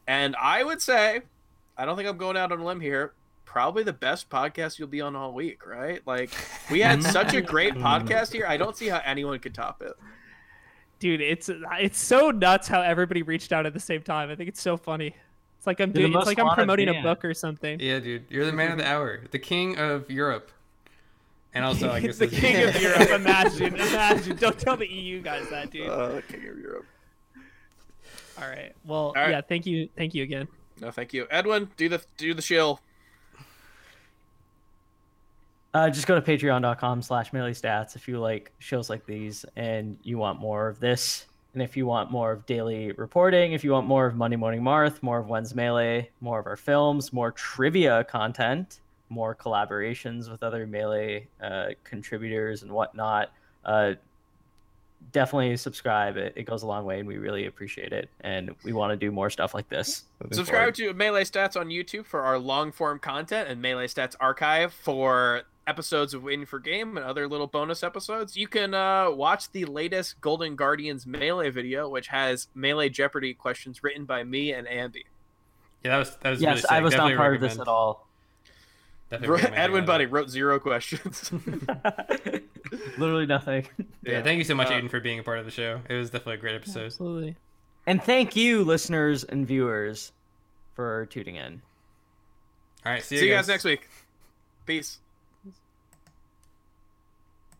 and 0.09 0.35
I 0.37 0.63
would 0.63 0.81
say, 0.81 1.21
I 1.77 1.85
don't 1.85 1.95
think 1.95 2.09
I'm 2.09 2.17
going 2.17 2.35
out 2.35 2.51
on 2.51 2.59
a 2.59 2.65
limb 2.65 2.81
here. 2.81 3.13
Probably 3.45 3.83
the 3.83 3.93
best 3.93 4.27
podcast 4.27 4.79
you'll 4.79 4.87
be 4.87 5.01
on 5.01 5.15
all 5.15 5.33
week, 5.33 5.67
right? 5.67 6.01
Like 6.07 6.31
we 6.71 6.79
had 6.79 7.03
such 7.17 7.35
a 7.35 7.41
great 7.41 7.75
podcast 7.75 8.33
here. 8.33 8.47
I 8.47 8.57
don't 8.57 8.75
see 8.75 8.87
how 8.87 9.01
anyone 9.05 9.37
could 9.37 9.53
top 9.53 9.83
it. 9.83 9.93
dude 10.99 11.21
it's 11.21 11.49
it's 11.79 11.99
so 11.99 12.31
nuts 12.31 12.67
how 12.67 12.81
everybody 12.81 13.21
reached 13.21 13.53
out 13.53 13.67
at 13.67 13.73
the 13.73 13.79
same 13.79 14.01
time. 14.01 14.31
I 14.31 14.35
think 14.35 14.49
it's 14.49 14.61
so 14.61 14.77
funny. 14.77 15.15
It's 15.57 15.67
like 15.67 15.79
i'm 15.79 15.91
doing 15.91 16.15
it's 16.15 16.25
like 16.25 16.39
i'm 16.39 16.45
wanted 16.45 16.55
promoting 16.55 16.89
a 16.89 17.03
book 17.03 17.23
or 17.23 17.35
something. 17.35 17.79
Yeah, 17.79 17.99
dude, 17.99 18.23
you're 18.29 18.45
the 18.45 18.53
man 18.53 18.71
of 18.71 18.77
the 18.79 18.87
hour, 18.87 19.21
the 19.29 19.39
king 19.39 19.77
of 19.77 20.09
Europe, 20.09 20.51
and 21.53 21.63
also 21.65 21.91
I 21.91 21.99
guess 22.05 22.17
the 22.17 22.27
king 22.27 22.67
of 22.67 22.81
europe. 22.81 23.09
Imagine 23.09 23.75
imagine. 23.89 24.37
Don't 24.37 24.57
tell 24.57 24.75
the 24.77 24.87
eu 24.87 25.21
guys 25.21 25.49
that 25.49 25.69
dude. 25.69 25.87
Uh, 25.87 26.21
King 26.29 26.47
of 26.47 26.57
Europe. 26.57 26.85
All 28.41 28.47
right 28.49 28.73
well 28.85 29.13
right. 29.15 29.29
yeah 29.31 29.41
thank 29.41 29.65
you 29.65 29.89
thank 29.97 30.13
you 30.13 30.23
again 30.23 30.47
No, 30.81 30.91
thank 30.91 31.13
you, 31.13 31.27
Edwin. 31.29 31.69
Do 31.75 31.89
the 31.89 32.01
do 32.17 32.33
the 32.33 32.41
shill. 32.41 32.79
Uh, 35.73 35.89
just 35.89 36.07
go 36.07 36.19
to 36.19 36.21
patreon.com 36.21 37.01
slash 37.01 37.31
melee 37.31 37.53
stats 37.53 37.95
if 37.95 38.07
you 38.07 38.17
like 38.19 38.51
shows 38.59 38.89
like 38.89 39.05
these 39.05 39.45
and 39.55 39.97
you 40.03 40.17
want 40.17 40.39
more 40.39 40.67
of 40.67 40.79
this. 40.79 41.25
And 41.53 41.61
if 41.61 41.75
you 41.75 41.85
want 41.85 42.11
more 42.11 42.31
of 42.31 42.45
daily 42.45 42.91
reporting, 42.93 43.53
if 43.53 43.63
you 43.63 43.71
want 43.71 43.87
more 43.87 44.05
of 44.05 44.15
Monday 44.15 44.37
Morning 44.37 44.61
Marth, 44.61 45.03
more 45.03 45.19
of 45.19 45.27
Wednesday 45.27 45.55
Melee, 45.55 46.09
more 46.21 46.39
of 46.39 46.47
our 46.47 46.55
films, 46.57 47.11
more 47.11 47.31
trivia 47.31 48.03
content, 48.05 48.79
more 49.09 49.35
collaborations 49.35 50.29
with 50.31 50.43
other 50.43 50.65
Melee 50.65 51.27
uh, 51.41 51.69
contributors 51.83 52.63
and 52.63 52.71
whatnot, 52.71 53.31
uh, 53.65 53.93
definitely 55.11 55.55
subscribe. 55.57 56.17
It, 56.17 56.33
it 56.35 56.43
goes 56.43 56.63
a 56.63 56.67
long 56.67 56.85
way 56.85 56.99
and 56.99 57.07
we 57.07 57.17
really 57.17 57.45
appreciate 57.45 57.93
it. 57.93 58.09
And 58.21 58.55
we 58.63 58.73
want 58.73 58.91
to 58.91 58.97
do 58.97 59.11
more 59.11 59.29
stuff 59.29 59.53
like 59.53 59.69
this. 59.69 60.03
Subscribe 60.31 60.75
forward. 60.75 60.75
to 60.75 60.93
Melee 60.93 61.23
Stats 61.23 61.59
on 61.59 61.69
YouTube 61.69 62.05
for 62.05 62.21
our 62.21 62.37
long 62.37 62.71
form 62.71 62.99
content 62.99 63.49
and 63.49 63.61
Melee 63.61 63.87
Stats 63.87 64.15
archive 64.19 64.73
for 64.73 65.43
episodes 65.67 66.13
of 66.13 66.23
Waiting 66.23 66.45
for 66.45 66.59
Game 66.59 66.97
and 66.97 67.05
other 67.05 67.27
little 67.27 67.47
bonus 67.47 67.83
episodes. 67.83 68.35
You 68.35 68.47
can 68.47 68.73
uh, 68.73 69.11
watch 69.11 69.51
the 69.51 69.65
latest 69.65 70.19
Golden 70.19 70.55
Guardians 70.55 71.05
Melee 71.05 71.49
video, 71.51 71.87
which 71.87 72.07
has 72.07 72.47
Melee 72.55 72.89
Jeopardy 72.89 73.33
questions 73.33 73.83
written 73.83 74.05
by 74.05 74.23
me 74.23 74.51
and 74.51 74.67
Ambi. 74.67 75.03
Yeah, 75.83 75.91
that 75.91 75.97
was 75.99 76.15
that 76.17 76.29
was 76.31 76.41
Yes, 76.41 76.49
really 76.49 76.61
sick. 76.61 76.71
I 76.71 76.81
was 76.81 76.91
Definitely 76.91 77.13
not 77.13 77.19
part 77.19 77.35
of 77.35 77.41
this 77.41 77.59
at 77.59 77.67
all. 77.67 78.08
Definitely 79.09 79.43
Edwin 79.57 79.85
Buddy 79.85 80.05
wrote 80.05 80.29
zero 80.29 80.59
questions. 80.59 81.31
Literally 82.97 83.25
nothing. 83.25 83.67
Yeah, 84.03 84.21
thank 84.21 84.37
you 84.37 84.43
so 84.43 84.55
much, 84.55 84.67
Uh, 84.67 84.71
Aiden, 84.73 84.89
for 84.89 84.99
being 84.99 85.19
a 85.19 85.23
part 85.23 85.39
of 85.39 85.45
the 85.45 85.51
show. 85.51 85.81
It 85.89 85.95
was 85.95 86.09
definitely 86.09 86.35
a 86.35 86.37
great 86.37 86.55
episode. 86.55 86.85
absolutely 86.87 87.35
And 87.87 88.01
thank 88.03 88.35
you, 88.35 88.63
listeners 88.63 89.23
and 89.23 89.47
viewers, 89.47 90.11
for 90.75 91.07
tuning 91.07 91.35
in. 91.35 91.61
All 92.85 92.91
right, 92.91 93.03
see 93.03 93.15
you, 93.15 93.21
See 93.21 93.27
you 93.27 93.33
guys 93.33 93.47
next 93.47 93.63
week. 93.63 93.89
Peace. 94.65 94.99